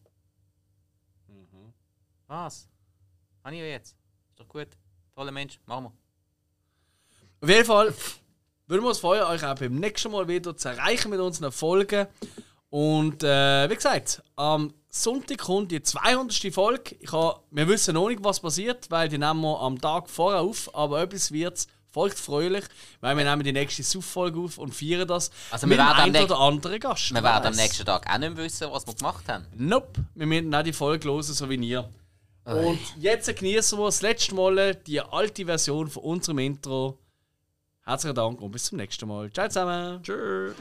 Mhm. 1.28 1.74
Was? 2.28 2.68
Habe 3.44 3.56
ich 3.56 3.62
ja 3.62 3.68
jetzt. 3.68 3.96
Ist 4.30 4.40
doch 4.40 4.48
gut. 4.48 4.68
Toller 5.16 5.32
Mensch, 5.32 5.60
machen 5.66 5.86
wir. 5.86 5.94
Auf 7.42 7.50
jeden 7.50 7.66
Fall 7.66 7.94
würden 8.72 8.84
wir 8.84 8.90
uns 8.90 9.00
freuen, 9.00 9.24
euch 9.24 9.44
auch 9.44 9.56
beim 9.56 9.76
nächsten 9.76 10.12
Mal 10.12 10.28
wieder 10.30 10.56
zu 10.56 10.70
erreichen 10.70 11.10
mit 11.10 11.20
unseren 11.20 11.52
Folgen. 11.52 12.08
Und 12.70 13.22
äh, 13.22 13.70
wie 13.70 13.76
gesagt, 13.76 14.24
am 14.38 14.74
Sonntag 14.90 15.40
kommt 15.40 15.72
die 15.72 15.84
200. 15.84 16.54
Folge. 16.54 16.96
Ich 17.02 17.12
ha, 17.12 17.42
wir 17.52 17.68
wissen 17.68 17.96
noch 17.96 18.08
nicht, 18.08 18.24
was 18.24 18.40
passiert, 18.40 18.90
weil 18.90 19.10
die 19.10 19.18
nehmen 19.18 19.42
wir 19.42 19.60
am 19.60 19.80
Tag 19.80 20.10
vorher 20.10 20.40
auf. 20.40 20.74
Aber 20.74 21.02
etwas 21.02 21.34
wird 21.34 21.68
folgt 21.92 22.18
fröhlich, 22.18 22.64
weil 23.02 23.18
wir 23.18 23.26
nehmen 23.26 23.44
die 23.44 23.52
nächste 23.52 23.84
Suff-Folge 23.84 24.40
auf 24.40 24.58
und 24.58 24.74
feiern 24.74 25.06
das 25.06 25.32
Also 25.50 25.68
mit 25.68 25.78
näch- 25.78 26.24
oder 26.24 26.40
anderen 26.40 26.80
Gast. 26.80 27.10
Wir 27.10 27.16
wer 27.16 27.24
werden 27.24 27.48
am 27.48 27.56
nächsten 27.56 27.86
Tag 27.86 28.10
auch 28.10 28.18
nicht 28.18 28.38
wissen, 28.38 28.72
was 28.72 28.88
wir 28.88 28.94
gemacht 28.94 29.28
haben. 29.28 29.46
Nope, 29.54 30.06
wir 30.16 30.26
müssen 30.26 30.56
auch 30.56 30.64
die 30.64 30.72
Folge 30.72 31.10
hören, 31.10 31.24
so 31.24 31.50
wie 31.50 31.56
ihr. 31.56 31.90
Und 32.46 32.80
jetzt 32.98 33.36
genießen 33.36 33.78
wir 33.78 33.86
das 33.86 34.02
letzte 34.02 34.34
Mal 34.34 34.76
die 34.76 35.02
alte 35.02 35.46
Version 35.46 35.90
von 35.90 36.04
unserem 36.04 36.40
Intro. 36.40 36.98
Herzlichen 37.84 38.16
Dank 38.16 38.42
und 38.42 38.52
bis 38.52 38.66
zum 38.66 38.78
nächsten 38.78 39.08
Mal. 39.08 39.32
Ciao 39.32 39.48
zusammen. 39.48 40.02
Tschüss. 40.04 40.56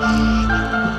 Thank 0.00 0.89